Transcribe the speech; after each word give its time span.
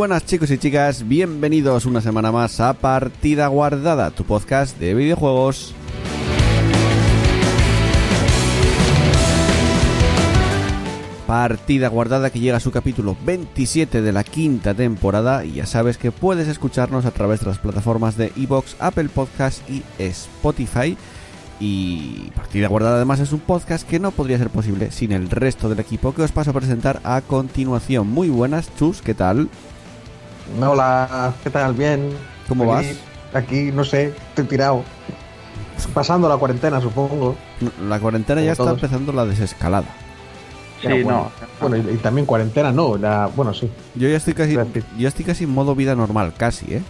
Buenas 0.00 0.24
chicos 0.24 0.50
y 0.50 0.56
chicas, 0.56 1.06
bienvenidos 1.06 1.84
una 1.84 2.00
semana 2.00 2.32
más 2.32 2.58
a 2.58 2.72
Partida 2.72 3.48
Guardada, 3.48 4.10
tu 4.10 4.24
podcast 4.24 4.78
de 4.78 4.94
videojuegos. 4.94 5.74
Partida 11.26 11.88
Guardada 11.88 12.30
que 12.30 12.40
llega 12.40 12.56
a 12.56 12.60
su 12.60 12.70
capítulo 12.70 13.14
27 13.26 14.00
de 14.00 14.12
la 14.12 14.24
quinta 14.24 14.72
temporada 14.72 15.44
y 15.44 15.56
ya 15.56 15.66
sabes 15.66 15.98
que 15.98 16.12
puedes 16.12 16.48
escucharnos 16.48 17.04
a 17.04 17.10
través 17.10 17.40
de 17.40 17.48
las 17.48 17.58
plataformas 17.58 18.16
de 18.16 18.32
Evox, 18.38 18.76
Apple 18.78 19.10
Podcast 19.10 19.68
y 19.68 19.82
Spotify. 19.98 20.96
Y 21.60 22.30
Partida 22.34 22.68
Guardada 22.68 22.96
además 22.96 23.20
es 23.20 23.32
un 23.32 23.40
podcast 23.40 23.86
que 23.86 23.98
no 23.98 24.12
podría 24.12 24.38
ser 24.38 24.48
posible 24.48 24.92
sin 24.92 25.12
el 25.12 25.28
resto 25.28 25.68
del 25.68 25.80
equipo 25.80 26.14
que 26.14 26.22
os 26.22 26.32
paso 26.32 26.52
a 26.52 26.54
presentar 26.54 27.02
a 27.04 27.20
continuación. 27.20 28.08
Muy 28.08 28.30
buenas, 28.30 28.74
Chus, 28.78 29.02
¿qué 29.02 29.12
tal? 29.12 29.50
Hola, 30.60 31.32
¿qué 31.42 31.50
tal? 31.50 31.74
Bien. 31.74 32.10
¿Cómo 32.48 32.72
Aquí- 32.74 32.88
vas? 32.88 32.96
Aquí, 33.42 33.70
no 33.72 33.84
sé, 33.84 34.08
estoy 34.30 34.44
tirado. 34.44 34.82
Pasando 35.94 36.28
la 36.28 36.36
cuarentena, 36.36 36.80
supongo. 36.80 37.36
La 37.88 37.98
cuarentena 38.00 38.40
Como 38.40 38.46
ya 38.46 38.52
está 38.52 38.70
empezando 38.70 39.12
la 39.12 39.24
desescalada. 39.24 39.86
Pero 40.82 40.96
Sí, 40.96 41.02
bueno, 41.02 41.30
Bueno, 41.60 41.76
y, 41.76 41.94
y 41.94 41.96
también 41.98 42.26
cuarentena, 42.26 42.72
no. 42.72 42.96
La, 42.96 43.26
bueno, 43.34 43.54
sí. 43.54 43.70
Yo 43.94 44.08
ya 44.08 44.16
estoy 44.16 44.34
casi, 44.34 44.56
yo 44.98 45.08
estoy 45.08 45.24
casi 45.24 45.44
en 45.44 45.50
modo 45.50 45.74
vida 45.74 45.94
normal, 45.94 46.32
casi, 46.36 46.74
¿eh? 46.74 46.82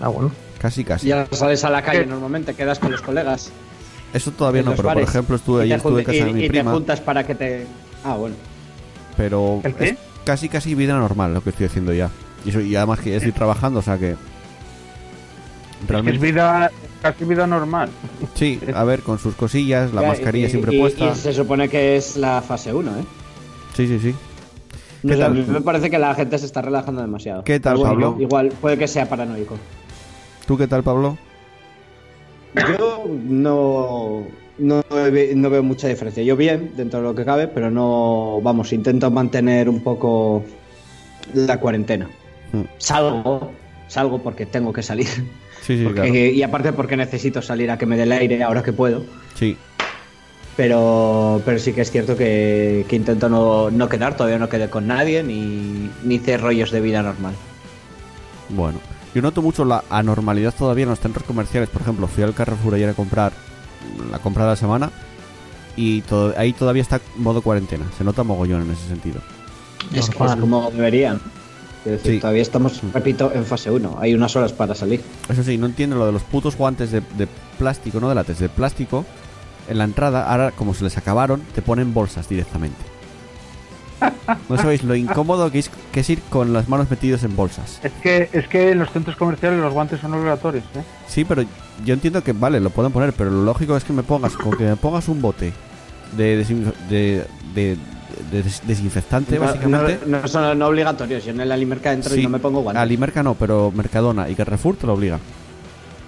Ah, 0.00 0.08
bueno. 0.08 0.30
Casi, 0.58 0.82
casi. 0.84 1.08
Ya 1.08 1.26
sales 1.30 1.62
a 1.64 1.70
la 1.70 1.82
calle 1.82 2.00
¿Qué? 2.00 2.06
normalmente, 2.06 2.54
quedas 2.54 2.78
con 2.78 2.90
los 2.90 3.02
colegas. 3.02 3.50
Eso 4.12 4.30
todavía 4.32 4.62
no, 4.62 4.72
pero 4.74 4.88
por 4.94 5.02
ejemplo 5.02 5.36
estuve 5.36 5.62
ayer 5.64 5.74
te 5.80 5.88
estuve 5.88 6.00
en 6.00 6.24
de 6.24 6.30
y- 6.30 6.34
mi 6.34 6.40
y 6.40 6.42
te 6.44 6.48
prima, 6.54 6.72
juntas 6.72 7.00
para 7.00 7.24
que 7.26 7.34
te. 7.34 7.66
Ah, 8.04 8.14
bueno. 8.14 8.34
pero 9.16 9.60
¿El 9.64 9.74
qué? 9.74 9.88
es 9.90 9.96
casi 10.24 10.48
casi 10.48 10.74
vida 10.74 10.94
normal 10.94 11.34
lo 11.34 11.42
que 11.42 11.50
estoy 11.50 11.66
haciendo 11.66 11.92
ya. 11.92 12.08
Y, 12.46 12.50
eso, 12.50 12.60
y 12.60 12.74
además 12.76 13.00
que 13.00 13.16
estoy 13.16 13.32
trabajando, 13.32 13.80
o 13.80 13.82
sea 13.82 13.98
que 13.98 14.12
Es 14.12 14.16
realmente 15.88 16.24
vida, 16.24 16.70
casi 17.02 17.24
vida 17.24 17.46
normal. 17.46 17.90
sí, 18.34 18.60
a 18.74 18.84
ver, 18.84 19.00
con 19.02 19.18
sus 19.18 19.34
cosillas, 19.34 19.92
la 19.92 20.02
Ya, 20.02 20.08
mascarilla 20.08 20.46
y- 20.46 20.50
siempre 20.50 20.74
y- 20.74 20.80
puesta. 20.80 21.06
Y 21.12 21.14
se 21.16 21.32
supone 21.34 21.68
que 21.68 21.96
es 21.96 22.16
la 22.16 22.40
fase 22.42 22.72
1, 22.72 22.90
¿eh? 22.92 23.04
Sí, 23.74 23.86
sí, 23.88 23.98
sí. 23.98 24.14
No 25.02 25.10
¿Qué 25.10 25.16
sé, 25.16 25.22
a 25.22 25.26
tal? 25.26 25.34
mí 25.36 25.44
me 25.46 25.60
parece 25.60 25.90
que 25.90 25.98
la 25.98 26.14
gente 26.14 26.38
se 26.38 26.46
está 26.46 26.62
relajando 26.62 27.00
demasiado. 27.02 27.44
¿Qué 27.44 27.60
tal, 27.60 27.78
Pablo? 27.80 28.16
Igual 28.18 28.48
puede 28.60 28.78
que 28.78 28.88
sea 28.88 29.08
paranoico. 29.08 29.56
¿Tú 30.46 30.56
qué 30.56 30.66
tal, 30.66 30.82
Pablo? 30.82 31.18
Yo 32.78 33.04
no, 33.06 34.24
no, 34.58 34.82
no 34.88 35.50
veo 35.50 35.62
mucha 35.62 35.88
diferencia. 35.88 36.22
Yo 36.22 36.36
bien, 36.36 36.72
dentro 36.76 37.00
de 37.00 37.04
lo 37.06 37.14
que 37.14 37.24
cabe, 37.24 37.48
pero 37.48 37.70
no. 37.70 38.40
Vamos, 38.42 38.72
intento 38.72 39.10
mantener 39.10 39.68
un 39.68 39.80
poco 39.82 40.42
la 41.34 41.60
cuarentena. 41.60 42.08
Salgo, 42.78 43.52
salgo 43.88 44.22
porque 44.22 44.46
tengo 44.46 44.72
que 44.72 44.82
salir. 44.82 45.06
Sí, 45.62 45.78
sí, 45.78 45.82
Porque- 45.84 46.00
claro. 46.02 46.14
Y 46.14 46.42
aparte 46.42 46.72
porque 46.72 46.96
necesito 46.96 47.42
salir 47.42 47.70
a 47.70 47.78
que 47.78 47.86
me 47.86 47.96
dé 47.96 48.04
el 48.04 48.12
aire 48.12 48.42
ahora 48.44 48.62
que 48.62 48.72
puedo. 48.72 49.04
Sí. 49.34 49.56
Pero, 50.56 51.42
pero 51.44 51.58
sí 51.58 51.72
que 51.72 51.82
es 51.82 51.90
cierto 51.90 52.16
que, 52.16 52.86
que 52.88 52.96
intento 52.96 53.28
no, 53.28 53.70
no 53.70 53.88
quedar, 53.88 54.16
todavía 54.16 54.38
no 54.38 54.48
quedé 54.48 54.70
con 54.70 54.86
nadie, 54.86 55.22
ni, 55.22 55.90
ni 56.02 56.14
hice 56.14 56.38
rollos 56.38 56.70
de 56.70 56.80
vida 56.80 57.02
normal. 57.02 57.34
Bueno, 58.48 58.78
yo 59.14 59.20
noto 59.22 59.42
mucho 59.42 59.64
la 59.64 59.84
anormalidad 59.90 60.54
todavía 60.54 60.84
en 60.84 60.90
los 60.90 61.00
centros 61.00 61.24
comerciales. 61.26 61.68
Por 61.68 61.82
ejemplo, 61.82 62.06
fui 62.06 62.22
al 62.22 62.32
Carrefour 62.32 62.74
ayer 62.74 62.88
a 62.88 62.94
comprar 62.94 63.32
la 64.10 64.18
compra 64.18 64.44
de 64.44 64.50
la 64.50 64.56
semana 64.56 64.90
y 65.76 66.00
to- 66.02 66.32
ahí 66.38 66.52
todavía 66.54 66.82
está 66.82 67.00
modo 67.16 67.42
cuarentena. 67.42 67.84
Se 67.98 68.04
nota 68.04 68.22
mogollón 68.22 68.62
en 68.62 68.70
ese 68.70 68.88
sentido. 68.88 69.20
Es 69.92 70.08
que 70.08 70.24
es 70.24 70.36
como 70.36 70.70
deberían. 70.70 71.20
Decir, 71.90 72.12
Sí. 72.14 72.20
Todavía 72.20 72.42
estamos, 72.42 72.80
repito, 72.92 73.30
en 73.34 73.44
fase 73.44 73.70
1. 73.70 73.98
Hay 74.00 74.14
unas 74.14 74.34
horas 74.36 74.52
para 74.52 74.74
salir. 74.74 75.00
Eso 75.28 75.42
sí, 75.42 75.56
no 75.58 75.66
entiendo 75.66 75.96
lo 75.96 76.06
de 76.06 76.12
los 76.12 76.22
putos 76.22 76.56
guantes 76.56 76.90
de, 76.90 77.00
de 77.16 77.28
plástico, 77.58 78.00
no 78.00 78.08
de 78.08 78.14
látex, 78.14 78.38
de 78.40 78.48
plástico. 78.48 79.04
En 79.68 79.78
la 79.78 79.84
entrada, 79.84 80.30
ahora 80.30 80.50
como 80.52 80.74
se 80.74 80.84
les 80.84 80.96
acabaron, 80.96 81.40
te 81.54 81.62
ponen 81.62 81.92
bolsas 81.94 82.28
directamente. 82.28 82.76
No 84.48 84.56
sabéis 84.58 84.84
lo 84.84 84.94
incómodo 84.94 85.50
que 85.50 85.58
es, 85.60 85.70
que 85.92 86.00
es 86.00 86.10
ir 86.10 86.20
con 86.28 86.52
las 86.52 86.68
manos 86.68 86.90
metidos 86.90 87.22
en 87.22 87.34
bolsas. 87.34 87.80
Es 87.82 87.92
que, 88.02 88.28
es 88.32 88.46
que 88.46 88.72
en 88.72 88.78
los 88.80 88.90
centros 88.90 89.16
comerciales 89.16 89.58
los 89.58 89.72
guantes 89.72 90.00
son 90.00 90.12
obligatorios, 90.12 90.64
¿eh? 90.74 90.82
Sí, 91.08 91.24
pero 91.24 91.44
yo 91.84 91.94
entiendo 91.94 92.22
que 92.22 92.32
vale, 92.32 92.60
lo 92.60 92.68
pueden 92.70 92.92
poner, 92.92 93.12
pero 93.14 93.30
lo 93.30 93.42
lógico 93.42 93.76
es 93.76 93.84
que 93.84 93.92
me 93.94 94.02
pongas, 94.02 94.36
con 94.36 94.56
que 94.56 94.64
me 94.64 94.76
pongas 94.76 95.08
un 95.08 95.22
bote 95.22 95.52
de, 96.16 96.36
de, 96.44 96.74
de- 96.90 97.26
de 97.54 97.76
des- 98.30 98.66
desinfectante, 98.66 99.38
No, 99.38 99.44
básicamente. 99.46 99.98
no- 100.06 100.20
no 100.20 100.28
son 100.28 100.58
no 100.58 100.66
obligatorios. 100.66 101.24
Yo 101.24 101.30
en 101.32 101.40
el 101.40 101.52
Alimerca 101.52 101.92
entro 101.92 102.12
Sí, 102.14 102.20
y 102.20 102.22
no 102.24 102.30
me 102.30 102.38
pongo 102.38 102.60
guantes. 102.62 102.82
Alimerca 102.82 103.22
no, 103.22 103.34
pero 103.34 103.70
Mercadona 103.74 104.28
y 104.28 104.34
Carrefour 104.34 104.76
te 104.76 104.86
lo 104.86 104.94
obligan. 104.94 105.20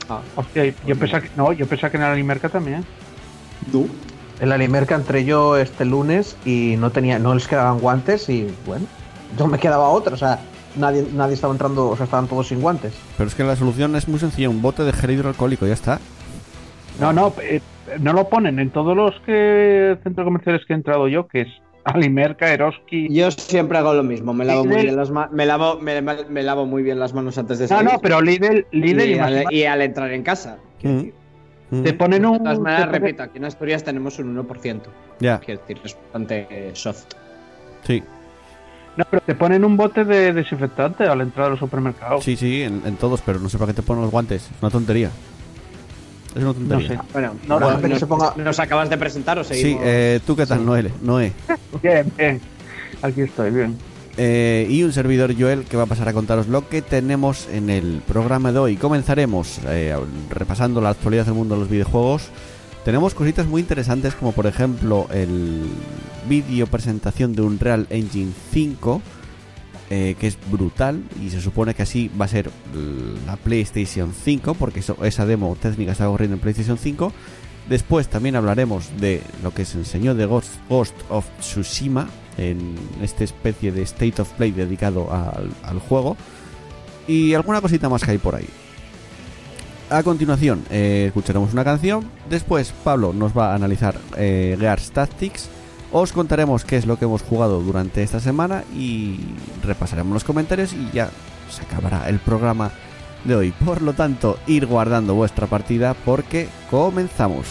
Ah, 0.09 0.21
Hostia, 0.37 0.73
yo 0.87 0.97
pensaba 0.97 1.23
que, 1.23 1.31
no, 1.37 1.53
yo 1.53 1.67
pensaba 1.67 1.91
que 1.91 1.97
en 1.99 2.03
la 2.03 2.13
Alimerca 2.13 2.49
también. 2.49 2.85
¿Tú? 3.71 3.89
En 4.41 4.49
la 4.49 4.57
Limerca 4.57 4.95
entré 4.95 5.25
yo 5.25 5.57
este 5.57 5.85
lunes 5.85 6.37
y 6.45 6.77
no 6.79 6.91
tenía, 6.91 7.19
no 7.19 7.35
les 7.35 7.49
quedaban 7.49 7.81
guantes 7.81 8.29
y 8.29 8.47
bueno, 8.67 8.87
yo 9.37 9.47
me 9.49 9.59
quedaba 9.59 9.89
otra, 9.89 10.15
o 10.15 10.17
sea, 10.17 10.39
nadie, 10.77 11.05
nadie 11.13 11.35
estaba 11.35 11.53
entrando, 11.53 11.89
o 11.89 11.97
sea, 11.97 12.05
estaban 12.05 12.29
todos 12.29 12.47
sin 12.49 12.61
guantes. 12.61 12.95
Pero 13.17 13.29
es 13.29 13.35
que 13.35 13.43
la 13.43 13.57
solución 13.57 13.97
es 13.97 14.07
muy 14.07 14.21
sencilla, 14.21 14.49
un 14.49 14.63
bote 14.63 14.85
de 14.85 14.93
gel 14.93 15.11
hidroalcohólico, 15.11 15.67
ya 15.67 15.75
está. 15.75 15.99
No, 17.01 17.13
no, 17.13 17.35
eh, 17.43 17.61
no 18.01 18.13
lo 18.13 18.29
ponen 18.29 18.61
en 18.61 18.71
todos 18.71 18.97
los 18.97 19.15
que 19.27 19.99
centros 20.05 20.25
comerciales 20.25 20.65
que 20.67 20.73
he 20.73 20.77
entrado 20.77 21.09
yo, 21.09 21.27
que 21.27 21.41
es 21.43 21.49
Alimerca, 21.89 22.53
Eroski. 22.53 23.09
Yo 23.13 23.31
siempre 23.31 23.79
hago 23.79 23.95
lo 23.95 24.03
mismo. 24.03 24.33
Me 24.35 24.45
lavo, 24.45 24.65
muy 24.65 24.83
bien 24.83 24.97
las 24.97 25.11
me, 25.33 25.47
lavo, 25.47 25.79
me, 25.81 26.01
me 26.03 26.43
lavo 26.43 26.67
muy 26.67 26.83
bien 26.83 26.99
las 26.99 27.15
manos 27.15 27.37
antes 27.39 27.59
de 27.59 27.65
No, 27.65 27.69
salir. 27.69 27.93
no, 27.93 27.99
pero 28.01 28.21
Lidl, 28.21 28.67
Lidl 28.73 29.01
y, 29.11 29.19
al, 29.19 29.53
y 29.53 29.65
al 29.65 29.83
entrar 29.83 30.13
en 30.13 30.23
casa. 30.23 30.59
te 30.81 31.93
ponen 31.95 32.23
De 32.23 32.29
un. 32.29 32.39
todas 32.39 32.57
te 32.59 32.63
maneras, 32.63 32.89
ponen- 32.89 32.93
repito, 33.01 33.23
aquí 33.23 33.39
en 33.39 33.45
Asturias 33.45 33.85
tenemos 33.85 34.19
un 34.19 34.37
1%. 34.37 34.83
Ya, 35.21 35.39
Quiero 35.41 35.61
decir, 35.61 35.79
es 35.85 35.97
bastante 35.97 36.71
soft. 36.75 37.05
sí, 37.85 38.03
No, 38.97 39.05
pero 39.11 39.23
te 39.25 39.35
ponen 39.35 39.65
un 39.65 39.77
bote 39.77 40.05
de 40.05 40.33
desinfectante 40.33 41.05
al 41.05 41.21
entrar 41.21 41.47
a 41.47 41.51
los 41.51 41.59
supermercados. 41.59 42.25
sí, 42.25 42.37
sí, 42.37 42.63
en, 42.63 42.83
en 42.85 42.97
todos, 42.97 43.21
pero 43.23 43.39
no 43.39 43.49
sé 43.49 43.59
para 43.59 43.73
qué 43.73 43.77
te 43.77 43.83
ponen 43.83 44.03
los 44.03 44.11
guantes. 44.11 44.43
Es 44.51 44.63
una 44.63 44.71
tontería. 44.71 45.11
Es 46.31 46.37
una 46.37 46.45
No 46.47 46.55
tontería. 46.55 46.89
sé. 46.89 46.99
Bueno, 47.13 47.35
No, 47.49 47.59
bueno, 47.59 47.89
nos, 47.89 47.99
se 47.99 48.07
ponga- 48.07 48.37
nos 48.37 48.59
acabas 48.61 48.91
de 48.91 48.97
presentar 48.99 49.39
o 49.39 49.45
Sí, 49.45 49.55
seguimos? 49.55 49.83
eh, 49.87 50.21
¿tú 50.27 50.37
qué 50.37 50.47
tal, 50.47 50.65
Noel? 50.65 50.91
Noé. 51.03 51.33
Bien, 51.83 52.11
bien. 52.17 52.41
Aquí 53.03 53.23
estoy, 53.23 53.51
bien. 53.51 53.77
Eh, 54.17 54.67
y 54.69 54.83
un 54.83 54.93
servidor 54.93 55.33
Joel 55.39 55.65
que 55.65 55.77
va 55.77 55.85
a 55.85 55.87
pasar 55.87 56.09
a 56.09 56.13
contaros 56.13 56.49
lo 56.49 56.69
que 56.69 56.83
tenemos 56.83 57.47
en 57.53 57.71
el 57.71 58.03
programa 58.07 58.51
de 58.53 58.59
hoy. 58.59 58.77
Comenzaremos 58.77 59.61
eh, 59.69 59.97
repasando 60.31 60.81
la 60.81 60.91
actualidad 60.91 61.25
del 61.25 61.35
mundo 61.35 61.55
de 61.55 61.61
los 61.61 61.71
videojuegos. 61.71 62.29
Tenemos 62.85 63.15
cositas 63.15 63.47
muy 63.47 63.61
interesantes 63.61 64.15
como 64.15 64.33
por 64.33 64.47
ejemplo 64.47 65.07
el 65.13 65.63
vídeo 66.29 66.67
presentación 66.67 67.35
de 67.35 67.43
un 67.43 67.59
Real 67.61 67.87
Engine 67.91 68.33
5 68.53 69.01
eh, 69.91 70.17
que 70.19 70.27
es 70.27 70.37
brutal 70.51 71.03
y 71.25 71.31
se 71.31 71.41
supone 71.41 71.75
que 71.75 71.83
así 71.83 72.11
va 72.21 72.27
a 72.27 72.29
ser 72.29 72.51
la 73.27 73.37
PlayStation 73.37 74.13
5 74.13 74.55
porque 74.55 74.81
eso- 74.81 75.03
esa 75.05 75.25
demo 75.27 75.57
técnica 75.61 75.93
está 75.93 76.07
corriendo 76.07 76.35
en 76.35 76.41
PlayStation 76.41 76.77
5. 76.79 77.13
Después 77.69 78.09
también 78.09 78.37
hablaremos 78.37 78.91
de 78.99 79.23
lo 79.43 79.53
que 79.53 79.65
se 79.65 79.79
enseñó 79.79 80.15
de 80.15 80.25
Ghost, 80.27 80.51
of 81.11 81.27
Tsushima 81.41 82.09
en 82.39 82.75
esta 83.03 83.25
especie 83.25 83.73
de 83.73 83.83
State 83.83 84.23
of 84.23 84.31
Play 84.35 84.53
dedicado 84.53 85.13
al, 85.13 85.51
al 85.63 85.79
juego 85.79 86.17
y 87.07 87.35
alguna 87.35 87.61
cosita 87.61 87.89
más 87.89 88.03
que 88.05 88.13
hay 88.13 88.19
por 88.19 88.35
ahí. 88.37 88.47
A 89.91 90.03
continuación 90.03 90.65
eh, 90.71 91.05
escucharemos 91.09 91.53
una 91.55 91.65
canción, 91.65 92.05
después 92.29 92.73
Pablo 92.85 93.15
nos 93.15 93.37
va 93.37 93.53
a 93.53 93.55
analizar 93.55 93.99
eh, 94.19 94.55
Gears 94.61 94.91
Tactics, 94.91 95.49
os 95.93 96.13
contaremos 96.13 96.65
qué 96.65 96.77
es 96.77 96.87
lo 96.87 96.99
que 96.99 97.07
hemos 97.07 97.23
jugado 97.23 97.61
durante 97.61 98.03
esta 98.03 98.21
semana 98.21 98.65
y 98.75 99.19
repasaremos 99.63 100.13
los 100.13 100.25
comentarios 100.25 100.73
y 100.73 100.91
ya 100.93 101.11
se 101.51 101.63
acabará 101.63 102.09
el 102.09 102.19
programa 102.19 102.71
de 103.25 103.35
hoy. 103.35 103.53
Por 103.65 103.83
lo 103.83 103.95
tanto, 103.95 104.39
ir 104.47 104.67
guardando 104.67 105.15
vuestra 105.15 105.47
partida 105.47 105.95
porque 105.95 106.49
comenzamos. 106.71 107.47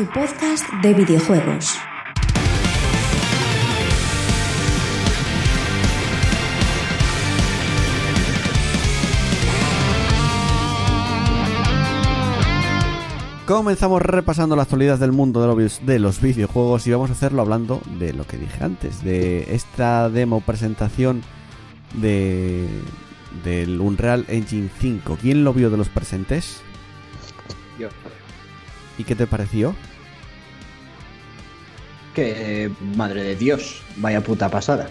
Tu 0.00 0.06
podcast 0.06 0.64
de 0.82 0.94
videojuegos. 0.94 1.76
Comenzamos 13.46 14.00
repasando 14.00 14.56
la 14.56 14.62
actualidad 14.62 14.98
del 14.98 15.12
mundo 15.12 15.42
de 15.42 15.64
los, 15.64 15.84
de 15.84 15.98
los 15.98 16.22
videojuegos 16.22 16.86
y 16.86 16.92
vamos 16.92 17.10
a 17.10 17.12
hacerlo 17.12 17.42
hablando 17.42 17.82
de 17.98 18.14
lo 18.14 18.26
que 18.26 18.38
dije 18.38 18.64
antes, 18.64 19.04
de 19.04 19.54
esta 19.54 20.08
demo 20.08 20.40
presentación 20.40 21.20
de 21.92 22.66
del 23.44 23.78
Unreal 23.78 24.24
Engine 24.28 24.70
5. 24.80 25.18
¿Quién 25.20 25.44
lo 25.44 25.52
vio 25.52 25.68
de 25.68 25.76
los 25.76 25.90
presentes? 25.90 26.62
Yo. 27.78 27.88
¿Y 28.96 29.04
qué 29.04 29.14
te 29.14 29.26
pareció? 29.26 29.74
Que, 32.14 32.70
madre 32.96 33.22
de 33.22 33.36
Dios, 33.36 33.82
vaya 33.96 34.20
puta 34.22 34.48
pasada. 34.48 34.88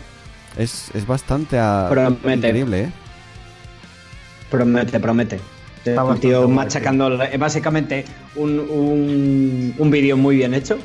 Es, 0.57 0.89
es 0.93 1.05
bastante 1.05 1.57
a- 1.59 1.87
Promete. 1.89 2.33
increíble, 2.47 2.81
¿eh? 2.83 2.91
Promete, 4.49 4.99
promete. 4.99 5.39
Está 5.85 6.03
un 6.03 6.19
tío 6.19 6.47
machacando, 6.49 7.21
eh, 7.23 7.37
básicamente 7.37 8.03
un, 8.35 8.59
un, 8.59 9.75
un 9.77 9.91
vídeo 9.91 10.17
muy 10.17 10.35
bien 10.37 10.53
hecho. 10.53 10.77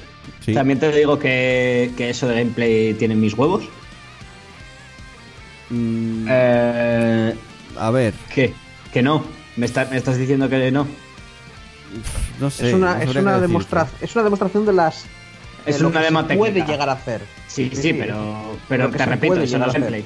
Sí. 0.45 0.53
También 0.55 0.79
te 0.79 0.91
digo 0.93 1.19
que, 1.19 1.93
que 1.97 2.11
eso 2.11 2.29
de 2.29 2.37
gameplay 2.41 2.95
tiene 2.95 3.15
mis 3.15 3.35
huevos. 3.35 3.65
Mm, 5.71 6.27
Eh, 6.29 7.35
a 7.79 7.91
ver, 7.91 8.15
¿Qué? 8.33 8.53
Que 8.93 9.03
no. 9.03 9.25
¿Me, 9.57 9.67
está- 9.67 9.87
me 9.87 9.97
estás 9.97 10.17
diciendo 10.19 10.49
que 10.49 10.71
no? 10.71 10.87
no 12.41 12.51
sé. 12.51 12.69
es, 12.69 12.75
una, 12.75 12.97
no 12.97 13.03
es, 13.11 13.17
una 13.17 13.39
demostra- 13.41 13.85
decirte. 13.85 14.05
es 14.05 14.15
una 14.15 14.25
demostración 14.25 14.67
de 14.67 14.73
las. 14.73 15.07
Es 15.67 15.81
lo 15.81 15.89
una 15.89 16.01
que 16.01 16.05
demo 16.07 16.21
se 16.23 16.29
técnica. 16.29 16.53
puede 16.53 16.67
llegar 16.67 16.89
a 16.89 16.93
hacer. 16.93 17.21
Sí, 17.49 17.69
sí, 17.71 17.77
Sí, 17.77 17.83
sí. 17.83 17.93
pero, 17.95 18.57
pero 18.69 18.91
te 18.91 19.07
repito, 19.07 19.41
eso 19.41 19.59
no 19.59 19.67
es 19.67 19.73
gameplay. 19.73 20.05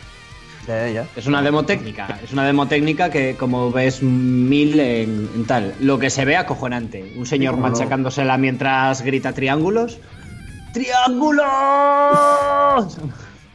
Es 1.16 1.26
una 1.26 1.40
demo 1.40 1.64
técnica, 1.64 2.20
es 2.22 2.30
una 2.32 2.44
demo 2.44 2.68
técnica 2.68 3.08
que 3.10 3.36
como 3.36 3.72
ves 3.72 4.02
mil 4.02 4.78
en, 4.78 5.30
en 5.34 5.44
tal. 5.46 5.74
Lo 5.80 5.98
que 5.98 6.10
se 6.10 6.26
ve 6.26 6.36
acojonante. 6.36 7.14
Un 7.16 7.24
señor 7.24 7.54
no. 7.56 7.62
machacándosela 7.62 8.36
mientras 8.36 9.00
grita 9.00 9.32
triángulos. 9.32 9.98
¡Triángulos! 10.74 12.98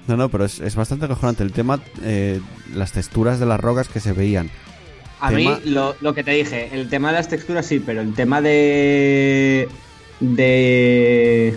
No, 0.08 0.18
no, 0.18 0.30
pero 0.30 0.46
es, 0.46 0.60
es 0.60 0.76
bastante 0.76 1.06
acojonante. 1.06 1.44
El 1.44 1.52
tema, 1.54 1.80
eh, 2.02 2.42
las 2.74 2.92
texturas 2.92 3.40
de 3.40 3.46
las 3.46 3.60
rocas 3.60 3.88
que 3.90 4.00
se 4.00 4.14
veían. 4.14 4.50
A 5.22 5.30
Tema- 5.30 5.38
mí 5.38 5.58
lo, 5.66 5.96
lo 6.02 6.14
que 6.14 6.24
te 6.24 6.32
dije, 6.32 6.70
el 6.74 6.90
tema 6.90 7.10
de 7.10 7.16
las 7.16 7.28
texturas 7.30 7.66
sí, 7.66 7.80
pero 7.80 8.02
el 8.02 8.14
tema 8.16 8.42
de 8.42 9.70
de 10.20 11.56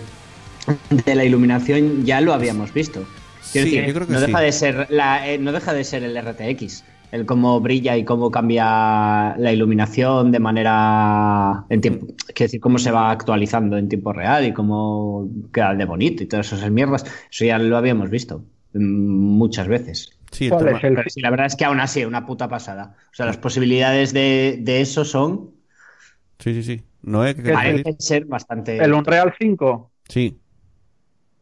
de 0.89 1.15
la 1.15 1.23
iluminación 1.25 2.05
ya 2.05 2.21
lo 2.21 2.33
habíamos 2.33 2.73
visto. 2.73 3.13
Quiero 3.51 3.67
Sí, 3.67 3.71
decir, 3.71 3.85
yo 3.85 3.93
creo 3.93 4.07
que 4.07 4.13
no 4.13 4.19
sí. 4.19 4.25
deja 4.27 4.39
de 4.41 4.51
ser 4.51 4.87
la, 4.89 5.27
eh, 5.29 5.37
no 5.37 5.51
deja 5.51 5.73
de 5.73 5.83
ser 5.83 6.03
el 6.03 6.15
RTX, 6.17 6.83
el 7.11 7.25
cómo 7.25 7.59
brilla 7.61 7.95
y 7.95 8.03
cómo 8.03 8.29
cambia 8.31 9.35
la 9.37 9.51
iluminación 9.53 10.31
de 10.31 10.39
manera 10.39 11.65
en 11.69 11.79
tiempo, 11.81 12.07
quiero 12.27 12.47
decir 12.47 12.59
cómo 12.59 12.77
se 12.77 12.91
va 12.91 13.11
actualizando 13.11 13.77
en 13.77 13.87
tiempo 13.87 14.11
real 14.13 14.45
y 14.45 14.53
cómo 14.53 15.29
queda 15.53 15.73
de 15.75 15.85
bonito 15.85 16.23
y 16.23 16.27
todas 16.27 16.51
esas 16.51 16.69
mierdas. 16.71 17.05
Eso 17.31 17.45
ya 17.45 17.57
lo 17.59 17.77
habíamos 17.77 18.09
visto 18.09 18.43
mm, 18.73 18.79
muchas 19.37 19.67
veces. 19.69 20.11
Sí, 20.31 20.45
el 20.45 20.49
¿Cuál 20.49 20.65
tema- 20.65 20.77
es 20.79 20.83
el 20.83 20.95
Pero 20.95 21.09
sí, 21.09 21.21
la 21.21 21.29
verdad 21.29 21.45
es 21.47 21.55
que 21.55 21.63
aún 21.65 21.79
así, 21.79 22.03
una 22.03 22.25
puta 22.25 22.49
pasada. 22.49 22.95
O 23.11 23.15
sea, 23.15 23.25
las 23.25 23.37
posibilidades 23.37 24.11
de, 24.13 24.57
de 24.61 24.81
eso 24.81 25.05
son. 25.05 25.51
sí, 26.39 26.53
sí, 26.55 26.63
sí. 26.63 26.83
Noé, 27.03 27.35
¿qué 27.35 27.43
¿Qué 27.43 27.43
quieres 27.43 27.63
decir? 27.63 27.83
Parecen 27.83 28.01
ser 28.01 28.25
bastante. 28.25 28.77
El 28.83 28.93
Unreal 28.93 29.33
5. 29.39 29.91
Sí. 30.09 30.37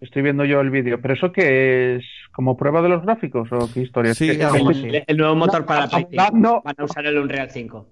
Estoy 0.06 0.22
viendo 0.22 0.46
yo 0.46 0.62
el 0.62 0.70
vídeo. 0.70 1.02
¿Pero 1.02 1.14
eso 1.14 1.32
qué 1.32 1.96
es? 1.98 2.04
¿Como 2.32 2.56
prueba 2.58 2.82
de 2.82 2.90
los 2.90 3.02
gráficos 3.04 3.50
o 3.52 3.70
qué 3.74 3.82
historia? 3.82 4.12
Es 4.12 4.18
Sí, 4.18 4.28
que- 4.36 4.44
algo 4.44 4.58
como 4.60 4.70
así. 4.72 4.86
el, 4.88 5.04
el 5.08 5.18
nuevo 5.18 5.36
motor 5.36 5.66
para 5.66 5.88
la 5.88 5.98
hablando- 5.98 6.62
Van 6.64 6.76
a 6.78 6.84
usar 6.84 7.06
el 7.06 7.18
Unreal 7.18 7.50
5. 7.52 7.88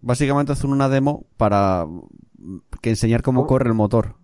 Básicamente 0.00 0.52
hacen 0.52 0.70
una 0.70 0.88
demo 0.88 1.26
para 1.36 1.84
que 2.80 2.90
enseñar 2.90 3.22
cómo 3.22 3.40
¿Cómo? 3.40 3.48
corre 3.48 3.68
el 3.68 3.74
motor. 3.74 4.14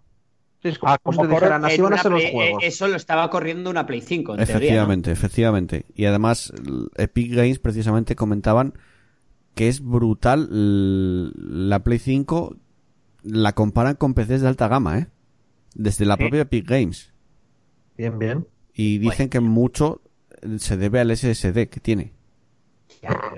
Sí, 0.63 0.69
es 0.69 0.79
como, 0.79 0.93
Ah, 0.93 0.99
como 1.03 1.27
dijeran, 1.27 1.65
así 1.65 1.75
En 1.77 1.83
van 1.83 1.93
a 1.93 1.95
una 1.97 2.03
ser 2.03 2.13
los 2.13 2.21
Play- 2.23 2.33
juegos. 2.33 2.63
eh, 2.63 2.67
Eso 2.69 2.89
lo 2.89 2.97
estaba 2.97 3.29
corriendo 3.29 3.69
una 3.71 3.85
Play 3.87 4.01
5, 4.01 4.33
en 4.33 4.37
teoría. 4.39 4.55
¿no? 4.55 4.59
Efectivamente, 4.59 5.11
efectivamente. 5.11 5.85
Y 5.95 6.05
además, 6.07 6.53
Epic 6.97 7.35
Games 7.35 7.59
precisamente 7.59 8.17
comentaban 8.17 8.75
que 9.55 9.69
es 9.69 9.83
brutal 9.85 10.49
la 11.69 11.81
Play 11.85 11.99
5 11.99 12.57
la 13.23 13.53
comparan 13.53 13.97
con 13.97 14.15
PCs 14.15 14.43
de 14.43 14.49
alta 14.49 14.69
gama, 14.69 14.99
¿eh? 14.99 15.07
Desde 15.75 16.05
la 16.05 16.15
Sí. 16.17 16.21
propia 16.23 16.43
Epic 16.43 16.69
Games. 16.69 17.13
Bien, 17.97 18.19
bien. 18.19 18.47
Y 18.75 18.99
dicen 18.99 19.29
que 19.29 19.41
mucho 19.41 20.01
eh, 20.43 20.59
se 20.59 20.77
debe 20.77 21.01
al 21.01 21.11
SSD 21.17 21.69
que 21.69 21.81
tiene. 21.81 22.13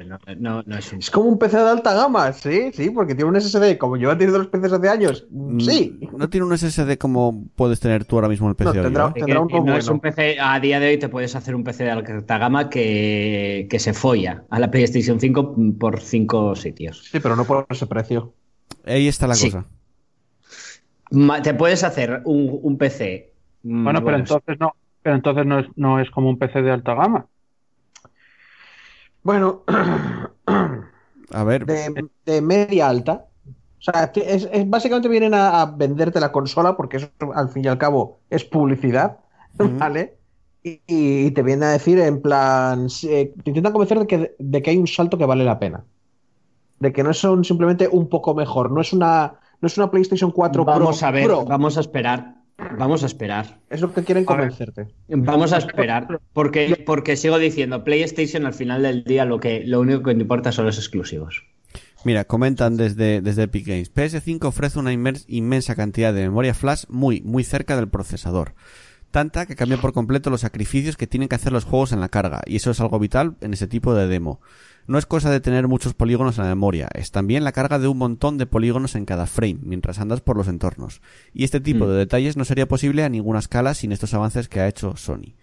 No, 0.06 0.18
no- 0.38 0.62
no 0.64 0.76
es 0.78 0.92
un. 0.92 1.00
Es 1.00 1.10
como 1.10 1.28
un 1.28 1.38
PC 1.38 1.56
de 1.56 1.68
alta 1.68 1.92
gama, 1.92 2.32
sí, 2.32 2.70
sí, 2.72 2.90
porque 2.90 3.16
tiene 3.16 3.30
un 3.30 3.40
SSD, 3.40 3.76
como 3.78 3.96
yo 3.96 4.12
he 4.12 4.16
tenido 4.16 4.38
los 4.38 4.46
PCs 4.46 4.72
hace 4.74 4.88
años. 4.88 5.26
Mm, 5.30 5.58
Sí. 5.60 5.98
No 6.16 6.28
tiene 6.30 6.46
un 6.46 6.56
SSD 6.56 6.96
como 6.98 7.46
puedes 7.56 7.80
tener 7.80 8.04
tú 8.04 8.14
ahora 8.16 8.28
mismo 8.28 8.46
en 8.46 8.50
el 8.50 8.56
PC. 8.56 8.64
No, 8.74 8.78
hoy, 8.80 8.84
tendrá- 8.84 9.08
¿eh? 9.08 9.12
Tendrá 9.16 9.40
un 9.40 9.48
que 9.48 9.54
no 9.54 9.64
poco 9.64 9.76
es 9.78 9.88
un 9.88 9.98
PC, 10.00 10.36
a 10.40 10.60
día 10.60 10.78
de 10.78 10.88
hoy 10.90 10.98
te 10.98 11.08
puedes 11.08 11.34
hacer 11.34 11.56
un 11.56 11.64
PC 11.64 11.82
de 11.84 11.90
alta 11.90 12.38
gama 12.38 12.70
que, 12.70 13.66
que 13.68 13.78
se 13.80 13.92
folla 13.92 14.44
a 14.50 14.60
la 14.60 14.70
PlayStation 14.70 15.18
5 15.18 15.56
por 15.80 16.00
cinco 16.00 16.54
sitios. 16.54 17.02
Sí, 17.10 17.18
pero 17.18 17.34
no 17.34 17.44
por 17.44 17.66
ese 17.68 17.86
precio. 17.88 18.34
Ahí 18.84 19.08
está 19.08 19.26
la 19.26 19.34
Sí. 19.34 19.50
cosa. 19.50 19.66
Te 21.42 21.54
puedes 21.54 21.82
hacer 21.82 22.22
un, 22.24 22.58
un 22.62 22.78
PC. 22.78 23.32
Mm, 23.68 23.84
Bueno, 23.84 24.04
pero 24.04 24.16
entonces 24.18 24.58
no, 24.60 24.72
pero 25.02 25.16
entonces 25.16 25.46
no 25.46 25.58
es, 25.60 25.66
no 25.76 26.00
es 26.00 26.10
como 26.10 26.28
un 26.30 26.38
PC 26.38 26.62
de 26.62 26.72
alta 26.72 26.94
gama. 26.94 27.28
Bueno, 29.22 29.64
A 31.30 31.44
ver, 31.44 31.66
de, 31.66 32.08
de 32.24 32.40
media 32.42 32.88
alta. 32.88 33.26
O 33.80 33.82
sea, 33.82 34.10
es, 34.14 34.48
es- 34.52 34.68
básicamente 34.70 35.08
vienen 35.08 35.34
a, 35.34 35.62
a 35.62 35.66
venderte 35.66 36.20
la 36.20 36.32
consola 36.32 36.76
porque 36.76 36.96
eso 36.98 37.10
al 37.34 37.48
fin 37.50 37.64
y 37.64 37.68
al 37.68 37.78
cabo 37.78 38.20
es 38.30 38.44
publicidad. 38.44 39.18
¿vale? 39.58 40.18
Y, 40.62 40.82
y 40.86 41.30
te 41.32 41.42
vienen 41.42 41.64
a 41.64 41.72
decir 41.72 41.98
en 42.00 42.20
plan, 42.22 42.88
eh, 43.04 43.32
te 43.44 43.50
intentan 43.50 43.72
convencer 43.72 43.98
de 44.00 44.06
que, 44.06 44.36
de 44.38 44.62
que 44.62 44.70
hay 44.70 44.78
un 44.78 44.86
salto 44.86 45.18
que 45.18 45.26
vale 45.26 45.44
la 45.44 45.58
pena. 45.58 45.84
De 46.80 46.92
que 46.92 47.02
no 47.04 47.14
son 47.14 47.44
simplemente 47.44 47.88
un 47.88 48.08
poco 48.08 48.34
mejor, 48.34 48.70
no 48.72 48.80
es 48.80 48.92
una, 48.92 49.40
no 49.60 49.66
es 49.66 49.76
una 49.78 49.90
PlayStation 49.90 50.30
4 50.32 50.64
Vamos 50.64 51.02
Pro, 51.02 51.08
a 51.08 51.10
ver, 51.10 51.26
Pro. 51.26 51.44
vamos 51.46 51.76
a 51.76 51.80
esperar. 51.80 52.36
Vamos 52.78 53.02
a 53.02 53.06
esperar. 53.06 53.58
Es 53.68 53.80
lo 53.80 53.92
que 53.92 54.02
quieren 54.02 54.24
convencerte. 54.24 54.88
Vamos 55.08 55.52
a 55.52 55.58
esperar. 55.58 56.20
Porque, 56.32 56.82
porque 56.86 57.16
sigo 57.16 57.38
diciendo, 57.38 57.84
PlayStation 57.84 58.46
al 58.46 58.54
final 58.54 58.82
del 58.82 59.04
día 59.04 59.24
lo 59.24 59.40
que 59.40 59.62
lo 59.64 59.80
único 59.80 60.02
que 60.02 60.14
te 60.14 60.20
importa 60.22 60.52
son 60.52 60.64
los 60.66 60.78
exclusivos. 60.78 61.44
Mira, 62.04 62.24
comentan 62.24 62.76
desde, 62.76 63.20
desde 63.20 63.44
Epic 63.44 63.66
Games. 63.66 63.92
PS5 63.92 64.44
ofrece 64.44 64.78
una 64.78 64.92
inmers- 64.92 65.24
inmensa 65.28 65.74
cantidad 65.74 66.14
de 66.14 66.22
memoria 66.22 66.54
flash 66.54 66.84
muy, 66.88 67.20
muy 67.22 67.44
cerca 67.44 67.76
del 67.76 67.88
procesador. 67.88 68.54
Tanta 69.10 69.46
que 69.46 69.56
cambia 69.56 69.78
por 69.78 69.92
completo 69.92 70.30
los 70.30 70.42
sacrificios 70.42 70.96
que 70.96 71.06
tienen 71.06 71.28
que 71.28 71.36
hacer 71.36 71.52
los 71.52 71.64
juegos 71.64 71.92
en 71.92 72.00
la 72.00 72.08
carga, 72.08 72.42
y 72.46 72.56
eso 72.56 72.70
es 72.70 72.80
algo 72.80 72.98
vital 72.98 73.36
en 73.40 73.54
ese 73.54 73.66
tipo 73.66 73.94
de 73.94 74.08
demo. 74.08 74.40
No 74.88 74.98
es 74.98 75.06
cosa 75.06 75.30
de 75.30 75.40
tener 75.40 75.66
muchos 75.68 75.94
polígonos 75.94 76.38
en 76.38 76.44
la 76.44 76.50
memoria, 76.50 76.88
es 76.94 77.10
también 77.10 77.42
la 77.44 77.52
carga 77.52 77.78
de 77.78 77.88
un 77.88 77.98
montón 77.98 78.38
de 78.38 78.46
polígonos 78.46 78.94
en 78.94 79.04
cada 79.04 79.26
frame 79.26 79.58
mientras 79.62 79.98
andas 79.98 80.20
por 80.20 80.36
los 80.36 80.48
entornos. 80.48 81.00
Y 81.34 81.44
este 81.44 81.60
tipo 81.60 81.86
Mm. 81.86 81.88
de 81.88 81.94
detalles 81.96 82.36
no 82.36 82.44
sería 82.44 82.68
posible 82.68 83.02
a 83.04 83.08
ninguna 83.08 83.40
escala 83.40 83.74
sin 83.74 83.92
estos 83.92 84.14
avances 84.14 84.48
que 84.48 84.60
ha 84.60 84.68
hecho 84.68 84.96
Sony. 84.96 85.34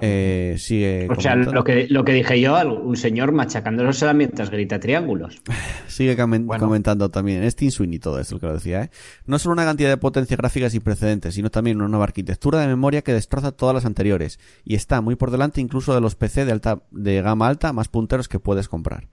Eh, 0.00 0.54
sigue 0.58 1.08
O 1.10 1.20
sea, 1.20 1.34
lo 1.34 1.64
que, 1.64 1.88
lo 1.90 2.04
que 2.04 2.12
dije 2.12 2.40
yo, 2.40 2.56
un 2.80 2.96
señor 2.96 3.32
machacándosela 3.32 4.12
mientras 4.14 4.48
grita 4.50 4.78
triángulos. 4.78 5.40
Sigue 5.88 6.16
comen- 6.16 6.46
Bueno. 6.46 6.64
comentando 6.64 7.10
también. 7.10 7.42
Es 7.42 7.56
Team 7.56 7.72
Sweeney 7.72 7.98
todo 7.98 8.20
esto, 8.20 8.36
lo 8.36 8.40
que 8.40 8.46
lo 8.46 8.54
decía, 8.54 8.82
¿eh? 8.84 8.90
No 9.26 9.40
solo 9.40 9.54
una 9.54 9.64
cantidad 9.64 9.88
de 9.88 9.96
potencia 9.96 10.36
gráfica 10.36 10.70
sin 10.70 10.82
precedentes, 10.82 11.34
sino 11.34 11.50
también 11.50 11.78
una 11.78 11.88
nueva 11.88 12.04
arquitectura 12.04 12.60
de 12.60 12.68
memoria 12.68 13.02
que 13.02 13.12
destroza 13.12 13.50
todas 13.50 13.74
las 13.74 13.84
anteriores. 13.86 14.38
Y 14.64 14.76
está 14.76 15.00
muy 15.00 15.16
por 15.16 15.32
delante 15.32 15.60
incluso 15.60 15.92
de 15.94 16.00
los 16.00 16.14
PC 16.14 16.44
de 16.44 16.52
alta, 16.52 16.82
de 16.92 17.20
gama 17.20 17.48
alta 17.48 17.72
más 17.72 17.88
punteros 17.88 18.28
que 18.28 18.38
puedes 18.38 18.68
comprar. 18.68 19.08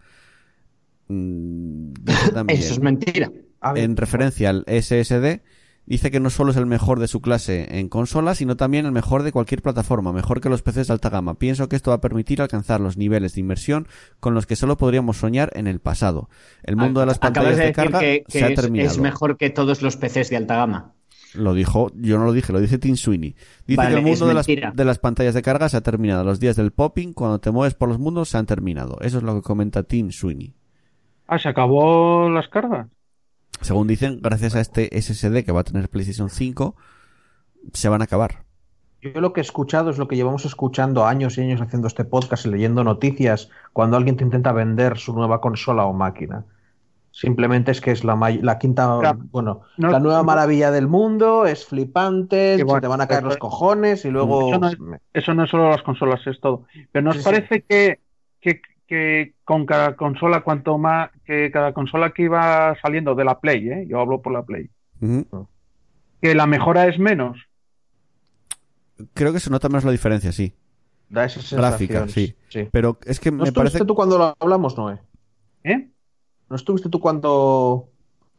Mm, 1.08 1.94
Eso 2.50 2.74
es 2.74 2.80
mentira. 2.80 3.32
Ver, 3.74 3.84
en 3.84 3.98
referencia 3.98 4.50
al 4.51 4.63
SSD, 4.68 5.42
dice 5.86 6.12
que 6.12 6.20
no 6.20 6.30
solo 6.30 6.51
es 6.51 6.58
el 6.58 6.65
mejor 6.65 7.00
de 7.00 7.08
su 7.08 7.22
clase 7.22 7.80
en 7.80 7.89
consola, 7.89 8.36
sino 8.36 8.56
también 8.56 8.86
el 8.86 8.92
mejor 8.92 9.24
de 9.24 9.32
cualquier 9.32 9.62
plataforma, 9.62 10.12
mejor 10.12 10.42
que 10.42 10.50
los 10.50 10.62
PCs 10.62 10.88
de 10.88 10.94
alta 10.94 11.10
gama. 11.10 11.36
Pienso 11.36 11.70
que 11.70 11.75
esto 11.75 11.92
va 11.92 11.98
a 11.98 12.01
permitir 12.01 12.42
alcanzar 12.42 12.82
los 12.82 12.98
niveles 12.98 13.36
de 13.36 13.42
inversión 13.42 13.88
con 14.20 14.34
los 14.34 14.46
que 14.46 14.56
solo 14.56 14.77
podríamos 14.77 15.18
soñar 15.18 15.51
en 15.56 15.68
el 15.68 15.80
pasado. 15.80 16.30
El 16.63 16.75
mundo 16.75 17.00
de 17.00 17.06
las 17.06 17.20
pantallas 17.20 17.58
de 17.58 17.72
carga 17.72 18.00
que, 18.00 18.24
que 18.27 18.39
se 18.39 18.46
ha 18.46 18.50
es, 18.50 18.56
terminado. 18.56 18.89
es 18.89 18.98
mejor 18.98 19.38
que 19.38 19.50
todos 19.50 19.82
los 19.82 19.98
PCs 19.98 20.30
de 20.30 20.38
alta 20.38 20.56
gama. 20.58 20.94
Lo 21.34 21.54
dijo, 21.54 21.92
yo 21.96 22.18
no 22.18 22.25
lo 22.25 22.34
dije, 22.34 22.54
lo 22.54 22.62
dice 22.62 22.77
Tim 22.77 22.96
Sweeney. 22.96 23.36
Dice 23.68 23.77
Vale, 23.77 23.89
que 23.92 24.00
el 24.00 24.06
mundo 24.06 24.27
de 24.27 24.34
las, 24.34 24.46
de 24.46 24.86
las 24.86 25.00
pantallas 25.00 25.34
de 25.34 25.42
carga 25.42 25.68
se 25.70 25.77
ha 25.77 25.82
terminado. 25.82 26.24
Los 26.24 26.39
días 26.39 26.56
del 26.56 26.72
popping, 26.72 27.13
cuando 27.13 27.39
te 27.39 27.51
mueves 27.51 27.74
por 27.74 27.89
los 27.89 28.00
mundos, 28.00 28.30
se 28.30 28.38
han 28.38 28.46
terminado. 28.46 28.98
Eso 29.01 29.18
es 29.18 29.24
lo 29.24 29.36
que 29.36 29.42
comenta 29.42 29.84
Tim 29.84 30.12
Sweeney. 30.12 30.54
Ah, 31.27 31.39
se 31.39 31.50
acabó 31.50 32.30
las 32.30 32.48
cargas. 32.48 32.88
Según 33.62 33.88
dicen, 33.88 34.20
gracias 34.22 34.56
a 34.56 34.62
este 34.62 34.90
SSD 35.02 35.44
que 35.44 35.52
va 35.52 35.62
a 35.62 35.64
tener 35.64 35.90
PlayStation 35.90 36.30
5, 36.30 36.76
se 37.74 37.90
van 37.90 38.02
a 38.02 38.06
acabar. 38.06 38.44
Yo 39.02 39.22
lo 39.22 39.34
que 39.34 39.42
he 39.42 39.44
escuchado 39.44 39.90
es 39.92 39.98
lo 39.98 40.08
que 40.08 40.16
llevamos 40.16 40.46
escuchando 40.46 41.06
años 41.06 41.38
y 41.38 41.42
años 41.42 41.62
haciendo 41.62 41.88
este 41.88 42.06
podcast 42.06 42.46
y 42.46 42.50
leyendo 42.50 42.84
noticias 42.84 43.50
cuando 43.74 43.98
alguien 43.98 44.18
te 44.18 44.24
intenta 44.24 44.52
vender 44.52 44.98
su 44.98 45.14
nueva 45.14 45.42
consola 45.42 45.86
o 45.86 45.94
máquina. 45.94 46.46
Simplemente 47.12 47.72
es 47.72 47.80
que 47.80 47.92
es 47.92 48.04
la, 48.04 48.16
may- 48.18 48.42
la 48.42 48.58
quinta, 48.60 48.98
Claro. 49.00 49.20
bueno, 49.32 49.62
No- 49.78 49.90
la 49.92 50.00
nueva 50.00 50.18
no- 50.20 50.24
maravilla 50.26 50.70
del 50.72 50.88
mundo, 50.88 51.46
es 51.46 51.66
flipante, 51.66 52.58
se 52.58 52.64
bueno, 52.66 52.82
te 52.82 52.88
van 52.88 53.00
a 53.00 53.08
caer 53.08 53.24
los 53.24 53.34
es- 53.36 53.40
cojones 53.40 54.04
y 54.06 54.10
luego... 54.10 54.50
Eso 54.50 54.60
no 54.60 54.68
es- 54.70 54.78
Eso 55.14 55.34
no 55.34 55.44
es 55.46 55.50
solo 55.50 55.70
las 55.70 55.82
consolas, 55.84 56.20
es 56.28 56.42
todo. 56.42 56.64
Pero 56.92 57.04
¿nos 57.06 57.16
Sí, 57.16 57.20
sí. 57.22 57.26
parece 57.26 57.62
que, 57.62 58.00
que, 58.42 58.60
que 58.88 59.34
con 59.44 59.65
cada 59.65 59.96
consola, 59.96 60.42
cuanto 60.42 60.77
más, 60.77 61.10
que 61.25 61.51
cada 61.51 61.74
consola 61.74 62.12
que 62.12 62.24
iba 62.24 62.75
saliendo 62.82 63.15
de 63.15 63.25
la 63.25 63.39
Play, 63.39 63.70
¿eh? 63.70 63.86
yo 63.88 64.00
hablo 64.00 64.22
por 64.22 64.34
la 64.34 64.44
Play, 64.44 64.70
Ujú. 65.01 65.48
que 66.22 66.36
la 66.36 66.46
mejora 66.46 66.88
es 66.88 67.00
menos? 67.00 67.38
Creo 69.13 69.34
que 69.34 69.39
se 69.39 69.50
nota 69.50 69.70
más 69.70 69.84
la 69.84 69.92
diferencia, 69.92 70.32
sí. 70.32 70.54
Da 71.10 71.25
esa 71.25 71.39
Gráfica, 71.58 72.00
sensación, 72.08 72.36
sí. 72.50 72.70
Pero 72.72 72.98
es 73.06 73.20
que 73.20 73.30
¿No 73.32 73.38
me 73.39 73.44
estuviste 73.44 73.77
parece... 73.80 73.86
tú 73.86 73.94
cuando 73.96 74.18
lo 74.18 74.36
hablamos, 74.39 74.77
Noé? 74.77 75.00
¿Eh? 75.63 75.89
¿No 76.50 76.56
estuviste 76.56 76.89
tú 76.89 77.00
cuando... 77.00 77.89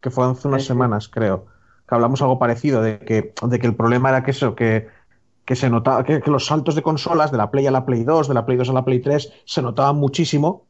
que 0.01 0.11
fue 0.11 0.25
hace 0.27 0.49
unas 0.49 0.63
Sí. 0.63 0.69
semanas, 0.69 1.09
creo, 1.09 1.47
que 1.89 1.95
hablamos 1.95 2.23
algo 2.23 2.39
parecido, 2.39 2.83
de 2.83 2.99
que, 3.01 3.33
de 3.43 3.59
que 3.59 3.67
el 3.67 3.75
problema 3.77 4.09
era 4.09 4.25
que 4.25 4.31
eso, 4.33 4.55
que, 4.55 4.89
que 5.47 5.57
se 5.57 5.71
notaba, 5.71 6.05
que, 6.05 6.21
que 6.21 6.31
los 6.31 6.45
saltos 6.45 6.75
de 6.75 6.83
consolas, 6.83 7.31
de 7.31 7.39
la 7.39 7.51
Play 7.51 7.67
a 7.67 7.71
la 7.71 7.87
Play 7.87 8.05
2, 8.05 8.29
de 8.29 8.35
la 8.35 8.45
Play 8.45 8.59
2 8.59 8.69
a 8.69 8.73
la 8.75 8.85
Play 8.85 9.01
3, 9.01 9.33
se 9.47 9.63
notaban 9.63 9.97
muchísimo, 9.97 10.67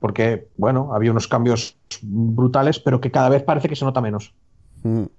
porque, 0.00 0.48
bueno, 0.56 0.92
había 0.92 1.12
unos 1.12 1.28
cambios 1.28 1.78
brutales, 2.02 2.80
pero 2.80 3.00
que 3.00 3.10
cada 3.10 3.28
vez 3.28 3.42
parece 3.44 3.68
que 3.68 3.76
se 3.76 3.84
nota 3.84 4.00
menos. 4.00 4.34
Ujú. 4.82 5.10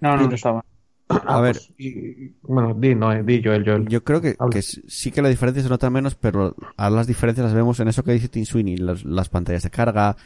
No, 0.00 0.16
no, 0.16 0.28
no 0.28 0.34
estaba. 0.34 0.64
A 1.08 1.40
ver. 1.40 1.54
pues, 1.54 1.72
y- 1.78 2.34
bueno, 2.42 2.74
di, 2.74 2.94
Noé, 2.94 3.22
di, 3.22 3.40
Joel, 3.42 3.64
Joel. 3.64 3.86
Yo 3.88 4.02
creo 4.02 4.20
que, 4.20 4.36
sí 4.62 5.12
que 5.12 5.22
la 5.22 5.28
diferencia 5.28 5.62
se 5.62 5.68
nota 5.68 5.88
menos, 5.88 6.16
pero 6.16 6.54
a 6.76 6.90
las 6.90 7.06
diferencias 7.06 7.44
las 7.44 7.54
vemos 7.54 7.78
en 7.78 7.88
eso 7.88 8.02
que 8.02 8.12
dice 8.12 8.28
Tim 8.28 8.44
Sweeney, 8.44 8.76
las, 8.76 9.04
las 9.04 9.28
pantallas 9.28 9.62
de 9.62 9.70
carga, 9.70 10.16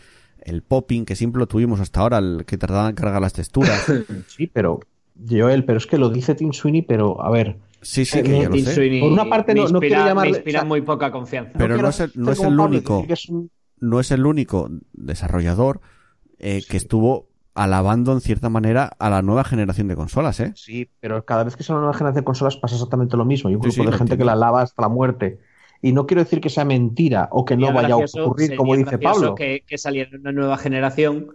el 0.40 0.62
popping, 0.62 1.05
que 1.05 1.14
siempre 1.14 1.38
lo 1.38 1.47
tuvimos 1.47 1.81
hasta 1.81 2.00
ahora, 2.00 2.19
el 2.19 2.45
que 2.47 2.57
tardaban 2.57 2.90
en 2.90 2.95
cargar 2.97 3.21
las 3.21 3.35
texturas. 3.35 3.85
Sí, 4.26 4.47
pero, 4.47 4.81
Joel, 5.29 5.65
pero 5.65 5.79
es 5.79 5.87
que 5.87 5.99
lo 5.99 6.09
dice 6.11 6.35
Tim 6.35 6.53
Sweeney, 6.53 6.83
pero, 6.83 7.23
a 7.23 7.31
ver, 7.31 7.59
Sí, 7.83 8.05
sí, 8.05 8.19
Eh, 8.19 8.23
que 8.23 8.41
ya 8.43 8.49
lo 8.49 8.55
Tim 8.55 8.65
sé. 8.67 8.75
Sweeney 8.75 9.00
Por 9.00 9.11
una 9.12 9.25
parte, 9.25 9.55
no- 9.55 9.62
no 9.62 9.69
inspira, 9.71 9.97
quiero 9.97 10.05
llamarle- 10.11 10.31
me 10.33 10.37
inspira 10.37 10.59
o 10.59 10.62
sea, 10.62 10.69
muy 10.69 10.83
poca 10.83 11.11
confianza. 11.11 11.53
Pero 11.55 11.75
quiero 11.77 11.83
no 11.83 11.89
es 11.89 12.00
el- 12.00 12.12
no 12.15 12.31
es 12.33 12.39
el 12.41 12.45
Pablo 12.45 12.65
único. 12.65 12.95
decir 12.97 13.07
que 13.07 13.12
es 13.15 13.29
un- 13.31 13.50
No 13.81 14.00
es 14.00 14.11
el 14.11 14.27
único 14.27 14.69
desarrollador 14.93 15.81
eh, 16.39 16.62
que 16.69 16.77
estuvo 16.77 17.29
alabando 17.55 18.12
en 18.12 18.21
cierta 18.21 18.50
manera 18.50 18.85
a 18.99 19.09
la 19.11 19.23
nueva 19.23 19.45
generación 19.45 19.89
de 19.89 19.97
consolas, 19.97 20.41
¿eh? 20.41 20.53
Sí, 20.57 20.91
pero 21.00 21.25
cada 21.25 21.45
vez 21.45 21.57
que 21.57 21.62
sale 21.62 21.77
una 21.79 21.87
nueva 21.87 21.95
generación 21.97 22.23
de 22.23 22.27
consolas 22.27 22.57
pasa 22.59 22.75
exactamente 22.75 23.17
lo 23.17 23.25
mismo. 23.25 23.49
Hay 23.49 23.55
un 23.55 23.62
grupo 23.62 23.75
sí, 23.83 23.85
de 23.87 23.93
gente 23.97 24.19
que 24.19 24.25
la 24.25 24.33
alaba 24.33 24.61
hasta 24.62 24.83
la 24.83 24.89
muerte. 24.91 25.41
Y 25.83 25.93
no 25.93 26.07
quiero 26.07 26.23
decir 26.23 26.41
que 26.43 26.50
sea 26.50 26.67
mentira 26.67 27.29
o 27.33 27.47
que 27.47 27.57
no 27.57 27.73
vaya 27.73 27.95
a 27.95 27.97
ocurrir, 27.97 28.57
como 28.57 28.77
dice 28.77 28.99
Pablo. 28.99 29.35
Que, 29.35 29.65
que 29.67 29.79
saliera 29.79 30.11
una 30.19 30.33
nueva 30.33 30.59
generación 30.59 31.29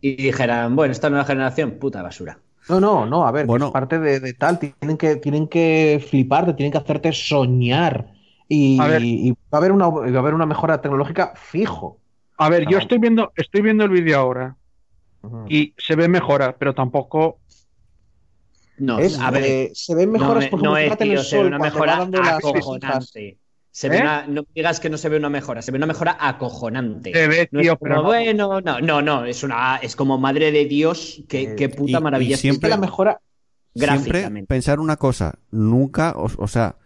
y 0.00 0.14
dijeran, 0.14 0.76
bueno, 0.76 0.92
esta 0.92 1.10
nueva 1.10 1.24
generación, 1.24 1.72
puta 1.80 2.02
basura. 2.02 2.38
No, 2.68 2.78
no, 2.80 3.06
no, 3.06 3.26
a 3.26 3.32
ver, 3.32 3.46
Bueno. 3.46 3.66
es 3.66 3.72
parte 3.72 3.98
de, 3.98 4.20
de 4.20 4.34
tal. 4.34 4.58
Tienen 4.58 4.96
que, 4.96 5.16
tienen 5.16 5.48
que 5.48 6.04
fliparte, 6.08 6.54
tienen 6.54 6.72
que 6.72 6.78
hacerte 6.78 7.12
soñar. 7.12 8.12
Y, 8.48 8.78
A 8.80 8.86
ver. 8.86 9.02
y 9.02 9.32
va, 9.32 9.36
a 9.52 9.56
haber 9.58 9.72
una, 9.72 9.88
va 9.88 10.04
a 10.06 10.18
haber 10.20 10.34
una 10.34 10.46
mejora 10.46 10.80
tecnológica 10.80 11.32
fijo. 11.36 11.98
A 12.38 12.48
ver, 12.48 12.66
yo 12.66 12.76
No. 12.76 12.78
estoy 12.78 12.98
viendo, 12.98 13.32
estoy 13.36 13.62
viendo 13.62 13.84
el 13.84 13.90
vídeo 13.90 14.18
ahora 14.18 14.56
y 15.48 15.74
se 15.78 15.96
ve 15.96 16.08
mejora, 16.08 16.56
pero 16.58 16.74
tampoco. 16.74 17.42
No, 18.78 18.98
Es, 18.98 19.18
a 19.20 19.30
ver, 19.30 19.44
eh, 19.44 19.70
se 19.74 19.94
ven 19.94 20.10
mejoras, 20.10 20.44
no, 20.44 20.50
por 20.50 20.62
no 20.62 20.76
ejemplo, 20.76 20.76
es, 20.76 21.00
en 21.00 21.12
el 21.12 21.18
tío, 21.18 21.24
se 21.24 21.38
ve 21.38 21.46
una 21.48 21.58
cuando 21.58 21.74
mejora 21.74 21.96
va 21.96 21.96
dando 21.96 22.22
las 22.22 22.50
fijas. 22.52 22.64
acojonante. 22.64 23.39
Se 23.72 23.88
ve 23.88 23.98
¿Eh? 23.98 24.00
una, 24.02 24.26
no 24.26 24.44
digas 24.54 24.80
que 24.80 24.90
no 24.90 24.96
se 24.98 25.08
ve 25.08 25.16
una 25.16 25.30
mejora, 25.30 25.62
se 25.62 25.70
ve 25.70 25.78
una 25.78 25.86
mejora 25.86 26.16
acojonante. 26.18 27.12
Se 27.12 27.28
ve, 27.28 27.48
No 27.52 27.60
tío, 27.60 27.72
es 27.74 27.78
como, 27.78 27.88
pero 27.88 27.96
no. 27.96 28.02
bueno, 28.04 28.60
no, 28.60 28.80
no, 28.80 29.00
no, 29.02 29.24
es 29.24 29.42
una, 29.44 29.76
es 29.76 29.94
como 29.96 30.18
madre 30.18 30.50
de 30.52 30.64
Dios, 30.66 31.22
qué, 31.28 31.42
Eh, 31.42 31.54
qué 31.56 31.68
puta 31.68 31.98
y- 31.98 32.02
maravilla 32.02 32.34
y 32.34 32.38
siempre- 32.38 32.68
la 32.68 32.76
mejora, 32.76 33.20
Siempre 33.74 33.96
gráficamente. 33.96 34.46
pensar 34.48 34.80
una 34.80 34.96
cosa, 34.96 35.38
nunca, 35.52 36.12
o, 36.16 36.28
o 36.38 36.48
sea, 36.48 36.76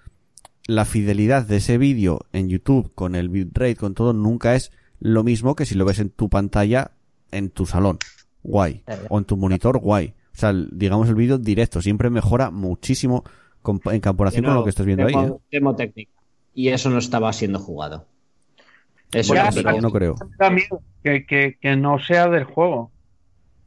la 0.67 0.85
fidelidad 0.85 1.47
de 1.47 1.57
ese 1.57 1.79
vídeo 1.79 2.21
en 2.33 2.49
YouTube 2.49 2.93
con 2.95 3.15
el 3.15 3.29
bitrate, 3.31 3.77
con 3.77 3.95
todo, 3.95 4.13
nunca 4.13 4.55
es 4.55 4.71
lo 5.01 5.25
mismo 5.25 5.55
que 5.57 5.65
si 5.67 5.75
lo 5.75 5.85
ves 5.85 5.99
en 6.01 6.11
tu 6.11 6.29
pantalla 6.29 6.91
en 7.31 7.51
tu 7.51 7.67
salón, 7.67 7.99
guay, 8.43 8.83
ya. 8.87 8.99
o 9.09 9.19
en 9.19 9.25
tu 9.25 9.37
monitor, 9.37 9.79
guay. 9.79 10.15
O 10.35 10.37
sea, 10.37 10.51
el- 10.51 10.69
digamos 10.73 11.09
el 11.09 11.15
vídeo 11.15 11.39
directo 11.39 11.81
siempre 11.83 12.11
mejora 12.11 12.51
muchísimo 12.51 13.25
con- 13.63 13.81
en 13.87 14.01
comparación 14.01 14.45
con 14.45 14.55
lo 14.55 14.65
que 14.65 14.71
estás 14.71 14.85
viendo 14.87 15.07
ahí. 15.07 15.15
demo, 15.15 15.37
¿eh? 15.37 15.41
demo 15.51 15.75
técnica. 15.77 16.13
Y 16.55 16.69
eso 16.69 16.89
no 16.91 16.99
estaba 16.99 17.33
siendo 17.33 17.59
jugado. 17.59 18.07
Eso 19.13 19.35
Ya, 19.35 19.51
pero 19.55 19.81
no 19.81 19.91
creo. 19.91 20.15
Miedo 20.51 20.83
que, 21.03 21.27
que, 21.27 21.59
que 21.61 21.77
no 21.77 21.99
sea 21.99 22.29
del 22.29 22.45
juego. 22.45 22.91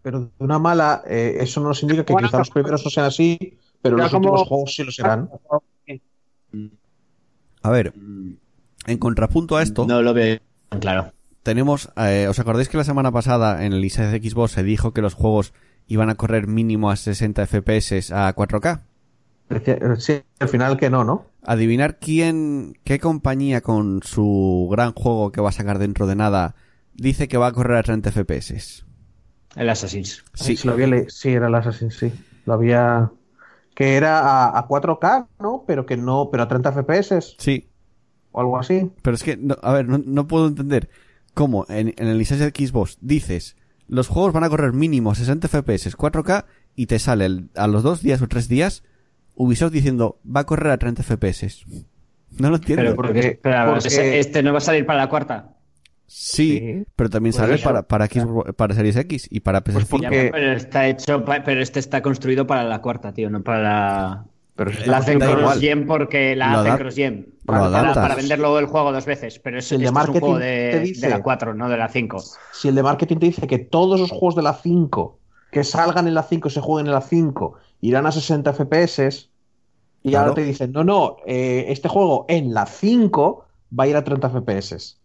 pero 0.02 0.22
de 0.22 0.30
una 0.40 0.58
mala, 0.60 1.04
eh, 1.08 1.38
eso 1.40 1.62
no 1.62 1.74
significa 1.74 2.06
que 2.06 2.14
Bueno, 2.14 2.28
quizá 2.28 2.38
los 2.40 2.50
primeros 2.50 2.84
no 2.84 2.90
sean 2.90 3.06
así, 3.08 3.58
pero 3.82 3.98
los 3.98 4.10
como- 4.12 4.30
últimos 4.30 4.48
juegos 4.48 4.76
sí 4.76 4.84
lo 4.84 4.92
serán. 4.92 5.30
A 7.62 7.70
ver, 7.70 7.94
en 8.86 8.98
contrapunto 8.98 9.58
a 9.58 9.64
esto, 9.64 9.86
No 9.86 10.02
lo 10.02 10.14
veo 10.14 10.40
tan 10.70 10.80
claro. 10.80 11.14
tenemos, 11.44 11.90
eh, 11.98 12.28
¿os 12.30 12.40
acordáis 12.40 12.70
que 12.70 12.78
la 12.78 12.84
semana 12.84 13.12
pasada 13.12 13.66
en 13.66 13.74
el 13.74 13.84
ISA 13.84 14.10
de 14.10 14.20
Xbox 14.20 14.52
se 14.52 14.64
dijo 14.64 14.94
que 14.94 15.02
los 15.02 15.14
juegos 15.14 15.54
iban 15.88 16.10
a 16.10 16.16
correr 16.16 16.48
mínimo 16.48 16.90
a 16.92 16.96
60 16.96 17.46
FPS 17.46 18.12
a 18.14 18.34
4K? 18.34 18.82
Sí, 19.98 20.22
al 20.40 20.50
final 20.50 20.78
que 20.78 20.90
no, 20.90 21.04
¿no? 21.04 21.26
Adivinar 21.44 22.00
quién, 22.00 22.78
qué 22.84 23.00
compañía 23.00 23.62
con 23.62 24.02
su 24.04 24.68
gran 24.70 24.92
juego 24.94 25.32
que 25.32 25.40
va 25.42 25.50
a 25.50 25.54
sacar 25.54 25.80
dentro 25.80 26.06
de 26.08 26.16
nada 26.16 26.56
dice 26.94 27.28
que 27.28 27.38
va 27.38 27.48
a 27.48 27.52
correr 27.54 27.78
a 27.78 27.84
30 27.84 28.12
FPS. 28.12 28.84
El 29.56 29.70
Assassin's. 29.70 30.24
Sí, 30.34 30.58
lo 30.66 30.74
había 30.74 31.06
sí, 31.10 31.30
era 31.30 31.48
el 31.48 31.56
Assassin, 31.56 31.92
sí. 31.92 32.12
Lo 32.46 32.54
había. 32.54 33.12
Que 33.74 33.96
era 33.96 34.20
a, 34.20 34.58
a 34.60 34.68
4K, 34.68 35.28
¿no? 35.40 35.64
Pero 35.66 35.86
que 35.86 35.96
no, 35.98 36.30
pero 36.32 36.44
a 36.44 36.48
30 36.48 36.72
FPS 36.74 37.36
Sí, 37.38 37.70
o 38.32 38.42
algo 38.42 38.58
así. 38.60 38.92
pero 39.04 39.16
es 39.16 39.24
que, 39.24 39.38
no- 39.38 39.58
a 39.62 39.72
ver, 39.74 39.88
no, 39.88 40.00
no 40.00 40.28
puedo 40.28 40.48
entender 40.48 40.90
cómo 41.34 41.66
en, 41.70 41.94
en 41.98 42.08
el 42.08 42.18
licencia 42.18 42.50
de 42.50 42.68
Xbox 42.68 42.98
dices 43.02 43.56
los 43.88 44.08
juegos 44.08 44.34
van 44.34 44.44
a 44.44 44.50
correr 44.50 44.74
mínimo 44.74 45.12
a 45.12 45.16
60 45.16 45.48
FPS 45.48 45.96
4K 45.96 46.46
y 46.76 46.88
te 46.88 46.98
sale 47.00 47.26
el- 47.26 47.50
a 47.56 47.68
los 47.68 47.84
dos 47.84 48.02
días 48.02 48.22
o 48.22 48.28
tres 48.28 48.48
días 48.50 48.84
Ubisoft 49.38 49.72
diciendo 49.72 50.20
va 50.26 50.42
a 50.42 50.46
correr 50.46 50.72
a 50.72 50.78
30 50.78 51.04
FPS. 51.04 51.66
No 52.40 52.50
lo 52.50 52.58
entiendo. 52.58 52.84
Pero 52.84 52.96
porque- 52.96 53.40
pero, 53.42 53.74
porque- 53.74 54.20
este 54.20 54.44
no 54.44 54.52
va 54.52 54.58
a 54.58 54.62
salir 54.62 54.86
para 54.86 55.00
la 55.00 55.10
cuarta. 55.10 55.54
sí, 56.10 56.58
Sí. 56.60 56.84
pero 56.96 57.10
también 57.10 57.34
Pues 57.34 57.42
sale 57.42 57.56
eso. 57.56 57.64
para, 57.66 57.84
para, 57.84 58.08
Xbox- 58.08 58.54
para 58.56 58.74
Series 58.76 58.96
X 58.96 59.28
y 59.30 59.42
para 59.42 59.62
PS5. 59.64 59.74
Pues 59.74 59.86
porque- 60.10 60.30
pero 60.32 60.52
está 60.54 60.88
hecho, 60.88 61.24
pero 61.26 61.62
este 61.62 61.80
está 61.80 62.02
construido 62.02 62.48
para 62.48 62.64
la 62.64 62.82
cuarta, 62.82 63.14
tío, 63.14 63.30
no 63.30 63.42
para 63.44 63.62
la. 63.62 64.26
Pero 64.56 64.72
La 64.88 64.98
hacen 64.98 65.20
cross-gen 65.20 65.86
porque 65.86 66.36
la 66.36 66.54
Lo 66.54 66.60
hacen 66.60 66.78
cross-gen. 66.78 67.34
Para, 67.46 67.70
para, 67.72 67.94
para 67.94 68.16
vender 68.16 68.40
luego 68.40 68.58
el 68.58 68.66
juego 68.66 68.92
dos 68.92 69.06
veces. 69.06 69.38
Pero 69.40 69.60
eso 69.60 69.76
El 69.76 69.82
de 69.82 69.86
esto 69.88 70.00
es 70.00 70.08
un 70.08 70.08
marketing 70.14 70.20
juego 70.26 70.40
de, 70.40 70.80
dice- 70.80 71.06
de 71.06 71.10
la 71.14 71.22
4, 71.22 71.54
no 71.54 71.70
de 71.70 71.78
la 71.78 71.90
5. 71.90 72.24
Si 72.54 72.68
el 72.70 72.74
de 72.76 72.84
marketing 72.84 73.18
te 73.18 73.26
dice 73.28 73.46
que 73.46 73.60
todos 73.60 74.00
los 74.00 74.10
juegos 74.10 74.36
de 74.36 74.42
la 74.42 74.54
5 74.54 75.20
que 75.52 75.64
salgan 75.64 76.08
en 76.08 76.14
la 76.16 76.24
5 76.24 76.48
y 76.48 76.52
se 76.52 76.60
jueguen 76.62 76.88
en 76.88 76.94
la 76.94 77.02
5 77.02 77.56
irán 77.82 78.06
a 78.06 78.12
60 78.12 78.54
FPS, 78.54 79.30
y 80.04 80.10
Claro. 80.12 80.30
ahora 80.30 80.36
te 80.36 80.44
dicen, 80.46 80.72
no, 80.72 80.84
no, 80.84 81.18
eh, 81.26 81.66
este 81.70 81.90
juego 81.90 82.26
en 82.30 82.54
la 82.54 82.66
5 82.66 83.46
va 83.78 83.84
a 83.84 83.88
ir 83.88 83.96
a 83.96 84.04
30 84.04 84.30
FPS. 84.30 84.98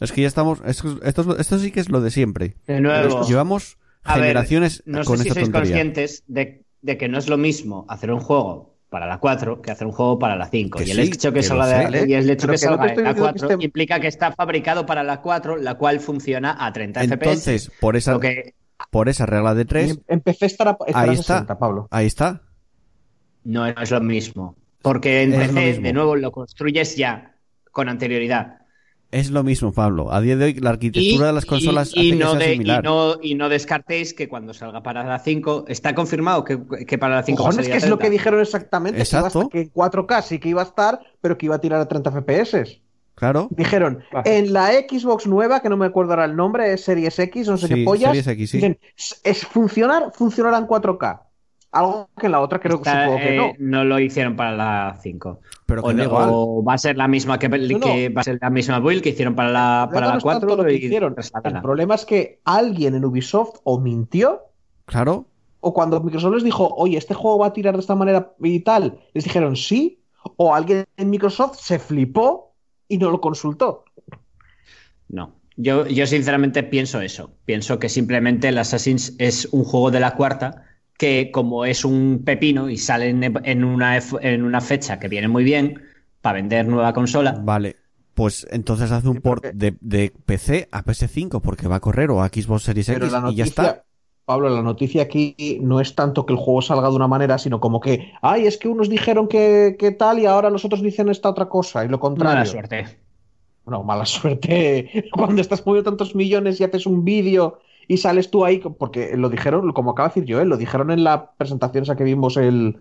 Es 0.00 0.12
que 0.12 0.22
ya 0.22 0.28
estamos. 0.28 0.60
Esto, 0.66 0.98
esto, 1.04 1.36
esto 1.38 1.58
sí 1.58 1.70
que 1.70 1.80
es 1.80 1.88
lo 1.88 2.00
de 2.00 2.10
siempre. 2.10 2.56
De 2.66 2.80
nuevo, 2.80 3.24
Llevamos 3.26 3.78
a 4.02 4.14
ver, 4.16 4.24
generaciones 4.24 4.82
no 4.86 5.04
con 5.04 5.16
sé 5.18 5.22
si 5.24 5.28
esta 5.28 5.40
sois 5.40 5.52
tontería. 5.52 5.76
conscientes 5.76 6.24
de, 6.26 6.64
de 6.82 6.98
que 6.98 7.08
no 7.08 7.16
es 7.18 7.28
lo 7.28 7.36
mismo 7.38 7.86
hacer 7.88 8.10
un 8.12 8.18
juego 8.20 8.74
para 8.90 9.06
la 9.06 9.18
4 9.18 9.62
que 9.62 9.70
hacer 9.70 9.86
un 9.86 9.92
juego 9.92 10.18
para 10.18 10.34
la 10.36 10.48
5. 10.48 10.78
Que 10.78 10.84
Y 10.84 10.90
el 10.90 10.98
hecho 11.00 11.32
que, 11.32 11.42
salga 11.44 11.66
de, 11.66 12.00
sé, 12.00 12.08
y 12.08 12.14
el 12.14 12.28
hecho 12.28 12.46
pero 12.48 12.58
que 12.58 12.66
no 12.66 12.72
salga 12.72 12.82
de 12.82 12.88
la 12.88 12.90
diciendo 12.92 13.14
que 13.14 13.20
4 13.20 13.48
esté- 13.50 13.64
implica 13.64 14.00
que 14.00 14.08
está 14.08 14.32
fabricado 14.32 14.84
para 14.84 15.02
la 15.04 15.20
4, 15.22 15.56
la 15.58 15.74
cual 15.76 16.00
funciona 16.00 16.56
a 16.64 16.72
30 16.72 17.02
Entonces, 17.04 17.66
FPS. 17.66 17.72
por 17.80 17.96
esa, 17.96 18.12
Lo 18.12 18.20
que 18.20 18.54
por 18.90 19.08
esa 19.08 19.26
regla 19.26 19.54
de 19.54 19.62
Y 19.62 19.64
tres, 19.66 19.90
em- 19.92 20.02
empecé 20.08 20.44
a 20.44 20.48
estar 20.48 20.68
a, 20.68 20.76
estar 20.86 20.96
a 20.96 21.00
Ahí 21.10 21.14
está. 21.14 21.34
60, 21.34 21.58
Pablo. 21.58 21.88
ahí 21.90 22.06
está. 22.06 22.42
no 23.44 23.66
es 23.66 23.90
lo 23.90 24.00
mismo. 24.00 24.56
Porque 24.82 25.22
en 25.22 25.32
PC, 25.32 25.52
mismo. 25.52 25.82
de 25.82 25.92
nuevo, 25.92 26.16
lo 26.16 26.30
construyes 26.32 26.96
ya, 26.96 27.34
con 27.72 27.88
anterioridad. 27.88 28.58
Es 29.10 29.30
lo 29.30 29.44
mismo, 29.44 29.72
Pablo. 29.72 30.12
A 30.12 30.20
día 30.20 30.36
de 30.36 30.44
hoy 30.46 30.54
la 30.54 30.70
arquitectura 30.70 31.28
de 31.28 31.32
las 31.32 31.46
consolas 31.46 31.92
y, 31.94 32.00
y 32.00 32.08
hace 32.10 32.18
que 32.18 32.24
no 32.24 32.30
sea 32.32 32.38
de- 32.40 32.48
y 32.48 32.52
similar. 32.54 32.84
no- 32.84 33.14
y 33.22 33.34
no 33.36 33.48
descartéis 33.48 34.12
que 34.12 34.28
cuando 34.28 34.52
salga 34.52 34.82
para 34.82 35.04
la 35.04 35.20
5, 35.20 35.66
está 35.68 35.94
confirmado 35.94 36.42
que, 36.44 36.58
que 36.86 36.98
para 36.98 37.14
la 37.16 37.22
5 37.22 37.44
va 37.44 37.48
a 37.50 37.52
salir 37.52 37.68
que 37.70 37.74
a 37.74 37.76
es 37.78 37.88
lo 37.88 37.96
que 37.96 38.06
30. 38.06 38.12
dijeron 38.12 38.40
exactamente. 38.40 38.96
Que, 39.02 39.08
iba 39.08 39.18
a 39.18 39.20
Exacto. 39.20 39.38
estar- 39.42 39.50
que 39.52 39.60
en 39.60 39.70
4K 39.72 40.22
sí 40.22 40.38
que 40.40 40.48
iba 40.48 40.62
a 40.62 40.64
estar, 40.64 41.00
pero 41.20 41.38
que 41.38 41.46
iba 41.46 41.54
a 41.54 41.60
tirar 41.60 41.80
a 41.80 41.86
30 41.86 42.10
FPS. 42.10 42.82
Claro. 43.14 43.48
Dijeron, 43.50 44.02
en 44.24 44.52
la 44.52 44.68
Xbox 44.72 45.26
nueva, 45.26 45.60
que 45.60 45.68
no 45.68 45.76
me 45.76 45.86
acuerdo 45.86 46.12
ahora 46.12 46.24
el 46.24 46.34
nombre, 46.34 46.72
es 46.72 46.84
Series 46.84 47.18
X, 47.18 47.48
no 47.48 47.56
sé 47.56 47.68
Sí, 47.68 47.74
qué 47.74 47.84
pollas. 47.84 48.08
Series 48.10 48.26
X, 48.26 48.50
sí. 48.50 48.56
Dicen, 48.58 48.78
es 49.22 49.46
funcionar, 49.46 50.10
funcionará 50.12 50.58
en 50.58 50.66
4K. 50.66 51.20
Algo 51.70 52.08
que 52.18 52.26
en 52.26 52.32
la 52.32 52.40
otra 52.40 52.60
creo 52.60 52.80
que 52.80 52.88
Esta, 52.88 53.04
supongo 53.04 53.18
que 53.20 53.34
eh, 53.34 53.36
no. 53.36 53.52
no 53.78 53.84
lo 53.84 53.98
hicieron 53.98 54.36
para 54.36 54.52
la 54.52 54.96
5. 55.02 55.40
Pero 55.66 55.82
O, 55.82 55.88
da 55.88 55.94
no- 55.94 56.04
igual. 56.04 56.28
o 56.32 56.64
va 56.64 56.74
a 56.74 56.78
ser 56.78 56.96
la 56.96 57.08
misma 57.08 57.38
que, 57.38 57.48
no. 57.48 57.80
que 57.80 58.08
va 58.10 58.20
a 58.20 58.24
ser 58.24 58.38
la 58.40 58.50
misma 58.50 58.78
build 58.78 59.02
que 59.02 59.08
hicieron 59.10 59.34
para 59.34 59.50
la, 59.50 59.88
para 59.92 60.02
No, 60.02 60.06
la 60.06 60.12
no 60.12 60.18
es 60.18 60.24
tanto 60.24 60.46
4 60.46 60.56
lo 60.56 60.64
que 60.68 60.72
y 60.74 60.84
hicieron. 60.86 61.14
trasladarla. 61.14 61.58
El 61.58 61.62
problema 61.62 61.94
es 61.96 62.04
que 62.04 62.40
alguien 62.44 62.94
en 62.94 63.04
Ubisoft 63.04 63.58
o 63.64 63.80
mintió 63.80 64.42
Claro. 64.86 65.26
o 65.60 65.72
cuando 65.74 66.00
Microsoft 66.00 66.34
les 66.34 66.44
dijo, 66.44 66.68
oye, 66.76 66.96
este 66.96 67.14
juego 67.14 67.38
va 67.38 67.46
a 67.48 67.52
tirar 67.52 67.74
de 67.74 67.80
esta 67.80 67.94
manera 67.96 68.32
y 68.40 68.60
tal, 68.60 69.00
les 69.12 69.24
dijeron 69.24 69.56
sí, 69.56 70.00
o 70.36 70.54
alguien 70.54 70.84
en 70.96 71.10
Microsoft 71.10 71.56
se 71.58 71.78
flipó 71.80 72.53
y 72.94 72.98
no 72.98 73.10
lo 73.10 73.20
consultó. 73.20 73.84
No. 75.08 75.34
Yo, 75.56 75.86
yo 75.86 76.06
sinceramente 76.06 76.62
pienso 76.62 77.00
eso. 77.00 77.32
Pienso 77.44 77.78
que 77.78 77.88
simplemente 77.88 78.48
el 78.48 78.58
Assassin's 78.58 79.14
es 79.18 79.46
un 79.50 79.64
juego 79.64 79.90
de 79.90 80.00
la 80.00 80.14
cuarta 80.14 80.64
que 80.96 81.30
como 81.32 81.64
es 81.64 81.84
un 81.84 82.22
pepino 82.24 82.70
y 82.70 82.76
sale 82.76 83.08
en, 83.08 83.22
en 83.44 83.64
una, 83.64 83.98
en 83.98 84.44
una 84.44 84.60
fecha 84.60 85.00
que 85.00 85.08
viene 85.08 85.26
muy 85.26 85.42
bien 85.42 85.82
para 86.20 86.36
vender 86.36 86.66
nueva 86.66 86.92
consola, 86.92 87.32
Vale. 87.32 87.76
Pues 88.14 88.46
entonces 88.50 88.92
hace 88.92 89.08
un 89.08 89.20
port 89.20 89.44
de, 89.44 89.76
de 89.80 90.12
PC 90.24 90.68
a 90.70 90.84
PS5 90.84 91.40
porque 91.40 91.66
va 91.66 91.76
a 91.76 91.80
correr 91.80 92.12
o 92.12 92.22
a 92.22 92.28
Xbox 92.28 92.62
Series 92.62 92.86
Pero 92.86 93.06
X 93.06 93.18
y 93.32 93.34
ya 93.34 93.44
está. 93.44 93.83
Pablo, 94.24 94.48
la 94.48 94.62
noticia 94.62 95.02
aquí 95.02 95.36
no 95.62 95.80
es 95.80 95.94
tanto 95.94 96.24
que 96.26 96.32
el 96.32 96.38
juego 96.38 96.62
salga 96.62 96.88
de 96.88 96.96
una 96.96 97.08
manera, 97.08 97.38
sino 97.38 97.60
como 97.60 97.80
que, 97.80 98.12
ay, 98.22 98.46
es 98.46 98.56
que 98.58 98.68
unos 98.68 98.88
dijeron 98.88 99.28
que, 99.28 99.76
que 99.78 99.90
tal 99.90 100.18
y 100.18 100.26
ahora 100.26 100.50
los 100.50 100.64
otros 100.64 100.82
dicen 100.82 101.08
esta 101.08 101.28
otra 101.30 101.48
cosa 101.48 101.84
y 101.84 101.88
lo 101.88 102.00
contrario. 102.00 102.36
mala 102.36 102.46
suerte. 102.46 102.86
No, 103.66 103.82
mala 103.82 104.04
suerte. 104.06 105.04
Cuando 105.12 105.40
estás 105.40 105.64
moviendo 105.66 105.90
tantos 105.90 106.14
millones 106.14 106.60
y 106.60 106.64
haces 106.64 106.86
un 106.86 107.04
vídeo 107.04 107.58
y 107.88 107.98
sales 107.98 108.30
tú 108.30 108.44
ahí, 108.44 108.58
porque 108.78 109.16
lo 109.16 109.28
dijeron, 109.28 109.72
como 109.72 109.90
acaba 109.92 110.08
de 110.08 110.14
decir 110.20 110.34
Joel, 110.34 110.48
lo 110.48 110.56
dijeron 110.56 110.90
en 110.90 111.04
la 111.04 111.32
presentación 111.32 111.84
esa 111.84 111.96
que 111.96 112.04
vimos 112.04 112.36
el, 112.36 112.78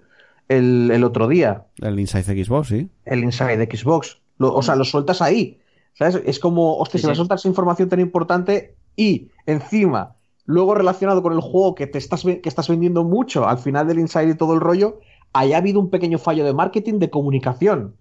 el, 0.49 0.91
el 0.91 1.03
otro 1.03 1.27
día, 1.27 1.65
El 1.81 1.99
Inside 1.99 2.43
Xbox, 2.45 2.67
sí. 2.69 2.89
el 3.05 3.23
Inside 3.23 3.57
de 3.57 3.77
Xbox. 3.77 4.21
Lo- 4.37 4.53
o 4.53 4.61
sea, 4.61 4.75
lo 4.75 4.83
sueltas 4.85 5.21
ahí. 5.21 5.59
¿Sabes? 5.95 6.21
Es 6.25 6.39
como, 6.39 6.77
hostia, 6.77 6.97
Sí, 6.97 7.01
si 7.03 7.07
me 7.07 7.13
sí. 7.13 7.17
sueltas 7.17 7.45
información 7.45 7.87
tan 7.87 7.99
importante 7.99 8.75
y 8.95 9.27
encima, 9.45 10.15
luego 10.45 10.75
relacionado 10.75 11.21
con 11.21 11.33
el 11.33 11.41
juego 11.41 11.75
que 11.75 11.87
te 11.87 11.97
estás, 11.97 12.23
que 12.23 12.41
estás 12.43 12.67
vendiendo 12.69 13.03
mucho 13.03 13.47
al 13.47 13.57
final 13.57 13.87
del 13.87 13.99
Inside 13.99 14.31
y 14.31 14.35
todo 14.35 14.53
el 14.53 14.59
rollo, 14.59 14.99
haya 15.33 15.57
habido 15.57 15.79
un 15.79 15.89
pequeño 15.89 16.17
fallo 16.17 16.43
de 16.45 16.53
marketing, 16.53 16.99
de 16.99 17.09
comunicación. 17.09 17.95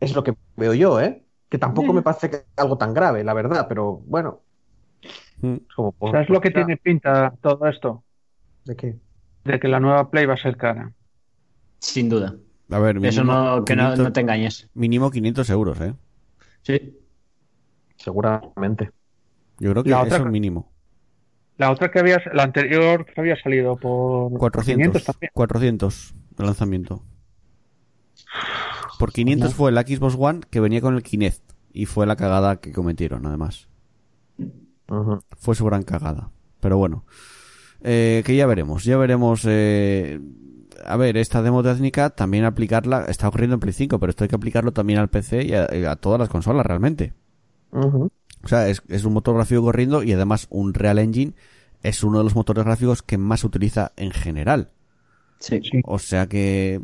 Es 0.00 0.14
lo 0.14 0.22
que 0.24 0.34
veo 0.56 0.74
yo, 0.74 1.00
¿eh? 1.00 1.22
Que 1.48 1.58
tampoco 1.58 1.92
me 1.92 2.02
parece 2.02 2.30
que 2.30 2.44
algo 2.56 2.76
tan 2.78 2.92
grave, 2.94 3.22
la 3.24 3.32
verdad, 3.34 3.66
pero 3.68 4.02
bueno. 4.06 4.40
Mm. 5.40 5.54
Es 5.54 5.74
como, 5.76 5.92
pues, 5.92 6.12
¿Sabes 6.12 6.28
lo 6.28 6.40
que 6.40 6.48
ya, 6.50 6.54
tiene 6.56 6.76
pinta 6.76 7.34
todo 7.40 7.66
esto? 7.68 8.02
¿De 8.64 8.74
qué? 8.76 8.96
De 9.44 9.60
que 9.60 9.68
la 9.68 9.78
nueva 9.78 10.10
Play 10.10 10.26
va 10.26 10.34
a 10.34 10.38
ser 10.38 10.56
cara. 10.56 10.92
Sin 11.78 12.08
duda. 12.08 12.34
A 12.70 12.78
ver, 12.78 12.94
mínimo, 12.96 13.08
Eso 13.10 13.24
no, 13.24 13.64
que 13.64 13.76
no, 13.76 13.82
500 13.82 13.98
no 14.06 14.12
te 14.12 14.20
engañes. 14.20 14.68
mínimo 14.74 15.10
500 15.10 15.50
euros, 15.50 15.80
¿eh? 15.80 15.94
Sí. 16.62 16.98
Seguramente. 17.96 18.90
Yo 19.58 19.70
creo 19.70 19.84
que 19.84 19.90
La 19.90 19.98
eso 19.98 20.06
otra- 20.06 20.18
es 20.18 20.26
mínimo. 20.26 20.72
La 21.56 21.70
otra 21.70 21.90
que 21.90 22.00
había, 22.00 22.20
la 22.32 22.42
anterior 22.42 23.06
que 23.06 23.20
había 23.20 23.40
salido 23.40 23.76
por 23.76 24.32
400. 24.38 24.76
500 25.02 25.04
también. 25.04 25.30
400 25.34 26.14
de 26.36 26.44
lanzamiento. 26.44 27.02
Por 28.98 29.12
500 29.12 29.54
fue 29.54 29.70
el 29.70 29.76
Xbox 29.78 30.16
One 30.18 30.40
que 30.50 30.60
venía 30.60 30.80
con 30.80 30.94
el 30.94 31.02
Kinect. 31.02 31.42
Y 31.72 31.86
fue 31.86 32.06
la 32.06 32.16
cagada 32.16 32.56
que 32.56 32.72
cometieron, 32.72 33.26
además. 33.26 33.68
Fue 35.38 35.54
su 35.54 35.64
gran 35.64 35.82
cagada. 35.82 36.30
Pero 36.60 36.76
bueno. 36.78 37.04
Eh, 37.82 38.22
que 38.24 38.36
ya 38.36 38.46
veremos. 38.46 38.84
Ya 38.84 38.96
veremos. 38.96 39.42
eh, 39.46 40.20
a 40.84 40.96
ver, 40.96 41.16
esta 41.16 41.42
demo 41.42 41.62
técnica 41.62 42.10
también 42.10 42.44
aplicarla. 42.44 43.04
Está 43.06 43.28
ocurriendo 43.28 43.54
en 43.54 43.60
Play 43.60 43.72
5, 43.72 43.98
pero 43.98 44.10
esto 44.10 44.24
hay 44.24 44.28
que 44.28 44.36
aplicarlo 44.36 44.72
también 44.72 44.98
al 44.98 45.08
PC 45.08 45.44
y 45.44 45.54
a, 45.54 45.90
a 45.90 45.96
todas 45.96 46.18
las 46.20 46.28
consolas 46.28 46.64
realmente. 46.66 47.12
Ujú. 47.72 48.10
O 48.44 48.48
sea, 48.48 48.68
es, 48.68 48.82
es 48.88 49.04
un 49.04 49.12
motor 49.14 49.34
gráfico 49.34 49.62
corriendo 49.62 50.02
y 50.02 50.12
además 50.12 50.46
un 50.50 50.74
Real 50.74 50.98
Engine 50.98 51.32
es 51.82 52.02
uno 52.04 52.18
de 52.18 52.24
los 52.24 52.34
motores 52.34 52.64
gráficos 52.64 53.02
que 53.02 53.18
más 53.18 53.40
se 53.40 53.46
utiliza 53.46 53.92
en 53.96 54.10
general. 54.10 54.70
Sí. 55.38 55.60
Sí. 55.62 55.80
O 55.84 55.98
sea 55.98 56.26
que 56.28 56.80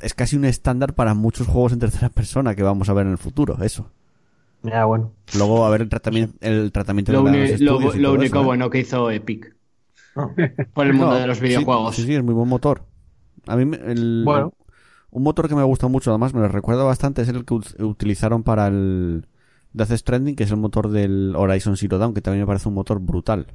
es 0.00 0.14
casi 0.14 0.36
un 0.36 0.44
estándar 0.44 0.94
para 0.94 1.14
muchos 1.14 1.46
juegos 1.46 1.72
en 1.72 1.78
tercera 1.80 2.08
persona 2.08 2.54
que 2.54 2.62
vamos 2.62 2.88
a 2.88 2.92
ver 2.94 3.06
en 3.06 3.12
el 3.12 3.18
futuro, 3.18 3.62
eso. 3.62 3.90
Ya, 4.62 4.84
bueno. 4.86 5.12
Luego 5.36 5.64
a 5.64 5.70
ver 5.70 5.82
el 5.82 5.88
tratamiento, 5.88 6.36
el 6.40 6.72
tratamiento 6.72 7.12
Lo, 7.12 7.22
de 7.22 7.30
uni- 7.30 7.48
los 7.58 7.60
lo- 7.60 7.94
lo 7.94 8.12
único 8.14 8.24
eso, 8.38 8.42
¿eh? 8.42 8.44
bueno 8.44 8.70
que 8.70 8.80
hizo 8.80 9.10
Epic 9.10 9.54
No. 10.16 10.34
por 10.74 10.86
el 10.86 10.94
mundo 10.94 11.12
No, 11.12 11.20
de 11.20 11.26
los 11.28 11.38
sí, 11.38 11.44
videojuegos. 11.44 11.94
Sí, 11.94 12.02
sí, 12.04 12.14
es 12.14 12.24
muy 12.24 12.34
buen 12.34 12.48
motor. 12.48 12.82
A 13.46 13.54
mí 13.56 13.64
me- 13.64 13.76
el, 13.76 14.22
Bueno. 14.24 14.52
un 15.10 15.22
motor 15.22 15.48
que 15.48 15.54
me 15.54 15.62
gusta 15.62 15.86
mucho, 15.86 16.10
además 16.10 16.34
me 16.34 16.40
lo 16.40 16.48
recuerda 16.48 16.82
bastante, 16.82 17.22
es 17.22 17.28
el 17.28 17.44
que 17.44 17.54
ut- 17.54 17.80
utilizaron 17.84 18.42
para 18.42 18.66
el 18.66 19.26
Death 19.72 19.92
Stranding, 19.92 20.36
que 20.36 20.44
es 20.44 20.50
el 20.50 20.56
motor 20.58 20.90
del 20.90 21.34
Horizon 21.36 21.76
Zero 21.76 21.98
Dawn, 21.98 22.14
que 22.14 22.22
también 22.22 22.42
me 22.42 22.46
parece 22.46 22.68
un 22.68 22.74
motor 22.74 23.00
brutal. 23.00 23.46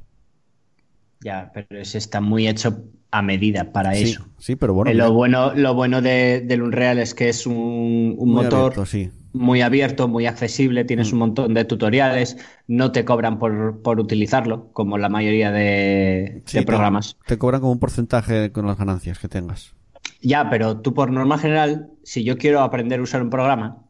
Ya, 1.20 1.50
pero 1.54 1.80
ese 1.80 1.98
está 1.98 2.20
muy 2.20 2.46
hecho 2.48 2.84
a 3.10 3.22
medida 3.22 3.72
para 3.72 3.92
Sí, 3.92 4.02
eso. 4.02 4.26
sí, 4.38 4.56
pero 4.56 4.74
bueno. 4.74 4.90
Eh, 4.90 4.94
lo 4.94 5.12
bueno, 5.12 5.54
lo 5.54 5.74
bueno 5.74 6.02
de, 6.02 6.42
del 6.42 6.62
Unreal 6.62 6.98
es 6.98 7.14
que 7.14 7.28
es 7.30 7.46
un, 7.46 8.14
un 8.18 8.30
muy 8.30 8.44
motor 8.44 8.46
abierto, 8.46 8.84
sí. 8.86 9.10
muy 9.32 9.62
abierto, 9.62 10.06
muy 10.08 10.26
accesible, 10.26 10.84
tienes 10.84 11.12
Mm. 11.12 11.14
un 11.14 11.18
montón 11.20 11.54
de 11.54 11.64
tutoriales, 11.64 12.36
no 12.66 12.92
te 12.92 13.04
cobran 13.06 13.38
por, 13.38 13.80
por 13.82 14.00
utilizarlo, 14.00 14.70
como 14.72 14.98
la 14.98 15.08
mayoría 15.08 15.50
de, 15.52 16.44
Sí, 16.46 16.58
de 16.58 16.62
te- 16.64 16.66
programas. 16.66 17.16
Te, 17.26 17.36
cobran 17.38 17.60
como 17.60 17.72
un 17.72 17.78
porcentaje 17.80 18.50
con 18.52 18.66
las 18.66 18.78
ganancias 18.78 19.18
que 19.18 19.28
tengas. 19.28 19.74
Ya, 20.20 20.48
pero 20.50 20.80
tú 20.80 20.94
por 20.94 21.10
norma 21.10 21.38
general, 21.38 21.90
si 22.02 22.24
yo 22.24 22.38
quiero 22.38 22.60
aprender 22.60 23.00
a 23.00 23.02
usar 23.02 23.22
un 23.22 23.30
programa, 23.30 23.83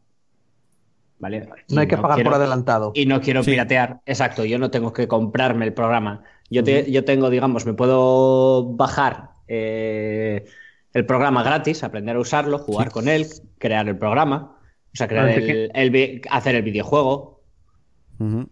¿vale? 1.19 1.47
Y 1.67 1.73
No 1.75 1.81
hay 1.81 1.87
que 1.87 1.97
pagar 1.97 2.15
quiero- 2.15 2.31
por 2.31 2.39
adelantado. 2.39 2.91
Y 2.95 3.05
no 3.05 3.21
quiero 3.21 3.43
Sí. 3.43 3.51
piratear, 3.51 4.01
exacto, 4.05 4.43
yo 4.45 4.59
no 4.59 4.69
tengo 4.71 4.91
que 4.93 5.07
comprarme 5.07 5.65
el 5.65 5.73
programa. 5.73 6.23
Yo, 6.49 6.63
te- 6.63 6.91
yo 6.91 7.03
tengo, 7.05 7.29
digamos, 7.29 7.65
me 7.65 7.73
puedo 7.73 8.65
bajar 8.75 9.31
eh, 9.47 10.45
el 10.93 11.05
programa 11.05 11.43
gratis, 11.43 11.83
aprender 11.83 12.15
a 12.15 12.19
usarlo, 12.19 12.57
jugar 12.59 12.87
Sí. 12.87 12.93
con 12.93 13.07
él, 13.07 13.27
crear 13.59 13.87
el 13.87 13.97
programa, 13.97 14.57
o 14.61 14.95
sea, 14.97 15.07
crear 15.07 15.29
el, 15.29 16.21
hacer 16.31 16.55
el 16.55 16.61
videojuego, 16.63 17.41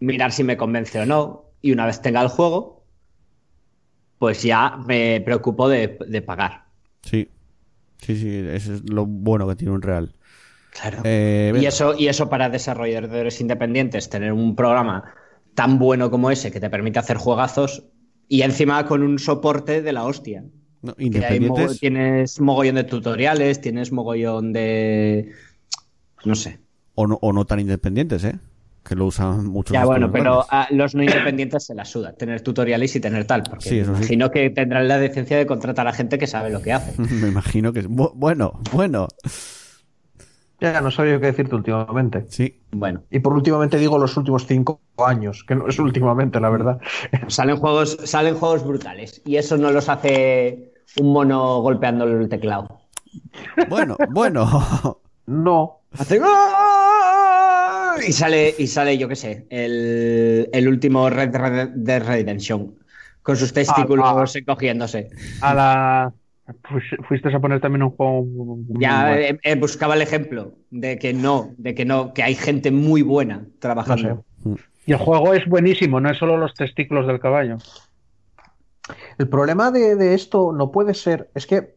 mirar 0.00 0.30
si 0.32 0.44
me 0.44 0.56
convence 0.56 1.00
o 1.00 1.06
no, 1.06 1.46
y 1.62 1.72
una 1.72 1.86
vez 1.86 2.00
tenga 2.02 2.20
el 2.22 2.28
juego, 2.28 2.84
pues 4.18 4.42
ya 4.42 4.76
me 4.86 5.20
preocupo 5.24 5.68
de, 5.68 5.98
de 6.06 6.22
pagar. 6.22 6.64
Sí. 7.02 7.28
Sí, 7.98 8.16
sí, 8.16 8.44
eso 8.50 8.74
es 8.74 8.82
lo 8.90 9.06
bueno 9.06 9.48
que 9.48 9.56
tiene 9.56 9.72
un 9.72 9.80
real. 9.82 10.14
Claro. 10.80 10.98
Eh, 11.04 11.52
Y 11.56 11.66
eso, 11.66 11.94
y 11.96 12.08
eso 12.08 12.28
para 12.28 12.48
desarrolladores 12.50 13.40
independientes, 13.40 14.08
tener 14.08 14.32
un 14.32 14.56
programa 14.56 15.04
tan 15.54 15.78
bueno 15.78 16.10
como 16.10 16.30
ese 16.30 16.50
que 16.50 16.58
te 16.60 16.68
permite 16.68 16.98
hacer 16.98 17.16
juegazos 17.16 17.84
y 18.28 18.42
encima 18.42 18.84
con 18.86 19.02
un 19.02 19.18
soporte 19.18 19.82
de 19.82 19.92
la 19.92 20.04
hostia. 20.04 20.44
no, 20.82 20.94
independientes. 20.98 21.78
tienes 21.78 22.40
mogollón 22.40 22.74
de 22.74 22.84
tutoriales, 22.84 23.60
tienes 23.60 23.92
mogollón 23.92 24.52
de... 24.52 25.30
No 26.24 26.34
sé. 26.34 26.58
O 26.96 27.06
no, 27.06 27.18
o 27.20 27.32
no 27.32 27.44
tan 27.44 27.60
independientes, 27.60 28.24
¿eh? 28.24 28.38
Que 28.82 28.94
lo 28.94 29.06
usan 29.06 29.46
muchos 29.46 29.72
Ya 29.72 29.84
bueno, 29.84 30.10
pero 30.12 30.44
a 30.50 30.68
los 30.70 30.94
no 30.94 31.02
independientes 31.02 31.64
se 31.64 31.74
la 31.74 31.84
suda. 31.84 32.12
Tener 32.12 32.42
tutoriales 32.42 32.94
y 32.96 33.00
tener 33.00 33.26
tal. 33.26 33.42
Porque 33.44 33.68
Sí, 33.68 33.78
imagino 33.78 34.30
que 34.30 34.50
tendrán 34.50 34.88
la 34.88 34.98
decencia 34.98 35.38
de 35.38 35.46
contratar 35.46 35.86
a 35.86 35.92
gente 35.92 36.18
que 36.18 36.26
sabe 36.26 36.50
lo 36.50 36.60
que 36.60 36.72
hace. 36.72 37.00
Me 37.02 37.28
imagino 37.28 37.72
que 37.72 37.82
Bueno, 37.88 38.60
bueno. 38.72 39.08
Ya 40.72 40.80
no 40.80 40.90
sabía 40.90 41.20
qué 41.20 41.26
decirte 41.26 41.54
últimamente. 41.54 42.24
Sí. 42.28 42.60
Bueno, 42.72 43.02
Y 43.10 43.20
por 43.20 43.34
últimamente 43.34 43.78
digo 43.78 43.98
los 43.98 44.16
últimos 44.16 44.46
cinco 44.46 44.80
años, 44.98 45.44
que 45.46 45.54
no 45.54 45.68
es 45.68 45.78
últimamente, 45.78 46.40
la 46.40 46.50
verdad. 46.50 46.80
salen 47.28 47.56
juegos, 47.56 47.98
salen 48.04 48.34
juegos 48.34 48.64
brutales. 48.64 49.22
Y 49.24 49.36
eso 49.36 49.56
no 49.56 49.70
los 49.70 49.88
hace 49.88 50.72
un 50.98 51.12
mono 51.12 51.60
golpeando 51.60 52.04
el 52.04 52.28
teclado. 52.28 52.80
Bueno, 53.68 53.96
bueno. 54.10 55.00
No. 55.26 55.80
Hace 55.96 56.20
y 58.06 58.12
sale 58.12 58.54
y 58.58 58.66
sale 58.66 58.98
yo 58.98 59.08
qué 59.08 59.16
sé 59.16 59.46
el, 59.50 60.48
el 60.52 60.68
último 60.68 61.08
Red 61.08 61.34
Red 61.34 61.68
Dead 61.76 62.04
Redemption 62.04 62.74
con 63.22 63.36
sus 63.36 63.52
testículos 63.52 64.04
Ah, 64.06 64.24
encogiéndose 64.34 65.10
A 65.40 65.54
la. 65.54 66.12
Pues, 66.70 66.84
fuiste 67.08 67.34
a 67.34 67.40
poner 67.40 67.60
también 67.60 67.82
un 67.82 67.90
juego. 67.90 68.22
muy 68.24 68.64
ya 68.78 69.06
bueno. 69.08 69.20
eh, 69.20 69.38
eh, 69.42 69.54
buscaba 69.56 69.94
el 69.94 70.02
ejemplo 70.02 70.52
de 70.70 70.98
que 70.98 71.12
no 71.14 71.52
de 71.56 71.74
que 71.74 71.84
no 71.84 72.12
que 72.12 72.22
hay 72.22 72.34
gente 72.34 72.70
muy 72.70 73.02
buena 73.02 73.38
No 73.38 73.46
trabajando 73.60 74.24
sé. 74.44 74.64
Y 74.86 74.92
el 74.92 74.98
juego 74.98 75.32
es 75.32 75.46
buenísimo, 75.48 76.00
no 76.00 76.10
es 76.10 76.18
solo 76.18 76.36
los 76.36 76.52
testículos 76.54 77.06
del 77.06 77.18
caballo. 77.20 77.56
El 79.16 79.28
problema 79.28 79.70
de, 79.70 79.96
de 79.96 80.12
esto 80.14 80.52
no 80.52 80.70
puede 80.70 80.92
ser. 80.94 81.30
Es 81.34 81.46
que. 81.46 81.74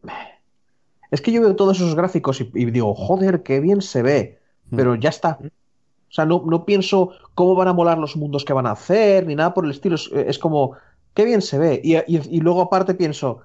Es 1.10 1.22
que 1.22 1.32
yo 1.32 1.40
veo 1.42 1.56
todos 1.56 1.78
esos 1.78 1.96
gráficos 1.96 2.42
y, 2.42 2.52
y 2.54 2.66
digo, 2.66 2.94
joder, 2.94 3.42
qué 3.44 3.62
bien 3.62 3.82
se 3.82 4.02
ve. 4.02 4.40
Pero 4.76 4.96
ya 4.96 5.08
está. 5.10 5.40
O 5.42 6.12
sea, 6.12 6.26
no, 6.26 6.44
no 6.46 6.66
pienso 6.66 7.12
cómo 7.34 7.56
van 7.56 7.70
a 7.70 7.74
molar 7.74 7.98
los 7.98 8.18
mundos 8.18 8.44
que 8.44 8.52
van 8.52 8.68
a 8.68 8.72
hacer, 8.72 9.26
ni 9.26 9.36
nada 9.36 9.54
por 9.54 9.64
el 9.64 9.72
estilo. 9.72 9.96
Es, 9.96 10.10
es 10.14 10.38
como, 10.38 10.74
qué 11.14 11.24
bien 11.24 11.42
se 11.42 11.58
ve. 11.58 11.80
Y, 11.82 11.96
y- 11.96 12.22
y 12.30 12.40
luego 12.42 12.62
aparte 12.62 12.94
pienso, 12.94 13.40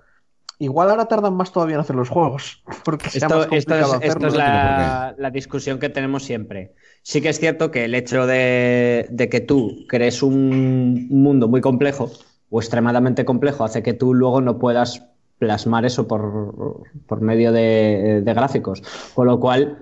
igual 0.58 0.90
ahora 0.90 1.06
tardan 1.06 1.34
más 1.34 1.52
todavía 1.52 1.76
en 1.76 1.80
hacer 1.80 1.96
los 1.96 2.08
juegos. 2.08 2.62
Porque 2.84 3.10
sea 3.10 3.26
Esto, 3.26 3.38
más 3.38 3.48
esto 3.52 3.74
es, 3.74 3.92
esto 4.02 4.26
es 4.26 4.34
la, 4.34 5.14
la 5.18 5.30
discusión 5.30 5.78
que 5.78 5.88
tenemos 5.88 6.24
siempre. 6.24 6.74
Sí 7.02 7.20
que 7.20 7.30
es 7.30 7.38
cierto 7.38 7.70
que 7.70 7.84
el 7.84 7.94
hecho 7.94 8.26
de, 8.26 9.06
de 9.10 9.28
que 9.28 9.40
tú 9.40 9.84
crees 9.88 10.22
un 10.22 11.08
mundo 11.08 11.48
muy 11.48 11.60
complejo 11.60 12.10
o 12.50 12.60
extremadamente 12.60 13.24
complejo 13.24 13.64
hace 13.64 13.82
que 13.82 13.94
tú 13.94 14.14
luego 14.14 14.40
no 14.40 14.58
puedas 14.58 15.02
plasmar 15.38 15.84
eso 15.84 16.06
por, 16.06 16.84
por 17.06 17.20
medio 17.20 17.50
de, 17.50 18.22
de 18.22 18.34
gráficos. 18.34 18.82
Con 19.14 19.26
lo 19.26 19.40
cual, 19.40 19.78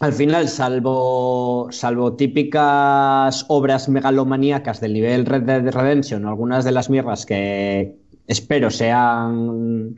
al 0.00 0.12
final, 0.12 0.48
salvo, 0.48 1.68
salvo 1.70 2.14
típicas 2.16 3.46
obras 3.48 3.88
megalomaníacas 3.88 4.80
del 4.80 4.92
nivel 4.92 5.24
Red 5.24 5.44
Dead 5.44 5.70
Redemption, 5.72 6.26
o 6.26 6.28
algunas 6.28 6.66
de 6.66 6.72
las 6.72 6.90
mierdas 6.90 7.24
que 7.24 7.96
espero 8.26 8.70
sean. 8.70 9.94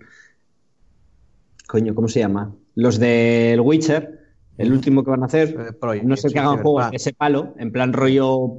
Coño, 1.67 1.95
¿cómo 1.95 2.09
se 2.09 2.21
llama? 2.21 2.55
Los 2.75 2.99
del 2.99 3.61
Witcher, 3.61 4.21
el 4.57 4.73
último 4.73 5.05
que 5.05 5.11
van 5.11 5.23
a 5.23 5.27
hacer. 5.27 5.49
Eh, 5.51 5.73
Project, 5.79 6.05
no 6.05 6.17
sé 6.17 6.29
que 6.29 6.38
hagan 6.38 6.59
juegos 6.62 6.91
de 6.91 6.97
ese 6.97 7.12
palo, 7.12 7.55
en 7.59 7.73
plan 7.73 7.93
rollo 7.93 8.53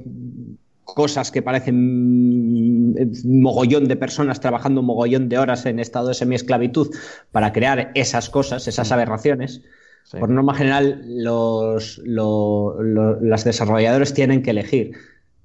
cosas 0.84 1.30
que 1.30 1.40
parecen 1.42 2.94
mm, 2.94 3.40
mogollón 3.40 3.86
de 3.86 3.96
personas 3.96 4.40
trabajando 4.40 4.80
un 4.80 4.86
mogollón 4.88 5.28
de 5.28 5.38
horas 5.38 5.64
en 5.66 5.78
estado 5.78 6.08
de 6.08 6.14
semiesclavitud 6.14 6.88
para 7.32 7.52
crear 7.52 7.92
esas 7.94 8.28
cosas, 8.30 8.66
esas 8.68 8.90
aberraciones. 8.92 9.62
Sí. 10.04 10.18
Por 10.18 10.30
norma 10.30 10.54
general, 10.54 11.02
los, 11.06 11.98
lo- 12.04 12.82
lo- 12.82 13.20
las 13.20 13.44
desarrolladores 13.44 14.14
tienen 14.14 14.42
que 14.42 14.50
elegir. 14.50 14.92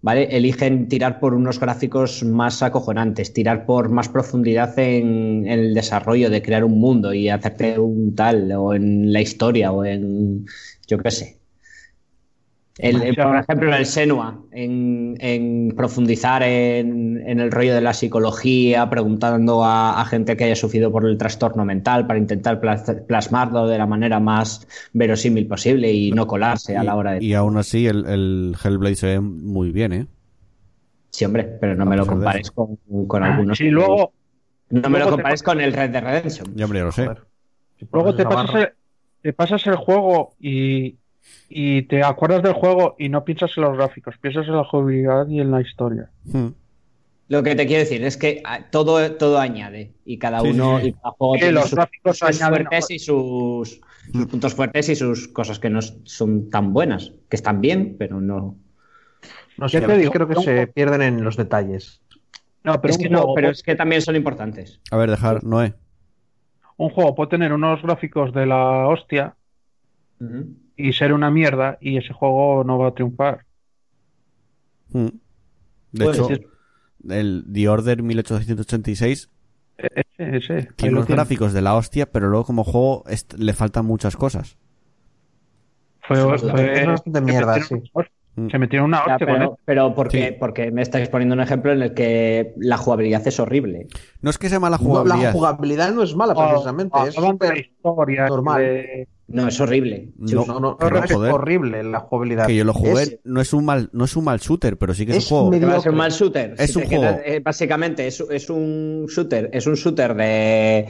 ¿Vale? 0.05 0.27
Eligen 0.37 0.87
tirar 0.87 1.19
por 1.19 1.33
unos 1.33 1.59
gráficos 1.59 2.23
más 2.23 2.61
acojonantes, 2.61 3.33
tirar 3.33 3.65
por 3.65 3.89
más 3.89 4.07
profundidad 4.07 4.77
en, 4.77 5.47
en 5.47 5.59
el 5.59 5.73
desarrollo 5.73 6.29
de 6.29 6.43
crear 6.43 6.63
un 6.63 6.79
mundo 6.79 7.11
y 7.11 7.27
hacerte 7.27 7.79
un 7.79 8.13
tal, 8.13 8.51
o 8.51 8.75
en 8.75 9.11
la 9.11 9.21
historia, 9.21 9.71
o 9.71 9.83
en. 9.83 10.45
Yo 10.85 10.99
qué 10.99 11.09
sé. 11.09 11.39
El- 12.77 13.01
el- 13.03 13.15
por 13.15 13.37
ejemplo, 13.37 13.73
el 13.73 13.85
Senua, 13.85 14.41
en, 14.51 15.15
en 15.19 15.73
profundizar 15.77 16.43
en, 16.43 17.23
en 17.25 17.39
el 17.39 17.49
rollo 17.49 17.73
de 17.73 17.79
la 17.79 17.93
psicología, 17.93 18.89
preguntando 18.89 19.63
a, 19.63 20.01
a 20.01 20.05
gente 20.05 20.35
que 20.35 20.43
haya 20.43 20.57
sufrido 20.57 20.91
por 20.91 21.05
el 21.05 21.17
trastorno 21.17 21.63
mental 21.63 22.05
para 22.05 22.19
intentar 22.19 22.59
plas- 22.59 23.05
plasmarlo 23.07 23.67
de 23.67 23.77
la 23.77 23.85
manera 23.85 24.19
más 24.19 24.67
verosímil 24.91 25.47
posible 25.47 25.91
y 25.93 26.11
no 26.11 26.27
colarse 26.27 26.75
a 26.75 26.83
la 26.83 26.95
hora 26.95 27.13
de. 27.13 27.23
Y 27.23 27.33
aún 27.33 27.55
así 27.57 27.87
el, 27.87 28.05
el 28.07 28.55
Hellblade 28.61 28.95
se 28.95 29.07
ve 29.07 29.19
muy 29.21 29.71
bien, 29.71 29.93
¿eh? 29.93 30.07
Sí, 31.11 31.23
hombre, 31.23 31.45
pero 31.45 31.75
no 31.75 31.85
me 31.85 31.95
lo 31.95 32.05
compares 32.05 32.51
con, 32.51 32.75
con 33.07 33.23
algunos. 33.23 33.57
Sí, 33.57 33.69
luego, 33.69 34.11
no 34.69 34.89
me 34.89 34.99
lo 34.99 35.05
te 35.05 35.11
compares 35.11 35.41
con 35.43 35.61
el 35.61 35.71
Red 35.71 35.91
Dead 35.91 36.03
Redemption. 36.03 36.53
Ya, 36.55 36.65
hombre, 36.65 36.79
ya 36.79 36.85
lo 36.85 36.91
sé. 36.91 37.09
Luego 37.91 38.15
te 38.15 38.23
pasas, 38.25 38.55
el, 38.55 38.69
te 39.21 39.31
pasas 39.33 39.65
el 39.67 39.75
juego 39.77 40.33
y, 40.41 40.97
y 41.49 41.83
te 41.83 42.03
acuerdas 42.03 42.43
del 42.43 42.53
juego 42.53 42.95
y 42.99 43.09
no 43.09 43.23
piensas 43.23 43.51
en 43.57 43.63
los 43.63 43.77
gráficos, 43.77 44.17
piensas 44.19 44.47
en 44.47 44.55
la 44.55 44.63
jugabilidad 44.63 45.27
y 45.27 45.39
en 45.39 45.51
la 45.51 45.61
historia. 45.61 46.09
Hmm. 46.25 46.47
Lo 47.27 47.41
que 47.41 47.55
te 47.55 47.65
quiero 47.65 47.79
decir 47.81 48.03
es 48.03 48.17
que 48.17 48.41
ah, 48.45 48.59
todo, 48.71 49.11
todo 49.13 49.39
añade 49.39 49.93
y 50.05 50.19
cada 50.19 50.41
Sí, 50.41 50.49
uno 50.49 50.79
sí. 50.79 50.87
y 50.89 50.93
cada 50.93 51.11
juego 51.11 51.33
Sí, 51.33 51.39
tiene 51.39 51.53
los 51.53 51.63
sus 51.63 51.73
gráficos 51.73 52.19
puntos 52.19 52.41
añaden- 52.41 52.67
fuertes 52.67 52.91
y 52.91 52.99
sus, 52.99 53.81
sus 54.13 54.25
puntos 54.27 54.53
fuertes 54.53 54.89
y 54.89 54.95
sus 54.95 55.27
cosas 55.29 55.57
que 55.59 55.69
no 55.71 55.81
son 55.81 56.49
tan 56.51 56.71
buenas, 56.71 57.13
que 57.29 57.35
están 57.35 57.61
bien, 57.61 57.95
pero 57.97 58.21
no. 58.21 58.55
No 59.57 59.69
sé, 59.69 59.81
te 59.81 59.97
digo, 59.97 60.11
creo 60.11 60.27
que 60.27 60.35
se 60.35 60.67
pierden 60.67 61.01
en 61.01 61.23
los 61.23 61.35
detalles. 61.37 62.01
No, 62.63 62.79
pero, 62.81 62.91
es 62.93 62.97
que 62.99 63.09
no, 63.09 63.33
pero 63.33 63.49
es 63.49 63.63
que 63.63 63.75
también 63.75 64.01
son 64.01 64.15
importantes. 64.15 64.79
A 64.91 64.97
ver, 64.97 65.09
dejar, 65.09 65.43
Noé. 65.43 65.73
un 66.77 66.89
juego 66.89 67.15
puede 67.15 67.29
tener 67.29 67.53
unos 67.53 67.81
gráficos 67.81 68.33
de 68.33 68.45
la 68.45 68.87
hostia 68.87 69.35
y 70.77 70.93
ser 70.93 71.13
una 71.13 71.31
mierda 71.31 71.77
y 71.81 71.97
ese 71.97 72.13
juego 72.13 72.63
no 72.63 72.77
va 72.77 72.89
a 72.89 72.93
triunfar. 72.93 73.45
Hmm. 74.91 75.07
De 75.91 76.05
hecho, 76.05 76.27
el 77.09 77.45
The 77.51 77.69
Order 77.69 78.03
1886 78.03 79.29
E- 79.77 79.87
Ese, 80.17 80.37
ese. 80.37 80.53
ahí 80.53 80.67
tiene 80.75 80.95
unos 80.95 81.07
gráficos 81.07 81.53
de 81.53 81.61
la 81.61 81.75
hostia, 81.75 82.05
pero 82.11 82.27
luego 82.29 82.45
como 82.45 82.63
juego 82.63 83.03
le 83.37 83.53
faltan 83.53 83.85
muchas 83.85 84.15
cosas. 84.15 84.57
Fue, 86.07 86.17
fue- 86.17 86.37
se 86.39 86.45
mierda, 87.21 87.57
metieron- 87.57 87.83
Mm. 88.37 88.49
Se 88.49 88.59
metieron 88.59 88.87
una 88.89 88.97
Ya, 89.05 89.13
hostia 89.13 89.27
con 89.27 89.35
pero, 89.37 89.43
esto. 89.53 89.59
pero 89.63 89.95
porque, 89.95 90.27
Sí. 90.27 90.35
porque 90.37 90.69
me 90.69 90.81
estáis 90.81 91.07
poniendo 91.07 91.35
un 91.35 91.39
ejemplo 91.39 91.71
en 91.71 91.81
el 91.81 91.93
que 91.93 92.53
la 92.57 92.75
jugabilidad 92.75 93.25
es 93.25 93.39
horrible. 93.39 93.87
No 94.21 94.29
es 94.29 94.37
que 94.37 94.49
sea 94.49 94.59
mala 94.59 94.75
No, 94.77 94.83
jugabilidad. 94.83 95.23
la 95.23 95.31
jugabilidad 95.31 95.93
no 95.93 96.03
es 96.03 96.13
mala, 96.17 96.33
precisamente. 96.35 96.97
es 97.07 97.15
de 97.15 97.59
historia, 97.59 98.27
normal. 98.27 98.61
de- 98.61 99.07
No, 99.27 99.47
es 99.47 99.59
horrible. 99.59 100.09
No, 100.17 100.45
No, 100.45 100.59
no, 100.59 100.77
que 100.77 100.89
no, 100.89 101.03
es 101.03 101.11
joder. 101.11 101.31
horrible 101.33 101.83
la 101.83 101.99
jugabilidad. 102.01 102.45
Que 102.45 102.55
yo 102.55 102.63
lo 102.63 102.73
jugué, 102.73 103.01
Es- 103.03 103.19
no 103.23 103.41
es 103.41 103.53
un 103.53 103.65
mal, 103.65 103.89
no 103.91 104.05
es 104.05 104.15
un 104.15 104.23
mal 104.23 104.39
shooter, 104.39 104.77
pero 104.77 104.93
sí 104.93 105.05
que 105.05 105.13
es, 105.13 105.17
Es 105.17 105.31
un 105.31 105.51
juego. 105.51 105.81
ser 105.81 105.91
un 105.91 105.97
mal 105.97 106.11
shooter. 106.11 106.53
Es 106.59 106.73
Si 106.73 106.77
un 106.77 106.83
quedas- 106.85 107.15
juego. 107.15 107.21
eh, 107.25 107.39
básicamente 107.43 108.05
es, 108.05 108.19
es 108.29 108.49
un 108.51 109.07
shooter, 109.07 109.49
es 109.51 109.65
un 109.65 109.73
shooter 109.73 110.13
de, 110.15 110.87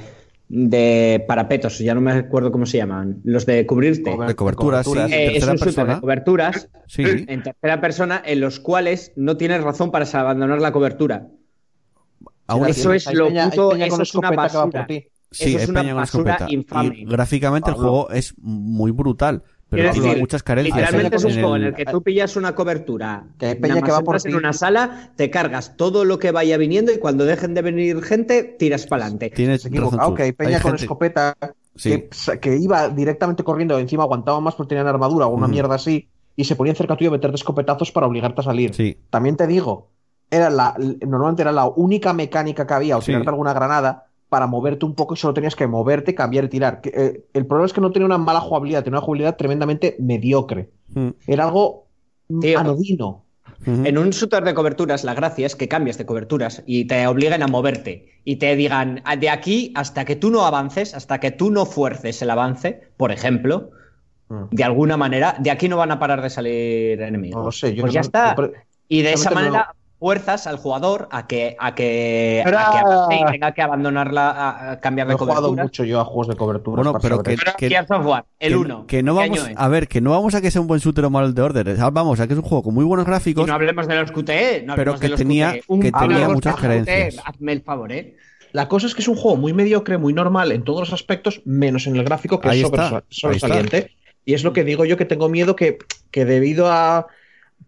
de 0.50 1.24
parapetos, 1.28 1.80
ya 1.80 1.96
no 1.96 2.02
me 2.02 2.12
acuerdo 2.12 2.52
cómo 2.52 2.66
se 2.66 2.78
llaman, 2.78 3.22
los 3.24 3.46
de 3.46 3.66
cubrirte. 3.66 4.12
De 4.12 4.36
cobertura, 4.36 4.84
sí, 4.84 4.90
coberturas. 4.90 5.12
en 5.12 5.14
Eh, 5.14 5.26
es 5.28 5.32
tercera 5.34 5.52
un 5.54 5.58
shooter 5.58 5.74
persona. 5.76 5.96
de 5.96 6.02
coberturas 6.02 6.70
Sí, 6.88 7.04
en 7.28 7.42
tercera 7.44 7.80
persona 7.82 8.22
en 8.26 8.42
los 8.42 8.60
cuales 8.60 9.14
no 9.16 9.38
tienes 9.38 9.64
razón 9.64 9.92
para 9.92 10.06
abandonar 10.20 10.60
la 10.60 10.72
cobertura. 10.74 11.28
aún 12.48 12.68
eso 12.68 12.94
es 12.94 13.12
lo 13.14 13.28
peña- 13.30 13.50
puto- 13.50 13.72
eso 13.76 13.86
es 13.86 13.94
una 13.94 14.04
escopeta 14.04 14.30
que 14.50 14.58
va 14.58 14.66
basura. 14.66 14.88
Sí, 15.36 15.50
Eso 15.50 15.58
es 15.58 15.64
hay 15.66 15.70
una 15.70 15.82
peña 15.82 15.94
con 15.94 16.02
basura 16.02 16.32
escopeta. 16.34 16.54
infame. 16.54 16.96
Y 16.98 17.06
gráficamente 17.06 17.70
el 17.70 17.76
juego 17.76 18.10
es 18.10 18.34
muy 18.40 18.92
brutal, 18.92 19.44
pero 19.70 19.82
Quiero 19.82 19.92
tiene 19.92 20.08
decir, 20.08 20.22
muchas 20.22 20.44
carencias. 20.44 20.78
Literalmente 20.78 21.16
en- 21.16 21.20
es 21.20 21.24
un 21.26 21.32
en 21.32 21.40
juego 21.40 21.56
en 21.58 21.64
el- 21.64 21.74
que 21.74 21.86
tú 21.86 22.02
pillas 22.04 22.36
una 22.36 22.56
cobertura, 22.56 23.26
Que 23.38 23.46
hay 23.48 23.54
nada 23.56 23.62
peña 23.74 23.82
que 23.82 23.92
va 23.92 24.02
por 24.02 24.16
entras 24.16 24.26
en 24.26 24.36
una 24.36 24.54
sala, 24.54 25.12
te 25.16 25.30
cargas 25.30 25.76
todo 25.76 26.06
lo 26.06 26.20
que 26.20 26.32
vaya 26.32 26.58
viniendo 26.58 26.92
y 26.94 26.98
cuando 27.00 27.26
dejen 27.26 27.54
de 27.54 27.62
venir 27.62 28.02
gente, 28.02 28.44
tiras 28.44 28.88
para 28.88 29.04
adelante. 29.04 29.30
Tienes 29.32 29.66
equivocado, 29.66 30.14
que 30.14 30.24
hay 30.24 30.32
peña 30.32 30.58
Hay 30.58 30.62
con 30.62 30.72
gente- 30.72 30.84
escopeta 30.86 31.36
Sí. 31.76 32.06
que, 32.42 32.56
iba 32.58 32.88
directamente 32.90 33.44
corriendo, 33.44 33.78
encima 33.78 34.04
aguantaba 34.04 34.40
más 34.40 34.56
porque 34.56 34.70
tenían 34.70 34.88
armadura 34.88 35.26
o 35.26 35.30
una 35.36 35.48
mierda 35.48 35.76
así, 35.76 36.08
y 36.38 36.46
se 36.46 36.56
ponía 36.56 36.74
cerca 36.76 36.96
tuyo 36.96 37.10
a 37.10 37.14
meterte 37.14 37.36
escopetazos 37.36 37.92
para 37.92 38.08
obligarte 38.08 38.42
a 38.42 38.44
salir. 38.46 38.74
Sí. 38.74 38.98
También 39.10 39.36
te 39.36 39.46
digo, 39.48 39.90
era 40.32 40.50
la, 40.50 40.76
normalmente 41.06 41.42
era 41.42 41.52
la 41.52 41.66
única 41.68 42.14
mecánica 42.14 42.66
que 42.66 42.74
había, 42.74 42.98
o 42.98 43.02
Sí. 43.02 43.08
tirarte 43.08 43.30
alguna 43.30 43.54
granada 43.54 44.06
para 44.36 44.48
moverte 44.48 44.86
un 44.86 44.96
poco 44.96 45.14
y 45.14 45.18
solo 45.18 45.34
tenías 45.34 45.56
que 45.56 45.66
moverte, 45.66 46.14
cambiar 46.14 46.44
y 46.44 46.50
tirar. 46.50 46.82
Que, 46.82 46.90
eh, 46.94 47.24
el 47.34 47.46
problema 47.46 47.68
es 47.68 47.72
que 47.72 47.80
no 47.80 47.90
tenía 47.94 48.06
una 48.06 48.18
mala 48.18 48.42
jugabilidad, 48.42 48.84
tenía 48.84 48.98
una 49.00 49.06
jugabilidad 49.06 49.38
tremendamente 49.38 49.96
mediocre. 49.98 50.72
Mm, 50.94 51.08
Era 51.26 51.46
algo 51.46 51.86
Tío. 52.42 52.60
anodino. 52.60 53.24
En 53.66 53.98
un 53.98 54.10
shooter 54.10 54.44
de 54.44 54.54
coberturas, 54.54 55.06
la 55.06 55.14
gracia 55.14 55.46
es 55.46 55.56
que 55.56 55.70
cambias 55.70 55.98
de 55.98 56.06
coberturas 56.06 56.64
y 56.66 56.84
te 56.86 57.08
obliguen 57.08 57.44
a 57.44 57.48
moverte 57.48 58.10
y 58.26 58.36
te 58.36 58.54
digan 58.58 59.02
"Ah, 59.06 59.16
de 59.16 59.30
aquí 59.30 59.72
hasta 59.74 60.04
que 60.04 60.18
tú 60.18 60.32
no 60.32 60.46
avances, 60.46 60.94
hasta 60.94 61.22
que 61.22 61.32
tú 61.32 61.50
no 61.50 61.66
fuerces 61.66 62.22
el 62.22 62.30
avance, 62.30 62.82
por 62.98 63.14
ejemplo, 63.14 63.70
Mm. 64.28 64.44
de 64.52 64.64
alguna 64.66 64.98
manera, 64.98 65.38
de 65.40 65.50
aquí 65.50 65.70
no 65.70 65.78
van 65.78 65.92
a 65.94 65.98
parar 66.00 66.22
de 66.22 66.30
salir 66.30 67.02
enemigos. 67.02 67.38
No 67.40 67.46
lo 67.46 67.52
sé, 67.54 67.74
yo 67.74 67.84
pues 67.84 67.92
no- 67.92 67.94
ya 67.94 68.02
está. 68.02 68.36
yo- 68.36 68.52
Y 68.90 69.02
de 69.02 69.14
esa 69.14 69.30
no- 69.30 69.36
manera 69.36 69.74
fuerzas 70.06 70.46
al 70.46 70.58
jugador 70.58 71.08
a 71.10 71.26
que 71.26 71.56
a 71.60 71.74
que, 71.74 72.44
a 72.46 72.50
que 72.52 72.78
avance 72.78 73.16
y 73.28 73.32
tenga 73.32 73.52
que 73.54 73.62
abandonarla, 73.64 74.30
a, 74.30 74.72
a 74.74 74.80
cambiar 74.80 75.08
no 75.08 75.10
de 75.10 75.16
he 75.16 75.18
jugado 75.18 75.42
cobertura. 75.42 75.64
mucho 75.64 75.84
yo 75.84 76.00
a 76.00 76.06
juegos 76.06 76.28
de 76.28 76.36
cobertura. 76.36 76.84
Bueno, 76.84 77.00
pero 77.02 77.24
que, 77.24 77.36
que- 77.58 77.76
War, 78.04 78.26
el 78.38 78.50
que- 78.52 78.56
1. 78.56 78.86
que 78.86 79.02
no 79.02 79.16
vamos 79.16 79.50
a 79.56 79.68
ver, 79.68 79.88
que 79.88 80.02
no 80.02 80.12
vamos 80.12 80.36
a 80.36 80.42
que 80.42 80.52
sea 80.52 80.62
un 80.62 80.68
buen 80.68 80.80
shooter 80.80 81.06
o 81.06 81.10
mal 81.10 81.34
de 81.34 81.42
Order, 81.42 81.76
ah, 81.82 81.90
vamos 81.90 82.20
a 82.20 82.28
que 82.28 82.34
es 82.34 82.38
un 82.40 82.46
juego 82.46 82.62
con 82.62 82.76
muy 82.76 82.86
buenos 82.86 83.08
Y 83.08 83.10
gráficos, 83.10 83.48
no 83.48 83.54
hablemos 83.56 83.88
de 83.88 83.96
los 83.96 84.12
QTE, 84.12 84.62
no 84.64 84.76
pero 84.76 84.94
que 84.94 85.00
de 85.00 85.10
los 85.10 85.18
tenía- 85.18 85.54
QTE. 85.54 85.64
Un 85.70 85.80
que 85.82 85.92
tenía 85.92 86.30
muchas 86.30 86.56
carencias. 86.56 87.18
hazme 87.26 87.54
el 87.54 87.62
favor, 87.64 87.92
¿eh? 87.92 88.16
La 88.52 88.68
cosa 88.68 88.86
es 88.86 88.94
que 88.94 89.02
es 89.02 89.08
un 89.08 89.16
juego 89.16 89.38
muy 89.38 89.54
mediocre, 89.54 89.98
muy 89.98 90.14
normal 90.14 90.52
en 90.52 90.64
todos 90.64 90.82
los 90.82 90.94
aspectos, 90.94 91.42
menos 91.46 91.88
en 91.88 91.96
el 91.96 92.04
gráfico, 92.04 92.40
que 92.40 92.48
Ahí 92.50 92.62
es 92.62 92.70
sobresaliente. 93.10 93.90
Y 94.24 94.36
es 94.36 94.44
lo 94.44 94.54
que 94.54 94.64
digo 94.64 94.86
yo 94.86 94.98
que 94.98 95.06
tengo 95.06 95.30
miedo 95.30 95.56
que, 95.56 95.80
que 96.12 96.26
debido 96.26 96.72
a. 96.72 97.08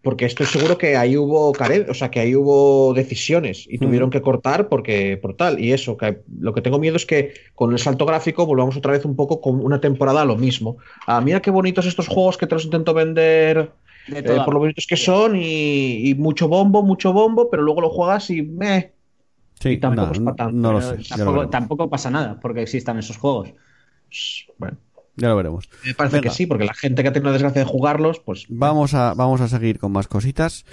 Porque 0.02 0.26
estoy 0.26 0.46
seguro 0.46 0.78
que 0.78 0.96
ahí 0.96 1.16
hubo 1.16 1.50
o 1.50 1.94
sea, 1.94 2.10
que 2.10 2.20
ahí 2.20 2.34
hubo 2.36 2.94
decisiones 2.94 3.66
y 3.68 3.78
tuvieron 3.80 4.10
Mm. 4.10 4.12
que 4.12 4.22
cortar 4.22 4.68
porque 4.68 5.16
por 5.20 5.34
tal. 5.36 5.58
Y 5.60 5.72
eso, 5.72 5.96
que 5.96 6.22
lo 6.40 6.54
que 6.54 6.62
tengo 6.62 6.78
miedo 6.78 6.96
es 6.96 7.04
que 7.06 7.34
con 7.54 7.72
el 7.72 7.78
salto 7.80 8.06
gráfico 8.06 8.46
volvamos 8.46 8.76
otra 8.76 8.92
vez 8.92 9.04
un 9.04 9.16
poco 9.16 9.40
con 9.40 9.64
una 9.64 9.80
temporada 9.80 10.22
a 10.22 10.24
lo 10.24 10.36
mismo. 10.36 10.78
Ah, 11.06 11.20
mira 11.20 11.40
qué 11.42 11.50
bonitos 11.50 11.84
estos 11.86 12.06
juegos 12.08 12.36
que 12.38 12.46
te 12.46 12.54
los 12.54 12.64
intento 12.64 12.94
vender 12.94 13.72
De 14.06 14.20
eh, 14.22 14.40
por 14.40 14.54
lo 14.54 14.60
bonitos 14.60 14.86
que 14.86 14.96
son 14.96 15.36
y, 15.36 16.08
y 16.10 16.14
mucho 16.14 16.48
bombo, 16.48 16.82
mucho 16.82 17.12
bombo, 17.12 17.50
pero 17.50 17.62
luego 17.62 17.80
lo 17.80 17.90
juegas 17.90 18.30
y 18.30 18.42
meh. 18.42 18.94
sí, 19.60 19.70
y 19.70 19.80
tampoco 19.80 20.12
no, 20.12 20.12
es 20.12 20.20
pa' 20.20 20.34
tanto, 20.36 20.56
no 20.56 20.72
lo 20.72 20.80
Pero 20.80 20.80
sé. 20.80 21.02
ya 21.02 21.24
lo 21.24 21.32
tampoco, 21.32 21.32
veremos. 21.32 21.50
tampoco 21.50 21.90
pasa 21.90 22.10
nada 22.10 22.40
porque 22.40 22.62
existan 22.62 22.98
esos 22.98 23.18
juegos. 23.18 23.54
Pues, 24.08 24.46
Bueno. 24.58 24.78
Ya 25.18 25.28
lo 25.28 25.36
veremos. 25.36 25.68
Me 25.84 25.94
parece 25.94 26.16
Venga. 26.16 26.30
que 26.30 26.34
sí, 26.34 26.46
porque 26.46 26.64
la 26.64 26.74
gente 26.74 27.02
que 27.02 27.08
ha 27.08 27.12
tenido 27.12 27.28
la 27.30 27.34
desgracia 27.34 27.62
de 27.62 27.68
jugarlos, 27.68 28.20
pues 28.20 28.46
Vamos 28.48 28.94
a, 28.94 29.14
vamos 29.14 29.40
a 29.40 29.48
seguir 29.48 29.78
con 29.78 29.92
más 29.92 30.08
cositas. 30.08 30.64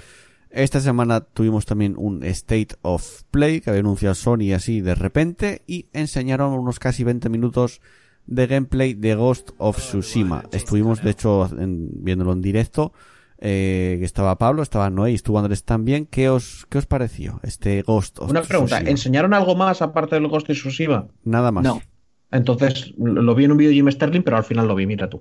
Esta 0.50 0.80
semana 0.80 1.20
tuvimos 1.20 1.66
también 1.66 1.94
un 1.98 2.22
State 2.24 2.76
of 2.82 3.22
Play 3.30 3.60
que 3.60 3.70
había 3.70 3.80
anunciado 3.80 4.14
Sony 4.14 4.52
así 4.54 4.80
de 4.80 4.94
repente 4.94 5.62
y 5.66 5.86
enseñaron 5.92 6.52
unos 6.54 6.78
casi 6.78 7.04
20 7.04 7.28
minutos 7.28 7.80
de 8.26 8.46
gameplay 8.46 8.94
de 8.94 9.14
Ghost 9.16 9.50
of 9.58 9.76
Tsushima. 9.78 10.44
Estuvimos 10.52 11.02
de 11.02 11.10
hecho 11.10 11.46
en- 11.58 11.90
viéndolo 12.02 12.32
en 12.32 12.40
directo. 12.42 12.92
Eh, 13.38 13.96
que 13.98 14.06
estaba 14.06 14.38
Pablo, 14.38 14.62
estaba 14.62 14.88
Noé 14.88 15.12
y 15.12 15.14
estuvo 15.16 15.38
Andrés 15.38 15.62
también. 15.64 16.06
¿Qué 16.06 16.30
os, 16.30 16.66
qué 16.70 16.78
os 16.78 16.86
pareció 16.86 17.38
este 17.42 17.82
Ghost 17.82 18.18
of 18.20 18.30
Una 18.30 18.40
pregunta, 18.40 18.76
Tsushima? 18.76 18.90
¿enseñaron 18.90 19.34
algo 19.34 19.54
más 19.56 19.82
aparte 19.82 20.14
del 20.14 20.26
Ghost 20.28 20.48
of 20.48 20.56
Tsushima? 20.56 21.08
Nada 21.22 21.52
más. 21.52 21.62
No. 21.64 21.82
Entonces, 22.30 22.92
lo 22.98 23.34
vi 23.34 23.44
en 23.44 23.52
un 23.52 23.58
vídeo 23.58 23.70
de 23.70 23.76
Jim 23.76 23.90
Sterling, 23.90 24.22
pero 24.22 24.36
al 24.36 24.44
final 24.44 24.66
lo 24.68 24.74
vi, 24.74 24.86
mira 24.86 25.08
tú. 25.08 25.18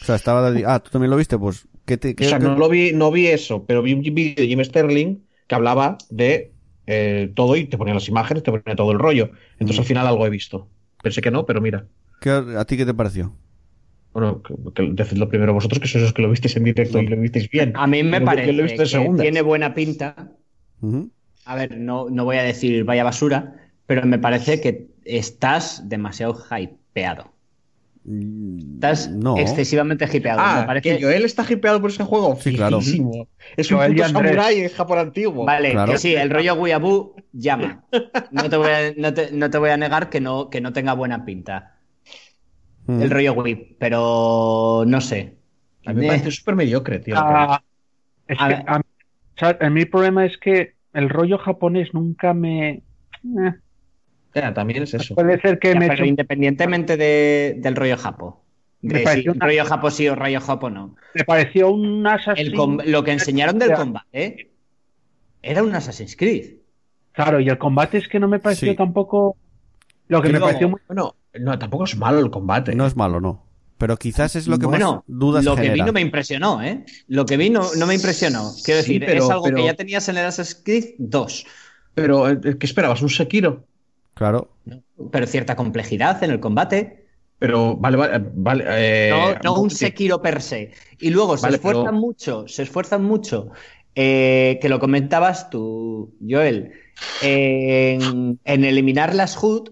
O 0.00 0.04
sea, 0.04 0.14
estaba 0.16 0.50
de- 0.50 0.64
Ah, 0.66 0.80
¿tú 0.80 0.90
también 0.90 1.10
lo 1.10 1.16
viste? 1.16 1.38
Pues, 1.38 1.66
¿qué 1.86 1.96
te, 1.96 2.14
O 2.18 2.24
sea, 2.28 2.38
qué- 2.38 2.44
no 2.44 2.56
lo 2.56 2.68
vi, 2.68 2.92
no 2.92 3.10
vi 3.10 3.28
eso, 3.28 3.64
pero 3.66 3.82
vi 3.82 3.94
un 3.94 4.02
vídeo 4.02 4.34
de 4.36 4.46
Jim 4.46 4.62
Sterling 4.62 5.16
que 5.46 5.54
hablaba 5.54 5.96
de 6.10 6.52
eh, 6.88 7.32
todo 7.34 7.56
y 7.56 7.64
te 7.64 7.76
ponía 7.78 7.94
las 7.94 8.06
imágenes, 8.08 8.44
te 8.44 8.52
ponía 8.52 8.76
todo 8.76 8.92
el 8.92 9.00
rollo. 9.00 9.30
Entonces 9.58 9.78
Mm. 9.78 9.80
al 9.80 9.86
final 9.86 10.06
algo 10.06 10.24
he 10.26 10.30
visto. 10.30 10.68
Pensé 11.02 11.20
que 11.20 11.32
no, 11.32 11.44
pero 11.44 11.60
mira. 11.60 11.86
qué- 12.20 12.30
¿A 12.30 12.64
ti 12.64 12.76
qué 12.76 12.86
te 12.86 12.94
pareció? 12.94 13.32
Bueno, 14.12 14.40
que, 14.42 14.54
que 14.74 14.90
decidlo 14.92 15.28
primero 15.28 15.52
vosotros, 15.52 15.80
que 15.80 15.88
sois 15.88 16.04
los 16.04 16.12
que 16.12 16.22
lo 16.22 16.30
visteis 16.30 16.56
en 16.56 16.64
directo 16.64 17.00
y 17.00 17.06
lo 17.08 17.16
visteis 17.16 17.50
bien. 17.50 17.72
A 17.74 17.86
mí 17.88 18.02
me 18.04 18.20
parece 18.20 18.52
lo 18.52 18.60
he 18.64 18.72
visto 18.72 18.82
en 18.98 19.16
que 19.16 19.22
tiene 19.22 19.42
buena 19.42 19.74
pinta. 19.74 20.30
A 21.44 21.54
ver, 21.56 21.76
no, 21.78 22.08
no 22.10 22.24
voy 22.24 22.36
a 22.36 22.42
decir 22.42 22.84
vaya 22.84 23.04
basura, 23.04 23.65
pero 23.86 24.04
me 24.06 24.18
parece 24.18 24.60
que 24.60 24.88
estás 25.04 25.88
demasiado 25.88 26.36
hypeado. 26.50 27.32
Estás 28.08 29.08
No. 29.10 29.36
excesivamente 29.36 30.06
hypeado. 30.12 30.40
Ah, 30.40 30.60
me 30.60 30.66
parece... 30.66 30.96
que 30.96 31.02
Joel 31.02 31.24
está 31.24 31.44
hipeado 31.48 31.80
por 31.80 31.90
ese 31.90 32.04
juego. 32.04 32.36
Sí, 32.40 32.54
claro. 32.54 32.78
Es 32.78 33.70
un 33.72 33.80
puto 33.86 34.04
samurái 34.08 34.60
en 34.60 34.68
Japón 34.70 34.98
antiguo. 34.98 35.44
Vale, 35.44 35.72
Claro. 35.72 35.92
que 35.92 35.98
sí, 35.98 36.14
el 36.14 36.30
rollo 36.30 36.54
Weeaboo 36.54 37.16
llama. 37.32 37.84
No 38.30 38.48
te 38.48 38.56
voy 38.56 38.68
a, 38.70 38.92
no 38.96 39.12
te, 39.12 39.32
no 39.32 39.50
te 39.50 39.58
voy 39.58 39.70
a 39.70 39.76
negar 39.76 40.08
que 40.08 40.20
no, 40.20 40.50
que 40.50 40.60
no 40.60 40.72
tenga 40.72 40.92
buena 40.94 41.24
pinta. 41.24 41.76
Ujú. 42.86 43.02
El 43.02 43.10
rollo 43.10 43.32
Wii, 43.32 43.76
pero 43.80 44.84
no 44.86 45.00
sé. 45.00 45.34
A 45.84 45.92
mí 45.92 46.02
me 46.02 46.06
parece 46.08 46.30
súper 46.30 46.54
mediocre, 46.54 47.00
tío. 47.00 47.14
Ah, 47.18 47.60
es 48.28 48.36
A 48.40 48.48
que 48.48 48.54
ver. 48.54 48.64
a 48.68 48.78
mí- 48.78 48.84
o 49.34 49.38
sea, 49.38 49.50
el 49.50 49.88
problema 49.90 50.24
es 50.24 50.38
que 50.38 50.74
el 50.92 51.08
rollo 51.08 51.38
japonés 51.38 51.92
nunca 51.92 52.32
me... 52.34 52.70
eh, 52.70 52.82
Ya, 54.36 54.52
también 54.52 54.82
es 54.82 54.92
eso. 54.94 55.14
puede 55.14 55.40
ser 55.40 55.58
que 55.58 55.72
ya, 55.72 55.78
me 55.80 55.88
pero 55.88 56.04
independimente 56.04 56.96
de- 56.96 57.54
del 57.58 57.74
rollo 57.74 57.96
Japo. 57.96 58.44
Me 58.82 59.00
De 59.00 59.06
si 59.14 59.22
rollo 59.28 59.64
Japo 59.64 59.90
sí 59.90 60.06
o 60.08 60.14
rollo 60.14 60.40
Japo 60.40 60.68
no. 60.70 60.94
me 61.14 61.24
pareció 61.24 61.70
un 61.70 62.06
com- 62.54 62.78
lo 62.84 63.02
que 63.02 63.12
enseñaron 63.12 63.58
del 63.58 63.72
combate 63.72 64.50
era 65.42 65.62
un 65.62 65.74
Assassin's 65.74 66.16
Creed. 66.16 66.56
Claro, 67.12 67.40
y 67.40 67.48
el 67.48 67.56
combate 67.56 67.96
es 67.98 68.08
que 68.08 68.20
no 68.20 68.28
me 68.28 68.38
pareció 68.38 68.70
Sí. 68.72 68.76
tampoco... 68.76 69.36
Lo 70.08 70.20
que 70.20 70.28
me 70.28 70.38
pareció 70.38 70.68
muy... 70.68 70.80
Bueno, 70.86 71.16
no, 71.40 71.58
tampoco 71.58 71.84
es 71.84 71.96
malo 71.96 72.18
el 72.20 72.30
combate. 72.30 72.74
No 72.74 72.86
es 72.86 72.94
malo, 72.94 73.20
no. 73.20 73.46
Pero 73.78 73.96
quizás 73.96 74.36
es 74.36 74.46
lo 74.48 74.58
que 74.58 74.66
bueno, 74.66 74.92
más 74.96 75.02
dudas 75.06 75.44
lo 75.44 75.56
que 75.56 75.70
vi 75.70 75.80
no 75.80 75.92
me 75.92 76.00
impresionó, 76.02 76.62
¿eh? 76.62 76.84
Lo 77.08 77.24
que 77.26 77.36
vi 77.38 77.48
no, 77.50 77.62
no 77.78 77.86
me 77.86 77.94
impresionó. 77.94 78.52
Quiero 78.64 78.82
Sí, 78.82 78.94
decir, 78.98 79.04
pero- 79.06 79.24
es 79.24 79.30
algo 79.30 79.44
pero- 79.44 79.56
que 79.56 79.64
ya 79.64 79.74
tenías 79.74 80.08
en 80.10 80.16
el 80.18 80.26
Assassin's 80.26 80.62
Creed 80.62 80.94
2, 80.98 81.46
Pero, 81.94 82.28
eh, 82.28 82.38
¿qué 82.58 82.66
esperabas? 82.66 83.00
¿Un 83.02 83.08
Sekiro? 83.08 83.64
Claro. 84.16 84.48
pero 85.12 85.26
cierta 85.26 85.54
complejidad 85.56 86.22
en 86.24 86.30
el 86.30 86.40
combate. 86.40 87.06
Pero, 87.38 87.76
vale, 87.76 87.98
vale, 87.98 88.24
vale. 88.34 88.64
eh, 88.66 89.10
No, 89.10 89.34
no 89.54 89.60
un. 89.60 89.70
Sekiro 89.70 90.22
per 90.22 90.40
se. 90.40 90.72
Y 90.98 91.10
luego 91.10 91.36
se 91.36 91.42
Vale, 91.42 91.56
esfuerzan 91.56 91.84
pero- 91.84 91.96
mucho, 92.00 92.48
se 92.48 92.62
esfuerzan 92.62 93.04
mucho, 93.04 93.50
eh, 93.94 94.58
que 94.62 94.70
lo 94.70 94.80
comentabas 94.80 95.50
tú, 95.50 96.14
Joel, 96.26 96.72
en, 97.22 98.40
en 98.42 98.64
eliminar 98.64 99.14
las 99.14 99.36
HUD, 99.36 99.68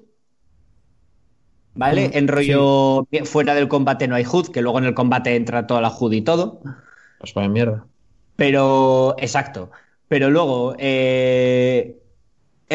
¿vale? 1.74 2.10
En 2.12 2.28
rollo 2.28 3.06
fuera 3.24 3.54
del 3.54 3.68
combate 3.68 4.06
no 4.08 4.14
hay 4.14 4.24
HUD, 4.30 4.48
que 4.50 4.60
luego 4.60 4.78
en 4.78 4.84
el 4.84 4.94
combate 4.94 5.34
entra 5.34 5.66
toda 5.66 5.80
la 5.80 5.88
HUD 5.90 6.12
y 6.12 6.20
todo. 6.20 6.60
Pues 7.18 7.32
vaya 7.32 7.48
mierda. 7.48 7.86
Pero, 8.36 9.14
exacto. 9.18 9.70
Pero 10.08 10.28
luego, 10.28 10.74
eh, 10.78 11.98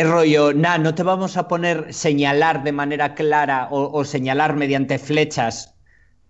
es 0.01 0.07
rollo, 0.07 0.53
nah, 0.53 0.77
no 0.77 0.93
te 0.95 1.03
vamos 1.03 1.37
a 1.37 1.47
poner 1.47 1.93
señalar 1.93 2.63
de 2.63 2.71
manera 2.71 3.15
clara 3.15 3.67
o, 3.71 3.91
o 3.99 4.03
señalar 4.05 4.55
mediante 4.55 4.99
flechas 4.99 5.75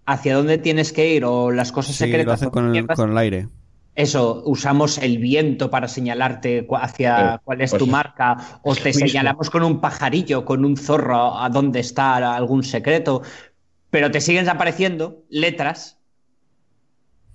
hacia 0.06 0.36
dónde 0.36 0.58
tienes 0.58 0.92
que 0.94 1.14
ir 1.16 1.26
o 1.26 1.52
las 1.52 1.72
cosas 1.72 1.96
Sí, 1.96 2.06
secretas. 2.06 2.26
lo 2.26 2.34
hacen 2.34 2.50
con 2.50 2.76
el, 2.76 2.88
con 2.88 3.12
el 3.12 3.18
aire. 3.18 3.48
Eso, 3.96 4.44
usamos 4.46 4.98
el 4.98 5.18
viento 5.18 5.70
para 5.70 5.88
señalarte 5.88 6.66
hacia 6.82 7.36
Eh, 7.36 7.40
cuál 7.44 7.62
es 7.62 7.72
pues 7.72 7.80
tu 7.80 7.86
es- 7.86 7.92
marca, 7.92 8.38
o 8.64 8.76
te 8.76 8.86
mismo. 8.86 9.08
señalamos 9.08 9.50
con 9.50 9.64
un 9.64 9.82
pajarillo, 9.82 10.46
con 10.46 10.64
un 10.66 10.78
zorro 10.78 11.38
a 11.38 11.50
dónde 11.50 11.80
está 11.82 12.16
algún 12.36 12.64
secreto, 12.64 13.22
pero 13.90 14.10
te 14.10 14.22
siguen 14.22 14.48
apareciendo 14.50 15.24
letras 15.30 15.98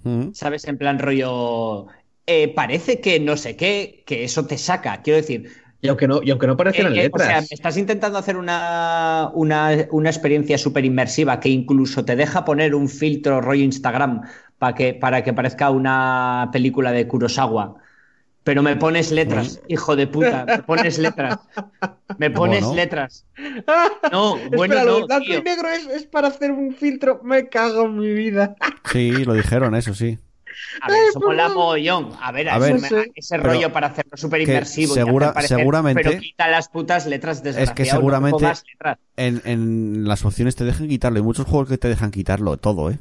Ujú. 0.04 0.30
¿Sabes? 0.34 0.64
En 0.66 0.78
plan 0.78 0.98
rollo. 0.98 1.86
eh, 2.26 2.48
parece 2.54 3.00
que 3.00 3.20
no 3.20 3.36
sé 3.36 3.56
qué, 3.56 4.02
que 4.06 4.24
eso 4.24 4.46
te 4.46 4.58
saca. 4.58 5.02
Quiero 5.02 5.18
decir. 5.18 5.50
Y 5.84 5.88
aunque 5.88 6.08
no, 6.08 6.22
y 6.22 6.30
aunque 6.30 6.46
no 6.46 6.56
parecieran 6.56 6.94
eh, 6.94 7.04
eh, 7.04 7.10
o 7.12 7.18
sea, 7.18 7.42
letras. 7.42 7.52
estás 7.52 7.76
intentando 7.76 8.16
hacer 8.18 8.38
una, 8.38 9.30
una, 9.34 9.68
una 9.90 10.08
experiencia 10.08 10.56
súper 10.56 10.86
inmersiva 10.86 11.40
que 11.40 11.50
incluso 11.50 12.06
te 12.06 12.16
deja 12.16 12.42
poner 12.46 12.74
un 12.74 12.88
filtro 12.88 13.42
rollo 13.42 13.62
Instagram 13.64 14.22
para 14.56 14.74
que, 14.74 14.94
para 14.94 15.22
que 15.22 15.34
parezca 15.34 15.68
una 15.68 16.48
película 16.54 16.90
de 16.90 17.06
Kurosawa. 17.06 17.74
Pero 18.44 18.62
me 18.62 18.76
pones 18.76 19.12
letras, 19.12 19.60
hijo 19.68 19.94
de 19.94 20.06
puta, 20.06 20.46
me 20.46 20.62
pones 20.62 20.98
letras. 20.98 21.38
Me 22.16 22.30
pones 22.30 22.60
Bueno. 22.64 22.74
letras. 22.74 23.26
No, 24.10 24.36
bueno, 24.54 24.74
Espera, 24.76 24.84
no, 24.84 25.06
blanco 25.06 25.24
tío. 25.26 25.38
y 25.38 25.42
negro 25.42 25.68
es, 25.68 25.86
es 25.88 26.06
para 26.06 26.28
hacer 26.28 26.50
un 26.50 26.72
filtro. 26.74 27.20
Me 27.24 27.48
cago 27.50 27.84
en 27.84 27.98
mi 27.98 28.12
vida. 28.14 28.54
Sí, 28.90 29.24
lo 29.24 29.34
dijeron, 29.34 29.74
eso 29.74 29.92
sí. 29.92 30.18
A 30.80 30.88
ver, 30.90 30.98
eso 31.10 31.20
mola 31.20 31.48
mogollón. 31.48 32.10
A 32.20 32.32
ver, 32.32 32.48
A 32.48 32.58
ver, 32.58 32.76
ese, 32.76 32.88
sí. 33.04 33.10
ese 33.14 33.36
pero 33.38 33.52
rollo 33.52 33.72
para 33.72 33.88
hacerlo 33.88 34.16
súper 34.16 34.42
inmersivo. 34.42 34.92
y 34.92 34.94
segura- 34.94 35.26
hacer 35.28 35.34
parecer- 35.34 35.58
seguramente- 35.58 36.02
Pero 36.04 36.20
quita 36.20 36.48
las 36.48 36.68
putas 36.68 37.06
letras 37.06 37.42
desgraciado. 37.42 37.74
que 37.74 37.84
seguramente-. 37.84 38.52
En, 39.16 39.42
en 39.44 40.06
las 40.08 40.24
opciones 40.24 40.56
te 40.56 40.64
dejan 40.64 40.88
quitarlo. 40.88 41.16
Hay 41.18 41.22
muchos 41.24 41.46
juegos 41.46 41.68
que 41.68 41.78
te 41.78 41.88
dejan 41.88 42.10
quitarlo 42.10 42.56
todo, 42.56 42.90
¿eh? 42.90 42.98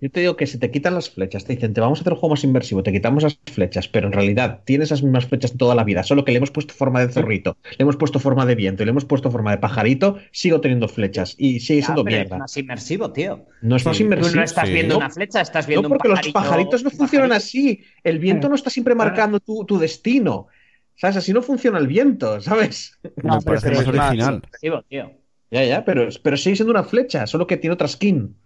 Yo 0.00 0.10
te 0.10 0.20
digo 0.20 0.36
que 0.36 0.46
se 0.46 0.58
te 0.58 0.70
quitan 0.70 0.94
las 0.94 1.10
flechas, 1.10 1.44
te 1.44 1.54
dicen, 1.54 1.72
te 1.74 1.80
vamos 1.80 1.98
a 1.98 2.02
hacer 2.02 2.12
un 2.12 2.18
juego 2.18 2.34
más 2.34 2.44
inmersivo, 2.44 2.82
te 2.82 2.92
quitamos 2.92 3.22
las 3.22 3.38
flechas, 3.52 3.88
pero 3.88 4.06
en 4.06 4.12
realidad 4.12 4.60
tienes 4.64 4.88
esas 4.88 5.02
mismas 5.02 5.26
flechas 5.26 5.56
toda 5.56 5.74
la 5.74 5.84
vida, 5.84 6.02
solo 6.02 6.24
que 6.24 6.32
le 6.32 6.38
hemos 6.38 6.50
puesto 6.50 6.74
forma 6.74 7.04
de 7.04 7.12
zorrito, 7.12 7.56
le 7.64 7.76
hemos 7.82 7.96
puesto 7.96 8.18
forma 8.20 8.46
de 8.46 8.54
viento 8.54 8.82
y 8.82 8.86
le 8.86 8.90
hemos 8.90 9.04
puesto 9.04 9.30
forma 9.30 9.50
de 9.52 9.58
pajarito, 9.58 10.18
sigo 10.32 10.60
teniendo 10.60 10.88
flechas 10.88 11.34
y 11.38 11.60
sigue 11.60 11.80
Ya, 11.80 11.86
siendo 11.86 12.04
pero 12.04 12.16
mierda. 12.16 12.36
es 12.36 12.40
más 12.40 12.56
inmersivo, 12.56 13.12
tío. 13.12 13.46
No 13.62 13.76
es 13.76 13.84
más 13.86 13.96
Sí. 13.96 14.02
Tú 14.02 14.06
inmersivo. 14.06 14.36
no 14.36 14.42
estás 14.42 14.66
sí. 14.68 14.74
viendo 14.74 14.94
No, 14.94 14.98
una 14.98 15.10
flecha, 15.10 15.40
estás 15.40 15.66
viendo 15.66 15.88
No, 15.88 15.88
porque 15.88 16.08
un 16.08 16.12
los 16.12 16.18
pajarito, 16.20 16.40
pajaritos 16.40 16.82
no 16.84 16.90
un 16.90 16.96
funcionan 16.96 17.28
pajarito. 17.30 17.46
así. 17.46 17.80
El 18.02 18.18
viento 18.18 18.48
no 18.48 18.54
está 18.54 18.70
siempre 18.70 18.94
marcando 18.94 19.40
tu, 19.40 19.64
tu 19.64 19.78
destino. 19.78 20.48
¿Sabes? 20.96 21.16
Así 21.16 21.32
no 21.32 21.42
funciona 21.42 21.78
el 21.78 21.88
viento, 21.88 22.40
¿sabes? 22.40 22.98
No, 23.22 23.36
Me 23.36 23.42
pero 23.42 23.60
parece 23.60 23.72
es 23.72 23.74
más 23.78 23.88
original. 23.88 24.34
Inmersivo, 24.44 24.82
tío. 24.82 25.12
Ya, 25.50 25.64
ya, 25.64 25.84
pero, 25.84 26.08
pero 26.22 26.36
sigue 26.36 26.56
siendo 26.56 26.70
una 26.72 26.84
flecha, 26.84 27.26
solo 27.26 27.46
que 27.46 27.56
tiene 27.56 27.74
otra 27.74 27.88
skin. 27.88 28.36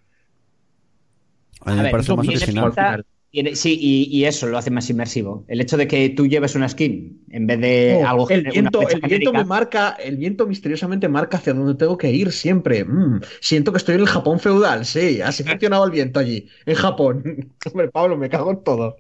A 1.68 1.74
mí 1.74 1.80
A 1.80 1.82
me 1.82 1.82
ver, 1.84 1.92
parece 1.92 2.06
eso 2.08 2.16
más 2.16 2.26
viene 2.26 2.36
original. 2.42 2.64
al 2.66 2.72
final. 2.72 3.06
Tiene- 3.30 3.56
sí, 3.56 3.78
y, 3.78 4.04
y 4.18 4.24
eso 4.24 4.46
lo 4.46 4.56
hace 4.56 4.70
más 4.70 4.88
inmersivo. 4.88 5.44
El 5.48 5.60
hecho 5.60 5.76
de 5.76 5.86
que 5.86 6.08
tú 6.08 6.26
lleves 6.26 6.54
una 6.54 6.66
skin 6.66 7.26
en 7.30 7.46
vez 7.46 7.60
de 7.60 8.00
Oh, 8.02 8.06
algo 8.06 8.30
el 8.30 8.42
viento, 8.44 8.88
el 8.88 9.00
viento 9.02 9.32
me 9.34 9.44
marca, 9.44 9.90
el 10.02 10.16
viento 10.16 10.46
misteriosamente 10.46 11.08
marca 11.10 11.36
hacia 11.36 11.52
dónde 11.52 11.74
tengo 11.74 11.98
que 11.98 12.10
ir 12.10 12.32
siempre. 12.32 12.84
Mm, 12.86 13.20
siento 13.42 13.70
que 13.70 13.76
estoy 13.78 13.96
en 13.96 14.00
el 14.00 14.06
Japón 14.06 14.40
feudal, 14.40 14.86
sí, 14.86 15.20
así 15.20 15.44
funcionaba 15.44 15.84
el 15.84 15.90
viento 15.90 16.18
allí, 16.20 16.48
en 16.64 16.74
Japón. 16.74 17.22
Hombre, 17.70 17.88
Pablo, 17.90 18.16
me 18.16 18.30
cago 18.30 18.50
en 18.50 18.64
todo. 18.64 18.96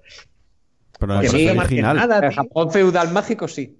Pero 0.98 1.20
Que 1.20 1.26
no 1.26 1.32
te 1.32 1.54
marquen 1.54 1.58
original. 1.60 1.96
nada, 1.96 2.18
El 2.26 2.34
Japón 2.34 2.70
feudal 2.70 3.12
mágico, 3.12 3.48
sí. 3.48 3.78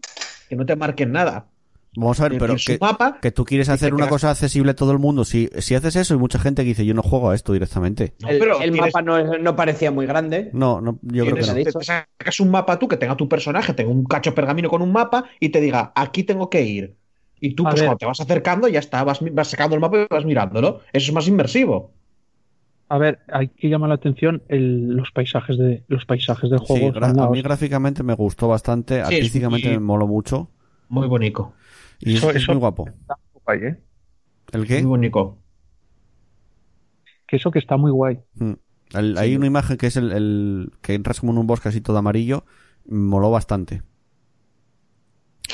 que 0.49 0.57
no 0.57 0.65
te 0.65 0.77
marquen 0.77 1.13
nada. 1.13 1.51
Vamos 2.01 2.21
a 2.21 2.25
ver, 2.25 2.35
En 2.35 2.39
pero 2.39 2.55
que, 2.65 2.79
mapa, 2.81 3.19
que 3.21 3.33
tú 3.33 3.45
quieres 3.45 3.69
hacer 3.69 3.93
una 3.93 4.09
cosa 4.09 4.31
accesible 4.31 4.71
a 4.71 4.75
todo 4.77 4.93
el 4.93 4.99
mundo. 4.99 5.25
Si, 5.25 5.49
si 5.59 5.75
haces 5.75 5.97
eso, 5.97 6.15
hay 6.15 6.21
mucha 6.21 6.39
gente 6.39 6.63
que 6.63 6.69
dice, 6.69 6.87
yo 6.87 6.95
no 6.95 7.03
juego 7.03 7.31
a 7.31 7.35
esto 7.35 7.53
directamente. 7.53 8.15
No, 8.23 8.29
el 8.29 8.39
pero 8.39 8.61
el 8.61 8.71
tienes- 8.73 8.81
mapa 8.95 9.03
no, 9.03 9.39
no 9.39 9.57
parecía 9.57 9.91
muy 9.91 10.07
grande. 10.07 10.51
No, 10.53 10.81
no 10.81 10.99
yo 11.03 11.25
creo 11.25 11.35
que 11.37 11.41
no. 11.43 11.47
no. 11.49 11.55
te, 11.55 11.65
te 11.65 11.85
sacas 11.85 12.39
un 12.41 12.51
mapa 12.51 12.79
tú 12.79 12.87
que 12.87 12.97
tenga 12.97 13.17
tu 13.17 13.29
personaje, 13.29 13.75
tenga 13.75 13.91
un 13.91 14.05
cacho 14.05 14.35
pergamino 14.35 14.69
con 14.69 14.81
un 14.83 14.93
mapa 14.93 15.25
y 15.41 15.49
te 15.49 15.61
diga, 15.61 15.93
aquí 15.97 16.23
tengo 16.23 16.49
que 16.49 16.63
ir. 16.63 16.95
Y 17.41 17.55
tú, 17.55 17.67
A 17.67 17.71
pues 17.71 17.81
ver. 17.81 17.89
cuando 17.89 17.99
te 17.99 18.07
vas 18.07 18.21
acercando, 18.21 18.69
ya 18.69 18.79
está, 18.81 19.03
vas, 19.05 19.19
vas 19.33 19.49
sacando 19.49 19.75
el 19.75 19.81
mapa 19.81 19.99
y 20.03 20.07
vas 20.09 20.25
mirándolo. 20.25 20.81
Eso 20.93 21.09
es 21.11 21.13
más 21.13 21.27
inmersivo. 21.29 21.93
A 22.89 22.97
ver, 22.99 23.19
hay 23.31 23.49
que 23.49 23.69
llamar 23.69 23.89
la 23.91 23.97
atención 23.97 24.43
el- 24.49 24.89
los 24.97 25.11
paisajes 25.11 25.59
de 25.59 25.83
los 25.89 26.05
paisajes 26.07 26.49
del 26.49 26.61
Sí, 26.61 26.65
juego. 26.67 26.95
son 26.95 27.21
a 27.21 27.29
mí 27.29 27.43
gráficamente 27.43 28.03
me 28.03 28.15
gustó 28.15 28.49
bastante, 28.49 29.01
artísticamente 29.03 29.69
me 29.71 29.81
moló 29.81 30.07
mucho 30.07 30.49
Muy 30.89 31.07
bonito. 31.07 31.53
Y 32.01 32.13
es, 32.13 32.19
Eso- 32.19 32.31
es 32.31 32.37
eso- 32.37 32.53
muy 32.53 32.61
guapo. 32.61 32.89
Guay, 33.45 33.61
¿eh? 33.65 33.77
¿El 34.53 34.61
Muy 34.61 34.69
qué? 34.69 34.83
bonito. 34.83 35.39
que 37.27 37.37
eso 37.37 37.51
que 37.51 37.59
está 37.59 37.77
muy 37.77 37.91
guay. 37.91 38.21
Mm. 38.37 38.53
El- 38.95 39.19
hay 39.19 39.37
una 39.37 39.47
imagen 39.47 39.77
que 39.77 39.89
es 39.89 39.97
el, 39.97 40.13
el- 40.13 40.73
que 40.81 40.95
entras 40.95 41.21
como 41.21 41.33
en 41.33 41.39
un 41.39 41.47
bosque 41.47 41.69
así 41.69 41.83
todo 41.83 41.99
amarillo. 41.99 42.45
Moló 42.87 43.31
bastante. 43.31 43.83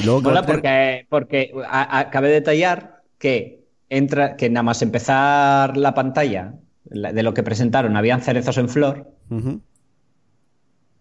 Luego 0.05 0.23
Mola 0.23 0.47
porque, 0.47 1.07
porque 1.11 1.53
a- 1.69 1.99
a- 1.99 2.11
cabe 2.11 2.29
detallar 2.29 3.03
que 3.19 3.65
entra, 3.89 4.37
que 4.37 4.51
nada 4.51 4.63
más 4.63 4.83
empezar 4.83 5.77
la 5.77 5.95
pantalla 5.95 6.55
la- 6.85 7.13
de 7.13 7.23
lo 7.25 7.35
que 7.35 7.43
presentaron, 7.43 7.97
habían 7.97 8.21
cerezos 8.21 8.57
en 8.59 8.69
flor, 8.69 9.11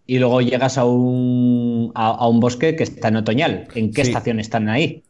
y 0.06 0.18
luego 0.18 0.40
llegas 0.40 0.76
a 0.76 0.84
un, 0.86 1.92
a, 1.94 2.08
a 2.08 2.26
un 2.28 2.40
bosque 2.40 2.74
que 2.74 2.82
está 2.82 3.08
en 3.08 3.16
otoñal. 3.16 3.68
¿En 3.76 3.92
qué 3.92 4.04
Sí. 4.04 4.10
estación 4.10 4.40
están 4.40 4.68
ahí? 4.68 5.03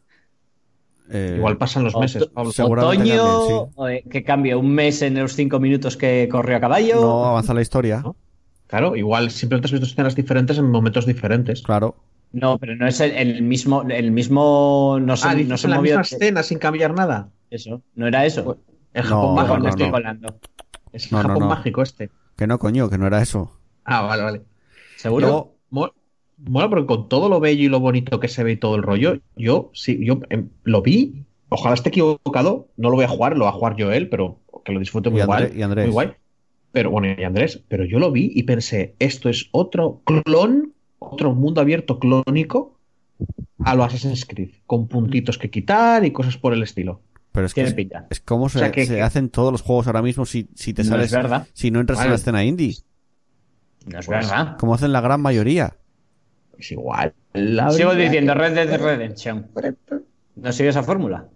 Eh, 1.11 1.35
Igual 1.37 1.57
pasan 1.57 1.83
los 1.83 1.95
meses, 1.95 2.25
Pablo. 2.27 2.51
Otoño, 2.57 3.67
sí. 3.67 3.83
eh, 3.89 4.03
que 4.09 4.23
cambia 4.23 4.57
un 4.57 4.71
mes 4.73 5.01
en 5.01 5.15
los 5.19 5.33
cinco 5.35 5.59
minutos 5.59 5.97
que 5.97 6.27
corrió 6.31 6.57
a 6.57 6.59
caballo. 6.59 6.99
no 7.01 7.25
avanza 7.25 7.53
la 7.53 7.61
historia. 7.61 8.01
¿No? 8.03 8.15
Claro, 8.67 8.95
igual 8.95 9.29
simplemente 9.29 9.67
has 9.67 9.71
visto 9.71 9.85
escenas 9.85 10.15
diferentes 10.15 10.57
en 10.57 10.69
momentos 10.71 11.05
diferentes. 11.05 11.61
Claro. 11.61 11.95
No, 12.31 12.57
pero 12.57 12.75
no 12.75 12.87
es 12.87 12.99
el, 12.99 13.11
el 13.11 13.43
mismo, 13.43 13.83
el 13.83 14.11
mismo, 14.11 14.97
no 14.99 15.15
se, 15.15 15.27
ah, 15.27 15.35
no 15.35 15.57
se 15.57 15.67
en 15.67 15.71
la 15.71 15.77
movió. 15.77 15.99
misma 15.99 16.01
escena 16.17 16.43
sin 16.43 16.57
cambiar 16.57 16.93
nada. 16.93 17.29
Eso, 17.51 17.81
no 17.95 18.07
era 18.07 18.25
eso. 18.25 18.57
El 18.93 19.03
No, 19.03 19.09
Japón 19.09 19.29
no, 19.29 19.35
mágico. 19.35 19.57
No, 19.59 19.69
estoy 19.69 19.85
no. 19.85 19.91
colando. 19.91 20.39
Es 20.91 21.05
el 21.05 21.11
No, 21.11 21.17
no, 21.21 21.27
Japón 21.29 21.43
no. 21.43 21.49
mágico 21.49 21.81
este. 21.83 22.09
Que 22.35 22.47
no, 22.47 22.57
coño, 22.59 22.89
que 22.89 22.97
no 22.97 23.05
era 23.07 23.21
eso. 23.21 23.51
Ah, 23.85 24.01
vale, 24.01 24.23
vale. 24.23 24.41
¿Seguro? 24.97 25.27
Yo, 25.27 25.54
mola 26.37 26.69
porque 26.69 26.85
con 26.85 27.07
todo 27.09 27.29
lo 27.29 27.39
bello 27.39 27.63
y 27.63 27.67
lo 27.69 27.79
bonito 27.79 28.19
que 28.19 28.27
se 28.27 28.43
ve 28.43 28.53
y 28.53 28.57
todo 28.57 28.75
el 28.75 28.83
rollo, 28.83 29.19
yo 29.35 29.71
sí, 29.73 29.99
yo 30.05 30.19
em, 30.29 30.49
lo 30.63 30.81
vi. 30.81 31.23
Ojalá 31.49 31.75
esté 31.75 31.89
equivocado. 31.89 32.67
No 32.77 32.89
lo 32.89 32.95
voy 32.95 33.05
a 33.05 33.09
jugar, 33.09 33.37
lo 33.37 33.45
va 33.45 33.51
a 33.51 33.53
jugar 33.53 33.75
Joel, 33.79 34.09
pero 34.09 34.39
que 34.65 34.71
lo 34.73 34.79
disfrute 34.79 35.09
muy 35.09 35.19
Y 35.19 35.23
André- 35.23 35.47
guay. 35.47 35.59
y 35.59 35.61
Andrés. 35.61 35.85
Muy 35.85 35.93
guay. 35.93 36.11
Pero 36.71 36.89
bueno, 36.91 37.15
y 37.17 37.23
Andrés, 37.23 37.63
pero 37.69 37.85
yo 37.85 37.99
lo 37.99 38.11
vi 38.11 38.31
y 38.35 38.43
pensé, 38.43 38.95
esto 38.99 39.29
es 39.29 39.47
otro 39.51 40.01
clon, 40.03 40.73
otro 40.99 41.33
mundo 41.33 41.61
abierto 41.61 41.99
clónico 41.99 42.77
a 43.63 43.75
lo 43.75 43.83
Assassin's 43.85 44.25
Creed, 44.25 44.49
con 44.65 44.87
puntitos 44.87 45.37
que 45.37 45.49
quitar 45.49 46.03
y 46.03 46.11
cosas 46.11 46.37
por 46.37 46.51
el 46.53 46.61
estilo. 46.63 47.01
Pero 47.31 47.45
es 47.45 47.53
que 47.53 47.61
es, 47.61 47.75
es 48.09 48.19
como 48.19 48.49
se, 48.49 48.57
O 48.57 48.61
sea, 48.61 48.71
que- 48.71 48.85
se 48.85 48.95
que- 48.95 49.01
hacen 49.01 49.29
todos 49.29 49.51
los 49.51 49.61
juegos 49.61 49.87
ahora 49.87 50.01
mismo 50.01 50.25
si, 50.25 50.49
si 50.55 50.73
te 50.73 50.83
No 50.83 50.89
sales. 50.89 51.13
Si 51.53 51.71
no 51.71 51.79
entras 51.79 52.01
en 52.03 52.09
la 52.09 52.15
escena 52.15 52.43
indie. 52.43 52.75
No 53.85 53.99
es 53.99 54.05
Pues, 54.07 54.27
verdad. 54.29 54.57
Como 54.57 54.73
hacen 54.73 54.91
la 54.91 54.99
gran 55.01 55.21
mayoría. 55.21 55.75
Es 56.57 56.71
igual. 56.71 57.13
La 57.33 57.69
Sigo 57.71 57.93
diciendo 57.95 58.33
que- 58.33 58.39
Red 58.39 58.53
Dead 58.55 58.79
Redemption. 58.81 59.47
¿No 60.35 60.51
sigue 60.51 60.69
esa 60.69 60.83
fórmula? 60.83 61.27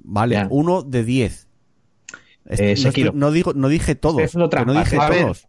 Vale, 0.00 0.34
Ya. 0.36 0.46
uno 0.50 0.82
de 0.82 1.04
diez. 1.04 1.48
Este- 2.46 2.72
Eh, 2.72 2.74
no, 2.76 2.82
Sekiro. 2.82 3.08
estoy- 3.08 3.20
no 3.20 3.30
digo, 3.30 3.52
no 3.54 3.68
dije 3.68 3.94
todos. 3.94 4.16
Que 4.32 4.38
no 4.64 4.72
dije 4.72 4.96
A 4.98 5.08
todos. 5.10 5.48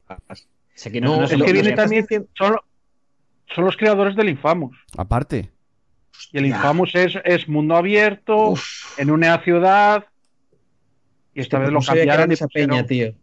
No, 1.02 1.18
no, 1.18 1.24
es 1.24 1.32
que 1.32 1.54
viene 1.54 1.72
también- 1.74 2.06
Son, 2.38 2.56
son 3.56 3.66
los 3.66 3.78
creadores 3.78 4.16
del 4.16 4.30
Infamous. 4.30 4.76
Aparte. 4.98 5.50
Y 6.34 6.38
el. 6.38 6.46
Infamous 6.48 6.94
es, 6.96 7.14
es 7.24 7.48
mundo 7.48 7.76
abierto, 7.78 8.50
Uf. 8.52 9.00
en 9.00 9.12
una 9.12 9.42
ciudad. 9.44 10.06
Y 11.34 11.42
esta 11.42 11.60
vez 11.60 11.70
lo 11.72 11.80
cambiaron. 11.82 12.32
esa 12.32 12.48
peña, 12.48 12.86
tío. 12.86 13.14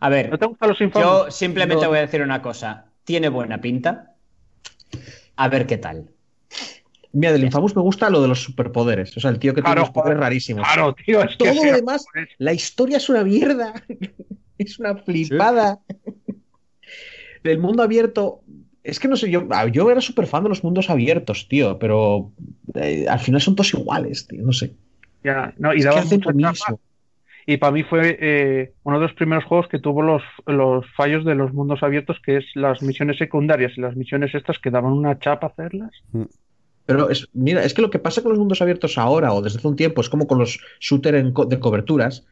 A 0.00 0.08
ver, 0.08 0.30
¿No 0.30 0.38
te 0.38 0.46
gustan 0.46 0.68
los 0.70 0.80
Infamous? 0.80 1.26
yo 1.26 1.30
simplemente 1.30 1.84
No. 1.84 1.88
voy 1.90 1.98
a 1.98 2.02
decir 2.02 2.22
una 2.22 2.40
cosa. 2.40 2.86
Tiene 3.04 3.28
buena 3.28 3.60
pinta. 3.60 4.14
A 5.36 5.48
ver 5.48 5.66
qué 5.66 5.78
tal. 5.78 6.08
Mira, 7.12 7.32
del 7.32 7.44
Infamous 7.44 7.74
me 7.74 7.82
gusta 7.82 8.10
lo 8.10 8.20
de 8.20 8.28
los 8.28 8.42
superpoderes. 8.42 9.16
O 9.16 9.20
sea, 9.20 9.30
el 9.30 9.38
tío 9.38 9.54
que 9.54 9.62
Claro, 9.62 9.74
tiene 9.74 9.86
los 9.86 9.90
poderes 9.90 10.18
rarísimos. 10.18 10.66
Claro, 10.66 10.94
tío, 10.94 11.22
es 11.22 11.38
Todo 11.38 11.54
lo 11.54 11.72
demás, 11.72 12.04
pues, 12.12 12.28
la 12.38 12.52
historia 12.52 12.98
es 12.98 13.08
una 13.08 13.24
mierda. 13.24 13.72
es 14.58 14.78
una 14.78 14.96
flipada. 14.96 15.80
El 17.42 17.58
mundo 17.58 17.82
abierto. 17.82 18.42
Es 18.84 19.00
que 19.00 19.08
no 19.08 19.16
sé, 19.16 19.30
yo, 19.30 19.48
yo 19.72 19.90
era 19.90 20.00
súper 20.00 20.26
fan 20.26 20.44
de 20.44 20.48
los 20.50 20.62
mundos 20.62 20.90
abiertos, 20.90 21.48
tío, 21.48 21.78
pero 21.78 22.32
eh, 22.74 23.06
al 23.08 23.18
final 23.18 23.40
son 23.40 23.56
todos 23.56 23.74
iguales, 23.74 24.28
tío, 24.28 24.42
no 24.44 24.52
sé. 24.52 24.74
ya, 25.24 25.52
no, 25.58 25.74
y 25.74 25.82
daba 25.82 26.04
mucha 26.04 26.52
chapa. 26.52 26.78
Y 27.46 27.58
para 27.58 27.72
mí 27.72 27.84
fue 27.84 28.18
eh, 28.20 28.74
uno 28.82 28.98
de 28.98 29.06
los 29.06 29.14
primeros 29.14 29.44
juegos 29.44 29.68
que 29.68 29.78
tuvo 29.78 30.02
los, 30.02 30.22
los 30.46 30.84
fallos 30.96 31.24
de 31.24 31.36
los 31.36 31.52
mundos 31.52 31.82
abiertos, 31.82 32.18
que 32.24 32.38
es 32.38 32.44
las 32.54 32.82
misiones 32.82 33.18
secundarias 33.18 33.72
y 33.76 33.80
las 33.80 33.96
misiones 33.96 34.34
estas 34.34 34.58
que 34.58 34.70
daban 34.70 34.92
una 34.92 35.18
chapa 35.20 35.48
hacerlas. 35.48 35.92
Pero 36.86 37.10
es, 37.10 37.28
mira, 37.32 37.64
es 37.64 37.74
que 37.74 37.82
lo 37.82 37.90
que 37.90 37.98
pasa 37.98 38.22
con 38.22 38.30
los 38.32 38.38
mundos 38.38 38.62
abiertos 38.62 38.98
ahora 38.98 39.32
o 39.32 39.42
desde 39.42 39.58
hace 39.58 39.68
un 39.68 39.76
tiempo 39.76 40.00
es 40.00 40.08
como 40.08 40.26
con 40.28 40.38
los 40.38 40.60
shooters 40.80 41.18
en 41.18 41.32
co- 41.32 41.46
de 41.46 41.58
coberturas, 41.60 42.26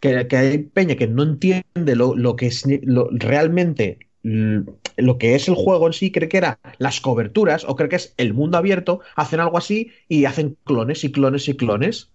que, 0.00 0.28
que 0.28 0.36
hay 0.36 0.58
peña 0.58 0.96
que 0.96 1.08
no 1.08 1.22
entiende 1.24 1.96
lo, 1.96 2.16
lo 2.16 2.36
que 2.36 2.46
es 2.48 2.64
lo- 2.84 3.08
realmente 3.12 4.00
mm, 4.24 4.60
lo 4.98 5.18
que 5.18 5.34
es 5.36 5.48
el 5.48 5.54
juego 5.56 5.86
en 5.88 5.92
sí, 5.94 6.12
cree 6.12 6.28
que 6.30 6.38
era 6.38 6.60
las 6.78 7.00
coberturas 7.00 7.64
o 7.68 7.76
cree 7.76 7.88
que 7.90 7.96
es 7.96 8.14
el 8.18 8.34
mundo 8.34 8.58
abierto, 8.58 9.00
hacen 9.16 9.40
algo 9.40 9.58
así 9.58 9.92
y 10.08 10.26
hacen 10.26 10.58
clones 10.64 11.04
y 11.04 11.12
clones 11.12 11.48
y 11.48 11.56
clones. 11.56 12.13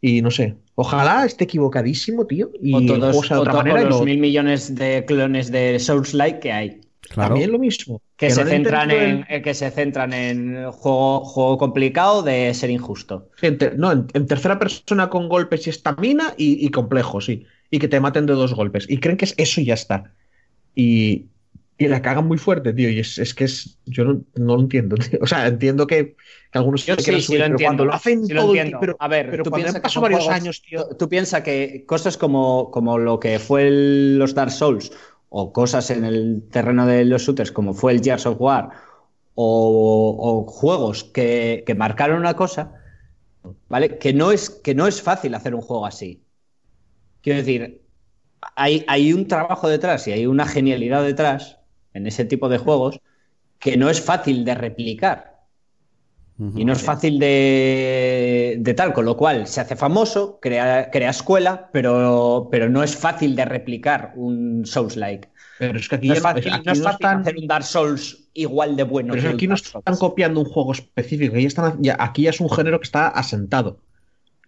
Y 0.00 0.22
no 0.22 0.30
sé, 0.30 0.56
ojalá 0.74 1.24
esté 1.24 1.44
equivocadísimo, 1.44 2.26
tío, 2.26 2.50
y 2.62 2.74
O 2.74 2.80
todos 2.86 3.16
juego 3.16 3.22
sea 3.24 3.36
de 3.36 3.40
o 3.40 3.42
otra 3.42 3.54
manera 3.54 3.80
o 3.80 3.82
y 3.82 3.84
los 3.86 3.98
lo- 4.00 4.04
mil 4.04 4.18
millones 4.18 4.74
de 4.74 5.04
clones 5.06 5.50
de 5.50 5.78
Souls-like 5.78 6.40
que 6.40 6.52
hay. 6.52 6.80
Claro. 7.08 7.30
también 7.30 7.52
lo 7.52 7.58
mismo. 7.60 8.02
Que, 8.16 8.30
se 8.30 8.44
centran 8.44 8.90
en, 8.90 9.24
que 9.42 9.54
se 9.54 9.70
centran 9.70 10.12
en 10.12 10.70
juego, 10.72 11.20
juego 11.24 11.56
complicado 11.56 12.22
de 12.24 12.52
ser 12.52 12.70
injusto. 12.70 13.30
En 13.42 13.58
ter- 13.58 13.78
no, 13.78 13.92
en, 13.92 14.06
en 14.12 14.26
tercera 14.26 14.58
persona 14.58 15.08
con 15.08 15.28
golpes 15.28 15.66
y 15.66 15.70
estamina 15.70 16.34
y, 16.36 16.66
y 16.66 16.68
complejo, 16.70 17.20
sí. 17.20 17.44
Y 17.70 17.78
que 17.78 17.86
te 17.88 18.00
maten 18.00 18.26
de 18.26 18.32
dos 18.34 18.54
golpes. 18.54 18.86
Y 18.88 18.98
creen 18.98 19.16
que 19.16 19.24
es 19.26 19.34
eso 19.38 19.60
y 19.60 19.66
ya 19.66 19.74
está. 19.74 20.12
Y, 20.74 21.26
y 21.78 21.88
la 21.88 22.00
cagan 22.02 22.26
muy 22.26 22.38
fuerte, 22.38 22.72
tío. 22.72 22.90
Y 22.90 23.00
es, 23.00 23.18
es 23.18 23.34
que 23.34 23.44
es. 23.44 23.78
Yo 23.86 24.04
no, 24.04 24.22
no 24.34 24.56
lo 24.56 24.62
entiendo, 24.62 24.96
tío. 25.10 25.18
O 25.22 25.26
sea, 25.26 25.46
entiendo 25.46 25.86
que, 25.86 26.16
que 26.50 26.58
algunos 26.58 26.86
Yo 26.86 26.96
sí, 26.96 27.02
quieran 27.04 27.20
sí 27.20 27.26
subir, 27.26 27.38
lo 27.40 27.44
pero 27.44 27.52
entiendo. 27.54 27.68
cuando 27.68 27.84
lo 27.84 27.92
hacen 27.94 28.26
Sí 28.26 28.34
todo 28.34 28.54
entiendo. 28.54 28.78
pero, 28.80 28.96
a 28.98 29.08
ver, 29.08 29.30
pero 29.30 29.44
tú 29.44 29.50
cuando 29.50 29.64
piensas 29.72 29.92
que 29.92 30.00
varios 30.00 30.24
juegos- 30.24 30.40
años, 30.42 30.62
tío. 30.62 30.88
Tú, 30.88 30.94
tú 30.96 31.08
piensas 31.08 31.42
que 31.42 31.84
cosas 31.86 32.16
como, 32.16 32.70
como 32.70 32.98
lo 32.98 33.20
que 33.20 33.38
fue 33.38 33.68
el- 33.68 34.18
los 34.18 34.34
Dark 34.34 34.50
Souls 34.52 34.90
o 35.28 35.52
cosas 35.52 35.90
en 35.90 36.04
el 36.04 36.44
terreno 36.50 36.86
de 36.86 37.04
los 37.04 37.22
shooters 37.22 37.52
como 37.52 37.74
fue 37.74 37.92
el 37.92 38.00
Gears 38.02 38.26
of 38.26 38.40
War 38.40 38.70
o, 39.34 40.16
o 40.18 40.50
juegos 40.50 41.04
que, 41.04 41.62
que 41.66 41.74
marcaron 41.74 42.18
una 42.20 42.34
cosa, 42.36 42.72
¿vale? 43.68 43.98
Que 43.98 44.12
no, 44.12 44.32
es, 44.32 44.50
que 44.50 44.74
no 44.74 44.86
es 44.86 45.02
fácil 45.02 45.34
hacer 45.34 45.54
un 45.54 45.60
juego 45.62 45.86
así. 45.86 46.22
Quiero 47.22 47.38
decir, 47.40 47.82
hay, 48.56 48.84
hay 48.88 49.12
un 49.12 49.28
trabajo 49.28 49.68
detrás 49.68 50.06
y 50.08 50.12
hay 50.12 50.26
una 50.26 50.46
genialidad 50.46 51.04
detrás 51.04 51.58
en 51.96 52.06
ese 52.06 52.24
tipo 52.24 52.48
de 52.48 52.58
juegos 52.58 53.00
que 53.58 53.76
no 53.76 53.88
es 53.90 54.00
fácil 54.00 54.44
de 54.44 54.54
replicar. 54.54 55.36
Y 56.54 56.66
no 56.66 56.74
es 56.74 56.82
fácil 56.82 57.18
de, 57.18 58.56
de 58.60 58.74
tal, 58.74 58.92
con 58.92 59.06
lo 59.06 59.16
cual 59.16 59.46
se 59.46 59.62
hace 59.62 59.74
famoso, 59.74 60.38
crea, 60.38 60.90
crea 60.90 61.08
escuela, 61.08 61.70
pero, 61.72 62.48
pero 62.50 62.68
no 62.68 62.82
es 62.82 62.94
fácil 62.94 63.34
de 63.34 63.46
replicar 63.46 64.12
un 64.16 64.66
Souls-like. 64.66 65.30
Pero 65.58 65.78
es 65.78 65.88
que 65.88 65.94
aquí 65.94 66.08
No 66.08 66.12
es 66.12 66.20
fácil, 66.20 66.52
no 66.62 66.72
es 66.72 66.82
fácil 66.82 67.06
están- 67.06 67.20
hacer 67.22 67.36
un 67.38 67.46
Dark 67.46 67.64
Souls 67.64 68.28
igual 68.34 68.76
de 68.76 68.82
bueno. 68.82 69.14
Pero 69.14 69.30
que 69.30 69.34
aquí 69.34 69.46
no 69.46 69.54
están 69.54 69.96
copiando 69.96 70.40
un 70.40 70.46
juego 70.46 70.72
específico, 70.72 71.36
están, 71.36 71.80
aquí 71.98 72.22
ya 72.24 72.30
es 72.30 72.40
un 72.40 72.50
género 72.50 72.80
que 72.80 72.84
está 72.84 73.08
asentado. 73.08 73.80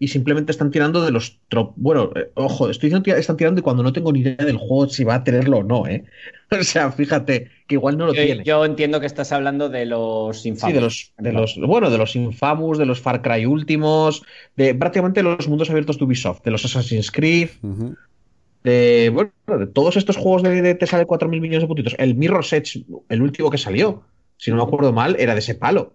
Y 0.01 0.09
simplemente 0.09 0.53
están 0.53 0.71
tirando 0.71 1.05
de 1.05 1.11
los 1.11 1.39
trop. 1.49 1.73
Bueno, 1.77 2.13
eh, 2.15 2.31
ojo, 2.35 2.71
estoy 2.71 2.89
diciendo 2.89 3.03
que 3.05 3.19
están 3.19 3.37
tirando 3.37 3.59
y 3.59 3.63
cuando 3.63 3.83
no 3.83 3.93
tengo 3.93 4.13
ni 4.13 4.21
idea 4.21 4.37
del 4.37 4.57
juego 4.57 4.89
si 4.89 5.03
va 5.03 5.17
a 5.17 5.25
tenerlo 5.25 5.59
o 5.59 5.63
no, 5.65 5.87
¿eh? 5.89 6.05
O 6.61 6.63
sea, 6.63 6.93
fíjate, 6.93 7.51
que 7.67 7.75
igual 7.75 7.99
no 7.99 8.07
lo 8.07 8.15
Yo, 8.15 8.23
tiene. 8.23 8.45
yo 8.45 8.65
entiendo 8.65 9.01
que 9.01 9.07
estás 9.07 9.33
hablando 9.33 9.69
de 9.69 9.87
los 9.87 10.41
Sí, 10.43 10.51
infames. 10.51 10.75
de 10.77 10.81
los, 10.81 11.13
de 11.19 11.33
los, 11.33 11.57
bueno, 11.59 11.91
de 11.91 11.99
los 11.99 12.15
Infamous, 12.17 12.79
de 12.79 12.87
los 12.87 13.01
Far 13.01 13.23
Cry 13.23 13.45
últimos, 13.45 14.23
de 14.57 14.75
prácticamente 14.75 15.23
los 15.23 15.49
mundos 15.49 15.69
abiertos 15.69 15.99
de 15.99 16.05
Ubisoft, 16.05 16.43
de 16.45 16.53
los 16.53 16.65
Assassin's 16.65 17.11
Creed, 17.11 17.51
de, 18.65 19.11
bueno, 19.13 19.33
de 19.59 19.67
todos 19.67 19.97
estos 19.97 20.17
juegos 20.17 20.43
de, 20.43 20.63
de 20.63 20.75
te 20.75 20.87
sale 20.87 21.07
4.000 21.07 21.29
millones 21.41 21.63
de 21.63 21.67
puntitos. 21.67 21.95
El 21.99 22.15
Mirror's 22.15 22.53
Edge, 22.53 22.85
el 23.09 23.23
último 23.23 23.51
que 23.51 23.59
salió, 23.59 24.03
si 24.37 24.51
no 24.51 24.57
me 24.59 24.63
acuerdo 24.63 24.93
mal, 24.93 25.17
era 25.19 25.35
de 25.35 25.41
ese 25.41 25.55
palo, 25.55 25.95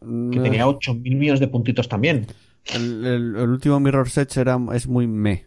que 0.00 0.06
No, 0.06 0.42
tenía 0.42 0.66
8.000 0.66 1.16
millones 1.16 1.40
de 1.40 1.48
puntitos 1.48 1.88
también. 1.88 2.26
El, 2.74 3.04
el- 3.06 3.36
el 3.36 3.48
último 3.50 3.80
Mirror's 3.80 4.16
Edge 4.18 4.40
era, 4.40 4.58
es 4.74 4.86
muy 4.88 5.06
me. 5.06 5.46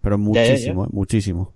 Pero 0.00 0.16
Ya, 0.18 0.22
ya, 0.24 0.42
ya. 0.44 0.50
muchísimo, 0.50 0.84
eh, 0.84 0.88
muchísimo. 0.92 1.52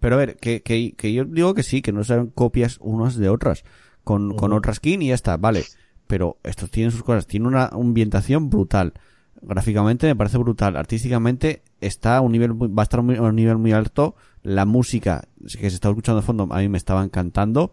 Pero 0.00 0.14
a 0.16 0.18
ver, 0.18 0.36
que, 0.36 0.62
que, 0.62 0.92
que 0.96 1.12
yo 1.12 1.24
digo 1.24 1.54
que 1.54 1.62
sí, 1.62 1.82
que 1.82 1.92
no 1.92 2.04
sean 2.04 2.28
copias 2.28 2.78
unas 2.80 3.16
de 3.16 3.28
otras. 3.28 3.64
Con, 4.04 4.34
con 4.36 4.52
Ujú. 4.52 4.58
otra 4.58 4.74
skin 4.74 5.02
y 5.02 5.08
ya 5.08 5.14
está, 5.14 5.36
vale. 5.36 5.64
Pero 6.06 6.38
estos 6.42 6.70
tienen 6.70 6.90
sus 6.92 7.02
cosas. 7.02 7.26
Tiene 7.26 7.46
una 7.46 7.66
ambientación 7.66 8.48
brutal. 8.48 8.94
Gráficamente 9.42 10.06
me 10.06 10.16
parece 10.16 10.38
brutal. 10.38 10.76
Artísticamente 10.76 11.62
está 11.80 12.16
a 12.16 12.20
un 12.20 12.32
nivel 12.32 12.54
muy- 12.54 12.68
va 12.68 12.82
a 12.82 12.84
estar 12.84 13.02
muy- 13.02 13.16
a 13.16 13.22
un 13.22 13.36
nivel 13.36 13.58
muy 13.58 13.72
alto. 13.72 14.16
La 14.42 14.64
música 14.64 15.28
que 15.46 15.68
se 15.70 15.74
está 15.76 15.88
escuchando 15.90 16.20
de 16.20 16.26
fondo 16.26 16.48
a 16.50 16.58
mí 16.58 16.68
me 16.68 16.78
estaba 16.78 17.04
encantando. 17.04 17.72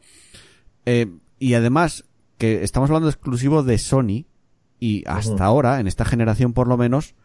Eh, 0.86 1.08
y 1.40 1.54
además, 1.54 2.06
que 2.38 2.64
estamos 2.64 2.90
hablando 2.90 3.10
exclusivo 3.10 3.64
de 3.64 3.78
Sony. 3.78 4.26
Y 4.86 5.04
hasta 5.08 5.44
ahora, 5.46 5.80
en 5.80 5.88
esta 5.88 6.06
generación 6.06 6.54
por 6.54 6.68
lo 6.68 6.78
menos, 6.78 7.16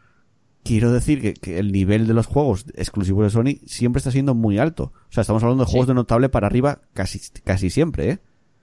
quiero 0.62 0.92
decir 0.92 1.20
que, 1.20 1.34
que 1.34 1.58
el 1.58 1.72
nivel 1.72 2.06
de 2.06 2.14
los 2.14 2.26
juegos 2.26 2.64
exclusivos 2.74 3.24
de 3.24 3.30
Sony 3.30 3.60
siempre 3.66 3.98
está 3.98 4.10
siendo 4.10 4.34
muy 4.34 4.58
alto. 4.58 4.92
O 5.08 5.12
sea, 5.12 5.22
estamos 5.22 5.42
hablando 5.42 5.64
de 5.64 5.70
juegos 5.70 5.88
de 5.88 5.94
notable 5.94 6.28
para 6.28 6.46
arriba 6.46 6.80
casi, 6.92 7.20
casi 7.44 7.70
siempre, 7.70 8.10
¿eh? 8.10 8.18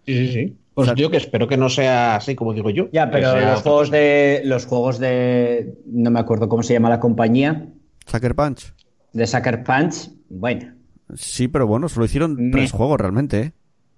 Sí, 0.06 0.28
sí, 0.28 0.34
sí. 0.34 0.58
Pues 0.74 0.88
O 0.90 0.92
sea- 0.92 0.96
yo 0.96 1.10
que 1.12 1.18
espero 1.18 1.48
que 1.48 1.58
no 1.58 1.70
sea 1.70 2.16
así 2.16 2.36
como 2.36 2.54
digo 2.54 2.70
yo. 2.70 2.88
Ya, 2.92 3.10
pero 3.12 3.32
sea 3.34 3.52
los 3.52 3.62
juegos 3.62 3.90
de. 3.92 4.42
Los 4.46 4.66
juegos 4.68 5.00
de. 5.00 5.76
No 5.88 6.12
me 6.12 6.20
acuerdo 6.20 6.48
cómo 6.50 6.62
se 6.64 6.74
llama 6.74 6.90
la 6.90 7.00
compañía. 7.00 7.68
Sucker 8.06 8.36
Punch. 8.36 8.74
De 9.14 9.26
Sucker 9.28 9.64
Punch. 9.64 10.12
Bueno. 10.30 10.74
Sí, 11.16 11.48
pero 11.48 11.66
bueno, 11.68 11.90
solo 11.90 12.06
hicieron 12.06 12.36
Me- 12.36 12.52
tres 12.52 12.72
juegos 12.72 13.00
realmente, 13.00 13.40
¿eh? 13.42 13.52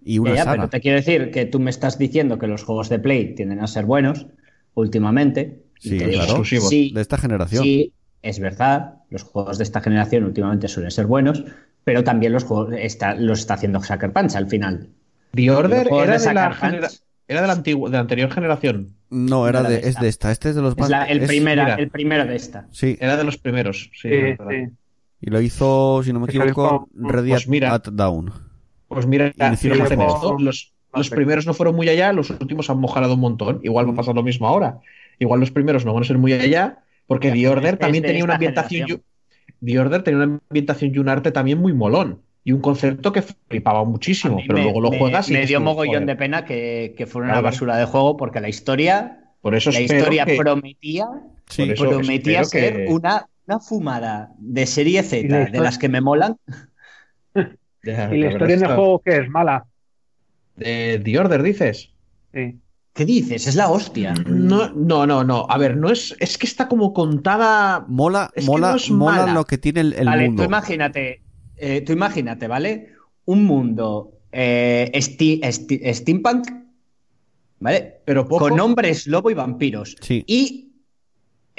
Y 0.03 0.19
una 0.19 0.29
Ya, 0.31 0.35
ya, 0.37 0.43
saga. 0.45 0.55
pero 0.55 0.69
te 0.69 0.79
quiero 0.79 0.97
decir 0.97 1.31
que 1.31 1.45
tú 1.45 1.59
me 1.59 1.69
estás 1.69 1.97
diciendo 1.97 2.39
que 2.39 2.47
los 2.47 2.63
juegos 2.63 2.87
de 2.87 2.99
Play 2.99 3.35
tienden 3.35 3.59
a 3.59 3.67
ser 3.67 3.85
buenos 3.85 4.27
últimamente. 4.79 5.63
y 5.81 5.89
Sí, 5.89 5.97
te 5.97 6.05
digo, 6.07 6.11
claro. 6.11 6.23
exclusivos. 6.31 6.69
Sí, 6.69 6.91
De 6.93 7.01
esta 7.01 7.17
generación. 7.17 7.63
sí, 7.63 7.93
es 8.21 8.39
verdad. 8.39 8.95
Los 9.09 9.23
juegos 9.23 9.57
de 9.57 9.63
esta 9.63 9.81
generación 9.81 10.23
últimamente 10.25 10.67
suelen 10.67 10.91
ser 10.91 11.05
buenos, 11.07 11.43
pero 11.83 12.03
también 12.03 12.33
los 12.33 12.43
juegos 12.43 12.73
está, 12.77 13.15
los 13.15 13.39
está 13.39 13.53
haciendo 13.55 13.81
Sucker 13.81 14.11
Punch 14.11 14.35
al 14.35 14.47
final. 14.47 14.89
The 15.33 15.51
Order 15.51 15.87
era 15.87 16.17
de 16.17 16.27
de, 16.27 16.33
la 16.33 16.51
genera- 16.53 16.89
era 17.27 17.41
de 17.41 17.47
la, 17.47 17.53
antigua- 17.53 17.89
de 17.89 17.93
la 17.93 17.99
anterior 18.01 18.31
generación. 18.31 18.95
No, 19.09 19.47
era 19.47 19.59
Era 19.61 19.69
de, 19.69 19.77
de 19.81 19.87
es 19.89 19.99
de 19.99 20.07
esta. 20.07 20.31
Este 20.31 20.49
es 20.49 20.55
de 20.55 20.61
los 20.61 20.73
Es 20.73 20.79
más. 20.79 20.89
la- 20.89 21.05
el, 21.05 21.21
es- 21.21 21.27
primera- 21.27 21.63
mira. 21.63 21.75
el 21.75 21.89
primero 21.89 22.25
de 22.25 22.35
esta. 22.35 22.67
Sí, 22.71 22.97
Era 22.99 23.15
de 23.17 23.23
los 23.23 23.37
primeros. 23.37 23.89
Sí, 23.93 24.09
Sí, 24.09 24.13
es 24.13 24.37
verdad. 24.37 24.47
sí. 24.67 24.73
y 25.21 25.29
lo 25.29 25.41
hizo, 25.41 26.01
si 26.03 26.11
no 26.13 26.19
me 26.19 26.25
equivoco, 26.25 26.89
Ready 26.95 27.29
pues 27.31 27.47
mira. 27.47 27.73
at 27.73 27.83
Down. 27.91 28.31
Pues 28.87 29.05
mira, 29.05 29.27
Y 29.27 29.53
hicieron 29.53 29.77
fíjate 29.79 29.93
en 29.95 29.99
los 30.01 30.13
esto, 30.15 30.37
los, 30.39 30.73
los 30.93 31.09
primeros 31.09 31.45
no 31.45 31.53
fueron 31.53 31.75
muy 31.75 31.87
allá, 31.89 32.11
los 32.13 32.29
últimos 32.29 32.69
han 32.69 32.79
mejorado 32.81 33.13
un 33.13 33.19
montón. 33.19 33.59
Igual 33.63 33.87
va 33.87 33.91
a 33.93 33.95
pasar 33.95 34.15
lo 34.15 34.23
mismo 34.23 34.47
ahora. 34.47 34.79
Igual 35.19 35.39
los 35.39 35.51
primeros 35.51 35.85
no 35.85 35.93
van 35.93 36.03
a 36.03 36.07
ser 36.07 36.17
muy 36.17 36.33
allá, 36.33 36.79
porque 37.07 37.31
The 37.31 37.47
Order 37.47 37.77
también 37.77 38.03
tenía 38.03 38.23
una 38.23 38.33
ambientación. 38.35 38.81
y 38.81 38.83
generación. 38.87 39.03
un- 39.61 39.67
The 39.67 39.79
Order 39.79 40.03
tenía 40.03 40.23
una 40.23 40.39
ambientación 40.49 40.95
y 40.95 40.97
un 40.99 41.09
arte 41.09 41.31
también 41.31 41.59
muy 41.59 41.73
molón. 41.73 42.21
Y 42.45 42.53
un 42.53 42.61
concepto 42.61 43.11
que 43.11 43.21
flipaba 43.21 43.81
A 43.81 43.83
muchísimo, 43.83 44.37
pero 44.47 44.53
me, 44.57 44.63
luego 44.63 44.81
lo 44.81 44.89
me- 44.91 44.97
juegas 44.97 45.29
y 45.29 45.33
me 45.33 45.45
dio 45.45 45.59
mogollón 45.59 45.93
joder. 45.95 46.05
de 46.07 46.15
pena 46.15 46.45
que, 46.45 46.95
que 46.97 47.05
fuera 47.05 47.27
una 47.29 47.41
basura 47.41 47.75
de 47.77 47.85
juego 47.85 48.15
porque 48.17 48.39
la 48.39 48.47
historia, 48.49 49.19
Por 49.41 49.53
eso 49.55 49.71
la 49.71 49.81
historia 49.81 50.25
que- 50.25 50.37
prometía, 50.37 51.07
Sí, 51.47 51.63
Por 51.63 51.73
eso 51.73 51.89
prometía 51.89 52.43
ser 52.45 52.85
que- 52.85 52.87
una, 52.93 53.27
una 53.47 53.59
fumada 53.59 54.31
de 54.37 54.65
serie 54.67 55.03
Z, 55.03 55.49
de 55.51 55.59
las 55.59 55.77
que 55.77 55.89
me 55.89 55.99
molan. 56.01 56.37
Ya, 57.83 58.13
¿Y 58.13 58.19
la 58.21 58.31
historia 58.31 58.55
en 58.55 58.61
el 58.63 58.67
juego 58.75 59.01
qué 59.03 59.17
es? 59.19 59.29
¿Mala? 59.29 59.65
De 60.59 61.01
The 61.03 61.19
Order, 61.19 61.41
dices. 61.43 61.89
Sí. 62.33 62.59
¿Qué 62.93 63.05
dices? 63.05 63.47
Es 63.47 63.55
la 63.55 63.69
hostia. 63.69 64.13
No, 64.27 64.73
no, 64.73 65.05
no, 65.07 65.23
no. 65.23 65.45
A 65.49 65.57
ver, 65.57 65.77
no 65.77 65.89
es, 65.89 66.15
es 66.19 66.37
que 66.37 66.45
está 66.47 66.67
como 66.67 66.93
contada. 66.93 67.85
Mola, 67.87 68.29
Es 68.35 68.43
que 68.45 68.51
mola, 68.51 68.71
no 68.71 68.75
es 68.75 68.91
mola 68.91 69.17
mala. 69.17 69.33
lo 69.33 69.45
que 69.45 69.57
tiene 69.57 69.81
el, 69.81 69.93
el 69.93 70.05
vale, 70.05 70.25
mundo. 70.25 70.43
tú 70.43 70.47
imagínate, 70.49 71.21
eh, 71.55 71.81
tú 71.81 71.93
imagínate, 71.93 72.47
¿vale? 72.47 72.89
Un 73.25 73.45
mundo 73.45 74.11
eh, 74.31 74.91
sti- 74.95 75.39
sti- 75.41 75.93
steampunk, 75.93 76.47
¿vale? 77.59 78.01
Pero 78.05 78.27
poco. 78.27 78.49
Con 78.49 78.59
hombres 78.59 79.07
lobo 79.07 79.29
y 79.29 79.33
vampiros. 79.33 79.95
Sí. 80.01 80.23
Y 80.27 80.68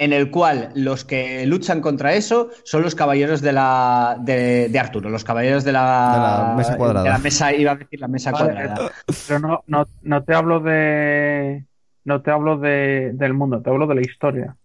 en 0.01 0.12
el 0.12 0.30
cual 0.30 0.70
los 0.74 1.05
que 1.05 1.44
luchan 1.46 1.80
contra 1.80 2.14
eso 2.14 2.48
son 2.64 2.82
los 2.82 2.94
caballeros 2.94 3.40
de 3.42 3.53
la 3.53 4.16
de, 4.20 4.68
de 4.68 4.78
Arturo, 4.78 5.11
los 5.11 5.22
caballeros 5.24 5.62
de 5.62 5.72
la, 5.72 6.11
De 6.12 6.18
la 6.48 6.55
mesa 6.57 6.76
cuadrada. 6.76 7.05
de 7.05 7.11
la 7.11 7.18
mesa, 7.18 7.53
iba 7.53 7.72
a 7.72 7.76
decir 7.76 8.01
la 8.01 8.09
mesa 8.09 8.30
Vale, 8.32 8.53
cuadrada. 8.55 8.90
Pero 9.28 9.38
no, 9.40 9.62
no, 9.66 9.86
no 10.03 10.22
te 10.24 10.34
hablo 10.34 10.61
de. 10.61 11.64
No 12.05 12.22
te 12.22 12.30
hablo 12.30 12.57
de, 12.59 13.11
del 13.14 13.34
mundo, 13.34 13.61
te 13.61 13.68
hablo 13.70 13.86
de 13.86 13.94
la 13.94 14.01
historia. 14.01 14.57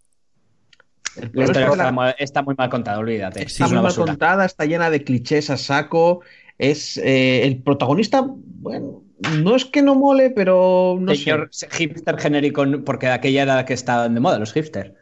La 1.34 1.44
historia 1.46 1.68
está, 1.68 1.76
la- 1.84 1.92
mu- 1.92 2.02
está 2.18 2.42
muy 2.42 2.56
mal 2.58 2.70
contada, 2.70 2.98
olvídate. 3.00 3.44
está 3.44 3.66
es 3.66 3.72
muy 3.72 3.76
mal 3.76 3.84
basura. 3.86 4.08
contada, 4.08 4.46
está 4.46 4.66
llena 4.66 4.90
de 4.90 5.04
clichés 5.04 5.50
a 5.50 5.58
saco. 5.58 6.22
Es 6.58 6.98
eh, 6.98 7.46
el 7.46 7.62
protagonista, 7.62 8.24
bueno, 8.26 9.02
no 9.44 9.56
es 9.56 9.66
que 9.66 9.82
no 9.82 9.96
mole, 9.96 10.30
pero 10.32 10.98
no 11.00 11.16
Señor 11.16 11.48
sé. 11.52 11.68
hipster 11.72 12.18
genérico, 12.20 12.64
porque 12.86 13.08
aquella 13.08 13.44
era 13.44 13.56
la 13.56 13.66
que 13.66 13.74
estaban 13.74 14.14
de 14.14 14.20
moda, 14.20 14.40
los 14.40 14.54
hipster. 14.54 14.96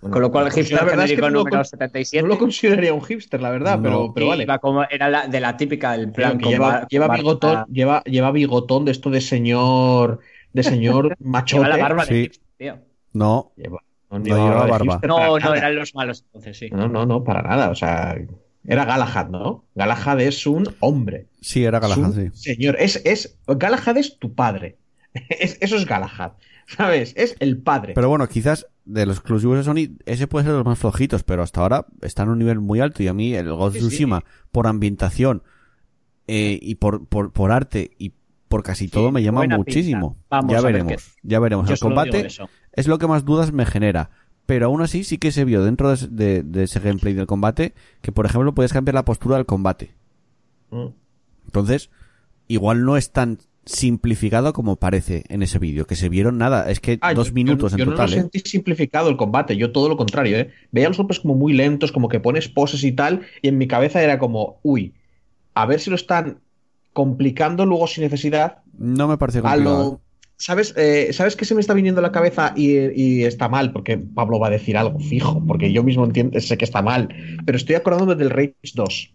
Bueno, 0.00 0.14
Con 0.14 0.22
lo 0.22 0.30
cual, 0.30 0.44
pues 0.44 0.54
hipster 0.54 0.78
la 0.78 0.84
verdad 0.84 1.04
es 1.04 1.10
que 1.10 1.16
genérico 1.16 1.26
no 1.28 1.32
lo, 1.34 1.38
número 1.40 1.56
con- 1.58 1.64
77. 1.66 2.22
no 2.22 2.28
lo 2.28 2.38
consideraría 2.38 2.94
un 2.94 3.02
hipster, 3.02 3.42
la 3.42 3.50
verdad, 3.50 3.76
No. 3.76 3.82
pero, 3.82 4.12
pero 4.14 4.26
vale. 4.28 4.44
iba 4.44 4.58
como, 4.58 4.82
era 4.88 5.10
la, 5.10 5.26
de 5.26 5.40
la 5.40 5.56
típica, 5.58 5.94
el 5.94 6.10
plan 6.10 6.38
que 6.38 6.48
lleva, 6.48 6.68
bar- 6.68 6.86
lleva 6.88 7.08
bigotón, 7.14 7.54
barba- 7.54 7.66
lleva, 7.70 8.02
lleva 8.04 8.30
bigotón 8.32 8.84
de 8.86 8.92
esto 8.92 9.10
de 9.10 9.20
señor, 9.20 10.20
de 10.54 10.62
señor 10.62 11.16
machote. 11.20 11.62
Lleva 11.64 11.76
la 11.76 11.82
barba 11.82 12.04
de 12.06 12.08
Sí. 12.14 12.22
hipster, 12.22 12.46
tío. 12.56 12.78
No, 13.12 13.52
Lleva- 13.56 13.82
no, 14.10 14.18
No 14.20 14.24
lleva 14.24 14.54
barba. 14.66 14.78
hipster 14.84 15.08
No, 15.10 15.38
no, 15.38 15.54
eran 15.54 15.74
los 15.76 15.94
malos 15.94 16.24
entonces, 16.28 16.58
sí. 16.58 16.70
No, 16.70 16.88
no, 16.88 17.04
no, 17.04 17.22
para 17.22 17.42
nada. 17.42 17.68
O 17.68 17.74
sea, 17.74 18.16
era 18.70 18.84
Galahad, 18.84 19.28
¿no? 19.28 19.64
Galahad 19.74 20.20
es 20.20 20.46
un 20.46 20.74
hombre. 20.80 21.26
sí, 21.40 21.64
era 21.64 21.78
Galahad, 21.80 22.12
sí. 22.12 22.30
Señor, 22.32 22.76
es, 22.78 23.02
es, 23.04 23.36
Galahad 23.46 23.96
es 23.98 24.18
tu 24.18 24.32
padre. 24.34 24.76
Es- 25.28 25.58
eso 25.60 25.76
es 25.76 25.86
Galahad. 25.86 26.32
¿Sabes? 26.66 27.12
Es 27.16 27.34
el 27.40 27.58
padre. 27.58 27.94
Pero 27.94 28.08
bueno, 28.08 28.28
quizás 28.28 28.66
de 28.84 29.04
los 29.04 29.16
exclusivos 29.16 29.56
de 29.58 29.64
Sony, 29.64 29.96
ese 30.06 30.28
puede 30.28 30.44
ser 30.44 30.52
de 30.52 30.58
los 30.58 30.66
más 30.66 30.78
flojitos, 30.78 31.24
pero 31.24 31.42
hasta 31.42 31.60
ahora 31.62 31.86
está 32.00 32.22
en 32.22 32.28
un 32.28 32.38
nivel 32.38 32.60
muy 32.60 32.78
alto 32.78 33.02
y 33.02 33.08
a 33.08 33.12
mí 33.12 33.34
el 33.34 33.48
Ghost 33.48 33.60
of 33.62 33.72
Sí, 33.74 33.80
sí. 33.80 33.86
Tsushima, 33.88 34.24
por 34.52 34.68
ambientación 34.68 35.42
eh, 36.28 36.58
y 36.62 36.76
por, 36.76 37.06
por, 37.06 37.32
por 37.32 37.50
arte 37.50 37.90
y 37.98 38.12
por 38.48 38.62
casi 38.62 38.86
todo 38.88 39.10
me 39.10 39.22
llama 39.22 39.44
muchísimo. 39.48 40.16
Vamos 40.28 40.52
ya 40.52 40.58
a 40.58 40.62
ver 40.62 40.72
veremos, 40.74 40.92
qué- 40.92 41.18
ya 41.28 41.40
veremos. 41.40 41.70
El 41.70 41.78
combate 41.80 42.28
es 42.72 42.86
lo 42.88 42.98
que 42.98 43.06
más 43.08 43.24
dudas 43.24 43.52
me 43.52 43.66
genera. 43.66 44.10
Pero 44.50 44.66
aún 44.66 44.82
así 44.82 45.04
sí 45.04 45.16
que 45.18 45.30
se 45.30 45.44
vio 45.44 45.62
dentro 45.62 45.94
de, 45.94 46.08
de- 46.08 46.42
de 46.42 46.64
ese 46.64 46.80
gameplay 46.80 47.14
del 47.14 47.28
combate 47.28 47.72
que, 48.02 48.10
por 48.10 48.26
ejemplo, 48.26 48.52
puedes 48.52 48.72
cambiar 48.72 48.96
la 48.96 49.04
postura 49.04 49.36
del 49.36 49.46
combate. 49.46 49.94
Mm. 50.72 50.86
Entonces, 51.46 51.88
igual 52.48 52.84
no 52.84 52.96
es 52.96 53.12
tan 53.12 53.38
simplificado 53.64 54.52
como 54.52 54.74
parece 54.74 55.22
en 55.28 55.44
ese 55.44 55.60
vídeo, 55.60 55.86
que 55.86 55.94
se 55.94 56.08
vieron 56.08 56.36
nada, 56.36 56.68
es 56.68 56.80
que 56.80 56.98
Ah, 57.00 57.14
dos 57.14 57.28
yo- 57.28 57.34
minutos 57.34 57.70
yo, 57.70 57.76
en 57.76 57.78
yo 57.78 57.90
total, 57.92 58.06
no 58.10 58.12
¿eh? 58.12 58.16
lo 58.16 58.22
sentí 58.22 58.40
simplificado 58.40 59.08
el 59.08 59.16
combate, 59.16 59.56
yo 59.56 59.70
todo 59.70 59.88
lo 59.88 59.96
contrario, 59.96 60.36
¿eh? 60.36 60.50
Veía 60.72 60.88
los 60.88 60.96
golpes 60.98 61.20
como 61.20 61.36
muy 61.36 61.52
lentos, 61.52 61.92
como 61.92 62.08
que 62.08 62.18
pones 62.18 62.48
poses 62.48 62.82
y 62.82 62.90
tal, 62.90 63.20
y 63.42 63.46
en 63.48 63.56
mi 63.56 63.68
cabeza 63.68 64.02
era 64.02 64.18
como, 64.18 64.58
uy, 64.64 64.94
a 65.54 65.64
ver 65.66 65.78
si 65.78 65.90
lo 65.90 65.94
están 65.96 66.40
complicando 66.92 67.66
luego 67.66 67.86
sin 67.86 68.02
necesidad. 68.02 68.58
No 68.76 69.06
me 69.06 69.16
pareció 69.16 69.42
A 69.46 69.52
complicado. 69.52 69.84
lo, 69.92 70.00
¿Sabes, 70.40 70.72
eh, 70.78 71.12
¿Sabes 71.12 71.36
qué 71.36 71.44
se 71.44 71.54
me 71.54 71.60
está 71.60 71.74
viniendo 71.74 71.98
a 72.00 72.02
la 72.02 72.12
cabeza 72.12 72.54
y, 72.56 72.78
y 72.98 73.24
está 73.24 73.48
mal? 73.50 73.72
Porque 73.72 73.98
Pablo 73.98 74.38
va 74.38 74.46
a 74.46 74.50
decir 74.50 74.74
algo 74.78 74.98
fijo, 74.98 75.44
porque 75.46 75.70
yo 75.70 75.82
mismo 75.84 76.02
entiendo, 76.06 76.40
sé 76.40 76.56
que 76.56 76.64
está 76.64 76.80
mal, 76.80 77.10
pero 77.44 77.56
estoy 77.58 77.74
acordándome 77.74 78.14
del 78.14 78.30
Rage 78.30 78.54
2. 78.74 79.12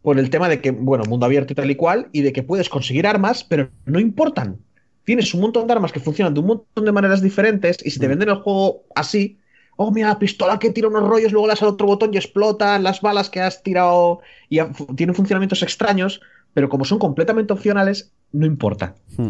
Por 0.00 0.18
el 0.18 0.30
tema 0.30 0.48
de 0.48 0.62
que, 0.62 0.70
bueno, 0.70 1.04
mundo 1.04 1.26
abierto 1.26 1.52
y 1.52 1.56
tal 1.56 1.70
y 1.70 1.74
cual, 1.74 2.08
y 2.10 2.22
de 2.22 2.32
que 2.32 2.42
puedes 2.42 2.70
conseguir 2.70 3.06
armas, 3.06 3.44
pero 3.44 3.68
no 3.84 4.00
importan. 4.00 4.56
Tienes 5.04 5.34
un 5.34 5.42
montón 5.42 5.66
de 5.66 5.74
armas 5.74 5.92
que 5.92 6.00
funcionan 6.00 6.32
de 6.32 6.40
un 6.40 6.46
montón 6.46 6.84
de 6.86 6.92
maneras 6.92 7.20
diferentes, 7.20 7.76
y 7.84 7.90
si 7.90 8.00
te 8.00 8.06
Mm. 8.06 8.10
venden 8.10 8.28
el 8.30 8.36
juego 8.36 8.84
así, 8.94 9.38
oh, 9.76 9.90
mira, 9.92 10.08
la 10.08 10.18
pistola 10.18 10.58
que 10.58 10.70
tira 10.70 10.88
unos 10.88 11.06
rollos, 11.06 11.32
luego 11.32 11.48
le 11.48 11.52
das 11.52 11.62
al 11.62 11.68
otro 11.68 11.86
botón 11.86 12.14
y 12.14 12.16
explotan, 12.16 12.82
las 12.82 13.02
balas 13.02 13.28
que 13.28 13.42
has 13.42 13.62
tirado 13.62 14.20
y 14.48 14.58
tienen 14.96 15.14
funcionamientos 15.14 15.62
extraños, 15.62 16.22
pero 16.54 16.70
como 16.70 16.86
son 16.86 16.98
completamente 16.98 17.52
opcionales, 17.52 18.10
no 18.32 18.46
importa. 18.46 18.94
Hmm. 19.18 19.28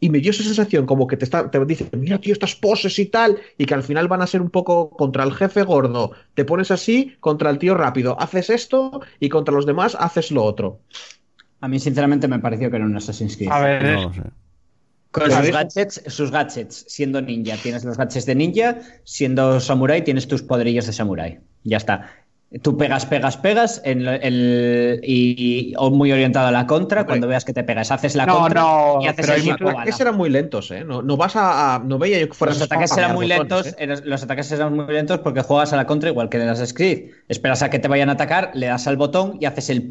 Y 0.00 0.08
me 0.10 0.20
dio 0.20 0.30
esa 0.30 0.42
sensación 0.42 0.86
como 0.86 1.06
que 1.06 1.16
te, 1.16 1.24
está, 1.24 1.50
te 1.50 1.62
dicen, 1.64 1.90
mira, 1.92 2.18
tío, 2.18 2.32
estas 2.32 2.56
poses 2.56 2.98
y 2.98 3.06
tal, 3.06 3.38
y 3.58 3.66
que 3.66 3.74
al 3.74 3.82
final 3.82 4.08
van 4.08 4.22
a 4.22 4.26
ser 4.26 4.40
un 4.40 4.50
poco 4.50 4.90
contra 4.90 5.24
el 5.24 5.32
jefe 5.34 5.62
gordo. 5.62 6.12
Te 6.34 6.44
pones 6.44 6.70
así, 6.70 7.16
contra 7.20 7.50
el 7.50 7.58
tío 7.58 7.74
rápido. 7.74 8.18
Haces 8.18 8.48
esto 8.50 9.02
y 9.20 9.28
contra 9.28 9.54
los 9.54 9.66
demás 9.66 9.96
haces 9.98 10.30
lo 10.30 10.42
otro. 10.42 10.80
A 11.60 11.68
mí, 11.68 11.78
sinceramente, 11.78 12.26
me 12.28 12.38
pareció 12.38 12.70
que 12.70 12.76
era 12.76 12.86
un 12.86 12.96
Assassin's 12.96 13.36
Creed. 13.36 13.50
A 13.52 13.60
ver, 13.60 13.82
No. 13.82 14.12
Con 15.10 15.28
sus 15.28 15.50
gadgets, 15.50 16.02
sus 16.06 16.30
gadgets, 16.30 16.84
siendo 16.86 17.20
ninja, 17.20 17.56
tienes 17.56 17.84
los 17.84 17.96
gadgets 17.96 18.26
de 18.26 18.34
ninja, 18.36 18.78
siendo 19.02 19.58
samurai, 19.58 20.04
tienes 20.04 20.28
tus 20.28 20.42
poderillos 20.42 20.86
de 20.86 20.92
samurai. 20.92 21.40
Ya 21.64 21.78
está. 21.78 22.08
Tú 22.62 22.76
pegas, 22.76 23.06
pegas, 23.06 23.36
pegas 23.36 23.80
en 23.84 24.08
el, 24.08 25.00
y, 25.04 25.72
o 25.76 25.88
muy 25.92 26.10
orientado 26.10 26.48
a 26.48 26.50
la 26.50 26.66
contra. 26.66 27.02
Hombre. 27.02 27.12
Cuando 27.12 27.28
veas 27.28 27.44
que 27.44 27.52
te 27.52 27.62
pegas, 27.62 27.92
haces 27.92 28.16
la 28.16 28.26
No, 28.26 28.40
contra 28.40 28.60
no, 28.60 28.98
y 29.00 29.06
haces 29.06 29.24
pero 29.24 29.38
el 29.40 29.46
Los 29.60 29.70
ataques 29.72 30.00
eran 30.00 30.16
muy 30.16 30.30
lentos, 30.30 30.68
¿eh? 30.72 30.82
No, 30.84 31.00
no 31.00 31.16
vas 31.16 31.36
a, 31.36 31.76
a- 31.76 31.78
No 31.78 31.96
veía 31.98 32.18
yo 32.18 32.26
que 32.28 32.34
fueras 32.34 32.56
Los 32.56 32.62
a 32.62 32.64
ataques 32.74 32.96
eran 32.98 33.14
muy 33.14 33.28
botones, 33.28 33.76
lentos, 33.78 34.00
¿eh? 34.02 34.02
los 34.04 34.22
ataques 34.24 34.50
eran 34.50 34.74
muy 34.74 34.92
lentos 34.92 35.20
porque 35.20 35.42
juegas 35.42 35.72
a 35.72 35.76
la 35.76 35.86
contra 35.86 36.08
igual 36.10 36.28
que 36.28 36.38
en 36.38 36.46
las 36.48 36.72
Creed. 36.74 37.10
Esperas 37.28 37.62
a 37.62 37.70
que 37.70 37.78
te 37.78 37.86
vayan 37.86 38.08
a 38.08 38.12
atacar, 38.14 38.50
le 38.54 38.66
das 38.66 38.88
al 38.88 38.96
botón 38.96 39.38
y 39.40 39.44
haces 39.44 39.70
el 39.70 39.88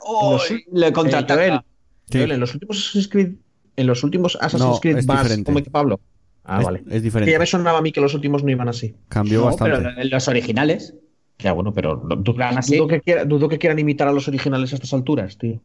¡Oh! 0.00 0.32
Los- 0.34 0.50
le 0.70 0.88
Eh, 0.88 0.92
contraataca. 0.92 1.34
Joel, 1.42 1.60
Sí. 2.10 2.18
Joel, 2.18 2.32
en 2.32 2.40
los 2.40 2.52
últimos 2.52 2.76
Assassin's 2.78 3.08
Creed, 3.08 3.32
en 3.76 3.86
los 3.86 4.04
últimos 4.04 4.36
Assassin's 4.36 4.60
No, 4.74 4.80
Creed 4.80 4.98
es 4.98 5.06
vas, 5.06 5.22
diferente. 5.22 5.46
como 5.46 5.58
dice 5.60 5.70
Pablo. 5.70 5.98
Ah, 6.44 6.58
es, 6.58 6.64
vale. 6.66 6.78
es 6.80 6.92
Que 6.92 7.00
diferente. 7.00 7.32
ya 7.32 7.38
me 7.38 7.46
sonaba 7.46 7.78
a 7.78 7.80
mí 7.80 7.90
que 7.90 8.02
los 8.02 8.12
últimos 8.12 8.44
no 8.44 8.50
iban 8.50 8.68
así. 8.68 8.94
Cambió 9.08 9.38
No, 9.40 9.44
bastante. 9.46 9.78
pero 9.78 9.98
en 9.98 10.10
los 10.10 10.28
originales. 10.28 10.94
Ya, 11.38 11.52
bueno, 11.52 11.72
pero 11.72 11.96
dudo, 11.96 12.86
que 12.86 13.00
quiera- 13.00 13.24
dudo 13.24 13.48
que 13.48 13.58
quieran 13.58 13.78
imitar 13.78 14.06
a 14.08 14.12
los 14.12 14.28
originales 14.28 14.72
a 14.72 14.76
estas 14.76 14.92
alturas, 14.92 15.38
tío. 15.38 15.60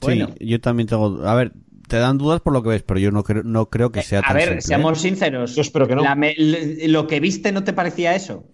Bueno. 0.00 0.28
Sí, 0.38 0.46
yo 0.46 0.60
también 0.60 0.88
tengo. 0.88 1.26
A 1.26 1.34
ver, 1.34 1.52
te 1.88 1.96
dan 1.98 2.18
dudas 2.18 2.40
por 2.40 2.52
lo 2.52 2.62
que 2.62 2.70
ves, 2.70 2.82
pero 2.82 3.00
yo 3.00 3.10
no 3.10 3.24
creo, 3.24 3.42
no 3.42 3.68
creo 3.68 3.90
que 3.90 4.02
sea 4.02 4.20
a 4.20 4.22
tan 4.22 4.34
ver, 4.36 4.42
simple, 4.44 4.58
¿eh? 4.58 4.62
seamos 4.62 5.00
sinceros. 5.00 5.54
Yo 5.56 5.62
espero 5.62 5.86
que 5.88 5.96
no. 5.96 6.02
La 6.02 6.14
me- 6.14 6.32
l- 6.32 6.88
lo 6.88 7.06
que 7.06 7.20
viste 7.20 7.52
no 7.52 7.64
te 7.64 7.72
parecía 7.72 8.14
eso. 8.14 8.44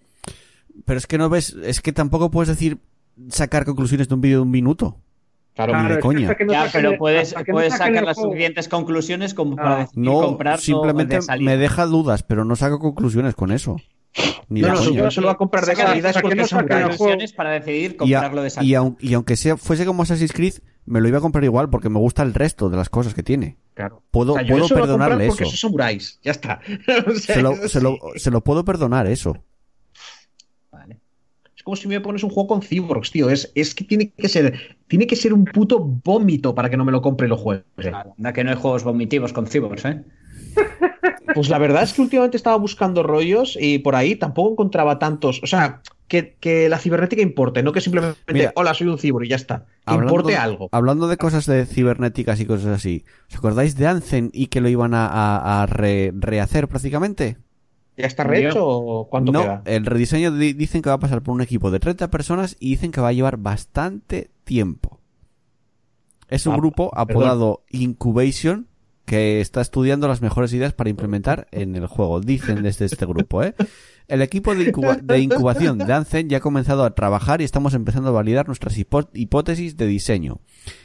Pero 0.85 0.97
es 0.97 1.07
que 1.07 1.17
no 1.17 1.29
ves, 1.29 1.55
es 1.63 1.81
que 1.81 1.93
tampoco 1.93 2.31
puedes 2.31 2.49
decir 2.49 2.79
sacar 3.29 3.63
conclusiones 3.65 4.09
de 4.09 4.15
un 4.15 4.21
vídeo 4.21 4.37
de 4.39 4.43
un 4.43 4.51
minuto. 4.51 4.97
Claro, 5.53 5.81
Ni 5.83 5.87
de 5.87 5.99
coña. 6.01 6.35
no 6.45 6.51
Ya, 6.51 6.67
pero 6.73 6.97
puedes, 6.97 7.33
no 7.47 7.69
sacar 7.69 8.03
las 8.03 8.17
suficientes 8.17 8.67
conclusiones 8.67 9.33
como 9.33 9.53
Ah. 9.53 9.63
para 9.63 9.77
decidir 9.77 10.03
No, 10.03 10.19
comprarlo 10.21 10.61
simplemente 10.61 11.19
de 11.19 11.39
me 11.39 11.55
deja 11.55 11.85
dudas, 11.85 12.23
pero 12.23 12.43
no 12.43 12.57
saco 12.57 12.79
conclusiones 12.79 13.35
con 13.35 13.53
eso. 13.53 13.77
Ni 14.49 14.61
No, 14.61 14.69
no, 14.69 14.75
coña. 14.83 15.03
no 15.03 15.11
se 15.11 15.21
lo 15.21 15.27
va 15.27 15.33
a 15.33 15.37
comprar 15.37 15.65
de 15.65 15.73
que 15.75 15.83
porque 16.21 16.35
no 16.35 16.47
conclusiones 16.47 17.33
para 17.33 17.51
decidir 17.51 17.97
Y, 18.01 18.13
a- 18.13 18.19
comprarlo 18.19 18.41
de 18.43 18.47
y, 18.47 18.51
salida. 18.51 18.79
aun- 18.79 18.97
y 18.99 19.13
aunque 19.13 19.35
sea, 19.35 19.57
fuese 19.57 19.85
como 19.85 20.03
Assassin's 20.03 20.31
Creed, 20.31 20.53
me 20.85 21.01
lo 21.01 21.07
iba 21.07 21.17
a 21.17 21.21
comprar 21.21 21.43
igual 21.43 21.69
porque 21.69 21.89
me 21.89 21.99
gusta 21.99 22.23
el 22.23 22.33
resto 22.33 22.69
de 22.69 22.77
las 22.77 22.89
cosas 22.89 23.13
que 23.13 23.23
tiene. 23.23 23.57
Claro. 23.73 24.03
Puedo, 24.11 24.33
O 24.33 24.37
sea, 24.37 24.47
puedo 24.47 24.65
eso 24.65 24.75
a 24.75 24.79
perdonarle 24.79 25.27
porque 25.27 25.43
eso. 25.43 25.51
son 25.51 25.69
samuráis. 25.71 26.19
Ya 26.23 26.31
está. 26.31 26.61
O 27.07 27.11
sea, 27.15 27.35
Se 27.35 27.41
lo, 27.41 27.51
eso 27.51 27.67
se, 27.67 27.81
lo, 27.81 27.97
sí. 28.13 28.19
se 28.19 28.31
lo 28.31 28.41
puedo 28.41 28.63
perdonar 28.63 29.07
eso. 29.07 29.35
Vale. 30.71 30.99
Es 31.55 31.63
como 31.63 31.75
si 31.75 31.87
me 31.89 31.99
pones 31.99 32.23
un 32.23 32.29
juego 32.29 32.47
con 32.47 32.61
cyborgs, 32.61 33.11
tío. 33.11 33.29
Es, 33.29 33.51
es 33.55 33.75
que 33.75 33.83
tiene 33.83 34.11
que 34.11 34.29
ser 34.29 34.77
tiene 34.87 35.07
que 35.07 35.15
ser 35.15 35.33
un 35.33 35.43
puto 35.45 35.79
vómito 35.79 36.53
para 36.55 36.69
que 36.69 36.77
no 36.77 36.85
me 36.85 36.91
lo 36.91 37.01
compre 37.01 37.27
y 37.27 37.29
lo 37.29 37.37
juegue. 37.37 37.63
Anda 38.17 38.31
que 38.31 38.43
no 38.43 38.51
hay 38.51 38.55
juegos 38.55 38.83
vomitivos 38.83 39.33
con 39.33 39.47
cyborgs, 39.47 39.83
¿eh? 39.85 40.03
Pues 41.33 41.49
la 41.49 41.57
verdad 41.57 41.83
es 41.83 41.93
que 41.93 42.01
últimamente 42.01 42.37
estaba 42.37 42.55
buscando 42.57 43.03
rollos 43.03 43.57
y 43.59 43.79
por 43.79 43.95
ahí 43.95 44.15
tampoco 44.15 44.51
encontraba 44.51 44.99
tantos. 44.99 45.41
O 45.43 45.47
sea, 45.47 45.81
que, 46.07 46.35
que 46.39 46.69
la 46.69 46.77
cibernética 46.77 47.21
importe, 47.21 47.63
no 47.63 47.71
que 47.73 47.81
simplemente, 47.81 48.19
Mira. 48.31 48.51
hola, 48.55 48.73
soy 48.73 48.87
un 48.87 48.97
cyborg 48.99 49.25
y 49.25 49.29
ya 49.29 49.35
está. 49.37 49.65
Que 49.65 49.71
Hablando- 49.85 50.13
importe 50.13 50.35
algo. 50.37 50.69
Hablando 50.71 51.07
de 51.07 51.17
cosas 51.17 51.45
de 51.47 51.65
cibernéticas 51.65 52.39
y 52.39 52.45
cosas 52.45 52.67
así, 52.67 53.03
¿os 53.29 53.37
acordáis 53.37 53.75
de 53.75 53.87
Anzen 53.87 54.29
y 54.33 54.47
que 54.47 54.61
lo 54.61 54.69
iban 54.69 54.93
a, 54.93 55.07
a- 55.07 55.63
a 55.63 55.65
re- 55.65 56.11
rehacer 56.15 56.67
prácticamente? 56.67 57.37
¿Ya 57.97 58.07
está 58.07 58.23
rehecho 58.25 58.67
o 58.67 59.07
cuánto 59.09 59.31
no, 59.31 59.41
queda? 59.41 59.61
el 59.65 59.85
rediseño 59.85 60.31
di- 60.31 60.51
dicen 60.53 60.81
que 60.81 60.89
va 60.89 60.95
a 60.95 60.99
pasar 60.99 61.23
por 61.23 61.33
un 61.33 61.41
equipo 61.41 61.71
de 61.71 61.79
30 61.79 62.11
personas 62.11 62.57
y 62.59 62.71
dicen 62.71 62.91
que 62.91 62.99
va 63.01 63.07
a 63.07 63.13
llevar 63.13 63.37
bastante 63.37 64.31
tiempo. 64.43 64.99
Es 66.27 66.45
un 66.45 66.53
Ah, 66.53 66.57
grupo 66.57 66.89
perdón. 66.91 67.01
apodado 67.23 67.63
Incubation 67.69 68.67
que 69.05 69.39
está 69.39 69.61
estudiando 69.61 70.07
las 70.07 70.21
mejores 70.21 70.51
ideas 70.53 70.73
para 70.73 70.89
implementar 70.89 71.47
en 71.51 71.75
el 71.75 71.87
juego. 71.87 72.21
Dicen 72.21 72.63
desde 72.63 72.85
este 72.85 73.05
grupo, 73.05 73.43
¿eh? 73.43 73.53
El 74.07 74.21
equipo 74.21 74.53
de, 74.53 74.71
incuba- 74.71 74.97
de 75.01 75.19
incubación 75.19 75.77
de 75.79 75.91
Anzen 75.93 76.29
ya 76.29 76.37
ha 76.37 76.41
comenzado 76.41 76.83
a 76.83 76.93
trabajar 76.93 77.41
y 77.41 77.43
estamos 77.43 77.73
empezando 77.73 78.09
a 78.09 78.13
validar 78.13 78.47
nuestras 78.47 78.77
hipótesis 78.77 79.77
de 79.77 79.87
diseño. 79.87 80.39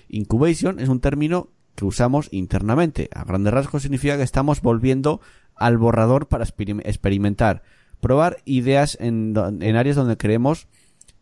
Incubation 0.09 0.81
es 0.81 0.89
un 0.89 1.01
término 1.01 1.49
que 1.75 1.85
usamos 1.85 2.29
internamente. 2.31 3.09
A 3.15 3.25
grandes 3.25 3.53
rasgos 3.53 3.83
significa 3.83 4.17
que 4.17 4.23
estamos 4.23 4.63
volviendo 4.63 5.21
al 5.55 5.77
borrador 5.79 6.29
para 6.29 6.45
experim- 6.45 6.83
experimentar, 6.85 7.63
probar 8.01 8.39
ideas 8.47 8.97
en, 9.01 9.35
en 9.61 9.77
áreas 9.77 9.97
donde 9.97 10.17
creemos 10.17 10.67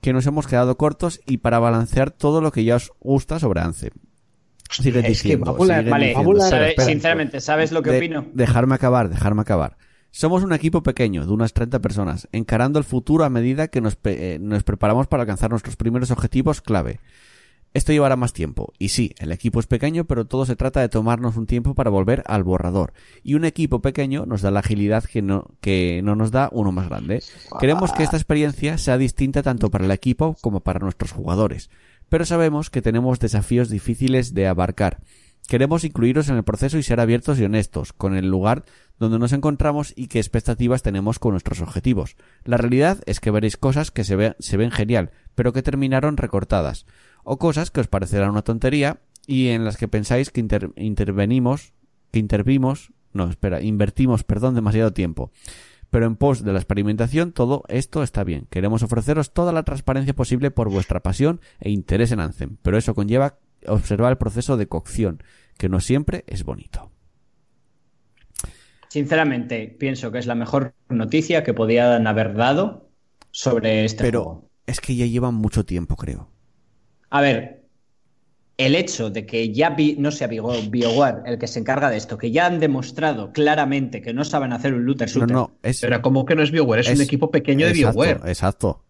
que 0.01 0.13
nos 0.13 0.27
hemos 0.27 0.47
quedado 0.47 0.77
cortos 0.77 1.21
y 1.27 1.39
para 1.39 1.59
balancear 1.59 2.13
todo 2.13 2.41
lo 2.41 2.53
que 2.53 2.63
ya 2.63 2.77
os 2.77 2.93
gusta 3.01 3.41
sobre 3.41 3.61
Anzen. 3.61 3.91
Es 4.71 4.83
diciendo, 5.09 5.47
fábula- 5.47 5.79
siguen 5.79 5.91
Vale, 5.91 6.07
diciendo. 6.09 6.31
fábula- 6.31 6.49
sabe- 6.49 6.69
Espera, 6.71 6.89
sinceramente, 6.89 7.41
¿sabes 7.41 7.73
lo 7.73 7.83
que 7.83 7.91
de- 7.91 7.99
opino? 7.99 8.27
Dejarme 8.35 8.75
acabar, 8.75 9.09
dejarme 9.09 9.43
acabar. 9.43 9.77
Somos 10.11 10.43
un 10.43 10.53
equipo 10.53 10.83
pequeño, 10.83 11.27
de 11.27 11.33
unas 11.33 11.53
30 11.53 11.81
personas, 11.81 12.29
encarando 12.33 12.79
el 12.79 12.85
futuro 12.85 13.25
a 13.25 13.31
medida 13.31 13.69
que 13.69 13.81
nos, 13.81 13.97
pe- 13.97 14.35
eh, 14.35 14.39
nos 14.39 14.63
preparamos 14.63 15.07
para 15.07 15.23
alcanzar 15.23 15.51
nuestros 15.51 15.77
primeros 15.77 16.11
objetivos 16.11 16.61
clave. 16.61 17.01
Esto 17.75 17.93
llevará 17.93 18.17
más 18.17 18.33
tiempo. 18.33 18.73
Y 18.79 18.89
sí, 18.89 19.15
el 19.19 19.31
equipo 19.31 19.61
es 19.61 19.67
pequeño, 19.67 20.07
pero 20.07 20.25
todo 20.25 20.47
se 20.47 20.57
trata 20.57 20.81
de 20.81 20.89
tomarnos 20.89 21.37
un 21.37 21.47
tiempo 21.47 21.75
para 21.75 21.91
volver 21.91 22.23
al 22.27 22.43
borrador. 22.43 22.95
Y 23.23 23.35
un 23.35 23.45
equipo 23.45 23.83
pequeño 23.83 24.25
nos 24.25 24.41
da 24.41 24.51
la 24.51 24.61
agilidad 24.61 25.05
que 25.05 25.21
no, 25.21 25.49
que 25.61 26.01
no 26.03 26.17
nos 26.17 26.31
da 26.31 26.49
uno 26.53 26.73
más 26.73 26.89
grande. 26.89 27.23
Queremos 27.61 27.93
que 27.93 28.03
esta 28.03 28.17
experiencia 28.17 28.79
sea 28.79 28.97
distinta 28.97 29.43
tanto 29.43 29.71
para 29.71 29.85
el 29.85 29.91
equipo 29.91 30.35
como 30.41 30.61
para 30.61 30.81
nuestros 30.81 31.13
jugadores. 31.13 31.69
Pero 32.09 32.25
sabemos 32.25 32.71
que 32.71 32.83
tenemos 32.83 33.19
desafíos 33.21 33.69
difíciles 33.69 34.35
de 34.35 34.47
abarcar. 34.47 35.01
Queremos 35.47 35.85
incluiros 35.85 36.29
en 36.29 36.37
el 36.37 36.43
proceso 36.45 36.77
y 36.79 36.83
ser 36.83 37.01
abiertos 37.01 37.39
y 37.39 37.45
honestos 37.45 37.93
con 37.95 38.15
el 38.17 38.29
lugar 38.29 38.65
donde 38.99 39.19
nos 39.19 39.33
encontramos 39.33 39.95
y 39.97 40.09
qué 40.09 40.19
expectativas 40.19 40.83
tenemos 40.83 41.19
con 41.19 41.31
nuestros 41.33 41.61
objetivos. 41.63 42.17
La 42.45 42.57
realidad 42.59 43.01
es 43.07 43.21
que 43.21 43.31
veréis 43.31 43.57
cosas 43.57 43.91
que 43.91 44.05
se, 44.05 44.17
ve- 44.17 44.37
se 44.41 44.57
ven 44.59 44.71
genial, 44.71 45.11
pero 45.35 45.53
que 45.53 45.63
terminaron 45.63 46.17
recortadas, 46.19 46.85
o 47.25 47.39
cosas 47.39 47.71
que 47.71 47.81
os 47.81 47.87
parecerán 47.89 48.31
una 48.31 48.43
tontería 48.43 49.01
y 49.27 49.49
en 49.49 49.65
las 49.65 49.77
que 49.79 49.89
pensáis 49.89 50.31
que 50.31 50.41
inter- 50.41 50.73
intervenimos, 50.77 51.73
que 52.11 52.19
intervimos, 52.19 52.93
no, 53.15 53.31
espera, 53.31 53.63
invertimos, 53.63 54.25
perdón, 54.25 54.55
demasiado 54.55 54.93
tiempo. 54.93 55.31
Pero 55.91 56.07
en 56.07 56.17
pos 56.17 56.45
de 56.45 56.53
la 56.53 56.59
experimentación 56.59 57.33
todo 57.33 57.65
esto 57.69 58.03
está 58.03 58.25
bien. 58.25 58.47
Queremos 58.51 58.83
ofreceros 58.83 59.33
toda 59.33 59.53
la 59.53 59.63
transparencia 59.63 60.15
posible 60.15 60.51
por 60.51 60.71
vuestra 60.71 61.01
pasión 61.01 61.41
e 61.61 61.71
interés 61.71 62.13
en 62.13 62.21
Anthem, 62.21 62.57
pero 62.63 62.77
eso 62.77 62.95
conlleva 62.95 63.39
observar 63.67 64.13
el 64.13 64.19
proceso 64.19 64.57
de 64.57 64.69
cocción, 64.69 65.23
que 65.57 65.69
no 65.69 65.81
siempre 65.81 66.25
es 66.27 66.45
bonito. 66.45 66.91
Sinceramente, 68.89 69.77
pienso 69.79 70.11
que 70.11 70.19
es 70.19 70.27
la 70.27 70.35
mejor 70.35 70.75
noticia 70.89 71.45
que 71.45 71.53
podían 71.55 72.07
haber 72.07 72.35
dado 72.35 72.89
sobre 73.31 73.85
este 73.85 74.03
Pero 74.03 74.25
juego. 74.25 74.51
es 74.67 74.81
que 74.81 74.97
ya 74.97 75.07
llevan 75.07 75.35
mucho 75.35 75.65
tiempo, 75.65 75.97
creo. 75.97 76.31
A 77.11 77.21
ver, 77.21 77.58
el 78.59 78.75
hecho 78.75 79.09
de 79.09 79.25
que 79.25 79.53
ya 79.53 79.71
vi- 79.71 79.97
no 79.99 80.11
sea 80.11 80.29
Bio- 80.29 80.69
BioWare 80.69 81.23
el 81.27 81.39
que 81.39 81.47
se 81.47 81.61
encarga 81.61 81.89
de 81.89 81.97
esto, 81.97 82.19
que 82.19 82.31
ya 82.33 82.45
han 82.47 82.59
demostrado 82.61 83.33
claramente 83.33 84.03
que 84.03 84.13
no 84.13 84.25
saben 84.25 84.53
hacer 84.53 84.75
un 84.75 84.85
looter 84.85 85.09
No, 85.09 85.13
shooter, 85.15 85.31
no, 85.33 85.41
no, 85.41 85.53
es, 85.63 85.81
Pero 85.81 86.03
como 86.03 86.27
que 86.27 86.35
no 86.35 86.43
es 86.43 86.51
BioWare, 86.51 86.81
es, 86.81 86.89
un 86.91 87.01
equipo 87.01 87.31
pequeño 87.31 87.67
de 87.67 87.73
exacto, 87.73 88.01
BioWare. 88.01 88.29
Exacto. 88.29 88.85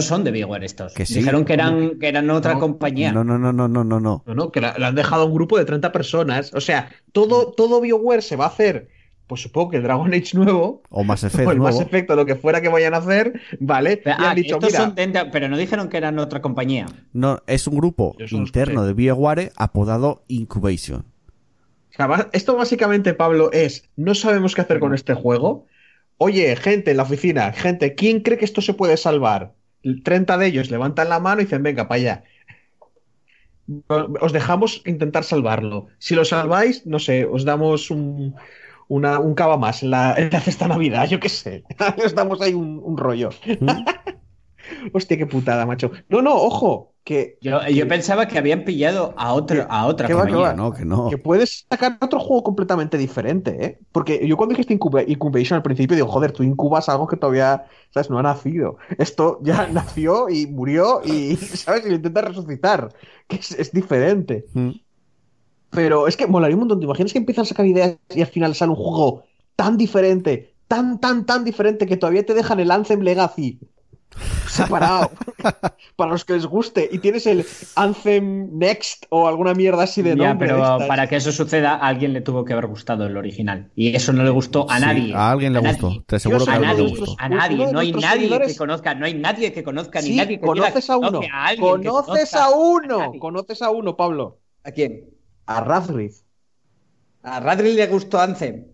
son 0.00 0.24
de 0.24 0.32
BioWare 0.32 0.64
estos. 0.64 0.92
Que 0.94 1.06
sí. 1.06 1.14
Dijeron 1.14 1.44
que 1.44 1.52
eran, 1.54 1.98
que 1.98 2.08
eran 2.08 2.28
otra 2.30 2.54
No, 2.54 2.60
compañía. 2.60 3.12
No, 3.12 3.22
no, 3.24 3.38
no, 3.38 3.52
no, 3.52 3.68
no, 3.68 3.84
no, 3.84 4.00
no. 4.00 4.24
No, 4.26 4.34
no, 4.34 4.50
que 4.52 4.60
la, 4.60 4.76
la 4.78 4.88
han 4.88 4.94
dejado 4.96 5.26
un 5.26 5.32
grupo 5.34 5.56
de 5.56 5.64
30 5.64 5.92
personas. 5.92 6.52
O 6.52 6.60
sea, 6.60 6.90
todo, 7.12 7.52
todo 7.52 7.80
BioWare 7.80 8.20
se 8.22 8.34
va 8.36 8.46
a 8.46 8.48
hacer. 8.48 8.88
Pues 9.28 9.42
supongo 9.42 9.70
que 9.70 9.76
el 9.76 9.82
Dragon 9.82 10.12
Age 10.12 10.36
nuevo, 10.36 10.82
O 10.88 11.04
Mass 11.04 11.22
o 11.24 11.26
Effect 11.26 11.50
el 11.50 11.60
Mass. 11.60 11.80
Effect 11.80 12.10
o 12.10 12.16
lo 12.16 12.24
que 12.26 12.34
fuera 12.34 12.60
que 12.62 12.68
vayan 12.68 12.94
a 12.94 12.96
hacer, 12.96 13.40
¿vale? 13.60 13.98
Pero, 13.98 14.16
y 14.18 14.24
ah, 14.24 14.30
han 14.30 14.36
dicho, 14.36 14.54
estos 14.54 14.72
mira, 14.72 14.84
son 14.84 14.94
dentro- 14.94 15.30
pero 15.30 15.48
no 15.48 15.56
dijeron 15.58 15.88
que 15.88 15.98
eran 15.98 16.18
otra 16.18 16.40
compañía. 16.40 16.86
No, 17.12 17.40
es 17.46 17.66
un 17.66 17.76
grupo 17.76 18.16
interno 18.30 18.84
de 18.84 18.94
BioWare 18.94 19.52
apodado 19.56 20.24
Incubation. 20.28 21.04
esto 22.32 22.56
básicamente, 22.56 23.12
Pablo, 23.12 23.52
es, 23.52 23.88
no 23.96 24.14
sabemos 24.14 24.54
qué 24.54 24.62
hacer 24.62 24.80
con 24.80 24.94
este 24.94 25.14
juego. 25.14 25.66
Oye, 26.16 26.56
gente 26.56 26.90
en 26.90 26.96
la 26.96 27.02
oficina, 27.04 27.52
gente, 27.52 27.94
¿quién 27.94 28.20
cree 28.20 28.38
que 28.38 28.44
esto 28.46 28.60
se 28.62 28.74
puede 28.74 28.96
salvar? 28.96 29.52
30 30.04 30.38
de 30.38 30.46
ellos 30.46 30.70
levantan 30.70 31.10
la 31.10 31.20
mano 31.20 31.42
y 31.42 31.44
dicen, 31.44 31.62
venga, 31.62 31.86
para 31.86 32.00
allá. 32.00 32.24
Os 33.88 34.32
dejamos 34.32 34.82
intentar 34.86 35.24
salvarlo. 35.24 35.88
Si 35.98 36.14
lo 36.14 36.24
salváis, 36.24 36.86
no 36.86 36.98
sé, 36.98 37.26
os 37.26 37.44
damos 37.44 37.90
un, 37.90 38.34
una- 38.88 39.18
un 39.20 39.34
cava 39.34 39.56
más 39.56 39.82
en 39.82 39.90
la, 39.90 40.14
en 40.16 40.30
la 40.30 40.40
cesta 40.40 40.68
Navidad, 40.68 41.08
yo 41.08 41.20
qué 41.20 41.28
sé. 41.28 41.64
os 42.04 42.14
damos 42.14 42.40
ahí 42.40 42.54
un, 42.54 42.80
un 42.82 42.96
rollo. 42.96 43.30
Hostia, 44.92 45.16
qué 45.16 45.26
putada, 45.26 45.64
macho. 45.66 45.90
No, 46.08 46.20
no, 46.20 46.34
ojo, 46.34 46.94
que, 47.04 47.38
Yo, 47.40 47.66
yo 47.68 47.88
pensaba 47.88 48.26
que 48.28 48.36
habían 48.38 48.64
pillado 48.64 49.14
a, 49.16 49.32
otro, 49.32 49.66
a 49.70 49.86
otra 49.86 50.06
¿Qué 50.06 50.12
va, 50.14 50.26
qué 50.26 50.32
compañía. 50.32 50.48
va? 50.50 50.54
No, 50.54 50.72
que 50.72 50.84
no. 50.84 51.08
que 51.08 51.16
puedes 51.18 51.66
sacar 51.70 51.96
otro 52.02 52.20
juego 52.20 52.42
completamente 52.42 52.98
diferente, 52.98 53.64
¿eh? 53.64 53.78
Porque 53.92 54.26
yo 54.28 54.36
cuando 54.36 54.52
dijiste 54.54 54.74
incuba- 54.74 55.04
Incubation 55.06 55.56
al 55.56 55.62
principio 55.62 55.96
digo, 55.96 56.08
joder, 56.08 56.32
tú 56.32 56.42
incubas 56.42 56.88
algo 56.90 57.06
que 57.06 57.16
todavía, 57.16 57.64
¿sabes? 57.94 58.10
No 58.10 58.18
ha 58.18 58.22
nacido. 58.22 58.76
Esto 58.98 59.38
ya 59.42 59.68
nació 59.72 60.28
y 60.28 60.46
murió 60.46 61.00
y, 61.04 61.36
¿sabes? 61.36 61.86
Y 61.86 61.90
lo 61.90 61.94
intentas 61.96 62.24
resucitar, 62.24 62.88
que 63.26 63.36
es, 63.36 63.52
es 63.52 63.72
diferente. 63.72 64.44
Mm. 64.52 64.70
Pero 65.70 66.08
es 66.08 66.16
que 66.16 66.26
molaría 66.26 66.56
un 66.56 66.60
montón. 66.60 66.80
¿Te 66.80 66.84
imaginas 66.86 67.12
que 67.12 67.18
empiezan 67.18 67.42
a 67.42 67.46
sacar 67.46 67.66
ideas 67.66 67.96
y 68.14 68.20
al 68.20 68.26
final 68.28 68.54
sale 68.54 68.70
un 68.70 68.76
juego 68.76 69.24
tan 69.56 69.76
diferente, 69.76 70.54
tan, 70.66 71.00
tan, 71.00 71.26
tan 71.26 71.44
diferente 71.44 71.86
que 71.86 71.96
todavía 71.96 72.24
te 72.24 72.34
dejan 72.34 72.60
el 72.60 72.70
Anthem 72.70 73.00
Legacy 73.00 73.58
separado 74.48 75.10
para 75.96 76.10
los 76.12 76.24
que 76.24 76.32
les 76.32 76.46
guste 76.46 76.88
y 76.90 76.98
tienes 76.98 77.26
el 77.26 77.44
Anthem 77.76 78.48
Next 78.58 79.04
o 79.10 79.28
alguna 79.28 79.52
mierda 79.54 79.82
así 79.82 80.00
de 80.02 80.10
Ya, 80.16 80.28
nombre 80.28 80.48
pero 80.48 80.78
para 80.88 81.06
que 81.06 81.16
eso 81.16 81.30
suceda, 81.30 81.74
a 81.74 81.86
alguien 81.86 82.12
le 82.14 82.22
tuvo 82.22 82.44
que 82.44 82.54
haber 82.54 82.66
gustado 82.66 83.06
el 83.06 83.16
original. 83.16 83.70
Y 83.76 83.94
eso 83.94 84.12
no 84.12 84.24
le 84.24 84.30
gustó 84.30 84.68
a 84.70 84.78
Sí, 84.78 84.84
nadie. 84.84 85.14
a 85.14 85.30
alguien 85.30 85.52
le 85.52 85.60
gustó. 85.60 85.92
Te 86.06 86.16
aseguro 86.16 86.44
que 86.46 86.50
A 86.52 86.58
le 86.58 86.66
nadie, 86.66 86.88
gustó. 86.88 87.14
a 87.18 87.28
nadie, 87.28 87.70
no 87.72 87.78
hay 87.80 87.92
nadie 87.92 88.28
seguidores- 88.28 88.46
que 88.52 88.56
conozca, 88.56 88.94
no 88.94 89.04
hay 89.04 89.14
nadie 89.14 89.52
que 89.52 89.62
conozca, 89.62 90.00
ni 90.00 90.16
nadie 90.16 90.40
que 90.40 90.46
conoces 90.46 90.88
a 90.90 90.96
uno. 90.96 91.20
a 91.32 91.50
Conoces 91.60 92.30
conozca 92.30 92.44
a 92.44 92.50
uno. 92.50 93.12
Conoces 93.20 93.62
a 93.62 93.70
uno, 93.70 93.96
Pablo. 93.96 94.38
¿A 94.64 94.70
quién? 94.72 95.04
A 95.48 95.60
Radriff. 95.62 96.20
A 97.22 97.40
Radley 97.40 97.74
le 97.74 97.86
gustó 97.86 98.20
Anthem. 98.20 98.64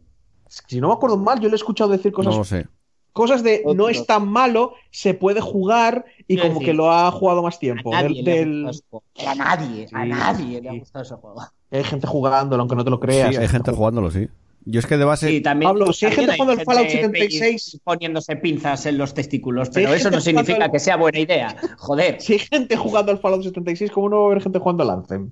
Si 0.49 0.81
no 0.81 0.89
me 0.89 0.95
acuerdo 0.95 1.17
mal, 1.17 1.41
yo 1.41 1.49
le 1.49 1.55
he 1.55 1.57
escuchado 1.57 1.91
decir 1.91 2.13
cosas, 2.13 2.33
No 2.33 2.39
lo 2.39 2.45
sé. 2.45 2.67
cosas 3.13 3.43
de 3.43 3.63
Otro. 3.65 3.75
no 3.75 3.89
es 3.89 4.07
tan 4.07 4.29
malo, 4.29 4.75
se 4.91 5.15
puede 5.15 5.41
jugar 5.41 6.05
y 6.29 6.37
como 6.37 6.55
decir, 6.55 6.67
que 6.67 6.75
lo 6.75 6.93
ha 6.93 7.11
jugado 7.11 7.43
más 7.43 7.59
tiempo. 7.59 7.95
A 7.95 8.03
nadie 8.03 8.23
Del- 8.23 8.25
le 8.25 8.33
ha 8.33 8.35
del- 8.37 8.65
gustado 8.67 9.03
ese 9.15 9.25
juego. 9.25 9.31
A 9.31 9.35
nadie, 9.35 9.85
a 9.85 9.89
Sí, 9.89 10.09
nadie 10.09 10.61
le 10.61 10.69
ha 10.69 10.73
gustado 10.75 11.03
ese 11.05 11.15
juego. 11.15 11.43
Hay 11.71 11.85
gente 11.85 12.07
jugándolo, 12.07 12.61
aunque 12.63 12.77
no 12.77 12.85
te 12.85 12.91
lo 12.91 13.01
creas. 13.01 13.35
Sí, 13.35 13.41
hay 13.41 13.49
gente 13.49 13.73
jugándolo, 13.73 14.11
sí. 14.11 14.29
Yo 14.67 14.81
es 14.81 14.87
que 14.87 14.97
de 14.97 15.05
base. 15.05 15.29
Sí, 15.29 15.41
también, 15.43 15.69
Pablo, 15.71 15.93
si 15.93 16.07
hay 16.07 16.13
gente 16.13 16.33
jugando 16.33 16.53
al 16.61 16.65
Fallout 16.65 16.87
gente 16.87 17.19
76. 17.19 17.81
poniéndose 17.85 18.37
pinzas 18.37 18.87
en 18.87 18.97
los 18.99 19.13
testículos, 19.13 19.69
Si 19.69 19.75
pero 19.75 19.93
eso 19.93 20.11
no 20.11 20.21
significa 20.21 20.65
al- 20.67 20.71
que 20.73 20.79
sea 20.79 20.97
buena 20.97 21.19
idea. 21.19 21.55
Joder. 21.79 22.17
Si 22.21 22.35
hay 22.35 22.39
gente 22.39 22.77
jugando 22.77 23.13
al 23.13 23.19
Fallout 23.19 23.43
76, 23.43 23.91
¿cómo 23.91 24.09
no 24.09 24.17
va 24.19 24.23
a 24.23 24.27
haber 24.27 24.43
gente 24.43 24.59
jugando 24.59 24.83
al 24.85 24.91
Anthem? 24.91 25.31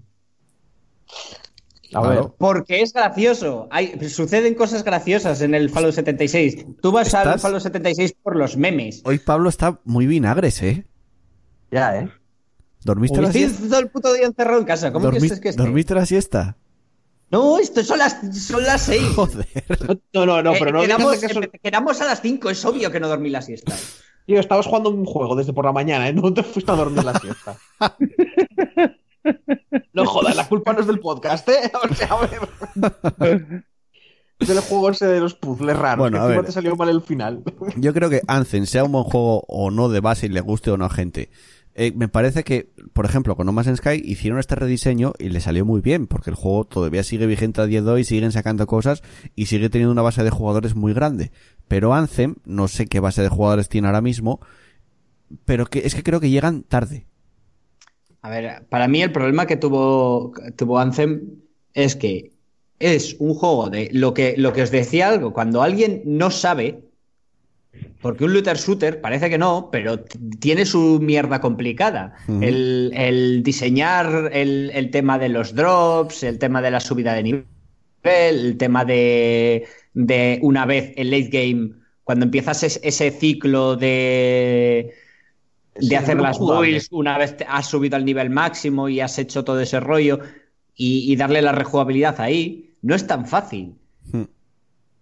A 1.95 2.01
ver. 2.01 2.11
Claro. 2.13 2.35
Porque 2.39 2.81
es 2.81 2.93
gracioso. 2.93 3.69
Hay, 3.71 3.99
suceden 4.09 4.55
cosas 4.55 4.83
graciosas 4.83 5.43
en 5.43 5.55
el 5.55 5.69
Fallout 5.69 5.95
76. 5.95 6.65
Tú 6.81 6.91
vas 6.91 7.13
al 7.15 7.27
¿Estás? 7.27 7.43
Fallout 7.43 7.63
76 7.63 8.15
por 8.23 8.37
los 8.37 8.57
memes. 8.57 9.03
Hoy 9.05 9.19
Pablo 9.19 9.49
está 9.51 9.81
muy 9.85 10.07
vinagres, 10.07 10.63
¿eh? 10.63 10.87
Ya, 11.71 11.99
¿eh? 11.99 12.09
¿Dormiste 12.85 13.21
la 13.21 13.29
Estoy 13.29 13.43
siesta? 13.43 13.69
todo 13.69 13.79
el 13.81 13.89
puto 13.91 14.13
día 14.15 14.27
encerrado 14.27 14.59
en 14.59 14.65
casa. 14.65 14.93
¿Cómo 14.93 15.07
Dormi- 15.11 15.21
que 15.21 15.27
es 15.35 15.41
que 15.41 15.49
esté? 15.51 15.63
¿Dormiste 15.63 15.95
la 15.95 16.07
siesta? 16.07 16.57
No, 17.31 17.59
esto 17.59 17.83
son 17.85 17.99
las, 17.99 18.19
son 18.47 18.63
las 18.63 18.83
6. 18.83 19.03
Joder. 19.15 19.47
No, 20.13 20.27
no, 20.27 20.43
no, 20.43 20.53
pero 20.59 20.73
no 20.73 20.83
digas 20.83 20.97
quedamos, 20.99 21.19
que 21.19 21.27
empe- 21.29 21.61
quedamos 21.63 22.01
a 22.01 22.07
las 22.07 22.21
5, 22.21 22.51
es 22.51 22.65
obvio 22.65 22.91
que 22.91 23.01
no 23.01 23.09
dormí 23.09 23.31
la 23.31 23.41
siesta. 23.43 23.75
Tío, 24.27 24.39
estabas 24.41 24.67
jugando 24.67 24.91
un 24.91 25.05
juego 25.05 25.35
desde 25.37 25.53
por 25.53 25.65
la 25.65 25.73
mañana, 25.73 26.09
¿eh? 26.09 26.13
No 26.13 26.33
te 26.33 26.43
fuiste 26.43 26.71
a 26.73 26.75
dormir 26.75 27.05
la 27.05 27.19
siesta. 27.19 27.57
No 29.93 30.07
jodas, 30.07 30.37
la 30.37 30.49
culpa 30.49 30.73
no 30.73 30.81
es 30.81 30.87
del 30.87 31.01
podcast, 31.01 31.49
¿eh? 31.49 31.71
O 31.91 31.95
sea, 31.95 32.09
a 32.09 32.27
ver. 33.19 33.65
Del 34.39 34.61
juego 34.61 34.91
ese 34.91 35.07
de 35.07 35.21
los 35.21 35.35
puzzles 35.35 35.77
raros. 35.77 35.99
Bueno, 35.99 36.19
que 36.19 36.25
a 36.25 36.27
ver. 36.27 36.45
te 36.47 36.53
salió 36.53 36.75
mal 36.77 36.89
el 36.89 37.03
final. 37.03 37.45
Yo 37.77 37.93
creo 37.93 38.11
que 38.11 38.23
Anthem, 38.27 38.67
sea 38.67 38.85
un 38.85 38.93
buen 38.93 39.05
juego 39.05 39.45
o 39.49 39.71
no 39.71 39.89
de 39.89 40.01
base 40.01 40.27
y 40.27 40.31
le 40.31 40.41
guste 40.41 40.71
o 40.71 40.77
no 40.77 40.87
a 40.87 40.91
gente, 40.91 41.31
eh, 41.75 41.93
me 41.95 42.09
parece 42.09 42.45
que, 42.45 42.71
por 42.93 43.07
ejemplo, 43.07 43.35
con 43.35 43.47
No 43.47 43.53
Man's 43.53 43.79
Sky 43.79 44.03
hicieron 44.05 44.39
este 44.39 44.55
rediseño 44.55 45.15
y 45.19 45.31
le 45.31 45.41
salió 45.41 45.65
muy 45.65 45.81
bien, 45.81 46.07
porque 46.07 46.31
el 46.31 46.37
juego 46.37 46.65
todavía 46.65 47.03
sigue 47.03 47.27
vigente 47.27 47.63
a 47.63 47.67
día 47.67 47.81
de 47.81 47.91
hoy, 47.91 48.05
siguen 48.05 48.33
sacando 48.33 48.67
cosas 48.67 49.03
y 49.35 49.47
sigue 49.47 49.71
teniendo 49.71 49.93
una 49.93 50.03
base 50.03 50.23
de 50.23 50.31
jugadores 50.31 50.75
muy 50.75 50.93
grande. 50.93 51.33
Pero 51.69 51.95
Anthem, 51.95 52.37
no 52.45 52.69
sé 52.69 52.87
qué 52.87 53.01
base 53.01 53.23
de 53.23 53.29
jugadores 53.29 53.69
tiene 53.71 53.89
ahora 53.89 54.03
mismo, 54.03 54.41
pero 55.47 55.67
que 55.67 55.81
es 55.87 55.95
que 55.95 56.03
creo 56.03 56.21
que 56.21 56.31
llegan 56.31 56.63
tarde. 56.63 57.07
A 58.23 58.31
ver, 58.31 58.65
para 58.69 58.87
mí 58.89 59.03
el 59.03 59.11
problema 59.13 59.47
que 59.47 59.57
tuvo, 59.57 60.33
tuvo 60.57 60.79
Anthem 60.79 61.23
es 61.75 61.97
que 61.97 62.31
es 62.79 63.17
un 63.19 63.35
juego 63.35 63.69
de 63.71 63.89
lo 63.93 64.15
que, 64.15 64.35
lo 64.37 64.53
que 64.53 64.63
os 64.63 64.71
decía 64.71 65.09
algo, 65.09 65.33
cuando 65.33 65.63
alguien 65.63 66.03
no 66.05 66.31
sabe, 66.31 66.83
porque 68.01 68.25
un 68.25 68.33
looter 68.33 68.57
shooter 68.57 69.01
parece 69.01 69.31
que 69.31 69.39
no, 69.39 69.71
pero 69.73 70.01
tiene 70.41 70.67
su 70.67 70.99
mierda 71.01 71.41
complicada. 71.41 72.15
El, 72.43 72.93
el 72.95 73.43
diseñar 73.43 74.31
el, 74.33 74.71
el 74.75 74.91
tema 74.91 75.19
de 75.19 75.29
los 75.29 75.55
drops, 75.55 76.23
el 76.23 76.39
tema 76.39 76.61
de 76.63 76.71
la 76.71 76.81
subida 76.81 77.15
de 77.15 77.23
nivel, 77.23 77.45
el 78.05 78.57
tema 78.57 78.85
de, 78.85 79.67
de 79.95 80.39
una 80.43 80.67
vez 80.67 80.93
el 80.97 81.11
late 81.11 81.29
game, 81.31 81.71
cuando 82.05 82.25
empiezas 82.25 82.63
es- 82.65 82.81
ese 82.83 83.11
ciclo 83.13 83.77
de 83.77 84.93
Sí, 85.79 85.89
de 85.89 85.97
hacer 85.97 86.21
las 86.21 86.39
builds 86.39 86.89
una 86.91 87.17
vez 87.17 87.37
has 87.49 87.67
subido 87.67 87.97
al 87.97 88.05
nivel 88.05 88.31
máximo 88.31 88.89
y 88.89 89.01
has 89.01 89.19
hecho 89.19 89.43
todo 89.45 89.61
ese 89.61 89.81
rollo 89.81 90.21
y, 90.75 91.11
y 91.11 91.17
darle 91.17 91.41
la 91.43 91.53
rejugabilidad 91.53 92.21
ahí, 92.21 92.75
no 92.83 92.95
es 92.95 93.07
tan 93.07 93.27
fácil. 93.27 93.75
Hmm. 94.11 94.25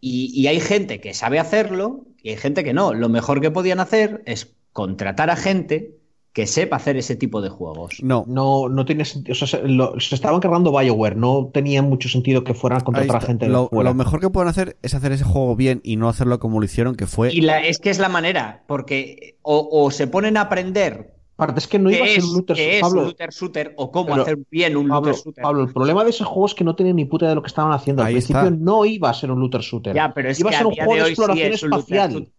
Y, 0.00 0.30
y 0.34 0.46
hay 0.46 0.60
gente 0.60 1.00
que 1.00 1.12
sabe 1.12 1.38
hacerlo 1.38 2.06
y 2.22 2.30
hay 2.30 2.36
gente 2.36 2.64
que 2.64 2.72
no. 2.72 2.94
Lo 2.94 3.08
mejor 3.08 3.40
que 3.40 3.50
podían 3.50 3.80
hacer 3.80 4.22
es 4.26 4.54
contratar 4.72 5.30
a 5.30 5.36
gente 5.36 5.99
que 6.32 6.46
sepa 6.46 6.76
hacer 6.76 6.96
ese 6.96 7.16
tipo 7.16 7.40
de 7.42 7.48
juegos. 7.48 7.96
No, 8.02 8.24
No, 8.28 8.68
no 8.68 8.84
tiene 8.84 9.04
sentido. 9.04 9.32
O 9.32 9.34
sea, 9.34 9.48
se, 9.48 9.66
lo- 9.66 9.98
se 9.98 10.14
estaban 10.14 10.40
cargando 10.40 10.70
BioWare. 10.76 11.16
No 11.16 11.50
tenía 11.52 11.82
mucho 11.82 12.08
sentido 12.08 12.44
que 12.44 12.54
fueran 12.54 12.78
a 12.78 12.80
ahí 12.80 12.84
contratar 12.84 13.16
a 13.16 13.18
está. 13.18 13.26
gente 13.26 13.46
de 13.46 13.52
lo, 13.52 13.68
lo 13.72 13.94
mejor 13.94 14.20
que 14.20 14.30
pueden 14.30 14.48
hacer 14.48 14.76
es 14.82 14.94
hacer 14.94 15.12
ese 15.12 15.24
juego 15.24 15.56
bien 15.56 15.80
y 15.82 15.96
no 15.96 16.08
hacerlo 16.08 16.38
como 16.38 16.58
lo 16.60 16.64
hicieron, 16.64 16.94
que 16.94 17.06
fue... 17.06 17.32
Y 17.32 17.40
la- 17.40 17.60
es 17.60 17.78
que 17.78 17.90
es 17.90 17.98
la 17.98 18.08
manera, 18.08 18.64
porque 18.68 19.38
o, 19.42 19.68
o 19.72 19.90
se 19.90 20.06
ponen 20.06 20.36
a 20.36 20.42
aprender 20.42 21.14
Aparte, 21.36 21.60
es 21.60 21.68
que 21.68 21.78
no 21.78 21.90
iba 21.90 22.04
a 22.04 22.08
ser 22.08 22.18
es, 22.18 22.24
un 22.24 22.34
looter 22.34 22.54
qué 22.56 22.76
es 22.76 22.82
Pablo, 22.82 23.00
un 23.00 23.06
looter 23.06 23.30
shooter 23.30 23.74
o 23.78 23.90
cómo 23.90 24.08
Pero, 24.10 24.22
hacer 24.22 24.38
bien 24.50 24.76
un 24.76 24.88
Pablo, 24.88 25.06
looter 25.08 25.24
shooter. 25.24 25.42
Pablo, 25.42 25.62
el 25.62 25.72
problema 25.72 26.04
de 26.04 26.10
ese 26.10 26.22
juego 26.24 26.44
es 26.44 26.54
que 26.54 26.64
no 26.64 26.76
tenían 26.76 26.96
ni 26.96 27.06
puta 27.06 27.24
idea 27.24 27.30
de 27.30 27.34
lo 27.36 27.42
que 27.42 27.46
estaban 27.48 27.72
haciendo. 27.72 28.02
Al 28.02 28.08
Ahí 28.08 28.14
principio 28.14 28.42
está. 28.42 28.50
no 28.50 28.84
iba 28.84 29.08
a 29.08 29.14
ser 29.14 29.30
un 29.30 29.40
looter 29.40 29.62
shooter. 29.62 29.94
Ya, 29.94 30.12
pero 30.12 30.28
es 30.28 30.38
iba 30.38 30.50
que 30.50 30.56
a 30.56 30.58
ser 30.58 30.66
un 30.66 30.74
juego 30.74 30.94
de 30.96 31.04
sí 31.06 31.08
exploración 31.12 31.52
es 31.52 31.62
espacial. 31.62 32.32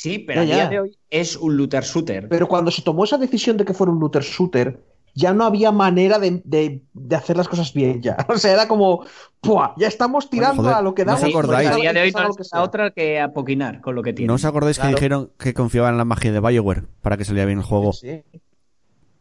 Sí, 0.00 0.20
pero 0.20 0.44
Ya, 0.44 0.52
a 0.52 0.54
día 0.54 0.64
ya. 0.64 0.70
de 0.70 0.80
hoy 0.80 0.98
es 1.10 1.34
un 1.36 1.56
looter 1.56 1.82
shooter. 1.82 2.28
Pero 2.28 2.46
cuando 2.46 2.70
se 2.70 2.82
tomó 2.82 3.02
esa 3.02 3.18
decisión 3.18 3.56
de 3.56 3.64
que 3.64 3.74
fuera 3.74 3.92
un 3.92 3.98
looter 3.98 4.22
shooter, 4.22 4.80
ya 5.12 5.32
no 5.34 5.42
había 5.44 5.72
manera 5.72 6.20
de, 6.20 6.40
de- 6.44 6.82
de 6.94 7.16
hacer 7.16 7.36
las 7.36 7.48
cosas 7.48 7.72
bien 7.74 8.00
ya. 8.00 8.16
O 8.28 8.38
sea, 8.38 8.52
era 8.52 8.68
como, 8.68 9.04
¡pua! 9.40 9.74
Ya 9.76 9.88
estamos 9.88 10.30
tirando 10.30 10.62
joder, 10.62 10.76
a 10.76 10.82
lo 10.82 10.94
que 10.94 11.04
¿no 11.04 11.12
damos. 11.16 11.24
os 11.24 11.30
acordáis? 11.34 11.68
a 11.70 11.74
día 11.74 11.92
de 11.92 12.00
hoy 12.02 12.12
no 12.12 12.28
es 12.38 12.50
otra 12.54 12.92
que 12.92 13.18
apoquinar 13.18 13.80
con 13.80 13.96
lo 13.96 14.02
que 14.04 14.12
tiene. 14.12 14.28
¿No 14.28 14.34
os 14.34 14.44
acordáis 14.44 14.76
Claro. 14.78 14.90
que 14.90 14.94
dijeron 15.00 15.30
que 15.36 15.52
confiaban 15.52 15.94
en 15.94 15.98
la 15.98 16.04
magia 16.04 16.30
de 16.30 16.38
BioWare 16.38 16.84
para 17.02 17.16
que 17.16 17.24
saliera 17.24 17.46
bien 17.46 17.58
el 17.58 17.64
juego? 17.64 17.92
Sí. 17.92 18.22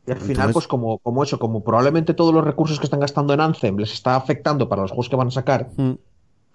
Y 0.06 0.12
al 0.12 0.18
final, 0.20 0.30
Entonces- 0.30 0.54
pues 0.54 0.68
como, 0.68 1.00
como 1.00 1.24
eso, 1.24 1.40
como 1.40 1.64
probablemente 1.64 2.14
todos 2.14 2.34
los 2.36 2.44
recursos 2.46 2.78
que 2.80 2.86
están 2.86 3.00
gastando 3.00 3.34
en 3.34 3.42
Anthem 3.42 3.78
les 3.78 3.92
está 3.94 4.16
afectando 4.16 4.70
para 4.70 4.84
los 4.84 4.92
juegos 4.92 5.10
que 5.10 5.16
van 5.16 5.30
a 5.30 5.32
sacar, 5.32 5.70
Mm, 5.76 5.94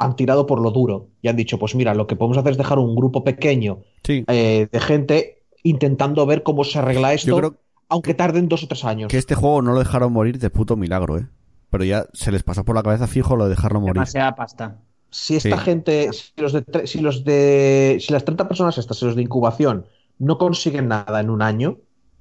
han 0.02 0.16
tirado 0.16 0.46
por 0.46 0.60
lo 0.60 0.70
duro 0.70 1.08
y 1.22 1.28
han 1.28 1.36
dicho, 1.36 1.58
pues 1.58 1.74
mira, 1.74 1.94
lo 1.94 2.06
que 2.06 2.16
podemos 2.16 2.38
hacer 2.38 2.52
es 2.52 2.58
dejar 2.58 2.78
un 2.78 2.94
grupo 2.94 3.24
pequeño 3.24 3.80
Sí, 4.04 4.24
eh, 4.28 4.68
de 4.70 4.80
gente 4.80 5.42
intentando 5.62 6.26
ver 6.26 6.42
cómo 6.42 6.64
se 6.64 6.78
arregla 6.78 7.12
esto, 7.14 7.28
yo 7.28 7.36
creo 7.36 7.54
aunque 7.88 8.14
tarden 8.14 8.48
dos 8.48 8.64
o 8.64 8.68
tres 8.68 8.84
años. 8.84 9.08
que 9.08 9.18
este 9.18 9.34
juego 9.34 9.60
no 9.62 9.72
lo 9.72 9.78
dejaron 9.78 10.12
morir 10.12 10.38
de 10.38 10.48
puto 10.50 10.76
milagro, 10.76 11.18
¿eh? 11.18 11.26
Pero 11.70 11.84
ya 11.84 12.06
se 12.14 12.32
les 12.32 12.42
pasó 12.42 12.64
por 12.64 12.74
la 12.74 12.82
cabeza 12.82 13.06
fijo 13.06 13.36
lo 13.36 13.44
de 13.44 13.50
dejarlo 13.50 13.80
morir. 13.80 13.94
Demasiada 13.94 14.34
pasta. 14.34 14.78
Si 15.10 15.36
esta 15.36 15.58
Sí. 15.58 15.62
gente, 15.64 16.10
si 16.12 16.32
los 16.38 16.52
de, 16.54 16.86
si 16.86 17.00
los 17.00 17.22
de, 17.24 17.98
si 18.00 18.12
las 18.14 18.24
30 18.24 18.48
personas 18.48 18.78
estas, 18.78 18.98
si 18.98 19.04
los 19.04 19.14
de 19.14 19.22
incubación, 19.22 19.84
no 20.18 20.38
consiguen 20.38 20.88
nada 20.88 21.20
en 21.20 21.28
un 21.28 21.42
año, 21.42 21.78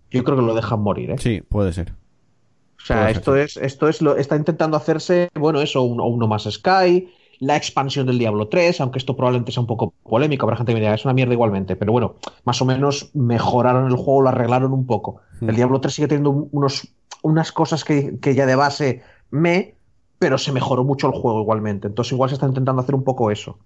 yo 0.09 0.23
creo 0.25 0.35
que 0.37 0.43
lo 0.43 0.53
dejan 0.55 0.81
morir, 0.81 1.11
¿eh? 1.11 1.15
Sí, 1.19 1.41
puede 1.41 1.71
ser. 1.71 1.93
O 2.77 2.85
sea, 2.85 2.97
Puede 3.03 3.11
esto 3.11 3.35
es, 3.37 3.55
esto 3.57 3.87
es 3.87 4.01
lo, 4.01 4.17
está 4.17 4.35
intentando 4.35 4.75
hacerse, 4.75 5.29
bueno, 5.35 5.61
eso, 5.61 5.83
un- 5.83 6.01
uno 6.01 6.27
más 6.27 6.43
Sky, 6.51 7.07
la 7.41 7.57
expansión 7.57 8.05
del 8.07 8.17
Diablo 8.19 8.47
3, 8.47 8.79
aunque 8.81 8.99
esto 8.99 9.15
probablemente 9.15 9.51
sea 9.51 9.61
un 9.61 9.67
poco 9.67 9.93
polémico, 10.03 10.45
habrá 10.45 10.57
gente 10.57 10.71
que 10.71 10.75
me 10.75 10.79
diga, 10.79 10.93
es 10.93 11.03
una 11.05 11.13
mierda 11.13 11.33
igualmente, 11.33 11.75
pero 11.75 11.91
bueno, 11.91 12.15
más 12.45 12.61
o 12.61 12.65
menos 12.65 13.09
mejoraron 13.15 13.87
el 13.87 13.95
juego, 13.97 14.21
lo 14.21 14.29
arreglaron 14.29 14.71
un 14.73 14.85
poco. 14.85 15.21
Hmm. 15.41 15.49
El 15.49 15.55
Diablo 15.55 15.81
3 15.81 15.93
sigue 15.95 16.07
teniendo 16.07 16.29
un- 16.29 16.49
unos, 16.51 16.87
unas 17.23 17.51
cosas 17.51 17.83
que, 17.83 18.19
que 18.19 18.35
ya 18.35 18.45
de 18.45 18.55
base 18.55 19.01
me, 19.31 19.75
pero 20.19 20.37
se 20.37 20.51
mejoró 20.51 20.83
mucho 20.83 21.07
el 21.07 21.13
juego 21.13 21.41
igualmente. 21.41 21.87
Entonces 21.87 22.13
igual 22.13 22.29
se 22.29 22.35
está 22.35 22.45
intentando 22.47 22.81
hacer 22.81 22.95
un 22.95 23.03
poco 23.03 23.31
eso, 23.31 23.57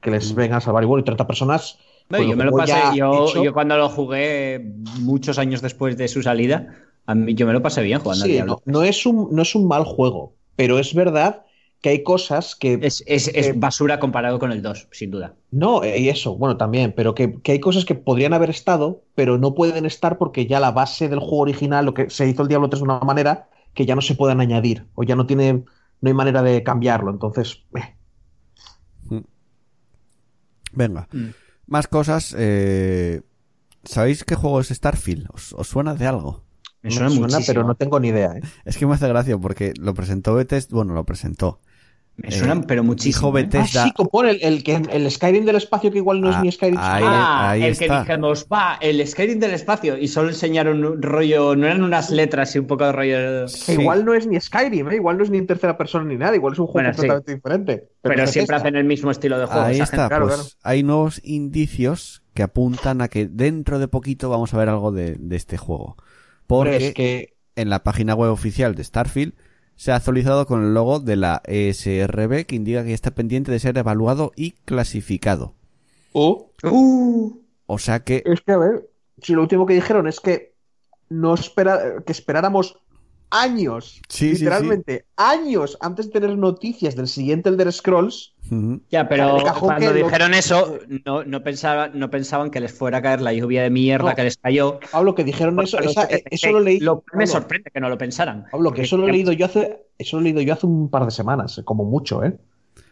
que 0.00 0.10
les 0.12 0.32
Hmm. 0.32 0.36
vengan 0.36 0.58
a 0.58 0.60
salvar. 0.60 0.84
Y 0.84 0.86
bueno, 0.86 1.00
y 1.00 1.04
30 1.04 1.26
personas... 1.26 1.78
Yo 2.08 2.18
me 2.36 2.44
lo 2.44 2.52
juego 2.52 2.58
pasé, 2.58 2.72
ya 2.72 2.92
yo, 2.94 3.52
cuando 3.52 3.76
lo 3.76 3.88
jugué 3.88 4.72
muchos 5.00 5.38
años 5.40 5.60
después 5.62 5.96
de 5.96 6.06
su 6.06 6.22
salida, 6.22 6.76
a 7.06 7.16
mí, 7.16 7.34
yo 7.34 7.48
me 7.48 7.52
lo 7.52 7.62
pasé 7.62 7.82
bien 7.82 7.98
jugando 7.98 8.22
al 8.24 8.30
Sí, 8.30 8.34
Diablo. 8.34 8.62
no, 8.64 8.72
no 8.80 8.84
es 8.84 9.04
un, 9.06 9.28
no 9.32 9.42
es 9.42 9.56
un 9.56 9.66
mal 9.66 9.82
juego, 9.84 10.34
pero 10.54 10.78
es 10.78 10.94
verdad 10.94 11.45
que 11.86 11.90
hay 11.90 12.02
cosas 12.02 12.56
que... 12.56 12.80
Es, 12.82 13.04
es- 13.06 13.28
es 13.32 13.60
basura 13.60 14.00
comparado 14.00 14.40
con 14.40 14.50
el 14.50 14.60
2, 14.60 14.88
sin 14.90 15.12
duda. 15.12 15.36
No, 15.52 15.84
eh, 15.84 16.00
y 16.00 16.08
eso, 16.08 16.36
bueno, 16.36 16.56
también, 16.56 16.92
pero 16.96 17.14
que, 17.14 17.40
que 17.42 17.52
hay 17.52 17.60
cosas 17.60 17.84
que 17.84 17.94
podrían 17.94 18.34
haber 18.34 18.50
estado, 18.50 19.04
pero 19.14 19.38
no 19.38 19.54
pueden 19.54 19.86
estar 19.86 20.18
porque 20.18 20.48
ya 20.48 20.58
la 20.58 20.72
base 20.72 21.08
del 21.08 21.20
juego 21.20 21.38
original, 21.42 21.84
lo 21.86 21.94
que 21.94 22.10
se 22.10 22.28
hizo 22.28 22.42
el 22.42 22.48
Diablo 22.48 22.68
3 22.68 22.80
de 22.80 22.84
una 22.88 22.98
manera 22.98 23.48
que 23.72 23.86
ya 23.86 23.94
no 23.94 24.00
se 24.00 24.16
puedan 24.16 24.40
añadir, 24.40 24.88
o 24.96 25.04
ya 25.04 25.14
no 25.14 25.26
tiene, 25.26 25.52
no 26.00 26.08
hay 26.08 26.14
manera 26.14 26.42
de 26.42 26.64
cambiarlo, 26.64 27.12
entonces, 27.12 27.62
eh, 27.76 27.94
Venga. 30.72 31.08
Mm. 31.12 31.26
Más 31.68 31.86
cosas. 31.88 32.34
eh, 32.36 33.22
¿Sabéis 33.84 34.24
qué 34.24 34.34
juego 34.34 34.60
es 34.60 34.68
Starfield? 34.68 35.28
¿Os, 35.32 35.52
os 35.52 35.68
suena 35.68 35.94
de 35.94 36.06
algo? 36.06 36.42
Me 36.82 36.90
no 36.90 37.08
suena, 37.08 37.38
muchísimo. 37.38 37.46
pero 37.46 37.64
no 37.64 37.74
tengo 37.76 38.00
ni 38.00 38.08
idea, 38.08 38.32
¿eh? 38.36 38.42
Es 38.64 38.76
que 38.76 38.86
me 38.86 38.94
hace 38.94 39.08
gracia 39.08 39.38
porque 39.38 39.72
lo 39.78 39.94
presentó 39.94 40.34
Bethesda. 40.34 40.74
Bueno, 40.76 40.94
lo 40.94 41.04
presentó. 41.04 41.60
Me 42.18 42.30
suenan, 42.30 42.60
eh, 42.60 42.64
pero 42.66 42.82
muchísimo. 42.82 43.28
dijo 43.28 43.38
¿eh? 43.38 43.42
Bethesda- 43.42 43.84
Ah, 43.84 43.92
sí, 43.94 44.28
el, 44.28 44.38
el, 44.42 44.64
que- 44.64 44.82
el 44.90 45.10
Skyrim 45.10 45.44
del 45.44 45.56
espacio 45.56 45.90
que 45.90 45.98
igual 45.98 46.22
no 46.22 46.30
es 46.30 46.36
Ah, 46.36 46.40
ni 46.42 46.50
Skyrim. 46.50 46.78
ahí- 46.78 47.02
Ah, 47.06 47.50
ahí 47.50 47.62
el 47.64 47.72
está. 47.72 48.04
que 48.04 48.12
dijimos, 48.12 48.46
va, 48.50 48.78
el 48.80 49.06
Skyrim 49.06 49.38
del 49.38 49.50
espacio, 49.50 49.98
y 49.98 50.08
solo 50.08 50.30
enseñaron 50.30 50.82
un 50.82 51.02
rollo, 51.02 51.54
no 51.56 51.66
eran 51.66 51.82
unas 51.82 52.10
letras 52.10 52.56
y 52.56 52.58
un 52.58 52.66
poco 52.66 52.84
de 52.86 52.92
rollo. 52.92 53.46
Que 53.66 53.72
igual 53.74 54.04
no 54.06 54.14
es 54.14 54.26
ni 54.26 54.40
Skyrim, 54.40 54.88
¿eh? 54.90 54.96
igual 54.96 55.18
no 55.18 55.24
es 55.24 55.30
ni 55.30 55.36
en 55.38 55.46
tercera 55.46 55.76
persona 55.76 56.06
ni 56.06 56.16
nada, 56.16 56.34
igual 56.34 56.54
es 56.54 56.58
un 56.58 56.66
juego 56.66 56.76
Bueno, 56.88 56.90
sí. 56.94 56.96
completamente 57.06 57.34
diferente. 57.34 57.88
Pero, 58.00 58.26
siempre 58.26 58.56
hacen 58.56 58.76
el 58.76 58.84
mismo 58.84 59.10
estilo 59.10 59.38
de 59.38 59.46
juego. 59.46 59.62
Ahí 59.66 59.80
está. 59.80 59.96
gente. 59.96 60.08
claro, 60.08 60.24
pues 60.26 60.36
claro. 60.36 60.50
hay 60.62 60.82
nuevos 60.82 61.20
indicios 61.22 62.22
que 62.34 62.42
apuntan 62.42 63.02
a 63.02 63.08
que 63.08 63.26
dentro 63.26 63.78
de 63.78 63.88
poquito 63.88 64.30
vamos 64.30 64.54
a 64.54 64.58
ver 64.58 64.68
algo 64.68 64.90
de, 64.92 65.16
de 65.18 65.36
este 65.36 65.56
juego. 65.58 65.96
Porque 66.46 66.76
es 66.88 66.94
que 66.94 67.34
en 67.56 67.68
la 67.70 67.82
página 67.82 68.14
web 68.14 68.30
oficial 68.30 68.74
de 68.74 68.84
Starfield 68.84 69.34
se 69.76 69.92
ha 69.92 69.96
actualizado 69.96 70.46
con 70.46 70.64
el 70.64 70.74
logo 70.74 71.00
de 71.00 71.16
la 71.16 71.42
ESRB 71.46 72.46
que 72.46 72.56
indica 72.56 72.84
que 72.84 72.94
está 72.94 73.12
pendiente 73.12 73.52
de 73.52 73.58
ser 73.60 73.76
evaluado 73.78 74.32
y 74.36 74.52
clasificado. 74.64 75.54
Oh, 76.12 76.50
Uh, 76.62 77.38
O 77.66 77.78
sea 77.78 78.00
que 78.04 78.22
Es 78.24 78.40
que, 78.40 78.52
a 78.52 78.58
ver, 78.58 78.88
si 79.22 79.34
lo 79.34 79.42
último 79.42 79.66
que 79.66 79.74
dijeron 79.74 80.06
es 80.08 80.20
que 80.20 80.54
no 81.08 81.34
espera, 81.34 82.02
que 82.04 82.12
esperáramos 82.12 82.80
años, 83.30 84.00
Sí, 84.08 84.30
sí, 84.34 84.38
literalmente 84.44 85.04
años 85.16 85.76
antes 85.80 86.06
de 86.06 86.12
tener 86.20 86.36
noticias 86.38 86.94
del 86.96 87.08
siguiente 87.08 87.48
Elder 87.48 87.72
Scrolls. 87.72 88.34
Ya, 88.90 89.08
pero 89.08 89.38
cuando 89.58 89.92
que 89.92 89.98
lo- 89.98 90.06
dijeron 90.06 90.32
eso, 90.34 90.78
no, 91.04 91.24
no, 91.24 91.42
pensaba, 91.42 91.88
no 91.88 92.08
pensaban 92.10 92.50
que 92.50 92.60
les 92.60 92.72
fuera 92.72 92.98
a 92.98 93.02
caer 93.02 93.20
la 93.20 93.32
lluvia 93.32 93.62
de 93.64 93.70
mierda 93.70 94.10
No. 94.10 94.16
que 94.16 94.22
les 94.22 94.36
cayó. 94.36 94.78
Pablo, 94.92 95.14
que 95.16 95.24
dijeron 95.24 95.58
eso, 95.60 95.80
esa- 95.80 96.04
eh, 96.04 96.22
eso 96.30 96.52
lo 96.52 96.60
leí. 96.60 96.78
Lo- 96.78 97.02
me 97.12 97.24
Pablo, 97.24 97.26
sorprende 97.26 97.70
que 97.72 97.80
no 97.80 97.88
lo 97.88 97.98
pensaran. 97.98 98.46
Pablo, 98.50 98.72
que 98.72 98.82
eso 98.82 98.96
lo 98.96 99.08
he 99.08 99.12
leído 99.12 99.32
yo 99.32 99.46
hace, 99.46 99.86
eso 99.98 100.16
lo 100.16 100.20
he 100.20 100.24
leído 100.24 100.40
yo 100.42 100.52
hace 100.52 100.66
un 100.66 100.88
par 100.88 101.04
de 101.04 101.10
semanas, 101.10 101.60
como 101.64 101.84
mucho, 101.84 102.22
¿eh? 102.22 102.36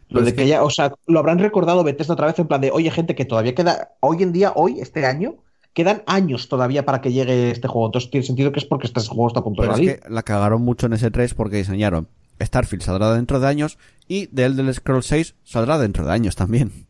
Lo 0.09 0.17
Pero 0.21 0.27
de 0.27 0.35
que- 0.35 0.47
ya, 0.49 0.63
o 0.65 0.71
sea, 0.71 0.93
lo 1.07 1.19
habrán 1.21 1.39
recordado 1.39 1.83
Bethesda 1.85 2.15
otra 2.15 2.27
vez 2.27 2.39
en 2.39 2.47
plan 2.49 2.61
de, 2.61 2.71
oye, 2.73 2.91
gente, 2.91 3.15
que 3.15 3.25
todavía 3.25 3.55
queda, 3.55 3.93
hoy 4.01 4.23
en 4.23 4.33
día, 4.33 4.53
hoy, 4.57 4.81
este 4.81 5.07
año, 5.07 5.37
quedan 5.75 6.03
años 6.07 6.49
todavía 6.49 6.85
para 6.87 7.01
que 7.03 7.13
llegue 7.13 7.51
este 7.51 7.69
juego. 7.69 7.87
Entonces 7.89 8.11
tiene 8.11 8.27
sentido 8.27 8.51
que 8.53 8.61
es 8.61 8.65
porque 8.65 8.87
este 8.87 9.01
juego 9.03 9.27
está 9.29 9.41
a 9.41 9.45
punto 9.45 9.61
de 9.63 9.69
Pero 9.69 9.73
es 9.81 9.87
salir. 9.87 10.01
que 10.01 10.09
la 10.09 10.23
cagaron 10.23 10.63
mucho 10.63 10.87
en 10.87 10.95
ese 10.95 11.11
3 11.11 11.35
porque 11.35 11.57
diseñaron 11.59 12.09
Starfield 12.41 12.83
saldrá 12.83 13.13
dentro 13.15 13.39
de 13.41 13.47
años 13.49 13.79
y 14.09 14.29
The 14.29 14.45
Elder 14.47 14.73
Scrolls 14.75 15.07
6 15.07 15.35
saldrá 15.45 15.79
dentro 15.79 16.05
de 16.07 16.13
años 16.13 16.35
también. 16.37 16.87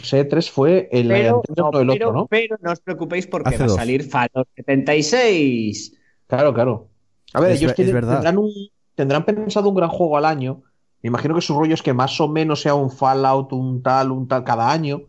Ese 0.00 0.24
3 0.24 0.50
fue 0.50 0.88
el 0.92 1.08
Pero, 1.08 1.42
no, 1.56 1.70
del 1.78 1.90
otro, 1.90 2.12
¿no? 2.12 2.26
pero 2.26 2.56
no 2.62 2.72
os 2.72 2.80
preocupéis 2.80 3.26
porque 3.26 3.48
Hace 3.50 3.58
va 3.58 3.64
a 3.66 3.68
salir 3.76 4.04
Fallout 4.08 4.48
76. 4.56 5.92
Claro, 6.26 6.54
claro. 6.54 6.88
A 7.34 7.40
ver, 7.40 7.52
Es 7.52 7.60
ellos 7.60 7.74
tienen- 7.74 7.94
tendrán, 7.94 8.38
un- 8.38 8.52
tendrán 8.94 9.24
pensado 9.24 9.68
un 9.68 9.74
gran 9.74 9.88
juego 9.90 10.16
al 10.16 10.24
año. 10.24 10.62
Me 11.02 11.08
imagino 11.08 11.34
que 11.34 11.40
su 11.40 11.58
rollo 11.58 11.74
es 11.74 11.82
que 11.82 11.92
más 11.94 12.20
o 12.20 12.28
menos 12.28 12.60
sea 12.60 12.74
un 12.74 12.90
Fallout, 12.90 13.52
un 13.52 13.82
tal, 13.82 14.10
un 14.12 14.28
tal 14.28 14.44
cada 14.44 14.70
año. 14.70 15.02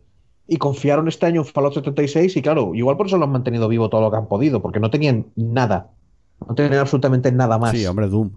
Y 0.54 0.58
confiaron 0.58 1.08
este 1.08 1.26
año 1.28 1.42
en 1.42 1.46
Fallout 1.48 1.76
76 1.76 2.36
y 2.36 2.42
claro, 2.42 2.76
igual 2.76 2.98
por 2.98 3.06
eso 3.08 3.18
lo 3.18 3.24
han 3.24 3.32
mantenido 3.32 3.70
vivo 3.70 3.88
todo 3.90 4.02
lo 4.02 4.12
que 4.12 4.18
han 4.18 4.28
podido, 4.28 4.62
porque 4.62 4.82
no 4.82 4.90
tenían 4.90 5.28
nada. 5.38 5.92
No 6.46 6.54
tenían 6.56 6.80
absolutamente 6.80 7.32
nada 7.32 7.58
más. 7.58 7.72
Sí, 7.72 7.86
hombre, 7.86 8.10
Doom. 8.10 8.32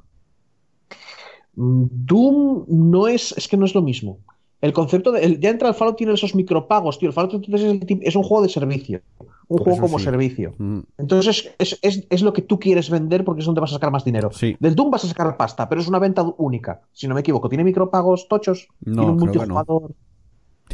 Mm, 1.56 1.84
Doom 1.90 2.64
no 2.68 3.08
es, 3.08 3.34
es 3.36 3.48
que 3.48 3.56
no 3.56 3.64
es 3.66 3.74
lo 3.74 3.82
mismo. 3.82 4.18
El 4.60 4.72
concepto 4.72 5.10
de, 5.12 5.24
el- 5.24 5.40
ya 5.40 5.50
entra 5.50 5.68
el 5.68 5.74
Fallout 5.74 5.96
tiene 5.96 6.12
esos 6.14 6.34
micropagos, 6.36 6.98
tío. 7.00 7.08
El 7.08 7.12
Fallout 7.14 7.32
76 7.32 7.82
es, 7.82 7.90
el 7.90 8.00
es 8.06 8.16
un 8.16 8.22
juego 8.22 8.44
de 8.44 8.48
servicio. 8.48 9.00
Un 9.48 9.58
Por 9.58 9.64
juego 9.64 9.72
eso 9.72 9.82
como 9.82 9.98
sí. 9.98 10.04
servicio. 10.04 10.54
Mm. 10.58 10.78
Entonces 10.98 11.50
es, 11.58 11.78
es- 11.82 12.06
es 12.08 12.22
lo 12.22 12.32
que 12.32 12.42
tú 12.42 12.58
quieres 12.60 12.90
vender 12.90 13.24
porque 13.24 13.40
es 13.40 13.46
donde 13.46 13.60
vas 13.60 13.70
a 13.72 13.74
sacar 13.74 13.90
más 13.90 14.04
dinero. 14.04 14.30
Sí. 14.32 14.56
Del 14.60 14.74
Doom 14.76 14.90
vas 14.90 15.04
a 15.04 15.08
sacar 15.08 15.36
pasta, 15.36 15.68
pero 15.68 15.80
es 15.80 15.88
una 15.88 15.98
venta 15.98 16.22
única. 16.38 16.80
Si 16.92 17.08
no 17.08 17.14
me 17.14 17.20
equivoco, 17.22 17.48
¿tiene 17.48 17.64
micropagos 17.64 18.28
tochos? 18.28 18.68
No, 18.84 19.16
¿Tiene 19.16 19.40
un 19.42 19.48
no. 19.48 19.88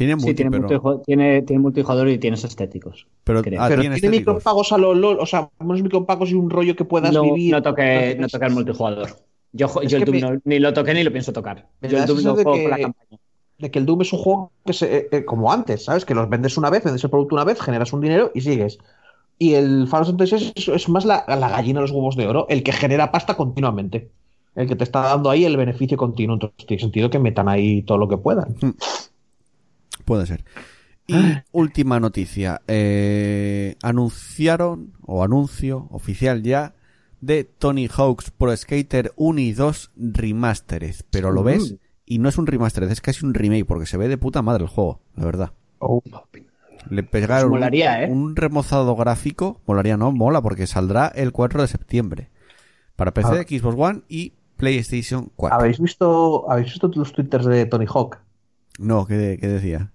Tiene 0.01 0.13
Sí, 0.19 0.25
multi, 0.25 0.35
tiene, 0.35 0.51
pero, 0.51 0.61
multijugador, 0.63 1.01
tiene, 1.05 1.41
tiene 1.43 1.61
multijugador 1.61 2.09
y 2.09 2.17
tienes 2.17 2.43
estéticos. 2.43 3.05
pero, 3.23 3.41
creo. 3.43 3.61
ah, 3.61 3.67
pero 3.67 3.81
tiene 3.81 3.95
tiene 3.99 4.15
estéticos. 4.17 4.35
micropagos 4.35 4.71
a 4.71 4.77
lo 4.77 4.93
LOL, 4.95 5.19
o 5.19 5.25
sea, 5.25 5.49
unos 5.59 5.81
micropagos 5.83 6.31
y 6.31 6.33
un 6.33 6.49
rollo 6.49 6.75
que 6.75 6.85
puedas 6.85 7.13
No, 7.13 7.21
vivir. 7.23 7.51
no 7.53 7.61
toqué, 7.61 8.15
no 8.19 8.27
toqué 8.27 8.45
el 8.45 8.53
multijugador. 8.53 9.09
Yo, 9.53 9.67
yo 9.83 9.97
el 9.97 10.05
Doom 10.05 10.15
me- 10.15 10.21
no- 10.21 10.39
ni 10.45 10.59
lo 10.59 10.73
toqué 10.73 10.93
ni 10.93 11.03
lo 11.03 11.11
pienso 11.11 11.31
tocar. 11.33 11.67
Yo 11.81 11.97
el 11.99 12.05
Doom 12.05 12.17
de 12.17 12.23
juego 12.23 12.53
que- 12.53 12.61
por 12.61 12.69
la 12.71 12.77
campaña. 12.79 13.19
de 13.59 13.69
que 13.69 13.77
el 13.79 13.85
Doom 13.85 14.01
es 14.01 14.11
un 14.13 14.19
juego 14.19 14.51
que 14.65 14.73
se, 14.73 14.97
eh, 14.97 15.07
eh, 15.11 15.23
como 15.25 15.51
antes, 15.51 15.83
¿sabes? 15.85 16.03
Que 16.05 16.15
los 16.15 16.27
vendes 16.29 16.57
una 16.57 16.69
vez, 16.71 16.83
vendes 16.83 17.03
el 17.03 17.09
producto 17.11 17.35
una 17.35 17.43
vez, 17.43 17.61
generas 17.61 17.93
un 17.93 18.01
dinero 18.01 18.31
y 18.33 18.41
sigues. 18.41 18.79
Y 19.37 19.53
el 19.53 19.87
Fallout 19.87 20.07
76 20.07 20.53
es, 20.55 20.67
es 20.67 20.89
más 20.89 21.05
la, 21.05 21.23
la 21.27 21.49
gallina 21.49 21.79
de 21.79 21.83
los 21.83 21.91
huevos 21.91 22.15
de 22.15 22.25
oro, 22.27 22.47
el 22.49 22.63
que 22.63 22.71
genera 22.71 23.11
pasta 23.11 23.35
continuamente. 23.35 24.09
El 24.55 24.67
que 24.67 24.75
te 24.75 24.83
está 24.83 25.01
dando 25.01 25.29
ahí 25.29 25.45
el 25.45 25.57
beneficio 25.57 25.95
continuo. 25.97 26.35
Entonces 26.35 26.65
tiene 26.65 26.81
sentido 26.81 27.09
que 27.09 27.19
metan 27.19 27.47
ahí 27.49 27.83
todo 27.83 27.97
lo 27.99 28.07
que 28.07 28.17
puedan. 28.17 28.55
Puede 30.05 30.25
ser. 30.25 30.43
Y 31.07 31.15
última 31.51 31.99
noticia. 31.99 32.61
eh, 32.67 33.75
anunciaron, 33.81 34.93
o 35.05 35.23
anuncio 35.23 35.87
oficial 35.91 36.43
ya, 36.43 36.73
de 37.19 37.43
Tony 37.43 37.87
Hawk's 37.87 38.31
Pro 38.31 38.55
Skater 38.55 39.11
1 39.15 39.39
y 39.39 39.53
2 39.53 39.91
Remastered. 39.95 40.95
Pero 41.09 41.31
lo 41.31 41.43
ves 41.43 41.75
y 42.05 42.19
no 42.19 42.29
es 42.29 42.37
un 42.37 42.47
remastered, 42.47 42.89
es 42.91 43.01
casi 43.01 43.25
un 43.25 43.33
remake 43.33 43.65
porque 43.65 43.85
se 43.85 43.97
ve 43.97 44.07
de 44.07 44.17
puta 44.17 44.41
madre 44.41 44.63
el 44.63 44.69
juego, 44.69 45.01
la 45.15 45.25
verdad. 45.25 45.51
Le 46.89 47.03
pegaron 47.03 47.49
Pues 47.51 47.59
molaría, 47.59 48.03
¿eh? 48.03 48.11
un 48.11 48.35
remozado 48.35 48.95
gráfico. 48.95 49.61
Molaría, 49.67 49.97
no, 49.97 50.11
mola 50.11 50.41
porque 50.41 50.65
saldrá 50.67 51.07
el 51.07 51.31
4 51.31 51.61
de 51.61 51.67
septiembre. 51.67 52.29
Para 52.95 53.13
PC, 53.13 53.29
Ah. 53.39 53.43
Xbox 53.47 53.75
One 53.77 54.01
y 54.09 54.33
PlayStation 54.57 55.31
4. 55.35 55.57
¿Habéis 55.59 55.79
visto, 55.79 56.49
¿Habéis 56.51 56.67
visto 56.67 56.87
los 56.95 57.13
twitters 57.13 57.45
de 57.45 57.65
Tony 57.65 57.85
Hawk? 57.87 58.19
No, 58.79 59.05
¿qué, 59.05 59.37
qué 59.39 59.47
decía? 59.47 59.91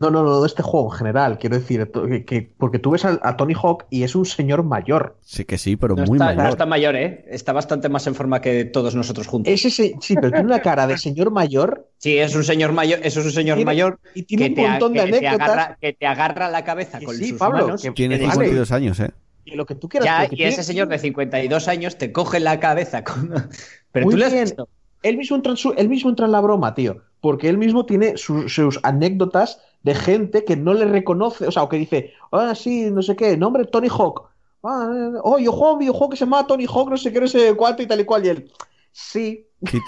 No, 0.00 0.08
no, 0.08 0.22
no, 0.22 0.40
de 0.40 0.46
este 0.46 0.62
juego 0.62 0.92
en 0.92 0.98
general. 0.98 1.38
Quiero 1.40 1.58
decir, 1.58 1.90
que, 1.90 2.24
que- 2.24 2.48
porque 2.58 2.78
tú 2.78 2.92
ves 2.92 3.04
a, 3.04 3.18
a 3.24 3.36
Tony 3.36 3.54
Hawk 3.60 3.86
y 3.90 4.04
es 4.04 4.14
un 4.14 4.24
señor 4.24 4.62
mayor. 4.62 5.16
Sí 5.20 5.44
que 5.44 5.58
sí, 5.58 5.74
pero 5.74 5.96
No 5.96 6.04
muy 6.04 6.14
está, 6.16 6.26
mayor. 6.26 6.42
no 6.44 6.48
está 6.50 6.64
mayor, 6.66 6.94
¿eh? 6.94 7.24
Está 7.28 7.52
bastante 7.52 7.88
más 7.88 8.06
en 8.06 8.14
forma 8.14 8.40
que 8.40 8.64
todos 8.66 8.94
nosotros 8.94 9.26
juntos. 9.26 9.52
Es 9.52 9.64
ese, 9.64 9.96
sí, 10.00 10.14
pero 10.14 10.30
tiene 10.30 10.46
una 10.46 10.60
cara 10.62 10.86
de 10.86 10.96
señor 10.96 11.32
mayor 11.32 11.88
Sí, 11.98 12.16
es 12.18 12.34
un 12.36 12.44
señor 12.44 12.70
mayor, 12.72 13.00
eso 13.02 13.18
es 13.18 13.26
un 13.26 13.32
señor 13.32 13.56
Tiene- 13.56 13.66
mayor 13.66 13.98
y 14.14 14.22
tiene 14.22 14.44
que 14.54 14.60
un 14.60 14.66
te, 14.66 14.70
montón 14.70 14.92
de 14.92 15.04
que 15.06 15.10
te 15.10 15.26
anécdotas. 15.26 15.48
agarra, 15.48 15.78
que 15.80 15.92
te 15.92 16.06
agarra 16.06 16.48
la 16.50 16.64
cabeza 16.64 16.98
Que 17.00 17.06
con 17.06 17.16
sí, 17.16 17.30
sus 17.30 17.38
Pablo, 17.38 17.64
manos. 17.66 17.82
que- 17.82 17.90
Tiene 17.90 18.16
que 18.18 18.26
Vale. 18.26 18.34
52 18.34 18.70
años, 18.72 19.00
¿eh? 19.00 19.10
y 19.44 19.56
lo 19.56 19.66
que 19.66 19.74
tú 19.74 19.88
quieras. 19.88 20.04
Ya, 20.06 20.24
y 20.26 20.36
tiene- 20.36 20.52
ese 20.52 20.62
señor 20.62 20.86
de 20.86 20.98
52 21.00 21.66
años 21.66 21.98
te 21.98 22.12
coge 22.12 22.38
la 22.38 22.60
cabeza 22.60 23.02
con... 23.02 23.28
Pero 23.92 24.06
Muy 24.06 24.14
tú 24.14 24.18
le 24.18 24.26
has 24.26 24.32
bien. 24.32 24.44
visto. 24.44 24.68
Él 25.02 25.16
mismo, 25.16 25.36
entra 25.36 25.52
en 25.52 25.56
su- 25.56 25.72
él 25.76 25.88
mismo 25.88 26.10
entra 26.10 26.26
en 26.26 26.32
la 26.32 26.40
broma, 26.40 26.74
tío. 26.74 26.98
Porque 27.20 27.48
él 27.48 27.58
mismo 27.58 27.86
tiene 27.86 28.16
su- 28.16 28.48
sus 28.48 28.78
anécdotas 28.82 29.60
de 29.82 29.94
gente 29.94 30.44
que 30.44 30.56
no 30.56 30.74
le 30.74 30.84
reconoce, 30.84 31.46
o 31.46 31.50
sea, 31.50 31.62
o 31.62 31.68
que 31.68 31.78
dice, 31.78 32.12
ah, 32.32 32.54
sí, 32.54 32.90
no 32.90 33.02
sé 33.02 33.16
qué, 33.16 33.36
nombre 33.36 33.64
Tony 33.64 33.88
Hawk. 33.88 34.28
Ah, 34.62 34.90
oh, 35.22 35.38
yo 35.38 35.52
juego 35.52 35.72
un 35.74 35.78
videojuego 35.78 36.10
que 36.10 36.16
se 36.18 36.24
llama 36.24 36.46
Tony 36.46 36.66
Hawk, 36.66 36.90
no 36.90 36.96
sé 36.98 37.12
qué, 37.12 37.20
no 37.20 37.26
sé 37.28 37.54
cuánto 37.56 37.82
y 37.82 37.86
tal 37.86 38.00
y 38.00 38.04
cual. 38.04 38.26
Y 38.26 38.28
él, 38.28 38.50
sí. 38.92 39.46
Si 39.66 39.80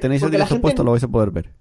tenéis, 0.00 0.20
si 0.20 0.24
el 0.26 0.30
directo 0.30 0.54
puesto, 0.62 0.82
lo 0.84 0.92
vais 0.92 1.04
a 1.04 1.08
poder 1.08 1.30
ver. 1.30 1.52